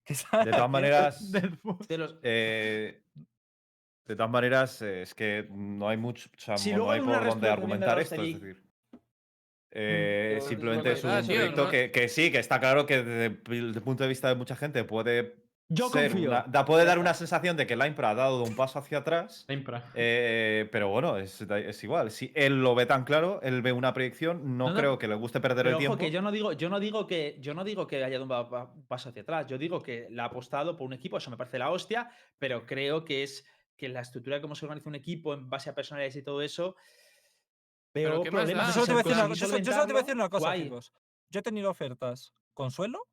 Que 0.04 0.14
De 0.14 0.50
todas 0.50 0.70
maneras, 0.70 1.30
de 1.32 1.98
los- 1.98 2.18
eh, 2.22 3.02
de 4.06 4.16
todas 4.16 4.30
maneras, 4.30 4.82
eh, 4.82 5.02
es 5.02 5.14
que 5.14 5.46
no 5.50 5.88
hay 5.88 5.96
mucho, 5.96 6.28
o 6.36 6.40
sea, 6.40 6.56
Si 6.58 6.72
no 6.72 6.90
hay 6.90 7.00
por 7.00 7.24
dónde 7.24 7.48
argumentar 7.48 7.98
esto. 8.00 8.16
Es 8.22 8.40
decir, 8.40 8.62
eh, 9.74 10.26
pero 10.34 10.38
es 10.38 10.44
simplemente 10.48 10.92
es 10.92 11.00
que 11.00 11.06
un 11.06 11.24
proyecto 11.24 11.70
que, 11.70 11.90
que 11.90 12.08
sí, 12.08 12.30
que 12.32 12.38
está 12.38 12.60
claro 12.60 12.84
que 12.84 13.02
desde 13.02 13.38
el 13.56 13.80
punto 13.82 14.02
de 14.02 14.08
vista 14.08 14.28
de 14.28 14.34
mucha 14.34 14.56
gente 14.56 14.84
puede 14.84 15.41
Yo 15.74 15.88
ser 15.88 16.10
confío. 16.10 16.28
una- 16.30 16.44
da- 16.46 16.64
puede 16.64 16.84
dar 16.84 16.98
una 16.98 17.14
sensación 17.14 17.56
de 17.56 17.66
que 17.66 17.76
la 17.76 17.86
Impra 17.86 18.10
ha 18.10 18.14
dado 18.14 18.42
un 18.44 18.54
paso 18.56 18.78
hacia 18.78 18.98
atrás. 18.98 19.44
La 19.48 19.54
impra. 19.54 19.90
eh, 19.94 20.68
pero 20.70 20.88
bueno, 20.88 21.16
es, 21.16 21.40
igual. 21.82 22.10
Si 22.10 22.30
él 22.34 22.62
lo 22.62 22.74
ve 22.74 22.84
tan 22.86 23.04
claro, 23.04 23.40
él 23.42 23.62
ve 23.62 23.72
una 23.72 23.94
proyección, 23.94 24.58
no, 24.58 24.66
No, 24.68 24.70
no, 24.74 24.78
creo 24.78 24.98
que 24.98 25.08
le 25.08 25.14
guste 25.14 25.40
perder 25.40 25.64
Pero 25.64 25.68
el 25.70 25.74
ojo, 25.74 25.80
tiempo. 25.80 25.96
que 25.98 26.10
yo 26.10 26.20
no 26.20 26.30
digo, 26.30 26.52
yo 26.52 26.68
no 26.68 26.78
digo 26.80 27.06
que 27.06 27.36
yo 27.40 27.54
no 27.54 27.64
digo 27.64 27.86
que 27.86 27.96
haya 28.04 28.18
dado 28.18 28.22
un 28.24 28.28
pa- 28.28 28.48
pa- 28.48 28.74
paso 28.88 29.08
hacia 29.08 29.22
atrás. 29.22 29.46
Yo 29.46 29.56
digo 29.58 29.80
que 29.82 30.08
la 30.10 30.24
ha 30.24 30.26
apostado 30.26 30.76
por 30.76 30.86
un 30.86 30.92
equipo, 30.92 31.16
eso 31.18 31.30
me 31.30 31.36
parece 31.36 31.58
la 31.58 31.70
hostia, 31.70 32.10
pero 32.38 32.66
creo 32.66 33.04
que 33.04 33.22
es 33.22 33.46
que 33.76 33.88
la 33.88 34.00
estructura 34.00 34.36
de 34.36 34.42
cómo 34.42 34.54
se 34.54 34.64
organiza 34.66 34.88
un 34.88 34.94
equipo 34.94 35.32
en 35.34 35.48
base 35.48 35.70
a 35.70 35.74
personalidades 35.74 36.16
y 36.16 36.22
todo 36.22 36.42
eso. 36.42 36.76
Pero 37.92 38.10
Veo 38.10 38.22
¿qué 38.22 38.30
más 38.30 38.40
problemas. 38.42 38.66
da? 38.68 38.72
Yo 38.74 38.86
solo, 38.86 38.86
te 38.86 38.92
voy 38.92 39.00
a 39.00 39.02
decir 39.04 39.12
una, 39.16 39.26
consigue 39.28 39.40
yo 39.40 39.46
solo- 39.46 39.58
yo 39.64 39.72
solo 39.72 39.86
te 39.86 39.92
voy 39.92 39.98
a 40.00 40.02
decir 40.02 40.14
una 40.16 40.28
cosa, 40.28 40.46
guay. 40.46 40.62
chicos. 40.64 40.92
Yo 41.30 41.40
he 41.40 41.42
tenido 41.42 41.70
ofertas 41.70 42.32
con 42.54 42.70
suelo 42.70 43.06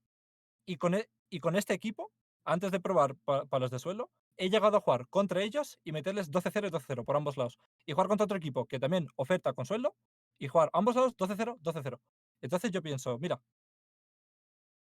y 0.65 0.77
con, 0.77 0.93
e- 0.93 1.09
y 1.29 1.39
con 1.39 1.55
este 1.55 1.73
equipo, 1.73 2.11
antes 2.51 2.71
de 2.71 2.79
probar 2.79 3.15
para 3.25 3.59
los 3.59 3.71
de 3.71 3.79
suelo, 3.79 4.11
he 4.37 4.49
llegado 4.49 4.77
a 4.77 4.81
jugar 4.81 5.07
contra 5.09 5.43
ellos 5.43 5.79
y 5.83 5.91
meterles 5.91 6.31
12-0 6.31 6.67
y 6.67 6.71
12-0 6.71 7.05
por 7.05 7.15
ambos 7.15 7.37
lados. 7.37 7.59
Y 7.85 7.93
jugar 7.93 8.07
contra 8.07 8.25
otro 8.25 8.37
equipo 8.37 8.65
que 8.65 8.79
también 8.79 9.07
oferta 9.15 9.53
con 9.53 9.65
suelo 9.65 9.95
y 10.39 10.47
jugar 10.47 10.69
ambos 10.73 10.95
lados 10.95 11.15
12-0, 11.15 11.59
12-0. 11.61 11.99
Entonces 12.41 12.71
yo 12.71 12.81
pienso, 12.81 13.19
mira, 13.19 13.41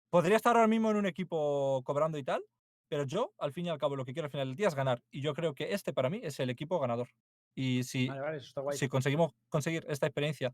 podría 0.10 0.38
estar 0.38 0.56
ahora 0.56 0.68
mismo 0.68 0.92
en 0.92 0.98
un 0.98 1.06
equipo 1.06 1.82
cobrando 1.84 2.18
y 2.18 2.24
tal, 2.24 2.46
pero 2.88 3.04
yo, 3.04 3.34
al 3.40 3.52
fin 3.52 3.66
y 3.66 3.70
al 3.70 3.80
cabo, 3.80 3.96
lo 3.96 4.06
que 4.06 4.14
quiero 4.14 4.26
al 4.26 4.32
final 4.32 4.48
del 4.48 4.56
día 4.56 4.68
es 4.68 4.76
ganar. 4.76 5.02
Y 5.10 5.22
yo 5.22 5.34
creo 5.34 5.56
que 5.56 5.74
este 5.74 5.94
para 5.94 6.10
mí 6.10 6.20
es 6.22 6.40
el 6.40 6.50
equipo 6.50 6.80
ganador. 6.80 7.08
Y 7.56 7.82
Vale, 7.84 8.22
vale, 8.22 8.78
si 8.78 8.88
conseguimos 8.90 9.32
conseguir 9.50 9.86
esta 9.90 10.06
experiencia 10.06 10.54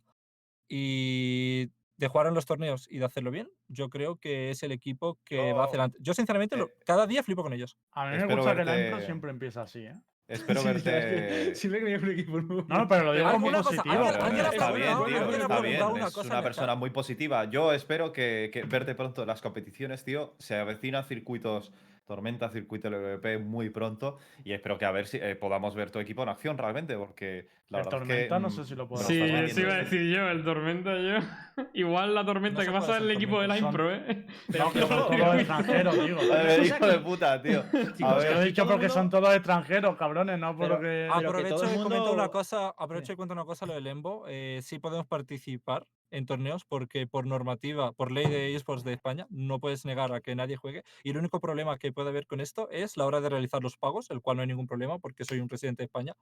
y 0.69 1.69
de 2.01 2.07
jugar 2.07 2.25
en 2.27 2.33
los 2.33 2.45
torneos 2.47 2.87
y 2.89 2.97
de 2.97 3.05
hacerlo 3.05 3.29
bien, 3.31 3.47
yo 3.67 3.89
creo 3.89 4.17
que 4.17 4.49
es 4.49 4.63
el 4.63 4.71
equipo 4.71 5.19
que 5.23 5.53
va 5.53 5.65
Yo- 5.65 5.69
adelante. 5.69 5.97
Yo, 6.01 6.13
sinceramente, 6.15 6.57
lo- 6.57 6.65
eh, 6.65 6.73
cada 6.85 7.05
día 7.05 7.21
flipo 7.23 7.43
con 7.43 7.53
ellos. 7.53 7.77
A 7.91 8.05
mí 8.05 8.11
me 8.11 8.17
Espero 8.17 8.37
gusta 8.37 8.55
que 8.55 8.65
la 8.65 8.71
verte- 8.73 8.87
intro 8.89 9.05
siempre 9.05 9.29
empieza 9.29 9.61
así, 9.61 9.85
¿eh? 9.85 9.95
Espero 10.27 10.63
verte. 10.63 11.53
Siempre 11.55 11.79
que 11.81 11.85
viene 11.85 12.03
un 12.03 12.09
equipo 12.11 12.41
nuevo. 12.41 12.65
No, 12.67 12.87
pero 12.87 13.03
lo 13.03 13.13
digo 13.13 13.31
como 13.31 13.47
cosa- 13.51 13.63
positivo. 13.63 13.83
Pero, 13.93 14.05
está 14.07 14.29
bien, 14.71 14.85
tío, 15.05 15.31
está 15.37 15.61
bien. 15.61 15.83
una 15.83 16.07
Es 16.07 16.17
una 16.17 16.41
persona 16.41 16.73
muy 16.75 16.89
positiva. 16.89 17.45
Yo 17.45 17.71
espero 17.71 18.11
que, 18.11 18.49
que 18.51 18.63
verte 18.63 18.95
pronto 18.95 19.21
en 19.21 19.27
las 19.27 19.41
competiciones, 19.41 20.03
tío. 20.03 20.33
Se 20.39 20.55
avecinan 20.55 21.03
circuitos 21.05 21.71
Tormenta, 22.05 22.49
circuito 22.49 22.89
LVP 22.89 23.37
muy 23.39 23.69
pronto. 23.69 24.17
Y 24.43 24.53
espero 24.53 24.77
que 24.77 24.85
a 24.85 24.91
ver 24.91 25.07
si 25.07 25.17
eh, 25.17 25.35
podamos 25.35 25.75
ver 25.75 25.91
tu 25.91 25.99
equipo 25.99 26.23
en 26.23 26.29
acción 26.29 26.57
realmente, 26.57 26.97
porque 26.97 27.47
la 27.69 27.79
El 27.79 27.85
verdad 27.85 28.01
es 28.01 28.07
Tormenta 28.07 28.35
que. 28.35 28.41
no 28.41 28.47
mm, 28.49 28.51
sé 28.51 28.65
si 28.65 28.75
lo 28.75 28.87
puedo 28.87 29.03
Sí, 29.03 29.17
vendiendo 29.19 29.61
iba 29.61 29.73
a 29.73 29.77
decir 29.77 30.13
yo, 30.15 30.29
el 30.29 30.43
Tormenta 30.43 30.97
yo. 30.97 31.63
Igual 31.73 32.13
la 32.13 32.25
Tormenta 32.25 32.61
No 32.61 32.65
que 32.65 32.71
pasa 32.71 32.97
es 32.97 33.03
el 33.03 33.11
equipo 33.11 33.41
de 33.41 33.47
la 33.47 33.57
Impro, 33.57 33.93
¿eh? 33.93 34.25
No, 34.59 34.71
que 34.73 34.79
son 34.81 34.89
todos 35.17 35.35
extranjeros, 35.35 36.05
digo. 36.05 36.17
Joder, 36.17 36.59
cosa 36.59 36.65
hijo 36.65 36.79
que- 36.79 36.85
de 36.91 36.99
puta, 36.99 37.41
tío. 37.41 37.63
Chicos, 37.71 38.01
A 38.03 38.15
ver, 38.17 38.33
lo 38.35 38.41
he 38.41 38.45
dicho 38.45 38.67
porque 38.67 38.89
son 38.89 39.03
mundo- 39.03 39.19
todos 39.21 39.35
extranjeros, 39.35 39.95
cabrones, 39.95 40.37
no 40.39 40.57
Pero- 40.57 40.75
porque. 40.75 41.07
Que 41.19 41.25
Aprovecho 41.27 41.55
todo 41.55 41.63
el 41.63 41.69
y 41.71 41.83
comento 41.83 42.03
una 42.03 42.23
mundo- 42.23 42.31
cosa, 42.31 42.73
aprovecho 42.77 43.13
y 43.13 43.15
cuento 43.15 43.33
una 43.33 43.45
cosa 43.45 43.65
lo 43.65 43.73
del 43.73 43.87
Embo. 43.87 44.25
Eh, 44.27 44.59
sí 44.63 44.79
podemos 44.79 45.07
participar 45.07 45.85
en 46.11 46.25
torneos 46.25 46.65
porque 46.65 47.07
por 47.07 47.25
normativa, 47.25 47.91
por 47.93 48.11
ley 48.11 48.27
de 48.27 48.55
esports 48.55 48.83
de 48.83 48.93
España, 48.93 49.25
no 49.29 49.59
puedes 49.59 49.85
negar 49.85 50.13
a 50.13 50.21
que 50.21 50.35
nadie 50.35 50.57
juegue. 50.57 50.83
Y 51.03 51.11
el 51.11 51.17
único 51.17 51.39
problema 51.39 51.77
que 51.79 51.91
puede 51.91 52.09
haber 52.09 52.27
con 52.27 52.41
esto 52.41 52.69
es 52.69 52.97
la 52.97 53.05
hora 53.05 53.21
de 53.21 53.29
realizar 53.29 53.63
los 53.63 53.77
pagos, 53.77 54.09
el 54.11 54.21
cual 54.21 54.37
no 54.37 54.41
hay 54.41 54.47
ningún 54.47 54.67
problema 54.67 54.99
porque 54.99 55.25
soy 55.25 55.39
un 55.39 55.49
residente 55.49 55.81
de 55.81 55.85
España. 55.85 56.13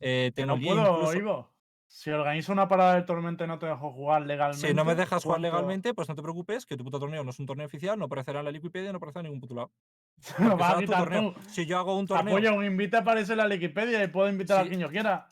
Eh, 0.00 0.30
tengo 0.34 0.56
no 0.56 0.62
puedo, 0.62 0.92
incluso- 0.96 1.16
Ivo. 1.18 1.50
Si 1.90 2.10
organizo 2.10 2.52
una 2.52 2.68
parada 2.68 2.96
del 2.96 3.06
Tormenta 3.06 3.44
y 3.44 3.48
no 3.48 3.58
te 3.58 3.64
dejo 3.64 3.90
jugar 3.90 4.20
legalmente. 4.26 4.68
Si 4.68 4.74
no 4.74 4.84
me 4.84 4.94
dejas 4.94 5.22
jugar 5.24 5.40
¿cuánto- 5.40 5.56
legalmente, 5.56 5.94
pues 5.94 6.06
no 6.06 6.14
te 6.14 6.20
preocupes, 6.20 6.66
que 6.66 6.76
tu 6.76 6.84
puto 6.84 7.00
torneo 7.00 7.24
no 7.24 7.30
es 7.30 7.38
un 7.38 7.46
torneo 7.46 7.64
oficial, 7.66 7.98
no 7.98 8.04
aparecerá 8.04 8.40
en 8.40 8.44
la 8.44 8.50
Wikipedia 8.50 8.92
no 8.92 8.98
aparecerá 8.98 9.20
en 9.20 9.32
ningún 9.32 9.40
puto 9.40 9.54
lado. 9.54 9.72
Porque 10.36 10.54
vas 10.54 10.74
a 10.74 10.78
quitar 10.80 10.98
torneo. 10.98 11.34
Si 11.48 11.64
yo 11.64 11.78
hago 11.78 11.96
un 11.98 12.06
torneo. 12.06 12.34
Apoyo, 12.36 12.54
un 12.54 12.66
invita 12.66 12.98
aparece 12.98 13.32
en 13.32 13.38
la 13.38 13.46
Wikipedia 13.46 14.04
y 14.04 14.08
puedo 14.08 14.28
invitar 14.28 14.60
Sí. 14.60 14.66
a 14.66 14.68
quien 14.68 14.80
yo 14.80 14.90
quiera. 14.90 15.28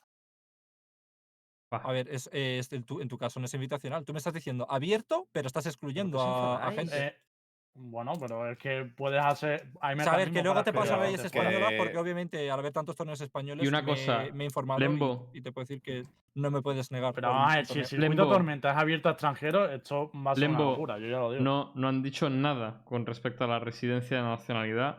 A 1.71 1.93
ver, 1.93 2.09
es, 2.09 2.31
es- 2.33 2.73
en, 2.73 2.85
tu, 2.85 3.01
en 3.01 3.09
tu 3.09 3.19
caso 3.19 3.41
no 3.41 3.47
es 3.47 3.55
invitacional. 3.55 4.05
Tú 4.05 4.13
me 4.13 4.19
estás 4.19 4.35
diciendo 4.35 4.67
abierto, 4.71 5.29
pero 5.33 5.47
estás 5.49 5.67
excluyendo 5.67 6.21
a, 6.21 6.71
gente. 6.73 6.97
Eh, 7.09 7.17
bueno, 7.79 8.15
pero 8.19 8.51
es 8.51 8.57
que 8.57 8.85
puedes 8.97 9.21
hacer. 9.23 9.69
Hay 9.81 9.99
Saber 9.99 10.31
que 10.33 10.43
luego 10.43 10.63
te 10.65 10.73
pasa 10.73 10.97
leyes 10.97 11.21
gente. 11.21 11.33
que- 11.33 11.39
españolas, 11.39 11.73
porque 11.77 11.99
obviamente 11.99 12.51
al 12.51 12.59
haber 12.61 12.73
tantos 12.73 12.97
torneos 12.97 13.21
españoles 13.21 13.65
Y 13.65 13.69
una 13.69 13.83
me, 13.83 13.89
cosa, 13.89 14.25
me 14.33 14.45
he 14.45 14.47
informado 14.47 14.79
y- 14.81 14.83
Lembo. 14.83 15.31
y, 15.35 15.41
te 15.43 15.53
puedo 15.53 15.65
decir 15.65 15.83
que 15.83 16.05
no 16.35 16.51
me 16.51 16.63
puedes 16.63 16.91
negar. 16.91 17.13
Pero 17.13 17.29
por 17.29 17.35
vamos 17.37 17.49
a 17.49 17.51
un 17.51 17.57
ver, 17.57 17.67
si 17.67 17.79
el 17.81 17.85
circuito 17.87 18.09
Lembo. 18.23 18.33
Tormenta 18.33 18.71
es 18.71 18.77
abierto 18.79 19.09
a 19.09 19.13
extranjeros, 19.13 19.71
esto 19.73 20.11
va 20.15 20.31
a 20.31 20.35
ser 20.37 20.49
una 20.49 20.59
Lembo, 20.59 20.71
locura, 20.71 20.99
yo 20.99 21.07
ya 21.09 21.19
lo 21.19 21.33
digo. 21.33 21.45
No, 21.45 21.73
no 21.75 21.89
han 21.89 22.03
dicho 22.03 22.31
nada 22.31 22.81
con 22.85 23.05
respecto 23.05 23.45
a 23.45 23.49
la 23.49 23.59
residencia 23.59 24.17
de 24.19 24.23
nacionalidad. 24.23 24.99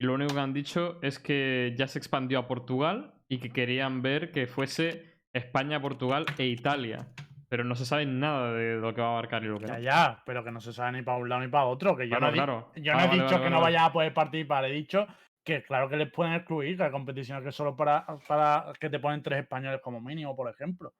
Y 0.00 0.06
lo 0.06 0.14
único 0.14 0.34
que 0.34 0.40
han 0.40 0.52
dicho 0.54 0.98
es 1.02 1.18
que 1.20 1.74
ya 1.78 1.86
se 1.86 1.98
expandió 1.98 2.38
a 2.40 2.48
Portugal 2.48 3.14
y 3.28 3.38
que 3.38 3.50
querían 3.50 4.02
ver 4.02 4.32
que 4.32 4.46
fuese 4.48 5.09
España, 5.32 5.80
Portugal 5.80 6.26
e 6.38 6.46
Italia. 6.46 7.06
Pero 7.48 7.64
no 7.64 7.74
se 7.74 7.84
sabe 7.84 8.06
nada 8.06 8.52
de 8.52 8.76
lo 8.76 8.94
que 8.94 9.00
va 9.00 9.08
a 9.08 9.10
abarcar 9.10 9.42
y 9.42 9.48
lo 9.48 9.58
que 9.58 9.66
no. 9.66 9.72
Ya, 9.74 9.80
ya, 9.80 10.22
pero 10.24 10.44
que 10.44 10.52
no 10.52 10.60
se 10.60 10.72
sabe 10.72 10.92
ni 10.92 11.02
para 11.02 11.18
un 11.18 11.28
lado 11.28 11.40
ni 11.42 11.48
para 11.48 11.64
otro. 11.64 11.96
Que 11.96 12.08
yo 12.08 12.16
Claro, 12.16 12.26
no 12.26 12.30
he, 12.32 12.34
claro. 12.34 12.72
yo 12.76 12.92
Ah, 12.92 12.96
no 12.96 13.02
he 13.02 13.06
vale, 13.08 13.22
dicho 13.22 13.34
vale, 13.34 13.44
que 13.44 13.50
no 13.50 13.60
vale. 13.60 13.74
vaya 13.76 13.84
a 13.86 13.92
poder 13.92 14.14
participar, 14.14 14.64
he 14.66 14.72
dicho 14.72 15.06
que 15.42 15.62
claro 15.64 15.88
que 15.88 15.96
les 15.96 16.12
pueden 16.12 16.34
excluir, 16.34 16.76
que 16.76 16.82
hay 16.84 16.90
competiciones 16.92 17.42
que 17.42 17.50
solo 17.50 17.74
para, 17.74 18.06
para 18.28 18.72
que 18.78 18.88
te 18.90 19.00
ponen 19.00 19.22
tres 19.22 19.40
españoles 19.40 19.80
como 19.82 20.00
mínimo, 20.00 20.36
por 20.36 20.48
ejemplo. 20.48 20.94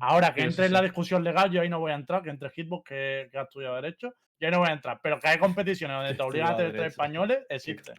Ahora 0.00 0.32
que 0.32 0.42
Sí, 0.42 0.46
entre 0.46 0.64
sí, 0.64 0.66
en 0.68 0.72
la 0.72 0.80
discusión 0.82 1.22
legal, 1.24 1.50
yo 1.50 1.60
ahí 1.60 1.68
no 1.68 1.80
voy 1.80 1.92
a 1.92 1.96
entrar, 1.96 2.22
que 2.22 2.30
entre 2.30 2.50
Hitbox, 2.50 2.88
que, 2.88 3.28
que 3.30 3.36
ha 3.38 3.42
estudiado 3.42 3.74
Derecho, 3.74 4.14
yo 4.38 4.46
ahí 4.48 4.52
no 4.52 4.60
voy 4.60 4.68
a 4.68 4.72
entrar. 4.74 5.00
Pero 5.02 5.18
que 5.18 5.28
hay 5.28 5.38
competiciones 5.38 5.96
donde 5.98 6.14
te 6.14 6.22
obligan 6.22 6.52
a 6.52 6.56
tener 6.56 6.72
tres 6.72 6.86
españoles, 6.92 7.40
existe. 7.50 7.92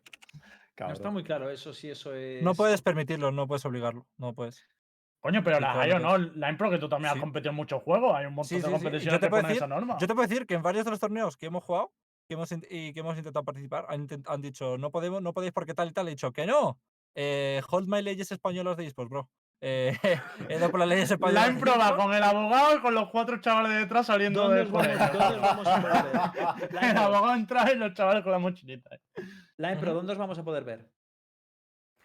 No 0.79 0.93
está 0.93 1.11
muy 1.11 1.23
claro 1.23 1.51
eso, 1.51 1.71
sí, 1.73 1.89
eso 1.91 2.15
es. 2.15 2.41
No 2.41 2.55
puedes 2.55 2.81
permitirlo, 2.81 3.31
no 3.31 3.45
puedes 3.45 3.63
obligarlo. 3.65 4.07
No 4.17 4.33
puedes. 4.33 4.65
Coño, 5.21 5.43
pero 5.43 5.57
Sí, 5.57 5.61
las 5.61 5.71
claro 5.73 5.81
hay 5.85 5.91
o 5.91 5.97
que 5.97 6.03
no, 6.03 6.17
la 6.35 6.49
impro 6.49 6.69
que 6.69 6.77
tú 6.79 6.89
también 6.89 7.13
Sí. 7.13 7.17
has 7.17 7.21
competido 7.21 7.51
en 7.51 7.55
muchos 7.55 7.81
juegos, 7.83 8.15
hay 8.15 8.25
un 8.25 8.33
montón 8.33 8.49
Sí, 8.49 8.55
de 8.65 8.71
competiciones 8.71 9.13
Yo 9.13 9.19
te 9.19 9.25
que 9.27 9.29
ponen 9.29 9.45
decir- 9.45 9.57
esa 9.57 9.67
norma. 9.67 9.97
Yo 9.99 10.07
te 10.07 10.13
puedo 10.15 10.27
decir 10.27 10.45
que 10.47 10.55
en 10.55 10.61
varios 10.63 10.83
de 10.83 10.91
los 10.91 10.99
torneos 10.99 11.37
que 11.37 11.45
hemos 11.45 11.63
jugado 11.63 11.91
que 12.27 12.33
hemos, 12.35 12.51
y 12.51 12.93
que 12.93 12.99
hemos 13.01 13.17
intentado 13.17 13.43
participar 13.43 13.85
han, 13.89 14.07
intent- 14.07 14.25
han 14.27 14.41
dicho 14.41 14.77
no 14.77 14.89
podemos, 14.89 15.21
no 15.21 15.33
podéis 15.33 15.51
porque 15.53 15.73
tal 15.73 15.89
y 15.89 15.91
tal. 15.93 16.07
He 16.07 16.11
dicho 16.11 16.31
que 16.31 16.45
no. 16.45 16.79
Eh, 17.13 17.61
hold 17.69 17.87
my 17.89 18.01
leyes 18.01 18.31
españolas 18.31 18.77
de 18.77 18.87
esports, 18.87 19.09
bro. 19.09 19.29
Eh, 19.63 19.91
he 20.49 20.57
dado 20.57 20.71
por 20.71 20.79
las 20.79 20.89
leyes 20.89 21.11
españolas. 21.11 21.43
La 21.43 21.47
de 21.49 21.53
impro 21.55 21.73
va 21.77 21.83
esports. 21.89 22.03
con 22.05 22.13
el 22.15 22.23
abogado 22.23 22.77
y 22.77 22.79
con 22.79 22.95
los 22.95 23.09
cuatro 23.09 23.41
chavales 23.41 23.77
detrás 23.77 24.07
saliendo 24.07 24.41
¿Dónde 24.43 24.55
de 24.57 24.61
os 24.63 24.71
vamos, 24.71 25.41
vamos 25.41 25.67
a 25.67 25.81
poder 25.81 26.03
ver? 26.03 26.13
La 26.71 26.89
El 26.91 26.97
abogado 26.97 27.35
entra 27.35 27.71
y 27.71 27.75
los 27.77 27.93
chavales 27.93 28.23
con 28.23 28.31
la 28.31 28.39
mochilita. 28.39 28.89
la 29.57 29.73
Impro, 29.73 29.93
¿dónde 29.93 30.13
os 30.13 30.17
vamos 30.17 30.39
a 30.39 30.43
poder 30.43 30.63
ver? 30.63 30.89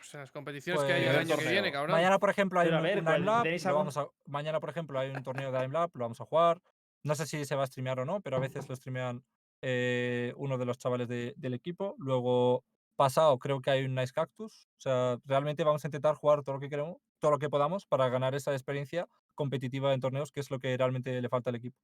Pues 0.06 0.14
en 0.14 0.20
las 0.20 0.30
competiciones 0.30 0.84
que 0.84 0.92
hay 0.92 1.02
el 1.02 1.06
Pues- 1.08 1.18
año 1.18 1.26
que 1.28 1.34
torneo. 1.34 1.50
viene, 1.52 1.72
cabrón. 1.72 1.90
Mañana, 1.96 2.18
por 2.20 2.30
ejemplo, 2.30 2.60
hay 2.60 2.66
Pero 2.68 2.76
a 2.76 2.80
un, 2.80 2.84
ver, 2.84 2.98
un 2.98 3.04
¿cuál- 3.04 3.14
Aimlab, 3.16 3.42
tenéis 3.42 3.64
lo 3.64 3.68
algún- 3.70 3.80
vamos 3.80 3.96
a- 3.96 4.08
Mañana, 4.26 4.60
por 4.60 4.70
ejemplo, 4.70 4.98
hay 5.00 5.10
un 5.10 5.22
torneo 5.24 5.50
de 5.50 5.58
Aimlab, 5.58 5.90
lo 5.94 6.04
vamos 6.04 6.20
a 6.20 6.24
jugar. 6.24 6.60
No 7.02 7.14
sé 7.16 7.26
si 7.26 7.44
se 7.44 7.56
va 7.56 7.64
a 7.64 7.66
streamear 7.66 7.98
o 8.00 8.04
no, 8.04 8.20
pero 8.20 8.36
a 8.36 8.40
veces 8.40 8.68
lo 8.68 8.76
streamean 8.76 9.24
eh, 9.62 10.32
uno 10.36 10.58
de 10.58 10.64
los 10.66 10.78
chavales 10.78 11.08
de- 11.08 11.32
del 11.36 11.54
equipo. 11.54 11.96
Luego 11.98 12.62
pasado 12.94 13.38
creo 13.38 13.60
que 13.60 13.70
hay 13.70 13.84
un 13.84 13.94
Nice 13.94 14.12
Cactus. 14.12 14.68
O 14.76 14.80
sea, 14.80 15.18
realmente 15.24 15.64
vamos 15.64 15.84
a 15.84 15.88
intentar 15.88 16.14
jugar 16.14 16.42
todo 16.42 16.56
lo 16.56 16.60
que 16.60 16.68
queremos, 16.68 16.98
todo 17.18 17.30
lo 17.32 17.38
que 17.38 17.48
podamos 17.48 17.86
para 17.86 18.08
ganar 18.10 18.34
esa 18.34 18.52
experiencia 18.52 19.08
competitiva 19.34 19.92
en 19.94 20.00
torneos, 20.00 20.30
que 20.30 20.40
es 20.40 20.50
lo 20.50 20.60
que 20.60 20.76
realmente 20.76 21.20
le 21.20 21.28
falta 21.28 21.50
al 21.50 21.56
equipo. 21.56 21.76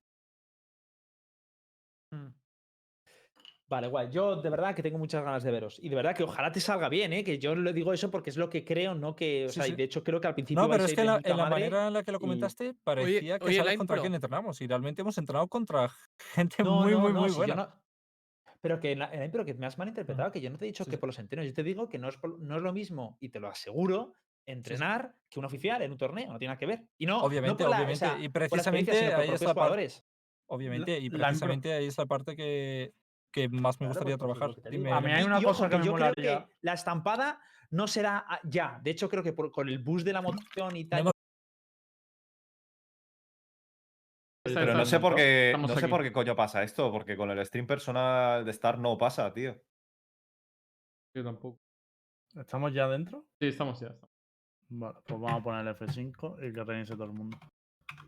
Vale, 3.72 3.86
guay. 3.88 4.10
Yo 4.10 4.36
de 4.36 4.50
verdad 4.50 4.74
que 4.74 4.82
tengo 4.82 4.98
muchas 4.98 5.24
ganas 5.24 5.42
de 5.42 5.50
veros. 5.50 5.78
Y 5.82 5.88
de 5.88 5.96
verdad 5.96 6.14
que 6.14 6.24
ojalá 6.24 6.52
te 6.52 6.60
salga 6.60 6.90
bien, 6.90 7.14
¿eh? 7.14 7.24
Que 7.24 7.38
yo 7.38 7.54
le 7.54 7.72
digo 7.72 7.94
eso 7.94 8.10
porque 8.10 8.28
es 8.28 8.36
lo 8.36 8.50
que 8.50 8.66
creo, 8.66 8.94
no 8.94 9.16
que. 9.16 9.46
O 9.46 9.48
Sí, 9.48 9.54
sea, 9.54 9.66
y 9.66 9.70
sí. 9.70 9.76
de 9.76 9.84
hecho 9.84 10.04
creo 10.04 10.20
que 10.20 10.26
al 10.28 10.34
principio. 10.34 10.62
No, 10.62 10.68
pero 10.68 10.84
es 10.84 10.92
que 10.92 11.02
la, 11.02 11.18
en 11.24 11.36
la 11.38 11.48
manera 11.48 11.86
en 11.86 11.94
la 11.94 12.02
que 12.02 12.12
lo 12.12 12.18
y- 12.18 12.20
comentaste 12.20 12.74
parecía 12.84 13.38
que 13.38 13.46
oye, 13.46 13.56
sabes 13.56 13.78
contra 13.78 13.98
quién 13.98 14.12
entrenamos. 14.14 14.60
Y 14.60 14.66
realmente 14.66 15.00
hemos 15.00 15.16
entrenado 15.16 15.48
contra 15.48 15.88
gente 16.34 16.62
No, 16.62 16.82
muy, 16.82 16.92
no, 16.92 16.98
muy, 17.00 17.12
no, 17.14 17.20
muy 17.20 17.30
si 17.30 17.36
buena. 17.36 17.54
no- 17.54 17.82
Pero 18.60 18.78
que, 18.78 18.92
en 18.92 18.98
la- 18.98 19.10
en- 19.10 19.30
pero 19.30 19.46
que 19.46 19.54
me 19.54 19.64
has 19.64 19.78
malinterpretado, 19.78 20.30
que 20.30 20.42
yo 20.42 20.50
no 20.50 20.58
te 20.58 20.66
he 20.66 20.68
dicho 20.68 20.84
Sí, 20.84 20.90
que 20.90 20.96
sí. 20.96 21.00
por 21.00 21.08
los 21.08 21.18
entrenos, 21.18 21.46
yo 21.46 21.54
te 21.54 21.62
digo 21.62 21.88
que 21.88 21.98
no 21.98 22.10
es, 22.10 22.18
por- 22.18 22.38
no 22.40 22.56
es 22.58 22.62
lo 22.62 22.74
mismo, 22.74 23.16
y 23.20 23.30
te 23.30 23.40
lo 23.40 23.48
aseguro, 23.48 24.12
entrenar 24.44 25.14
que 25.30 25.38
un 25.38 25.46
oficial 25.46 25.80
en 25.80 25.92
un 25.92 25.96
torneo, 25.96 26.30
no 26.30 26.38
tiene 26.38 26.50
nada 26.50 26.58
que 26.58 26.66
ver. 26.66 26.82
Y 26.98 27.06
no, 27.06 27.20
no 27.20 27.24
Obviamente, 27.24 27.64
por 27.64 27.70
la- 27.70 27.76
o 27.76 27.78
obviamente. 27.78 27.98
sea, 28.00 28.18
y 28.18 28.24
la 28.24 28.30
precisamente 28.32 28.90
ahí 28.90 28.98
es 29.06 29.12
propios 29.14 29.40
la 29.40 29.46
parte. 29.46 29.52
jugadores. 29.54 30.04
Obviamente, 30.46 30.98
y 30.98 31.08
la 31.08 31.28
precisamente 31.28 31.72
ahí 31.72 31.86
es 31.86 31.96
la 31.96 32.04
parte 32.04 32.36
que, 32.36 32.92
que 33.32 33.48
más 33.48 33.80
me 33.80 33.88
gustaría 33.88 34.16
trabajar. 34.18 34.54
Dime, 34.70 34.92
A 34.92 35.00
mí 35.00 35.10
hay 35.10 35.24
una 35.24 35.40
Y 35.40 35.44
ojo, 35.44 35.54
cosa 35.54 35.68
que 35.70 35.78
me 35.78 35.84
yo 35.86 35.94
creo 35.94 36.14
que 36.14 36.44
la 36.60 36.74
estampada 36.74 37.40
no 37.70 37.86
será 37.88 38.26
ya. 38.44 38.78
De 38.82 38.90
hecho, 38.90 39.08
creo 39.08 39.22
que 39.22 39.32
por- 39.32 39.50
con 39.50 39.68
el 39.68 39.78
boost 39.78 40.04
de 40.04 40.12
la 40.12 40.20
moción 40.20 40.76
y 40.76 40.84
tal. 40.84 41.00
Está- 44.44 44.60
Pero 44.60 44.74
no 44.74 44.84
sé 44.84 44.98
por 45.00 45.14
qué, 45.14 45.54
no 45.58 45.68
sé 45.68 45.88
por 45.88 46.02
qué 46.02 46.12
coño 46.12 46.34
pasa 46.36 46.62
esto, 46.62 46.90
porque 46.92 47.16
con 47.16 47.30
el 47.30 47.44
stream 47.46 47.66
personal 47.66 48.44
de 48.44 48.50
Star 48.50 48.78
no 48.78 48.98
pasa, 48.98 49.32
tío. 49.32 49.54
Yo 51.14 51.22
tampoco. 51.24 51.60
¿Estamos 52.34 52.72
ya 52.72 52.88
dentro? 52.88 53.26
Sí, 53.40 53.48
estamos 53.48 53.78
ya. 53.80 53.88
estamos. 53.88 54.10
Vale, 54.68 54.98
pues 55.06 55.20
vamos 55.20 55.40
a 55.40 55.44
poner 55.44 55.66
el 55.66 55.74
F5 55.76 56.38
y 56.48 56.52
que 56.52 56.64
reinicie 56.64 56.94
todo 56.96 57.04
el 57.04 57.12
mundo. 57.12 57.38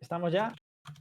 ¿Estamos 0.01 0.33
ya? 0.33 0.55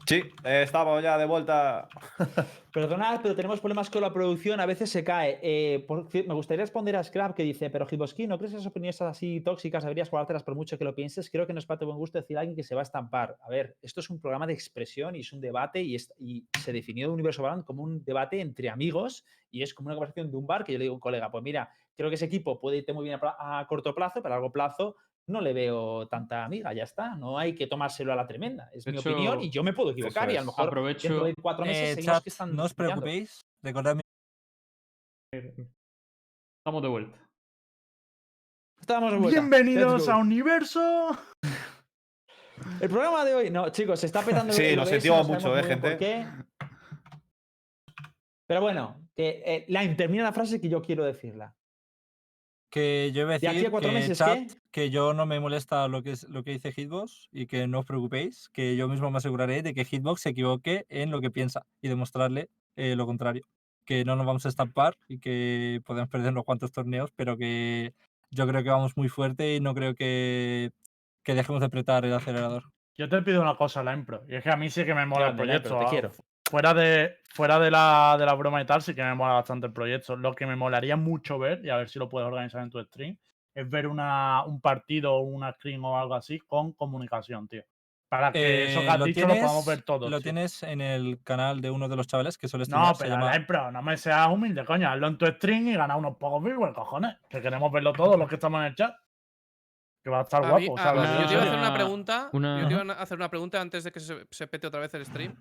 Sí, 0.06 0.22
estamos 0.44 1.02
ya 1.02 1.18
de 1.18 1.26
vuelta. 1.26 1.88
Perdonad, 2.74 3.22
pero 3.22 3.36
tenemos 3.36 3.60
problemas 3.60 3.90
con 3.90 4.02
la 4.02 4.12
producción, 4.12 4.60
a 4.60 4.66
veces 4.66 4.90
se 4.90 5.04
cae. 5.04 5.40
Eh, 5.42 5.86
me 6.28 6.34
gustaría 6.34 6.64
responder 6.64 6.96
a 6.96 7.04
Scrap 7.04 7.36
que 7.36 7.44
dice, 7.44 7.70
pero 7.70 7.88
Hitboski, 7.88 8.28
¿no 8.28 8.38
crees 8.38 8.52
que 8.52 8.58
esas 8.58 8.70
opiniones 8.70 9.02
así 9.02 9.42
tóxicas 9.42 9.84
deberías 9.84 10.10
guardártelas 10.10 10.44
por 10.44 10.56
mucho 10.56 10.78
que 10.78 10.84
lo 10.84 10.94
pienses? 10.94 11.30
Creo 11.30 11.48
que 11.48 11.54
no 11.54 11.60
es 11.60 11.66
para 11.66 11.80
tu 11.80 11.86
buen 11.86 11.98
gusto 11.98 12.18
decir 12.18 12.38
a 12.38 12.42
alguien 12.42 12.56
que 12.56 12.64
se 12.64 12.76
va 12.76 12.82
a 12.82 12.84
estampar. 12.84 13.38
A 13.42 13.50
ver, 13.50 13.78
esto 13.82 14.02
es 14.02 14.10
un 14.10 14.20
programa 14.20 14.48
de 14.48 14.54
expresión 14.54 15.16
y 15.16 15.20
es 15.20 15.32
un 15.32 15.40
debate 15.40 15.82
y, 15.82 15.98
se 15.98 16.74
definió 16.74 17.08
de 17.08 17.14
Universo 17.14 17.44
Valorant 17.44 17.66
como 17.66 17.84
un 17.84 18.04
debate 18.04 18.42
entre 18.42 18.70
amigos 18.70 19.24
y 19.52 19.62
es 19.62 19.74
como 19.74 19.88
una 19.88 19.96
conversación 19.96 20.32
de 20.32 20.38
un 20.38 20.48
bar 20.48 20.64
que 20.64 20.74
yo 20.74 20.80
le 20.80 20.86
digo 20.86 20.94
a 20.94 20.96
un 20.96 21.02
colega, 21.02 21.32
pues 21.32 21.44
mira, 21.44 21.72
creo 21.96 22.10
que 22.10 22.16
ese 22.16 22.26
equipo 22.26 22.60
puede 22.60 22.78
irte 22.78 22.94
muy 22.94 23.06
bien 23.06 23.20
a, 23.22 23.60
a 23.60 23.68
corto 23.68 23.94
plazo, 23.94 24.22
pero 24.22 24.34
a 24.34 24.38
largo 24.38 24.52
plazo 24.52 24.96
no 25.30 25.42
le 25.42 25.54
veo 25.54 26.08
tanta 26.08 26.44
amiga, 26.46 26.74
ya 26.74 26.84
está. 26.84 27.16
No 27.16 27.38
hay 27.38 27.56
que 27.56 27.68
tomárselo 27.68 28.12
a 28.12 28.16
la 28.16 28.28
tremenda. 28.28 28.70
Es 28.74 28.84
De 28.84 28.92
mi 28.92 28.98
hecho, 29.00 29.12
opinión 29.12 29.42
y 29.42 29.50
yo 29.50 29.64
me 29.64 29.74
puedo 29.74 29.92
equivocar 29.92 30.30
y 30.32 30.36
a 30.38 30.42
lo 30.42 30.48
mejor 30.48 30.68
Aprovecho. 30.68 31.08
dentro 31.08 31.26
de 31.26 31.34
cuatro 31.42 31.66
meses 31.66 31.98
Eh, 31.98 32.04
chat, 32.04 32.24
que 32.24 32.30
están 32.30 32.56
no 32.56 32.64
os 32.64 32.74
preocupéis. 32.74 33.42
Recordad 33.64 33.96
mi- 33.96 34.02
Estamos 35.34 36.82
de 36.82 36.88
vuelta. 36.90 37.18
Estamos 38.80 39.12
de 39.12 39.18
vuelta. 39.18 39.40
Bienvenidos 39.40 40.10
a. 40.10 40.18
Universo. 40.18 41.18
El 42.80 42.90
programa 42.90 43.26
de 43.26 43.34
hoy, 43.36 43.50
no, 43.50 43.70
chicos, 43.70 44.00
se 44.00 44.06
está 44.06 44.22
petando 44.24 44.52
el 44.54 44.58
Sí, 44.58 44.64
el 44.66 44.76
lo 44.76 44.86
sentimos 44.86 45.28
no 45.28 45.34
mucho, 45.34 45.58
eh, 45.58 45.62
por 45.62 45.70
gente. 45.70 45.98
qué. 45.98 46.28
Pero 48.48 48.62
bueno, 48.62 49.02
que, 49.16 49.42
eh, 49.46 49.66
Line, 49.70 49.96
termina 49.96 50.24
la 50.24 50.34
frase 50.34 50.62
que 50.62 50.70
yo 50.70 50.82
quiero 50.82 51.04
decirla. 51.04 51.56
Que 52.74 53.12
yo 53.14 53.22
iba 53.22 53.36
a 53.36 53.38
decir 53.38 53.70
cuatro 53.70 53.92
que, 53.92 53.94
meses, 53.94 54.18
chat, 54.18 54.52
que 54.72 54.90
yo 54.90 55.14
no 55.14 55.28
me 55.28 55.40
molesta 55.40 55.88
lo 55.88 56.02
que, 56.02 56.14
es, 56.14 56.28
lo 56.28 56.44
que 56.44 56.54
dice 56.54 56.72
Hitbox 56.72 57.30
y 57.32 57.46
que 57.46 57.68
no 57.68 57.82
os 57.82 57.86
preocupéis, 57.86 58.50
que 58.52 58.76
yo 58.76 58.88
mismo 58.88 59.12
me 59.12 59.20
aseguraré 59.20 59.62
de 59.62 59.76
que 59.76 59.86
Hitbox 59.86 60.22
se 60.22 60.30
equivoque 60.30 60.88
en 60.90 61.12
lo 61.12 61.22
que 61.22 61.30
piensa 61.30 61.68
y 61.82 61.88
demostrarle 61.88 62.50
eh, 62.76 62.96
lo 62.96 63.06
contrario. 63.06 63.46
Que 63.86 64.04
no 64.06 64.16
nos 64.16 64.26
vamos 64.26 64.48
a 64.48 64.50
estampar 64.50 64.96
y 65.08 65.20
que 65.20 65.82
podemos 65.86 66.10
perder 66.10 66.32
unos 66.32 66.46
cuantos 66.46 66.72
torneos, 66.72 67.12
pero 67.16 67.38
que 67.38 67.94
yo 68.32 68.48
creo 68.48 68.64
que 68.64 68.70
vamos 68.72 68.98
muy 68.98 69.08
fuerte 69.08 69.54
y 69.54 69.60
no 69.60 69.76
creo 69.76 69.94
que, 69.94 70.72
que 71.22 71.36
dejemos 71.36 71.60
de 71.60 71.68
apretar 71.68 72.06
el 72.06 72.14
acelerador. 72.14 72.64
Yo 72.96 73.08
te 73.08 73.22
pido 73.22 73.44
una 73.44 73.56
cosa, 73.56 73.84
la 73.84 73.94
impro. 73.94 74.24
Y 74.28 74.34
es 74.34 74.42
que 74.42 74.50
a 74.50 74.58
mí 74.58 74.72
sí 74.72 74.84
que 74.84 74.96
me 74.96 75.06
mola 75.06 75.28
el 75.28 75.36
Grande, 75.36 75.46
Line, 75.46 75.60
proyecto. 75.60 75.80
te 75.80 75.86
ah, 75.86 75.90
quiero. 75.92 76.12
Fuera 76.54 76.72
de, 76.76 77.18
fuera 77.34 77.58
de 77.58 77.72
la, 77.72 78.16
de 78.20 78.28
la 78.28 78.36
broma 78.36 78.62
y 78.62 78.66
tal, 78.68 78.84
sí 78.84 78.94
que 78.94 79.02
me 79.02 79.16
mola 79.16 79.34
bastante 79.34 79.66
el 79.66 79.74
proyecto. 79.74 80.16
Lo 80.16 80.36
que 80.36 80.46
me 80.46 80.56
molaría 80.56 80.96
mucho 80.96 81.40
ver, 81.40 81.66
y 81.66 81.72
a 81.72 81.78
ver 81.78 81.90
si 81.90 81.98
lo 81.98 82.08
puedes 82.08 82.28
organizar 82.28 82.62
en 82.62 82.70
tu 82.70 82.80
stream, 82.84 83.18
es 83.56 83.68
ver 83.68 83.88
una, 83.88 84.44
un 84.46 84.62
partido 84.62 85.16
o 85.16 85.22
una 85.22 85.52
screen 85.54 85.84
o 85.84 85.98
algo 85.98 86.14
así 86.14 86.38
con 86.42 86.74
comunicación, 86.74 87.48
tío. 87.48 87.64
Para 88.08 88.32
que 88.32 88.66
eso 88.66 88.82
que 88.82 88.86
Eh, 88.86 88.90
has 88.92 89.00
lo, 89.00 89.06
dicho 89.06 89.22
lo 89.22 89.28
podamos 89.30 89.52
tienes, 89.52 89.66
ver 89.66 89.82
todos. 89.82 90.12
lo 90.12 90.18
tío. 90.18 90.24
tienes 90.24 90.62
en 90.62 90.82
el 90.82 91.24
canal 91.24 91.60
de 91.60 91.72
uno 91.72 91.90
de 91.90 91.96
los 91.96 92.06
chavales 92.06 92.38
que 92.38 92.48
suele 92.48 92.66
No, 92.70 92.94
streamear, 92.94 92.96
se 93.42 93.46
pero 93.48 93.60
llama- 93.64 93.72
no 93.72 93.82
me 93.82 93.98
seas 93.98 94.28
humilde, 94.28 94.64
coño. 94.64 94.88
Hazlo 94.92 95.08
en 95.08 95.18
tu 95.18 95.26
stream 95.26 95.70
y 95.70 95.74
gana 95.76 95.96
unos 95.96 96.18
pocos 96.18 96.44
viewers, 96.44 96.76
cojones. 96.76 97.16
Que 97.28 97.42
queremos 97.42 97.72
verlo 97.72 97.94
todos 97.94 98.16
los 98.16 98.30
que 98.30 98.36
estamos 98.36 98.60
en 98.62 98.68
el 98.68 98.76
chat. 98.76 98.94
Que 100.04 100.12
va 100.12 100.20
a 100.20 100.22
estar 100.22 100.46
A 100.46 100.56
mí- 100.56 100.68
guapo, 100.68 100.80
a- 100.80 100.84
¿sabes? 100.84 101.10
yo 101.20 101.26
te 101.26 101.34
iba 101.34 101.42
a 101.42 101.46
hacer 101.46 101.58
Una- 101.58 101.68
una 101.70 101.74
pregunta. 101.74 102.30
una- 102.34 102.62
Yo 102.62 102.68
te 102.68 102.74
iba 102.76 102.94
a 102.94 103.02
hacer 103.02 103.18
una 103.18 103.30
pregunta 103.30 103.60
antes 103.60 103.84
de 103.86 103.92
que 103.92 104.00
se, 104.00 104.28
se 104.30 104.46
pete 104.46 104.68
otra 104.68 104.82
vez 104.82 104.94
el 104.94 105.04
stream. 105.08 105.36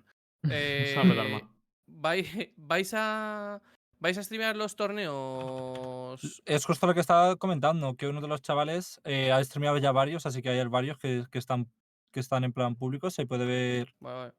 Eh, 0.49 0.95
más. 1.31 1.43
¿vai- 1.87 2.53
¿Vais 2.57 2.93
a. 2.93 3.61
¿Vais 3.99 4.17
a 4.17 4.23
streamear 4.23 4.57
los 4.57 4.75
torneos? 4.75 6.41
Es 6.45 6.65
justo 6.65 6.87
lo 6.87 6.93
que 6.93 6.99
estaba 6.99 7.37
comentando, 7.37 7.95
que 7.95 8.07
uno 8.09 8.19
de 8.19 8.27
los 8.27 8.41
chavales 8.41 8.99
eh, 9.05 9.31
ha 9.31 9.41
streameado 9.43 9.77
ya 9.77 9.93
varios, 9.93 10.25
así 10.25 10.41
que 10.41 10.49
hay 10.49 10.67
varios 10.67 10.97
que, 10.97 11.23
que 11.31 11.39
están, 11.39 11.71
que 12.11 12.19
están 12.19 12.43
en 12.43 12.51
plan 12.51 12.75
público, 12.75 13.09
se 13.11 13.25
puede 13.25 13.45
ver 13.45 13.95
Vale, 14.01 14.17
vale. 14.17 14.33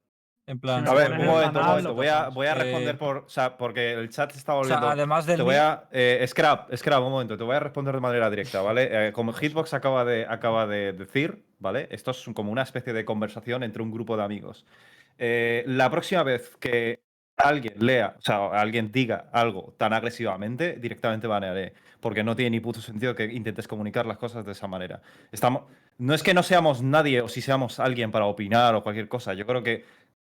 En 0.46 0.58
plan... 0.60 0.86
A 0.86 0.94
ver, 0.94 1.12
un 1.12 1.26
momento, 1.26 1.60
un 1.60 1.66
momento. 1.66 1.94
Voy 1.94 2.06
a, 2.08 2.28
voy 2.28 2.46
a 2.46 2.52
Eh, 2.52 2.54
responder 2.54 2.98
por. 2.98 3.16
O 3.18 3.28
sea, 3.28 3.56
porque 3.56 3.92
el 3.92 4.08
chat 4.10 4.30
se 4.32 4.38
está 4.38 4.54
O 4.54 4.64
sea, 4.64 4.76
volviendo. 4.76 4.88
además 4.90 5.26
del 5.26 5.36
Te 5.38 5.42
voy 5.42 5.54
a. 5.56 5.84
Eh, 5.90 6.24
Scrap, 6.28 6.74
Scrap, 6.76 7.02
un 7.02 7.10
momento, 7.10 7.36
te 7.36 7.44
voy 7.44 7.56
a 7.56 7.60
responder 7.60 7.94
de 7.94 8.00
manera 8.00 8.28
directa, 8.30 8.60
¿vale? 8.62 9.08
Eh, 9.08 9.12
como 9.12 9.32
Hitbox 9.32 9.72
acaba 9.74 10.04
de, 10.04 10.26
acaba 10.28 10.66
de 10.66 10.92
decir, 10.92 11.44
¿vale? 11.58 11.88
Esto 11.90 12.10
es 12.10 12.24
como 12.34 12.52
una 12.52 12.62
especie 12.62 12.92
de 12.92 13.04
conversación 13.04 13.62
entre 13.62 13.82
un 13.82 13.90
grupo 13.90 14.16
de 14.16 14.22
amigos. 14.24 14.66
Eh, 15.18 15.64
la 15.66 15.90
próxima 15.90 16.22
vez 16.22 16.56
que 16.60 17.00
alguien 17.36 17.74
lea, 17.78 18.14
o 18.18 18.22
sea, 18.22 18.46
alguien 18.48 18.92
diga 18.92 19.28
algo 19.32 19.74
tan 19.78 19.92
agresivamente, 19.92 20.74
directamente 20.74 21.26
banearé. 21.26 21.72
Porque 22.00 22.22
no 22.22 22.36
tiene 22.36 22.50
ni 22.50 22.60
puto 22.60 22.82
sentido 22.82 23.14
que 23.14 23.24
intentes 23.24 23.66
comunicar 23.66 24.04
las 24.04 24.18
cosas 24.18 24.44
de 24.44 24.52
esa 24.52 24.66
manera. 24.66 25.00
Estamos, 25.32 25.62
no 25.96 26.12
es 26.12 26.22
que 26.22 26.34
no 26.34 26.42
seamos 26.42 26.82
nadie 26.82 27.22
o 27.22 27.28
si 27.28 27.40
seamos 27.40 27.80
alguien 27.80 28.10
para 28.12 28.26
opinar 28.26 28.74
o 28.74 28.82
cualquier 28.82 29.08
cosa. 29.08 29.32
Yo 29.32 29.46
creo 29.46 29.62
que 29.62 29.86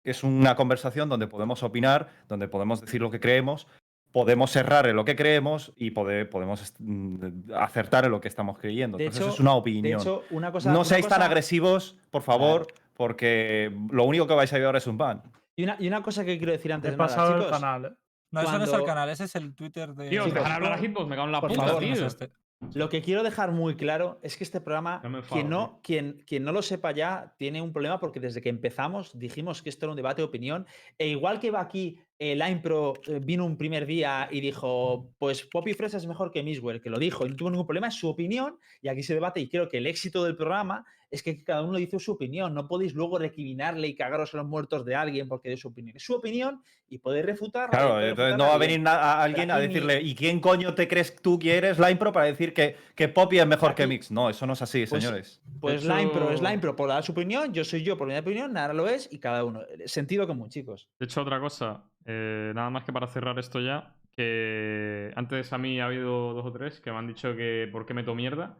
es 0.04 0.22
una 0.24 0.56
conversación 0.56 1.08
donde 1.08 1.26
podemos 1.26 1.62
opinar, 1.62 2.08
donde 2.28 2.48
podemos 2.48 2.80
decir 2.80 3.00
lo 3.00 3.10
que 3.10 3.20
creemos, 3.20 3.66
podemos 4.12 4.54
errar 4.56 4.86
en 4.86 4.96
lo 4.96 5.04
que 5.04 5.16
creemos 5.16 5.72
y 5.76 5.90
pode- 5.90 6.24
podemos 6.26 6.74
mm, 6.78 7.52
acertar 7.54 8.06
en 8.06 8.10
lo 8.10 8.20
que 8.20 8.28
estamos 8.28 8.58
creyendo. 8.58 8.96
De 8.98 9.04
Entonces 9.04 9.26
hecho- 9.26 9.34
es 9.34 9.40
una 9.40 9.52
De 9.52 9.56
opinión. 9.58 10.00
hecho, 10.00 10.22
una 10.30 10.50
cosa. 10.50 10.70
no 10.72 10.78
una 10.80 10.84
seáis 10.84 11.06
tan 11.08 11.20
agresivos, 11.22 11.96
por 12.10 12.22
favor, 12.22 12.66
porque 12.94 13.70
lo 13.90 14.04
único 14.04 14.26
que 14.26 14.34
vais 14.34 14.52
a 14.52 14.58
llevar 14.58 14.76
es 14.76 14.86
un 14.86 14.96
ban. 14.98 15.22
Y 15.56 15.64
una, 15.64 15.76
y 15.78 15.88
una 15.88 16.02
cosa 16.02 16.24
que 16.24 16.38
quiero 16.38 16.52
decir 16.52 16.72
antes 16.72 16.88
He 16.88 16.92
de 16.92 16.96
nada, 16.96 17.08
pasado 17.08 17.34
el 17.34 17.42
chicos. 17.42 17.58
canal, 17.60 17.84
¿eh? 17.84 17.90
No, 18.30 18.40
eso 18.42 18.58
no 18.58 18.64
es 18.64 18.72
el 18.72 18.84
canal, 18.84 19.08
ese 19.10 19.24
es 19.24 19.34
el 19.36 19.54
Twitter 19.54 19.94
de... 19.94 20.08
Tío, 20.10 20.24
dejar 20.26 20.42
por 20.42 20.52
hablar 20.52 20.72
a 20.72 20.76
favor. 20.76 20.88
Hitbox, 20.90 21.08
me 21.08 21.16
cago 21.16 21.26
en 21.26 21.32
la 21.32 21.40
Por 21.40 21.50
puta, 21.50 21.62
favor, 21.66 21.82
no 21.82 21.88
es 21.88 21.94
tío. 21.98 22.06
este. 22.06 22.30
Lo 22.74 22.88
que 22.88 23.02
quiero 23.02 23.22
dejar 23.22 23.52
muy 23.52 23.76
claro 23.76 24.18
es 24.22 24.36
que 24.36 24.44
este 24.44 24.60
programa, 24.60 25.00
enfado, 25.04 25.26
quien, 25.28 25.48
no, 25.48 25.80
quien, 25.82 26.24
quien 26.26 26.44
no 26.44 26.52
lo 26.52 26.62
sepa 26.62 26.90
ya, 26.92 27.34
tiene 27.38 27.62
un 27.62 27.72
problema 27.72 28.00
porque 28.00 28.20
desde 28.20 28.40
que 28.40 28.48
empezamos 28.48 29.16
dijimos 29.18 29.62
que 29.62 29.70
esto 29.70 29.86
era 29.86 29.92
un 29.92 29.96
debate 29.96 30.22
de 30.22 30.26
opinión. 30.26 30.66
E 30.98 31.08
igual 31.08 31.38
que 31.38 31.50
va 31.50 31.60
aquí, 31.60 32.00
el 32.18 32.38
Line 32.38 32.60
Pro 32.60 32.94
eh, 33.06 33.20
vino 33.22 33.44
un 33.46 33.56
primer 33.56 33.86
día 33.86 34.28
y 34.30 34.40
dijo, 34.40 35.10
pues 35.18 35.44
Poppy 35.44 35.74
Fresa 35.74 35.96
es 35.98 36.06
mejor 36.06 36.30
que 36.32 36.42
Miswell, 36.42 36.80
que 36.80 36.90
lo 36.90 36.98
dijo 36.98 37.24
y 37.26 37.30
no 37.30 37.36
tuvo 37.36 37.50
ningún 37.50 37.66
problema, 37.66 37.88
es 37.88 37.94
su 37.94 38.08
opinión 38.08 38.58
y 38.82 38.88
aquí 38.88 39.02
se 39.02 39.14
debate 39.14 39.40
y 39.40 39.48
creo 39.48 39.68
que 39.68 39.78
el 39.78 39.86
éxito 39.86 40.24
del 40.24 40.36
programa 40.36 40.84
es 41.10 41.22
que 41.22 41.42
cada 41.42 41.62
uno 41.62 41.78
dice 41.78 41.98
su 41.98 42.12
opinión. 42.12 42.52
No 42.52 42.68
podéis 42.68 42.92
luego 42.92 43.18
recriminarle 43.18 43.88
y 43.88 43.94
cagaros 43.94 44.34
a 44.34 44.38
los 44.38 44.46
muertos 44.46 44.84
de 44.84 44.94
alguien 44.94 45.26
porque 45.26 45.48
de 45.48 45.56
su 45.56 45.68
opinión. 45.68 45.96
Es 45.96 46.02
su 46.02 46.12
opinión 46.14 46.62
y 46.90 46.98
podéis 46.98 47.24
refutarla. 47.24 47.70
Claro, 47.70 48.02
entonces 48.06 48.36
no 48.36 48.44
va 48.44 48.54
a 48.54 48.58
venir 48.58 48.86
a 48.86 49.22
alguien 49.22 49.50
a 49.50 49.58
decirle, 49.58 50.02
¿y 50.02 50.14
quién 50.14 50.38
coño 50.40 50.74
te 50.74 50.86
crees 50.86 51.16
tú 51.22 51.38
que 51.38 51.56
eres 51.56 51.78
Line 51.78 51.96
Pro 51.96 52.12
para 52.12 52.26
decir 52.26 52.52
que, 52.52 52.76
que 52.94 53.08
Poppy 53.08 53.38
es 53.38 53.46
mejor 53.46 53.74
que 53.74 53.86
Mix? 53.86 54.10
No, 54.10 54.28
eso 54.28 54.46
no 54.46 54.52
es 54.52 54.60
así, 54.60 54.84
Pues- 54.86 55.02
señores. 55.02 55.40
Pues 55.60 55.82
De 55.82 55.88
Line 55.94 56.10
Pro 56.10 56.28
es 56.30 56.36
hecho- 56.40 56.44
Line 56.48 56.58
Pro 56.58 56.76
por 56.76 56.88
dar 56.90 57.02
su 57.02 57.12
opinión, 57.12 57.54
yo 57.54 57.64
soy 57.64 57.82
yo 57.82 57.96
por 57.96 58.06
mi 58.06 58.14
opinión, 58.16 58.52
nada 58.52 58.74
lo 58.74 58.86
es 58.86 59.08
y 59.10 59.18
cada 59.18 59.44
uno. 59.44 59.62
Sentido 59.86 60.26
común, 60.26 60.50
chicos. 60.50 60.88
De 61.00 61.06
hecho, 61.06 61.22
otra 61.22 61.40
cosa, 61.40 61.82
eh, 62.08 62.52
nada 62.54 62.70
más 62.70 62.84
que 62.84 62.92
para 62.92 63.08
cerrar 63.08 63.38
esto 63.38 63.60
ya, 63.60 63.96
que 64.16 65.12
antes 65.16 65.52
a 65.52 65.58
mí 65.58 65.80
ha 65.80 65.86
habido 65.86 66.34
dos 66.34 66.46
o 66.46 66.52
tres 66.52 66.80
que 66.80 66.90
me 66.92 66.98
han 66.98 67.06
dicho 67.08 67.36
que 67.36 67.68
por 67.72 67.86
qué 67.86 67.94
meto 67.94 68.14
mierda. 68.16 68.58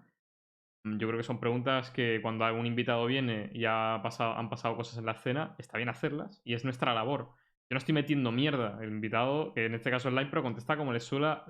Mm, 0.85 0.99
Yo 0.99 1.09
creo 1.09 1.19
que 1.19 1.25
son 1.25 1.41
preguntas 1.41 1.91
que 1.91 2.21
cuando 2.23 2.45
algún 2.45 2.67
invitado 2.67 3.07
viene 3.07 3.51
y 3.55 3.65
han 3.67 4.03
pasado 4.03 4.77
cosas 4.77 4.99
en 4.99 5.07
la 5.07 5.13
escena, 5.13 5.55
está 5.59 5.77
bien 5.79 5.89
hacerlas 5.89 6.41
y 6.45 6.55
es 6.55 6.65
nuestra 6.65 6.95
labor. 6.95 7.31
Yo 7.71 7.75
no 7.75 7.79
estoy 7.79 7.95
metiendo 7.95 8.33
mierda. 8.33 8.79
El 8.83 8.91
invitado, 8.91 9.53
que 9.55 9.67
en 9.67 9.75
este 9.75 9.91
caso 9.91 10.09
es 10.09 10.15
Line 10.15 10.31
Pro, 10.31 10.43
contesta 10.43 10.77
como 10.77 10.93
le 10.93 11.01
suela, 11.01 11.45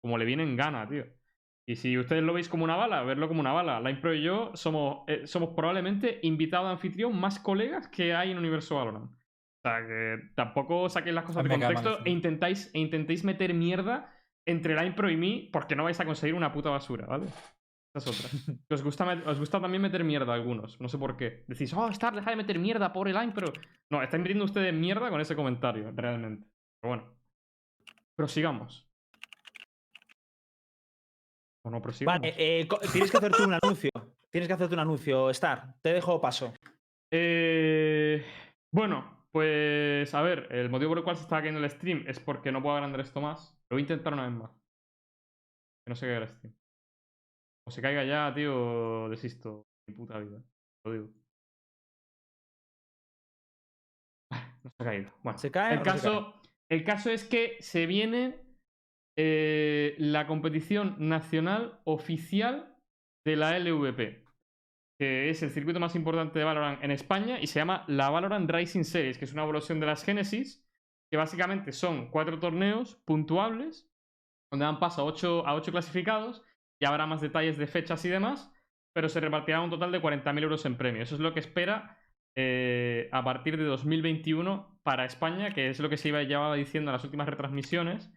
como 0.00 0.18
le 0.18 0.24
viene 0.24 0.42
en 0.42 0.56
gana, 0.56 0.88
tío. 0.88 1.06
Y 1.66 1.76
si 1.76 1.98
ustedes 1.98 2.22
lo 2.22 2.32
veis 2.32 2.48
como 2.48 2.64
una 2.64 2.76
bala, 2.76 3.02
verlo 3.02 3.28
como 3.28 3.40
una 3.40 3.52
bala. 3.52 3.80
La 3.80 3.90
Impro 3.90 4.14
y 4.14 4.22
yo 4.22 4.52
somos, 4.54 5.04
eh, 5.08 5.26
somos 5.26 5.50
probablemente 5.54 6.20
invitados 6.22 6.66
de 6.68 6.72
anfitrión 6.72 7.18
más 7.18 7.40
colegas 7.40 7.88
que 7.88 8.14
hay 8.14 8.30
en 8.30 8.38
Universo 8.38 8.76
Valorant. 8.76 9.10
O 9.66 9.68
sea, 9.68 9.84
que 9.84 10.30
tampoco 10.36 10.88
saquéis 10.88 11.14
las 11.14 11.24
cosas 11.24 11.42
de 11.42 11.50
contexto 11.50 11.98
e 12.04 12.10
intentáis, 12.10 12.70
e 12.72 12.78
intentéis 12.78 13.24
meter 13.24 13.52
mierda 13.52 14.12
entre 14.46 14.76
la 14.76 14.84
Impro 14.84 15.10
y 15.10 15.16
mí 15.16 15.50
porque 15.52 15.74
no 15.74 15.82
vais 15.82 15.98
a 15.98 16.04
conseguir 16.04 16.36
una 16.36 16.52
puta 16.52 16.70
basura, 16.70 17.04
¿vale? 17.06 17.26
Esa 17.92 17.98
es 17.98 18.06
otra. 18.06 18.30
Que 18.68 18.74
Os 18.74 18.82
gusta, 18.84 19.04
os 19.26 19.38
gusta 19.40 19.60
también 19.60 19.82
meter 19.82 20.04
mierda 20.04 20.32
a 20.32 20.36
algunos, 20.36 20.80
no 20.80 20.88
sé 20.88 20.98
por 20.98 21.16
qué. 21.16 21.42
Decís, 21.48 21.72
oh, 21.74 21.88
Star, 21.88 22.14
deja 22.14 22.30
de 22.30 22.36
meter 22.36 22.60
mierda, 22.60 22.92
pobre 22.92 23.12
line, 23.12 23.32
pero. 23.34 23.52
No, 23.90 24.02
estáis 24.02 24.22
metiendo 24.22 24.44
ustedes 24.44 24.72
mierda 24.72 25.10
con 25.10 25.20
ese 25.20 25.34
comentario, 25.34 25.90
realmente. 25.92 26.46
Pero 26.80 26.88
bueno. 26.94 27.16
Prosigamos. 28.14 28.88
O 31.64 31.70
no 31.70 31.82
prosigamos. 31.82 32.20
Vale, 32.20 32.34
eh, 32.38 32.68
co- 32.68 32.78
tienes 32.92 33.10
que 33.10 33.16
hacerte 33.16 33.42
un 33.42 33.54
anuncio. 33.60 33.90
Tienes 34.30 34.46
que 34.46 34.54
hacerte 34.54 34.74
un 34.74 34.80
anuncio, 34.80 35.28
Star. 35.30 35.74
Te 35.82 35.92
dejo 35.92 36.20
paso. 36.20 36.54
Eh, 37.10 38.24
bueno, 38.72 39.15
pues 39.36 40.14
a 40.14 40.22
ver, 40.22 40.48
el 40.50 40.70
motivo 40.70 40.92
por 40.92 40.98
el 40.98 41.04
cual 41.04 41.16
se 41.16 41.24
está 41.24 41.36
cayendo 41.36 41.60
el 41.60 41.70
stream 41.70 42.04
es 42.06 42.18
porque 42.18 42.50
no 42.50 42.62
puedo 42.62 42.74
agrandar 42.74 43.02
esto 43.02 43.20
más. 43.20 43.54
Lo 43.68 43.74
voy 43.74 43.80
a 43.80 43.82
intentar 43.82 44.14
una 44.14 44.22
vez 44.22 44.32
más. 44.32 44.50
Que 44.50 45.90
no 45.90 45.94
se 45.94 46.06
caiga 46.06 46.22
el 46.22 46.28
stream. 46.28 46.54
O 47.68 47.70
se 47.70 47.82
caiga 47.82 48.02
ya, 48.04 48.32
tío, 48.32 49.10
desisto. 49.10 49.66
Mi 49.86 49.94
puta 49.94 50.18
vida. 50.20 50.42
Lo 50.86 50.92
digo. 50.94 51.12
No 54.64 54.70
se 54.70 54.82
ha 54.82 54.86
caído. 54.86 55.12
Bueno, 55.22 55.38
¿Se 55.38 55.50
cae 55.50 55.72
el 55.74 55.78
se 55.80 55.84
caso, 55.84 56.40
el 56.70 56.82
caso 56.82 57.10
es 57.10 57.24
que 57.24 57.58
se 57.60 57.84
viene 57.84 58.40
eh, 59.18 59.96
la 59.98 60.26
competición 60.26 60.96
nacional 60.98 61.82
oficial 61.84 62.74
de 63.26 63.36
la 63.36 63.58
LVP 63.58 64.25
que 64.98 65.30
es 65.30 65.42
el 65.42 65.50
circuito 65.50 65.80
más 65.80 65.94
importante 65.94 66.38
de 66.38 66.44
Valorant 66.44 66.82
en 66.82 66.90
España 66.90 67.38
y 67.40 67.46
se 67.46 67.58
llama 67.58 67.84
la 67.86 68.10
Valorant 68.10 68.50
Rising 68.50 68.84
Series, 68.84 69.18
que 69.18 69.26
es 69.26 69.32
una 69.32 69.42
evolución 69.42 69.80
de 69.80 69.86
las 69.86 70.04
Genesis, 70.04 70.66
que 71.10 71.16
básicamente 71.16 71.72
son 71.72 72.10
cuatro 72.10 72.38
torneos 72.38 72.96
puntuables, 73.04 73.88
donde 74.50 74.64
dan 74.64 74.80
paso 74.80 75.02
a 75.02 75.04
ocho, 75.04 75.46
a 75.46 75.54
ocho 75.54 75.72
clasificados, 75.72 76.42
y 76.78 76.86
habrá 76.86 77.06
más 77.06 77.20
detalles 77.20 77.58
de 77.58 77.66
fechas 77.66 78.04
y 78.04 78.08
demás, 78.08 78.52
pero 78.92 79.08
se 79.08 79.20
repartirá 79.20 79.60
un 79.60 79.70
total 79.70 79.92
de 79.92 80.00
40.000 80.00 80.42
euros 80.42 80.64
en 80.64 80.76
premio. 80.76 81.02
Eso 81.02 81.14
es 81.14 81.20
lo 81.20 81.34
que 81.34 81.40
espera 81.40 81.98
eh, 82.34 83.08
a 83.12 83.24
partir 83.24 83.56
de 83.56 83.64
2021 83.64 84.80
para 84.82 85.04
España, 85.04 85.52
que 85.52 85.68
es 85.70 85.80
lo 85.80 85.88
que 85.88 85.96
se 85.96 86.08
iba, 86.08 86.22
llevaba 86.22 86.54
diciendo 86.54 86.90
en 86.90 86.94
las 86.94 87.04
últimas 87.04 87.28
retransmisiones. 87.28 88.10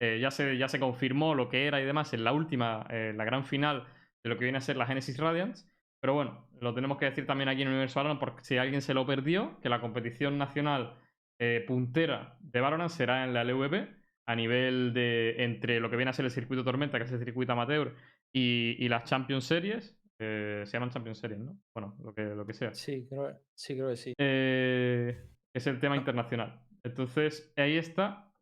Eh, 0.00 0.18
ya, 0.20 0.30
se, 0.30 0.58
ya 0.58 0.68
se 0.68 0.78
confirmó 0.78 1.34
lo 1.34 1.48
que 1.48 1.66
era 1.66 1.80
y 1.80 1.84
demás 1.84 2.12
en 2.12 2.24
la 2.24 2.32
última, 2.32 2.86
eh, 2.90 3.14
la 3.16 3.24
gran 3.24 3.44
final 3.44 3.86
de 4.22 4.30
lo 4.30 4.36
que 4.36 4.44
viene 4.44 4.58
a 4.58 4.60
ser 4.60 4.76
la 4.76 4.86
Genesis 4.86 5.18
Radiance. 5.18 5.66
Pero 6.06 6.14
bueno, 6.14 6.46
lo 6.60 6.72
tenemos 6.72 6.98
que 6.98 7.06
decir 7.06 7.26
también 7.26 7.48
aquí 7.48 7.62
en 7.62 7.68
Universo 7.68 7.98
Valorant 7.98 8.20
porque 8.20 8.44
si 8.44 8.56
alguien 8.58 8.80
se 8.80 8.94
lo 8.94 9.04
perdió, 9.04 9.58
que 9.60 9.68
la 9.68 9.80
competición 9.80 10.38
nacional 10.38 10.94
eh, 11.40 11.64
puntera 11.66 12.36
de 12.38 12.60
Valorant 12.60 12.90
será 12.90 13.24
en 13.24 13.34
la 13.34 13.42
LVP 13.42 13.88
a 14.28 14.36
nivel 14.36 14.94
de 14.94 15.34
entre 15.42 15.80
lo 15.80 15.90
que 15.90 15.96
viene 15.96 16.10
a 16.10 16.12
ser 16.12 16.24
el 16.26 16.30
circuito 16.30 16.62
Tormenta, 16.62 16.96
que 16.98 17.06
es 17.06 17.10
el 17.10 17.18
circuito 17.18 17.54
amateur, 17.54 17.96
y, 18.32 18.76
y 18.78 18.88
las 18.88 19.02
Champions 19.02 19.46
Series. 19.46 20.00
eh, 20.20 20.62
se 20.64 20.72
llaman 20.74 20.90
Champions 20.90 21.18
Series, 21.18 21.40
¿no? 21.40 21.58
Bueno, 21.74 21.96
lo 22.04 22.14
que, 22.14 22.22
lo 22.22 22.46
que 22.46 22.54
sea. 22.54 22.72
Sí, 22.72 23.04
creo, 23.08 23.40
sí, 23.56 23.74
creo 23.74 23.88
que 23.88 23.96
sí. 23.96 24.12
Eh, 24.16 25.28
es 25.52 25.66
el 25.66 25.80
tema 25.80 25.96
internacional. 25.96 26.60
Entonces, 26.84 27.52
ahí 27.56 27.78
está 27.78 28.32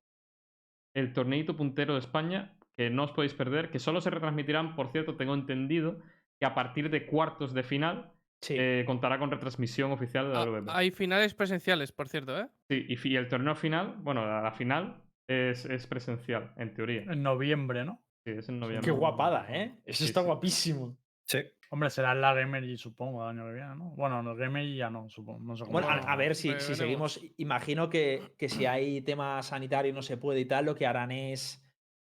el 0.94 1.14
torneito 1.14 1.56
puntero 1.56 1.94
de 1.94 2.00
España, 2.00 2.58
que 2.76 2.90
no 2.90 3.04
os 3.04 3.12
podéis 3.12 3.32
perder, 3.32 3.70
que 3.70 3.78
solo 3.78 4.02
se 4.02 4.10
retransmitirán, 4.10 4.76
por 4.76 4.92
cierto, 4.92 5.16
tengo 5.16 5.32
entendido, 5.32 6.02
que 6.38 6.46
a 6.46 6.54
partir 6.54 6.90
de 6.90 7.06
cuartos 7.06 7.52
de 7.54 7.62
final 7.62 8.10
Sí. 8.40 8.56
eh, 8.58 8.84
contará 8.86 9.18
con 9.18 9.30
retransmisión 9.30 9.90
oficial 9.92 10.28
de 10.28 10.34
la 10.34 10.72
Ah, 10.72 10.78
hay 10.78 10.90
finales 10.90 11.32
presenciales, 11.32 11.92
por 11.92 12.08
cierto, 12.08 12.38
¿eh? 12.38 12.46
Sí, 12.68 12.84
y, 12.88 13.16
el 13.16 13.26
torneo 13.26 13.54
final, 13.54 13.94
bueno, 13.98 14.26
la, 14.26 14.42
la 14.42 14.52
final 14.52 15.02
es, 15.26 15.64
es 15.64 15.86
presencial, 15.86 16.52
en 16.58 16.74
teoría. 16.74 17.02
En 17.02 17.22
noviembre, 17.22 17.86
¿no? 17.86 18.04
Sí, 18.26 18.32
es 18.32 18.48
en 18.50 18.60
noviembre. 18.60 18.84
Qué 18.84 18.90
guapada, 18.90 19.46
¿eh? 19.48 19.80
Eso 19.86 19.98
Sí, 19.98 20.04
está 20.04 20.20
sí. 20.20 20.26
guapísimo. 20.26 20.98
Sí. 21.26 21.38
Hombre, 21.70 21.90
será 21.90 22.12
en 22.12 22.20
la 22.20 22.34
Gamer 22.34 22.78
supongo, 22.78 23.22
el 23.24 23.36
año 23.36 23.46
que 23.48 23.54
viene, 23.54 23.74
¿no? 23.74 23.90
Bueno, 23.96 24.20
en 24.20 24.26
el 24.28 24.36
Gamer 24.36 24.74
ya 24.74 24.90
no, 24.90 25.08
supongo. 25.08 25.40
No 25.40 25.56
sé 25.56 25.64
cómo 25.64 25.72
Bueno, 25.80 25.88
a, 25.88 26.16
ver 26.16 26.36
si, 26.36 26.52
seguimos. 26.60 27.20
Imagino 27.38 27.88
que, 27.88 28.34
que 28.38 28.48
si 28.48 28.64
hay 28.66 29.00
tema 29.02 29.42
sanitario 29.42 29.90
y 29.90 29.94
no 29.94 30.02
se 30.02 30.16
puede 30.16 30.40
y 30.40 30.44
tal, 30.44 30.66
lo 30.66 30.74
que 30.74 30.86
harán 30.86 31.10
es, 31.10 31.66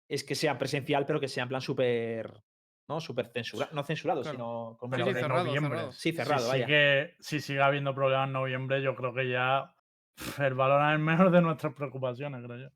es 0.08 0.24
que 0.24 0.34
sea 0.34 0.56
presencial, 0.56 1.04
pero 1.04 1.20
que 1.20 1.28
sea 1.28 1.42
en 1.42 1.48
plan 1.50 1.60
súper. 1.60 2.42
¿No? 2.90 3.00
Súper 3.00 3.28
censurado. 3.28 3.70
No 3.72 3.84
censurado, 3.84 4.22
Claro. 4.22 4.34
sino 4.36 4.76
con 4.78 4.90
sí, 4.92 5.02
de 5.04 5.14
cerrado, 5.14 5.44
noviembre. 5.44 5.70
cerrado. 5.78 5.92
Sí, 5.92 6.12
cerrado, 6.12 6.42
si 6.42 6.48
vaya. 6.48 6.66
Sigue, 6.66 7.16
si 7.20 7.40
sigue 7.40 7.62
habiendo 7.62 7.94
problemas 7.94 8.26
en 8.26 8.32
noviembre, 8.32 8.82
yo 8.82 8.96
creo 8.96 9.14
que 9.14 9.28
ya 9.30 9.72
el 10.38 10.54
Valorant 10.54 10.98
es 10.98 11.06
menos 11.06 11.30
de 11.30 11.40
nuestras 11.40 11.72
preocupaciones, 11.72 12.42
creo 12.44 12.58
yo. 12.58 12.68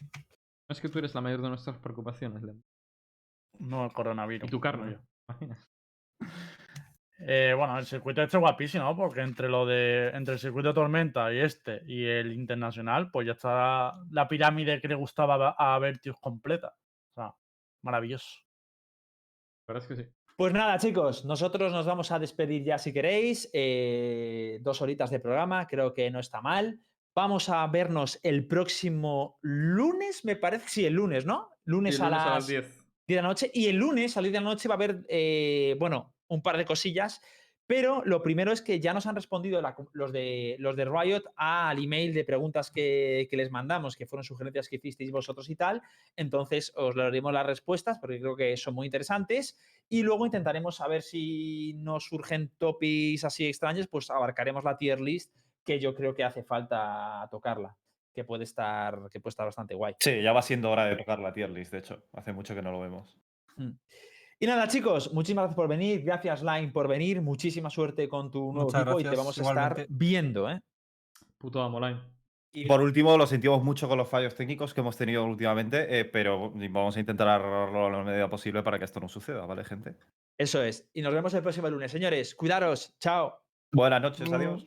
No 0.00 0.72
es 0.72 0.80
que 0.80 0.88
tú 0.88 0.98
eres 0.98 1.14
la 1.14 1.20
mayor 1.20 1.42
de 1.42 1.50
nuestras 1.50 1.76
preocupaciones, 1.76 2.42
Lem. 2.42 2.62
No 3.58 3.84
el 3.84 3.92
coronavirus. 3.92 4.48
Y 4.48 4.50
tu 4.50 4.60
carne. 4.60 4.92
yo. 4.92 5.46
Eh, 7.22 7.52
bueno, 7.54 7.78
el 7.78 7.84
circuito 7.84 8.22
este 8.22 8.38
es 8.38 8.40
guapísimo, 8.40 8.84
¿no? 8.84 8.96
Porque 8.96 9.20
entre 9.20 9.46
lo 9.50 9.66
de 9.66 10.08
entre 10.14 10.32
el 10.34 10.40
circuito 10.40 10.72
Tormenta 10.72 11.30
y 11.34 11.40
este 11.40 11.82
y 11.86 12.06
el 12.06 12.32
internacional, 12.32 13.10
pues 13.10 13.26
ya 13.26 13.32
está 13.32 13.94
la 14.10 14.26
pirámide 14.26 14.80
que 14.80 14.88
le 14.88 14.94
gustaba 14.94 15.54
a 15.58 15.74
a 15.74 15.78
Vertius 15.78 16.16
completa. 16.18 16.74
O 17.10 17.12
sea, 17.12 17.34
maravilloso. 17.82 18.40
La 19.70 19.74
verdad 19.74 19.90
es 19.90 19.96
que 19.96 20.02
sí. 20.04 20.08
Pues 20.36 20.52
nada, 20.52 20.78
chicos, 20.78 21.24
nosotros 21.24 21.72
nos 21.72 21.86
vamos 21.86 22.10
a 22.10 22.18
despedir 22.18 22.64
ya 22.64 22.76
si 22.78 22.92
queréis. 22.92 23.48
eh, 23.52 24.58
dos 24.62 24.82
horitas 24.82 25.10
de 25.10 25.20
programa, 25.20 25.68
creo 25.68 25.94
que 25.94 26.10
no 26.10 26.18
está 26.18 26.40
mal. 26.40 26.80
Vamos 27.14 27.48
a 27.48 27.64
vernos 27.68 28.18
el 28.24 28.48
próximo 28.48 29.38
lunes, 29.42 30.24
me 30.24 30.34
parece. 30.34 30.68
Sí, 30.68 30.86
el 30.86 30.94
lunes, 30.94 31.24
¿no? 31.24 31.50
Lunes, 31.64 31.98
Y 31.98 32.02
el 32.02 32.08
lunes 32.08 32.20
a 32.26 32.34
las 32.34 32.46
10. 32.48 32.64
10 32.66 32.84
de 33.06 33.14
la 33.16 33.22
noche. 33.22 33.50
Y 33.54 33.66
el 33.66 33.76
lunes, 33.76 34.16
a 34.16 34.20
las 34.20 34.24
10 34.24 34.32
de 34.32 34.40
la 34.40 34.50
noche, 34.50 34.68
va 34.68 34.74
a 34.74 34.76
haber, 34.76 35.04
eh, 35.08 35.76
bueno, 35.78 36.14
un 36.26 36.42
par 36.42 36.56
de 36.56 36.64
cosillas. 36.64 37.20
Pero 37.70 38.02
lo 38.04 38.20
primero 38.20 38.50
es 38.50 38.62
que 38.62 38.80
ya 38.80 38.92
nos 38.92 39.06
han 39.06 39.14
respondido 39.14 39.62
la 39.62 39.76
los, 39.92 40.10
de, 40.10 40.56
los 40.58 40.74
de 40.74 40.86
Riot 40.86 41.22
al 41.36 41.78
email 41.78 42.12
de 42.12 42.24
preguntas 42.24 42.68
que, 42.68 43.28
que 43.30 43.36
les 43.36 43.52
mandamos, 43.52 43.94
que 43.94 44.08
fueron 44.08 44.24
sugerencias 44.24 44.68
que 44.68 44.74
hicisteis 44.74 45.12
vosotros 45.12 45.48
y 45.48 45.54
tal. 45.54 45.80
Entonces 46.16 46.72
os 46.74 46.96
leeremos 46.96 47.32
las 47.32 47.46
respuestas 47.46 48.00
porque 48.00 48.18
creo 48.18 48.34
que 48.34 48.56
son 48.56 48.74
muy 48.74 48.88
interesantes. 48.88 49.56
Y 49.88 50.02
luego 50.02 50.26
intentaremos 50.26 50.78
saber 50.78 51.02
si 51.02 51.74
nos 51.74 52.06
surgen 52.06 52.50
topics 52.58 53.22
así 53.22 53.46
extraños, 53.46 53.86
pues 53.86 54.10
abarcaremos 54.10 54.64
la 54.64 54.76
tier 54.76 55.00
list, 55.00 55.32
que 55.64 55.78
yo 55.78 55.94
creo 55.94 56.12
que 56.12 56.24
hace 56.24 56.42
falta 56.42 57.28
tocarla, 57.30 57.76
que 58.12 58.24
puede 58.24 58.42
estar, 58.42 58.98
que 59.12 59.20
puede 59.20 59.30
estar 59.30 59.46
bastante 59.46 59.76
guay. 59.76 59.94
Sí, 60.00 60.20
ya 60.20 60.32
va 60.32 60.42
siendo 60.42 60.72
hora 60.72 60.86
de 60.86 60.96
tocar 60.96 61.20
la 61.20 61.32
tier 61.32 61.50
list, 61.50 61.70
de 61.70 61.78
hecho. 61.78 62.02
Hace 62.14 62.32
mucho 62.32 62.52
que 62.52 62.62
no 62.62 62.72
lo 62.72 62.80
vemos. 62.80 63.16
Mm. 63.56 63.74
Y 64.42 64.46
nada, 64.46 64.66
chicos, 64.68 65.12
muchísimas 65.12 65.42
gracias 65.42 65.56
por 65.56 65.68
venir. 65.68 66.02
Gracias, 66.02 66.42
Line, 66.42 66.68
por 66.72 66.88
venir. 66.88 67.20
Muchísima 67.20 67.68
suerte 67.68 68.08
con 68.08 68.30
tu 68.30 68.52
nuevo 68.52 68.64
Muchas 68.68 68.82
equipo 68.82 69.00
y 69.00 69.04
te 69.04 69.14
vamos 69.14 69.36
a 69.36 69.40
igualmente. 69.42 69.82
estar 69.82 69.86
viendo, 69.90 70.50
¿eh? 70.50 70.60
Puto 71.36 71.62
amo, 71.62 71.78
Line. 71.78 72.00
Y 72.52 72.66
Por 72.66 72.80
último, 72.80 73.16
lo 73.18 73.26
sentimos 73.26 73.62
mucho 73.62 73.86
con 73.86 73.98
los 73.98 74.08
fallos 74.08 74.34
técnicos 74.34 74.72
que 74.72 74.80
hemos 74.80 74.96
tenido 74.96 75.24
últimamente, 75.24 76.00
eh, 76.00 76.04
pero 76.06 76.50
vamos 76.50 76.96
a 76.96 77.00
intentar 77.00 77.28
arreglarlo 77.28 77.86
a 77.86 77.90
la 77.90 78.02
medida 78.02 78.28
posible 78.30 78.62
para 78.62 78.78
que 78.78 78.86
esto 78.86 78.98
no 78.98 79.08
suceda, 79.08 79.44
¿vale, 79.46 79.62
gente? 79.62 79.94
eso 80.38 80.62
es. 80.62 80.88
Y 80.94 81.02
nos 81.02 81.12
vemos 81.12 81.34
el 81.34 81.42
próximo 81.42 81.68
lunes. 81.68 81.92
Señores, 81.92 82.34
cuidaros. 82.34 82.96
Chao. 82.98 83.38
Buenas 83.72 84.00
noches, 84.00 84.32
adiós. 84.32 84.66